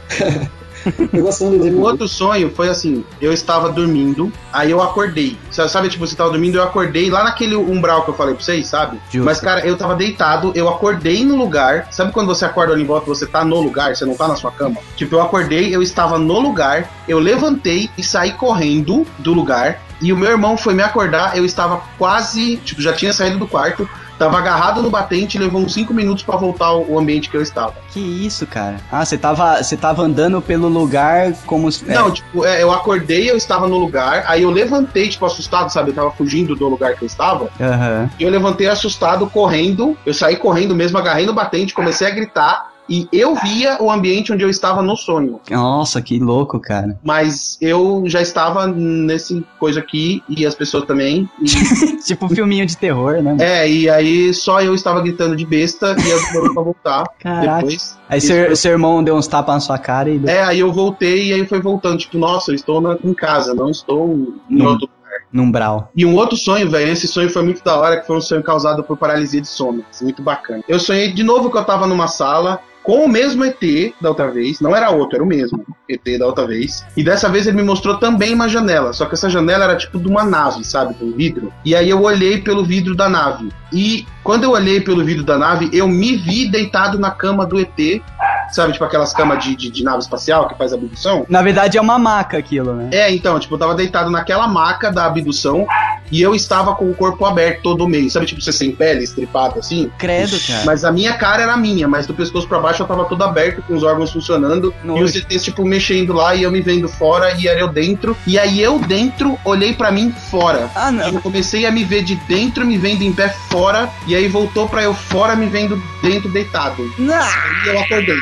Eu 1.13 1.23
gosto 1.23 1.45
O 1.45 1.81
outro 1.81 2.09
sonho 2.09 2.51
foi 2.55 2.69
assim: 2.69 3.05
eu 3.21 3.33
estava 3.33 3.71
dormindo, 3.71 4.33
aí 4.53 4.71
eu 4.71 4.83
acordei. 4.83 5.37
Sabe, 5.51 5.71
sabe, 5.71 5.89
tipo, 5.89 6.07
você 6.07 6.17
tava 6.17 6.31
dormindo, 6.31 6.57
eu 6.57 6.63
acordei 6.63 7.11
lá 7.11 7.25
naquele 7.25 7.57
umbral 7.57 8.05
que 8.05 8.11
eu 8.11 8.15
falei 8.15 8.35
pra 8.35 8.43
vocês, 8.43 8.67
sabe? 8.67 9.01
Justo. 9.11 9.25
Mas, 9.25 9.41
cara, 9.41 9.67
eu 9.67 9.77
tava 9.77 9.95
deitado, 9.95 10.53
eu 10.55 10.69
acordei 10.69 11.25
no 11.25 11.37
lugar. 11.37 11.89
Sabe 11.91 12.13
quando 12.13 12.29
você 12.29 12.45
acorda 12.45 12.73
ali 12.73 12.83
em 12.83 12.87
volta, 12.87 13.07
você 13.07 13.27
tá 13.27 13.45
no 13.45 13.61
lugar, 13.61 13.95
você 13.95 14.05
não 14.05 14.15
tá 14.15 14.29
na 14.29 14.37
sua 14.37 14.51
cama? 14.51 14.77
Tipo, 14.97 15.17
eu 15.17 15.23
acordei, 15.23 15.75
eu 15.75 15.83
estava 15.83 16.19
no 16.19 16.39
lugar, 16.39 16.91
eu 17.09 17.19
levantei 17.19 17.91
e 17.97 18.03
saí 18.03 18.33
correndo 18.33 19.07
do 19.19 19.33
lugar. 19.33 19.81
E 20.01 20.13
o 20.13 20.17
meu 20.17 20.31
irmão 20.31 20.57
foi 20.57 20.73
me 20.73 20.83
acordar, 20.83 21.37
eu 21.37 21.45
estava 21.45 21.83
quase, 21.99 22.57
tipo, 22.59 22.81
já 22.81 22.93
tinha 22.93 23.13
saído 23.13 23.39
do 23.39 23.47
quarto, 23.47 23.89
tava 24.21 24.37
agarrado 24.37 24.83
no 24.83 24.91
batente, 24.91 25.39
levou 25.39 25.63
uns 25.63 25.73
5 25.73 25.95
minutos 25.95 26.23
pra 26.23 26.37
voltar 26.37 26.67
ao 26.67 26.99
ambiente 26.99 27.31
que 27.31 27.37
eu 27.37 27.41
estava. 27.41 27.75
Que 27.91 27.99
isso, 27.99 28.47
cara? 28.47 28.77
Ah, 28.93 29.03
você 29.03 29.17
tava, 29.17 29.63
você 29.63 29.79
tava 29.79 30.03
andando 30.03 30.43
pelo 30.43 30.69
lugar 30.69 31.33
como 31.47 31.73
se. 31.73 31.89
Não, 31.89 32.11
tipo, 32.11 32.45
é, 32.45 32.63
eu 32.63 32.71
acordei, 32.71 33.31
eu 33.31 33.37
estava 33.37 33.67
no 33.67 33.79
lugar, 33.79 34.25
aí 34.27 34.43
eu 34.43 34.51
levantei, 34.51 35.09
tipo, 35.09 35.25
assustado, 35.25 35.73
sabe? 35.73 35.91
Eu 35.91 35.95
tava 35.95 36.11
fugindo 36.11 36.55
do 36.55 36.69
lugar 36.69 36.95
que 36.97 37.03
eu 37.03 37.07
estava. 37.07 37.49
É, 37.59 37.65
Aham. 37.65 38.11
E 38.19 38.23
eu 38.23 38.31
levantei 38.31 38.67
assustado, 38.67 39.27
correndo. 39.31 39.97
Eu 40.05 40.13
saí 40.13 40.37
correndo 40.37 40.75
mesmo, 40.75 40.99
agarrei 40.99 41.25
no 41.25 41.33
batente, 41.33 41.73
comecei 41.73 42.07
a 42.07 42.11
gritar. 42.11 42.70
E 42.91 43.09
eu 43.13 43.37
via 43.37 43.81
o 43.81 43.89
ambiente 43.91 44.33
onde 44.33 44.43
eu 44.43 44.51
estava 44.51 44.83
no 44.83 44.97
sonho. 44.97 45.41
Nossa, 45.49 46.03
que 46.03 46.19
louco, 46.19 46.59
cara. 46.59 46.99
Mas 47.05 47.57
eu 47.61 48.03
já 48.07 48.21
estava 48.21 48.67
nesse 48.67 49.47
coisa 49.61 49.79
aqui, 49.79 50.23
e 50.29 50.45
as 50.45 50.57
pessoas 50.57 50.85
também. 50.87 51.31
E, 51.41 51.45
tipo 52.05 52.27
um 52.27 52.29
filminho 52.29 52.67
de 52.67 52.77
terror, 52.77 53.23
né? 53.23 53.37
é, 53.39 53.71
e 53.71 53.89
aí 53.89 54.35
só 54.35 54.61
eu 54.61 54.75
estava 54.75 55.01
gritando 55.01 55.37
de 55.37 55.47
besta 55.47 55.95
e 56.05 56.11
eu 56.11 56.21
demorou 56.27 56.53
pra 56.55 56.63
voltar. 56.65 57.05
Caraca. 57.21 57.59
Depois. 57.63 57.97
Aí 58.09 58.21
seu, 58.21 58.47
foi- 58.47 58.57
seu 58.57 58.73
irmão 58.73 59.05
deu 59.05 59.15
uns 59.15 59.29
tapas 59.29 59.55
na 59.55 59.61
sua 59.61 59.79
cara 59.79 60.11
e 60.11 60.21
É, 60.27 60.43
aí 60.43 60.59
eu 60.59 60.73
voltei 60.73 61.29
e 61.29 61.33
aí 61.33 61.47
foi 61.47 61.61
voltando. 61.61 61.97
Tipo, 61.99 62.19
nossa, 62.19 62.51
eu 62.51 62.57
estou 62.57 62.81
na- 62.81 62.99
em 63.05 63.15
casa, 63.15 63.55
não 63.55 63.71
estou 63.71 64.35
em 64.51 64.63
outro 64.63 64.89
num 65.33 65.49
brau. 65.49 65.89
E 65.95 66.05
um 66.05 66.17
outro 66.17 66.37
sonho, 66.37 66.69
velho, 66.69 66.91
esse 66.91 67.07
sonho 67.07 67.31
foi 67.31 67.43
muito 67.45 67.63
da 67.63 67.77
hora, 67.79 68.01
que 68.01 68.07
foi 68.07 68.17
um 68.17 68.21
sonho 68.21 68.43
causado 68.43 68.83
por 68.83 68.97
paralisia 68.97 69.41
de 69.41 69.47
sono. 69.47 69.85
Muito 70.03 70.21
bacana. 70.23 70.61
Eu 70.67 70.81
sonhei 70.81 71.13
de 71.13 71.23
novo 71.23 71.49
que 71.51 71.57
eu 71.57 71.65
tava 71.65 71.87
numa 71.87 72.09
sala 72.09 72.59
com 72.83 73.05
o 73.05 73.09
mesmo 73.09 73.45
ET 73.45 73.61
da 74.01 74.09
outra 74.09 74.31
vez, 74.31 74.61
não 74.61 74.75
era 74.75 74.91
outro, 74.91 75.17
era 75.17 75.25
o 75.25 75.27
mesmo 75.27 75.65
ET 75.95 76.19
da 76.19 76.27
outra 76.27 76.47
vez. 76.47 76.85
E 76.97 77.03
dessa 77.03 77.29
vez 77.29 77.47
ele 77.47 77.57
me 77.57 77.63
mostrou 77.63 77.99
também 77.99 78.35
uma 78.35 78.49
janela, 78.49 78.93
só 78.93 79.07
que 79.07 79.15
essa 79.15 79.29
janela 79.29 79.65
era 79.65 79.77
tipo 79.77 79.99
de 79.99 80.09
uma 80.09 80.25
nave, 80.25 80.65
sabe, 80.65 80.95
de 80.95 81.05
um 81.05 81.13
vidro. 81.13 81.53
E 81.65 81.75
aí 81.75 81.89
eu 81.89 82.03
olhei 82.03 82.41
pelo 82.41 82.65
vidro 82.65 82.95
da 82.95 83.09
nave. 83.09 83.49
E 83.73 84.07
quando 84.23 84.45
eu 84.45 84.51
olhei 84.51 84.81
pelo 84.81 85.05
vidro 85.05 85.25
da 85.25 85.39
nave, 85.39 85.71
eu 85.73 85.89
me 85.89 86.17
vi 86.17 86.51
deitado 86.51 86.99
na 86.99 87.11
cama 87.11 87.47
do 87.47 87.59
ET, 87.59 88.03
sabe, 88.51 88.73
tipo 88.73 88.85
aquelas 88.85 89.13
camas 89.13 89.43
de, 89.45 89.55
de, 89.55 89.71
de 89.71 89.85
nave 89.85 89.99
espacial 89.99 90.49
que 90.49 90.57
faz 90.57 90.73
abdução. 90.73 91.25
Na 91.29 91.43
verdade 91.43 91.79
é 91.79 91.81
uma 91.81 91.99
maca 91.99 92.37
aquilo, 92.37 92.75
né? 92.75 92.91
É, 92.93 93.13
então, 93.13 93.39
tipo, 93.39 93.55
eu 93.55 93.59
tava 93.59 93.75
deitado 93.75 94.11
naquela 94.11 94.47
maca 94.47 94.91
da 94.91 95.07
abdução 95.07 95.67
e 96.11 96.21
eu 96.21 96.35
estava 96.35 96.75
com 96.75 96.91
o 96.91 96.95
corpo 96.95 97.25
aberto 97.25 97.63
todo 97.63 97.89
meio. 97.89 98.11
Sabe, 98.11 98.27
tipo, 98.27 98.41
você 98.41 98.53
sem 98.53 98.73
pele, 98.73 99.05
estripado 99.05 99.59
assim? 99.59 99.91
Credo, 99.99 100.39
cara. 100.47 100.65
Mas 100.65 100.85
a 100.85 100.93
minha 100.93 101.15
cara 101.15 101.43
era 101.43 101.57
minha, 101.57 101.87
mas 101.87 102.07
do 102.07 102.15
pescoço 102.15 102.49
pra 102.49 102.59
baixo 102.59 102.83
eu 102.83 102.87
tava 102.87 103.05
todo 103.05 103.23
aberto, 103.23 103.63
com 103.63 103.75
os 103.75 103.83
órgãos 103.83 104.11
funcionando. 104.11 104.75
E 104.83 104.87
Nojo. 104.87 105.05
os 105.05 105.15
ETs, 105.15 105.45
tipo, 105.45 105.65
mexendo 105.65 105.80
lá 106.13 106.35
e 106.35 106.43
eu 106.43 106.51
me 106.51 106.61
vendo 106.61 106.89
fora 106.89 107.35
e 107.39 107.49
era 107.49 107.61
eu 107.61 107.69
dentro. 107.69 108.17
E 108.27 108.39
aí 108.39 108.61
eu 108.61 108.79
dentro 108.79 109.39
olhei 109.45 109.73
pra 109.75 109.91
mim 109.91 110.15
fora. 110.31 110.71
Ah, 110.75 110.91
não. 110.93 111.09
Eu 111.09 111.21
comecei 111.21 111.67
a 111.67 111.71
me 111.71 111.85
ver 111.85 112.03
de 112.03 112.15
dentro, 112.15 112.67
me 112.67 112.79
vendo 112.79 113.03
em 113.03 113.13
pé 113.13 113.29
fora. 113.49 113.89
E 114.07 114.15
aí 114.15 114.29
voltou 114.29 114.69
pra 114.69 114.83
eu 114.83 114.95
fora, 114.95 115.35
me 115.35 115.47
vendo 115.47 115.83
dentro 116.03 116.29
deitado. 116.29 116.93
Não. 116.99 117.27
E 117.65 117.69
eu 117.69 117.81
acordei. 117.81 118.17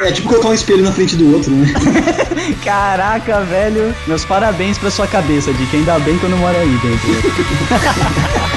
É 0.00 0.12
tipo 0.12 0.28
colocar 0.28 0.48
um 0.48 0.54
espelho 0.54 0.84
na 0.84 0.92
frente 0.92 1.16
do 1.16 1.34
outro, 1.34 1.50
né? 1.50 1.72
Caraca, 2.62 3.40
velho. 3.40 3.94
Meus 4.06 4.26
parabéns 4.26 4.76
pra 4.76 4.90
sua 4.90 5.06
cabeça, 5.06 5.52
Dick. 5.54 5.74
Ainda 5.74 5.98
bem 6.00 6.18
que 6.18 6.24
eu 6.24 6.30
não 6.30 6.38
moro 6.38 6.56
aí 6.56 6.68
dentro. 6.68 7.08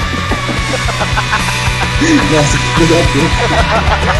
Nossa, 2.00 2.58
que 2.76 4.19